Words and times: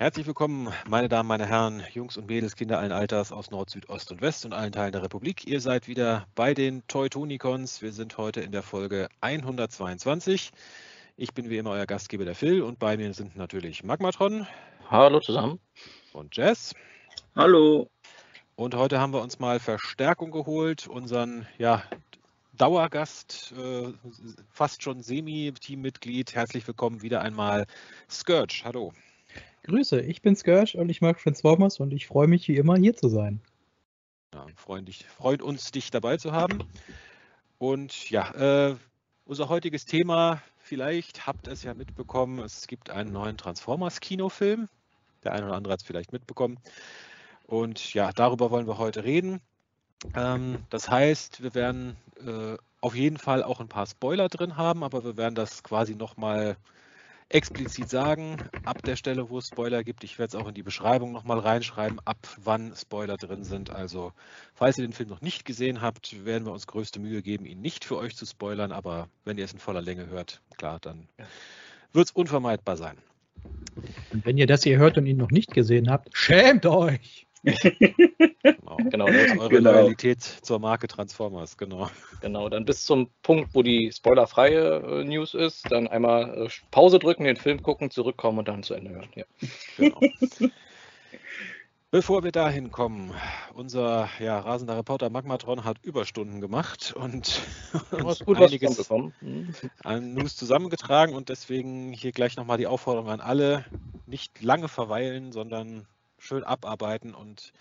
Herzlich 0.00 0.28
willkommen, 0.28 0.72
meine 0.88 1.08
Damen, 1.08 1.28
meine 1.28 1.44
Herren, 1.44 1.82
Jungs 1.92 2.16
und 2.16 2.28
Mädels, 2.28 2.54
Kinder 2.54 2.78
allen 2.78 2.92
Alters 2.92 3.32
aus 3.32 3.50
Nord, 3.50 3.68
Süd, 3.68 3.88
Ost 3.88 4.12
und 4.12 4.20
West 4.20 4.44
und 4.44 4.52
allen 4.52 4.70
Teilen 4.70 4.92
der 4.92 5.02
Republik. 5.02 5.44
Ihr 5.44 5.60
seid 5.60 5.88
wieder 5.88 6.28
bei 6.36 6.54
den 6.54 6.86
Teutonicons. 6.86 7.82
Wir 7.82 7.90
sind 7.90 8.16
heute 8.16 8.40
in 8.40 8.52
der 8.52 8.62
Folge 8.62 9.08
122. 9.22 10.52
Ich 11.16 11.34
bin 11.34 11.50
wie 11.50 11.58
immer 11.58 11.70
euer 11.70 11.86
Gastgeber, 11.86 12.24
der 12.24 12.36
Phil, 12.36 12.62
und 12.62 12.78
bei 12.78 12.96
mir 12.96 13.12
sind 13.12 13.34
natürlich 13.34 13.82
Magmatron. 13.82 14.46
Hallo 14.88 15.18
zusammen. 15.18 15.58
Und 16.12 16.36
Jess. 16.36 16.76
Hallo. 17.34 17.90
Und 18.54 18.76
heute 18.76 19.00
haben 19.00 19.12
wir 19.12 19.20
uns 19.20 19.40
mal 19.40 19.58
Verstärkung 19.58 20.30
geholt, 20.30 20.86
unseren 20.86 21.48
ja, 21.58 21.82
Dauergast, 22.52 23.52
äh, 23.58 23.92
fast 24.48 24.84
schon 24.84 25.02
Semi-Teammitglied. 25.02 26.36
Herzlich 26.36 26.64
willkommen 26.68 27.02
wieder 27.02 27.20
einmal, 27.20 27.66
Scourge. 28.08 28.62
Hallo. 28.64 28.92
Grüße, 29.68 30.00
ich 30.00 30.22
bin 30.22 30.34
Scourge 30.34 30.78
und 30.78 30.88
ich 30.88 31.02
mag 31.02 31.18
Transformers 31.18 31.78
und 31.78 31.92
ich 31.92 32.06
freue 32.06 32.26
mich 32.26 32.48
wie 32.48 32.56
immer 32.56 32.76
hier 32.76 32.96
zu 32.96 33.08
sein. 33.08 33.42
Ja, 34.32 34.46
freuen 34.56 34.86
dich, 34.86 35.04
freut 35.04 35.42
uns, 35.42 35.70
dich 35.72 35.90
dabei 35.90 36.16
zu 36.16 36.32
haben. 36.32 36.64
Und 37.58 38.08
ja, 38.08 38.70
äh, 38.70 38.76
unser 39.26 39.50
heutiges 39.50 39.84
Thema, 39.84 40.40
vielleicht 40.56 41.26
habt 41.26 41.48
ihr 41.48 41.52
es 41.52 41.64
ja 41.64 41.74
mitbekommen, 41.74 42.38
es 42.38 42.66
gibt 42.66 42.88
einen 42.88 43.12
neuen 43.12 43.36
Transformers-Kinofilm. 43.36 44.70
Der 45.22 45.32
eine 45.32 45.44
oder 45.44 45.56
andere 45.56 45.74
hat 45.74 45.80
es 45.80 45.86
vielleicht 45.86 46.12
mitbekommen. 46.12 46.58
Und 47.46 47.92
ja, 47.92 48.10
darüber 48.12 48.50
wollen 48.50 48.66
wir 48.66 48.78
heute 48.78 49.04
reden. 49.04 49.42
Ähm, 50.14 50.64
das 50.70 50.88
heißt, 50.88 51.42
wir 51.42 51.54
werden 51.54 51.94
äh, 52.26 52.56
auf 52.80 52.94
jeden 52.94 53.18
Fall 53.18 53.42
auch 53.42 53.60
ein 53.60 53.68
paar 53.68 53.86
Spoiler 53.86 54.30
drin 54.30 54.56
haben, 54.56 54.82
aber 54.82 55.04
wir 55.04 55.18
werden 55.18 55.34
das 55.34 55.62
quasi 55.62 55.94
nochmal 55.94 56.46
mal 56.46 56.56
explizit 57.30 57.90
sagen, 57.90 58.36
ab 58.64 58.82
der 58.82 58.96
Stelle, 58.96 59.28
wo 59.28 59.38
es 59.38 59.48
Spoiler 59.48 59.84
gibt. 59.84 60.02
Ich 60.04 60.18
werde 60.18 60.36
es 60.36 60.42
auch 60.42 60.48
in 60.48 60.54
die 60.54 60.62
Beschreibung 60.62 61.12
nochmal 61.12 61.38
reinschreiben, 61.38 62.00
ab 62.04 62.16
wann 62.42 62.74
Spoiler 62.74 63.16
drin 63.16 63.44
sind. 63.44 63.70
Also, 63.70 64.12
falls 64.54 64.78
ihr 64.78 64.86
den 64.86 64.92
Film 64.92 65.10
noch 65.10 65.20
nicht 65.20 65.44
gesehen 65.44 65.82
habt, 65.82 66.24
werden 66.24 66.46
wir 66.46 66.52
uns 66.52 66.66
größte 66.66 67.00
Mühe 67.00 67.22
geben, 67.22 67.44
ihn 67.44 67.60
nicht 67.60 67.84
für 67.84 67.98
euch 67.98 68.16
zu 68.16 68.24
spoilern. 68.24 68.72
Aber 68.72 69.08
wenn 69.24 69.36
ihr 69.38 69.44
es 69.44 69.52
in 69.52 69.58
voller 69.58 69.82
Länge 69.82 70.06
hört, 70.06 70.40
klar, 70.56 70.78
dann 70.80 71.08
wird 71.92 72.06
es 72.06 72.12
unvermeidbar 72.12 72.76
sein. 72.76 72.96
Und 74.12 74.24
wenn 74.24 74.38
ihr 74.38 74.46
das 74.46 74.64
hier 74.64 74.78
hört 74.78 74.98
und 74.98 75.06
ihn 75.06 75.18
noch 75.18 75.30
nicht 75.30 75.52
gesehen 75.52 75.90
habt, 75.90 76.16
schämt 76.16 76.66
euch! 76.66 77.27
Genau, 77.42 78.76
genau, 78.90 79.06
das 79.06 79.16
ist 79.16 79.38
eure 79.38 79.48
genau. 79.48 79.72
Loyalität 79.72 80.22
zur 80.22 80.58
Marke 80.58 80.88
Transformers, 80.88 81.56
genau. 81.56 81.90
Genau, 82.20 82.48
dann 82.48 82.64
bis 82.64 82.84
zum 82.84 83.10
Punkt, 83.22 83.54
wo 83.54 83.62
die 83.62 83.92
spoilerfreie 83.92 85.00
äh, 85.00 85.04
News 85.04 85.34
ist, 85.34 85.70
dann 85.70 85.88
einmal 85.88 86.46
äh, 86.46 86.48
Pause 86.70 86.98
drücken, 86.98 87.24
den 87.24 87.36
Film 87.36 87.62
gucken, 87.62 87.90
zurückkommen 87.90 88.38
und 88.38 88.48
dann 88.48 88.62
zu 88.62 88.74
Ende 88.74 88.90
hören. 88.90 89.08
Ja. 89.14 89.24
Genau. 89.76 90.00
Bevor 91.90 92.22
wir 92.22 92.32
dahin 92.32 92.70
kommen, 92.70 93.14
unser 93.54 94.10
ja, 94.18 94.38
rasender 94.38 94.76
Reporter 94.76 95.08
Magmatron 95.08 95.64
hat 95.64 95.78
Überstunden 95.82 96.38
gemacht 96.38 96.92
und 96.94 97.40
uns 98.04 98.18
gut 98.20 98.36
einiges 98.36 98.90
mhm. 98.90 99.54
an 99.82 100.12
News 100.12 100.36
zusammengetragen 100.36 101.14
und 101.14 101.30
deswegen 101.30 101.94
hier 101.94 102.12
gleich 102.12 102.36
nochmal 102.36 102.58
die 102.58 102.66
Aufforderung 102.66 103.08
an 103.08 103.22
alle, 103.22 103.64
nicht 104.04 104.42
lange 104.42 104.68
verweilen, 104.68 105.32
sondern 105.32 105.86
schön 106.18 106.44
abarbeiten 106.44 107.14
und 107.14 107.52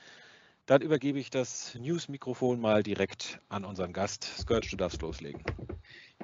dann 0.67 0.81
übergebe 0.81 1.17
ich 1.17 1.29
das 1.29 1.77
News-Mikrofon 1.79 2.59
mal 2.59 2.83
direkt 2.83 3.39
an 3.47 3.63
unseren 3.63 3.93
Gast. 3.93 4.25
Scourge, 4.37 4.67
du 4.69 4.75
darfst 4.75 5.01
loslegen. 5.01 5.41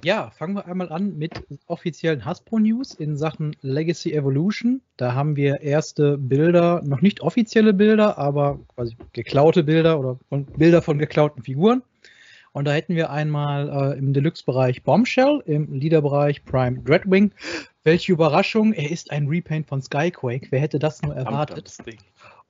Ja, 0.04 0.32
fangen 0.32 0.54
wir 0.56 0.66
einmal 0.66 0.92
an 0.92 1.18
mit 1.18 1.46
offiziellen 1.68 2.26
Hasbro-News 2.26 2.94
in 2.96 3.16
Sachen 3.16 3.56
Legacy 3.62 4.12
Evolution. 4.12 4.82
Da 4.98 5.14
haben 5.14 5.38
wir 5.38 5.62
erste 5.62 6.18
Bilder, 6.18 6.82
noch 6.84 7.00
nicht 7.00 7.22
offizielle 7.22 7.74
Bilder, 7.74 8.18
aber 8.18 8.60
quasi 8.76 8.98
geklaute 9.14 9.64
Bilder 9.64 9.98
oder 9.98 10.20
Bilder 10.30 10.82
von 10.82 11.00
geklauten 11.00 11.42
Figuren. 11.42 11.82
Und 12.52 12.66
da 12.66 12.74
hätten 12.74 12.96
wir 12.96 13.12
einmal 13.12 13.94
äh, 13.94 13.98
im 13.98 14.12
Deluxe-Bereich 14.12 14.84
Bombshell, 14.84 15.42
im 15.46 15.74
Leader-Bereich 15.74 16.44
Prime 16.44 16.82
Dreadwing. 16.82 17.32
Welche 17.84 18.12
Überraschung, 18.12 18.74
er 18.74 18.92
ist 18.92 19.10
ein 19.10 19.28
Repaint 19.28 19.68
von 19.68 19.82
Skyquake. 19.82 20.48
Wer 20.50 20.60
hätte 20.60 20.80
das 20.80 21.02
nur 21.02 21.16
erwartet? 21.16 21.76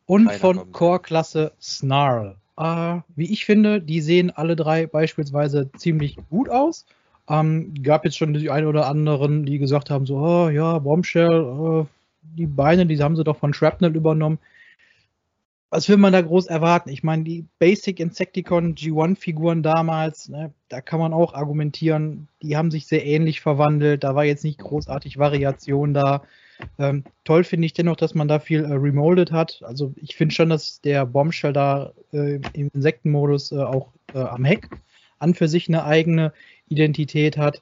Und 0.05 0.25
Keiner 0.25 0.39
von 0.39 0.71
Core-Klasse 0.71 1.53
Snarl. 1.61 2.37
Äh, 2.57 2.99
wie 3.15 3.31
ich 3.31 3.45
finde, 3.45 3.81
die 3.81 4.01
sehen 4.01 4.31
alle 4.31 4.55
drei 4.55 4.85
beispielsweise 4.85 5.71
ziemlich 5.77 6.17
gut 6.29 6.49
aus. 6.49 6.85
Ähm, 7.29 7.73
gab 7.83 8.03
jetzt 8.03 8.17
schon 8.17 8.33
die 8.33 8.49
ein 8.49 8.65
oder 8.65 8.87
anderen, 8.87 9.45
die 9.45 9.57
gesagt 9.57 9.89
haben, 9.89 10.05
so, 10.05 10.17
oh, 10.17 10.49
ja, 10.49 10.77
Bombshell, 10.79 11.85
äh, 11.85 11.85
die 12.21 12.47
Beine, 12.47 12.85
die 12.85 13.01
haben 13.01 13.15
sie 13.15 13.23
doch 13.23 13.37
von 13.37 13.53
Shrapnel 13.53 13.95
übernommen. 13.95 14.39
Was 15.69 15.89
will 15.89 15.97
man 15.97 16.13
da 16.13 16.21
groß 16.21 16.47
erwarten? 16.47 16.89
Ich 16.89 17.01
meine, 17.01 17.23
die 17.23 17.45
Basic 17.57 17.99
Insecticon 17.99 18.75
G1-Figuren 18.75 19.63
damals, 19.63 20.29
ne, 20.29 20.53
da 20.69 20.81
kann 20.81 20.99
man 20.99 21.13
auch 21.13 21.33
argumentieren, 21.33 22.27
die 22.43 22.55
haben 22.55 22.69
sich 22.69 22.85
sehr 22.85 23.05
ähnlich 23.05 23.41
verwandelt. 23.41 24.03
Da 24.03 24.13
war 24.13 24.23
jetzt 24.23 24.43
nicht 24.43 24.59
großartig 24.59 25.17
Variation 25.17 25.95
da. 25.95 26.21
Ähm, 26.77 27.03
toll 27.23 27.43
finde 27.43 27.65
ich 27.65 27.73
dennoch, 27.73 27.95
dass 27.95 28.15
man 28.15 28.27
da 28.27 28.39
viel 28.39 28.63
äh, 28.63 28.73
remoldet 28.73 29.31
hat. 29.31 29.61
Also 29.63 29.93
ich 29.97 30.15
finde 30.15 30.33
schon, 30.33 30.49
dass 30.49 30.81
der 30.81 31.05
Bombshell 31.05 31.53
da 31.53 31.93
äh, 32.11 32.39
im 32.53 32.69
Insektenmodus 32.73 33.51
äh, 33.51 33.61
auch 33.61 33.89
äh, 34.13 34.19
am 34.19 34.45
Heck 34.45 34.69
an 35.19 35.33
für 35.33 35.47
sich 35.47 35.67
eine 35.67 35.85
eigene 35.85 36.33
Identität 36.67 37.37
hat. 37.37 37.61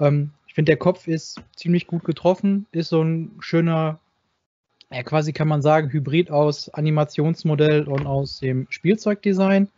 Ähm, 0.00 0.32
ich 0.46 0.54
finde, 0.54 0.70
der 0.70 0.78
Kopf 0.78 1.06
ist 1.06 1.40
ziemlich 1.54 1.86
gut 1.86 2.04
getroffen, 2.04 2.66
ist 2.72 2.88
so 2.88 3.02
ein 3.02 3.32
schöner, 3.40 4.00
ja 4.90 5.02
quasi 5.02 5.32
kann 5.32 5.48
man 5.48 5.62
sagen, 5.62 5.90
Hybrid 5.90 6.30
aus 6.30 6.68
Animationsmodell 6.68 7.84
und 7.84 8.06
aus 8.06 8.40
dem 8.40 8.66
Spielzeugdesign. 8.70 9.68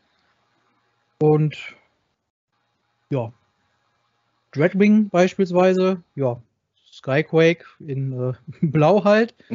Und 1.20 1.74
ja, 3.10 3.32
Dreadwing 4.52 5.08
beispielsweise, 5.08 6.02
ja, 6.14 6.40
Skyquake 6.98 7.64
in 7.80 8.12
äh, 8.12 8.32
Blau 8.60 9.04
halt. 9.04 9.34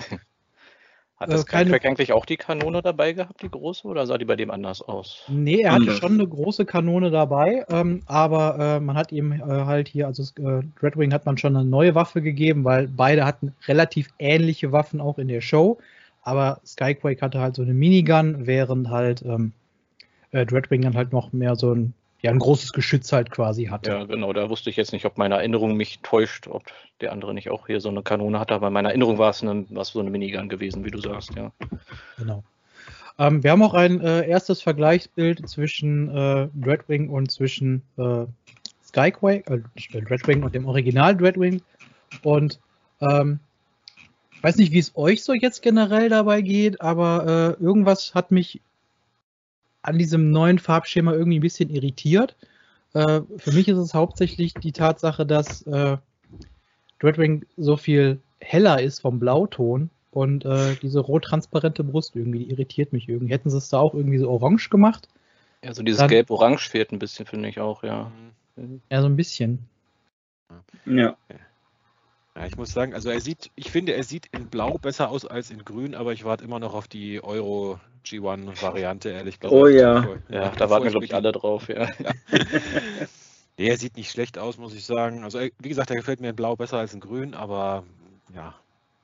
Hat 1.18 1.32
das 1.32 1.42
äh, 1.42 1.64
Skyquake 1.64 1.88
eigentlich 1.88 2.12
auch 2.12 2.26
die 2.26 2.38
Kanone 2.38 2.82
dabei 2.82 3.14
gehabt, 3.14 3.42
die 3.44 3.50
große, 3.50 3.88
oder 3.88 4.06
sah 4.08 4.18
die 4.18 4.26
bei 4.26 4.36
dem 4.36 4.52
anders 4.52 4.82
aus? 4.82 5.22
Nee, 5.30 5.62
er 5.62 5.74
hatte 5.74 5.92
schon 5.92 6.14
eine 6.14 6.28
große 6.28 6.66
Kanone 6.66 7.12
dabei, 7.12 7.66
ähm, 7.70 8.02
aber 8.08 8.58
äh, 8.60 8.80
man 8.80 8.98
hat 8.98 9.12
ihm 9.12 9.32
äh, 9.32 9.40
halt 9.40 9.88
hier, 9.88 10.08
also 10.08 10.24
äh, 10.42 10.64
Dreadwing 10.80 11.14
hat 11.14 11.26
man 11.26 11.38
schon 11.38 11.56
eine 11.56 11.66
neue 11.66 11.96
Waffe 11.96 12.22
gegeben, 12.22 12.66
weil 12.66 12.88
beide 12.88 13.26
hatten 13.26 13.56
relativ 13.68 14.10
ähnliche 14.20 14.72
Waffen 14.72 15.00
auch 15.00 15.18
in 15.18 15.28
der 15.30 15.42
Show, 15.42 15.78
aber 16.24 16.60
Skyquake 16.66 17.22
hatte 17.22 17.40
halt 17.40 17.56
so 17.56 17.62
eine 17.62 17.74
Minigun, 17.74 18.46
während 18.46 18.90
halt 18.90 19.22
ähm, 19.22 19.54
äh, 20.32 20.46
Dreadwing 20.46 20.82
dann 20.82 20.96
halt 20.96 21.14
noch 21.14 21.32
mehr 21.32 21.56
so 21.56 21.74
ein 21.74 21.94
ja, 22.24 22.32
ein 22.32 22.40
großes 22.40 22.72
Geschütz 22.72 23.12
halt 23.12 23.30
quasi 23.32 23.66
hatte. 23.66 23.92
Ja, 23.92 24.04
genau, 24.06 24.32
da 24.32 24.50
wusste 24.50 24.70
ich 24.70 24.78
jetzt 24.78 24.94
nicht, 24.94 25.06
ob 25.06 25.18
meine 25.18 25.36
Erinnerung 25.36 25.76
mich 25.76 26.00
täuscht, 26.00 26.48
ob 26.48 26.64
der 27.02 27.12
andere 27.12 27.34
nicht 27.34 27.50
auch 27.50 27.68
hier 27.68 27.82
so 27.82 27.90
eine 27.90 28.02
Kanone 28.02 28.40
hatte, 28.40 28.54
aber 28.54 28.68
in 28.68 28.74
meiner 28.74 28.90
Erinnerung 28.90 29.18
war 29.18 29.32
es, 29.32 29.44
eine, 29.44 29.66
war 29.70 29.84
so 29.84 30.00
eine 30.00 30.10
Minigun 30.10 30.48
gewesen, 30.48 30.86
wie 30.86 30.92
du 30.92 31.00
sagst, 31.00 31.36
ja. 31.36 31.52
Genau. 32.18 32.44
Ähm, 33.20 33.44
wir 33.44 33.52
haben 33.52 33.62
auch 33.62 33.74
ein 33.74 34.00
äh, 34.00 34.26
erstes 34.28 34.62
Vergleichsbild 34.62 35.48
zwischen 35.50 36.10
äh, 36.16 36.48
Dreadwing 36.56 37.10
und 37.10 37.30
zwischen 37.30 37.82
äh, 37.98 38.26
Skyquake, 38.86 39.44
äh, 39.54 40.02
Dreadwing 40.02 40.44
und 40.44 40.56
dem 40.56 40.66
Original 40.66 41.18
Dreadwing. 41.18 41.62
Und 42.24 42.60
ähm, 43.02 43.40
ich 44.32 44.44
weiß 44.44 44.56
nicht, 44.56 44.72
wie 44.72 44.80
es 44.80 44.96
euch 44.96 45.24
so 45.24 45.34
jetzt 45.34 45.62
generell 45.62 46.08
dabei 46.08 46.42
geht, 46.42 46.82
aber 46.82 47.58
äh, 47.60 47.64
irgendwas 47.64 48.16
hat 48.16 48.32
mich 48.32 48.62
an 49.84 49.98
diesem 49.98 50.32
neuen 50.32 50.60
Farbschema 50.60 51.14
irgendwie 51.14 51.40
ein 51.40 51.42
bisschen 51.42 51.70
irritiert. 51.70 52.36
Äh, 52.94 53.22
für 53.38 53.52
mich 53.52 53.68
ist 53.68 53.78
es 53.78 53.94
hauptsächlich 53.94 54.54
die 54.56 54.72
Tatsache, 54.72 55.26
dass 55.26 55.62
äh, 55.68 55.98
Dreadwing 57.00 57.46
so 57.58 57.78
viel 57.78 58.20
heller 58.40 58.82
ist 58.82 59.02
vom 59.02 59.20
Blauton 59.20 59.90
und 60.12 60.46
äh, 60.46 60.76
diese 60.82 61.00
rot-transparente 61.00 61.84
Brust 61.84 62.16
irgendwie, 62.16 62.40
die 62.40 62.52
irritiert 62.52 62.94
mich 62.94 63.10
irgendwie. 63.10 63.34
Hätten 63.34 63.50
sie 63.50 63.58
es 63.58 63.70
da 63.70 63.80
auch 63.80 63.94
irgendwie 63.94 64.18
so 64.18 64.30
orange 64.30 64.70
gemacht? 64.70 65.10
Ja, 65.64 65.74
so 65.74 65.82
dieses 65.84 66.08
Gelb-Orange 66.08 66.70
fehlt 66.70 66.92
ein 66.92 67.00
bisschen, 67.00 67.26
finde 67.26 67.50
ich 67.50 67.60
auch, 67.60 67.84
ja. 67.84 68.12
Ja, 68.90 69.02
so 69.02 69.08
ein 69.08 69.16
bisschen. 69.16 69.60
Ja. 70.86 71.16
Ja, 72.36 72.48
ich 72.48 72.58
muss 72.58 72.72
sagen, 72.72 72.94
also 72.94 73.10
er 73.10 73.22
sieht, 73.22 73.52
ich 73.56 73.70
finde, 73.70 73.94
er 73.94 74.04
sieht 74.04 74.28
in 74.32 74.48
Blau 74.48 74.78
besser 74.80 75.10
aus 75.10 75.26
als 75.26 75.52
in 75.52 75.64
Grün, 75.64 75.94
aber 75.94 76.14
ich 76.14 76.26
warte 76.26 76.44
immer 76.44 76.60
noch 76.60 76.74
auf 76.74 76.88
die 76.88 77.24
Euro 77.24 77.80
G1-Variante, 78.06 79.10
ehrlich 79.10 79.40
gesagt. 79.40 79.54
Oh 79.54 79.68
ja. 79.68 80.08
Ja, 80.30 80.50
da 80.50 80.70
warten 80.70 80.86
wir, 80.86 80.92
glaube 80.92 81.06
ich, 81.06 81.14
alle 81.14 81.32
drauf, 81.32 81.70
ja. 81.70 81.84
ja. 81.84 82.12
nee, 83.58 83.68
er 83.68 83.78
sieht 83.78 83.98
nicht 83.98 84.12
schlecht 84.12 84.40
aus, 84.40 84.58
muss 84.58 84.74
ich 84.74 84.84
sagen. 84.84 85.24
Also, 85.24 85.40
wie 85.40 85.70
gesagt, 85.70 85.92
er 85.92 85.96
gefällt 85.96 86.22
mir 86.22 86.30
in 86.30 86.36
Blau 86.36 86.56
besser 86.56 86.80
als 86.80 86.94
in 86.94 87.02
Grün, 87.02 87.36
aber 87.36 87.84
ja. 88.34 88.56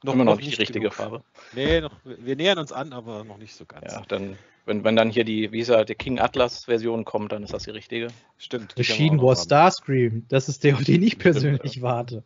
Noch, 0.04 0.14
immer 0.14 0.24
noch, 0.24 0.38
nicht 0.38 0.54
die 0.54 0.56
richtige 0.56 0.80
genug. 0.80 0.94
Farbe. 0.94 1.24
Nee, 1.54 1.81
noch, 1.81 1.94
wir 2.06 2.36
nähern 2.36 2.58
uns 2.58 2.72
an, 2.72 2.94
aber 2.94 3.26
noch 3.26 3.38
nicht 3.38 3.54
so 3.54 3.66
ganz. 3.66 3.92
Ja, 3.92 4.02
dann, 4.08 4.38
wenn, 4.66 4.84
wenn 4.86 4.96
dann 4.96 5.10
hier 5.10 5.26
die, 5.26 5.52
wie 5.52 5.60
gesagt, 5.60 5.90
die 5.90 5.96
King 5.96 6.20
Atlas-Version 6.20 7.04
kommt, 7.04 7.34
dann 7.34 7.44
ist 7.44 7.54
das 7.54 7.64
die 7.64 7.72
richtige. 7.72 8.08
Stimmt. 8.38 8.78
Machine 8.78 9.22
War 9.22 9.36
Starscream, 9.36 10.26
das 10.30 10.48
ist 10.48 10.64
der, 10.64 10.76
auf 10.76 10.84
den 10.86 11.04
ich 11.04 11.20
persönlich 11.20 11.81
warte. 11.81 12.24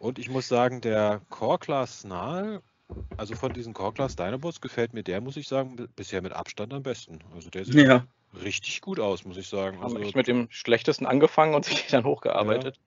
Und 0.00 0.18
ich 0.18 0.30
muss 0.30 0.48
sagen, 0.48 0.80
der 0.80 1.20
Core 1.28 1.58
Class 1.58 2.00
Snarl 2.00 2.62
Also 3.18 3.34
von 3.34 3.52
diesen 3.52 3.74
Core 3.74 3.92
Class 3.92 4.16
Dinobots 4.16 4.62
gefällt 4.62 4.94
mir 4.94 5.02
der, 5.04 5.20
muss 5.20 5.36
ich 5.36 5.46
sagen, 5.46 5.76
bisher 5.94 6.22
mit 6.22 6.32
Abstand 6.32 6.72
am 6.72 6.82
besten. 6.82 7.18
Also 7.34 7.50
der 7.50 7.66
sieht 7.66 7.76
Ja. 7.76 8.06
richtig 8.42 8.80
gut 8.80 8.98
aus, 8.98 9.26
muss 9.26 9.36
ich 9.36 9.46
sagen. 9.46 9.76
Haben 9.78 9.92
Also, 9.96 9.98
echt 9.98 10.16
mit 10.16 10.26
dem 10.26 10.48
schlechtesten 10.50 11.04
angefangen 11.04 11.54
und 11.54 11.64
sich 11.66 11.86
dann 11.88 12.04
hochgearbeitet. 12.04 12.80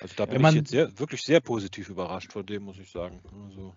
also 0.00 0.14
da 0.16 0.24
Ja, 0.24 0.30
bin 0.30 0.42
man- 0.42 0.50
ich 0.50 0.56
jetzt 0.60 0.70
sehr, 0.70 0.96
wirklich 1.00 1.22
sehr 1.22 1.40
positiv 1.40 1.88
überrascht 1.88 2.32
von 2.32 2.46
dem, 2.46 2.62
muss 2.62 2.78
ich 2.78 2.90
sagen. 2.92 3.20
Also, 3.48 3.74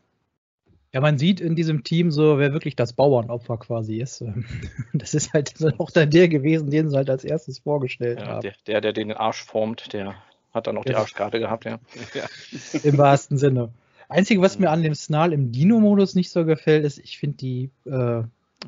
Ja, 0.94 1.02
man 1.02 1.18
sieht 1.18 1.42
in 1.42 1.56
diesem 1.56 1.84
Team 1.84 2.12
so, 2.12 2.38
wer 2.38 2.54
wirklich 2.54 2.76
das 2.76 2.94
Bauernopfer 2.94 3.58
quasi 3.58 3.98
ist. 3.98 4.24
Das 4.94 5.16
ist 5.16 5.34
halt 5.34 5.56
auch 5.80 5.90
dann 5.90 6.12
der 6.12 6.28
gewesen, 6.28 6.70
den 6.70 6.92
sie 6.92 6.96
halt 6.96 7.10
als 7.10 7.24
erstes 7.24 7.58
vorgestellt 7.58 8.20
Ja, 8.20 8.26
haben. 8.28 8.42
der, 8.42 8.54
der, 8.68 8.82
der 8.82 8.94
den 8.94 9.12
Arsch 9.12 9.44
formt, 9.44 9.92
der 9.94 10.16
hat 10.54 10.68
dann 10.68 10.78
auch 10.78 10.86
die 10.86 10.92
Ja. 10.92 11.00
Arschkarte 11.00 11.40
gehabt, 11.40 11.66
ja. 11.66 11.80
ja. 12.14 12.80
Im 12.84 12.98
wahrsten 12.98 13.38
Sinne. 13.38 13.70
Einzige, 14.10 14.42
was 14.42 14.60
mir 14.60 14.70
an 14.70 14.84
dem 14.84 14.94
Snarl 14.96 15.34
im 15.34 15.52
Dino-Modus 15.52 16.14
nicht 16.16 16.30
so 16.30 16.46
gefällt, 16.46 16.86
ist, 16.86 17.00
ich 17.00 17.18
finde 17.18 17.38
die 17.38 17.70
äh, 17.86 18.22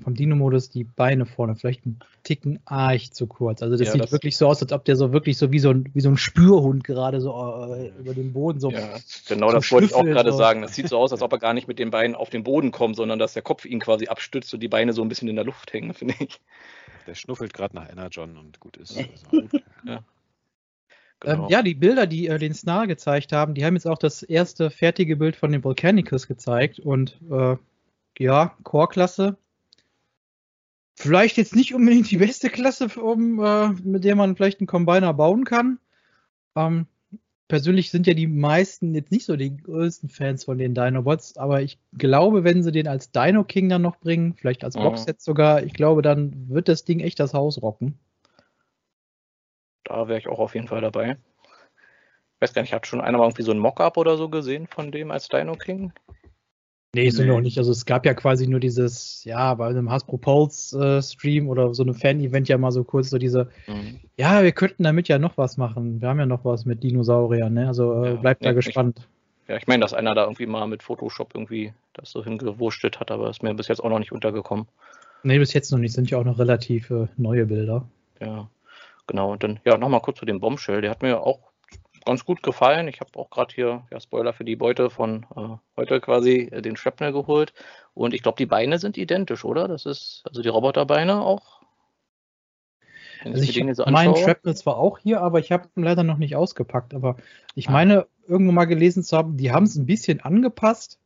vom 0.04 0.14
Dino-Modus 0.14 0.70
die 0.72 0.84
Beine 0.84 1.26
vorne 1.26 1.56
vielleicht 1.56 1.86
ein 1.86 2.00
Ticken 2.24 2.60
arg 2.66 3.14
zu 3.14 3.28
kurz. 3.28 3.62
Also 3.62 3.78
das 3.78 3.86
Ja, 3.88 3.92
sieht 3.94 4.04
das- 4.04 4.12
wirklich 4.12 4.36
so 4.38 4.48
aus, 4.48 4.62
als 4.62 4.72
ob 4.74 4.84
der 4.86 4.96
so 4.96 5.14
wirklich 5.14 5.38
so 5.38 5.52
wie 5.52 5.60
so 5.60 5.70
ein, 5.70 5.90
wie 5.94 6.02
so 6.02 6.10
ein 6.10 6.18
Spürhund 6.18 6.84
gerade 6.84 7.22
so 7.22 7.32
äh, 7.76 7.90
über 8.00 8.14
den 8.14 8.34
Boden 8.34 8.60
so. 8.60 8.72
ja. 8.72 8.80
Genau 9.28 9.48
zum 9.52 9.56
das 9.60 9.72
wollte 9.72 9.86
ich 9.88 9.94
auch 9.94 10.04
gerade 10.04 10.32
so. 10.32 10.38
sagen. 10.38 10.62
Das 10.64 10.74
sieht 10.74 10.90
so 10.90 10.98
aus, 10.98 11.12
als 11.12 11.22
ob 11.22 11.32
er 11.32 11.40
gar 11.40 11.54
nicht 11.54 11.68
mit 11.68 11.78
den 11.80 11.92
Beinen 11.92 12.16
auf 12.16 12.30
den 12.30 12.44
Boden 12.44 12.72
kommt, 12.72 12.96
sondern 12.96 13.20
dass 13.20 13.34
der 13.34 13.42
Kopf 13.44 13.66
ihn 13.66 13.80
quasi 13.80 14.08
abstützt 14.08 14.54
und 14.54 14.62
die 14.62 14.68
Beine 14.68 14.92
so 14.94 15.02
ein 15.02 15.10
bisschen 15.10 15.28
in 15.30 15.36
der 15.36 15.46
Luft 15.46 15.72
hängen, 15.74 15.94
finde 15.94 16.16
ich. 16.20 16.42
Der 17.08 17.14
schnuffelt 17.16 17.54
gerade 17.54 17.76
nach 17.76 17.90
Energon 17.90 18.36
und 18.38 18.60
gut 18.60 18.78
ist. 18.78 18.98
Also, 19.86 20.00
Ähm, 21.26 21.36
Genau. 21.36 21.50
ja, 21.50 21.62
die 21.64 21.76
Bilder, 21.76 22.08
die 22.08 22.28
äh, 22.28 22.38
den 22.40 22.54
Snarl 22.54 22.88
gezeigt 22.88 23.32
haben, 23.32 23.54
die 23.54 23.66
haben 23.66 23.76
jetzt 23.76 23.88
auch 23.88 23.98
das 23.98 24.24
erste 24.24 24.70
fertige 24.70 25.16
Bild 25.18 25.36
von 25.36 25.52
den 25.52 25.64
Volcanicus 25.64 26.28
gezeigt 26.28 26.80
und 26.80 27.20
äh, 27.32 27.56
ja, 28.20 28.56
Core-Klasse. 28.64 29.38
Vielleicht 30.98 31.36
jetzt 31.38 31.56
nicht 31.56 31.74
unbedingt 31.74 32.10
die 32.10 32.18
beste 32.18 32.50
Klasse, 32.50 32.88
um, 33.02 33.40
äh, 33.44 33.70
mit 33.84 34.04
der 34.06 34.16
man 34.16 34.36
vielleicht 34.36 34.60
einen 34.62 34.68
Combiner 34.68 35.14
bauen 35.14 35.44
kann. 35.44 35.78
Ähm, 36.56 36.88
persönlich 37.50 37.92
sind 37.92 38.08
ja 38.08 38.14
die 38.14 38.28
meisten 38.28 38.96
jetzt 38.96 39.12
nicht 39.12 39.26
so 39.26 39.36
die 39.36 39.58
größten 39.58 40.10
Fans 40.10 40.46
von 40.46 40.58
den 40.58 40.74
Dinobots, 40.74 41.36
aber 41.38 41.62
ich 41.62 41.78
glaube, 41.98 42.44
wenn 42.46 42.64
sie 42.64 42.72
den 42.72 42.88
als 42.88 43.12
Dino 43.12 43.44
King 43.44 43.68
dann 43.70 43.82
noch 43.82 43.98
bringen, 43.98 44.36
vielleicht 44.36 44.64
als 44.64 44.78
Mhm. 44.78 44.84
Boxset 44.84 45.22
sogar, 45.22 45.64
ich 45.64 45.74
glaube, 45.74 46.02
dann 46.02 46.48
wird 46.50 46.70
das 46.70 46.86
Ding 46.86 47.02
echt 47.02 47.20
das 47.20 47.34
Haus 47.34 47.62
rocken. 47.62 48.00
Da 49.86 50.08
wäre 50.08 50.20
ich 50.20 50.28
auch 50.28 50.40
auf 50.40 50.54
jeden 50.56 50.68
Fall 50.68 50.82
dabei. 50.82 51.12
Ich 52.36 52.42
weiß 52.42 52.54
gar 52.54 52.62
nicht, 52.62 52.74
hat 52.74 52.86
schon 52.86 53.02
einer 53.02 53.18
mal 53.18 53.26
irgendwie 53.26 53.44
so 53.44 53.52
ein 53.52 53.60
Mockup 53.60 53.98
oder 53.98 54.18
so 54.18 54.28
gesehen 54.30 54.68
von 54.68 54.92
dem 54.92 55.10
als 55.12 55.30
Dino 55.30 55.54
King? 55.56 55.94
Nee, 56.94 57.10
so 57.10 57.24
Nee. 57.24 57.30
noch 57.30 57.42
nicht. 57.42 57.58
Also 57.58 57.72
es 57.72 57.86
gab 57.86 58.06
ja 58.06 58.14
quasi 58.14 58.48
nur 58.48 58.60
dieses, 58.60 59.24
ja, 59.26 59.54
bei 59.56 59.68
einem 59.68 59.90
Hasbro 59.92 60.18
Pulse 60.18 60.98
äh, 60.98 61.02
Stream 61.02 61.50
oder 61.50 61.74
so 61.74 61.84
einem 61.84 61.94
Fan-Event 61.94 62.48
ja 62.48 62.58
mal 62.58 62.72
so 62.72 62.84
kurz 62.84 63.10
so 63.10 63.18
diese, 63.18 63.50
Mhm. 63.68 64.00
ja, 64.18 64.44
wir 64.44 64.52
könnten 64.54 64.84
damit 64.84 65.08
ja 65.08 65.18
noch 65.20 65.38
was 65.38 65.58
machen. 65.58 66.02
Wir 66.02 66.08
haben 66.10 66.20
ja 66.20 66.26
noch 66.26 66.46
was 66.46 66.66
mit 66.66 66.84
Dinosauriern, 66.84 67.54
ne? 67.54 67.68
Also 67.68 68.04
äh, 68.04 68.10
Ja, 68.12 68.16
bleibt 68.16 68.46
da 68.46 68.52
nee, 68.54 68.60
ich- 68.60 68.66
gespannt. 68.66 69.08
Ja, 69.48 69.58
ich 69.58 69.68
meine, 69.68 69.82
dass 69.82 69.94
einer 69.94 70.16
da 70.16 70.24
irgendwie 70.24 70.48
mal 70.48 70.66
mit 70.68 70.82
Photoshop 70.82 71.36
irgendwie 71.36 71.72
das 71.94 72.10
so 72.12 72.24
hingewurschtelt 72.24 73.00
hat, 73.00 73.12
aber 73.12 73.30
ist 73.30 73.44
mir 73.44 73.54
bis 73.54 73.68
jetzt 73.68 73.84
auch 73.84 73.90
noch 73.90 74.00
nicht 74.00 74.12
untergekommen. 74.12 74.68
Nee, 75.24 75.38
bis 75.38 75.54
jetzt 75.54 75.72
noch 75.72 75.78
nicht. 75.80 75.94
Sind 75.94 76.10
ja 76.10 76.18
auch 76.18 76.24
noch 76.24 76.40
relativ 76.40 76.90
äh, 76.90 77.08
neue 77.18 77.46
Bilder. 77.46 77.88
Ja, 78.22 78.50
genau. 79.08 79.32
Und 79.32 79.44
dann, 79.44 79.60
ja, 79.66 79.78
nochmal 79.78 80.02
kurz 80.02 80.20
zu 80.20 80.26
dem 80.26 80.40
Bombshell. 80.40 80.82
Der 80.82 80.92
hat 80.92 81.02
mir 81.02 81.22
auch 81.22 81.52
ganz 82.06 82.24
gut 82.26 82.44
gefallen. 82.44 82.88
Ich 82.88 83.00
habe 83.00 83.18
auch 83.18 83.30
gerade 83.30 83.54
hier, 83.54 83.84
ja, 83.92 84.00
Spoiler 84.00 84.34
für 84.34 84.46
die 84.46 84.56
Beute 84.56 84.90
von 84.90 85.26
äh, 85.36 85.58
heute 85.76 86.00
quasi, 86.00 86.50
äh, 86.52 86.62
den 86.62 86.76
Shrapnel 86.78 87.12
geholt. 87.12 87.54
Und 87.94 88.14
ich 88.14 88.22
glaube, 88.22 88.38
die 88.38 88.46
Beine 88.46 88.78
sind 88.80 88.98
identisch, 88.98 89.44
oder? 89.44 89.68
Das 89.68 89.86
ist, 89.86 90.24
also 90.28 90.42
die 90.42 90.50
Roboterbeine 90.50 91.22
auch. 91.22 91.62
Wenn 93.24 93.34
Also 93.34 93.44
ich 93.44 93.56
jetzt 93.56 93.78
so 93.78 93.86
anschaue. 93.86 94.18
Shrapnel 94.18 94.56
zwar 94.56 94.78
auch 94.78 95.00
hier, 95.00 95.22
aber 95.22 95.40
ich 95.40 95.52
habe 95.52 95.68
ihn 95.76 95.84
leider 95.84 96.04
noch 96.04 96.18
nicht 96.18 96.36
ausgepackt. 96.36 96.94
Aber 96.94 97.18
ich 97.56 97.70
Ah. 97.70 97.72
meine, 97.72 98.08
irgendwo 98.28 98.52
mal 98.52 98.66
gelesen 98.66 99.04
zu 99.04 99.18
haben, 99.18 99.38
die 99.38 99.52
haben 99.52 99.64
es 99.64 99.76
ein 99.76 99.88
bisschen 99.88 100.22
angepasst. 100.22 101.00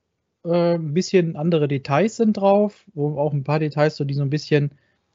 Äh, 0.44 0.76
ein 0.76 0.94
bisschen 0.94 1.38
andere 1.38 1.68
Details 1.70 2.18
sind 2.18 2.34
drauf, 2.38 2.84
wo 2.94 3.18
auch 3.20 3.32
ein 3.32 3.44
paar 3.44 3.60
Details, 3.60 3.96
so 3.96 4.04
die 4.04 4.14
so 4.14 4.22
ein 4.22 4.30
bisschen, 4.30 4.72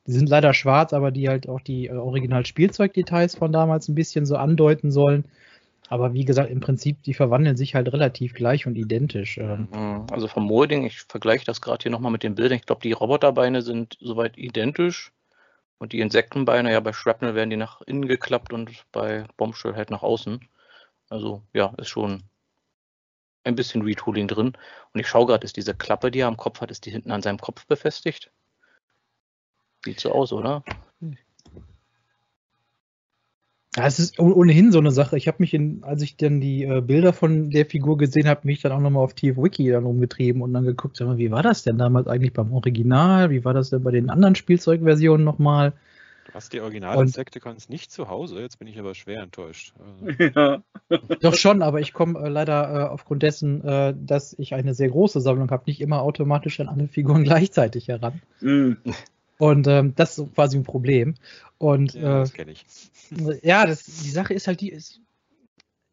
die 0.06 0.12
sind 0.12 0.28
leider 0.28 0.52
schwarz, 0.54 0.92
aber 0.92 1.10
die 1.10 1.28
halt 1.28 1.48
auch 1.48 1.60
die 1.60 1.86
äh, 1.86 1.92
Original-Spielzeugdetails 1.92 3.36
von 3.36 3.52
damals 3.52 3.88
ein 3.88 3.94
bisschen 3.94 4.26
so 4.26 4.36
andeuten 4.36 4.90
sollen. 4.90 5.24
Aber 5.88 6.14
wie 6.14 6.24
gesagt, 6.24 6.50
im 6.50 6.60
Prinzip, 6.60 7.02
die 7.02 7.14
verwandeln 7.14 7.56
sich 7.56 7.74
halt 7.74 7.92
relativ 7.92 8.34
gleich 8.34 8.66
und 8.66 8.76
identisch. 8.76 9.38
Ähm, 9.38 9.68
Mhm, 9.70 10.06
Also 10.10 10.28
vom 10.28 10.44
Molding, 10.44 10.84
ich 10.84 11.02
vergleiche 11.02 11.44
das 11.44 11.60
gerade 11.60 11.82
hier 11.82 11.92
nochmal 11.92 12.12
mit 12.12 12.22
den 12.22 12.34
Bildern. 12.34 12.58
Ich 12.58 12.66
glaube, 12.66 12.82
die 12.82 12.92
Roboterbeine 12.92 13.62
sind 13.62 13.96
soweit 14.00 14.36
identisch. 14.38 15.12
Und 15.78 15.92
die 15.92 16.00
Insektenbeine, 16.00 16.72
ja, 16.72 16.80
bei 16.80 16.92
Shrapnel 16.92 17.34
werden 17.34 17.50
die 17.50 17.56
nach 17.56 17.82
innen 17.82 18.08
geklappt 18.08 18.52
und 18.52 18.70
bei 18.92 19.24
Bombshell 19.36 19.74
halt 19.74 19.90
nach 19.90 20.02
außen. 20.02 20.40
Also 21.10 21.42
ja, 21.52 21.74
ist 21.76 21.88
schon 21.88 22.22
ein 23.44 23.56
bisschen 23.56 23.82
Retooling 23.82 24.28
drin. 24.28 24.52
Und 24.92 25.00
ich 25.00 25.08
schaue 25.08 25.26
gerade, 25.26 25.44
ist 25.44 25.56
diese 25.56 25.74
Klappe, 25.74 26.10
die 26.10 26.20
er 26.20 26.28
am 26.28 26.36
Kopf 26.36 26.60
hat, 26.60 26.70
ist 26.70 26.86
die 26.86 26.90
hinten 26.90 27.10
an 27.10 27.22
seinem 27.22 27.38
Kopf 27.38 27.66
befestigt? 27.66 28.30
Sieht 29.84 30.00
so 30.00 30.12
aus, 30.12 30.32
oder? 30.32 30.64
Ja, 33.76 33.86
es 33.86 33.98
ist 33.98 34.20
oh- 34.20 34.32
ohnehin 34.32 34.70
so 34.70 34.78
eine 34.78 34.92
Sache. 34.92 35.16
Ich 35.16 35.26
habe 35.26 35.38
mich, 35.40 35.52
in, 35.52 35.82
als 35.82 36.00
ich 36.02 36.16
dann 36.16 36.40
die 36.40 36.62
äh, 36.64 36.80
Bilder 36.80 37.12
von 37.12 37.50
der 37.50 37.66
Figur 37.66 37.98
gesehen 37.98 38.28
habe, 38.28 38.42
mich 38.44 38.62
dann 38.62 38.72
auch 38.72 38.80
nochmal 38.80 39.02
auf 39.02 39.14
TFWiki 39.14 39.70
dann 39.70 39.84
rumgetrieben 39.84 40.42
und 40.42 40.52
dann 40.52 40.64
geguckt, 40.64 40.96
sag 40.96 41.06
mal, 41.06 41.18
wie 41.18 41.32
war 41.32 41.42
das 41.42 41.64
denn 41.64 41.76
damals 41.76 42.06
eigentlich 42.06 42.32
beim 42.32 42.52
Original? 42.52 43.30
Wie 43.30 43.44
war 43.44 43.52
das 43.52 43.70
denn 43.70 43.82
bei 43.82 43.90
den 43.90 44.10
anderen 44.10 44.36
Spielzeugversionen 44.36 45.24
nochmal? 45.24 45.72
Du 46.26 46.32
hast 46.34 46.52
die 46.52 46.60
Original-Insecticons 46.60 47.68
nicht 47.68 47.90
zu 47.90 48.08
Hause, 48.08 48.40
jetzt 48.40 48.58
bin 48.58 48.68
ich 48.68 48.78
aber 48.78 48.94
schwer 48.94 49.22
enttäuscht. 49.22 49.74
Also, 49.78 50.24
ja. 50.34 50.62
Doch 51.20 51.34
schon, 51.34 51.60
aber 51.60 51.80
ich 51.80 51.92
komme 51.92 52.18
äh, 52.20 52.28
leider 52.28 52.74
äh, 52.74 52.88
aufgrund 52.88 53.24
dessen, 53.24 53.62
äh, 53.64 53.92
dass 53.96 54.34
ich 54.38 54.54
eine 54.54 54.74
sehr 54.74 54.88
große 54.88 55.20
Sammlung 55.20 55.50
habe, 55.50 55.64
nicht 55.66 55.80
immer 55.80 56.00
automatisch 56.02 56.60
an 56.60 56.68
alle 56.68 56.86
Figuren 56.86 57.24
gleichzeitig 57.24 57.88
heran. 57.88 58.22
Mm. 58.40 58.74
Und 59.38 59.66
ähm, 59.66 59.94
das 59.96 60.18
ist 60.18 60.34
quasi 60.34 60.56
ein 60.56 60.64
Problem. 60.64 61.14
Und 61.58 61.94
ja, 61.94 62.00
äh, 62.00 62.20
das 62.20 62.32
kenne 62.32 62.52
ich. 62.52 62.64
Ja, 63.42 63.66
das, 63.66 63.84
die 63.84 64.10
Sache 64.10 64.34
ist 64.34 64.46
halt, 64.46 64.60
die 64.60 64.70
ist, 64.70 65.00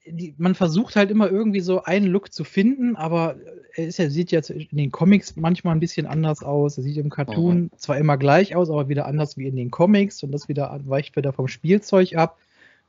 die, 0.05 0.33
man 0.37 0.55
versucht 0.55 0.95
halt 0.95 1.11
immer 1.11 1.29
irgendwie 1.29 1.59
so 1.59 1.83
einen 1.83 2.07
Look 2.07 2.33
zu 2.33 2.43
finden, 2.43 2.95
aber 2.95 3.35
er 3.75 3.87
ist 3.87 3.99
ja, 3.99 4.09
sieht 4.09 4.31
jetzt 4.31 4.49
in 4.49 4.67
den 4.71 4.91
Comics 4.91 5.35
manchmal 5.35 5.75
ein 5.75 5.79
bisschen 5.79 6.07
anders 6.07 6.43
aus. 6.43 6.77
Er 6.77 6.83
sieht 6.83 6.97
im 6.97 7.09
Cartoon 7.09 7.69
zwar 7.77 7.97
immer 7.97 8.17
gleich 8.17 8.55
aus, 8.55 8.69
aber 8.69 8.89
wieder 8.89 9.05
anders 9.05 9.37
wie 9.37 9.47
in 9.47 9.55
den 9.55 9.71
Comics 9.71 10.23
und 10.23 10.31
das 10.31 10.47
wieder 10.47 10.79
weicht 10.85 11.15
wieder 11.15 11.33
vom 11.33 11.47
Spielzeug 11.47 12.15
ab. 12.15 12.39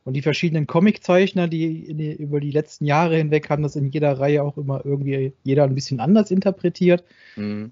Und 0.05 0.15
die 0.15 0.23
verschiedenen 0.23 0.67
Comiczeichner, 0.67 1.47
die, 1.47 1.95
die 1.95 2.13
über 2.13 2.41
die 2.41 2.51
letzten 2.51 2.87
Jahre 2.87 3.17
hinweg 3.17 3.49
haben 3.51 3.63
das 3.63 3.77
in 3.77 3.91
jeder 3.91 4.19
Reihe 4.19 4.43
auch 4.43 4.57
immer 4.57 4.85
irgendwie 4.85 5.33
jeder 5.45 5.65
ein 5.65 5.75
bisschen 5.75 6.01
anders 6.01 6.31
interpretiert. 6.31 7.05
Mhm. 7.37 7.71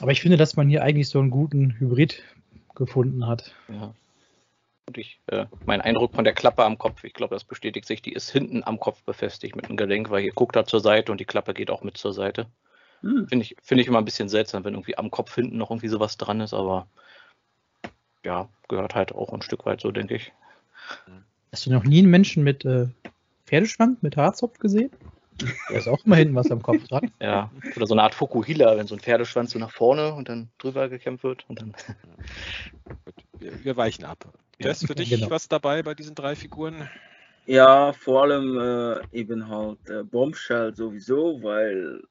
Aber 0.00 0.12
ich 0.12 0.20
finde, 0.20 0.36
dass 0.36 0.56
man 0.56 0.68
hier 0.68 0.82
eigentlich 0.82 1.08
so 1.08 1.18
einen 1.18 1.30
guten 1.30 1.78
Hybrid 1.78 2.22
gefunden 2.74 3.26
hat. 3.26 3.54
Ja. 3.68 3.94
Und 4.86 4.98
ich, 4.98 5.20
äh, 5.26 5.46
mein 5.66 5.80
Eindruck 5.80 6.14
von 6.14 6.24
der 6.24 6.32
Klappe 6.32 6.64
am 6.64 6.78
Kopf, 6.78 7.04
ich 7.04 7.12
glaube, 7.12 7.34
das 7.34 7.44
bestätigt 7.44 7.86
sich, 7.86 8.02
die 8.02 8.12
ist 8.12 8.30
hinten 8.30 8.64
am 8.64 8.80
Kopf 8.80 9.02
befestigt 9.04 9.54
mit 9.54 9.66
einem 9.66 9.76
Gelenk, 9.76 10.10
weil 10.10 10.22
hier 10.22 10.32
guckt 10.32 10.56
er 10.56 10.66
zur 10.66 10.80
Seite 10.80 11.12
und 11.12 11.20
die 11.20 11.26
Klappe 11.26 11.54
geht 11.54 11.70
auch 11.70 11.82
mit 11.82 11.96
zur 11.96 12.12
Seite. 12.12 12.46
Mm. 13.02 13.26
Finde 13.26 13.44
ich, 13.44 13.56
finde 13.62 13.82
ich 13.82 13.88
immer 13.88 13.98
ein 13.98 14.04
bisschen 14.04 14.28
seltsam, 14.28 14.64
wenn 14.64 14.74
irgendwie 14.74 14.98
am 14.98 15.10
Kopf 15.10 15.34
hinten 15.34 15.58
noch 15.58 15.70
irgendwie 15.70 15.88
sowas 15.88 16.16
dran 16.16 16.40
ist, 16.40 16.54
aber 16.54 16.88
ja, 18.24 18.48
gehört 18.68 18.94
halt 18.94 19.12
auch 19.12 19.32
ein 19.32 19.42
Stück 19.42 19.64
weit 19.66 19.80
so, 19.80 19.92
denke 19.92 20.16
ich. 20.16 20.32
Hast 21.52 21.66
du 21.66 21.70
noch 21.70 21.84
nie 21.84 21.98
einen 21.98 22.10
Menschen 22.10 22.42
mit 22.42 22.64
äh, 22.64 22.88
Pferdeschwanz, 23.46 24.02
mit 24.02 24.16
Haarzopf 24.16 24.58
gesehen? 24.58 24.90
Da 25.68 25.74
ist 25.76 25.88
auch 25.88 26.04
immer 26.04 26.16
hinten 26.16 26.34
was 26.34 26.50
am 26.50 26.62
Kopf 26.62 26.86
dran. 26.88 27.10
Ja, 27.20 27.50
oder 27.76 27.86
so 27.86 27.94
eine 27.94 28.02
Art 28.02 28.14
Fukuhila, 28.14 28.76
wenn 28.76 28.86
so 28.86 28.94
ein 28.94 29.00
Pferdeschwanz 29.00 29.52
so 29.52 29.58
nach 29.58 29.70
vorne 29.70 30.14
und 30.14 30.28
dann 30.28 30.50
drüber 30.58 30.88
gekämpft 30.88 31.24
wird 31.24 31.44
und 31.48 31.60
dann. 31.60 31.74
Wir, 33.38 33.64
wir 33.64 33.76
weichen 33.76 34.04
ab. 34.04 34.26
Tess, 34.60 34.84
für 34.84 34.94
dich 34.94 35.10
genau. 35.10 35.30
was 35.30 35.48
dabei 35.48 35.82
bei 35.82 35.94
diesen 35.94 36.14
drei 36.14 36.36
Figuren? 36.36 36.88
Ja, 37.46 37.92
vor 37.92 38.22
allem 38.22 38.58
äh, 38.58 39.18
eben 39.18 39.48
halt 39.48 39.78
äh, 39.88 40.04
Bombshell 40.04 40.74
sowieso, 40.74 41.42
weil 41.42 42.02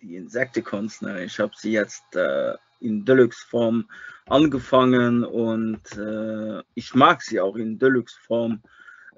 die 0.00 0.16
Insecticons, 0.16 1.00
ne, 1.02 1.24
ich 1.24 1.38
habe 1.38 1.52
sie 1.56 1.72
jetzt 1.72 2.16
äh, 2.16 2.54
in 2.80 3.04
Deluxe-Form 3.04 3.88
angefangen 4.26 5.24
und 5.24 5.80
äh, 5.96 6.62
ich 6.74 6.94
mag 6.94 7.22
sie 7.22 7.40
auch 7.40 7.56
in 7.56 7.78
Deluxe-Form. 7.78 8.60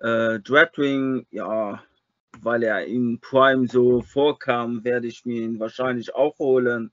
Äh, 0.00 0.40
Dreadwing, 0.40 1.26
ja, 1.30 1.83
weil 2.43 2.62
er 2.62 2.87
in 2.87 3.21
Prime 3.21 3.67
so 3.69 4.03
vorkam, 4.03 4.85
werde 4.85 5.07
ich 5.07 5.25
mir 5.25 5.43
ihn 5.43 5.59
wahrscheinlich 5.59 6.14
auch 6.14 6.38
holen. 6.38 6.93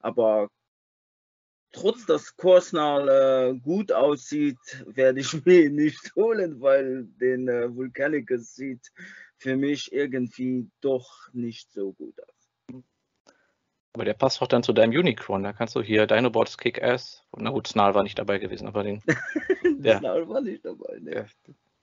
Aber 0.00 0.48
trotz 1.72 2.06
dass 2.06 2.36
Korsnal 2.36 3.08
äh, 3.08 3.58
gut 3.58 3.92
aussieht, 3.92 4.58
werde 4.86 5.20
ich 5.20 5.32
mir 5.44 5.66
ihn 5.66 5.76
nicht 5.76 6.14
holen, 6.16 6.60
weil 6.60 7.04
den 7.20 7.48
äh, 7.48 7.74
Vulcanicus 7.74 8.54
sieht 8.54 8.90
für 9.36 9.56
mich 9.56 9.92
irgendwie 9.92 10.68
doch 10.80 11.28
nicht 11.32 11.72
so 11.72 11.92
gut 11.92 12.20
aus. 12.22 12.84
Aber 13.92 14.04
der 14.04 14.14
passt 14.14 14.40
doch 14.40 14.46
dann 14.46 14.62
zu 14.62 14.72
deinem 14.72 14.96
Unicron. 14.96 15.42
Da 15.42 15.52
kannst 15.52 15.74
du 15.74 15.82
hier 15.82 16.06
Dinobots 16.06 16.58
Kick-Ass. 16.58 17.24
Na 17.36 17.50
gut, 17.50 17.66
Snarl 17.66 17.94
war 17.94 18.04
nicht 18.04 18.18
dabei 18.18 18.38
gewesen, 18.38 18.68
aber 18.68 18.84
den. 18.84 19.02
der 19.82 19.98
Snarl 19.98 20.28
war 20.28 20.40
nicht 20.40 20.64
dabei. 20.64 20.98
Ne? 21.00 21.10
Der, 21.10 21.26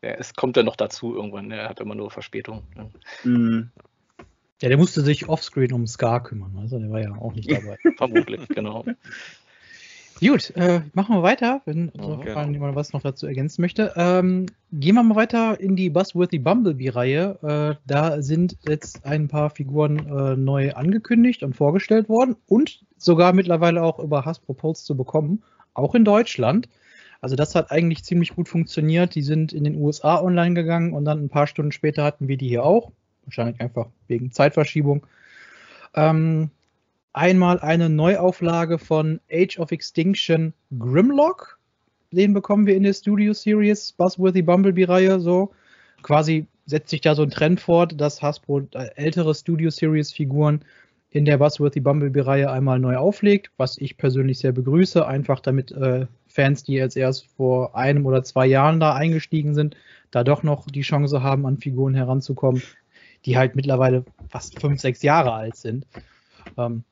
der, 0.01 0.19
es 0.19 0.33
kommt 0.33 0.57
dann 0.57 0.65
noch 0.65 0.75
dazu 0.75 1.15
irgendwann. 1.15 1.49
Der 1.49 1.69
hat 1.69 1.79
immer 1.79 1.95
nur 1.95 2.11
Verspätung. 2.11 2.63
Ne? 2.75 2.89
Mhm. 3.23 3.71
Ja, 4.61 4.69
der 4.69 4.77
musste 4.77 5.01
sich 5.01 5.29
offscreen 5.29 5.73
um 5.73 5.85
Scar 5.85 6.23
kümmern. 6.23 6.57
Also 6.59 6.79
der 6.79 6.89
war 6.89 7.01
ja 7.01 7.11
auch 7.15 7.33
nicht 7.33 7.51
dabei. 7.51 7.77
Vermutlich, 7.97 8.47
genau. 8.49 8.85
Gut, 10.19 10.51
äh, 10.55 10.81
machen 10.93 11.15
wir 11.15 11.21
weiter, 11.21 11.61
wenn 11.65 11.91
Ja, 11.93 12.23
ja, 12.25 12.49
jemand 12.49 12.75
was 12.75 12.91
noch 12.91 13.03
dazu 13.03 13.27
ergänzen 13.27 13.61
möchte. 13.61 13.93
Ähm, 13.95 14.47
gehen 14.71 14.95
wir 14.95 15.03
mal 15.03 15.15
weiter 15.15 15.59
in 15.59 15.75
die 15.75 15.91
Buzzworthy 15.91 16.39
Bumblebee-Reihe. 16.39 17.37
Äh, 17.43 17.81
da 17.85 18.21
sind 18.23 18.57
jetzt 18.67 19.05
ein 19.05 19.27
paar 19.27 19.51
Figuren 19.51 20.07
äh, 20.07 20.35
neu 20.35 20.73
angekündigt 20.73 21.43
und 21.43 21.55
vorgestellt 21.55 22.09
worden 22.09 22.35
und 22.47 22.83
sogar 22.97 23.33
mittlerweile 23.33 23.83
auch 23.83 23.99
über 23.99 24.25
Hasbro 24.25 24.53
Pulse 24.53 24.83
zu 24.83 24.97
bekommen, 24.97 25.43
auch 25.75 25.93
in 25.93 26.03
Deutschland. 26.03 26.67
Also 27.21 27.35
das 27.35 27.55
hat 27.55 27.71
eigentlich 27.71 28.03
ziemlich 28.03 28.35
gut 28.35 28.47
funktioniert. 28.47 29.15
Die 29.15 29.21
sind 29.21 29.53
in 29.53 29.63
den 29.63 29.75
USA 29.75 30.21
online 30.21 30.55
gegangen 30.55 30.93
und 30.93 31.05
dann 31.05 31.23
ein 31.23 31.29
paar 31.29 31.47
Stunden 31.47 31.71
später 31.71 32.03
hatten 32.03 32.27
wir 32.27 32.37
die 32.37 32.47
hier 32.47 32.63
auch. 32.63 32.91
Wahrscheinlich 33.25 33.59
einfach 33.59 33.87
wegen 34.07 34.31
Zeitverschiebung. 34.31 35.05
Ähm, 35.95 36.49
einmal 37.13 37.59
eine 37.59 37.89
Neuauflage 37.89 38.77
von 38.77 39.19
Age 39.31 39.59
of 39.59 39.71
Extinction 39.71 40.53
Grimlock. 40.77 41.59
Den 42.11 42.33
bekommen 42.33 42.67
wir 42.67 42.75
in 42.75 42.83
der 42.83 42.93
Studio 42.93 43.33
Series 43.33 43.91
Buzzworthy 43.93 44.43
Bumblebee-Reihe. 44.43 45.19
So 45.19 45.51
quasi 46.03 46.45
setzt 46.65 46.89
sich 46.89 47.01
da 47.01 47.15
so 47.15 47.23
ein 47.23 47.31
Trend 47.31 47.59
fort, 47.59 47.99
dass 47.99 48.21
Hasbro 48.21 48.67
äh, 48.73 48.89
ältere 48.95 49.33
Studio 49.33 49.69
Series 49.69 50.13
Figuren 50.13 50.63
in 51.09 51.25
der 51.25 51.37
Buzzworthy 51.37 51.79
Bumblebee-Reihe 51.79 52.51
einmal 52.51 52.79
neu 52.79 52.97
auflegt, 52.97 53.51
was 53.57 53.77
ich 53.77 53.97
persönlich 53.97 54.39
sehr 54.39 54.51
begrüße, 54.51 55.05
einfach 55.05 55.39
damit 55.39 55.71
äh, 55.71 56.05
Fans, 56.27 56.63
die 56.63 56.73
jetzt 56.73 56.97
erst 56.97 57.25
vor 57.35 57.75
einem 57.75 58.05
oder 58.05 58.23
zwei 58.23 58.45
Jahren 58.45 58.79
da 58.79 58.93
eingestiegen 58.93 59.53
sind, 59.53 59.75
da 60.11 60.23
doch 60.23 60.43
noch 60.43 60.67
die 60.67 60.81
Chance 60.81 61.23
haben, 61.23 61.45
an 61.45 61.57
Figuren 61.57 61.95
heranzukommen, 61.95 62.61
die 63.25 63.37
halt 63.37 63.55
mittlerweile 63.55 64.05
fast 64.29 64.59
fünf, 64.59 64.79
sechs 64.79 65.01
Jahre 65.01 65.33
alt 65.33 65.55
sind. 65.55 65.85
Ähm, 66.57 66.83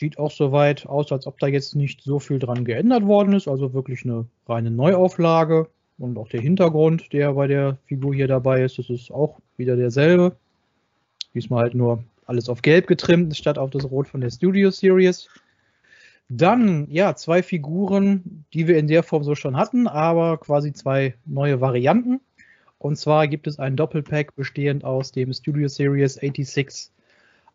sieht 0.00 0.18
auch 0.18 0.30
soweit 0.30 0.86
aus, 0.86 1.10
als 1.12 1.26
ob 1.26 1.38
da 1.38 1.46
jetzt 1.46 1.74
nicht 1.74 2.02
so 2.02 2.18
viel 2.18 2.38
dran 2.38 2.64
geändert 2.64 3.04
worden 3.04 3.34
ist. 3.34 3.48
Also 3.48 3.72
wirklich 3.74 4.04
eine 4.04 4.26
reine 4.46 4.70
Neuauflage. 4.70 5.68
Und 5.98 6.16
auch 6.16 6.28
der 6.28 6.40
Hintergrund, 6.40 7.12
der 7.12 7.32
bei 7.32 7.48
der 7.48 7.76
Figur 7.86 8.14
hier 8.14 8.28
dabei 8.28 8.62
ist, 8.62 8.78
das 8.78 8.88
ist 8.88 9.10
auch 9.10 9.40
wieder 9.56 9.76
derselbe. 9.76 10.36
Diesmal 11.34 11.64
halt 11.64 11.74
nur 11.74 12.04
alles 12.26 12.48
auf 12.48 12.62
Gelb 12.62 12.86
getrimmt, 12.86 13.36
statt 13.36 13.58
auf 13.58 13.70
das 13.70 13.90
Rot 13.90 14.06
von 14.06 14.20
der 14.20 14.30
Studio 14.30 14.70
Series. 14.70 15.28
Dann, 16.28 16.86
ja, 16.90 17.16
zwei 17.16 17.42
Figuren, 17.42 18.44
die 18.52 18.68
wir 18.68 18.78
in 18.78 18.86
der 18.86 19.02
Form 19.02 19.24
so 19.24 19.34
schon 19.34 19.56
hatten, 19.56 19.86
aber 19.86 20.36
quasi 20.38 20.72
zwei 20.72 21.14
neue 21.24 21.60
Varianten. 21.60 22.20
Und 22.78 22.96
zwar 22.96 23.26
gibt 23.26 23.46
es 23.46 23.58
ein 23.58 23.76
Doppelpack 23.76 24.36
bestehend 24.36 24.84
aus 24.84 25.10
dem 25.10 25.32
Studio 25.32 25.68
Series 25.68 26.14
86 26.14 26.90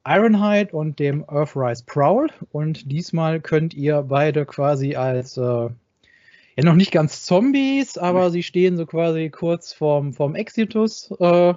Ironhide 0.06 0.76
und 0.76 1.00
dem 1.00 1.24
Earthrise 1.30 1.84
Prowl. 1.86 2.30
Und 2.52 2.92
diesmal 2.92 3.40
könnt 3.40 3.74
ihr 3.74 4.02
beide 4.02 4.46
quasi 4.46 4.96
als, 4.96 5.38
äh, 5.38 5.42
ja 5.42 6.64
noch 6.64 6.76
nicht 6.76 6.92
ganz 6.92 7.24
Zombies, 7.24 7.98
aber 7.98 8.32
sie 8.32 8.44
stehen 8.44 8.76
so 8.76 8.86
quasi 8.86 9.30
kurz 9.30 9.72
vorm, 9.72 10.14
vorm 10.14 10.36
Exitus. 10.36 11.12
Äh, 11.20 11.54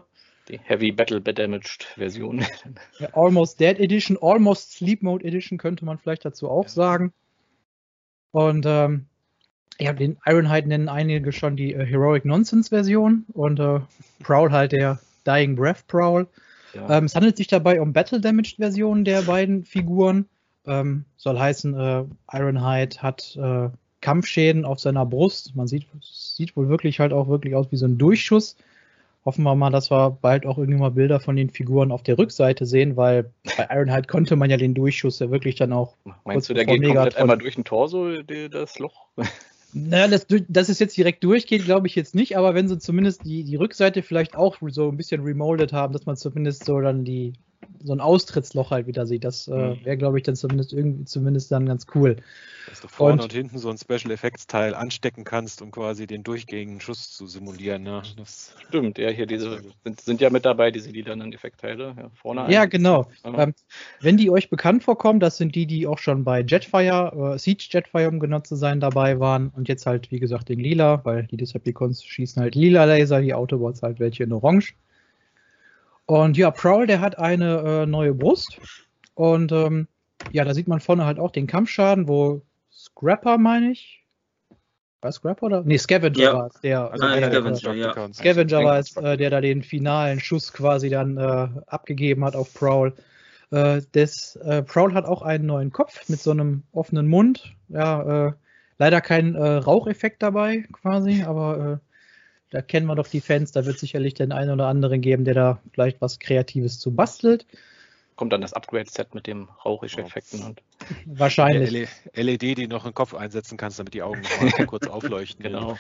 Die 0.49 0.61
Heavy 0.62 0.93
Battle 0.93 1.21
Damaged 1.21 1.85
Version. 1.97 2.45
ja, 2.99 3.09
Almost 3.15 3.59
Dead 3.59 3.79
Edition, 3.79 4.17
Almost 4.21 4.73
Sleep 4.73 5.03
Mode 5.03 5.25
Edition 5.25 5.59
könnte 5.59 5.85
man 5.85 5.99
vielleicht 5.99 6.25
dazu 6.25 6.49
auch 6.49 6.69
sagen. 6.69 7.12
Und 8.31 8.65
ähm, 8.67 9.07
ja, 9.79 9.93
den 9.93 10.19
Ironhide 10.25 10.69
nennen 10.69 10.88
einige 10.88 11.33
schon 11.33 11.57
die 11.57 11.73
äh, 11.73 11.85
Heroic 11.85 12.25
Nonsense 12.25 12.71
Version 12.71 13.25
und 13.33 13.61
äh, 13.61 13.81
Prowl 14.23 14.53
halt 14.53 14.73
der 14.73 15.00
Dying 15.26 15.57
Breath 15.57 15.87
Prowl. 15.88 16.26
Ja. 16.75 16.99
Ähm, 16.99 17.05
es 17.05 17.15
handelt 17.15 17.37
sich 17.37 17.49
dabei 17.49 17.81
um 17.81 17.93
Battle 17.93 18.21
Damaged 18.21 18.57
Versionen 18.57 19.05
der 19.05 19.23
beiden 19.23 19.65
Figuren. 19.65 20.26
Ähm, 20.67 21.05
soll 21.17 21.38
heißen, 21.38 21.75
äh, 21.75 22.05
Ironhide 22.33 22.97
hat 23.00 23.37
äh, 23.37 23.69
Kampfschäden 24.00 24.65
auf 24.65 24.81
seiner 24.81 25.07
Brust. 25.07 25.55
Man 25.57 25.67
sieht, 25.67 25.87
sieht 26.00 26.57
wohl 26.57 26.69
wirklich 26.69 27.00
halt 27.00 27.12
auch 27.12 27.29
wirklich 27.29 27.55
aus 27.55 27.71
wie 27.71 27.76
so 27.76 27.87
ein 27.87 27.99
Durchschuss. 27.99 28.57
Hoffen 29.26 29.42
wir 29.42 29.56
mal, 29.56 29.71
dass 29.71 29.90
wir 29.90 30.16
bald 30.23 30.47
auch 30.47 30.56
irgendwie 30.56 30.78
mal 30.78 30.92
Bilder 30.92 31.21
von 31.21 31.35
den 31.37 31.50
Figuren 31.50 31.90
auf 31.90 32.04
der 32.04 32.16
Rückseite 32.16 32.64
sehen, 32.64 32.97
weil 32.97 33.33
bei 33.56 33.66
Ironhide 33.71 34.06
konnte 34.06 34.37
man 34.37 34.49
ja 34.50 34.56
den 34.56 34.73
Durchschuss 34.73 35.18
ja 35.18 35.30
wirklich 35.30 35.56
dann 35.56 35.73
auch. 35.73 35.97
Meinst 36.25 36.49
du, 36.49 36.54
der 36.54 36.64
geht 36.64 36.83
komplett 36.83 37.14
Megatron- 37.14 37.21
einmal 37.21 37.38
durch 37.38 37.56
den 37.56 37.64
Torso, 37.64 38.23
die, 38.23 38.49
das 38.49 38.78
Loch? 38.78 39.06
Naja, 39.73 40.09
das, 40.09 40.26
dass 40.49 40.68
es 40.68 40.78
jetzt 40.78 40.97
direkt 40.97 41.25
durchgeht, 41.25 41.64
glaube 41.64 41.87
ich 41.87 41.97
jetzt 41.97 42.14
nicht, 42.14 42.38
aber 42.38 42.54
wenn 42.54 42.68
sie 42.68 42.78
zumindest 42.78 43.25
die, 43.25 43.45
die 43.45 43.56
Rückseite 43.56 44.02
vielleicht 44.02 44.37
auch 44.37 44.56
so 44.68 44.88
ein 44.88 44.97
bisschen 44.97 45.23
remoldet 45.23 45.73
haben, 45.73 45.92
dass 45.92 46.06
man 46.06 46.16
zumindest 46.16 46.64
so 46.64 46.80
dann 46.80 47.04
die 47.04 47.35
so 47.84 47.92
ein 47.92 48.00
Austrittsloch 48.00 48.70
halt 48.70 48.86
wieder 48.86 49.06
sieht, 49.06 49.25
das 49.25 49.48
äh, 49.48 49.52
Mhm. 49.52 49.84
wäre, 49.84 49.96
glaube 49.96 50.18
ich, 50.18 50.25
dann 50.25 50.36
zumindest 50.36 50.72
irgendwie 50.72 51.04
zumindest 51.04 51.52
dann 51.52 51.66
ganz 51.66 51.86
cool. 51.94 52.16
Dass 52.68 52.80
du 52.80 52.88
vorne 52.88 53.14
Und- 53.14 53.22
und, 53.25 53.32
hinten 53.32 53.58
so 53.58 53.70
ein 53.70 53.78
Special 53.78 54.10
Effects 54.10 54.46
Teil 54.48 54.75
anstecken 54.75 55.22
kannst, 55.25 55.62
um 55.62 55.70
quasi 55.70 56.06
den 56.08 56.25
durchgehenden 56.25 56.80
Schuss 56.80 57.10
zu 57.12 57.26
simulieren. 57.28 57.84
Ne? 57.84 58.02
Das, 58.16 58.54
Stimmt, 58.68 58.98
ja, 58.98 59.08
hier 59.10 59.26
diese 59.26 59.60
sind, 59.84 60.00
sind 60.00 60.20
ja 60.20 60.30
mit 60.30 60.44
dabei, 60.44 60.72
diese 60.72 60.90
lilanen 60.90 61.32
Effektteile. 61.32 61.94
Ja, 61.96 62.10
vorne 62.14 62.52
Ja, 62.52 62.64
genau. 62.64 63.06
Ähm, 63.25 63.54
wenn 64.00 64.16
die 64.16 64.30
euch 64.30 64.50
bekannt 64.50 64.82
vorkommen, 64.82 65.20
das 65.20 65.36
sind 65.36 65.54
die, 65.54 65.66
die 65.66 65.86
auch 65.86 65.98
schon 65.98 66.25
bei 66.25 66.40
Jetfire, 66.42 67.34
äh, 67.34 67.38
Siege 67.38 67.68
Jetfire, 67.70 68.08
um 68.08 68.18
genau 68.18 68.40
zu 68.40 68.56
sein, 68.56 68.80
dabei 68.80 69.20
waren 69.20 69.50
und 69.50 69.68
jetzt 69.68 69.86
halt, 69.86 70.10
wie 70.10 70.18
gesagt, 70.18 70.50
in 70.50 70.58
lila, 70.58 71.04
weil 71.04 71.28
die 71.28 71.36
Decepticons 71.36 72.04
schießen 72.04 72.42
halt 72.42 72.56
lila 72.56 72.84
Laser, 72.84 73.20
die 73.20 73.32
Autobots 73.34 73.82
halt 73.82 74.00
welche 74.00 74.25
in 74.25 74.32
orange. 74.32 74.75
Und 76.06 76.36
ja, 76.36 76.50
Prowl, 76.50 76.86
der 76.86 77.00
hat 77.00 77.18
eine 77.18 77.82
äh, 77.82 77.86
neue 77.86 78.14
Brust 78.14 78.60
und 79.14 79.50
ähm, 79.52 79.88
ja, 80.32 80.44
da 80.44 80.54
sieht 80.54 80.68
man 80.68 80.80
vorne 80.80 81.04
halt 81.04 81.18
auch 81.18 81.30
den 81.30 81.46
Kampfschaden, 81.46 82.08
wo 82.08 82.42
Scrapper, 82.72 83.38
meine 83.38 83.72
ich, 83.72 84.04
war 85.02 85.12
Scrapper 85.12 85.46
oder? 85.46 85.62
Nee, 85.62 85.78
Scavenger 85.78 86.18
Ja. 86.18 86.32
war 86.34 86.46
es, 86.46 86.60
der, 86.60 86.90
Also 86.90 87.06
der, 87.06 87.16
einer 87.16 87.28
der, 87.30 87.40
Scavenger, 87.40 87.75
ja. 87.75 88.12
Scavenger 88.12 88.64
war 88.64 88.78
es, 88.78 88.88
Scavenger. 88.88 89.12
äh, 89.12 89.16
der 89.16 89.30
da 89.30 89.40
den 89.40 89.62
finalen 89.62 90.20
Schuss 90.20 90.52
quasi 90.52 90.88
dann 90.90 91.16
äh, 91.16 91.48
abgegeben 91.66 92.25
hat 92.25 92.34
auf 92.34 92.52
Prowl. 92.54 92.92
Äh, 93.50 93.82
das, 93.92 94.36
äh, 94.36 94.62
Prowl 94.62 94.94
hat 94.94 95.04
auch 95.04 95.22
einen 95.22 95.46
neuen 95.46 95.70
Kopf 95.72 96.08
mit 96.08 96.20
so 96.20 96.30
einem 96.30 96.62
offenen 96.72 97.08
Mund. 97.08 97.54
Ja, 97.68 98.28
äh, 98.28 98.32
leider 98.78 99.00
kein 99.00 99.34
äh, 99.34 99.46
Raucheffekt 99.56 100.22
dabei 100.22 100.64
quasi, 100.72 101.22
aber 101.22 101.80
äh, 101.80 101.86
da 102.50 102.62
kennen 102.62 102.87
wir 102.87 102.95
doch 102.95 103.09
die 103.09 103.21
Fans. 103.21 103.53
Da 103.53 103.67
wird 103.67 103.79
sicherlich 103.79 104.15
den 104.15 104.33
einen 104.33 104.50
oder 104.50 104.67
anderen 104.69 105.00
geben, 105.00 105.25
der 105.25 105.35
da 105.35 105.61
vielleicht 105.73 106.00
was 106.00 106.19
Kreatives 106.19 106.79
zu 106.79 106.95
bastelt. 106.95 107.47
Kommt 108.15 108.33
dann 108.33 108.41
das 108.41 108.55
Upgrade-Set 108.55 109.15
mit 109.15 109.26
dem 109.26 109.49
Rauchisch-Effekten 109.65 110.43
und 110.43 110.62
Wahrscheinlich. 111.07 111.88
LED, 112.15 112.43
die 112.57 112.67
noch 112.67 112.85
einen 112.85 112.95
Kopf 112.95 113.15
einsetzen 113.15 113.59
kannst, 113.59 113.79
damit 113.79 113.93
die 113.93 114.03
Augen 114.03 114.23
noch 114.23 114.41
mal 114.59 114.67
kurz 114.67 114.87
aufleuchten. 114.87 115.43
genau. 115.43 115.76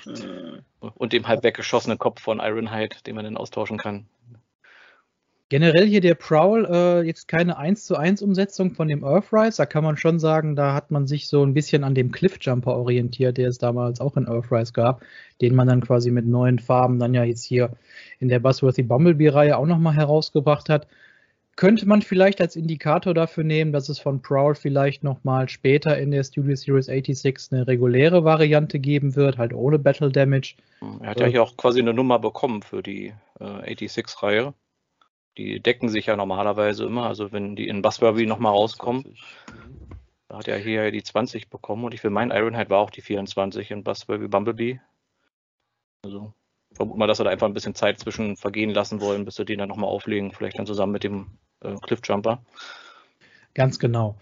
Und 0.80 1.12
dem 1.14 1.26
halb 1.26 1.42
weggeschossenen 1.44 1.98
Kopf 1.98 2.20
von 2.20 2.40
Ironhide, 2.40 2.96
den 3.06 3.14
man 3.14 3.24
dann 3.24 3.38
austauschen 3.38 3.78
kann. 3.78 4.06
Generell 5.48 5.86
hier 5.86 6.00
der 6.00 6.16
Prowl, 6.16 6.66
äh, 6.68 7.02
jetzt 7.02 7.28
keine 7.28 7.56
1 7.56 7.86
zu 7.86 7.94
1 7.96 8.20
Umsetzung 8.20 8.72
von 8.74 8.88
dem 8.88 9.04
Earthrise. 9.04 9.58
Da 9.58 9.66
kann 9.66 9.84
man 9.84 9.96
schon 9.96 10.18
sagen, 10.18 10.56
da 10.56 10.74
hat 10.74 10.90
man 10.90 11.06
sich 11.06 11.28
so 11.28 11.44
ein 11.44 11.54
bisschen 11.54 11.84
an 11.84 11.94
dem 11.94 12.10
Cliffjumper 12.10 12.76
orientiert, 12.76 13.36
der 13.36 13.48
es 13.48 13.58
damals 13.58 14.00
auch 14.00 14.16
in 14.16 14.26
Earthrise 14.26 14.72
gab, 14.72 15.02
den 15.40 15.54
man 15.54 15.68
dann 15.68 15.82
quasi 15.82 16.10
mit 16.10 16.26
neuen 16.26 16.58
Farben 16.58 16.98
dann 16.98 17.14
ja 17.14 17.22
jetzt 17.22 17.44
hier 17.44 17.70
in 18.18 18.26
der 18.28 18.40
Buzzworthy 18.40 18.82
Bumblebee-Reihe 18.82 19.56
auch 19.56 19.66
nochmal 19.66 19.94
herausgebracht 19.94 20.68
hat. 20.68 20.88
Könnte 21.54 21.86
man 21.86 22.02
vielleicht 22.02 22.40
als 22.40 22.56
Indikator 22.56 23.14
dafür 23.14 23.44
nehmen, 23.44 23.72
dass 23.72 23.88
es 23.88 24.00
von 24.00 24.20
Prowl 24.20 24.56
vielleicht 24.56 25.04
nochmal 25.04 25.48
später 25.48 25.96
in 25.96 26.10
der 26.10 26.24
Studio 26.24 26.56
Series 26.56 26.86
86 26.86 27.52
eine 27.52 27.66
reguläre 27.68 28.24
Variante 28.24 28.80
geben 28.80 29.14
wird, 29.14 29.38
halt 29.38 29.54
ohne 29.54 29.78
Battle 29.78 30.10
Damage. 30.10 30.56
Er 31.00 31.10
hat 31.10 31.20
Ja. 31.20 31.26
hier 31.26 31.42
auch 31.42 31.56
quasi 31.56 31.80
eine 31.80 31.94
Nummer 31.94 32.18
bekommen 32.18 32.62
für 32.62 32.82
die 32.82 33.14
äh, 33.40 33.44
86-Reihe. 33.44 34.52
Die 35.38 35.60
decken 35.60 35.88
sich 35.88 36.06
ja 36.06 36.16
normalerweise 36.16 36.84
immer, 36.84 37.06
also 37.06 37.32
wenn 37.32 37.56
die 37.56 37.68
in 37.68 37.82
Buzzworthy 37.82 38.26
nochmal 38.26 38.52
rauskommen. 38.52 39.16
Da 40.28 40.38
hat 40.38 40.48
er 40.48 40.58
hier 40.58 40.90
die 40.90 41.02
20 41.02 41.50
bekommen 41.50 41.84
und 41.84 41.94
ich 41.94 42.02
will 42.02 42.10
meinen 42.10 42.30
Ironhide 42.30 42.70
war 42.70 42.78
auch 42.78 42.90
die 42.90 43.02
24 43.02 43.70
in 43.70 43.84
Buzzworthy 43.84 44.28
Bumblebee. 44.28 44.80
Also 46.04 46.32
vermute 46.72 46.98
mal, 46.98 47.06
dass 47.06 47.20
wir 47.20 47.24
da 47.24 47.30
einfach 47.30 47.46
ein 47.46 47.54
bisschen 47.54 47.74
Zeit 47.74 47.98
zwischen 47.98 48.36
vergehen 48.36 48.70
lassen 48.70 49.00
wollen, 49.00 49.24
bis 49.24 49.38
wir 49.38 49.44
den 49.44 49.58
dann 49.58 49.68
nochmal 49.68 49.90
auflegen, 49.90 50.32
vielleicht 50.32 50.58
dann 50.58 50.66
zusammen 50.66 50.92
mit 50.92 51.04
dem 51.04 51.26
äh, 51.60 51.74
Cliffjumper. 51.74 52.42
Ganz 53.54 53.78
genau. 53.78 54.16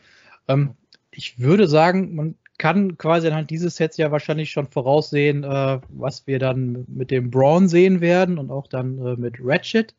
Ähm, 0.48 0.74
ich 1.10 1.38
würde 1.38 1.68
sagen, 1.68 2.14
man 2.14 2.34
kann 2.58 2.96
quasi 2.98 3.26
anhand 3.26 3.50
dieses 3.50 3.76
Sets 3.76 3.96
ja 3.96 4.10
wahrscheinlich 4.10 4.50
schon 4.50 4.68
voraussehen, 4.68 5.42
äh, 5.44 5.80
was 5.88 6.26
wir 6.26 6.38
dann 6.38 6.84
mit 6.88 7.10
dem 7.10 7.30
Braun 7.30 7.68
sehen 7.68 8.00
werden 8.00 8.38
und 8.38 8.50
auch 8.50 8.66
dann 8.68 8.98
äh, 9.04 9.16
mit 9.16 9.36
Ratchet. 9.40 9.94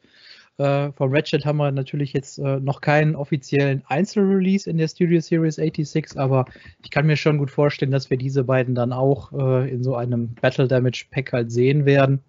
Äh, 0.58 0.94
von 0.94 1.14
Ratchet 1.14 1.46
haben 1.46 1.58
wir 1.58 1.72
natürlich 1.72 2.14
jetzt 2.14 2.40
äh, 2.40 2.60
noch 2.60 2.80
keinen 2.80 3.16
offiziellen 3.16 3.84
Einzelrelease 3.88 4.70
in 4.70 4.78
der 4.78 4.88
Studio 4.88 5.20
Series 5.20 5.56
86, 5.56 6.18
aber 6.18 6.46
ich 6.82 6.92
kann 6.92 7.06
mir 7.06 7.18
schon 7.18 7.38
gut 7.38 7.52
vorstellen, 7.52 7.92
dass 7.92 8.10
wir 8.10 8.18
diese 8.18 8.46
beiden 8.46 8.74
dann 8.74 8.94
auch 8.94 9.34
äh, 9.34 9.70
in 9.70 9.84
so 9.84 9.96
einem 9.96 10.34
Battle 10.36 10.68
Damage 10.68 11.06
Pack 11.12 11.34
halt 11.34 11.52
sehen 11.52 11.86
werden. 11.86 12.22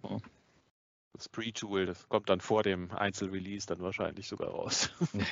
Das 1.12 1.28
Pre-Tool, 1.28 1.86
das 1.86 2.08
kommt 2.08 2.28
dann 2.28 2.40
vor 2.40 2.62
dem 2.62 2.90
Einzelrelease 2.90 3.66
dann 3.66 3.80
wahrscheinlich 3.80 4.26
sogar 4.28 4.50
raus. 4.50 4.90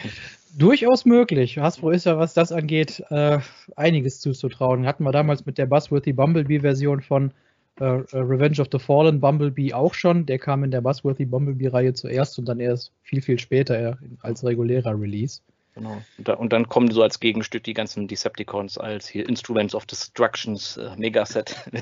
Durchaus 0.56 1.04
möglich. 1.04 1.58
Hasbro 1.58 1.90
ist 1.90 2.06
ja, 2.06 2.16
was 2.16 2.32
das 2.32 2.52
angeht, 2.52 3.04
äh, 3.10 3.40
einiges 3.76 4.20
zuzutrauen. 4.20 4.86
Hatten 4.86 5.04
wir 5.04 5.12
damals 5.12 5.44
mit 5.44 5.58
der 5.58 5.66
Buzzworthy 5.66 6.14
Bumblebee-Version 6.14 7.02
von 7.02 7.32
äh, 7.80 7.84
Revenge 7.84 8.60
of 8.60 8.68
the 8.70 8.78
Fallen 8.78 9.20
Bumblebee 9.20 9.72
auch 9.72 9.94
schon. 9.94 10.26
Der 10.26 10.38
kam 10.38 10.64
in 10.64 10.70
der 10.70 10.80
Buzzworthy 10.80 11.24
Bumblebee-Reihe 11.24 11.92
zuerst 11.94 12.38
und 12.38 12.46
dann 12.46 12.60
erst 12.60 12.92
viel, 13.02 13.20
viel 13.20 13.38
später 13.38 13.98
als 14.20 14.44
regulärer 14.44 14.98
Release. 14.98 15.40
Genau. 15.74 16.00
Und, 16.18 16.28
da, 16.28 16.34
und, 16.34 16.52
dann 16.52 16.68
kommen 16.68 16.90
so 16.92 17.02
als 17.02 17.18
Gegenstück 17.18 17.64
die 17.64 17.74
ganzen 17.74 18.06
Decepticons 18.06 18.78
als 18.78 19.08
hier 19.08 19.28
Instruments 19.28 19.74
of 19.74 19.86
Destructions 19.86 20.76
äh, 20.76 20.90
Megaset. 20.96 21.56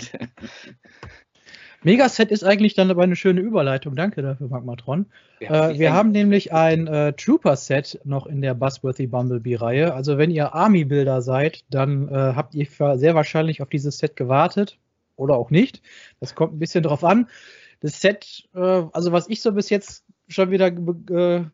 Megaset 1.83 2.31
ist 2.31 2.45
eigentlich 2.45 2.75
dann 2.75 2.91
aber 2.91 3.03
eine 3.03 3.17
schöne 3.17 3.41
Überleitung. 3.41 3.95
Danke 3.95 4.23
dafür, 4.23 4.49
Magmatron. 4.49 5.07
Ja, 5.41 5.71
äh, 5.71 5.79
wir 5.79 5.93
haben 5.93 6.13
nämlich 6.13 6.55
ein 6.55 6.87
äh, 6.87 7.13
Trooper-Set 7.13 8.01
noch 8.05 8.27
in 8.27 8.41
der 8.41 8.55
Buzzworthy 8.55 9.09
Bumblebee-Reihe. 9.09 9.93
Also 9.93 10.17
wenn 10.17 10.31
ihr 10.31 10.55
Army-Builder 10.55 11.21
seid, 11.21 11.65
dann 11.69 12.09
äh, 12.09 12.13
habt 12.13 12.55
ihr 12.55 12.67
sehr 12.97 13.15
wahrscheinlich 13.15 13.61
auf 13.61 13.69
dieses 13.69 13.99
Set 13.99 14.17
gewartet 14.17 14.79
oder 15.16 15.37
auch 15.37 15.50
nicht. 15.50 15.83
Das 16.21 16.35
kommt 16.35 16.54
ein 16.54 16.59
bisschen 16.59 16.83
drauf 16.83 17.04
an. 17.04 17.28
Das 17.81 18.00
Set, 18.00 18.49
äh, 18.54 18.59
also 18.92 19.12
was 19.12 19.28
ich 19.28 19.42
so 19.42 19.52
bis 19.52 19.69
jetzt 19.71 20.04
schon 20.28 20.50
wieder 20.50 20.69
äh, 20.69 21.45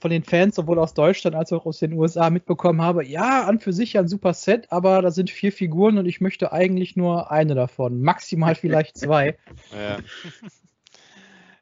von 0.00 0.10
den 0.10 0.24
Fans, 0.24 0.56
sowohl 0.56 0.78
aus 0.78 0.94
Deutschland 0.94 1.36
als 1.36 1.52
auch 1.52 1.66
aus 1.66 1.78
den 1.78 1.92
USA 1.92 2.30
mitbekommen 2.30 2.82
habe, 2.82 3.04
ja, 3.04 3.44
an 3.44 3.60
für 3.60 3.72
sich 3.72 3.98
ein 3.98 4.08
super 4.08 4.34
Set, 4.34 4.70
aber 4.70 5.02
da 5.02 5.10
sind 5.10 5.30
vier 5.30 5.52
Figuren 5.52 5.98
und 5.98 6.06
ich 6.06 6.20
möchte 6.20 6.52
eigentlich 6.52 6.96
nur 6.96 7.30
eine 7.30 7.54
davon, 7.54 8.00
maximal 8.00 8.54
vielleicht 8.54 8.98
zwei. 8.98 9.36
ja. 9.72 9.98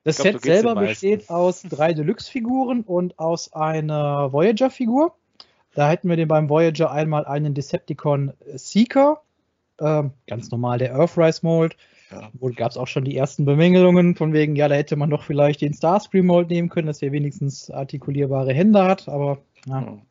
Das 0.04 0.16
glaub, 0.16 0.32
Set 0.32 0.42
selber 0.42 0.74
besteht 0.74 1.30
aus 1.30 1.62
drei 1.62 1.92
Deluxe-Figuren 1.92 2.82
und 2.82 3.18
aus 3.18 3.52
einer 3.52 4.32
Voyager-Figur. 4.32 5.14
Da 5.74 5.88
hätten 5.88 6.08
wir 6.08 6.16
den 6.16 6.28
beim 6.28 6.48
Voyager 6.48 6.90
einmal 6.90 7.24
einen 7.24 7.54
Decepticon 7.54 8.32
Seeker, 8.54 9.22
äh, 9.82 10.10
ganz 10.26 10.50
normal 10.50 10.78
der 10.78 10.92
Earthrise 10.92 11.40
Mold. 11.42 11.76
Ja. 12.10 12.30
Wo 12.34 12.50
gab 12.50 12.70
es 12.70 12.76
auch 12.76 12.86
schon 12.86 13.04
die 13.04 13.16
ersten 13.16 13.44
Bemängelungen, 13.44 14.14
von 14.16 14.32
wegen, 14.32 14.54
ja, 14.54 14.68
da 14.68 14.74
hätte 14.74 14.96
man 14.96 15.10
doch 15.10 15.22
vielleicht 15.22 15.62
den 15.62 15.72
Starscream 15.72 16.26
Mold 16.26 16.50
nehmen 16.50 16.68
können, 16.68 16.86
dass 16.86 17.00
er 17.00 17.12
wenigstens 17.12 17.70
artikulierbare 17.70 18.52
Hände 18.52 18.84
hat, 18.84 19.08
aber 19.08 19.38
ja. 19.66 19.80
Hm. 19.80 20.02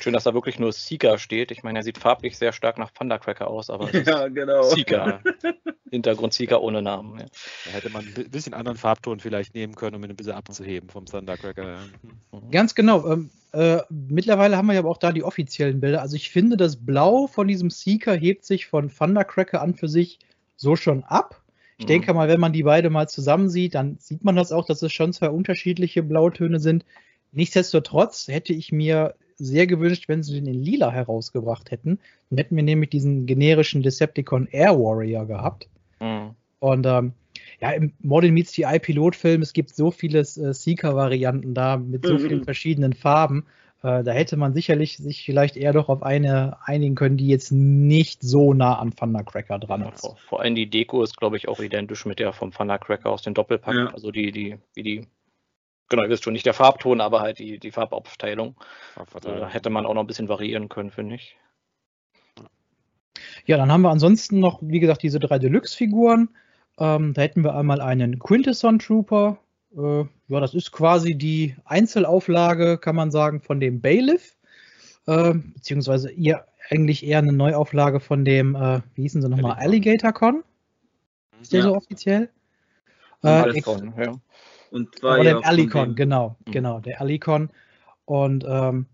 Schön, 0.00 0.12
dass 0.12 0.24
da 0.24 0.34
wirklich 0.34 0.58
nur 0.58 0.72
Seeker 0.72 1.16
steht. 1.16 1.52
Ich 1.52 1.62
meine, 1.62 1.78
er 1.78 1.82
sieht 1.84 1.98
farblich 1.98 2.36
sehr 2.36 2.52
stark 2.52 2.76
nach 2.76 2.90
Thundercracker 2.90 3.46
aus, 3.46 3.70
aber 3.70 3.94
es 3.94 4.04
ja, 4.06 4.26
genau. 4.26 4.62
Seeker. 4.62 5.20
Hintergrund 5.90 6.32
Seeker 6.32 6.62
ohne 6.62 6.82
Namen. 6.82 7.18
Ja. 7.18 7.26
Da 7.64 7.70
hätte 7.70 7.90
man 7.90 8.04
ein 8.04 8.30
bisschen 8.30 8.54
anderen 8.54 8.76
Farbton 8.76 9.20
vielleicht 9.20 9.54
nehmen 9.54 9.74
können, 9.74 9.96
um 9.96 10.04
ihn 10.04 10.10
ein 10.10 10.16
bisschen 10.16 10.32
abzuheben 10.32 10.88
vom 10.88 11.06
Thundercracker. 11.06 11.78
Mhm. 12.32 12.50
Ganz 12.50 12.74
genau. 12.74 13.10
Ähm, 13.10 13.30
äh, 13.52 13.82
mittlerweile 13.88 14.56
haben 14.56 14.66
wir 14.66 14.74
ja 14.74 14.80
aber 14.80 14.90
auch 14.90 14.98
da 14.98 15.12
die 15.12 15.22
offiziellen 15.22 15.80
Bilder. 15.80 16.02
Also 16.02 16.16
ich 16.16 16.30
finde, 16.30 16.56
das 16.56 16.76
Blau 16.76 17.26
von 17.26 17.48
diesem 17.48 17.70
Seeker 17.70 18.14
hebt 18.14 18.44
sich 18.44 18.66
von 18.66 18.90
Thundercracker 18.90 19.62
an 19.62 19.74
für 19.74 19.88
sich 19.88 20.18
so 20.56 20.76
schon 20.76 21.04
ab. 21.04 21.42
Ich 21.78 21.84
mhm. 21.84 21.88
denke 21.88 22.14
mal, 22.14 22.28
wenn 22.28 22.40
man 22.40 22.52
die 22.52 22.64
beide 22.64 22.90
mal 22.90 23.08
zusammen 23.08 23.48
sieht, 23.48 23.74
dann 23.74 23.98
sieht 23.98 24.24
man 24.24 24.36
das 24.36 24.52
auch, 24.52 24.66
dass 24.66 24.82
es 24.82 24.92
schon 24.92 25.12
zwei 25.12 25.30
unterschiedliche 25.30 26.02
Blautöne 26.02 26.58
sind. 26.58 26.84
Nichtsdestotrotz 27.32 28.28
hätte 28.28 28.52
ich 28.52 28.72
mir 28.72 29.14
sehr 29.36 29.66
gewünscht, 29.66 30.08
wenn 30.08 30.22
sie 30.22 30.34
den 30.34 30.46
in 30.46 30.62
lila 30.62 30.90
herausgebracht 30.90 31.70
hätten. 31.70 31.98
Dann 32.30 32.38
hätten 32.38 32.56
wir 32.56 32.62
nämlich 32.62 32.90
diesen 32.90 33.26
generischen 33.26 33.82
Decepticon 33.82 34.48
Air 34.50 34.78
Warrior 34.78 35.26
gehabt. 35.26 35.68
Mhm. 36.00 36.30
Und 36.58 36.86
ähm, 36.86 37.12
ja, 37.60 37.70
im 37.70 37.92
Modern 38.00 38.32
Meets 38.32 38.52
the 38.52 38.62
Eye 38.62 38.78
Pilotfilm, 38.78 39.42
es 39.42 39.52
gibt 39.52 39.74
so 39.74 39.90
viele 39.90 40.20
äh, 40.20 40.24
Seeker-Varianten 40.24 41.54
da 41.54 41.76
mit 41.76 42.06
so 42.06 42.14
mhm. 42.14 42.18
vielen 42.18 42.44
verschiedenen 42.44 42.92
Farben. 42.92 43.46
Äh, 43.82 44.02
da 44.02 44.12
hätte 44.12 44.36
man 44.36 44.54
sicherlich 44.54 44.96
sich 44.96 45.24
vielleicht 45.24 45.56
eher 45.56 45.72
doch 45.72 45.88
auf 45.88 46.02
eine 46.02 46.56
einigen 46.64 46.94
können, 46.94 47.16
die 47.16 47.28
jetzt 47.28 47.52
nicht 47.52 48.22
so 48.22 48.54
nah 48.54 48.78
an 48.78 48.94
Thundercracker 48.94 49.58
dran 49.58 49.82
ist. 49.82 50.00
vor, 50.00 50.16
vor, 50.16 50.40
allem 50.40 50.54
die 50.54 50.68
Deko 50.68 51.02
ist, 51.02 51.16
glaube 51.16 51.36
ich, 51.36 51.48
auch 51.48 51.60
identisch 51.60 52.06
mit 52.06 52.18
der 52.18 52.32
vom 52.32 52.52
Thundercracker 52.52 53.10
aus 53.10 53.22
den 53.22 53.34
Doppelpack. 53.34 53.74
Ja. 53.74 53.86
Also 53.92 54.10
die, 54.10 54.32
die, 54.32 54.56
wie 54.74 54.82
die 54.82 55.06
Genau, 55.88 56.02
ihr 56.02 56.08
wisst 56.08 56.24
schon, 56.24 56.32
nicht 56.32 56.46
der 56.46 56.54
Farbton, 56.54 57.00
aber 57.00 57.20
halt 57.20 57.38
die, 57.38 57.58
die 57.58 57.70
Farbaufteilung. 57.70 58.56
Also, 58.96 59.18
da 59.20 59.48
hätte 59.48 59.70
man 59.70 59.86
auch 59.86 59.94
noch 59.94 60.02
ein 60.02 60.06
bisschen 60.06 60.28
variieren 60.28 60.68
können, 60.68 60.90
finde 60.90 61.14
ich. 61.14 61.36
Ja, 63.44 63.56
dann 63.56 63.70
haben 63.70 63.82
wir 63.82 63.90
ansonsten 63.90 64.40
noch, 64.40 64.58
wie 64.62 64.80
gesagt, 64.80 65.02
diese 65.02 65.20
drei 65.20 65.38
Deluxe-Figuren. 65.38 66.28
Ähm, 66.78 67.14
da 67.14 67.22
hätten 67.22 67.44
wir 67.44 67.54
einmal 67.54 67.80
einen 67.80 68.18
Quintesson 68.18 68.78
Trooper. 68.78 69.38
Äh, 69.76 70.04
ja, 70.28 70.40
das 70.40 70.54
ist 70.54 70.72
quasi 70.72 71.14
die 71.14 71.54
Einzelauflage, 71.64 72.78
kann 72.78 72.96
man 72.96 73.10
sagen, 73.10 73.40
von 73.40 73.60
dem 73.60 73.80
Bailiff. 73.80 74.36
Äh, 75.06 75.34
beziehungsweise 75.34 76.10
ihr 76.10 76.44
eigentlich 76.68 77.06
eher 77.06 77.18
eine 77.18 77.32
Neuauflage 77.32 78.00
von 78.00 78.24
dem, 78.24 78.56
äh, 78.56 78.80
wie 78.94 79.02
hießen 79.02 79.22
sie 79.22 79.28
nochmal, 79.28 79.56
Alligator 79.58 80.12
Con? 80.12 80.42
Ist 81.40 81.52
der 81.52 81.60
ja. 81.60 81.66
so 81.66 81.76
offiziell? 81.76 82.30
Äh, 83.22 83.60
Con, 83.60 83.94
ja. 83.96 84.12
Und 84.76 85.02
war 85.02 85.16
ja 85.16 85.24
der 85.24 85.46
Alicon, 85.46 85.94
genau, 85.94 86.36
mhm. 86.44 86.52
genau, 86.52 86.80
der 86.80 87.00
Alicon. 87.00 87.48
Und 88.04 88.44
ähm, 88.46 88.84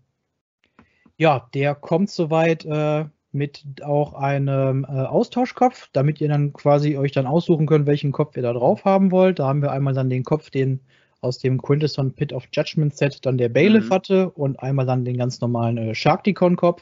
ja, 1.17 1.49
der 1.53 1.75
kommt 1.75 2.09
soweit 2.09 2.63
äh, 2.63 3.03
mit 3.33 3.65
auch 3.83 4.13
einem 4.13 4.85
äh, 4.85 4.87
Austauschkopf, 4.87 5.89
damit 5.91 6.21
ihr 6.21 6.29
dann 6.29 6.53
quasi 6.53 6.97
euch 6.97 7.11
dann 7.11 7.27
aussuchen 7.27 7.65
könnt, 7.65 7.85
welchen 7.85 8.13
Kopf 8.13 8.37
ihr 8.37 8.43
da 8.43 8.53
drauf 8.53 8.85
haben 8.85 9.11
wollt. 9.11 9.39
Da 9.39 9.47
haben 9.47 9.61
wir 9.61 9.73
einmal 9.73 9.93
dann 9.93 10.09
den 10.09 10.23
Kopf, 10.23 10.49
den 10.49 10.79
aus 11.19 11.39
dem 11.39 11.61
Quintesson 11.61 12.13
Pit 12.13 12.31
of 12.31 12.45
Judgment 12.53 12.95
Set 12.95 13.25
dann 13.25 13.37
der 13.37 13.49
Bailiff 13.49 13.89
mhm. 13.89 13.93
hatte 13.93 14.29
und 14.29 14.61
einmal 14.61 14.85
dann 14.85 15.03
den 15.03 15.17
ganz 15.17 15.41
normalen 15.41 15.77
äh, 15.77 15.95
Sharkticon-Kopf. 15.95 16.81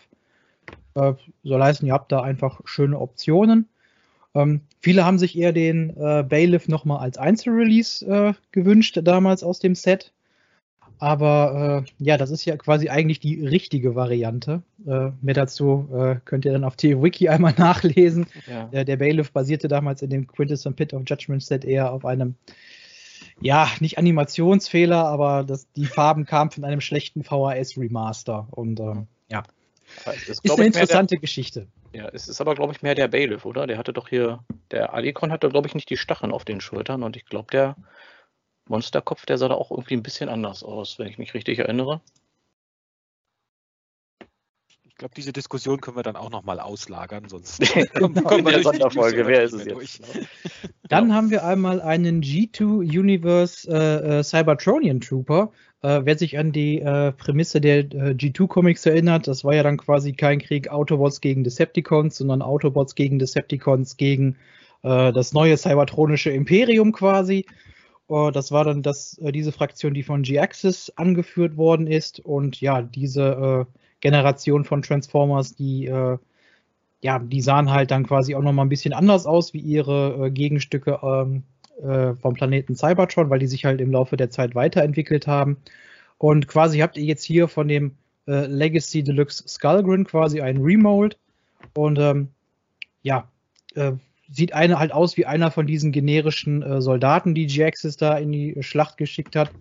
Äh, 0.94 1.14
soll 1.44 1.64
heißen, 1.64 1.88
ihr 1.88 1.94
habt 1.94 2.12
da 2.12 2.22
einfach 2.22 2.62
schöne 2.66 3.00
Optionen. 3.00 3.68
Ähm, 4.34 4.62
viele 4.80 5.06
haben 5.06 5.20
sich 5.20 5.38
eher 5.38 5.52
den 5.54 5.90
äh, 5.98 6.24
Bailiff 6.24 6.68
nochmal 6.68 7.00
als 7.00 7.18
Einzelrelease 7.18 8.06
äh, 8.06 8.34
gewünscht, 8.52 9.00
damals 9.04 9.44
aus 9.44 9.60
dem 9.60 9.76
Set. 9.76 10.14
Aber 11.02 11.84
äh, 11.84 12.04
ja, 12.04 12.16
das 12.16 12.30
ist 12.30 12.46
ja 12.46 12.56
quasi 12.58 12.90
eigentlich 12.90 13.20
die 13.20 13.44
richtige 13.44 13.96
Variante. 13.96 14.62
Äh, 14.86 15.10
mehr 15.22 15.34
dazu 15.34 15.90
äh, 15.92 16.18
könnt 16.26 16.46
ihr 16.46 16.52
dann 16.52 16.64
auf 16.64 16.76
TWiki 16.76 17.28
einmal 17.28 17.54
nachlesen. 17.58 18.28
Ja. 18.48 18.66
Der, 18.66 18.86
der 18.86 18.98
Bailiff 18.98 19.32
basierte 19.32 19.68
damals 19.68 20.04
in 20.04 20.12
dem 20.12 20.28
Quintesson 20.28 20.76
Pit 20.76 20.94
of 20.94 21.02
Judgment 21.08 21.42
Set 21.42 21.66
eher 21.66 21.92
auf 21.92 22.06
einem, 22.06 22.36
ja, 23.42 23.68
nicht 23.80 23.98
Animationsfehler, 23.98 25.04
aber 25.04 25.44
das, 25.44 25.72
die 25.72 25.86
Farben 25.86 26.26
kamen 26.26 26.52
von 26.52 26.66
einem 26.66 26.82
schlechten 26.82 27.24
VHS-Remaster. 27.24 28.48
Und 28.52 28.80
ähm, 28.80 29.08
ja, 29.28 29.42
ist, 30.06 30.46
ist 30.46 30.52
eine 30.52 30.68
interessante 30.68 31.16
der, 31.16 31.22
Geschichte. 31.22 31.66
Ja, 31.94 32.08
es 32.14 32.28
ist 32.28 32.40
aber, 32.42 32.56
glaube 32.56 32.74
ich, 32.74 32.82
mehr 32.82 32.96
der 32.96 33.08
Bailiff, 33.08 33.46
oder? 33.46 33.68
Der 33.68 33.78
hatte 33.78 33.94
doch 33.94 34.08
hier, 34.10 34.44
der 34.72 34.94
Alicon 34.94 35.32
hatte, 35.32 35.50
glaube 35.50 35.68
ich, 35.68 35.76
nicht 35.76 35.90
die 35.90 35.98
Stacheln 35.98 36.32
auf 36.32 36.46
den 36.46 36.62
Schultern 36.62 37.04
und 37.04 37.18
ich 37.18 37.26
glaube, 37.26 37.50
der 37.52 37.76
Monsterkopf, 38.68 39.26
der 39.26 39.38
sah 39.38 39.50
da 39.50 39.56
auch 39.56 39.72
irgendwie 39.72 39.96
ein 39.96 40.04
bisschen 40.04 40.30
anders 40.30 40.64
aus, 40.64 41.00
wenn 41.00 41.08
ich 41.08 41.18
mich 41.18 41.34
richtig 41.34 41.60
erinnere. 41.60 42.02
Ich 45.02 45.04
glaube, 45.04 45.16
diese 45.16 45.34
Diskussion 45.34 45.82
können 45.82 45.98
wir 45.98 46.04
dann 46.04 46.16
auch 46.16 46.30
nochmal 46.30 46.60
auslagern, 46.60 47.28
sonst 47.28 47.60
kommen, 47.96 48.46
wir 48.46 48.52
der 48.52 48.62
Sonderfolge. 48.62 49.26
Wer 49.26 49.42
ist 49.42 49.54
es 49.54 49.66
jetzt? 49.66 49.74
Durch. 49.74 50.00
Dann 50.88 51.12
haben 51.12 51.32
wir 51.32 51.44
einmal 51.44 51.82
einen 51.82 52.22
G2 52.22 52.82
Universe 53.00 53.68
äh, 53.68 54.20
äh, 54.20 54.24
Cybertronian 54.24 55.02
Trooper. 55.02 55.52
Äh, 55.82 56.02
wer 56.04 56.16
sich 56.20 56.38
an 56.38 56.52
die 56.52 56.82
äh, 56.82 57.14
Prämisse 57.14 57.60
der 57.60 57.80
äh, 57.80 58.14
G2 58.14 58.46
Comics 58.46 58.86
erinnert, 58.86 59.28
das 59.28 59.44
war 59.44 59.56
ja 59.56 59.64
dann 59.64 59.78
quasi 59.78 60.14
kein 60.14 60.38
Krieg 60.38 60.70
Autobots 60.70 61.20
gegen 61.20 61.44
Decepticons, 61.44 62.18
sondern 62.18 62.44
Autobots 62.44 62.94
gegen 62.94 63.18
Decepticons 63.18 63.98
gegen 63.98 64.36
äh, 64.84 65.12
das 65.12 65.34
neue 65.34 65.58
cybertronische 65.58 66.30
Imperium 66.30 66.92
quasi. 66.92 67.48
Das 68.08 68.52
war 68.52 68.66
dann 68.66 68.84
das, 68.84 69.18
diese 69.22 69.54
Fraktion, 69.54 69.94
die 69.94 70.04
von 70.04 70.24
G-Axis 70.24 70.92
angeführt 70.98 71.56
worden 71.56 71.88
ist. 71.88 72.20
Und 72.20 72.60
ja, 72.60 72.82
diese 72.82 73.68
Generation 74.02 74.66
von 74.66 74.82
Transformers, 74.82 75.56
die 75.56 75.90
ja, 77.04 77.18
die 77.18 77.42
sahen 77.42 77.72
halt 77.72 77.90
dann 77.90 78.06
quasi 78.06 78.36
auch 78.36 78.44
nochmal 78.44 78.66
ein 78.66 78.70
bisschen 78.70 78.94
anders 78.94 79.26
aus 79.26 79.54
wie 79.54 79.60
ihre 79.60 80.30
Gegenstücke 80.32 81.00
ähm, 81.02 81.44
äh, 81.82 82.14
vom 82.16 82.36
Planeten 82.36 82.76
Cybertron, 82.76 83.30
weil 83.30 83.40
die 83.40 83.48
sich 83.48 83.66
halt 83.66 83.82
im 83.82 83.92
Laufe 83.92 84.18
der 84.18 84.30
Zeit 84.30 84.54
weiterentwickelt 84.54 85.26
haben. 85.26 85.58
Und 86.20 86.48
quasi 86.48 86.80
habt 86.80 86.98
ihr 86.98 87.04
jetzt 87.04 87.24
hier 87.24 87.48
von 87.48 87.68
dem 87.68 87.96
äh, 88.28 88.46
Legacy 88.46 89.04
Deluxe 89.04 89.48
Skullgrin 89.48 90.06
quasi 90.06 90.42
einen 90.42 90.62
Remold. 90.62 91.18
Und 91.74 91.98
ähm, 91.98 92.28
ja, 93.02 93.28
äh, 93.74 93.94
sieht 94.30 94.54
einer 94.54 94.78
halt 94.78 94.94
aus 94.94 95.18
wie 95.18 95.26
einer 95.26 95.50
von 95.50 95.66
diesen 95.66 95.92
generischen 95.92 96.62
äh, 96.62 96.82
Soldaten, 96.82 97.34
die 97.34 97.48
G-Axis 97.48 97.98
da 97.98 98.18
in 98.18 98.32
die 98.32 98.58
Schlacht 98.62 98.98
geschickt 98.98 99.36
hat. 99.36 99.52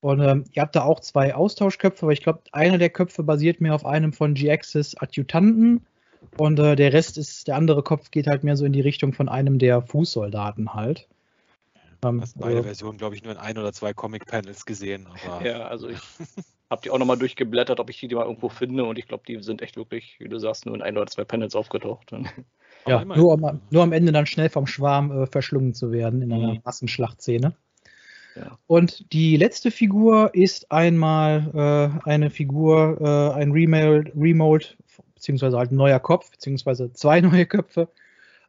Und 0.00 0.20
ähm, 0.20 0.44
ihr 0.52 0.62
habt 0.62 0.76
da 0.76 0.84
auch 0.84 1.00
zwei 1.00 1.34
Austauschköpfe, 1.34 2.06
aber 2.06 2.12
ich 2.12 2.22
glaube, 2.22 2.40
einer 2.52 2.78
der 2.78 2.90
Köpfe 2.90 3.24
basiert 3.24 3.60
mehr 3.60 3.74
auf 3.74 3.84
einem 3.84 4.12
von 4.12 4.34
G-Axis 4.34 4.96
Adjutanten 4.96 5.84
und 6.36 6.58
äh, 6.58 6.76
der 6.76 6.92
Rest 6.92 7.18
ist, 7.18 7.48
der 7.48 7.56
andere 7.56 7.82
Kopf 7.82 8.10
geht 8.10 8.26
halt 8.26 8.44
mehr 8.44 8.56
so 8.56 8.64
in 8.64 8.72
die 8.72 8.80
Richtung 8.80 9.12
von 9.12 9.28
einem 9.28 9.58
der 9.58 9.82
Fußsoldaten 9.82 10.74
halt. 10.74 11.08
Ähm, 12.04 12.20
hast 12.20 12.38
beide 12.38 12.58
also, 12.58 12.62
Versionen, 12.62 12.98
glaube 12.98 13.16
ich, 13.16 13.24
nur 13.24 13.32
in 13.32 13.38
ein 13.38 13.58
oder 13.58 13.72
zwei 13.72 13.92
Comic-Panels 13.92 14.66
gesehen. 14.66 15.08
ja, 15.42 15.66
also 15.66 15.88
ich 15.88 15.98
habe 16.70 16.82
die 16.82 16.90
auch 16.90 16.98
nochmal 16.98 17.18
durchgeblättert, 17.18 17.80
ob 17.80 17.90
ich 17.90 17.98
die 17.98 18.14
mal 18.14 18.24
irgendwo 18.24 18.48
finde 18.48 18.84
und 18.84 18.98
ich 18.98 19.08
glaube, 19.08 19.24
die 19.26 19.42
sind 19.42 19.62
echt 19.62 19.76
wirklich, 19.76 20.16
wie 20.20 20.28
du 20.28 20.38
sagst, 20.38 20.66
nur 20.66 20.76
in 20.76 20.82
ein 20.82 20.96
oder 20.96 21.06
zwei 21.06 21.24
Panels 21.24 21.54
aufgetaucht. 21.54 22.12
Ja, 22.86 23.04
nur, 23.04 23.34
am, 23.34 23.60
nur 23.70 23.82
am 23.82 23.92
Ende 23.92 24.12
dann 24.12 24.24
schnell 24.24 24.48
vom 24.48 24.66
Schwarm 24.66 25.10
äh, 25.10 25.26
verschlungen 25.26 25.74
zu 25.74 25.90
werden 25.90 26.22
in 26.22 26.32
einer 26.32 26.54
mhm. 26.54 26.60
Massenschlachtszene. 26.64 27.54
Und 28.66 29.12
die 29.12 29.36
letzte 29.36 29.70
Figur 29.70 30.34
ist 30.34 30.70
einmal 30.70 31.50
äh, 32.04 32.08
eine 32.08 32.30
Figur, 32.30 32.98
äh, 33.00 33.40
ein 33.40 33.52
Remold, 33.52 34.12
Remold, 34.16 34.76
beziehungsweise 35.14 35.58
halt 35.58 35.72
ein 35.72 35.76
neuer 35.76 36.00
Kopf, 36.00 36.30
beziehungsweise 36.30 36.92
zwei 36.92 37.20
neue 37.22 37.46
Köpfe 37.46 37.88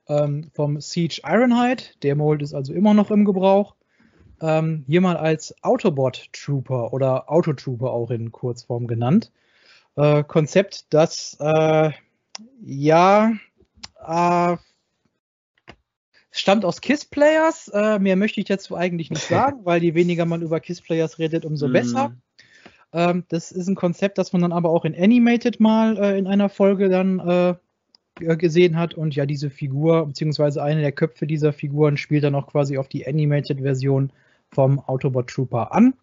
ähm, 0.07 0.49
vom 0.53 0.81
Siege 0.81 1.21
Ironhide. 1.23 1.83
Der 2.03 2.15
Mold 2.15 2.41
ist 2.41 2.53
also 2.53 2.73
immer 2.73 2.93
noch 2.93 3.11
im 3.11 3.25
Gebrauch. 3.25 3.75
Ähm, 4.41 4.85
hier 4.87 5.01
mal 5.01 5.17
als 5.17 5.53
Autobot 5.63 6.29
Trooper 6.31 6.93
oder 6.93 7.29
Autotrooper 7.29 7.91
auch 7.91 8.11
in 8.11 8.31
Kurzform 8.31 8.87
genannt. 8.87 9.31
Äh, 9.95 10.23
Konzept, 10.23 10.93
das 10.93 11.37
äh, 11.39 11.91
ja 12.61 13.33
äh, 14.05 14.57
stammt 16.31 16.65
aus 16.65 16.81
KISS 16.81 17.05
Players. 17.05 17.69
Äh, 17.69 17.99
mehr 17.99 18.15
möchte 18.15 18.39
ich 18.39 18.47
dazu 18.47 18.75
eigentlich 18.75 19.09
nicht 19.09 19.23
sagen, 19.27 19.65
weil 19.65 19.83
je 19.83 19.93
weniger 19.93 20.25
man 20.25 20.41
über 20.41 20.59
KISS 20.59 20.81
Players 20.81 21.19
redet, 21.19 21.45
umso 21.45 21.67
mm. 21.67 21.73
besser. 21.73 22.13
Ähm, 22.91 23.23
das 23.29 23.51
ist 23.51 23.67
ein 23.67 23.75
Konzept, 23.75 24.17
das 24.17 24.33
man 24.33 24.41
dann 24.41 24.53
aber 24.53 24.69
auch 24.69 24.85
in 24.85 24.95
Animated 24.95 25.59
mal 25.59 25.97
äh, 25.97 26.17
in 26.17 26.27
einer 26.27 26.49
Folge 26.49 26.89
dann 26.89 27.19
äh, 27.19 27.55
gesehen 28.35 28.77
hat. 28.77 28.93
Und 28.93 29.15
ja, 29.15 29.25
diese 29.25 29.49
Figur, 29.49 30.05
beziehungsweise 30.05 30.63
eine 30.63 30.81
der 30.81 30.91
Köpfe 30.91 31.27
dieser 31.27 31.53
Figuren, 31.53 31.97
spielt 31.97 32.23
dann 32.23 32.35
auch 32.35 32.47
quasi 32.47 32.77
auf 32.77 32.87
die 32.87 33.07
Animated-Version 33.07 34.11
vom 34.51 34.79
Autobot 34.79 35.29
Trooper 35.29 35.73
an. 35.73 35.93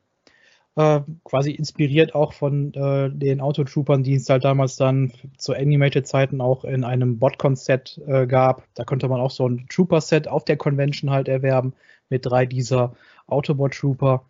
Äh, 0.76 1.00
quasi 1.24 1.52
inspiriert 1.52 2.14
auch 2.14 2.34
von 2.34 2.74
äh, 2.74 3.08
den 3.10 3.40
Autotroopern, 3.40 4.02
die 4.02 4.16
es 4.16 4.28
halt 4.28 4.44
damals 4.44 4.76
dann 4.76 5.10
zu 5.38 5.54
Animated-Zeiten 5.54 6.42
auch 6.42 6.64
in 6.64 6.84
einem 6.84 7.18
Botcon-Set 7.18 7.98
äh, 8.06 8.26
gab. 8.26 8.62
Da 8.74 8.84
konnte 8.84 9.08
man 9.08 9.18
auch 9.18 9.30
so 9.30 9.48
ein 9.48 9.66
Trooper-Set 9.70 10.28
auf 10.28 10.44
der 10.44 10.58
Convention 10.58 11.10
halt 11.10 11.28
erwerben 11.28 11.72
mit 12.10 12.26
drei 12.26 12.44
dieser 12.44 12.94
Autobot-Trooper. 13.26 14.22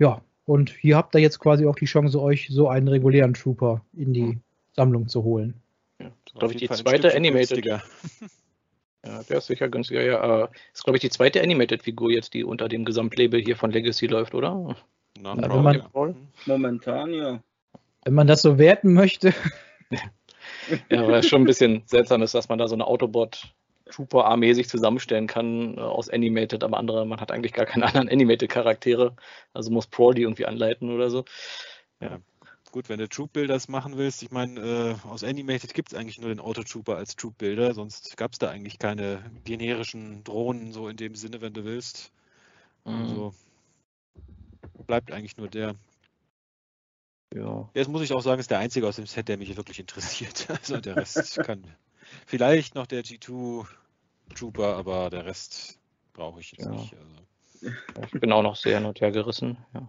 Ja, 0.00 0.20
und 0.46 0.70
hier 0.70 0.96
habt 0.96 1.14
ihr 1.14 1.20
jetzt 1.20 1.38
quasi 1.38 1.64
auch 1.64 1.76
die 1.76 1.84
Chance, 1.84 2.20
euch 2.20 2.48
so 2.50 2.68
einen 2.68 2.88
regulären 2.88 3.34
Trooper 3.34 3.80
in 3.96 4.12
die 4.12 4.22
mhm. 4.22 4.40
Sammlung 4.72 5.06
zu 5.06 5.22
holen. 5.22 5.54
Ja, 6.00 6.10
glaube 6.34 6.54
ich, 6.54 6.58
die 6.58 6.68
zweite 6.70 7.14
Animated. 7.14 7.64
ja, 9.06 9.22
der 9.28 9.38
ist 9.38 9.46
sicher 9.46 9.68
günstiger. 9.68 10.02
Ja, 10.02 10.48
ist, 10.72 10.82
glaube 10.82 10.96
ich, 10.96 11.02
die 11.02 11.10
zweite 11.10 11.40
Animated-Figur 11.40 12.10
jetzt, 12.10 12.34
die 12.34 12.42
unter 12.42 12.68
dem 12.68 12.84
Gesamtlabel 12.84 13.40
hier 13.40 13.54
von 13.54 13.70
Legacy 13.70 14.08
läuft, 14.08 14.34
oder? 14.34 14.74
Na, 15.20 15.34
Na, 15.34 15.48
man, 15.48 15.74
ja. 15.76 16.14
Momentan 16.46 17.14
ja. 17.14 17.42
Wenn 18.04 18.14
man 18.14 18.26
das 18.26 18.42
so 18.42 18.58
werten 18.58 18.92
möchte. 18.92 19.32
ja, 20.90 21.02
aber 21.02 21.18
es 21.18 21.28
schon 21.28 21.42
ein 21.42 21.46
bisschen 21.46 21.82
seltsam 21.86 22.22
ist, 22.22 22.34
dass 22.34 22.48
man 22.48 22.58
da 22.58 22.68
so 22.68 22.74
eine 22.74 22.86
Autobot 22.86 23.54
Trooper-Armee 23.90 24.54
sich 24.54 24.68
zusammenstellen 24.68 25.26
kann 25.26 25.76
äh, 25.76 25.80
aus 25.80 26.08
Animated, 26.08 26.64
aber 26.64 26.78
andere, 26.78 27.06
man 27.06 27.20
hat 27.20 27.30
eigentlich 27.30 27.52
gar 27.52 27.66
keine 27.66 27.86
anderen 27.86 28.08
Animated-Charaktere. 28.08 29.14
Also 29.52 29.70
muss 29.70 29.86
Pro 29.86 30.12
die 30.12 30.22
irgendwie 30.22 30.46
anleiten 30.46 30.90
oder 30.90 31.10
so. 31.10 31.24
Ja. 32.00 32.18
Gut, 32.72 32.88
wenn 32.88 32.98
du 32.98 33.08
Troop-Builders 33.08 33.68
machen 33.68 33.96
willst, 33.96 34.24
ich 34.24 34.32
meine, 34.32 34.60
äh, 34.60 35.08
aus 35.08 35.22
Animated 35.22 35.74
gibt 35.74 35.92
es 35.92 35.98
eigentlich 35.98 36.18
nur 36.18 36.30
den 36.30 36.40
Autotrooper 36.40 36.96
als 36.96 37.14
Troop-Builder, 37.14 37.72
sonst 37.72 38.16
gab 38.16 38.32
es 38.32 38.40
da 38.40 38.50
eigentlich 38.50 38.80
keine 38.80 39.22
generischen 39.44 40.24
Drohnen, 40.24 40.72
so 40.72 40.88
in 40.88 40.96
dem 40.96 41.14
Sinne, 41.14 41.40
wenn 41.40 41.52
du 41.52 41.64
willst. 41.64 42.10
Mhm. 42.84 42.94
Also 42.94 43.34
bleibt 44.86 45.12
eigentlich 45.12 45.36
nur 45.36 45.48
der. 45.48 45.74
Ja. 47.34 47.68
Jetzt 47.74 47.88
muss 47.88 48.02
ich 48.02 48.12
auch 48.12 48.20
sagen, 48.20 48.40
ist 48.40 48.50
der 48.50 48.58
einzige 48.58 48.86
aus 48.86 48.96
dem 48.96 49.06
Set, 49.06 49.28
der 49.28 49.38
mich 49.38 49.56
wirklich 49.56 49.80
interessiert. 49.80 50.46
Also 50.50 50.80
der 50.80 50.96
Rest 50.96 51.36
kann. 51.38 51.64
Vielleicht 52.26 52.74
noch 52.74 52.86
der 52.86 53.02
G2 53.02 53.66
Trooper, 54.34 54.76
aber 54.76 55.10
der 55.10 55.26
Rest 55.26 55.78
brauche 56.12 56.40
ich 56.40 56.52
jetzt 56.52 56.66
ja. 56.66 56.70
nicht. 56.70 56.94
Also. 56.94 57.74
Ich 58.14 58.20
bin 58.20 58.32
auch 58.32 58.42
noch 58.42 58.56
sehr 58.56 58.78
hin 58.78 58.86
und 58.86 59.00
her 59.00 59.10
gerissen. 59.10 59.56
Ja. 59.72 59.88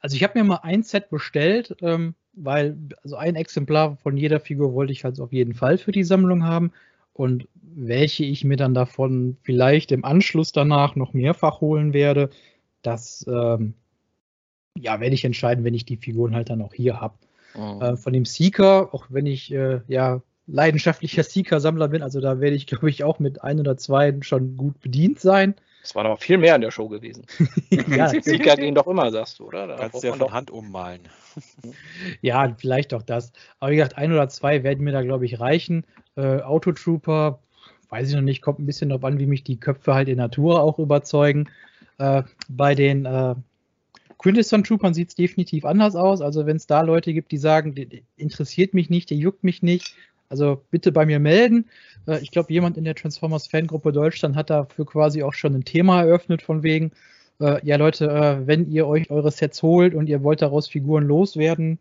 Also 0.00 0.16
ich 0.16 0.24
habe 0.24 0.38
mir 0.38 0.44
mal 0.44 0.60
ein 0.62 0.82
Set 0.82 1.10
bestellt, 1.10 1.76
ähm, 1.82 2.14
weil 2.32 2.76
also 3.02 3.16
ein 3.16 3.36
Exemplar 3.36 3.96
von 3.96 4.16
jeder 4.16 4.40
Figur 4.40 4.72
wollte 4.72 4.92
ich 4.92 5.04
halt 5.04 5.20
auf 5.20 5.32
jeden 5.32 5.54
Fall 5.54 5.78
für 5.78 5.92
die 5.92 6.04
Sammlung 6.04 6.44
haben. 6.44 6.72
Und 7.12 7.48
welche 7.54 8.24
ich 8.24 8.44
mir 8.44 8.56
dann 8.56 8.72
davon 8.72 9.36
vielleicht 9.42 9.92
im 9.92 10.04
Anschluss 10.04 10.52
danach 10.52 10.96
noch 10.96 11.12
mehrfach 11.12 11.60
holen 11.60 11.92
werde, 11.92 12.30
das 12.82 13.26
ähm, 13.28 13.74
ja, 14.78 15.00
werde 15.00 15.14
ich 15.14 15.24
entscheiden, 15.24 15.64
wenn 15.64 15.74
ich 15.74 15.84
die 15.84 15.96
Figuren 15.96 16.34
halt 16.34 16.50
dann 16.50 16.62
auch 16.62 16.74
hier 16.74 17.00
habe. 17.00 17.14
Oh. 17.54 17.80
Äh, 17.80 17.96
von 17.96 18.12
dem 18.12 18.24
Seeker, 18.24 18.94
auch 18.94 19.06
wenn 19.08 19.26
ich 19.26 19.52
äh, 19.52 19.80
ja 19.88 20.22
leidenschaftlicher 20.46 21.22
Seeker-Sammler 21.22 21.88
bin, 21.88 22.02
also 22.02 22.20
da 22.20 22.40
werde 22.40 22.56
ich, 22.56 22.66
glaube 22.66 22.90
ich, 22.90 23.04
auch 23.04 23.18
mit 23.18 23.42
ein 23.42 23.60
oder 23.60 23.76
zwei 23.76 24.16
schon 24.20 24.56
gut 24.56 24.80
bedient 24.80 25.20
sein. 25.20 25.54
Es 25.82 25.94
waren 25.94 26.06
aber 26.06 26.18
viel 26.18 26.38
mehr 26.38 26.54
in 26.56 26.60
der 26.60 26.70
Show 26.70 26.88
gewesen. 26.88 27.24
ja, 27.70 28.08
Seeker 28.22 28.56
gehen 28.56 28.74
doch 28.74 28.86
immer, 28.86 29.10
sagst 29.10 29.38
du, 29.38 29.46
oder? 29.46 29.66
Da 29.66 29.76
Kannst 29.76 30.02
du 30.02 30.06
ja 30.06 30.12
von 30.12 30.20
doch... 30.20 30.32
Hand 30.32 30.50
ummalen. 30.50 31.02
ja, 32.20 32.54
vielleicht 32.58 32.92
doch 32.92 33.02
das. 33.02 33.32
Aber 33.60 33.70
wie 33.70 33.76
gesagt, 33.76 33.96
ein 33.96 34.12
oder 34.12 34.28
zwei 34.28 34.62
werden 34.62 34.84
mir 34.84 34.92
da, 34.92 35.02
glaube 35.02 35.24
ich, 35.24 35.40
reichen. 35.40 35.86
Äh, 36.16 36.40
Autotrooper, 36.40 37.40
weiß 37.88 38.08
ich 38.08 38.14
noch 38.14 38.22
nicht, 38.22 38.42
kommt 38.42 38.58
ein 38.58 38.66
bisschen 38.66 38.90
darauf 38.90 39.04
an, 39.04 39.18
wie 39.18 39.26
mich 39.26 39.44
die 39.44 39.58
Köpfe 39.58 39.94
halt 39.94 40.08
in 40.08 40.18
Natur 40.18 40.60
auch 40.60 40.78
überzeugen. 40.78 41.48
Äh, 41.98 42.24
bei 42.48 42.74
den 42.74 43.06
äh, 43.06 43.34
Quintesson 44.20 44.64
Troopern 44.64 44.92
sieht 44.92 45.08
es 45.08 45.14
definitiv 45.14 45.64
anders 45.64 45.96
aus. 45.96 46.20
Also 46.20 46.44
wenn 46.44 46.56
es 46.56 46.66
da 46.66 46.82
Leute 46.82 47.14
gibt, 47.14 47.32
die 47.32 47.38
sagen, 47.38 47.74
die, 47.74 48.04
interessiert 48.18 48.74
mich 48.74 48.90
nicht, 48.90 49.08
der 49.08 49.16
juckt 49.16 49.44
mich 49.44 49.62
nicht, 49.62 49.94
also 50.28 50.62
bitte 50.70 50.92
bei 50.92 51.06
mir 51.06 51.18
melden. 51.18 51.70
Äh, 52.06 52.20
ich 52.20 52.30
glaube, 52.30 52.52
jemand 52.52 52.76
in 52.76 52.84
der 52.84 52.94
Transformers 52.94 53.46
Fangruppe 53.46 53.92
Deutschland 53.92 54.36
hat 54.36 54.50
dafür 54.50 54.84
quasi 54.84 55.22
auch 55.22 55.32
schon 55.32 55.54
ein 55.54 55.64
Thema 55.64 56.02
eröffnet 56.02 56.42
von 56.42 56.62
wegen, 56.62 56.92
äh, 57.40 57.66
ja 57.66 57.76
Leute, 57.76 58.10
äh, 58.10 58.46
wenn 58.46 58.70
ihr 58.70 58.86
euch 58.86 59.10
eure 59.10 59.30
Sets 59.30 59.62
holt 59.62 59.94
und 59.94 60.06
ihr 60.06 60.22
wollt 60.22 60.42
daraus 60.42 60.68
Figuren 60.68 61.04
loswerden, 61.04 61.78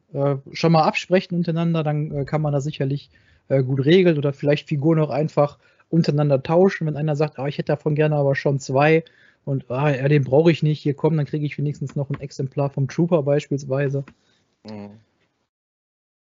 schon 0.53 0.71
mal 0.71 0.83
absprechen 0.83 1.35
untereinander, 1.35 1.83
dann 1.83 2.25
kann 2.25 2.41
man 2.41 2.53
da 2.53 2.61
sicherlich 2.61 3.09
gut 3.49 3.83
regeln 3.83 4.17
oder 4.17 4.31
vielleicht 4.31 4.69
Figuren 4.69 4.99
auch 4.99 5.09
einfach 5.09 5.57
untereinander 5.89 6.41
tauschen. 6.41 6.87
Wenn 6.87 6.95
einer 6.95 7.15
sagt, 7.17 7.37
ah, 7.37 7.47
ich 7.47 7.57
hätte 7.57 7.73
davon 7.73 7.95
gerne 7.95 8.15
aber 8.15 8.35
schon 8.35 8.59
zwei 8.59 9.03
und 9.45 9.69
ah, 9.69 9.95
ja, 9.95 10.07
den 10.07 10.23
brauche 10.23 10.51
ich 10.51 10.63
nicht, 10.63 10.81
hier 10.81 10.93
kommen, 10.93 11.17
dann 11.17 11.25
kriege 11.25 11.45
ich 11.45 11.57
wenigstens 11.57 11.95
noch 11.95 12.09
ein 12.09 12.19
Exemplar 12.19 12.69
vom 12.69 12.87
Trooper 12.87 13.23
beispielsweise. 13.23 14.03
Mhm. 14.63 14.99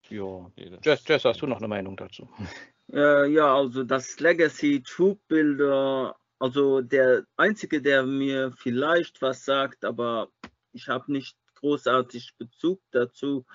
Ja, 0.10 0.52
Jess, 0.84 1.04
Jess, 1.08 1.26
hast 1.26 1.41
du 1.41 1.47
noch 1.47 1.58
eine 1.58 1.67
Meinung 1.67 1.97
dazu? 1.97 2.28
Äh, 2.91 3.32
ja, 3.32 3.56
also 3.56 3.86
das 3.86 4.19
Legacy 4.19 4.84
Troop 4.84 5.17
Builder, 5.30 6.17
also 6.38 6.82
der 6.82 7.26
einzige, 7.38 7.82
der 7.82 8.04
mir 8.04 8.52
vielleicht 8.58 9.21
was 9.21 9.45
sagt, 9.45 9.86
aber 9.86 10.28
ich 10.73 10.89
habe 10.89 11.10
nicht 11.10 11.38
großartig 11.56 12.34
Bezug 12.38 12.82
dazu, 12.91 13.45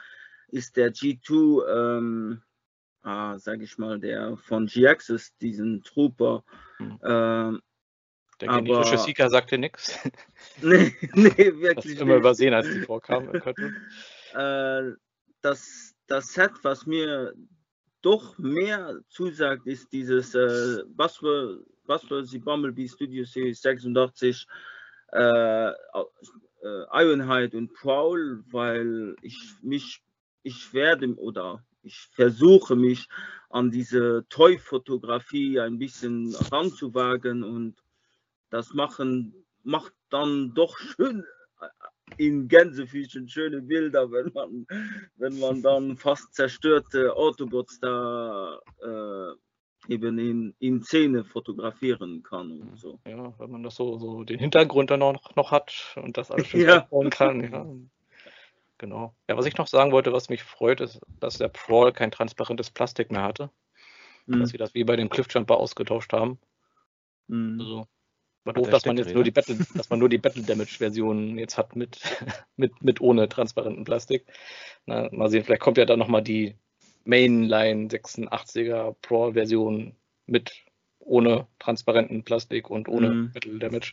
ist 0.48 0.78
der 0.78 0.94
G2, 0.94 1.68
ähm, 1.68 2.42
ah, 3.02 3.38
sage 3.38 3.64
ich 3.64 3.76
mal, 3.76 4.00
der 4.00 4.38
von 4.38 4.66
G-Axis, 4.66 5.36
diesen 5.36 5.82
Trooper. 5.82 6.42
Hm. 6.78 6.98
Ähm, 7.04 7.62
der 8.40 8.48
genetische 8.48 8.94
aber, 8.94 8.98
Seeker 8.98 9.30
sagte 9.30 9.58
nichts. 9.58 9.98
Nee, 10.60 10.92
nee, 11.14 11.36
wirklich. 11.36 11.94
Das 11.94 12.02
immer 12.02 12.16
übersehen, 12.16 12.52
als 12.52 12.68
die 12.68 12.80
vorkamen. 12.80 13.32
Äh, 14.34 14.92
das, 15.40 15.94
das 16.08 16.32
Set, 16.32 16.50
was 16.62 16.84
mir 16.84 17.32
doch 18.02 18.38
mehr 18.38 18.98
zusagt, 19.08 19.66
ist 19.66 19.92
dieses 19.92 20.34
äh, 20.34 20.82
Buzzword, 20.88 21.64
Buzzword 21.86 22.32
die 22.32 22.38
Bumblebee 22.38 22.88
Studio 22.88 23.24
Series 23.24 23.62
86 23.62 24.46
äh, 25.12 25.68
äh, 25.68 25.72
Ironhide 26.92 27.56
und 27.56 27.72
Prowl, 27.74 28.42
weil 28.50 29.16
ich 29.22 29.38
mich, 29.62 30.02
ich 30.42 30.72
werde 30.74 31.14
oder 31.16 31.64
ich 31.82 32.08
versuche 32.12 32.76
mich 32.76 33.08
an 33.50 33.70
diese 33.70 34.26
Toy-Fotografie 34.28 35.60
ein 35.60 35.78
bisschen 35.78 36.34
ranzuwagen 36.50 37.42
und 37.42 37.76
das 38.50 38.72
machen, 38.74 39.34
macht 39.62 39.92
dann 40.10 40.54
doch 40.54 40.78
schön 40.78 41.24
in 42.16 42.48
Gänsefüßchen 42.48 43.28
schöne 43.28 43.60
Bilder, 43.60 44.10
wenn 44.10 44.32
man, 44.32 44.66
wenn 45.16 45.38
man 45.38 45.62
dann 45.62 45.96
fast 45.98 46.34
zerstörte 46.34 47.14
Autobots 47.14 47.78
da 47.80 48.58
äh, 48.82 49.92
eben 49.92 50.18
in, 50.18 50.54
in 50.58 50.82
Szene 50.82 51.24
fotografieren 51.24 52.22
kann 52.22 52.60
und 52.60 52.78
so. 52.78 52.98
Ja, 53.06 53.32
wenn 53.38 53.50
man 53.50 53.62
das 53.62 53.76
so, 53.76 53.98
so 53.98 54.24
den 54.24 54.38
Hintergrund 54.38 54.90
dann 54.90 55.02
auch 55.02 55.12
noch, 55.12 55.36
noch 55.36 55.50
hat 55.50 55.96
und 55.96 56.16
das 56.16 56.30
alles 56.30 56.48
schön 56.48 56.62
ja. 56.62 56.88
kann. 57.10 57.52
Ja. 57.52 57.66
Genau. 58.78 59.14
Ja, 59.28 59.36
was 59.36 59.46
ich 59.46 59.56
noch 59.56 59.66
sagen 59.66 59.90
wollte, 59.92 60.12
was 60.12 60.28
mich 60.28 60.44
freut, 60.44 60.80
ist, 60.80 61.00
dass 61.18 61.38
der 61.38 61.48
Prawl 61.48 61.92
kein 61.92 62.12
transparentes 62.12 62.70
Plastik 62.70 63.10
mehr 63.10 63.24
hatte. 63.24 63.50
Mhm. 64.26 64.40
Dass 64.40 64.50
sie 64.50 64.58
das 64.58 64.74
wie 64.74 64.84
bei 64.84 64.94
dem 64.94 65.10
Cliffjumper 65.10 65.56
ausgetauscht 65.56 66.12
haben. 66.12 66.38
Mhm. 67.26 67.60
Also, 67.60 67.88
doof, 68.44 68.70
dass 68.70 68.86
man 68.86 68.96
jetzt 68.96 69.14
nur 69.14 69.24
die? 69.24 69.30
Battle, 69.30 69.58
dass 69.74 69.90
man 69.90 69.98
nur 69.98 70.08
die 70.08 70.18
Battle 70.18 70.42
Damage 70.42 70.78
Version 70.78 71.38
jetzt 71.38 71.56
hat 71.58 71.76
mit, 71.76 72.00
mit, 72.56 72.82
mit 72.82 73.00
ohne 73.00 73.28
transparenten 73.28 73.84
Plastik. 73.84 74.26
Na, 74.86 75.08
mal 75.12 75.28
sehen, 75.28 75.44
vielleicht 75.44 75.62
kommt 75.62 75.78
ja 75.78 75.84
dann 75.84 75.98
nochmal 75.98 76.22
die 76.22 76.56
Mainline 77.04 77.88
86er 77.88 78.94
Prawl 79.02 79.32
Version 79.34 79.94
mit 80.26 80.52
ohne 80.98 81.46
transparenten 81.58 82.24
Plastik 82.24 82.70
und 82.70 82.88
ohne 82.88 83.10
Mhm. 83.10 83.32
Battle 83.32 83.58
Damage. 83.58 83.92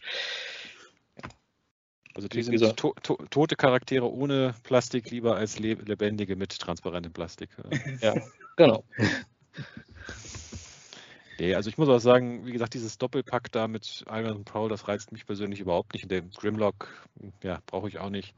Also 2.13 2.29
die 2.29 2.43
sind 2.43 2.77
to 2.77 2.93
to 3.03 3.17
tote 3.29 3.57
Charaktere 3.57 4.09
ohne 4.09 4.55
Plastik 4.63 5.11
lieber 5.11 5.35
als 5.35 5.59
le 5.59 5.73
lebendige 5.73 6.37
mit 6.37 6.57
transparentem 6.57 7.11
Plastik. 7.11 7.49
Ja, 8.01 8.15
genau. 8.55 8.85
Nee, 11.39 11.53
also 11.53 11.69
ich 11.69 11.77
muss 11.77 11.89
auch 11.89 11.99
sagen, 11.99 12.45
wie 12.45 12.53
gesagt, 12.53 12.73
dieses 12.73 12.97
Doppelpack 12.97 13.51
da 13.51 13.67
mit 13.67 14.05
Iron 14.09 14.37
und 14.37 14.45
Prowl, 14.45 14.69
das 14.69 14.87
reizt 14.87 15.11
mich 15.11 15.25
persönlich 15.25 15.59
überhaupt 15.59 15.93
nicht. 15.93 16.03
Und 16.03 16.11
den 16.11 16.31
Grimlock, 16.31 16.87
ja, 17.43 17.59
brauche 17.65 17.89
ich 17.89 17.99
auch 17.99 18.09
nicht. 18.09 18.33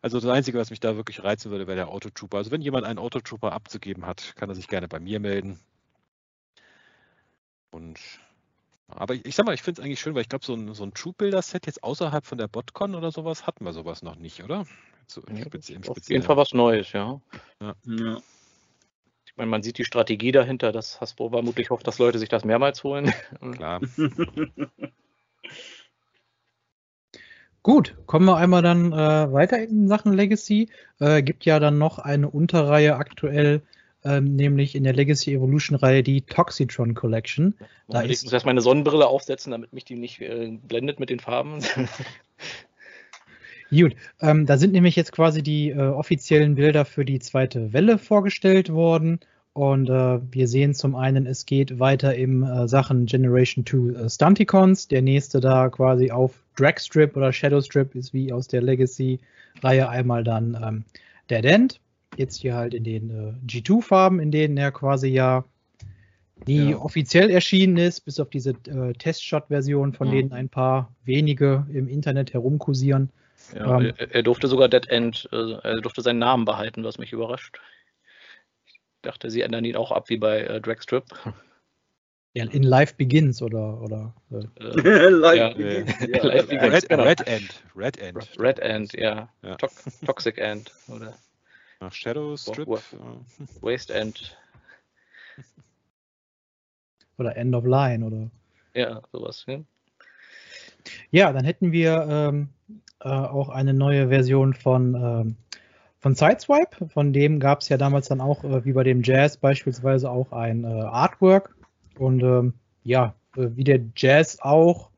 Also 0.00 0.18
das 0.18 0.28
Einzige, 0.28 0.58
was 0.58 0.70
mich 0.70 0.80
da 0.80 0.96
wirklich 0.96 1.22
reizen 1.22 1.52
würde, 1.52 1.68
wäre 1.68 1.76
der 1.76 1.88
Autotrooper. 1.88 2.38
Also 2.38 2.50
wenn 2.50 2.60
jemand 2.60 2.84
einen 2.84 2.98
Autotrooper 2.98 3.52
abzugeben 3.52 4.06
hat, 4.06 4.34
kann 4.34 4.48
er 4.48 4.56
sich 4.56 4.66
gerne 4.66 4.88
bei 4.88 4.98
mir 4.98 5.20
melden. 5.20 5.60
Und 7.70 8.00
aber 8.88 9.14
ich, 9.14 9.24
ich 9.24 9.36
sag 9.36 9.46
mal, 9.46 9.54
ich 9.54 9.62
finde 9.62 9.80
es 9.80 9.84
eigentlich 9.84 10.00
schön, 10.00 10.14
weil 10.14 10.22
ich 10.22 10.28
glaube, 10.28 10.44
so 10.44 10.54
ein, 10.54 10.74
so 10.74 10.82
ein 10.84 10.92
Troop-Builder-Set 10.92 11.66
jetzt 11.66 11.82
außerhalb 11.82 12.26
von 12.26 12.38
der 12.38 12.48
Botcon 12.48 12.94
oder 12.94 13.10
sowas 13.10 13.46
hatten 13.46 13.64
wir 13.64 13.72
sowas 13.72 14.02
noch 14.02 14.16
nicht, 14.16 14.42
oder? 14.42 14.66
So, 15.06 15.22
im 15.22 15.36
Ja, 15.36 15.44
Spezi- 15.44 15.88
Auf 15.88 16.08
jeden. 16.08 16.22
Fall 16.22 16.36
was 16.36 16.52
Neues, 16.52 16.92
ja. 16.92 17.20
Ja. 17.60 17.74
Ich 19.32 19.38
meine, 19.38 19.50
man 19.50 19.62
sieht 19.62 19.78
die 19.78 19.84
Strategie 19.84 20.30
dahinter, 20.30 20.72
dass 20.72 21.00
Hasbro 21.00 21.30
vermutlich 21.30 21.70
hofft, 21.70 21.86
dass 21.86 21.98
Leute 21.98 22.18
sich 22.18 22.28
das 22.28 22.44
mehrmals 22.44 22.84
holen. 22.84 23.12
Klar. 23.56 23.80
Gut, 27.62 27.94
kommen 28.06 28.26
wir 28.26 28.36
einmal 28.36 28.60
dann 28.62 28.92
äh, 28.92 29.32
weiter 29.32 29.58
in 29.62 29.86
Sachen 29.88 30.12
Legacy. 30.12 30.68
Äh, 30.98 31.22
gibt 31.22 31.44
ja 31.44 31.60
dann 31.60 31.78
noch 31.78 31.98
eine 32.00 32.28
Unterreihe 32.28 32.96
aktuell, 32.96 33.62
ähm, 34.04 34.34
nämlich 34.36 34.74
in 34.74 34.82
der 34.82 34.92
Legacy 34.94 35.32
Evolution 35.32 35.76
Reihe 35.76 36.02
die 36.02 36.22
Toxitron 36.22 36.94
Collection. 36.94 37.54
Da 37.88 38.02
ich 38.02 38.10
ist- 38.10 38.24
muss 38.24 38.32
erst 38.32 38.46
meine 38.46 38.60
Sonnenbrille 38.60 39.06
aufsetzen, 39.06 39.52
damit 39.52 39.72
mich 39.72 39.84
die 39.84 39.94
nicht 39.94 40.20
äh, 40.20 40.58
blendet 40.66 40.98
mit 40.98 41.08
den 41.08 41.20
Farben. 41.20 41.60
Gut, 43.74 43.94
ähm, 44.20 44.44
da 44.46 44.58
sind 44.58 44.72
nämlich 44.72 44.96
jetzt 44.96 45.12
quasi 45.12 45.42
die 45.42 45.70
äh, 45.70 45.78
offiziellen 45.78 46.54
Bilder 46.56 46.84
für 46.84 47.04
die 47.04 47.18
zweite 47.18 47.72
Welle 47.72 47.98
vorgestellt 47.98 48.70
worden. 48.72 49.20
Und 49.54 49.88
äh, 49.90 50.20
wir 50.32 50.48
sehen 50.48 50.74
zum 50.74 50.94
einen, 50.94 51.26
es 51.26 51.44
geht 51.46 51.78
weiter 51.78 52.14
im 52.14 52.42
äh, 52.42 52.68
Sachen 52.68 53.06
Generation 53.06 53.66
2 53.66 54.00
äh, 54.04 54.08
Stunticons. 54.10 54.88
Der 54.88 55.02
nächste 55.02 55.40
da 55.40 55.68
quasi 55.68 56.10
auf 56.10 56.44
Dragstrip 56.56 57.16
oder 57.16 57.32
Shadowstrip 57.32 57.94
ist 57.94 58.12
wie 58.14 58.32
aus 58.32 58.48
der 58.48 58.62
Legacy-Reihe 58.62 59.88
einmal 59.88 60.24
dann 60.24 60.56
ähm, 60.62 60.84
Dead 61.30 61.44
End. 61.44 61.80
Jetzt 62.16 62.36
hier 62.40 62.54
halt 62.54 62.74
in 62.74 62.84
den 62.84 63.10
äh, 63.10 63.32
G2-Farben, 63.46 64.20
in 64.20 64.30
denen 64.30 64.56
er 64.56 64.70
quasi 64.72 65.08
ja 65.08 65.44
die 66.46 66.70
Ja. 66.70 66.78
offiziell 66.78 67.30
erschienen 67.30 67.76
ist, 67.76 68.00
bis 68.02 68.20
auf 68.20 68.28
diese 68.28 68.50
äh, 68.50 68.92
Testshot-Version, 68.94 69.92
von 69.92 70.08
Mhm. 70.08 70.12
denen 70.12 70.32
ein 70.32 70.48
paar 70.48 70.94
wenige 71.04 71.66
im 71.72 71.88
Internet 71.88 72.32
herumkursieren. 72.32 73.10
Ja, 73.54 73.80
Ähm. 73.80 73.92
er, 73.96 74.22
durfte 74.22 74.48
sogar 74.48 74.68
Dead 74.68 74.86
End, 74.88 75.28
äh, 75.32 75.52
er 75.62 75.80
durfte 75.80 76.00
seinen 76.02 76.18
Namen 76.18 76.44
behalten, 76.44 76.84
was 76.84 76.98
mich 76.98 77.12
überrascht. 77.12 77.60
Ich 78.66 78.80
dachte, 79.02 79.30
sie 79.30 79.42
ändern 79.42 79.64
ihn 79.64 79.76
auch 79.76 79.90
ab 79.92 80.08
wie 80.08 80.16
bei 80.16 80.40
äh, 80.42 80.60
Dragstrip. 80.60 81.04
Ja, 82.34 82.46
in 82.46 82.62
Life 82.62 82.94
Begins 82.96 83.42
oder, 83.42 83.78
oder 83.82 84.14
äh, 84.30 84.36
Äh, 84.64 85.08
Live 85.10 85.36
Ja. 85.36 85.48
Begins, 85.52 86.00
Ja. 86.00 86.06
ja. 86.16 86.24
Live 86.24 86.48
Begins. 86.48 86.72
Red, 86.72 86.88
genau. 86.88 87.02
Red 87.02 87.26
End. 87.26 87.62
Red 87.76 87.98
End. 87.98 88.40
Red 88.40 88.58
End, 88.60 88.92
ja. 88.94 89.28
Ja. 89.42 89.54
Tox 89.56 90.00
Toxic 90.06 90.38
End 90.38 90.72
oder 90.88 91.12
Nach 91.80 91.92
Shadow 91.92 92.34
Strip. 92.38 92.66
Waste 93.60 93.92
End. 93.92 94.34
oder 97.18 97.36
End 97.36 97.54
of 97.54 97.66
Line 97.66 98.02
oder. 98.02 98.30
Ja, 98.72 99.02
sowas. 99.12 99.44
Ja. 99.46 99.60
Ja, 101.10 101.32
dann 101.34 101.44
hätten 101.44 101.70
wir 101.70 102.06
ähm, 102.08 102.48
äh, 103.04 103.08
auch 103.08 103.48
eine 103.48 103.74
neue 103.74 104.08
Version 104.08 104.54
von, 104.54 104.94
ähm, 104.94 105.36
von 105.98 106.14
Sideswipe. 106.14 106.88
Von 106.88 107.12
dem 107.12 107.40
gab 107.40 107.60
es 107.60 107.68
ja 107.68 107.76
damals 107.76 108.08
dann 108.08 108.20
auch, 108.20 108.44
äh, 108.44 108.64
wie 108.64 108.72
bei 108.72 108.84
dem 108.84 109.02
Jazz 109.02 109.36
beispielsweise, 109.36 110.10
auch 110.10 110.32
ein 110.32 110.64
äh, 110.64 110.68
Artwork. 110.68 111.54
Und 111.98 112.22
ähm, 112.22 112.54
ja, 112.84 113.14
äh, 113.36 113.48
wie 113.54 113.64
der 113.64 113.80
Jazz 113.96 114.38
auch, 114.40 114.90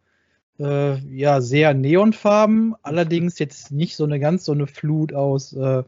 äh, 0.58 0.98
ja, 0.98 1.40
sehr 1.40 1.74
neonfarben, 1.74 2.74
allerdings 2.82 3.38
jetzt 3.38 3.72
nicht 3.72 3.96
so 3.96 4.04
eine 4.04 4.20
ganz 4.20 4.44
so 4.44 4.52
eine 4.52 4.66
Flut 4.66 5.12
aus 5.12 5.52
äh, 5.52 5.82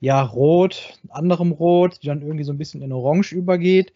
ja, 0.00 0.22
Rot, 0.22 0.98
anderem 1.10 1.52
Rot, 1.52 2.02
die 2.02 2.08
dann 2.08 2.22
irgendwie 2.22 2.44
so 2.44 2.52
ein 2.52 2.58
bisschen 2.58 2.82
in 2.82 2.92
Orange 2.92 3.32
übergeht. 3.32 3.92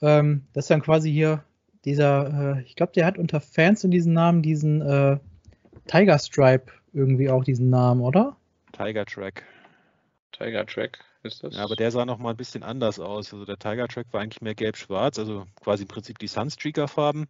Ähm, 0.00 0.44
das 0.52 0.64
ist 0.64 0.70
dann 0.70 0.82
quasi 0.82 1.10
hier 1.12 1.44
dieser, 1.84 2.56
äh, 2.56 2.62
ich 2.62 2.76
glaube, 2.76 2.92
der 2.92 3.04
hat 3.04 3.18
unter 3.18 3.40
Fans 3.40 3.84
in 3.84 3.90
diesen 3.90 4.12
Namen 4.12 4.42
diesen 4.42 4.80
äh, 4.80 5.18
Tiger 5.86 6.18
Stripe 6.18 6.72
irgendwie 6.92 7.30
auch 7.30 7.44
diesen 7.44 7.70
Namen, 7.70 8.00
oder? 8.00 8.36
Tiger 8.72 9.04
Track. 9.06 9.44
Tiger 10.32 10.66
Track 10.66 10.98
ist 11.22 11.42
das. 11.44 11.54
Ja, 11.56 11.64
aber 11.64 11.76
der 11.76 11.90
sah 11.90 12.04
noch 12.04 12.18
mal 12.18 12.30
ein 12.30 12.36
bisschen 12.36 12.62
anders 12.62 12.98
aus. 12.98 13.32
Also 13.32 13.44
der 13.44 13.58
Tiger 13.58 13.88
Track 13.88 14.06
war 14.12 14.20
eigentlich 14.20 14.42
mehr 14.42 14.54
gelb-schwarz, 14.54 15.18
also 15.18 15.46
quasi 15.62 15.82
im 15.82 15.88
Prinzip 15.88 16.18
die 16.18 16.26
Sunstreaker-Farben. 16.26 17.26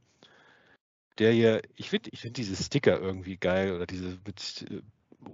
Der 1.18 1.32
hier, 1.32 1.60
ich 1.76 1.90
finde 1.90 2.10
ich 2.12 2.20
find 2.20 2.36
diese 2.36 2.60
Sticker 2.62 2.98
irgendwie 2.98 3.36
geil 3.36 3.72
oder 3.74 3.86
diese 3.86 4.18
mit 4.26 4.64
äh, 4.70 4.80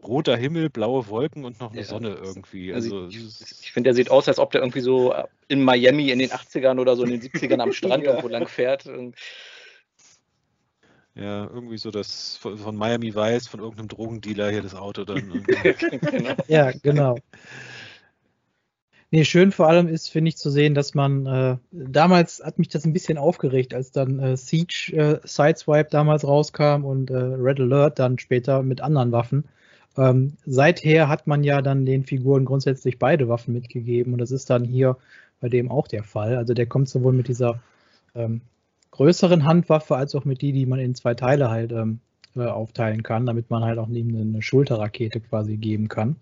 roter 0.05 0.37
Himmel, 0.37 0.71
blaue 0.71 1.07
Wolken 1.09 1.45
und 1.45 1.61
noch 1.61 1.71
eine 1.71 1.83
Ja, 1.83 1.87
Sonne 1.87 2.15
irgendwie. 2.21 2.75
Also 2.75 3.05
Also, 3.05 3.09
ich, 3.09 3.61
ich 3.63 3.73
finde, 3.73 3.89
der 3.89 3.95
sieht 3.95 4.11
aus, 4.11 4.27
als 4.29 4.39
ob 4.39 4.51
der 4.51 4.61
irgendwie 4.61 4.81
so 4.81 5.13
äh, 5.13 5.25
in 5.47 5.63
Miami 5.63 6.11
in 6.11 6.19
den 6.19 6.31
80ern 6.31 6.81
oder 6.81 6.97
so 6.97 7.05
in 7.05 7.11
den 7.11 7.21
70ern 7.21 7.61
am 7.61 7.73
Strand 7.73 8.03
Ja. 8.05 8.11
irgendwo 8.11 8.29
lang 8.29 8.49
fährt. 8.49 8.87
Und 8.87 9.15
ja, 11.19 11.45
irgendwie 11.45 11.79
so 11.79 11.91
das 11.91 12.37
von, 12.37 12.77
Miami 12.77 13.15
Vice, 13.15 13.49
von 13.49 13.61
irgendeinem 13.61 13.89
Drogendealer 13.89 14.51
hier 14.51 14.63
das 14.63 14.75
Auto 14.75 15.05
dann. 15.05 15.43
genau. 16.11 16.35
Ja, 16.47 16.71
genau. 16.83 17.17
Nee, 19.11 19.25
schön 19.25 19.53
vor 19.53 19.69
allem 19.69 19.89
ist, 19.89 20.11
finde 20.11 20.29
ich, 20.29 20.37
zu 20.37 20.51
sehen, 20.51 20.75
dass 20.75 20.95
man, 20.95 21.27
äh, 21.27 21.57
damals 21.73 22.43
hat 22.45 22.59
mich 22.59 22.69
das 22.69 22.85
ein 22.85 22.93
bisschen 22.93 23.17
aufgeregt, 23.17 23.73
als 23.73 23.91
dann 23.91 24.21
äh, 24.21 24.37
Siege 24.37 24.93
äh, 24.93 25.21
Sideswipe 25.27 25.89
damals 25.91 26.25
rauskam 26.25 26.85
und 26.85 27.11
äh, 27.11 27.17
Red 27.17 27.59
Alert 27.59 27.99
dann 27.99 28.19
später 28.19 28.63
mit 28.63 28.83
anderen 28.83 29.11
Waffen. 29.11 29.45
Ähm, 29.97 30.35
seither 30.45 31.09
hat 31.09 31.27
man 31.27 31.43
ja 31.43 31.63
dann 31.63 31.87
den 31.87 32.05
Figuren 32.05 32.45
grundsätzlich 32.45 32.99
beide 32.99 33.29
Waffen 33.29 33.55
mitgegeben 33.55 34.13
und 34.13 34.21
das 34.21 34.31
ist 34.31 34.51
dann 34.51 34.65
hier 34.65 34.99
bei 35.41 35.49
dem 35.49 35.71
auch 35.71 35.89
der 35.89 36.05
Fall. 36.05 36.37
Also 36.37 36.53
der 36.53 36.67
kommt 36.67 36.89
sowohl 36.89 37.15
mit 37.15 37.29
dieser 37.29 37.61
ähm, 38.15 38.43
größeren 38.99 39.45
Handwaffe 39.45 39.95
als 39.95 40.17
auch 40.17 40.25
mit 40.25 40.43
die, 40.43 40.51
die 40.51 40.67
man 40.67 40.81
in 40.81 40.97
zwei 40.97 41.15
Teile 41.15 41.51
halt 41.51 41.71
ähm, 41.71 42.01
äh, 42.35 42.41
aufteilen 42.41 43.05
kann, 43.05 43.27
damit 43.27 43.49
man 43.49 43.63
halt 43.63 43.79
auch 43.79 43.87
neben 43.87 44.17
eine 44.17 44.43
Schulterrakete 44.43 45.21
quasi 45.21 45.57
geben 45.57 45.87
kann. 45.87 46.17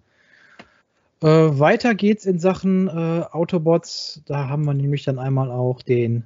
Äh, 1.22 1.26
weiter 1.26 1.94
geht's 1.94 2.26
in 2.26 2.38
Sachen 2.38 2.88
äh, 2.88 3.22
Autobots. 3.30 4.20
Da 4.26 4.50
haben 4.50 4.66
wir 4.66 4.74
nämlich 4.74 5.04
dann 5.04 5.18
einmal 5.18 5.50
auch 5.50 5.80
den 5.80 6.24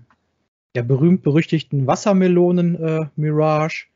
der 0.74 0.82
berühmt-berüchtigten 0.82 1.86
Wassermelonen 1.86 2.74
äh, 2.82 3.06
Mirage. 3.14 3.86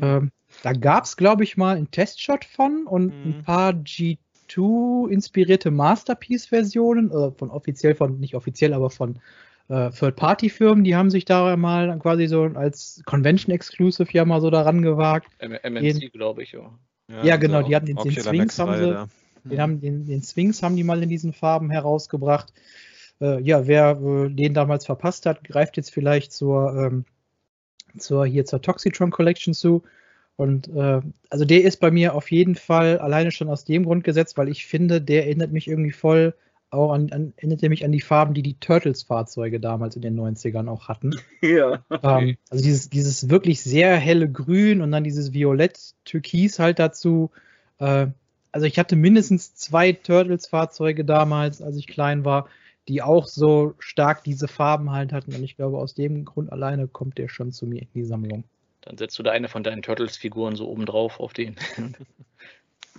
Ähm, 0.00 0.30
da 0.62 0.72
gab's, 0.72 1.16
glaube 1.16 1.42
ich, 1.42 1.56
mal 1.56 1.76
einen 1.76 1.90
Testshot 1.90 2.44
von 2.44 2.86
und 2.86 3.12
ein 3.24 3.30
Mhm. 3.30 3.42
paar 3.42 3.72
G2 3.72 5.08
inspirierte 5.08 5.72
Masterpiece-Versionen, 5.72 7.10
äh, 7.10 7.32
von 7.32 7.50
offiziell, 7.50 7.96
von 7.96 8.20
nicht 8.20 8.36
offiziell, 8.36 8.72
aber 8.72 8.90
von 8.90 9.18
äh, 9.68 9.90
Third-Party-Firmen, 9.90 10.84
die 10.84 10.94
haben 10.96 11.10
sich 11.10 11.24
da 11.24 11.56
mal 11.56 11.98
quasi 11.98 12.26
so 12.26 12.44
als 12.54 13.02
Convention-Exclusive 13.04 14.08
ja 14.12 14.24
mal 14.24 14.40
so 14.40 14.50
daran 14.50 14.82
gewagt. 14.82 15.28
MNC, 15.40 16.12
glaube 16.12 16.42
ich. 16.42 16.52
Ja. 16.52 16.70
Ja, 17.22 17.36
genau, 17.36 17.58
diese 17.62 17.68
die 17.68 17.76
hatten 17.76 17.86
den- 17.86 17.96
den 17.96 18.12
Sphinx, 18.22 18.58
haben 18.58 18.76
sie-. 18.76 19.48
Den, 19.48 19.60
haben, 19.60 19.80
den, 19.80 20.06
den 20.06 20.22
Sphinx 20.22 20.62
haben 20.62 20.74
die 20.74 20.82
mal 20.82 21.00
in 21.02 21.08
diesen 21.08 21.32
Farben 21.32 21.70
herausgebracht. 21.70 22.52
Äh, 23.20 23.40
ja, 23.42 23.66
wer 23.68 23.90
äh, 24.00 24.28
den 24.28 24.54
damals 24.54 24.84
verpasst 24.86 25.24
hat, 25.24 25.44
greift 25.44 25.76
jetzt 25.76 25.92
vielleicht 25.92 26.32
zur, 26.32 26.74
ähm, 26.76 27.04
zur 27.96 28.26
hier 28.26 28.44
zur 28.44 28.60
Toxitron 28.60 29.10
Collection 29.10 29.54
zu. 29.54 29.84
Und 30.34 30.68
äh, 30.68 31.00
also 31.30 31.44
der 31.44 31.62
ist 31.62 31.78
bei 31.78 31.90
mir 31.92 32.14
auf 32.14 32.30
jeden 32.32 32.56
Fall 32.56 32.98
alleine 32.98 33.30
schon 33.30 33.48
aus 33.48 33.64
dem 33.64 33.84
Grund 33.84 34.02
gesetzt, 34.04 34.36
weil 34.36 34.48
ich 34.48 34.66
finde, 34.66 35.00
der 35.00 35.24
erinnert 35.26 35.52
mich 35.52 35.68
irgendwie 35.68 35.92
voll 35.92 36.34
auch 36.70 36.92
an, 36.92 37.10
an 37.12 37.32
erinnert 37.36 37.62
er 37.62 37.68
mich 37.68 37.84
an 37.84 37.92
die 37.92 38.00
Farben, 38.00 38.34
die 38.34 38.42
die 38.42 38.58
Turtles-Fahrzeuge 38.58 39.60
damals 39.60 39.96
in 39.96 40.02
den 40.02 40.18
90ern 40.18 40.68
auch 40.68 40.88
hatten. 40.88 41.14
Ja. 41.42 41.84
Ähm, 42.02 42.36
also 42.50 42.64
dieses, 42.64 42.90
dieses 42.90 43.30
wirklich 43.30 43.62
sehr 43.62 43.96
helle 43.96 44.30
Grün 44.30 44.80
und 44.80 44.90
dann 44.90 45.04
dieses 45.04 45.32
Violett-Türkis 45.32 46.58
halt 46.58 46.78
dazu. 46.78 47.30
Äh, 47.78 48.08
also 48.52 48.66
ich 48.66 48.78
hatte 48.78 48.96
mindestens 48.96 49.54
zwei 49.54 49.92
Turtles-Fahrzeuge 49.92 51.04
damals, 51.04 51.62
als 51.62 51.76
ich 51.76 51.86
klein 51.86 52.24
war, 52.24 52.48
die 52.88 53.02
auch 53.02 53.26
so 53.26 53.74
stark 53.78 54.24
diese 54.24 54.48
Farben 54.48 54.90
halt 54.90 55.12
hatten. 55.12 55.34
Und 55.34 55.42
ich 55.42 55.56
glaube, 55.56 55.78
aus 55.78 55.94
dem 55.94 56.24
Grund 56.24 56.50
alleine 56.52 56.88
kommt 56.88 57.18
der 57.18 57.28
schon 57.28 57.52
zu 57.52 57.66
mir 57.66 57.82
in 57.82 57.88
die 57.94 58.04
Sammlung. 58.04 58.44
Dann 58.80 58.96
setzt 58.96 59.18
du 59.18 59.22
da 59.22 59.32
eine 59.32 59.48
von 59.48 59.64
deinen 59.64 59.82
Turtles-Figuren 59.82 60.54
so 60.56 60.68
oben 60.68 60.86
drauf 60.86 61.20
auf 61.20 61.32
den. 61.32 61.56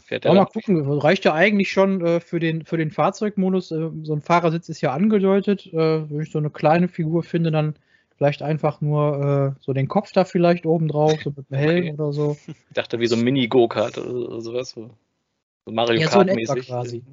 Fährt 0.05 0.25
mal 0.25 0.45
gucken, 0.45 0.89
reicht 0.99 1.25
ja 1.25 1.33
eigentlich 1.33 1.71
schon 1.71 2.05
äh, 2.05 2.19
für, 2.19 2.39
den, 2.39 2.65
für 2.65 2.77
den 2.77 2.91
Fahrzeugmodus. 2.91 3.71
Äh, 3.71 3.89
so 4.03 4.13
ein 4.13 4.21
Fahrersitz 4.21 4.69
ist 4.69 4.81
ja 4.81 4.93
angedeutet. 4.93 5.67
Äh, 5.67 6.09
wenn 6.09 6.21
ich 6.21 6.31
so 6.31 6.39
eine 6.39 6.49
kleine 6.49 6.87
Figur 6.87 7.23
finde, 7.23 7.51
dann 7.51 7.75
vielleicht 8.17 8.41
einfach 8.41 8.81
nur 8.81 9.55
äh, 9.57 9.61
so 9.61 9.73
den 9.73 9.87
Kopf 9.87 10.11
da 10.11 10.25
vielleicht 10.25 10.65
oben 10.65 10.87
drauf, 10.87 11.19
so 11.23 11.31
mit 11.35 11.45
einem 11.51 11.59
Helm 11.59 11.83
okay. 11.83 11.93
oder 11.93 12.13
so. 12.13 12.37
Ich 12.47 12.73
dachte, 12.73 12.99
wie 12.99 13.07
so 13.07 13.15
ein 13.15 13.23
Mini-Go-Kart 13.23 13.97
oder 13.97 14.41
sowas. 14.41 14.71
So 14.71 14.89
Mario 15.65 16.01
ja, 16.01 16.07
Kart-mäßig. 16.07 16.67
So 16.67 16.73
quasi. 16.73 17.03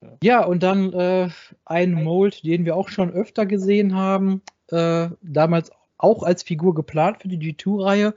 Ja. 0.00 0.18
ja, 0.22 0.44
und 0.44 0.62
dann 0.62 0.92
äh, 0.92 1.28
ein 1.64 1.92
Mold, 1.92 2.44
den 2.44 2.64
wir 2.64 2.76
auch 2.76 2.88
schon 2.88 3.10
öfter 3.10 3.46
gesehen 3.46 3.94
haben, 3.94 4.42
äh, 4.68 5.08
damals 5.22 5.70
auch 5.98 6.22
als 6.22 6.42
Figur 6.42 6.74
geplant 6.74 7.22
für 7.22 7.28
die 7.28 7.38
G2-Reihe, 7.38 8.14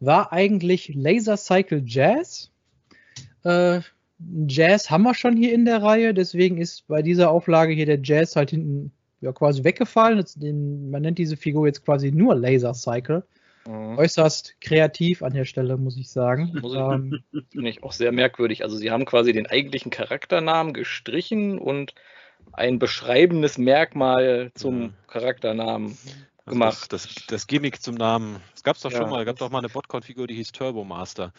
war 0.00 0.32
eigentlich 0.32 0.92
Laser 0.94 1.36
Cycle 1.36 1.82
Jazz. 1.84 2.50
Äh, 3.44 3.80
Jazz 4.46 4.90
haben 4.90 5.02
wir 5.02 5.14
schon 5.14 5.36
hier 5.36 5.54
in 5.54 5.64
der 5.64 5.82
Reihe, 5.82 6.12
deswegen 6.12 6.58
ist 6.58 6.86
bei 6.88 7.02
dieser 7.02 7.30
Auflage 7.30 7.72
hier 7.72 7.86
der 7.86 8.00
Jazz 8.02 8.36
halt 8.36 8.50
hinten 8.50 8.92
ja, 9.20 9.32
quasi 9.32 9.64
weggefallen. 9.64 10.24
Den, 10.36 10.90
man 10.90 11.02
nennt 11.02 11.18
diese 11.18 11.36
Figur 11.36 11.66
jetzt 11.66 11.84
quasi 11.84 12.10
nur 12.10 12.34
Laser 12.34 12.74
Cycle. 12.74 13.24
Mhm. 13.66 13.98
Äußerst 13.98 14.60
kreativ 14.60 15.22
an 15.22 15.34
der 15.34 15.44
Stelle, 15.44 15.76
muss 15.76 15.96
ich 15.96 16.10
sagen. 16.10 16.52
Muss 16.60 16.74
ähm, 16.74 17.20
Finde 17.50 17.70
ich 17.70 17.82
auch 17.82 17.92
sehr 17.92 18.12
merkwürdig. 18.12 18.64
Also 18.64 18.76
sie 18.76 18.90
haben 18.90 19.04
quasi 19.04 19.32
den 19.32 19.46
eigentlichen 19.46 19.90
Charakternamen 19.90 20.72
gestrichen 20.72 21.58
und 21.58 21.94
ein 22.52 22.78
beschreibendes 22.78 23.58
Merkmal 23.58 24.50
zum 24.54 24.82
ja. 24.82 24.90
Charakternamen 25.06 25.96
gemacht. 26.50 26.92
Das, 26.92 27.02
das, 27.02 27.26
das, 27.26 27.46
Gimmick 27.46 27.82
zum 27.82 27.94
Namen. 27.94 28.36
Es 28.54 28.62
gab 28.62 28.76
es 28.76 28.82
doch 28.82 28.92
ja. 28.92 28.98
schon 28.98 29.10
mal, 29.10 29.20
es 29.20 29.26
gab 29.26 29.38
doch 29.38 29.50
mal 29.50 29.58
eine 29.58 29.68
Botcon-Figur, 29.68 30.26
die 30.26 30.34
hieß 30.34 30.52
Turbo 30.52 30.84
Master. 30.84 31.32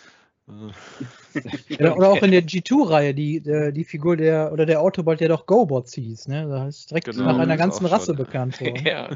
ja, 1.70 1.96
oder 1.96 2.10
auch 2.10 2.22
in 2.24 2.32
der 2.32 2.44
G2-Reihe, 2.44 3.14
die, 3.14 3.38
äh, 3.38 3.72
die 3.72 3.84
Figur 3.84 4.18
der, 4.18 4.52
oder 4.52 4.66
der 4.66 4.82
Autobot, 4.82 5.20
der 5.20 5.30
doch 5.30 5.46
GoBots 5.46 5.94
hieß, 5.94 6.28
ne? 6.28 6.48
Da 6.48 6.68
ist 6.68 6.90
direkt 6.90 7.06
genau, 7.06 7.26
nach 7.26 7.40
einer 7.40 7.58
ganzen 7.58 7.86
Rasse 7.86 8.14
bekannt. 8.14 8.58
So. 8.60 8.66
ja. 8.66 9.10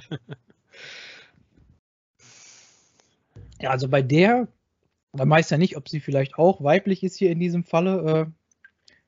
ja, 3.61 3.69
also 3.69 3.87
bei 3.89 4.01
der, 4.01 4.47
man 5.13 5.29
weiß 5.29 5.49
ja 5.49 5.57
nicht, 5.57 5.77
ob 5.77 5.89
sie 5.89 5.99
vielleicht 5.99 6.37
auch 6.37 6.63
weiblich 6.63 7.03
ist 7.03 7.17
hier 7.17 7.31
in 7.31 7.39
diesem 7.39 7.63
Falle. 7.63 8.27
Äh, 8.27 8.31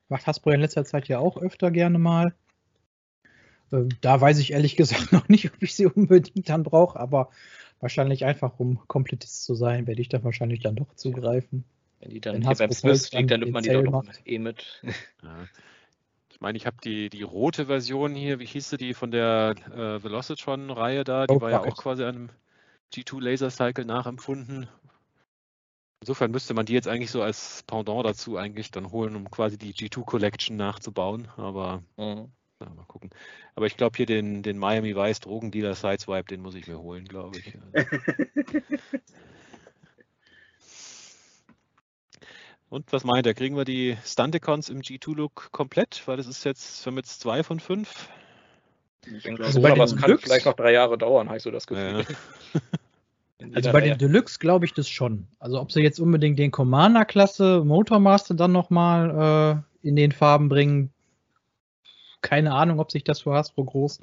macht 0.08 0.26
Hasbro 0.26 0.50
in 0.50 0.60
letzter 0.60 0.84
Zeit 0.84 1.08
ja 1.08 1.18
auch 1.18 1.36
öfter 1.36 1.70
gerne 1.70 1.98
mal. 1.98 2.34
Äh, 3.72 3.88
da 4.00 4.20
weiß 4.20 4.38
ich 4.38 4.52
ehrlich 4.52 4.76
gesagt 4.76 5.12
noch 5.12 5.28
nicht, 5.28 5.52
ob 5.52 5.62
ich 5.62 5.74
sie 5.74 5.86
unbedingt 5.86 6.48
dann 6.48 6.62
brauche, 6.62 6.98
aber 6.98 7.30
wahrscheinlich 7.80 8.24
einfach, 8.24 8.58
um 8.58 8.80
Komplettist 8.88 9.44
zu 9.44 9.54
sein, 9.54 9.86
werde 9.86 10.00
ich 10.00 10.08
da 10.08 10.22
wahrscheinlich 10.24 10.60
dann 10.60 10.76
doch 10.76 10.94
zugreifen. 10.94 11.64
Wenn 12.00 12.10
die 12.10 12.20
dann 12.20 12.34
Wenn 12.36 12.42
hier 12.42 12.56
beim 12.56 12.72
Smith 12.72 13.12
liegt, 13.12 13.30
dann 13.30 13.40
nimmt 13.40 13.52
man 13.52 13.62
die 13.62 13.70
doch 13.70 13.82
noch 13.82 14.04
eh 14.24 14.38
mit. 14.38 14.82
Ja. 15.22 15.46
Ich 16.30 16.40
meine, 16.40 16.56
ich 16.56 16.66
habe 16.66 16.76
die, 16.84 17.10
die 17.10 17.22
rote 17.22 17.66
Version 17.66 18.14
hier, 18.14 18.38
wie 18.38 18.46
hieß 18.46 18.70
sie 18.70 18.76
die 18.76 18.94
von 18.94 19.10
der 19.10 19.56
äh, 19.72 20.00
Velocitron-Reihe 20.04 21.02
da? 21.02 21.26
Die 21.26 21.34
oh, 21.34 21.40
war 21.40 21.50
ja 21.50 21.64
auch 21.64 21.76
quasi 21.76 22.04
einem 22.04 22.28
G2 22.94 23.20
Laser 23.20 23.50
Cycle 23.50 23.84
nachempfunden. 23.84 24.68
Insofern 26.00 26.30
müsste 26.30 26.54
man 26.54 26.64
die 26.64 26.74
jetzt 26.74 26.86
eigentlich 26.86 27.10
so 27.10 27.22
als 27.22 27.64
Pendant 27.66 28.06
dazu 28.06 28.36
eigentlich 28.36 28.70
dann 28.70 28.92
holen, 28.92 29.16
um 29.16 29.28
quasi 29.32 29.58
die 29.58 29.74
G2 29.74 30.04
Collection 30.04 30.56
nachzubauen. 30.56 31.26
Aber 31.36 31.82
mhm. 31.96 32.30
Na, 32.60 32.68
mal 32.74 32.84
gucken. 32.86 33.10
Aber 33.54 33.66
ich 33.66 33.76
glaube 33.76 33.96
hier 33.96 34.06
den, 34.06 34.42
den 34.42 34.58
Miami 34.58 34.96
Vice 34.96 35.20
Drogendealer 35.20 35.74
Sideswipe, 35.74 36.28
den 36.28 36.40
muss 36.40 36.54
ich 36.54 36.66
mir 36.66 36.78
holen, 36.78 37.04
glaube 37.04 37.38
ich. 37.38 37.54
Und 42.70 42.92
was 42.92 43.04
meint 43.04 43.26
er? 43.26 43.32
Kriegen 43.32 43.56
wir 43.56 43.64
die 43.64 43.96
Stunticons 44.04 44.68
im 44.68 44.82
G2-Look 44.82 45.52
komplett? 45.52 46.02
Weil 46.06 46.18
das 46.18 46.26
ist 46.26 46.44
jetzt, 46.44 46.84
wir 46.84 46.90
haben 46.90 46.98
jetzt 46.98 47.20
zwei 47.20 47.42
von 47.42 47.60
fünf. 47.60 48.10
Ich 49.06 49.22
denke, 49.22 49.42
also 49.44 49.62
bei 49.62 49.70
es 49.72 49.96
kann 49.96 50.18
vielleicht 50.18 50.44
noch 50.44 50.54
drei 50.54 50.72
Jahre 50.72 50.98
dauern, 50.98 51.28
habe 51.28 51.38
ich 51.38 51.42
so 51.42 51.50
das 51.50 51.66
Gefühl. 51.66 52.04
Ja. 52.06 52.60
also 53.54 53.72
bei 53.72 53.80
den 53.80 53.96
Deluxe 53.96 54.38
glaube 54.38 54.66
ich 54.66 54.74
das 54.74 54.86
schon. 54.88 55.28
Also 55.38 55.60
ob 55.60 55.72
sie 55.72 55.80
jetzt 55.80 55.98
unbedingt 55.98 56.38
den 56.38 56.50
Commander-Klasse 56.50 57.64
Motormaster 57.64 58.34
dann 58.34 58.52
nochmal 58.52 59.62
äh, 59.82 59.88
in 59.88 59.96
den 59.96 60.12
Farben 60.12 60.50
bringen, 60.50 60.92
keine 62.22 62.52
Ahnung, 62.52 62.80
ob 62.80 62.90
sich 62.90 63.04
das 63.04 63.22
für 63.22 63.32
Hasbro 63.32 63.64
groß 63.64 64.00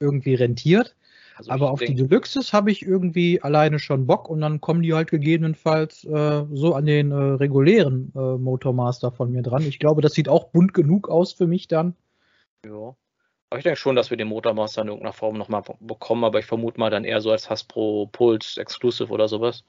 irgendwie 0.00 0.34
rentiert. 0.34 0.96
Also 1.36 1.52
Aber 1.52 1.70
auf 1.70 1.80
die 1.80 1.94
Deluxes 1.94 2.52
habe 2.52 2.70
ich 2.70 2.82
irgendwie 2.82 3.40
alleine 3.40 3.78
schon 3.78 4.06
Bock 4.06 4.28
und 4.28 4.42
dann 4.42 4.60
kommen 4.60 4.82
die 4.82 4.92
halt 4.92 5.10
gegebenenfalls 5.10 6.04
äh, 6.04 6.44
so 6.52 6.74
an 6.74 6.84
den 6.84 7.12
äh, 7.12 7.14
regulären 7.14 8.12
äh, 8.14 8.36
Motormaster 8.36 9.10
von 9.10 9.32
mir 9.32 9.42
dran. 9.42 9.62
Ich 9.62 9.78
glaube, 9.78 10.02
das 10.02 10.12
sieht 10.12 10.28
auch 10.28 10.48
bunt 10.48 10.74
genug 10.74 11.08
aus 11.08 11.32
für 11.32 11.46
mich 11.46 11.66
dann. 11.66 11.96
Ja. 12.64 12.94
Aber 13.48 13.58
ich 13.58 13.64
denke 13.64 13.78
schon, 13.78 13.96
dass 13.96 14.10
wir 14.10 14.18
den 14.18 14.28
Motormaster 14.28 14.82
in 14.82 14.88
irgendeiner 14.88 15.14
Form 15.14 15.38
nochmal 15.38 15.62
bekommen, 15.80 16.24
aber 16.24 16.38
ich 16.38 16.46
vermute 16.46 16.78
mal 16.78 16.90
dann 16.90 17.04
eher 17.04 17.20
so 17.20 17.30
als 17.30 17.48
Hasbro 17.48 18.08
Pulse 18.12 18.60
Exclusive 18.60 19.10
oder 19.10 19.26
sowas. 19.26 19.64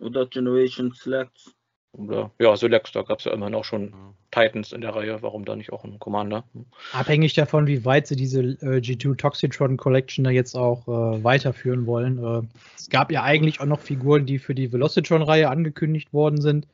Oder 0.00 0.26
Generation 0.26 0.92
Select. 0.92 1.54
Oder, 1.92 2.30
ja, 2.38 2.56
Select, 2.56 2.94
da 2.94 3.02
gab 3.02 3.18
es 3.18 3.24
ja 3.24 3.32
immerhin 3.32 3.54
auch 3.54 3.64
schon. 3.64 3.92
Titans 4.30 4.72
in 4.72 4.80
der 4.80 4.94
Reihe. 4.94 5.22
Warum 5.22 5.44
da 5.44 5.56
nicht 5.56 5.72
auch 5.72 5.84
ein 5.84 5.98
Commander? 5.98 6.44
Hm. 6.54 6.66
Abhängig 6.92 7.34
davon, 7.34 7.66
wie 7.66 7.84
weit 7.84 8.06
sie 8.06 8.16
diese 8.16 8.40
äh, 8.40 8.78
G2 8.78 9.16
Toxitron 9.16 9.76
Collection 9.76 10.24
da 10.24 10.30
jetzt 10.30 10.56
auch 10.56 10.86
äh, 10.86 11.24
weiterführen 11.24 11.86
wollen. 11.86 12.22
Äh, 12.22 12.42
es 12.76 12.88
gab 12.90 13.10
ja 13.10 13.22
eigentlich 13.22 13.60
auch 13.60 13.66
noch 13.66 13.80
Figuren, 13.80 14.26
die 14.26 14.38
für 14.38 14.54
die 14.54 14.72
Velocitron-Reihe 14.72 15.50
angekündigt 15.50 16.12
worden 16.12 16.40
sind 16.40 16.66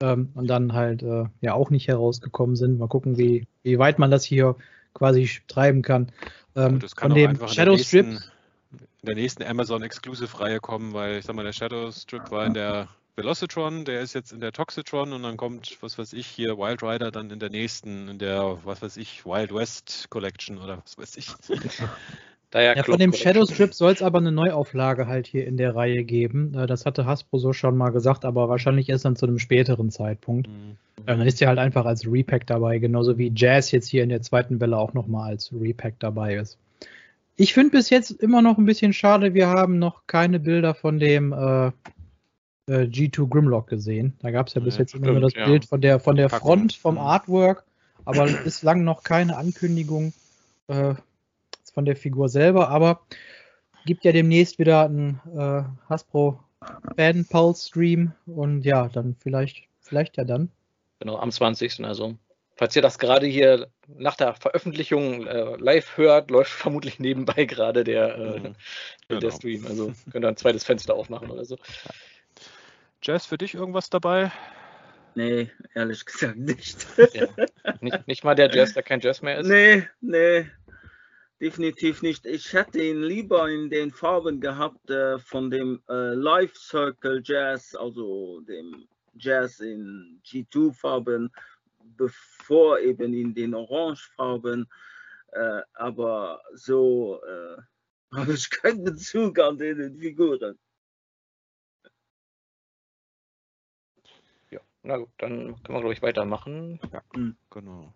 ähm, 0.00 0.30
und 0.34 0.48
dann 0.48 0.72
halt 0.72 1.02
äh, 1.02 1.24
ja 1.40 1.54
auch 1.54 1.70
nicht 1.70 1.88
herausgekommen 1.88 2.56
sind. 2.56 2.78
Mal 2.78 2.88
gucken, 2.88 3.16
wie, 3.16 3.46
wie 3.62 3.78
weit 3.78 3.98
man 3.98 4.10
das 4.10 4.24
hier 4.24 4.56
quasi 4.94 5.30
treiben 5.48 5.82
kann. 5.82 6.12
Ähm, 6.56 6.78
das 6.80 6.94
kann 6.94 7.12
von 7.12 7.18
dem 7.18 7.48
Shadow 7.48 7.76
Strip. 7.76 8.06
In 9.00 9.06
der 9.06 9.14
nächsten 9.14 9.44
Amazon 9.44 9.82
Exclusive 9.82 10.40
Reihe 10.40 10.58
kommen, 10.58 10.92
weil 10.92 11.18
ich 11.18 11.24
sag 11.24 11.36
mal, 11.36 11.44
der 11.44 11.52
Shadow 11.52 11.90
Strip 11.92 12.30
war 12.30 12.44
in 12.44 12.54
der 12.54 12.88
Velocitron, 13.18 13.84
der 13.84 14.00
ist 14.00 14.14
jetzt 14.14 14.32
in 14.32 14.38
der 14.38 14.52
Toxitron 14.52 15.12
und 15.12 15.24
dann 15.24 15.36
kommt, 15.36 15.76
was 15.80 15.98
weiß 15.98 16.12
ich, 16.12 16.26
hier 16.26 16.56
Wild 16.56 16.84
Rider 16.84 17.10
dann 17.10 17.30
in 17.30 17.40
der 17.40 17.50
nächsten, 17.50 18.06
in 18.06 18.18
der, 18.18 18.58
was 18.64 18.80
weiß 18.80 18.96
ich, 18.96 19.26
Wild 19.26 19.52
West 19.52 20.06
Collection 20.08 20.56
oder 20.56 20.78
was 20.84 20.96
weiß 20.96 21.16
ich. 21.16 21.28
ja, 22.54 22.74
ja, 22.74 22.82
von 22.84 22.98
dem 22.98 23.12
Shadow 23.12 23.44
Strip 23.44 23.74
soll 23.74 23.92
es 23.92 24.02
aber 24.02 24.18
eine 24.18 24.30
Neuauflage 24.30 25.08
halt 25.08 25.26
hier 25.26 25.48
in 25.48 25.56
der 25.56 25.74
Reihe 25.74 26.04
geben. 26.04 26.54
Äh, 26.54 26.68
das 26.68 26.86
hatte 26.86 27.06
Hasbro 27.06 27.38
so 27.38 27.52
schon 27.52 27.76
mal 27.76 27.90
gesagt, 27.90 28.24
aber 28.24 28.48
wahrscheinlich 28.48 28.88
erst 28.88 29.04
dann 29.04 29.16
zu 29.16 29.26
einem 29.26 29.40
späteren 29.40 29.90
Zeitpunkt. 29.90 30.46
Mhm. 30.46 30.76
Dann 31.04 31.20
ist 31.22 31.40
ja 31.40 31.48
halt 31.48 31.58
einfach 31.58 31.86
als 31.86 32.06
Repack 32.06 32.46
dabei, 32.46 32.78
genauso 32.78 33.18
wie 33.18 33.32
Jazz 33.34 33.72
jetzt 33.72 33.88
hier 33.88 34.04
in 34.04 34.10
der 34.10 34.22
zweiten 34.22 34.60
Welle 34.60 34.78
auch 34.78 34.94
nochmal 34.94 35.30
als 35.30 35.52
Repack 35.52 35.94
dabei 35.98 36.36
ist. 36.36 36.56
Ich 37.34 37.52
finde 37.52 37.70
bis 37.72 37.90
jetzt 37.90 38.10
immer 38.10 38.42
noch 38.42 38.58
ein 38.58 38.64
bisschen 38.64 38.92
schade, 38.92 39.34
wir 39.34 39.48
haben 39.48 39.80
noch 39.80 40.06
keine 40.06 40.38
Bilder 40.38 40.74
von 40.74 41.00
dem 41.00 41.32
äh, 41.32 41.72
äh, 42.68 42.82
G2 42.84 43.28
Grimlock 43.28 43.66
gesehen. 43.66 44.14
Da 44.20 44.30
gab 44.30 44.48
es 44.48 44.54
ja 44.54 44.60
bis 44.60 44.74
ja, 44.74 44.80
jetzt 44.80 44.90
stimmt, 44.90 45.06
immer 45.06 45.14
nur 45.14 45.22
das 45.22 45.34
ja. 45.34 45.46
Bild 45.46 45.64
von 45.64 45.80
der, 45.80 46.00
von 46.00 46.16
der 46.16 46.28
Front, 46.28 46.74
vom 46.74 46.94
mhm. 46.94 47.00
Artwork, 47.00 47.64
aber 48.04 48.26
bislang 48.44 48.84
noch 48.84 49.02
keine 49.02 49.36
Ankündigung 49.36 50.12
äh, 50.68 50.94
von 51.72 51.84
der 51.84 51.96
Figur 51.96 52.28
selber. 52.28 52.68
Aber 52.68 53.00
gibt 53.86 54.04
ja 54.04 54.12
demnächst 54.12 54.58
wieder 54.58 54.84
einen 54.84 55.20
äh, 55.34 55.62
Hasbro 55.88 56.38
Fan 56.96 57.24
Pulse 57.24 57.68
Stream 57.68 58.12
und 58.26 58.64
ja, 58.64 58.88
dann 58.88 59.16
vielleicht, 59.18 59.64
vielleicht 59.80 60.16
ja 60.16 60.24
dann. 60.24 60.50
Genau, 61.00 61.16
am 61.16 61.30
20. 61.30 61.84
Also. 61.84 62.16
Falls 62.56 62.74
ihr 62.74 62.82
das 62.82 62.98
gerade 62.98 63.26
hier 63.26 63.68
nach 63.86 64.16
der 64.16 64.34
Veröffentlichung 64.34 65.26
äh, 65.26 65.56
live 65.56 65.96
hört, 65.96 66.30
läuft 66.30 66.50
vermutlich 66.50 66.98
nebenbei 66.98 67.44
gerade 67.44 67.84
der, 67.84 68.16
äh, 68.16 68.40
mhm. 68.40 68.54
genau. 69.06 69.20
der 69.20 69.30
Stream. 69.30 69.66
Also 69.66 69.92
könnt 70.10 70.24
ihr 70.24 70.28
ein 70.28 70.36
zweites 70.36 70.64
Fenster 70.64 70.94
aufmachen 70.94 71.30
oder 71.30 71.44
so. 71.44 71.56
Jazz, 73.02 73.26
für 73.26 73.38
dich 73.38 73.54
irgendwas 73.54 73.90
dabei? 73.90 74.32
Nee, 75.14 75.50
ehrlich 75.74 76.04
gesagt 76.04 76.36
nicht. 76.36 76.86
Ja. 77.14 77.26
Nicht, 77.80 78.06
nicht 78.06 78.24
mal 78.24 78.34
der 78.34 78.54
Jazz, 78.54 78.74
der 78.74 78.82
kein 78.82 79.00
Jazz 79.00 79.22
mehr 79.22 79.38
ist? 79.38 79.46
Nee, 79.46 79.88
nee, 80.00 80.46
definitiv 81.40 82.02
nicht. 82.02 82.26
Ich 82.26 82.52
hätte 82.52 82.82
ihn 82.82 83.02
lieber 83.02 83.48
in 83.48 83.70
den 83.70 83.90
Farben 83.90 84.40
gehabt 84.40 84.90
äh, 84.90 85.18
von 85.18 85.50
dem 85.50 85.82
äh, 85.88 86.14
Life 86.14 86.54
Circle 86.56 87.20
Jazz, 87.24 87.74
also 87.74 88.40
dem 88.40 88.86
Jazz 89.14 89.60
in 89.60 90.20
G2-Farben, 90.24 91.30
bevor 91.96 92.80
eben 92.80 93.14
in 93.14 93.34
den 93.34 93.54
Orange-Farben. 93.54 94.68
Äh, 95.32 95.60
aber 95.74 96.40
so 96.54 97.20
äh, 97.26 97.60
habe 98.16 98.32
ich 98.32 98.50
keinen 98.50 98.84
Bezug 98.84 99.38
an 99.38 99.58
den 99.58 99.98
Figuren. 99.98 100.58
Na 104.88 104.96
gut, 104.96 105.10
dann 105.18 105.54
können 105.62 105.76
wir, 105.76 105.80
glaube 105.80 105.92
ich, 105.92 106.00
weitermachen. 106.00 106.80
Ja, 106.92 107.02
genau. 107.50 107.92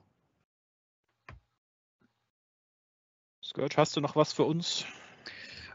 Scourge, 3.43 3.77
hast 3.79 3.97
du 3.97 4.03
noch 4.03 4.15
was 4.15 4.35
für 4.35 4.45
uns? 4.45 4.85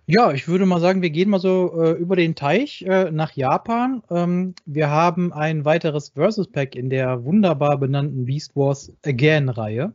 Ja, 0.05 0.31
ich 0.31 0.47
würde 0.47 0.67
mal 0.67 0.79
sagen, 0.79 1.01
wir 1.01 1.09
gehen 1.09 1.31
mal 1.31 1.39
so 1.39 1.73
äh, 1.83 1.91
über 1.93 2.15
den 2.15 2.35
Teich 2.35 2.83
äh, 2.83 3.09
nach 3.09 3.31
Japan. 3.31 4.03
Ähm, 4.11 4.53
wir 4.65 4.89
haben 4.91 5.33
ein 5.33 5.65
weiteres 5.65 6.09
Versus 6.09 6.47
Pack 6.49 6.75
in 6.75 6.91
der 6.91 7.25
wunderbar 7.25 7.79
benannten 7.79 8.25
Beast 8.25 8.55
Wars 8.55 8.93
Again-Reihe. 9.03 9.93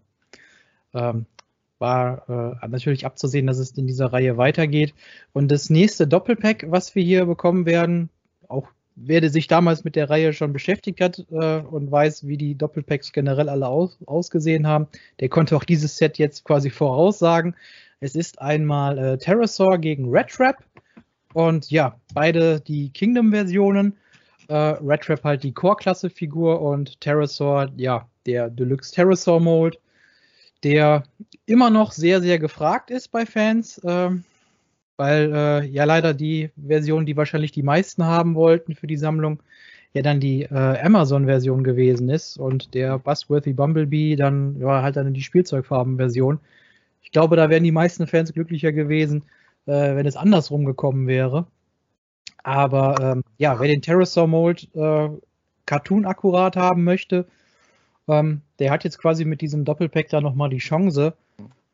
Ähm, 0.93 1.27
war 1.79 2.59
äh, 2.63 2.67
natürlich 2.67 3.07
abzusehen, 3.07 3.47
dass 3.47 3.59
es 3.59 3.71
in 3.79 3.87
dieser 3.87 4.13
Reihe 4.13 4.39
weitergeht. 4.39 4.93
Und 5.33 5.53
das 5.53 5.71
nächste 5.71 6.09
Doppelpack, 6.09 6.67
was 6.69 6.97
wir 6.97 7.05
hier 7.05 7.27
bekommen 7.27 7.65
werden, 7.65 8.11
auch 8.49 8.69
wer 8.97 9.29
sich 9.31 9.47
damals 9.47 9.85
mit 9.85 9.97
der 9.97 10.11
Reihe 10.11 10.33
schon 10.33 10.53
beschäftigt 10.53 11.01
hat 11.01 11.25
äh, 11.31 11.59
und 11.61 11.91
weiß, 11.91 12.27
wie 12.27 12.37
die 12.37 12.55
Doppelpacks 12.55 13.13
generell 13.13 13.49
alle 13.49 13.69
aus, 13.69 13.99
ausgesehen 14.07 14.67
haben, 14.67 14.89
der 15.21 15.29
konnte 15.29 15.57
auch 15.57 15.65
dieses 15.65 15.97
Set 15.97 16.19
jetzt 16.19 16.45
quasi 16.45 16.71
voraussagen. 16.71 17.55
Es 18.01 18.15
ist 18.15 18.41
einmal 18.41 18.99
äh, 18.99 19.19
Terrorsaur 19.19 19.79
gegen 19.79 20.11
Red 20.11 20.29
Trap 20.29 20.57
und 21.35 21.71
ja, 21.71 21.99
beide 22.15 22.61
die 22.61 22.91
Kingdom-Versionen. 22.91 23.97
Äh, 24.49 24.55
Red 24.55 25.03
Trap 25.03 25.25
halt 25.25 25.43
die 25.43 25.53
Core-Klasse-Figur 25.53 26.61
und 26.61 27.01
Terrorsaur, 27.01 27.71
ja, 27.77 28.09
der 28.27 28.51
Deluxe 28.51 28.93
Terrorsaur-Mold, 28.93 29.79
der 30.63 31.05
immer 31.47 31.71
noch 31.71 31.93
sehr, 31.93 32.21
sehr 32.21 32.39
gefragt 32.39 32.91
ist 32.91 33.09
bei 33.09 33.27
Fans. 33.27 33.81
Ähm, 33.85 34.25
weil 35.03 35.33
äh, 35.35 35.67
ja 35.67 35.83
leider 35.83 36.15
die 36.15 36.51
Version, 36.57 37.07
die 37.07 37.17
wahrscheinlich 37.17 37.51
die 37.51 37.65
meisten 37.65 38.05
haben 38.05 38.37
wollten 38.37 38.77
für 38.77 38.87
die 38.87 38.97
Sammlung, 38.97 39.43
ja 39.95 40.03
dann 40.03 40.21
die 40.21 40.43
äh, 40.43 40.81
Amazon-Version 40.81 41.65
gewesen 41.65 42.09
ist 42.09 42.39
und 42.39 42.73
der 42.75 43.01
Buzzworthy 43.01 43.53
Bumblebee 43.53 44.15
dann 44.15 44.61
ja 44.61 44.81
halt 44.81 44.95
dann 44.95 45.13
die 45.13 45.23
Spielzeugfarben-Version. 45.23 46.39
Ich 47.03 47.11
glaube, 47.11 47.35
da 47.35 47.51
wären 47.51 47.65
die 47.65 47.73
meisten 47.73 48.07
Fans 48.07 48.33
glücklicher 48.33 48.71
gewesen, 48.71 49.25
äh, 49.67 49.97
wenn 49.97 50.07
es 50.07 50.17
andersrum 50.17 50.65
gekommen 50.65 51.09
wäre. 51.09 51.47
Aber 52.45 52.95
ähm, 53.01 53.25
ja, 53.39 53.59
wer 53.59 53.67
den 53.67 53.83
Terrasaur 53.83 54.29
Mold 54.29 54.69
äh, 54.75 55.09
Cartoon 55.67 56.07
akkurat 56.07 56.55
haben 56.55 56.85
möchte, 56.85 57.27
ähm, 58.07 58.43
der 58.61 58.71
hat 58.71 58.85
jetzt 58.85 58.99
quasi 58.99 59.25
mit 59.25 59.41
diesem 59.41 59.65
Doppelpack 59.65 60.11
da 60.11 60.21
nochmal 60.21 60.51
die 60.51 60.59
Chance. 60.59 61.15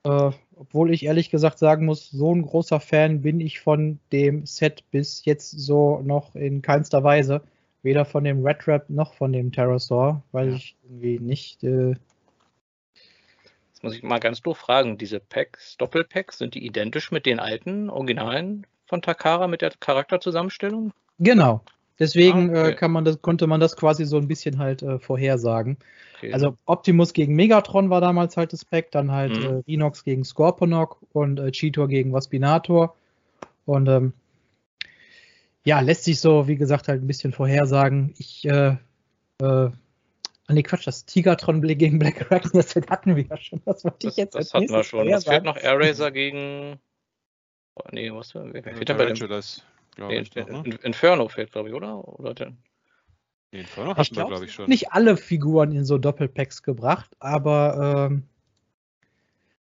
Äh, 0.04 0.30
obwohl 0.58 0.92
ich 0.92 1.04
ehrlich 1.04 1.30
gesagt 1.30 1.58
sagen 1.58 1.86
muss, 1.86 2.10
so 2.10 2.34
ein 2.34 2.42
großer 2.42 2.80
Fan 2.80 3.22
bin 3.22 3.40
ich 3.40 3.60
von 3.60 3.98
dem 4.12 4.44
Set 4.46 4.82
bis 4.90 5.24
jetzt 5.24 5.50
so 5.52 6.00
noch 6.04 6.34
in 6.34 6.62
keinster 6.62 7.04
Weise. 7.04 7.42
Weder 7.82 8.04
von 8.04 8.24
dem 8.24 8.44
Red 8.44 8.58
Trap 8.60 8.90
noch 8.90 9.14
von 9.14 9.32
dem 9.32 9.52
Terrorsaur, 9.52 10.22
weil 10.32 10.50
Ja. 10.50 10.56
ich 10.56 10.76
irgendwie 10.84 11.18
nicht. 11.20 11.62
Äh, 11.64 11.94
Jetzt 13.68 13.84
muss 13.84 13.94
ich 13.94 14.02
mal 14.02 14.18
ganz 14.18 14.42
doof 14.42 14.58
fragen, 14.58 14.98
diese 14.98 15.20
Packs, 15.20 15.76
Doppelpacks, 15.76 16.38
sind 16.38 16.54
die 16.56 16.66
identisch 16.66 17.12
mit 17.12 17.26
den 17.26 17.38
alten 17.38 17.88
Originalen 17.90 18.66
von 18.86 19.02
Takara 19.02 19.46
mit 19.46 19.62
der 19.62 19.70
Charakterzusammenstellung? 19.78 20.92
genau. 21.20 21.62
Deswegen 21.98 22.54
Ah, 22.54 22.60
okay. 22.60 22.70
äh, 22.70 22.74
kann 22.74 22.92
man 22.92 23.04
das, 23.04 23.20
konnte 23.22 23.46
man 23.46 23.60
das 23.60 23.76
quasi 23.76 24.04
so 24.04 24.18
ein 24.18 24.28
bisschen 24.28 24.58
halt 24.58 24.82
äh, 24.82 24.98
vorhersagen. 24.98 25.78
Okay. 26.16 26.32
Also 26.32 26.56
Optimus 26.66 27.12
gegen 27.12 27.34
Megatron 27.34 27.90
war 27.90 28.00
damals 28.00 28.36
halt 28.36 28.52
das 28.52 28.64
Pack, 28.64 28.90
dann 28.92 29.10
halt 29.10 29.36
Mhm. 29.38 29.44
äh, 29.44 29.62
Rhinox 29.66 30.04
gegen 30.04 30.24
Scorponok 30.24 30.98
und 31.12 31.38
äh, 31.40 31.50
Cheetor 31.50 31.88
gegen 31.88 32.12
Waspinator. 32.12 32.94
Und 33.66 33.88
ähm, 33.88 34.12
ja, 35.64 35.80
lässt 35.80 36.04
sich 36.04 36.20
so, 36.20 36.48
wie 36.48 36.56
gesagt, 36.56 36.88
halt 36.88 37.02
ein 37.02 37.06
bisschen 37.06 37.32
vorhersagen. 37.32 38.14
Ich, 38.16 38.44
äh, 38.46 38.76
äh, 39.42 39.70
nee, 40.48 40.62
Quatsch, 40.62 40.86
das 40.86 41.04
Tigatron 41.04 41.60
gegen 41.78 41.98
Black 41.98 42.28
Dragon, 42.28 42.50
das 42.54 42.74
hatten 42.76 43.16
wir 43.16 43.24
ja 43.24 43.36
schon. 43.36 43.60
Das 43.64 43.84
wollte 43.84 44.06
das, 44.06 44.12
ich 44.12 44.16
jetzt 44.16 44.34
das 44.34 44.54
hatten 44.54 44.70
wir 44.70 44.84
schon. 44.84 45.08
Es 45.08 45.24
fehlt 45.24 45.44
noch 45.44 45.56
Air 45.56 45.78
Racer 45.78 46.10
gegen. 46.10 46.78
Oh, 47.74 47.82
nee, 47.92 48.10
was? 48.12 48.34
Wer 48.34 48.52
wer 48.52 48.62
fehlt 48.62 48.88
denn 48.88 48.96
bei 48.96 49.06
dem? 49.06 49.16
Glaube 49.98 50.14
Nee, 50.14 50.20
ich. 50.20 50.30
Doch, 50.30 50.48
ne? 50.48 50.62
In- 50.64 50.78
Inferno 50.82 51.28
fehlt, 51.28 51.50
glaube 51.50 51.68
ich, 51.70 51.74
oder? 51.74 52.06
Oder 52.06 52.32
der, 52.32 52.52
Nee, 53.50 53.60
Inferno 53.60 53.92
Ich 53.92 53.98
hatten 53.98 54.16
wir, 54.16 54.26
glaube, 54.26 54.44
ich, 54.44 54.52
schon. 54.52 54.68
nicht 54.68 54.92
alle 54.92 55.16
Figuren 55.16 55.72
in 55.72 55.84
so 55.84 55.98
Doppelpacks 55.98 56.62
gebracht, 56.62 57.10
aber 57.18 58.08
ähm, 58.10 58.22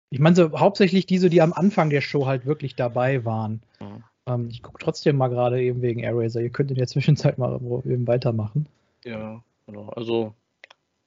ich 0.09 0.21
meine 0.21 0.37
so 0.37 0.59
hauptsächlich 0.59 1.05
diese, 1.05 1.29
die 1.29 1.43
am 1.43 1.53
Anfang 1.53 1.91
der 1.91 2.01
Show 2.01 2.27
halt 2.27 2.47
wirklich 2.47 2.77
dabei 2.77 3.25
waren. 3.27 3.63
Mhm. 3.81 4.05
Ähm, 4.27 4.49
ich 4.51 4.63
gucke 4.63 4.79
trotzdem 4.83 5.17
mal 5.17 5.29
gerade 5.29 5.61
eben 5.61 5.83
wegen 5.83 6.01
Eraser. 6.01 6.41
Ihr 6.41 6.51
könnt 6.51 6.71
in 6.71 6.77
der 6.79 6.87
Zwischenzeit 6.87 7.37
mal 7.37 7.61
eben 7.85 8.07
weitermachen. 8.07 8.69
ja, 9.05 9.43
genau. 9.67 9.91
Also, 9.91 10.33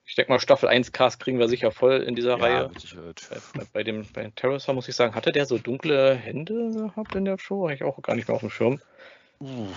ich 0.05 0.13
denke 0.13 0.32
mal, 0.34 0.39
Staffel 0.39 0.69
1 0.69 0.91
Cast 0.91 1.19
kriegen 1.19 1.39
wir 1.39 1.47
sicher 1.47 1.71
voll 1.71 2.03
in 2.03 2.13
dieser 2.13 2.38
ja, 2.38 2.43
Reihe. 2.43 2.71
Bei, 3.55 3.63
bei, 3.73 3.84
dem 3.84 4.05
bei 4.13 4.32
Terrorsaur 4.36 4.76
muss 4.76 4.88
ich 4.88 4.95
sagen, 4.95 5.15
hatte 5.15 5.32
der 5.32 5.47
so 5.47 5.57
dunkle 5.57 6.13
Hände 6.13 6.71
gehabt 6.73 7.15
in 7.15 7.26
der 7.26 7.39
Show? 7.39 7.63
Habe 7.63 7.73
ich 7.73 7.84
auch 7.84 7.99
gar 8.03 8.15
nicht 8.15 8.28
mehr 8.28 8.36
auf 8.36 8.41
dem 8.41 8.51
Schirm. 8.51 8.80
Uh, 9.39 9.67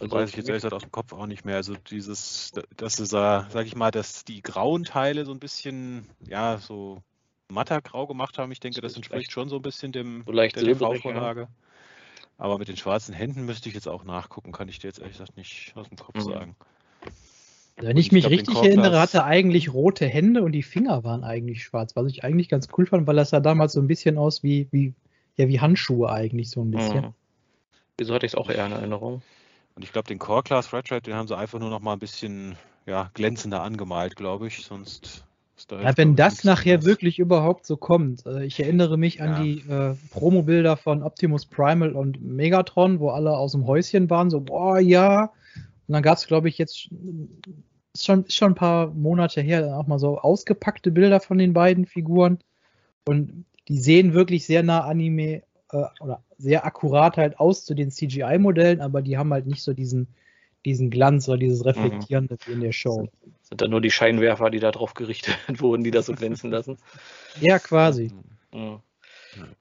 Also 0.00 0.16
weiß 0.16 0.30
ich 0.30 0.36
jetzt 0.36 0.48
ehrlich 0.48 0.62
gesagt 0.62 0.74
aus 0.74 0.82
dem 0.82 0.92
Kopf 0.92 1.12
auch 1.12 1.26
nicht 1.26 1.44
mehr. 1.44 1.56
Also 1.56 1.74
dieses, 1.90 2.52
das 2.76 2.98
ist, 2.98 3.12
äh, 3.12 3.42
sag 3.48 3.66
ich 3.66 3.76
mal, 3.76 3.90
dass 3.90 4.24
die 4.24 4.42
grauen 4.42 4.84
Teile 4.84 5.24
so 5.24 5.32
ein 5.32 5.38
bisschen, 5.38 6.06
ja, 6.26 6.58
so 6.58 7.02
matter 7.48 7.80
grau 7.82 8.06
gemacht 8.06 8.38
haben. 8.38 8.52
Ich 8.52 8.60
denke, 8.60 8.80
das 8.80 8.96
entspricht 8.96 9.32
schon 9.32 9.48
so 9.48 9.56
ein 9.56 9.62
bisschen 9.62 9.92
dem 9.92 10.22
so 10.26 10.32
leicht 10.32 10.56
der 10.56 10.64
TV-Vorlage. 10.64 11.48
Aber 12.38 12.58
mit 12.58 12.68
den 12.68 12.76
schwarzen 12.76 13.14
Händen 13.14 13.44
müsste 13.44 13.68
ich 13.68 13.74
jetzt 13.74 13.88
auch 13.88 14.04
nachgucken, 14.04 14.52
kann 14.52 14.68
ich 14.68 14.78
dir 14.78 14.86
jetzt 14.88 14.98
ehrlich 14.98 15.18
gesagt 15.18 15.36
nicht 15.36 15.72
aus 15.74 15.88
dem 15.88 15.98
Kopf 15.98 16.16
Mhm. 16.24 16.30
sagen. 16.30 16.56
Wenn 17.76 17.96
ich 17.96 18.06
ich 18.06 18.12
mich 18.12 18.22
glaub, 18.22 18.32
richtig 18.32 18.56
erinnere, 18.56 18.98
hatte 19.00 19.18
er 19.18 19.24
eigentlich 19.26 19.72
rote 19.72 20.06
Hände 20.06 20.42
und 20.42 20.52
die 20.52 20.62
Finger 20.62 21.02
waren 21.04 21.24
eigentlich 21.24 21.62
schwarz, 21.64 21.96
was 21.96 22.10
ich 22.10 22.24
eigentlich 22.24 22.48
ganz 22.48 22.68
cool 22.76 22.86
fand, 22.86 23.06
weil 23.06 23.16
das 23.16 23.30
sah 23.30 23.40
damals 23.40 23.72
so 23.72 23.80
ein 23.80 23.86
bisschen 23.86 24.18
aus 24.18 24.42
wie, 24.42 24.68
wie, 24.70 24.94
ja, 25.36 25.48
wie 25.48 25.60
Handschuhe 25.60 26.10
eigentlich 26.10 26.50
so 26.50 26.62
ein 26.62 26.70
bisschen. 26.70 27.06
Mhm. 27.06 27.14
Wieso 28.00 28.14
hatte 28.14 28.24
ich 28.24 28.32
es 28.32 28.38
auch 28.38 28.48
eher 28.48 28.64
in 28.64 28.72
Erinnerung? 28.72 29.20
Und 29.76 29.84
ich 29.84 29.92
glaube, 29.92 30.08
den 30.08 30.18
Core 30.18 30.42
Class 30.42 30.72
Red 30.72 30.90
Red, 30.90 31.06
den 31.06 31.12
haben 31.12 31.28
sie 31.28 31.36
einfach 31.36 31.58
nur 31.58 31.68
noch 31.68 31.80
mal 31.80 31.92
ein 31.92 31.98
bisschen 31.98 32.56
ja, 32.86 33.10
glänzender 33.12 33.62
angemalt, 33.62 34.16
glaube 34.16 34.46
ich. 34.46 34.64
Sonst 34.64 35.22
ist 35.58 35.70
da 35.70 35.82
Ja, 35.82 35.94
wenn 35.98 36.16
das 36.16 36.42
nachher 36.42 36.76
anderes. 36.76 36.86
wirklich 36.86 37.18
überhaupt 37.18 37.66
so 37.66 37.76
kommt. 37.76 38.24
Äh, 38.24 38.46
Ich 38.46 38.58
erinnere 38.58 38.96
mich 38.96 39.20
an 39.20 39.34
Ja. 39.34 39.42
die 39.42 39.58
äh, 39.70 39.94
Promo-Bilder 40.12 40.78
von 40.78 41.02
Optimus 41.02 41.44
Primal 41.44 41.92
und 41.92 42.22
Megatron, 42.22 43.00
wo 43.00 43.10
alle 43.10 43.36
aus 43.36 43.52
dem 43.52 43.66
Häuschen 43.66 44.08
waren, 44.08 44.30
so, 44.30 44.40
boah, 44.40 44.78
ja. 44.78 45.24
Und 45.86 45.92
dann 45.92 46.02
gab 46.02 46.16
es, 46.16 46.26
glaube 46.26 46.48
ich, 46.48 46.56
jetzt 46.56 46.88
ist 47.92 48.06
schon, 48.06 48.24
ist 48.24 48.34
schon 48.34 48.52
ein 48.52 48.54
paar 48.54 48.86
Monate 48.94 49.42
her, 49.42 49.60
dann 49.60 49.74
auch 49.74 49.86
mal 49.86 49.98
so 49.98 50.18
ausgepackte 50.18 50.90
Bilder 50.90 51.20
von 51.20 51.36
den 51.36 51.52
beiden 51.52 51.84
Figuren. 51.84 52.38
Und 53.04 53.44
die 53.68 53.78
sehen 53.78 54.14
wirklich 54.14 54.46
sehr 54.46 54.62
nah 54.62 54.84
Anime 54.84 55.42
äh, 55.72 55.84
oder 56.00 56.22
sehr 56.38 56.64
akkurat 56.64 57.16
halt 57.16 57.38
aus 57.38 57.64
zu 57.64 57.74
den 57.74 57.90
CGI-Modellen, 57.90 58.80
aber 58.80 59.02
die 59.02 59.18
haben 59.18 59.32
halt 59.32 59.46
nicht 59.46 59.62
so 59.62 59.72
diesen, 59.72 60.08
diesen 60.64 60.90
Glanz 60.90 61.28
oder 61.28 61.38
dieses 61.38 61.64
Reflektierende 61.64 62.36
wie 62.46 62.52
in 62.52 62.60
der 62.60 62.72
Show. 62.72 63.08
Sind 63.42 63.60
da 63.60 63.68
nur 63.68 63.80
die 63.80 63.90
Scheinwerfer, 63.90 64.50
die 64.50 64.60
da 64.60 64.70
drauf 64.70 64.94
gerichtet 64.94 65.36
wurden, 65.60 65.84
die 65.84 65.90
das 65.90 66.06
so 66.06 66.14
glänzen 66.14 66.50
lassen? 66.50 66.78
Ja, 67.40 67.60
quasi. 67.60 68.10
Mhm. 68.52 68.80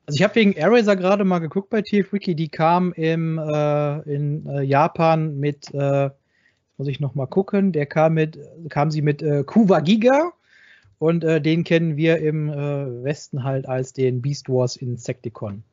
Also 0.07 0.15
ich 0.15 0.23
habe 0.23 0.35
wegen 0.35 0.53
Eraser 0.53 0.95
gerade 0.95 1.23
mal 1.23 1.37
geguckt 1.37 1.69
bei 1.69 1.83
TFWiki, 1.83 2.33
die 2.33 2.49
kam 2.49 2.91
im, 2.93 3.37
äh, 3.37 3.99
in 4.11 4.47
äh, 4.47 4.63
Japan 4.63 5.37
mit, 5.39 5.71
äh, 5.73 6.09
muss 6.77 6.87
ich 6.87 6.99
noch 6.99 7.13
mal 7.13 7.27
gucken, 7.27 7.71
der 7.71 7.85
kam 7.85 8.15
mit, 8.15 8.39
kam 8.69 8.89
sie 8.89 9.03
mit 9.03 9.21
äh, 9.21 9.43
Kuwa 9.43 9.81
Giga 9.81 10.33
und 10.97 11.23
äh, 11.23 11.39
den 11.39 11.63
kennen 11.63 11.97
wir 11.97 12.17
im 12.17 12.49
äh, 12.49 13.03
Westen 13.03 13.43
halt 13.43 13.67
als 13.67 13.93
den 13.93 14.21
Beast 14.21 14.49
Wars 14.49 14.75
Insecticon. 14.75 15.63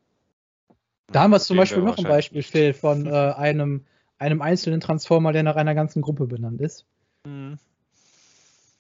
Da 1.13 1.23
haben 1.23 1.31
wir 1.31 1.41
zum 1.41 1.57
Beispiel 1.57 1.83
noch 1.83 1.99
ein 1.99 2.05
Beispiel, 2.05 2.43
Phil, 2.43 2.73
von 2.75 3.07
äh, 3.07 3.11
einem, 3.11 3.85
einem 4.19 4.43
einzelnen 4.43 4.81
Transformer, 4.81 5.33
der 5.33 5.43
nach 5.43 5.57
einer 5.57 5.75
ganzen 5.75 6.03
Gruppe 6.03 6.27
benannt 6.27 6.61
ist. 6.61 6.85
Mhm. 7.27 7.59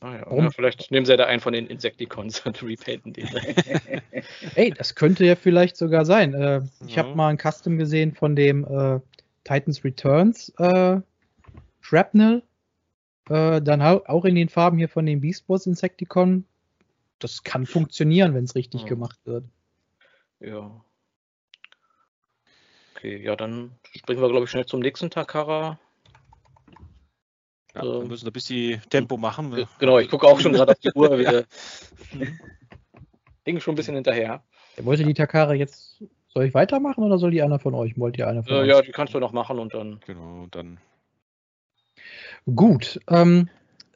Ah, 0.00 0.14
ja. 0.16 0.22
Warum? 0.26 0.52
vielleicht 0.52 0.90
nehmen 0.90 1.06
sie 1.06 1.12
ja 1.12 1.16
da 1.16 1.24
einen 1.24 1.40
von 1.40 1.52
den 1.54 1.66
Insecticons 1.66 2.40
und 2.46 2.62
repainten 2.62 3.12
den. 3.12 3.28
Ey, 4.54 4.70
das 4.70 4.94
könnte 4.94 5.24
ja 5.24 5.36
vielleicht 5.36 5.76
sogar 5.76 6.04
sein. 6.04 6.34
Äh, 6.34 6.62
ich 6.86 6.96
Ja. 6.96 7.04
habe 7.04 7.14
mal 7.14 7.28
ein 7.28 7.38
Custom 7.38 7.78
gesehen 7.78 8.12
von 8.12 8.36
dem 8.36 8.64
äh, 8.64 9.00
Titans 9.44 9.84
Returns 9.84 10.50
äh, 10.58 11.00
Shrapnel. 11.80 12.42
Äh, 13.30 13.62
dann 13.62 13.80
au- 13.82 14.02
auch 14.06 14.24
in 14.24 14.34
den 14.34 14.48
Farben 14.48 14.76
hier 14.78 14.88
von 14.88 15.06
dem 15.06 15.20
Beast 15.20 15.48
Wars 15.48 15.66
Insecticon. 15.66 16.44
Das 17.18 17.42
kann 17.42 17.64
funktionieren, 17.66 18.34
wenn 18.34 18.44
es 18.44 18.54
richtig 18.54 18.82
Ja. 18.82 18.88
gemacht 18.88 19.18
wird. 19.24 19.44
ja. 20.40 20.70
Okay, 22.96 23.22
ja, 23.22 23.36
dann 23.36 23.72
springen 23.94 24.22
wir, 24.22 24.30
glaube 24.30 24.44
ich, 24.44 24.50
schnell 24.50 24.64
zum 24.64 24.80
nächsten 24.80 25.10
Takara. 25.10 25.78
Ja, 27.74 27.82
Ähm, 27.82 27.92
wir 28.02 28.08
müssen 28.08 28.26
ein 28.26 28.32
bisschen 28.32 28.80
Tempo 28.88 29.18
machen. 29.18 29.66
Genau, 29.78 29.98
ich 29.98 30.08
gucke 30.08 30.26
auch 30.26 30.40
schon 30.40 30.54
gerade 30.54 30.72
auf 30.72 30.78
die 30.78 30.92
Uhr. 30.94 31.18
Wir 31.18 31.44
hingen 33.44 33.60
schon 33.60 33.74
ein 33.74 33.76
bisschen 33.76 33.94
hinterher. 33.94 34.42
Wollte 34.78 35.04
die 35.04 35.14
Takara 35.14 35.52
jetzt. 35.52 36.02
Soll 36.28 36.46
ich 36.46 36.54
weitermachen 36.54 37.04
oder 37.04 37.18
soll 37.18 37.30
die 37.30 37.42
einer 37.42 37.58
von 37.58 37.74
euch? 37.74 37.96
Wollt 37.98 38.16
ihr 38.18 38.28
einer 38.28 38.42
von 38.42 38.52
Äh, 38.54 38.60
euch? 38.60 38.68
ja, 38.68 38.82
die 38.82 38.92
kannst 38.92 39.14
du 39.14 39.20
noch 39.20 39.32
machen 39.32 39.58
und 39.58 39.74
dann. 39.74 40.00
Genau, 40.06 40.44
und 40.44 40.54
dann 40.54 40.78
Gut. 42.54 42.98
Ähm, 43.08 43.48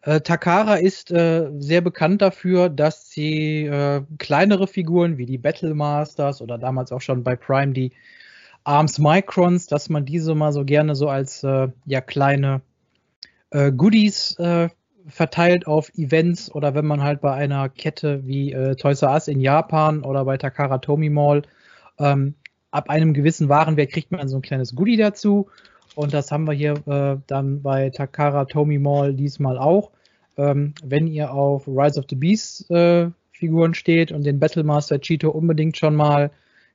Äh, 0.02 0.22
Takara 0.22 0.76
ist 0.76 1.10
äh, 1.10 1.50
sehr 1.58 1.82
bekannt 1.82 2.22
dafür, 2.22 2.70
dass 2.70 3.10
sie 3.10 3.66
äh, 3.66 4.02
kleinere 4.18 4.66
Figuren 4.66 5.18
wie 5.18 5.26
die 5.26 5.36
Battle 5.36 5.74
Masters 5.74 6.40
oder 6.40 6.56
damals 6.56 6.90
auch 6.90 7.02
schon 7.02 7.22
bei 7.22 7.36
Prime 7.36 7.74
die 7.74 7.92
Arms 8.64 8.98
Microns, 8.98 9.66
dass 9.66 9.88
man 9.88 10.04
diese 10.04 10.34
mal 10.34 10.52
so 10.52 10.64
gerne 10.64 10.94
so 10.94 11.08
als 11.08 11.42
äh, 11.44 11.68
ja 11.86 12.00
kleine 12.00 12.60
äh, 13.50 13.72
Goodies 13.72 14.38
äh, 14.38 14.68
verteilt 15.06 15.66
auf 15.66 15.90
Events 15.96 16.54
oder 16.54 16.74
wenn 16.74 16.86
man 16.86 17.02
halt 17.02 17.20
bei 17.20 17.32
einer 17.32 17.68
Kette 17.68 18.26
wie 18.26 18.54
Toys 18.76 19.02
R 19.02 19.12
Us 19.12 19.28
in 19.28 19.40
Japan 19.40 20.04
oder 20.04 20.24
bei 20.24 20.36
Takara 20.36 20.78
Tomy 20.78 21.08
Mall 21.08 21.42
ähm, 21.98 22.34
ab 22.70 22.90
einem 22.90 23.14
gewissen 23.14 23.48
Warenwert 23.48 23.90
kriegt 23.90 24.12
man 24.12 24.28
so 24.28 24.36
ein 24.36 24.42
kleines 24.42 24.76
Goodie 24.76 24.98
dazu 24.98 25.48
und 25.94 26.14
das 26.14 26.30
haben 26.30 26.44
wir 26.44 26.52
hier 26.52 26.74
äh, 26.86 27.18
dann 27.26 27.62
bei 27.62 27.90
Takara 27.90 28.44
Tomy 28.44 28.78
Mall 28.78 29.14
diesmal 29.14 29.58
auch. 29.58 29.90
Ähm, 30.36 30.74
wenn 30.82 31.06
ihr 31.06 31.32
auf 31.32 31.66
Rise 31.66 31.98
of 31.98 32.06
the 32.08 32.16
Beast 32.16 32.70
äh, 32.70 33.10
Figuren 33.32 33.74
steht 33.74 34.12
und 34.12 34.24
den 34.24 34.38
Battlemaster 34.38 35.00
Cheeto 35.00 35.30
unbedingt 35.30 35.76
schon 35.76 35.96
mal 35.96 36.30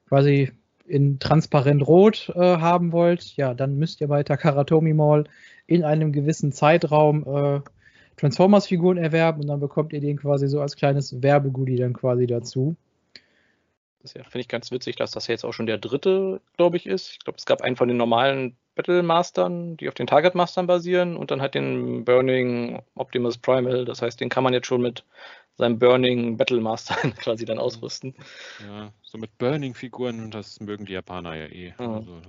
quasi 0.08 0.52
in 0.88 1.20
transparent 1.20 1.86
rot 1.88 2.32
äh, 2.36 2.40
haben 2.40 2.92
wollt, 2.92 3.36
ja, 3.38 3.54
dann 3.54 3.78
müsst 3.78 4.02
ihr 4.02 4.08
bei 4.08 4.24
Takara 4.24 4.64
Tomy 4.64 4.94
Mall 4.94 5.26
in 5.68 5.84
einem 5.84 6.12
gewissen 6.12 6.52
Zeitraum 6.52 7.26
äh, 7.28 7.62
Transformers-Figuren 8.18 8.98
erwerben 8.98 9.42
und 9.42 9.48
dann 9.48 9.60
bekommt 9.60 9.94
ihr 9.94 10.00
den 10.00 10.18
quasi 10.18 10.48
so 10.48 10.62
als 10.62 10.76
kleines 10.76 11.22
Werbegoodie 11.22 11.78
dann 11.78 11.94
quasi 11.94 12.28
dazu. 12.28 12.76
Das 14.02 14.14
ja, 14.14 14.24
finde 14.24 14.42
ich 14.42 14.48
ganz 14.48 14.72
witzig, 14.72 14.96
dass 14.98 15.12
das 15.12 15.28
jetzt 15.28 15.44
auch 15.44 15.52
schon 15.52 15.66
der 15.66 15.80
dritte, 15.80 16.40
glaube 16.58 16.78
ich, 16.78 16.86
ist. 16.86 17.10
Ich 17.12 17.20
glaube, 17.20 17.38
es 17.38 17.46
gab 17.46 17.62
einen 17.62 17.76
von 17.76 17.88
den 17.88 17.98
normalen 17.98 18.56
Battle 18.76 19.02
Mastern, 19.02 19.78
die 19.78 19.88
auf 19.88 19.96
den 19.96 20.06
Target 20.06 20.36
Mastern 20.36 20.68
basieren 20.68 21.18
und 21.18 21.32
dann 21.32 21.42
halt 21.42 21.56
den 21.56 22.06
Burning 22.06 22.82
Optimus 22.94 23.38
Primal. 23.38 23.84
Das 23.84 24.02
heißt, 24.02 24.22
den 24.22 24.30
kann 24.30 24.44
man 24.44 24.54
jetzt 24.54 24.68
schon 24.68 24.82
mit 24.82 25.06
seinem 25.58 25.80
Burning 25.80 26.38
Battle 26.38 26.62
Master 26.62 26.96
quasi 27.18 27.46
dann 27.46 27.60
ausrüsten. 27.60 28.14
Ja, 28.66 28.92
so 29.02 29.18
mit 29.18 29.38
Burning-Figuren, 29.38 30.32
das 30.32 30.60
mögen 30.60 30.86
die 30.86 30.94
Japaner 30.94 31.36
ja 31.36 31.46
eh. 31.46 31.74
Ja. 31.80 31.96
Also 31.96 32.22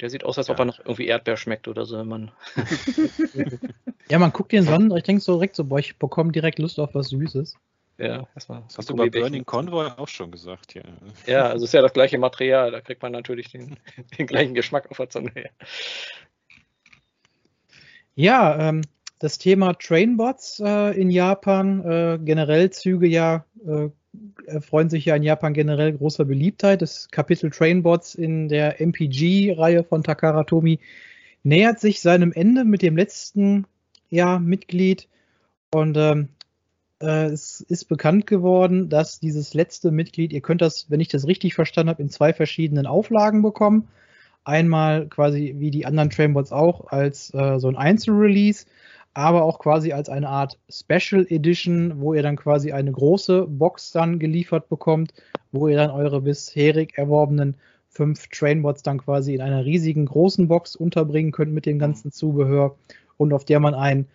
der 0.00 0.08
sieht 0.08 0.24
aus, 0.24 0.38
als 0.38 0.48
ob 0.48 0.56
ja. 0.56 0.62
er 0.62 0.66
noch 0.66 0.78
irgendwie 0.78 1.06
Erdbeer 1.06 1.36
schmeckt 1.36 1.68
oder 1.68 1.84
so, 1.84 1.98
wenn 1.98 2.08
man. 2.08 2.30
ja, 4.08 4.18
man 4.18 4.32
guckt 4.32 4.52
den 4.52 4.64
Sonnen, 4.64 4.96
ich 4.96 5.02
denke 5.02 5.20
so 5.20 5.34
direkt 5.34 5.56
so, 5.56 5.64
boah, 5.64 5.78
ich 5.78 5.98
bekomme 5.98 6.32
direkt 6.32 6.58
Lust 6.58 6.80
auf 6.80 6.94
was 6.94 7.08
Süßes. 7.08 7.54
Ja, 7.98 8.26
erstmal. 8.34 8.62
Das 8.62 8.78
hast 8.78 8.88
du 8.88 8.96
bei 8.96 9.10
Burning 9.10 9.44
Convoy 9.44 9.90
auch 9.98 10.08
schon 10.08 10.30
gesagt, 10.30 10.74
ja. 10.74 10.82
Ja, 11.26 11.48
also 11.48 11.66
ist 11.66 11.74
ja 11.74 11.82
das 11.82 11.92
gleiche 11.92 12.16
Material, 12.16 12.70
da 12.70 12.80
kriegt 12.80 13.02
man 13.02 13.12
natürlich 13.12 13.50
den, 13.50 13.78
den 14.18 14.26
gleichen 14.26 14.54
Geschmack 14.54 14.90
auf 14.90 14.96
der 14.96 15.10
Zunge. 15.10 15.32
Ja, 15.34 15.50
ja 18.14 18.68
ähm, 18.68 18.82
das 19.20 19.36
Thema 19.38 19.74
Trainbots 19.74 20.60
äh, 20.64 20.98
in 20.98 21.10
Japan, 21.10 21.84
äh, 21.84 22.18
generell 22.24 22.70
Züge 22.70 23.06
ja, 23.06 23.44
äh, 23.64 23.90
erfreuen 24.46 24.88
sich 24.88 25.04
ja 25.04 25.14
in 25.14 25.22
Japan 25.22 25.52
generell 25.52 25.92
großer 25.92 26.24
Beliebtheit. 26.24 26.82
Das 26.82 27.10
Kapitel 27.10 27.50
Trainbots 27.50 28.14
in 28.14 28.48
der 28.48 28.80
MPG-Reihe 28.80 29.84
von 29.84 30.02
Takara 30.02 30.44
Tomy 30.44 30.80
nähert 31.42 31.80
sich 31.80 32.00
seinem 32.00 32.32
Ende 32.32 32.64
mit 32.64 32.82
dem 32.82 32.96
letzten 32.96 33.66
ja, 34.08 34.38
Mitglied. 34.38 35.06
Und 35.70 35.98
ähm, 35.98 36.30
äh, 37.00 37.26
es 37.26 37.60
ist 37.60 37.84
bekannt 37.84 38.26
geworden, 38.26 38.88
dass 38.88 39.20
dieses 39.20 39.52
letzte 39.52 39.90
Mitglied, 39.90 40.32
ihr 40.32 40.40
könnt 40.40 40.62
das, 40.62 40.90
wenn 40.90 41.00
ich 41.00 41.08
das 41.08 41.26
richtig 41.26 41.54
verstanden 41.54 41.90
habe, 41.90 42.02
in 42.02 42.08
zwei 42.08 42.32
verschiedenen 42.32 42.86
Auflagen 42.86 43.42
bekommen. 43.42 43.88
Einmal 44.44 45.08
quasi 45.08 45.56
wie 45.58 45.70
die 45.70 45.84
anderen 45.84 46.08
Trainbots 46.08 46.52
auch 46.52 46.86
als 46.88 47.32
äh, 47.34 47.58
so 47.58 47.68
ein 47.68 47.76
Einzelrelease, 47.76 48.64
aber 49.14 49.42
auch 49.42 49.58
quasi 49.58 49.92
als 49.92 50.08
eine 50.08 50.28
Art 50.28 50.58
Special 50.68 51.26
Edition, 51.28 52.00
wo 52.00 52.14
ihr 52.14 52.22
dann 52.22 52.36
quasi 52.36 52.72
eine 52.72 52.92
große 52.92 53.46
Box 53.48 53.92
dann 53.92 54.18
geliefert 54.18 54.68
bekommt, 54.68 55.12
wo 55.52 55.68
ihr 55.68 55.76
dann 55.76 55.90
eure 55.90 56.20
bisherig 56.20 56.96
erworbenen 56.96 57.56
fünf 57.88 58.28
Trainbots 58.28 58.82
dann 58.82 58.98
quasi 58.98 59.34
in 59.34 59.40
einer 59.40 59.64
riesigen 59.64 60.06
großen 60.06 60.46
Box 60.46 60.76
unterbringen 60.76 61.32
könnt 61.32 61.52
mit 61.52 61.66
dem 61.66 61.78
ganzen 61.78 62.12
Zubehör 62.12 62.76
und 63.16 63.32
auf 63.32 63.44
der 63.44 63.58
man 63.58 63.74
ein 63.74 64.06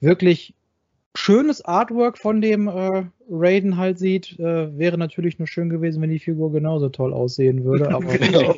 wirklich 0.00 0.54
schönes 1.16 1.64
Artwork 1.64 2.18
von 2.18 2.40
dem 2.40 2.68
äh, 2.68 3.04
Raiden 3.28 3.76
halt 3.76 3.98
sieht, 3.98 4.38
äh, 4.38 4.78
wäre 4.78 4.98
natürlich 4.98 5.38
nur 5.38 5.48
schön 5.48 5.70
gewesen, 5.70 6.02
wenn 6.02 6.10
die 6.10 6.18
Figur 6.18 6.52
genauso 6.52 6.88
toll 6.88 7.12
aussehen 7.12 7.64
würde. 7.64 7.88
Aber 7.94 8.16
genau. 8.18 8.54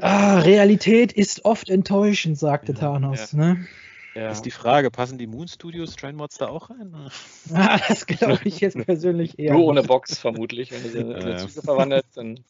ah, 0.00 0.40
Realität 0.40 1.12
ist 1.12 1.44
oft 1.44 1.70
enttäuschend, 1.70 2.38
sagte 2.38 2.72
ja, 2.72 2.78
Thanos. 2.78 3.32
Ja. 3.32 3.38
Ne? 3.38 3.66
Ja. 4.14 4.30
Ist 4.30 4.42
die 4.42 4.52
Frage, 4.52 4.90
passen 4.90 5.18
die 5.18 5.26
Moon 5.26 5.48
Studios 5.48 5.96
Trainmods 5.96 6.38
da 6.38 6.46
auch 6.46 6.70
rein? 6.70 6.94
ah, 7.52 7.78
das 7.88 8.06
glaube 8.06 8.40
ich 8.44 8.60
jetzt 8.60 8.78
persönlich 8.78 9.38
eher. 9.38 9.54
Nur 9.54 9.64
ohne 9.64 9.82
Box 9.82 10.18
vermutlich, 10.18 10.70
wenn 10.70 10.82
du 10.84 10.88
sie 10.88 10.98
in 10.98 11.12
eine 11.12 11.36
Züge 11.36 11.62
verwandelt, 11.62 12.06
dann. 12.14 12.40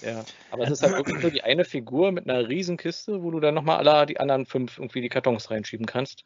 Ja, 0.00 0.24
aber 0.50 0.64
es 0.64 0.70
ist 0.70 0.82
halt 0.82 0.96
wirklich 0.96 1.20
nur 1.20 1.30
die 1.30 1.42
eine 1.44 1.64
Figur 1.64 2.10
mit 2.10 2.28
einer 2.28 2.48
riesen 2.48 2.76
Kiste, 2.76 3.22
wo 3.22 3.30
du 3.30 3.40
dann 3.40 3.54
nochmal 3.54 3.86
alle 3.86 4.06
die 4.06 4.18
anderen 4.18 4.46
fünf 4.46 4.78
irgendwie 4.78 5.00
die 5.00 5.08
Kartons 5.08 5.50
reinschieben 5.50 5.86
kannst. 5.86 6.24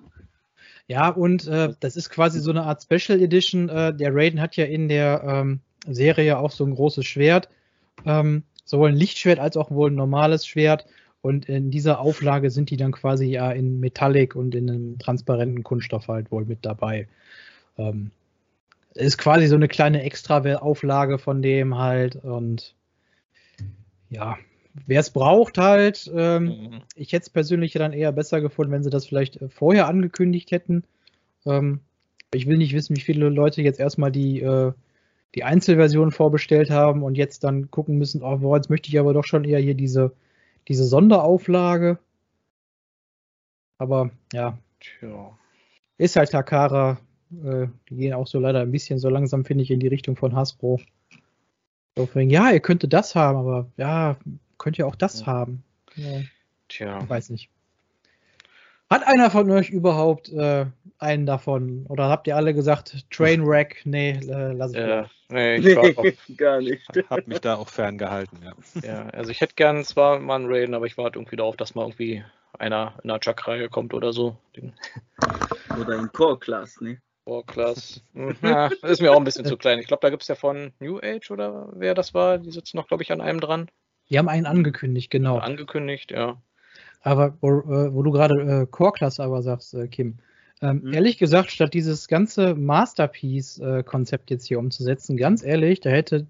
Ja, 0.88 1.08
und 1.08 1.46
äh, 1.46 1.74
das 1.80 1.96
ist 1.96 2.10
quasi 2.10 2.40
so 2.40 2.50
eine 2.50 2.62
Art 2.62 2.82
Special 2.82 3.20
Edition. 3.20 3.68
Äh, 3.68 3.94
der 3.94 4.14
Raiden 4.14 4.40
hat 4.40 4.56
ja 4.56 4.64
in 4.64 4.88
der 4.88 5.22
ähm, 5.26 5.60
Serie 5.86 6.38
auch 6.38 6.50
so 6.50 6.64
ein 6.64 6.74
großes 6.74 7.04
Schwert. 7.04 7.48
Ähm, 8.04 8.44
sowohl 8.64 8.90
ein 8.90 8.96
Lichtschwert 8.96 9.38
als 9.38 9.56
auch 9.56 9.70
wohl 9.70 9.90
ein 9.90 9.94
normales 9.94 10.46
Schwert. 10.46 10.86
Und 11.26 11.48
in 11.48 11.72
dieser 11.72 11.98
Auflage 11.98 12.50
sind 12.50 12.70
die 12.70 12.76
dann 12.76 12.92
quasi 12.92 13.26
ja 13.26 13.50
in 13.50 13.80
Metallic 13.80 14.36
und 14.36 14.54
in 14.54 14.70
einem 14.70 14.98
transparenten 15.00 15.64
Kunststoff 15.64 16.06
halt 16.06 16.30
wohl 16.30 16.44
mit 16.44 16.60
dabei. 16.62 17.08
Ähm, 17.76 18.12
ist 18.94 19.18
quasi 19.18 19.48
so 19.48 19.56
eine 19.56 19.66
kleine 19.66 20.04
Extra-Auflage 20.04 21.18
von 21.18 21.42
dem 21.42 21.78
halt. 21.78 22.14
Und 22.14 22.76
ja, 24.08 24.36
wer 24.86 25.00
es 25.00 25.10
braucht 25.10 25.58
halt, 25.58 26.08
ähm, 26.14 26.44
mhm. 26.44 26.80
ich 26.94 27.12
hätte 27.12 27.24
es 27.24 27.30
persönlich 27.30 27.72
dann 27.72 27.92
eher 27.92 28.12
besser 28.12 28.40
gefunden, 28.40 28.70
wenn 28.70 28.84
sie 28.84 28.90
das 28.90 29.06
vielleicht 29.06 29.40
vorher 29.48 29.88
angekündigt 29.88 30.52
hätten. 30.52 30.84
Ähm, 31.44 31.80
ich 32.32 32.46
will 32.46 32.56
nicht 32.56 32.72
wissen, 32.72 32.94
wie 32.94 33.00
viele 33.00 33.28
Leute 33.30 33.62
jetzt 33.62 33.80
erstmal 33.80 34.12
die, 34.12 34.42
äh, 34.42 34.72
die 35.34 35.42
Einzelversion 35.42 36.12
vorbestellt 36.12 36.70
haben 36.70 37.02
und 37.02 37.16
jetzt 37.16 37.42
dann 37.42 37.68
gucken 37.72 37.98
müssen, 37.98 38.22
oh, 38.22 38.38
boah, 38.38 38.58
jetzt 38.58 38.70
möchte 38.70 38.90
ich 38.90 39.00
aber 39.00 39.12
doch 39.12 39.24
schon 39.24 39.42
eher 39.42 39.58
hier 39.58 39.74
diese, 39.74 40.12
diese 40.68 40.84
Sonderauflage. 40.84 41.98
Aber 43.78 44.10
ja. 44.32 44.58
Tja. 44.80 45.36
Ist 45.98 46.16
halt 46.16 46.30
Takara. 46.30 46.98
Äh, 47.32 47.66
die 47.88 47.96
gehen 47.96 48.14
auch 48.14 48.26
so 48.26 48.38
leider 48.38 48.60
ein 48.60 48.72
bisschen 48.72 48.98
so 48.98 49.08
langsam, 49.08 49.44
finde 49.44 49.64
ich, 49.64 49.70
in 49.70 49.80
die 49.80 49.88
Richtung 49.88 50.16
von 50.16 50.34
Hasbro. 50.34 50.80
So, 51.96 52.08
ja, 52.14 52.50
ihr 52.50 52.60
könntet 52.60 52.92
das 52.92 53.14
haben, 53.14 53.38
aber 53.38 53.70
ja, 53.76 54.16
könnt 54.58 54.78
ihr 54.78 54.86
auch 54.86 54.96
das 54.96 55.20
ja. 55.20 55.26
haben. 55.26 55.64
Ja. 55.94 56.20
Tja. 56.68 57.00
Ich 57.02 57.08
weiß 57.08 57.30
nicht. 57.30 57.50
Hat 58.88 59.06
einer 59.06 59.30
von 59.30 59.50
euch 59.50 59.70
überhaupt 59.70 60.32
äh, 60.32 60.66
einen 60.98 61.26
davon? 61.26 61.86
Oder 61.88 62.08
habt 62.08 62.26
ihr 62.26 62.36
alle 62.36 62.54
gesagt, 62.54 63.06
Trainwreck? 63.10 63.82
Nee, 63.84 64.20
äh, 64.28 64.52
lass 64.52 64.72
ich 64.72 64.78
ja, 64.78 65.10
Nee, 65.28 65.56
ich 65.56 65.64
nee, 65.64 65.76
auch, 65.76 66.04
gar 66.36 66.60
nicht. 66.60 66.88
Hab 67.10 67.26
mich 67.26 67.40
da 67.40 67.56
auch 67.56 67.68
ferngehalten, 67.68 68.38
ja. 68.44 68.52
Ja, 68.82 69.06
also 69.08 69.30
ich 69.30 69.40
hätte 69.40 69.54
gern 69.56 69.84
zwar 69.84 70.20
mal 70.20 70.36
einen 70.36 70.46
Raiden, 70.46 70.74
aber 70.74 70.86
ich 70.86 70.96
warte 70.96 71.18
irgendwie 71.18 71.36
darauf, 71.36 71.56
dass 71.56 71.74
mal 71.74 71.82
irgendwie 71.82 72.24
einer 72.58 72.94
in 73.02 73.08
der 73.08 73.20
Chuck-Reihe 73.20 73.68
kommt 73.68 73.92
oder 73.92 74.12
so. 74.12 74.36
Oder 75.80 75.96
in 75.96 76.12
Core-Class, 76.12 76.80
ne? 76.80 77.00
Core-Class. 77.24 78.02
Hm, 78.14 78.36
ja, 78.42 78.66
ist 78.82 79.02
mir 79.02 79.12
auch 79.12 79.18
ein 79.18 79.24
bisschen 79.24 79.44
zu 79.44 79.56
klein. 79.58 79.80
Ich 79.80 79.88
glaube, 79.88 80.00
da 80.00 80.10
gibt 80.10 80.22
es 80.22 80.28
ja 80.28 80.36
von 80.36 80.72
New 80.78 80.98
Age 81.02 81.32
oder 81.32 81.70
wer 81.74 81.94
das 81.94 82.14
war, 82.14 82.38
die 82.38 82.52
sitzen 82.52 82.76
noch, 82.76 82.86
glaube 82.86 83.02
ich, 83.02 83.10
an 83.10 83.20
einem 83.20 83.40
dran. 83.40 83.68
Die 84.08 84.18
haben 84.18 84.28
einen 84.28 84.46
angekündigt, 84.46 85.10
genau. 85.10 85.38
Angekündigt, 85.38 86.12
ja. 86.12 86.40
Aber 87.06 87.34
wo, 87.40 87.60
äh, 87.60 87.94
wo 87.94 88.02
du 88.02 88.10
gerade 88.10 88.34
äh, 88.34 88.66
Core-Class 88.66 89.20
aber 89.20 89.40
sagst, 89.40 89.74
äh, 89.74 89.86
Kim, 89.86 90.14
ähm, 90.60 90.80
mhm. 90.82 90.92
ehrlich 90.92 91.18
gesagt, 91.18 91.52
statt 91.52 91.72
dieses 91.72 92.08
ganze 92.08 92.56
Masterpiece-Konzept 92.56 94.28
jetzt 94.28 94.46
hier 94.46 94.58
umzusetzen, 94.58 95.16
ganz 95.16 95.44
ehrlich, 95.44 95.78
da 95.78 95.90
hätte 95.90 96.26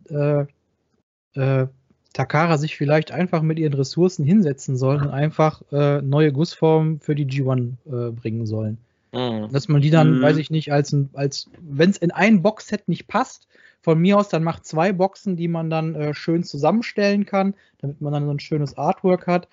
äh, 1.35 1.41
äh, 1.41 1.66
Takara 2.12 2.59
sich 2.59 2.77
vielleicht 2.77 3.11
einfach 3.11 3.41
mit 3.41 3.59
ihren 3.59 3.72
Ressourcen 3.72 4.22
hinsetzen 4.22 4.77
sollen 4.77 5.01
und 5.01 5.09
einfach 5.09 5.62
äh, 5.72 6.03
neue 6.03 6.31
Gussformen 6.31 7.01
für 7.01 7.14
die 7.14 7.27
G1 7.27 8.12
bringen 8.12 8.45
sollen. 8.45 8.77
Mhm. 9.12 9.51
Dass 9.53 9.68
man 9.68 9.81
die 9.81 9.91
dann, 9.91 10.18
mhm. 10.18 10.22
weiß 10.22 10.37
ich 10.37 10.51
nicht, 10.51 10.72
als, 10.72 10.95
als 11.14 11.49
wenn 11.59 11.89
es 11.89 11.97
in 11.97 12.11
ein 12.11 12.43
Boxset 12.43 12.87
nicht 12.87 13.07
passt, 13.07 13.49
von 13.81 13.99
mir 13.99 14.18
aus 14.18 14.29
dann 14.29 14.45
macht 14.45 14.66
zwei 14.66 14.93
Boxen, 14.93 15.37
die 15.37 15.49
man 15.49 15.70
dann 15.70 16.12
schön 16.12 16.43
zusammenstellen 16.43 17.24
kann, 17.24 17.55
damit 17.79 18.01
man 18.01 18.12
dann 18.12 18.27
so 18.27 18.31
ein 18.33 18.41
schönes 18.41 18.77
Artwork 18.77 19.27
hat. 19.27 19.49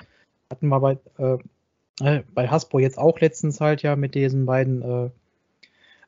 Hatten 0.53 0.67
wir 0.67 0.79
bei, 0.79 0.97
äh, 1.17 1.37
äh 2.01 2.23
bei 2.31 2.47
Hasbro 2.47 2.77
jetzt 2.77 2.99
auch 2.99 3.19
letztens 3.19 3.59
halt 3.59 3.81
ja 3.81 3.95
mit 3.95 4.13
diesen 4.13 4.45
beiden 4.45 4.83
äh, 4.83 5.09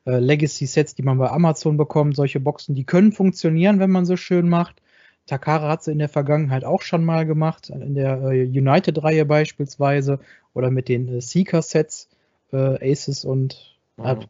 äh, 0.08 0.20
Legacy-Sets, 0.20 0.94
die 0.94 1.02
man 1.02 1.18
bei 1.18 1.28
Amazon 1.28 1.76
bekommt. 1.76 2.14
Solche 2.14 2.38
Boxen, 2.38 2.76
die 2.76 2.84
können 2.84 3.10
funktionieren, 3.10 3.80
wenn 3.80 3.90
man 3.90 4.06
so 4.06 4.16
schön 4.16 4.48
macht. 4.48 4.80
Takara 5.26 5.68
hat 5.68 5.82
sie 5.82 5.90
in 5.90 5.98
der 5.98 6.08
Vergangenheit 6.08 6.64
auch 6.64 6.82
schon 6.82 7.04
mal 7.04 7.26
gemacht, 7.26 7.70
in 7.70 7.96
der 7.96 8.22
äh, 8.22 8.44
United-Reihe 8.44 9.26
beispielsweise 9.26 10.20
oder 10.54 10.70
mit 10.70 10.88
den 10.88 11.08
äh, 11.08 11.20
Seeker-Sets, 11.20 12.08
äh, 12.52 12.92
Aces 12.92 13.24
und. 13.24 13.76
Ja. 13.98 14.20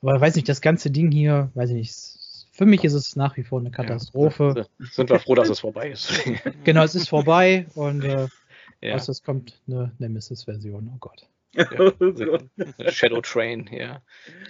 Aber 0.00 0.20
weiß 0.20 0.34
nicht, 0.34 0.48
das 0.48 0.60
ganze 0.60 0.90
Ding 0.90 1.12
hier, 1.12 1.52
weiß 1.54 1.70
ich 1.70 1.76
nicht. 1.76 1.94
Für 2.50 2.66
mich 2.66 2.82
ist 2.82 2.94
es 2.94 3.14
nach 3.14 3.36
wie 3.36 3.44
vor 3.44 3.60
eine 3.60 3.70
Katastrophe. 3.70 4.54
Ja, 4.56 4.86
sind 4.90 5.08
wir 5.08 5.20
froh, 5.20 5.36
dass 5.36 5.48
es 5.48 5.60
vorbei 5.60 5.90
ist. 5.90 6.12
Genau, 6.64 6.82
es 6.82 6.96
ist 6.96 7.08
vorbei 7.08 7.66
und 7.74 8.02
äh, 8.02 8.26
ja. 8.82 8.94
außer 8.94 9.12
es 9.12 9.22
kommt 9.22 9.60
eine 9.66 9.92
Nemesis-Version. 9.98 10.90
Oh 10.94 10.98
Gott. 10.98 11.28
Oh 11.78 11.92
Gott. 12.12 12.44
Shadow 12.88 13.20
Train, 13.20 13.68
ja. 13.70 14.00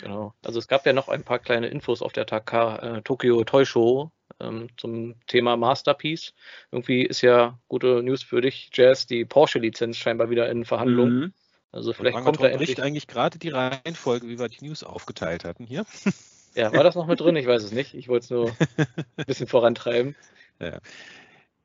Genau. 0.01 0.35
Also 0.45 0.59
es 0.59 0.69
gab 0.69 0.87
ja 0.87 0.93
noch 0.93 1.09
ein 1.09 1.25
paar 1.25 1.41
kleine 1.41 1.67
Infos 1.67 2.01
auf 2.01 2.13
der 2.13 2.27
Taka, 2.27 2.99
äh, 2.99 3.03
Tokyo 3.03 3.43
Toy 3.43 3.67
Show 3.67 4.13
ähm, 4.41 4.69
zum 4.77 5.15
Thema 5.27 5.57
Masterpiece. 5.57 6.33
Irgendwie 6.71 7.03
ist 7.03 7.21
ja 7.23 7.59
gute 7.69 8.03
News 8.03 8.23
für 8.23 8.41
dich, 8.41 8.71
Jazz, 8.73 9.07
die 9.07 9.25
Porsche-Lizenz 9.25 9.97
scheinbar 9.97 10.31
wieder 10.31 10.49
in 10.51 10.65
Verhandlung. 10.65 11.11
Mhm. 11.11 11.33
Also 11.73 11.93
vielleicht 11.93 12.19
kommt 12.19 12.37
da 12.37 12.49
bricht 12.49 12.53
endlich. 12.53 12.83
eigentlich 12.83 13.07
gerade 13.07 13.39
die 13.39 13.49
Reihenfolge, 13.49 14.29
wie 14.29 14.39
wir 14.39 14.49
die 14.49 14.65
News 14.65 14.85
aufgeteilt 14.85 15.45
hatten 15.45 15.65
hier. 15.65 15.85
Ja, 16.55 16.71
war 16.75 16.85
das 16.85 16.97
noch 16.97 17.07
mit 17.07 17.19
drin? 17.19 17.35
Ich 17.37 17.47
weiß 17.47 17.63
es 17.63 17.73
nicht. 17.73 17.95
Ich 17.95 18.09
wollte 18.09 18.25
es 18.25 18.31
nur 18.31 18.51
ein 19.17 19.25
bisschen 19.25 19.47
vorantreiben. 19.47 20.15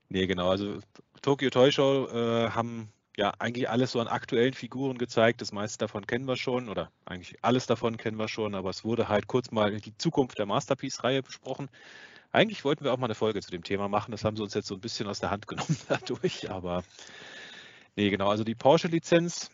Nee, 0.07 0.27
genau. 0.27 0.49
Also 0.49 0.79
Tokyo 1.21 1.49
Toy 1.49 1.71
Show 1.71 2.07
äh, 2.07 2.49
haben 2.51 2.91
ja 3.17 3.33
eigentlich 3.39 3.69
alles 3.69 3.91
so 3.91 3.99
an 3.99 4.07
aktuellen 4.07 4.53
Figuren 4.53 4.97
gezeigt. 4.97 5.41
Das 5.41 5.51
meiste 5.51 5.79
davon 5.79 6.05
kennen 6.05 6.27
wir 6.27 6.37
schon 6.37 6.69
oder 6.69 6.91
eigentlich 7.05 7.35
alles 7.41 7.65
davon 7.65 7.97
kennen 7.97 8.17
wir 8.17 8.27
schon, 8.27 8.55
aber 8.55 8.69
es 8.69 8.83
wurde 8.83 9.09
halt 9.09 9.27
kurz 9.27 9.51
mal 9.51 9.79
die 9.79 9.97
Zukunft 9.97 10.37
der 10.37 10.45
Masterpiece-Reihe 10.45 11.23
besprochen. 11.23 11.69
Eigentlich 12.31 12.63
wollten 12.63 12.83
wir 12.83 12.93
auch 12.93 12.97
mal 12.97 13.07
eine 13.07 13.15
Folge 13.15 13.41
zu 13.41 13.49
dem 13.49 13.63
Thema 13.63 13.87
machen. 13.87 14.11
Das 14.11 14.23
haben 14.23 14.37
sie 14.37 14.43
uns 14.43 14.53
jetzt 14.53 14.67
so 14.67 14.75
ein 14.75 14.81
bisschen 14.81 15.07
aus 15.07 15.19
der 15.19 15.31
Hand 15.31 15.47
genommen 15.47 15.77
dadurch, 15.89 16.49
aber 16.51 16.83
nee, 17.95 18.09
genau. 18.09 18.29
Also 18.29 18.43
die 18.43 18.55
Porsche-Lizenz, 18.55 19.49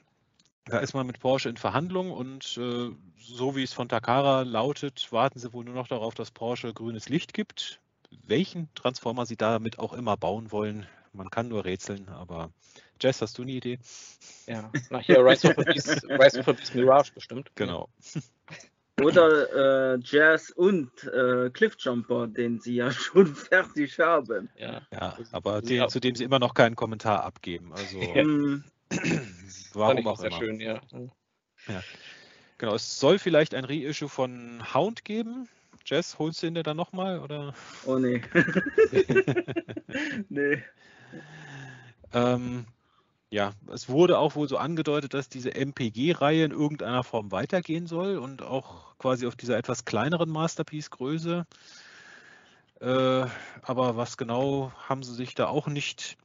da 0.65 0.79
ist 0.79 0.93
man 0.93 1.07
mit 1.07 1.19
Porsche 1.19 1.49
in 1.49 1.57
Verhandlung 1.57 2.11
und 2.11 2.57
äh, 2.57 2.89
so 3.17 3.55
wie 3.55 3.63
es 3.63 3.73
von 3.73 3.87
Takara 3.87 4.41
lautet, 4.41 5.07
warten 5.11 5.39
sie 5.39 5.53
wohl 5.53 5.63
nur 5.63 5.75
noch 5.75 5.87
darauf, 5.87 6.13
dass 6.13 6.31
Porsche 6.31 6.73
grünes 6.73 7.07
Licht 7.07 7.33
gibt. 7.33 7.79
Welchen 8.25 8.73
Transformer 8.75 9.25
sie 9.25 9.37
damit 9.37 9.79
auch 9.79 9.93
immer 9.93 10.17
bauen 10.17 10.51
wollen, 10.51 10.85
man 11.13 11.29
kann 11.29 11.47
nur 11.47 11.65
rätseln, 11.65 12.09
aber 12.09 12.51
Jess, 13.01 13.21
hast 13.21 13.37
du 13.37 13.43
eine 13.43 13.51
Idee? 13.51 13.79
Ja, 14.47 14.71
nach 14.89 15.01
hier 15.01 15.23
Rise 15.25 15.49
of 15.49 15.55
the 15.57 15.63
Beast, 15.63 16.03
Rise 16.09 16.39
of 16.39 16.45
Beast 16.45 16.75
Mirage 16.75 17.11
bestimmt. 17.13 17.51
Genau. 17.55 17.89
Oder 19.01 19.93
äh, 19.95 19.99
Jazz 20.03 20.51
und 20.51 20.91
äh, 21.05 21.49
Cliffjumper, 21.49 22.27
den 22.27 22.59
sie 22.59 22.75
ja 22.75 22.91
schon 22.91 23.35
fertig 23.35 23.99
haben. 23.99 24.49
Ja. 24.55 24.81
Ja, 24.91 25.17
aber 25.31 25.55
Ja. 25.55 25.61
den, 25.61 25.89
zu 25.89 25.99
dem 25.99 26.15
sie 26.15 26.23
immer 26.23 26.39
noch 26.39 26.53
keinen 26.53 26.75
Kommentar 26.75 27.23
abgeben. 27.23 27.73
Also 27.73 27.99
Ja. 28.15 28.23
Mhm. 28.23 28.63
Fand 28.91 29.33
warum 29.73 29.97
ich 29.97 30.05
auch 30.05 30.19
sehr 30.19 30.27
immer. 30.27 30.37
schön, 30.37 30.59
ja. 30.59 30.79
Genau, 32.59 32.75
es 32.75 32.99
soll 32.99 33.17
vielleicht 33.17 33.55
ein 33.55 33.65
Reissue 33.65 34.07
von 34.07 34.61
Hound 34.73 35.03
geben. 35.03 35.49
Jess, 35.85 36.19
holst 36.19 36.43
du 36.43 36.47
ihn 36.47 36.53
dir 36.53 36.63
dann 36.63 36.77
nochmal? 36.77 37.19
Oder? 37.19 37.53
Oh 37.85 37.97
nee. 37.97 38.21
nee. 40.29 40.63
Ähm, 42.13 42.65
ja, 43.29 43.53
es 43.71 43.89
wurde 43.89 44.19
auch 44.19 44.35
wohl 44.35 44.47
so 44.47 44.57
angedeutet, 44.57 45.15
dass 45.15 45.27
diese 45.27 45.55
MPG-Reihe 45.55 46.45
in 46.45 46.51
irgendeiner 46.51 47.03
Form 47.03 47.31
weitergehen 47.31 47.87
soll 47.87 48.17
und 48.17 48.43
auch 48.43 48.95
quasi 48.99 49.25
auf 49.25 49.35
dieser 49.35 49.57
etwas 49.57 49.85
kleineren 49.85 50.29
Masterpiece-Größe. 50.29 51.47
Äh, 52.79 53.25
aber 53.61 53.97
was 53.97 54.17
genau 54.17 54.71
haben 54.87 55.03
sie 55.03 55.15
sich 55.15 55.33
da 55.33 55.47
auch 55.47 55.67
nicht 55.67 56.17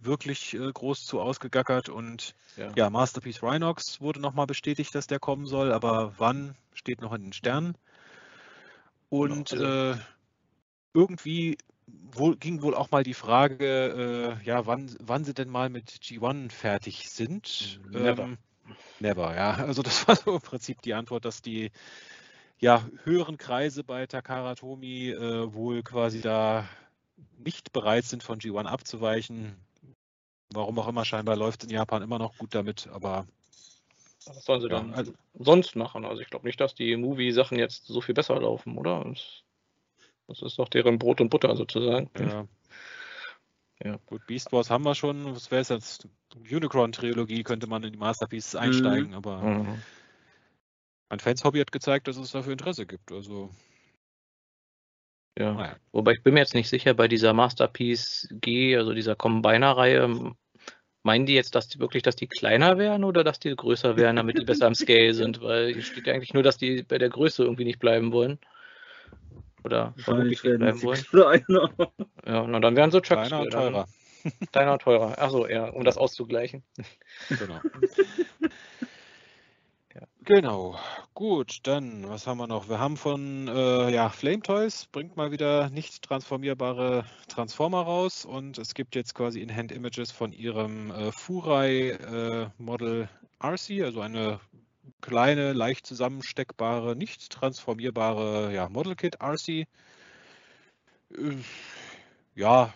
wirklich 0.00 0.54
äh, 0.54 0.72
groß 0.72 1.04
zu 1.04 1.20
ausgegackert 1.20 1.88
und 1.88 2.34
Ja. 2.56 2.72
ja, 2.76 2.90
Masterpiece 2.90 3.42
Rhinox 3.42 4.00
wurde 4.00 4.20
nochmal 4.20 4.46
bestätigt, 4.46 4.94
dass 4.94 5.06
der 5.06 5.18
kommen 5.18 5.44
soll, 5.44 5.72
aber 5.72 6.14
wann 6.18 6.56
steht 6.72 7.00
noch 7.00 7.12
in 7.12 7.22
den 7.22 7.32
Sternen. 7.32 7.76
Und 9.10 9.50
Genau, 9.50 9.92
äh, 9.92 9.96
irgendwie 10.94 11.58
wohl, 12.12 12.36
ging 12.36 12.62
wohl 12.62 12.74
auch 12.74 12.90
mal 12.90 13.02
die 13.02 13.14
Frage, 13.14 14.38
äh, 14.40 14.46
ja, 14.46 14.66
wann, 14.66 14.94
wann 15.00 15.24
sie 15.24 15.34
denn 15.34 15.48
mal 15.48 15.68
mit 15.68 15.90
G1 15.90 16.50
fertig 16.52 17.08
sind. 17.08 17.80
Never. 17.90 18.24
Ähm, 18.24 18.38
never, 19.00 19.34
ja. 19.34 19.54
Also 19.54 19.82
das 19.82 20.06
war 20.08 20.16
so 20.16 20.34
im 20.34 20.40
Prinzip 20.40 20.82
die 20.82 20.94
Antwort, 20.94 21.24
dass 21.24 21.42
die 21.42 21.70
ja, 22.60 22.84
höheren 23.04 23.38
Kreise 23.38 23.84
bei 23.84 24.06
Takara 24.06 24.54
Tomy 24.54 25.10
äh, 25.10 25.52
wohl 25.52 25.82
quasi 25.82 26.20
da 26.20 26.68
nicht 27.38 27.72
bereit 27.72 28.04
sind, 28.04 28.22
von 28.22 28.38
G1 28.38 28.64
abzuweichen. 28.66 29.56
Warum 30.52 30.78
auch 30.78 30.88
immer, 30.88 31.04
scheinbar 31.04 31.36
läuft 31.36 31.62
es 31.62 31.68
in 31.68 31.74
Japan 31.74 32.02
immer 32.02 32.18
noch 32.18 32.36
gut 32.38 32.54
damit, 32.54 32.88
aber 32.88 33.26
Was 34.24 34.44
sollen 34.44 34.60
sie 34.60 34.68
ja, 34.68 34.80
dann 34.80 34.94
also, 34.94 35.12
sonst 35.34 35.76
machen? 35.76 36.04
Also 36.04 36.22
ich 36.22 36.30
glaube 36.30 36.46
nicht, 36.46 36.60
dass 36.60 36.74
die 36.74 36.96
Movie-Sachen 36.96 37.58
jetzt 37.58 37.86
so 37.86 38.00
viel 38.00 38.14
besser 38.14 38.40
laufen, 38.40 38.76
oder? 38.76 39.04
Das, 39.04 39.44
das 40.28 40.42
ist 40.42 40.58
doch 40.58 40.68
deren 40.68 40.98
Brot 40.98 41.20
und 41.20 41.30
Butter 41.30 41.56
sozusagen. 41.56 42.10
ja. 42.18 42.46
Ja. 43.84 43.96
Gut, 44.06 44.26
Beast 44.26 44.50
Wars 44.50 44.70
haben 44.70 44.84
wir 44.84 44.96
schon. 44.96 45.36
Was 45.36 45.52
wäre 45.52 45.62
es 45.62 45.68
jetzt? 45.68 46.08
Unicron-Trilogie 46.50 47.44
könnte 47.44 47.68
man 47.68 47.84
in 47.84 47.92
die 47.92 47.98
Masterpieces 47.98 48.56
einsteigen, 48.56 49.14
aber 49.14 49.40
Mhm. 49.40 49.80
mein 51.08 51.20
Fans-Hobby 51.20 51.60
hat 51.60 51.70
gezeigt, 51.70 52.08
dass 52.08 52.16
es 52.16 52.32
dafür 52.32 52.52
Interesse 52.52 52.86
gibt. 52.86 53.12
Also, 53.12 53.50
Ja. 55.38 55.54
naja. 55.54 55.76
Wobei 55.92 56.14
ich 56.14 56.22
bin 56.24 56.34
mir 56.34 56.40
jetzt 56.40 56.54
nicht 56.54 56.68
sicher, 56.68 56.92
bei 56.94 57.06
dieser 57.06 57.32
Masterpiece 57.34 58.26
G, 58.40 58.76
also 58.76 58.92
dieser 58.94 59.14
Combiner-Reihe, 59.14 60.34
meinen 61.04 61.26
die 61.26 61.34
jetzt, 61.34 61.54
dass 61.54 61.68
die 61.68 61.78
wirklich, 61.78 62.02
dass 62.02 62.16
die 62.16 62.26
kleiner 62.26 62.78
wären 62.78 63.04
oder 63.04 63.22
dass 63.22 63.38
die 63.38 63.54
größer 63.54 63.96
wären, 63.96 64.16
damit 64.16 64.38
die 64.38 64.44
besser 64.44 64.66
am 64.66 64.74
Scale 64.74 65.14
sind? 65.14 65.40
Weil 65.40 65.72
hier 65.72 65.82
steht 65.82 66.08
ja 66.08 66.14
eigentlich 66.14 66.34
nur, 66.34 66.42
dass 66.42 66.58
die 66.58 66.82
bei 66.82 66.98
der 66.98 67.10
Größe 67.10 67.44
irgendwie 67.44 67.64
nicht 67.64 67.78
bleiben 67.78 68.10
wollen. 68.10 68.40
Oder 69.64 69.94
vermutlich 69.98 70.42
bleiben 70.42 70.82
wollen. 70.82 71.04
kleiner. 71.10 71.70
Ja, 72.26 72.46
na 72.46 72.60
dann 72.60 72.76
wären 72.76 72.90
sie 72.90 73.02
Chuck 73.02 73.18
Kleiner 73.18 73.40
und 73.40 73.50
Scale 73.50 73.64
dann. 73.64 73.72
teurer. 73.72 73.88
Kleiner 74.52 74.72
und 74.72 74.82
teurer. 74.82 75.18
Achso, 75.18 75.46
ja, 75.46 75.68
um 75.70 75.84
das 75.84 75.96
auszugleichen. 75.96 76.62
Genau. 77.28 77.60
Genau. 80.28 80.78
Gut, 81.14 81.60
dann, 81.62 82.06
was 82.06 82.26
haben 82.26 82.36
wir 82.36 82.46
noch? 82.46 82.68
Wir 82.68 82.78
haben 82.78 82.98
von 82.98 83.48
äh, 83.48 83.90
ja, 83.90 84.10
Flame 84.10 84.42
Toys, 84.42 84.86
bringt 84.92 85.16
mal 85.16 85.32
wieder 85.32 85.70
nicht 85.70 86.02
transformierbare 86.02 87.06
Transformer 87.28 87.80
raus 87.80 88.26
und 88.26 88.58
es 88.58 88.74
gibt 88.74 88.94
jetzt 88.94 89.14
quasi 89.14 89.40
In-Hand-Images 89.40 90.12
von 90.12 90.32
ihrem 90.32 90.90
äh, 90.90 91.12
Furai 91.12 91.92
äh, 91.92 92.48
Model 92.58 93.08
RC, 93.42 93.82
also 93.82 94.02
eine 94.02 94.38
kleine, 95.00 95.52
leicht 95.52 95.86
zusammensteckbare, 95.86 96.96
nicht 96.96 97.30
transformierbare 97.30 98.52
ja, 98.52 98.68
Model 98.68 98.96
Kit 98.96 99.20
RC. 99.20 99.48
Äh, 99.48 99.66
ja, 102.34 102.72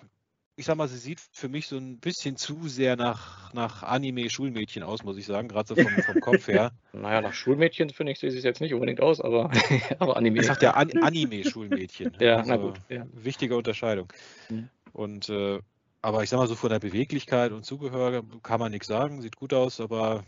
ich 0.56 0.66
sag 0.66 0.76
mal, 0.76 0.88
sie 0.88 0.98
sieht 0.98 1.20
für 1.32 1.48
mich 1.48 1.66
so 1.66 1.76
ein 1.76 1.98
bisschen 1.98 2.36
zu 2.36 2.68
sehr 2.68 2.96
nach, 2.96 3.52
nach 3.54 3.82
Anime-Schulmädchen 3.82 4.82
aus, 4.82 5.02
muss 5.02 5.16
ich 5.16 5.24
sagen, 5.24 5.48
gerade 5.48 5.68
so 5.68 5.74
vom, 5.74 5.92
vom 6.02 6.20
Kopf 6.20 6.46
her. 6.48 6.72
Naja, 6.92 7.22
nach 7.22 7.32
Schulmädchen 7.32 7.90
finde 7.90 8.12
ich, 8.12 8.18
sieht 8.18 8.34
es 8.34 8.44
jetzt 8.44 8.60
nicht 8.60 8.74
unbedingt 8.74 9.00
aus, 9.00 9.20
aber, 9.20 9.50
aber 9.98 10.16
Anime. 10.16 10.40
Ich 10.40 10.46
sagte 10.46 10.66
ja 10.66 10.74
An 10.74 10.90
Anime-Schulmädchen. 11.02 12.16
Ja, 12.20 12.42
na 12.46 12.56
gut, 12.56 12.78
ja. 12.88 13.06
Wichtige 13.12 13.56
Unterscheidung. 13.56 14.12
Mhm. 14.50 14.68
Und 14.92 15.28
äh, 15.30 15.60
aber 16.02 16.22
ich 16.22 16.30
sag 16.30 16.38
mal 16.38 16.48
so 16.48 16.54
von 16.54 16.70
der 16.70 16.80
Beweglichkeit 16.80 17.52
und 17.52 17.64
Zugehör 17.64 18.22
kann 18.42 18.60
man 18.60 18.72
nichts 18.72 18.88
sagen, 18.88 19.22
sieht 19.22 19.36
gut 19.36 19.54
aus, 19.54 19.80
aber 19.80 20.24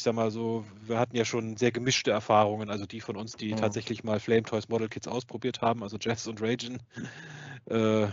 ich 0.00 0.04
sag 0.04 0.14
mal 0.14 0.30
so, 0.30 0.64
wir 0.86 0.98
hatten 0.98 1.14
ja 1.14 1.26
schon 1.26 1.58
sehr 1.58 1.72
gemischte 1.72 2.10
Erfahrungen, 2.10 2.70
also 2.70 2.86
die 2.86 3.02
von 3.02 3.16
uns, 3.16 3.36
die 3.36 3.50
Mhm. 3.50 3.56
tatsächlich 3.56 4.02
mal 4.02 4.18
Flame 4.18 4.44
Toys 4.44 4.70
Model 4.70 4.88
Kits 4.88 5.06
ausprobiert 5.06 5.60
haben, 5.60 5.82
also 5.82 5.98
Jess 6.00 6.26
und 6.26 6.40
Ragin, 6.40 6.78
äh, 7.66 8.06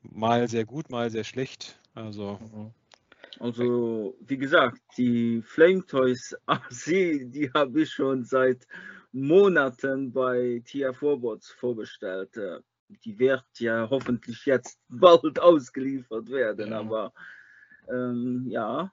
mal 0.00 0.48
sehr 0.48 0.64
gut, 0.64 0.88
mal 0.88 1.10
sehr 1.10 1.22
schlecht. 1.24 1.78
Also 1.94 2.38
Mhm. 2.40 2.72
Also, 3.40 4.16
wie 4.20 4.38
gesagt, 4.38 4.80
die 4.96 5.42
Flame 5.42 5.84
Toys 5.84 6.34
AC, 6.46 7.26
die 7.26 7.50
habe 7.52 7.82
ich 7.82 7.90
schon 7.90 8.24
seit 8.24 8.66
Monaten 9.12 10.14
bei 10.14 10.62
TF 10.64 11.02
Robots 11.02 11.50
vorbestellt. 11.50 12.34
Äh, 12.38 12.60
Die 13.04 13.18
wird 13.18 13.44
ja 13.58 13.86
hoffentlich 13.90 14.46
jetzt 14.46 14.78
bald 14.88 15.38
ausgeliefert 15.40 16.30
werden, 16.30 16.72
Ja. 16.72 16.78
aber 16.78 17.12
ähm, 17.90 18.46
ja, 18.48 18.90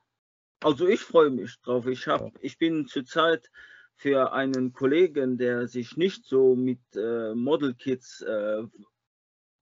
also 0.63 0.87
ich 0.87 1.01
freue 1.01 1.29
mich 1.29 1.59
drauf. 1.61 1.87
Ich, 1.87 2.07
hab, 2.07 2.31
ich 2.41 2.57
bin 2.57 2.87
zurzeit 2.87 3.49
für 3.95 4.33
einen 4.33 4.73
Kollegen, 4.73 5.37
der 5.37 5.67
sich 5.67 5.97
nicht 5.97 6.25
so 6.25 6.55
mit 6.55 6.79
äh, 6.95 7.33
Model 7.35 7.73
Kits 7.73 8.21
äh, 8.21 8.63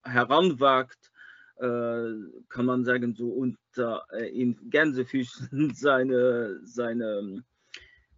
heranwagt, 0.03 1.11
äh, 1.57 2.13
kann 2.47 2.65
man 2.65 2.85
sagen, 2.85 3.15
so 3.15 3.29
unter 3.29 4.05
äh, 4.11 4.29
in 4.29 4.69
Gänsefüßen 4.69 5.73
seine, 5.75 6.59
seine, 6.63 7.43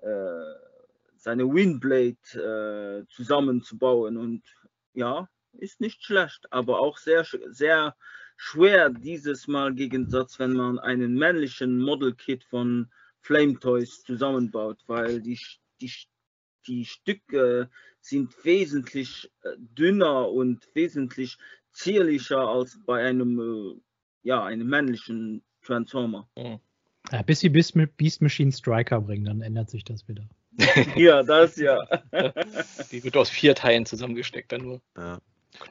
äh, 0.01 0.55
seine 1.17 1.51
Windblade 1.53 3.05
äh, 3.05 3.05
zusammenzubauen. 3.13 4.17
Und 4.17 4.43
ja, 4.93 5.27
ist 5.53 5.81
nicht 5.81 6.03
schlecht, 6.03 6.51
aber 6.51 6.79
auch 6.79 6.97
sehr, 6.97 7.25
sehr 7.49 7.95
schwer 8.41 8.89
dieses 8.89 9.47
Mal 9.47 9.75
Gegensatz, 9.75 10.39
wenn 10.39 10.53
man 10.53 10.79
einen 10.79 11.13
männlichen 11.13 11.79
Model 11.79 12.15
Kit 12.15 12.43
von 12.43 12.87
Flame 13.19 13.59
Toys 13.59 14.01
zusammenbaut, 14.01 14.79
weil 14.87 15.21
die, 15.21 15.39
die, 15.79 15.91
die 16.65 16.85
Stücke 16.85 17.69
sind 17.99 18.33
wesentlich 18.43 19.31
äh, 19.43 19.49
dünner 19.59 20.27
und 20.31 20.67
wesentlich 20.73 21.37
zierlicher 21.71 22.39
als 22.39 22.79
bei 22.83 23.05
einem, 23.05 23.39
äh, 23.39 24.27
ja, 24.27 24.43
einem 24.43 24.67
männlichen 24.67 25.43
Transformer. 25.61 26.27
Ja, 26.35 27.21
bis 27.21 27.41
sie 27.41 27.49
Beast 27.49 28.21
Machine 28.21 28.51
Striker 28.51 29.01
bringen, 29.01 29.25
dann 29.25 29.41
ändert 29.41 29.69
sich 29.69 29.83
das 29.83 30.07
wieder. 30.07 30.27
ja, 30.95 31.21
das 31.21 31.57
ja. 31.57 31.77
Die 32.91 33.03
wird 33.03 33.15
aus 33.17 33.29
vier 33.29 33.53
Teilen 33.53 33.85
zusammengesteckt 33.85 34.51
dann 34.51 34.63
nur. 34.63 34.81
Ja. 34.97 35.21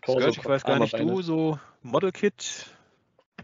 Torso, 0.03 0.28
ich 0.28 0.45
weiß 0.45 0.64
gar 0.64 0.78
nicht, 0.78 0.99
du 0.99 1.22
so 1.22 1.59
Model 1.82 2.12
Kit, 2.12 2.66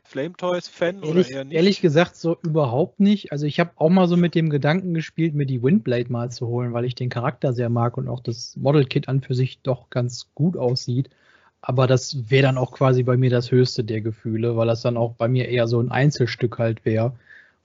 Flame 0.04 0.34
Toys 0.36 0.68
Fan 0.68 1.02
Ehrlich, 1.02 1.26
oder 1.26 1.28
eher 1.28 1.44
nicht? 1.44 1.54
ehrlich 1.54 1.80
gesagt, 1.80 2.16
so 2.16 2.36
überhaupt 2.42 3.00
nicht. 3.00 3.32
Also 3.32 3.46
ich 3.46 3.58
habe 3.60 3.70
auch 3.76 3.88
mal 3.88 4.08
so 4.08 4.16
mit 4.16 4.34
dem 4.34 4.50
Gedanken 4.50 4.94
gespielt, 4.94 5.34
mir 5.34 5.46
die 5.46 5.62
Windblade 5.62 6.10
mal 6.10 6.30
zu 6.30 6.46
holen, 6.46 6.72
weil 6.72 6.84
ich 6.84 6.94
den 6.94 7.08
Charakter 7.10 7.52
sehr 7.52 7.68
mag 7.68 7.96
und 7.96 8.08
auch 8.08 8.20
das 8.20 8.56
Model-Kit 8.56 9.08
an 9.08 9.20
für 9.20 9.34
sich 9.34 9.60
doch 9.62 9.90
ganz 9.90 10.28
gut 10.34 10.56
aussieht. 10.56 11.10
Aber 11.60 11.86
das 11.86 12.30
wäre 12.30 12.44
dann 12.44 12.58
auch 12.58 12.72
quasi 12.72 13.02
bei 13.02 13.16
mir 13.16 13.30
das 13.30 13.50
höchste 13.50 13.82
der 13.82 14.00
Gefühle, 14.00 14.56
weil 14.56 14.68
das 14.68 14.82
dann 14.82 14.96
auch 14.96 15.14
bei 15.14 15.26
mir 15.26 15.48
eher 15.48 15.66
so 15.66 15.80
ein 15.80 15.90
Einzelstück 15.90 16.58
halt 16.58 16.84
wäre. 16.84 17.16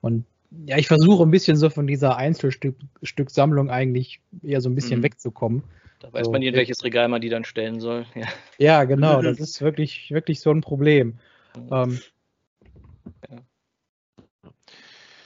Und 0.01 0.25
ja, 0.65 0.77
ich 0.77 0.87
versuche 0.87 1.23
ein 1.23 1.31
bisschen 1.31 1.55
so 1.55 1.69
von 1.69 1.87
dieser 1.87 2.17
Einzelstück-Sammlung 2.17 3.69
eigentlich 3.69 4.19
eher 4.41 4.61
so 4.61 4.69
ein 4.69 4.75
bisschen 4.75 4.99
Mhm. 4.99 5.03
wegzukommen. 5.03 5.63
Da 6.01 6.11
weiß 6.11 6.25
So, 6.25 6.31
man 6.31 6.41
nie, 6.41 6.47
in 6.47 6.55
welches 6.55 6.83
Regal 6.83 7.07
man 7.07 7.21
die 7.21 7.29
dann 7.29 7.45
stellen 7.45 7.79
soll. 7.79 8.05
Ja. 8.15 8.27
Ja, 8.57 8.83
genau, 8.83 9.21
das 9.21 9.39
ist 9.39 9.61
wirklich, 9.61 10.11
wirklich 10.11 10.39
so 10.39 10.51
ein 10.51 10.61
Problem. 10.61 11.19
Ähm, 11.71 11.99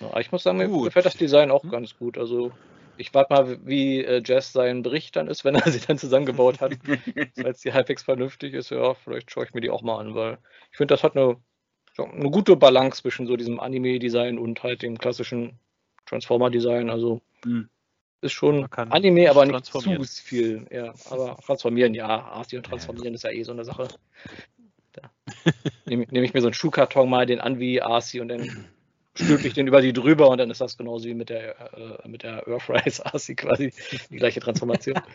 Ja, 0.01 0.19
ich 0.19 0.31
muss 0.31 0.43
sagen, 0.43 0.57
mir 0.57 0.67
Gut. 0.67 0.85
gefällt 0.85 1.05
das 1.05 1.15
Design 1.17 1.51
auch 1.51 1.63
Hm? 1.63 1.71
ganz 1.71 1.97
gut. 1.97 2.17
Also 2.17 2.51
ich 2.97 3.13
warte 3.13 3.33
mal, 3.33 3.65
wie 3.67 4.03
äh, 4.03 4.21
Jazz 4.23 4.53
seinen 4.53 4.83
Bericht 4.83 5.15
dann 5.15 5.27
ist, 5.27 5.43
wenn 5.45 5.55
er 5.55 5.69
sie 5.69 5.79
dann 5.79 5.97
zusammengebaut 5.97 6.61
hat. 6.61 6.77
Falls 7.41 7.61
die 7.61 7.73
halbwegs 7.73 8.03
vernünftig 8.03 8.53
ist, 8.53 8.69
ja, 8.71 8.93
vielleicht 8.93 9.31
schaue 9.31 9.45
ich 9.45 9.53
mir 9.53 9.61
die 9.61 9.69
auch 9.69 9.81
mal 9.81 9.99
an, 9.99 10.15
weil 10.15 10.37
ich 10.71 10.77
finde, 10.77 10.93
das 10.93 11.03
hat 11.03 11.15
eine, 11.15 11.37
eine 11.97 12.29
gute 12.31 12.55
Balance 12.55 13.01
zwischen 13.01 13.27
so 13.27 13.35
diesem 13.35 13.59
Anime-Design 13.59 14.37
und 14.37 14.63
halt 14.63 14.81
dem 14.81 14.97
klassischen 14.97 15.59
Transformer-Design. 16.05 16.89
Also 16.89 17.21
Hm. 17.43 17.69
Ist 18.25 18.33
schon 18.33 18.67
Anime, 18.71 19.29
aber 19.29 19.45
nicht 19.45 19.65
zu 19.65 20.03
viel. 20.03 20.67
Ja, 20.71 20.93
aber 21.09 21.37
transformieren, 21.37 21.93
ja. 21.93 22.07
Arti 22.07 22.57
und 22.57 22.65
transformieren 22.65 23.13
ist 23.13 23.23
ja 23.23 23.31
eh 23.31 23.43
so 23.43 23.51
eine 23.51 23.63
Sache. 23.63 23.87
Nehme 25.85 26.05
nehm 26.09 26.23
ich 26.23 26.33
mir 26.33 26.41
so 26.41 26.47
einen 26.47 26.53
Schuhkarton 26.53 27.09
mal 27.09 27.25
den 27.25 27.39
an 27.39 27.59
wie 27.59 27.81
Arcee 27.81 28.19
und 28.19 28.29
dann 28.29 28.67
stülpe 29.15 29.47
ich 29.47 29.53
den 29.53 29.67
über 29.67 29.81
die 29.81 29.93
drüber 29.93 30.29
und 30.29 30.37
dann 30.37 30.51
ist 30.51 30.61
das 30.61 30.77
genauso 30.77 31.07
wie 31.07 31.13
mit 31.13 31.29
der, 31.29 32.01
äh, 32.03 32.07
mit 32.07 32.23
der 32.23 32.47
Earthrise 32.47 33.05
Arcee 33.05 33.35
quasi 33.35 33.73
die 34.09 34.17
gleiche 34.17 34.39
Transformation. 34.39 34.99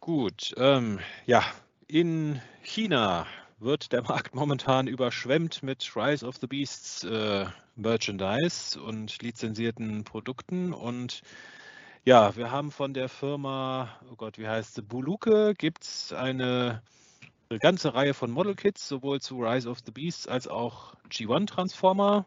Gut, 0.00 0.54
ähm, 0.56 1.00
ja, 1.26 1.44
in 1.86 2.40
China 2.62 3.26
wird 3.60 3.92
der 3.92 4.02
Markt 4.02 4.34
momentan 4.34 4.86
überschwemmt 4.86 5.62
mit 5.62 5.90
Rise 5.96 6.26
of 6.26 6.36
the 6.36 6.46
Beasts 6.46 7.04
äh, 7.04 7.46
Merchandise 7.76 8.80
und 8.80 9.20
lizenzierten 9.22 10.04
Produkten 10.04 10.72
und 10.72 11.22
ja, 12.04 12.34
wir 12.36 12.50
haben 12.50 12.70
von 12.70 12.94
der 12.94 13.08
Firma, 13.08 13.90
oh 14.10 14.16
Gott, 14.16 14.38
wie 14.38 14.48
heißt 14.48 14.74
sie, 14.76 14.82
Buluke, 14.82 15.54
gibt 15.58 15.84
es 15.84 16.12
eine, 16.12 16.82
eine 17.50 17.58
ganze 17.58 17.94
Reihe 17.94 18.14
von 18.14 18.30
Model 18.30 18.54
Kits, 18.54 18.88
sowohl 18.88 19.20
zu 19.20 19.38
Rise 19.40 19.68
of 19.68 19.80
the 19.84 19.92
Beasts 19.92 20.26
als 20.26 20.48
auch 20.48 20.94
G1 21.10 21.46
Transformer. 21.46 22.26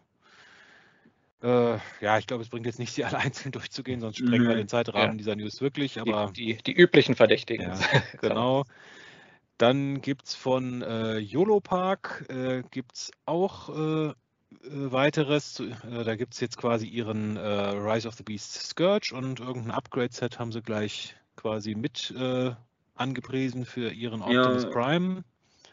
Äh, 1.42 1.78
ja, 2.02 2.18
ich 2.20 2.28
glaube, 2.28 2.44
es 2.44 2.50
bringt 2.50 2.68
jetzt 2.68 2.78
nicht, 2.78 2.94
sie 2.94 3.04
alle 3.06 3.18
einzeln 3.18 3.52
durchzugehen, 3.52 4.00
sonst 4.02 4.18
sprengen 4.20 4.48
wir 4.48 4.56
den 4.56 4.68
Zeitrahmen 4.68 5.14
Ja. 5.14 5.18
dieser 5.18 5.36
News 5.36 5.62
wirklich, 5.62 6.00
aber 6.00 6.32
Die, 6.36 6.56
die, 6.58 6.64
die 6.64 6.74
üblichen 6.74 7.16
Verdächtigen. 7.16 7.72
ja, 7.72 7.80
genau. 8.22 8.66
Dann 9.62 10.02
gibt 10.02 10.26
es 10.26 10.34
von 10.34 10.82
äh, 10.82 11.20
YOLO 11.20 11.60
Park 11.60 12.26
äh, 12.30 12.64
gibt's 12.72 13.12
auch 13.28 13.70
äh, 13.70 14.08
äh, 14.08 14.14
weiteres. 14.64 15.54
Zu- 15.54 15.66
Äh, 15.66 16.04
da 16.04 16.16
gibt 16.16 16.34
es 16.34 16.40
jetzt 16.40 16.58
quasi 16.58 16.88
ihren 16.88 17.38
äh, 17.38 17.42
Rise 17.42 18.08
of 18.08 18.16
the 18.16 18.24
Beast 18.24 18.54
Scourge 18.54 19.14
und 19.14 19.40
irgendein 19.40 19.70
Upgrade-Set 19.70 20.40
haben 20.40 20.52
sie 20.52 20.64
gleich 20.64 21.16
quasi 21.36 21.76
mit 21.76 22.12
angepriesen 22.96 23.66
für 23.66 23.92
ihren 23.92 24.22
Ja. 24.22 24.46
Optimus 24.46 24.68
Prime. 24.72 25.24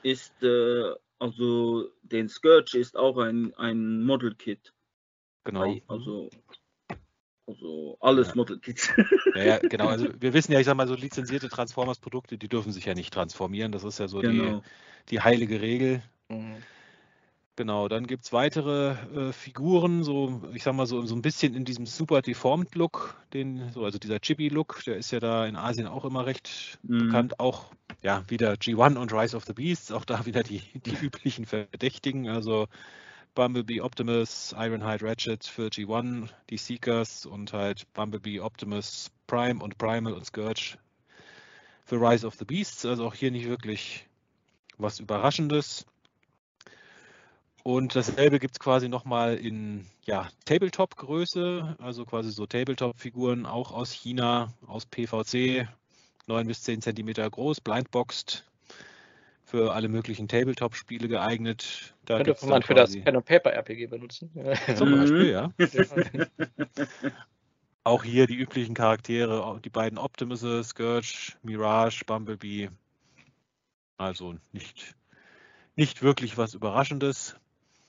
Ist, 0.02 0.34
also, 1.18 1.88
den 2.02 2.28
Scourge 2.28 2.78
ist 2.78 2.96
auch 2.96 3.16
ein, 3.18 3.54
ein 3.54 4.04
Model 4.04 4.34
Kit. 4.34 4.72
Genau. 5.44 5.78
Also, 5.88 6.28
also 7.48 7.96
alles 8.00 8.28
Ja. 8.28 8.34
Model 8.36 8.58
Kits. 8.58 8.90
Ja, 9.34 9.42
ja, 9.42 9.58
genau. 9.58 9.88
Also 9.88 10.08
wir 10.20 10.32
wissen 10.34 10.52
ja, 10.52 10.60
ich 10.60 10.66
sag 10.66 10.76
mal, 10.76 10.86
so 10.86 10.94
lizenzierte 10.94 11.48
Transformers-Produkte, 11.48 12.38
die 12.38 12.48
dürfen 12.48 12.72
sich 12.72 12.84
ja 12.84 12.94
nicht 12.94 13.12
transformieren. 13.12 13.72
Das 13.72 13.84
ist 13.84 13.98
ja 13.98 14.08
so 14.08 14.20
genau. 14.20 14.60
die, 14.60 15.10
die 15.10 15.20
heilige 15.20 15.60
Regel. 15.60 16.02
Mhm. 16.28 16.56
Genau, 17.56 17.88
dann 17.88 18.06
gibt 18.06 18.24
es 18.24 18.32
weitere 18.32 18.90
äh, 18.90 19.32
Figuren, 19.32 20.04
so, 20.04 20.42
ich 20.54 20.62
sag 20.62 20.74
mal, 20.74 20.86
so, 20.86 21.04
so 21.06 21.16
ein 21.16 21.22
bisschen 21.22 21.54
in 21.54 21.64
diesem 21.64 21.86
super 21.86 22.22
deformed 22.22 22.76
Look, 22.76 23.16
den, 23.34 23.72
so, 23.72 23.84
also 23.84 23.98
dieser 23.98 24.20
Chibi-Look, 24.20 24.84
der 24.86 24.96
ist 24.96 25.10
ja 25.10 25.18
da 25.18 25.44
in 25.44 25.56
Asien 25.56 25.88
auch 25.88 26.04
immer 26.04 26.24
recht 26.24 26.78
Mhm. 26.82 26.98
bekannt. 27.06 27.40
Auch 27.40 27.72
ja, 28.00 28.22
wieder 28.28 28.52
G1 28.52 28.96
und 28.96 29.12
Rise 29.12 29.36
of 29.36 29.44
the 29.44 29.54
Beasts, 29.54 29.90
auch 29.90 30.04
da 30.04 30.24
wieder 30.26 30.44
die, 30.44 30.62
die 30.86 31.04
üblichen 31.04 31.46
Verdächtigen, 31.46 32.28
also 32.28 32.68
Bumblebee 33.38 33.80
Optimus, 33.80 34.52
Ironhide 34.58 35.04
Ratchet 35.04 35.44
für 35.44 35.68
G1, 35.68 36.28
die 36.50 36.56
Seekers 36.56 37.24
und 37.24 37.52
halt 37.52 37.86
Bumblebee 37.92 38.40
Optimus 38.40 39.12
Prime 39.28 39.62
und 39.62 39.78
Primal 39.78 40.12
und 40.12 40.26
Scourge 40.26 40.76
für 41.84 42.00
Rise 42.00 42.26
of 42.26 42.34
the 42.34 42.44
Beasts, 42.44 42.84
also 42.84 43.06
auch 43.06 43.14
hier 43.14 43.30
nicht 43.30 43.46
wirklich 43.46 44.08
was 44.76 44.98
Überraschendes. 44.98 45.86
Und 47.62 47.94
dasselbe 47.94 48.40
gibt 48.40 48.54
es 48.54 48.58
quasi 48.58 48.88
nochmal 48.88 49.36
in 49.36 49.86
ja, 50.04 50.28
Tabletop-Größe, 50.44 51.76
also 51.78 52.06
quasi 52.06 52.32
so 52.32 52.44
Tabletop-Figuren 52.44 53.46
auch 53.46 53.70
aus 53.70 53.92
China, 53.92 54.52
aus 54.66 54.84
PVC, 54.84 55.68
9 56.26 56.44
bis 56.48 56.62
10 56.62 56.82
Zentimeter 56.82 57.30
groß, 57.30 57.60
blindboxed, 57.60 58.44
für 59.48 59.72
alle 59.72 59.88
möglichen 59.88 60.28
Tabletop-Spiele 60.28 61.08
geeignet. 61.08 61.94
Da 62.04 62.22
Könnte 62.22 62.46
man 62.46 62.62
für 62.62 62.74
das 62.74 62.92
Pen 62.92 63.16
and 63.16 63.24
Paper 63.24 63.52
RPG 63.52 63.86
benutzen. 63.86 64.30
Zum. 64.76 64.92
Beispiel, 64.92 65.30
ja. 65.30 65.50
Auch 67.84 68.04
hier 68.04 68.26
die 68.26 68.36
üblichen 68.36 68.74
Charaktere, 68.74 69.58
die 69.64 69.70
beiden 69.70 69.96
Optimusse, 69.96 70.62
Scourge, 70.62 71.32
Mirage, 71.42 72.04
Bumblebee. 72.04 72.68
Also 73.96 74.34
nicht, 74.52 74.94
nicht 75.76 76.02
wirklich 76.02 76.36
was 76.36 76.52
Überraschendes. 76.52 77.36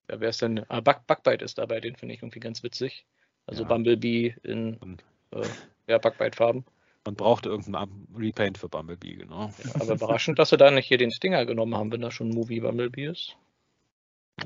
Ja, 0.09 0.21
wer 0.21 0.29
ist 0.29 0.41
denn? 0.41 0.63
Ah, 0.69 0.79
Bug, 0.79 1.05
Bugbite 1.05 1.43
ist 1.43 1.57
dabei, 1.57 1.81
den 1.81 1.97
finde 1.97 2.15
ich 2.15 2.21
irgendwie 2.21 2.39
ganz 2.39 2.63
witzig. 2.63 3.05
Also 3.47 3.63
Ja. 3.63 3.67
Bumblebee 3.67 4.35
in 4.43 4.97
äh, 5.31 5.41
ja, 5.87 5.97
Bugbite-Farben. 5.97 6.63
Man 7.09 7.15
brauchte 7.15 7.49
irgendeinen 7.49 8.07
Repaint 8.15 8.59
für 8.59 8.69
Bumblebee, 8.69 9.15
genau. 9.15 9.51
Ja, 9.63 9.75
aber 9.81 9.93
überraschend, 9.95 10.37
dass 10.37 10.49
sie 10.51 10.57
da 10.57 10.69
nicht 10.69 10.87
hier 10.87 10.99
den 10.99 11.11
Stinger 11.11 11.45
genommen 11.47 11.73
haben, 11.75 11.91
wenn 11.91 12.01
da 12.01 12.11
schon 12.11 12.29
ein 12.29 12.35
Movie 12.35 12.59
Bumblebee 12.59 13.05
ist. 13.07 13.35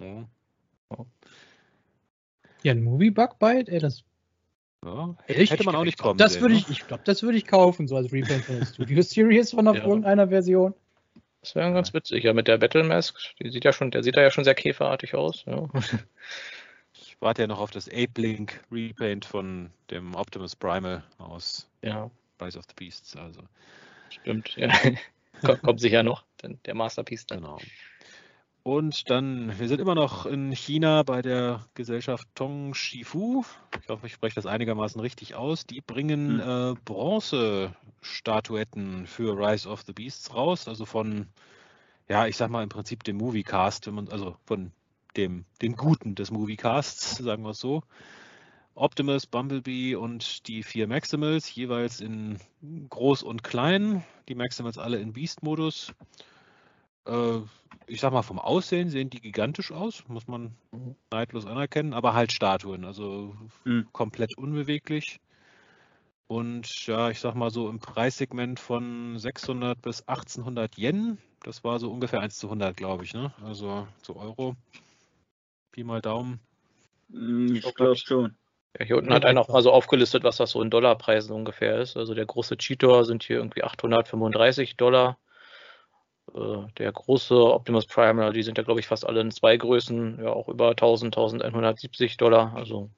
Ja. 0.01 0.25
ja, 2.63 2.71
ein 2.71 2.83
Movie-Bug-Bite, 2.83 3.69
ey, 3.71 3.79
das 3.79 4.03
Ja. 4.83 5.15
Ehrlich? 5.27 5.51
Hätte 5.51 5.63
man 5.65 5.75
Ich- 5.75 5.79
auch 5.79 5.83
nicht 5.85 5.97
kommen 5.99 6.17
Das 6.17 6.33
sehen, 6.33 6.41
würde 6.41 6.55
ne? 6.55 6.61
ich, 6.61 6.69
ich 6.69 6.87
glaube, 6.87 7.03
das 7.05 7.21
würde 7.23 7.37
ich 7.37 7.45
kaufen, 7.45 7.87
so 7.87 7.95
als 7.97 8.11
Repaint 8.11 8.45
von 8.45 8.59
der 8.59 8.65
Studio 8.73 9.01
Series 9.01 9.51
von 9.51 9.67
auf 9.67 9.75
Ja. 9.77 9.83
irgendeiner 9.85 10.27
Version. 10.29 10.73
Das 11.41 11.55
wäre 11.55 11.73
ganz 11.73 11.93
witzig. 11.93 12.23
Ja, 12.23 12.31
mit 12.33 12.47
der 12.47 12.57
Battle 12.57 12.83
Mask, 12.85 13.17
die 13.41 13.49
sieht 13.49 13.65
ja 13.65 13.73
schon, 13.73 13.91
der 13.91 14.03
sieht 14.03 14.15
da 14.15 14.21
ja 14.21 14.31
schon 14.31 14.45
sehr 14.45 14.55
käferartig 14.55 15.13
aus. 15.15 15.43
Ja. 15.45 15.67
Ich 16.93 17.17
warte 17.19 17.41
ja 17.41 17.47
noch 17.47 17.59
auf 17.59 17.71
das 17.71 17.89
Ape-Link 17.89 18.61
Repaint 18.71 19.25
von 19.25 19.69
dem 19.91 20.15
Optimus 20.15 20.55
Primal 20.55 21.03
aus 21.17 21.69
ja, 21.81 22.09
Rise 22.41 22.57
of 22.57 22.65
the 22.67 22.73
Beasts. 22.75 23.15
Also, 23.15 23.41
stimmt. 24.09 24.55
Ja. 24.55 24.71
kommt, 25.61 25.79
sicher 25.79 26.03
noch, 26.03 26.23
denn 26.41 26.59
der 26.65 26.75
Masterpiece 26.75 27.25
dann. 27.25 27.41
genau. 27.41 27.59
Und 28.65 29.09
dann, 29.09 29.59
wir 29.59 29.67
sind 29.67 29.81
immer 29.81 29.95
noch 29.95 30.25
in 30.25 30.53
China 30.53 31.03
bei 31.03 31.21
der 31.21 31.65
Gesellschaft 31.73 32.29
Tong 32.33 32.73
Shifu. 32.73 33.43
Ich 33.81 33.89
hoffe, 33.89 34.07
ich 34.07 34.13
spreche 34.13 34.35
das 34.35 34.45
einigermaßen 34.45 35.01
richtig 35.01 35.35
aus. 35.35 35.65
Die 35.65 35.81
bringen 35.81 36.39
äh, 36.39 36.73
Bronze-Statuetten 36.85 39.05
für 39.05 39.37
Rise 39.37 39.67
of 39.67 39.83
the 39.85 39.91
Beasts 39.91 40.33
raus. 40.33 40.69
Also 40.69 40.85
von, 40.85 41.27
ja, 42.07 42.25
ich 42.25 42.37
sag 42.37 42.51
mal 42.51 42.63
im 42.63 42.69
Prinzip 42.69 43.03
dem 43.03 43.17
Moviecast, 43.17 43.85
wenn 43.87 43.95
man, 43.95 44.07
also 44.07 44.37
von 44.45 44.71
dem, 45.17 45.43
den 45.61 45.75
Guten 45.75 46.15
des 46.15 46.31
Moviecasts, 46.31 47.17
sagen 47.17 47.43
wir 47.43 47.49
es 47.49 47.59
so. 47.59 47.83
Optimus, 48.75 49.27
Bumblebee 49.27 49.95
und 49.95 50.47
die 50.47 50.63
vier 50.63 50.87
Maximals, 50.87 51.53
jeweils 51.53 52.01
in 52.01 52.39
groß 52.89 53.23
und 53.23 53.43
klein. 53.43 54.03
Die 54.27 54.35
Maximals 54.35 54.77
alle 54.77 54.99
in 54.99 55.13
Beast-Modus. 55.13 55.93
Äh, 57.05 57.39
ich 57.85 57.99
sag 57.99 58.13
mal, 58.13 58.23
vom 58.23 58.39
Aussehen 58.39 58.89
sehen 58.89 59.09
die 59.09 59.21
gigantisch 59.21 59.71
aus, 59.71 60.03
muss 60.07 60.27
man 60.27 60.55
neidlos 61.11 61.45
anerkennen, 61.45 61.93
aber 61.93 62.13
halt 62.13 62.31
Statuen, 62.31 62.85
also 62.85 63.35
Mhm. 63.65 63.87
komplett 63.91 64.37
unbeweglich. 64.37 65.19
Und 66.27 66.87
ja, 66.87 67.09
ich 67.09 67.19
sag 67.19 67.35
mal 67.35 67.51
so 67.51 67.69
im 67.69 67.79
Preissegment 67.79 68.59
von 68.59 69.19
600 69.19 69.81
bis 69.81 70.07
1800 70.07 70.77
Yen, 70.77 71.17
das 71.43 71.63
war 71.63 71.77
so 71.79 71.91
ungefähr 71.91 72.21
1 72.21 72.37
zu 72.37 72.49
100, 72.49 72.75
glaube 72.77 73.03
ich, 73.03 73.13
ne? 73.13 73.33
Also 73.43 73.87
zu 74.01 74.15
Euro. 74.15 74.55
Pi 75.71 75.83
mal 75.83 76.01
Daumen. 76.01 76.39
Mm, 77.09 77.55
Ich 77.55 77.75
glaube 77.75 77.95
schon. 77.97 78.35
Ja, 78.79 78.85
hier 78.85 78.97
unten 78.97 79.09
Ja, 79.09 79.15
hat 79.15 79.25
einer 79.25 79.41
auch 79.41 79.49
mal 79.49 79.61
so 79.61 79.71
aufgelistet, 79.71 80.23
was 80.23 80.37
das 80.37 80.51
so 80.51 80.61
in 80.61 80.69
Dollarpreisen 80.69 81.35
ungefähr 81.35 81.79
ist. 81.79 81.95
Also 81.95 82.13
der 82.13 82.25
große 82.25 82.57
Cheetor 82.57 83.05
sind 83.05 83.23
hier 83.23 83.37
irgendwie 83.37 83.63
835 83.63 84.77
Dollar. 84.77 85.17
Äh, 86.33 86.65
Der 86.77 86.91
große 86.91 87.35
Optimus 87.35 87.85
Prime, 87.85 88.31
die 88.33 88.41
sind 88.43 88.57
ja, 88.57 88.63
glaube 88.63 88.79
ich, 88.79 88.87
fast 88.87 89.05
alle 89.05 89.21
in 89.21 89.31
zwei 89.31 89.57
Größen, 89.57 90.19
ja 90.23 90.31
auch 90.31 90.47
über 90.49 90.69
1000, 90.69 91.15
1170 91.15 92.17
Dollar. 92.17 92.53
Also 92.55 92.89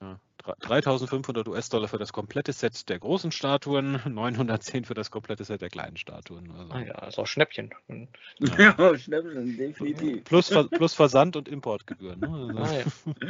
Ja, 0.00 0.20
dre- 0.44 0.54
3500 0.60 1.48
US-Dollar 1.48 1.88
für 1.88 1.98
das 1.98 2.12
komplette 2.12 2.52
Set 2.52 2.88
der 2.88 3.00
großen 3.00 3.32
Statuen, 3.32 4.00
910 4.06 4.84
für 4.84 4.94
das 4.94 5.10
komplette 5.10 5.44
Set 5.44 5.60
der 5.60 5.70
kleinen 5.70 5.96
Statuen. 5.96 6.52
Also, 6.52 6.72
naja, 6.72 7.06
ist 7.08 7.18
auch 7.18 7.26
Schnäppchen. 7.26 7.70
Ja. 7.88 7.96
Ja, 8.78 8.96
Schnäppchen, 8.96 9.56
definitiv. 9.56 10.24
plus, 10.24 10.50
plus 10.70 10.94
Versand 10.94 11.34
und 11.36 11.48
Importgebühren. 11.48 12.20
Ne? 12.20 12.28
Also, 12.28 12.58
ah, 12.58 12.78
ja. 12.78 12.84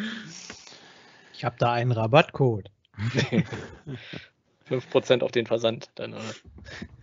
Ich 1.40 1.44
habe 1.46 1.56
da 1.58 1.72
einen 1.72 1.90
Rabattcode. 1.92 2.70
5% 4.68 5.22
auf 5.22 5.30
den 5.30 5.46
Versand. 5.46 5.88
Dann, 5.94 6.12
äh, 6.12 6.18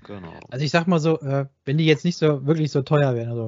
genau. 0.06 0.40
Also 0.52 0.64
ich 0.64 0.70
sag 0.70 0.86
mal 0.86 1.00
so, 1.00 1.20
äh, 1.22 1.48
wenn 1.66 1.80
die 1.80 1.88
jetzt 1.88 2.06
nicht 2.06 2.18
so 2.18 2.46
wirklich 2.46 2.72
so 2.72 2.84
teuer 2.84 3.16
wären, 3.16 3.30
also 3.30 3.48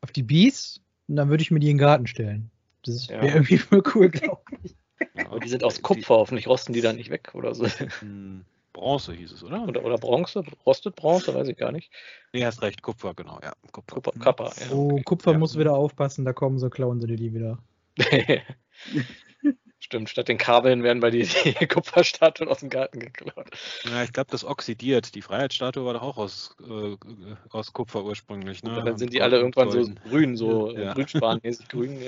auf 0.00 0.12
die 0.12 0.22
Bees, 0.22 0.80
dann 1.08 1.28
würde 1.28 1.42
ich 1.42 1.50
mir 1.50 1.58
die 1.58 1.70
in 1.70 1.76
den 1.76 1.80
Garten 1.80 2.06
stellen. 2.06 2.52
Das 2.84 3.08
Ja. 3.08 3.20
wäre 3.20 3.34
irgendwie 3.34 3.58
voll 3.58 3.82
cool, 3.96 4.10
glaube 4.10 4.42
ich. 4.62 4.76
Ja, 5.16 5.26
aber 5.26 5.40
die 5.40 5.48
sind 5.48 5.64
aus 5.64 5.82
Kupfer, 5.82 6.14
hoffentlich 6.14 6.46
rosten 6.46 6.72
die 6.72 6.82
dann 6.82 6.94
nicht 6.94 7.10
weg 7.10 7.32
oder 7.34 7.52
so. 7.52 7.66
Hm, 7.98 8.44
Bronze 8.72 9.14
hieß 9.14 9.32
es, 9.32 9.42
oder? 9.42 9.66
Oder, 9.66 9.84
oder 9.84 9.98
Bronze, 9.98 10.44
rostet 10.64 10.94
Bronze, 10.94 11.34
weiß 11.34 11.48
ich 11.48 11.56
gar 11.56 11.72
nicht. 11.72 11.90
Nee, 12.32 12.44
hast 12.44 12.62
recht, 12.62 12.80
Kupfer, 12.82 13.12
genau, 13.14 13.40
ja. 13.42 13.54
Kupfer. 13.72 13.96
Kupfer, 13.96 14.12
Kappa, 14.20 14.52
ja. 14.60 14.70
Oh, 14.70 15.00
Kupfer 15.04 15.32
Ja. 15.32 15.38
muss 15.38 15.58
wieder 15.58 15.74
aufpassen, 15.74 16.24
da 16.24 16.32
kommen 16.32 16.60
so 16.60 16.70
klauen 16.70 17.00
sie 17.00 17.08
dir 17.08 17.16
die 17.16 17.34
wieder. 17.34 17.58
Stimmt, 19.80 20.10
statt 20.10 20.26
den 20.26 20.38
Kabeln 20.38 20.82
werden 20.82 21.00
bei 21.00 21.10
die, 21.10 21.22
die 21.22 21.66
Kupferstatuen 21.68 22.48
aus 22.48 22.58
dem 22.58 22.68
Garten 22.68 22.98
geklaut. 22.98 23.48
Ja, 23.84 24.02
ich 24.02 24.12
glaube, 24.12 24.30
das 24.30 24.44
oxidiert. 24.44 25.14
Die 25.14 25.22
Freiheitsstatue 25.22 25.84
war 25.84 25.94
doch 25.94 26.02
auch 26.02 26.16
aus, 26.16 26.56
äh, 26.68 26.96
aus 27.50 27.72
Kupfer 27.72 28.02
ursprünglich. 28.02 28.64
Ne? 28.64 28.76
Und 28.76 28.84
dann 28.84 28.98
sind 28.98 29.12
die 29.12 29.22
alle 29.22 29.36
irgendwann 29.36 29.70
so 29.70 29.88
grün, 30.08 30.36
so 30.36 30.76
ja. 30.76 30.94
grünspanmäßig 30.94 31.68
grün. 31.68 32.00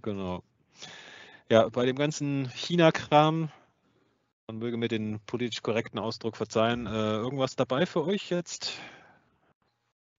Genau. 0.00 0.44
Ja, 1.50 1.68
bei 1.68 1.86
dem 1.86 1.96
ganzen 1.96 2.48
China-Kram, 2.54 3.50
man 4.46 4.58
möge 4.58 4.76
mir 4.76 4.88
den 4.88 5.18
politisch 5.26 5.62
korrekten 5.62 5.98
Ausdruck 5.98 6.36
verzeihen, 6.36 6.86
äh, 6.86 6.90
irgendwas 6.90 7.56
dabei 7.56 7.84
für 7.84 8.04
euch 8.06 8.30
jetzt? 8.30 8.78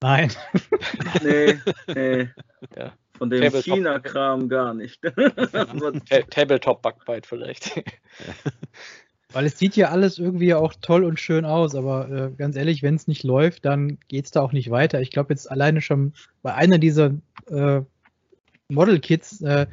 Nein. 0.01 0.34
Nee, 1.23 1.59
nee. 1.88 2.29
Ja. 2.75 2.93
Von 3.18 3.30
dem. 3.30 3.51
China-Kram 3.51 4.49
gar 4.49 4.74
nicht. 4.74 5.01
Tabletop-Backbite 6.30 7.28
vielleicht. 7.28 7.84
Weil 9.34 9.45
es 9.47 9.57
sieht 9.57 9.76
ja 9.76 9.89
alles 9.89 10.20
irgendwie 10.20 10.53
auch 10.53 10.74
toll 10.80 11.03
und 11.03 11.20
schön 11.20 11.43
aus, 11.43 11.74
aber 11.74 12.09
äh, 12.09 12.32
ganz 12.38 12.55
ehrlich, 12.55 12.84
wenn 12.84 12.95
es 12.95 13.07
nicht 13.07 13.24
läuft, 13.24 13.66
dann 13.66 13.97
geht 14.07 14.26
es 14.26 14.32
da 14.32 14.41
auch 14.41 14.51
nicht 14.51 14.70
weiter. 14.70 15.01
Ich 15.01 15.09
glaube 15.09 15.34
jetzt 15.34 15.49
alleine 15.49 15.82
schon 15.82 16.14
bei 16.43 16.53
einer 16.53 16.78
dieser 16.78 17.16
äh, 17.49 17.82
Model-Kits, 18.70 19.41
äh, 19.41 19.66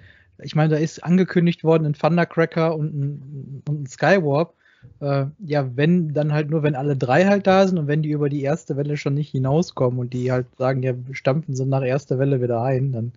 ich 0.42 0.54
meine, 0.54 0.70
da 0.70 0.76
ist 0.76 1.04
angekündigt 1.04 1.62
worden 1.62 1.84
ein 1.84 1.92
Thundercracker 1.92 2.74
und 2.74 2.94
ein, 2.94 3.62
und 3.68 3.82
ein 3.82 3.86
Skywarp. 3.86 4.54
Äh, 5.00 5.26
ja, 5.44 5.76
wenn, 5.76 6.14
dann 6.14 6.32
halt 6.32 6.48
nur, 6.48 6.62
wenn 6.62 6.74
alle 6.74 6.96
drei 6.96 7.26
halt 7.26 7.46
da 7.46 7.66
sind 7.66 7.78
und 7.78 7.86
wenn 7.86 8.02
die 8.02 8.10
über 8.10 8.30
die 8.30 8.42
erste 8.42 8.78
Welle 8.78 8.96
schon 8.96 9.12
nicht 9.12 9.30
hinauskommen 9.30 10.00
und 10.00 10.14
die 10.14 10.32
halt 10.32 10.46
sagen, 10.56 10.82
ja, 10.82 10.94
wir 10.96 11.14
stampfen 11.14 11.54
sie 11.54 11.66
nach 11.66 11.82
erster 11.82 12.18
Welle 12.18 12.40
wieder 12.40 12.62
ein, 12.62 12.92
dann, 12.92 13.12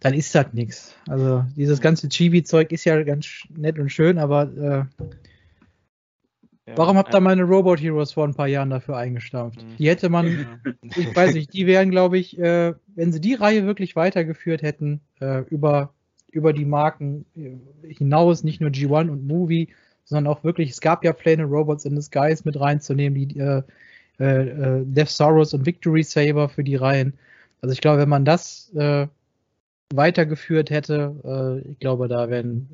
dann 0.00 0.14
ist 0.14 0.34
das 0.34 0.52
nichts. 0.52 0.94
Also 1.08 1.44
dieses 1.56 1.80
ganze 1.80 2.08
Chibi-Zeug 2.08 2.72
ist 2.72 2.84
ja 2.84 3.02
ganz 3.02 3.44
nett 3.56 3.78
und 3.78 3.90
schön, 3.90 4.18
aber 4.18 4.88
äh, 4.98 5.04
Warum 6.76 6.96
habt 6.96 7.12
ihr 7.14 7.20
meine 7.20 7.42
Robot 7.42 7.80
Heroes 7.80 8.12
vor 8.12 8.26
ein 8.26 8.34
paar 8.34 8.46
Jahren 8.46 8.70
dafür 8.70 8.96
eingestampft? 8.96 9.62
Mhm. 9.62 9.76
Die 9.78 9.88
hätte 9.88 10.08
man, 10.08 10.26
Ja. 10.26 10.72
ich 10.96 11.14
weiß 11.14 11.34
nicht, 11.34 11.52
die 11.52 11.66
wären, 11.66 11.90
glaube 11.90 12.18
ich, 12.18 12.38
äh, 12.38 12.74
wenn 12.94 13.12
sie 13.12 13.20
die 13.20 13.34
Reihe 13.34 13.66
wirklich 13.66 13.96
weitergeführt 13.96 14.62
hätten, 14.62 15.00
äh, 15.20 15.40
über, 15.48 15.92
über 16.30 16.52
die 16.52 16.64
Marken 16.64 17.26
äh, 17.36 17.92
hinaus, 17.92 18.44
nicht 18.44 18.60
nur 18.60 18.70
G1 18.70 19.10
und 19.10 19.26
Movie, 19.26 19.68
sondern 20.04 20.32
auch 20.32 20.44
wirklich, 20.44 20.70
es 20.70 20.80
gab 20.80 21.04
ja 21.04 21.12
Pläne, 21.12 21.44
Robots 21.44 21.84
in 21.84 22.00
the 22.00 22.02
Skies 22.02 22.44
mit 22.44 22.58
reinzunehmen, 22.58 23.14
die 23.28 23.38
äh, 23.38 23.62
äh, 24.20 24.24
äh, 24.48 24.84
Death 24.84 25.08
Sorrows 25.08 25.54
und 25.54 25.66
Victory 25.66 26.02
Saber 26.04 26.48
für 26.48 26.62
die 26.62 26.76
Reihen. 26.76 27.14
Also 27.60 27.72
ich 27.72 27.80
glaube, 27.80 28.00
wenn 28.00 28.08
man 28.08 28.24
das 28.24 28.72
äh, 28.74 29.06
weitergeführt 29.96 30.70
hätte, 30.70 31.62
äh, 31.64 31.70
ich 31.70 31.78
glaube, 31.78 32.08
da 32.08 32.28
wären, 32.28 32.68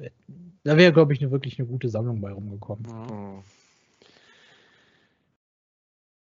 da 0.64 0.76
wäre, 0.76 0.92
glaube 0.92 1.12
ich, 1.12 1.20
eine, 1.20 1.30
wirklich 1.30 1.58
eine 1.58 1.68
gute 1.68 1.88
Sammlung 1.88 2.20
bei 2.20 2.32
rumgekommen. 2.32 2.84
Ja. 2.86 3.08
Hm. 3.10 3.42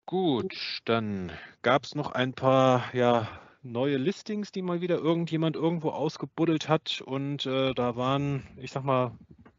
Gut, 0.06 0.82
dann 0.86 1.32
gab 1.62 1.84
es 1.84 1.94
noch 1.94 2.12
ein 2.14 2.34
paar 2.34 2.84
ja, 2.94 3.28
neue 3.62 3.98
Listings, 3.98 4.52
die 4.52 4.64
mal 4.64 4.82
wieder 4.82 4.98
irgendjemand 4.98 5.56
irgendwo 5.56 5.92
ausgebuddelt 5.92 6.68
hat. 6.68 7.02
Und 7.06 7.46
äh, 7.46 7.76
da 7.76 7.96
waren, 7.96 8.42
ich 8.58 8.72
sag 8.72 8.84
mal, 8.84 9.12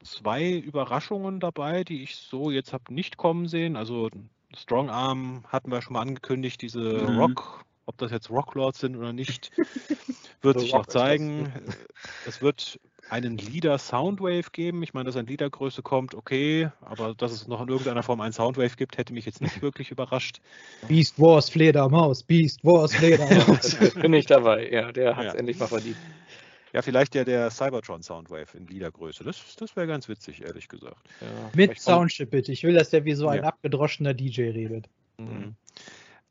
zwei 0.02 0.52
Überraschungen 0.56 1.38
dabei, 1.38 1.84
die 1.84 2.02
ich 2.02 2.16
so 2.16 2.50
jetzt 2.50 2.72
habe 2.72 2.92
nicht 2.92 3.16
kommen 3.16 3.46
sehen. 3.46 3.76
Also 3.76 4.10
Strong 4.56 4.90
Arm 4.90 5.44
hatten 5.46 5.70
wir 5.70 5.82
schon 5.82 5.92
mal 5.92 6.02
angekündigt, 6.02 6.62
diese 6.62 6.80
Mhm. 6.80 7.18
Rock, 7.18 7.64
ob 7.86 7.98
das 7.98 8.10
jetzt 8.10 8.30
Rocklords 8.30 8.80
sind 8.80 8.96
oder 8.96 9.12
nicht, 9.12 9.50
wird 10.42 10.60
sich 10.60 10.72
noch 10.72 10.86
zeigen. 10.86 11.52
Es 12.26 12.40
wird 12.42 12.78
einen 13.10 13.36
Leader 13.36 13.76
Soundwave 13.78 14.50
geben. 14.52 14.82
Ich 14.82 14.94
meine, 14.94 15.06
dass 15.06 15.16
ein 15.16 15.26
Leadergröße 15.26 15.82
kommt, 15.82 16.14
okay, 16.14 16.70
aber 16.80 17.14
dass 17.14 17.32
es 17.32 17.48
noch 17.48 17.60
in 17.60 17.68
irgendeiner 17.68 18.02
Form 18.02 18.20
einen 18.20 18.32
Soundwave 18.32 18.76
gibt, 18.76 18.98
hätte 18.98 19.12
mich 19.12 19.26
jetzt 19.26 19.40
nicht 19.40 19.60
wirklich 19.62 19.90
überrascht. 19.90 20.40
Beast 20.86 21.18
Wars 21.18 21.50
Fledermaus, 21.50 22.22
Beast 22.22 22.62
Wars 22.64 22.94
Fledermaus. 22.94 23.94
Bin 23.94 24.12
ich 24.12 24.26
dabei, 24.26 24.70
ja, 24.70 24.92
der 24.92 25.16
hat 25.16 25.26
es 25.26 25.32
Ja. 25.32 25.38
endlich 25.38 25.58
mal 25.58 25.66
verdient. 25.66 25.96
Ja, 26.72 26.82
vielleicht 26.82 27.16
ja 27.16 27.24
der 27.24 27.50
Cybertron 27.50 28.02
Soundwave 28.02 28.56
in 28.56 28.66
Leadergröße. 28.68 29.24
Das, 29.24 29.56
das 29.56 29.74
wäre 29.74 29.88
ganz 29.88 30.08
witzig, 30.08 30.42
ehrlich 30.42 30.68
gesagt. 30.68 31.08
Ja, 31.20 31.50
Mit 31.56 31.80
Soundchip 31.80 32.30
bitte. 32.30 32.52
Ich 32.52 32.62
will, 32.62 32.74
dass 32.74 32.90
der 32.90 33.04
wie 33.04 33.14
so 33.14 33.26
ein 33.26 33.38
Ja. 33.38 33.48
abgedroschener 33.48 34.14
DJ 34.14 34.50
redet. 34.50 34.88
Mhm. 35.18 35.56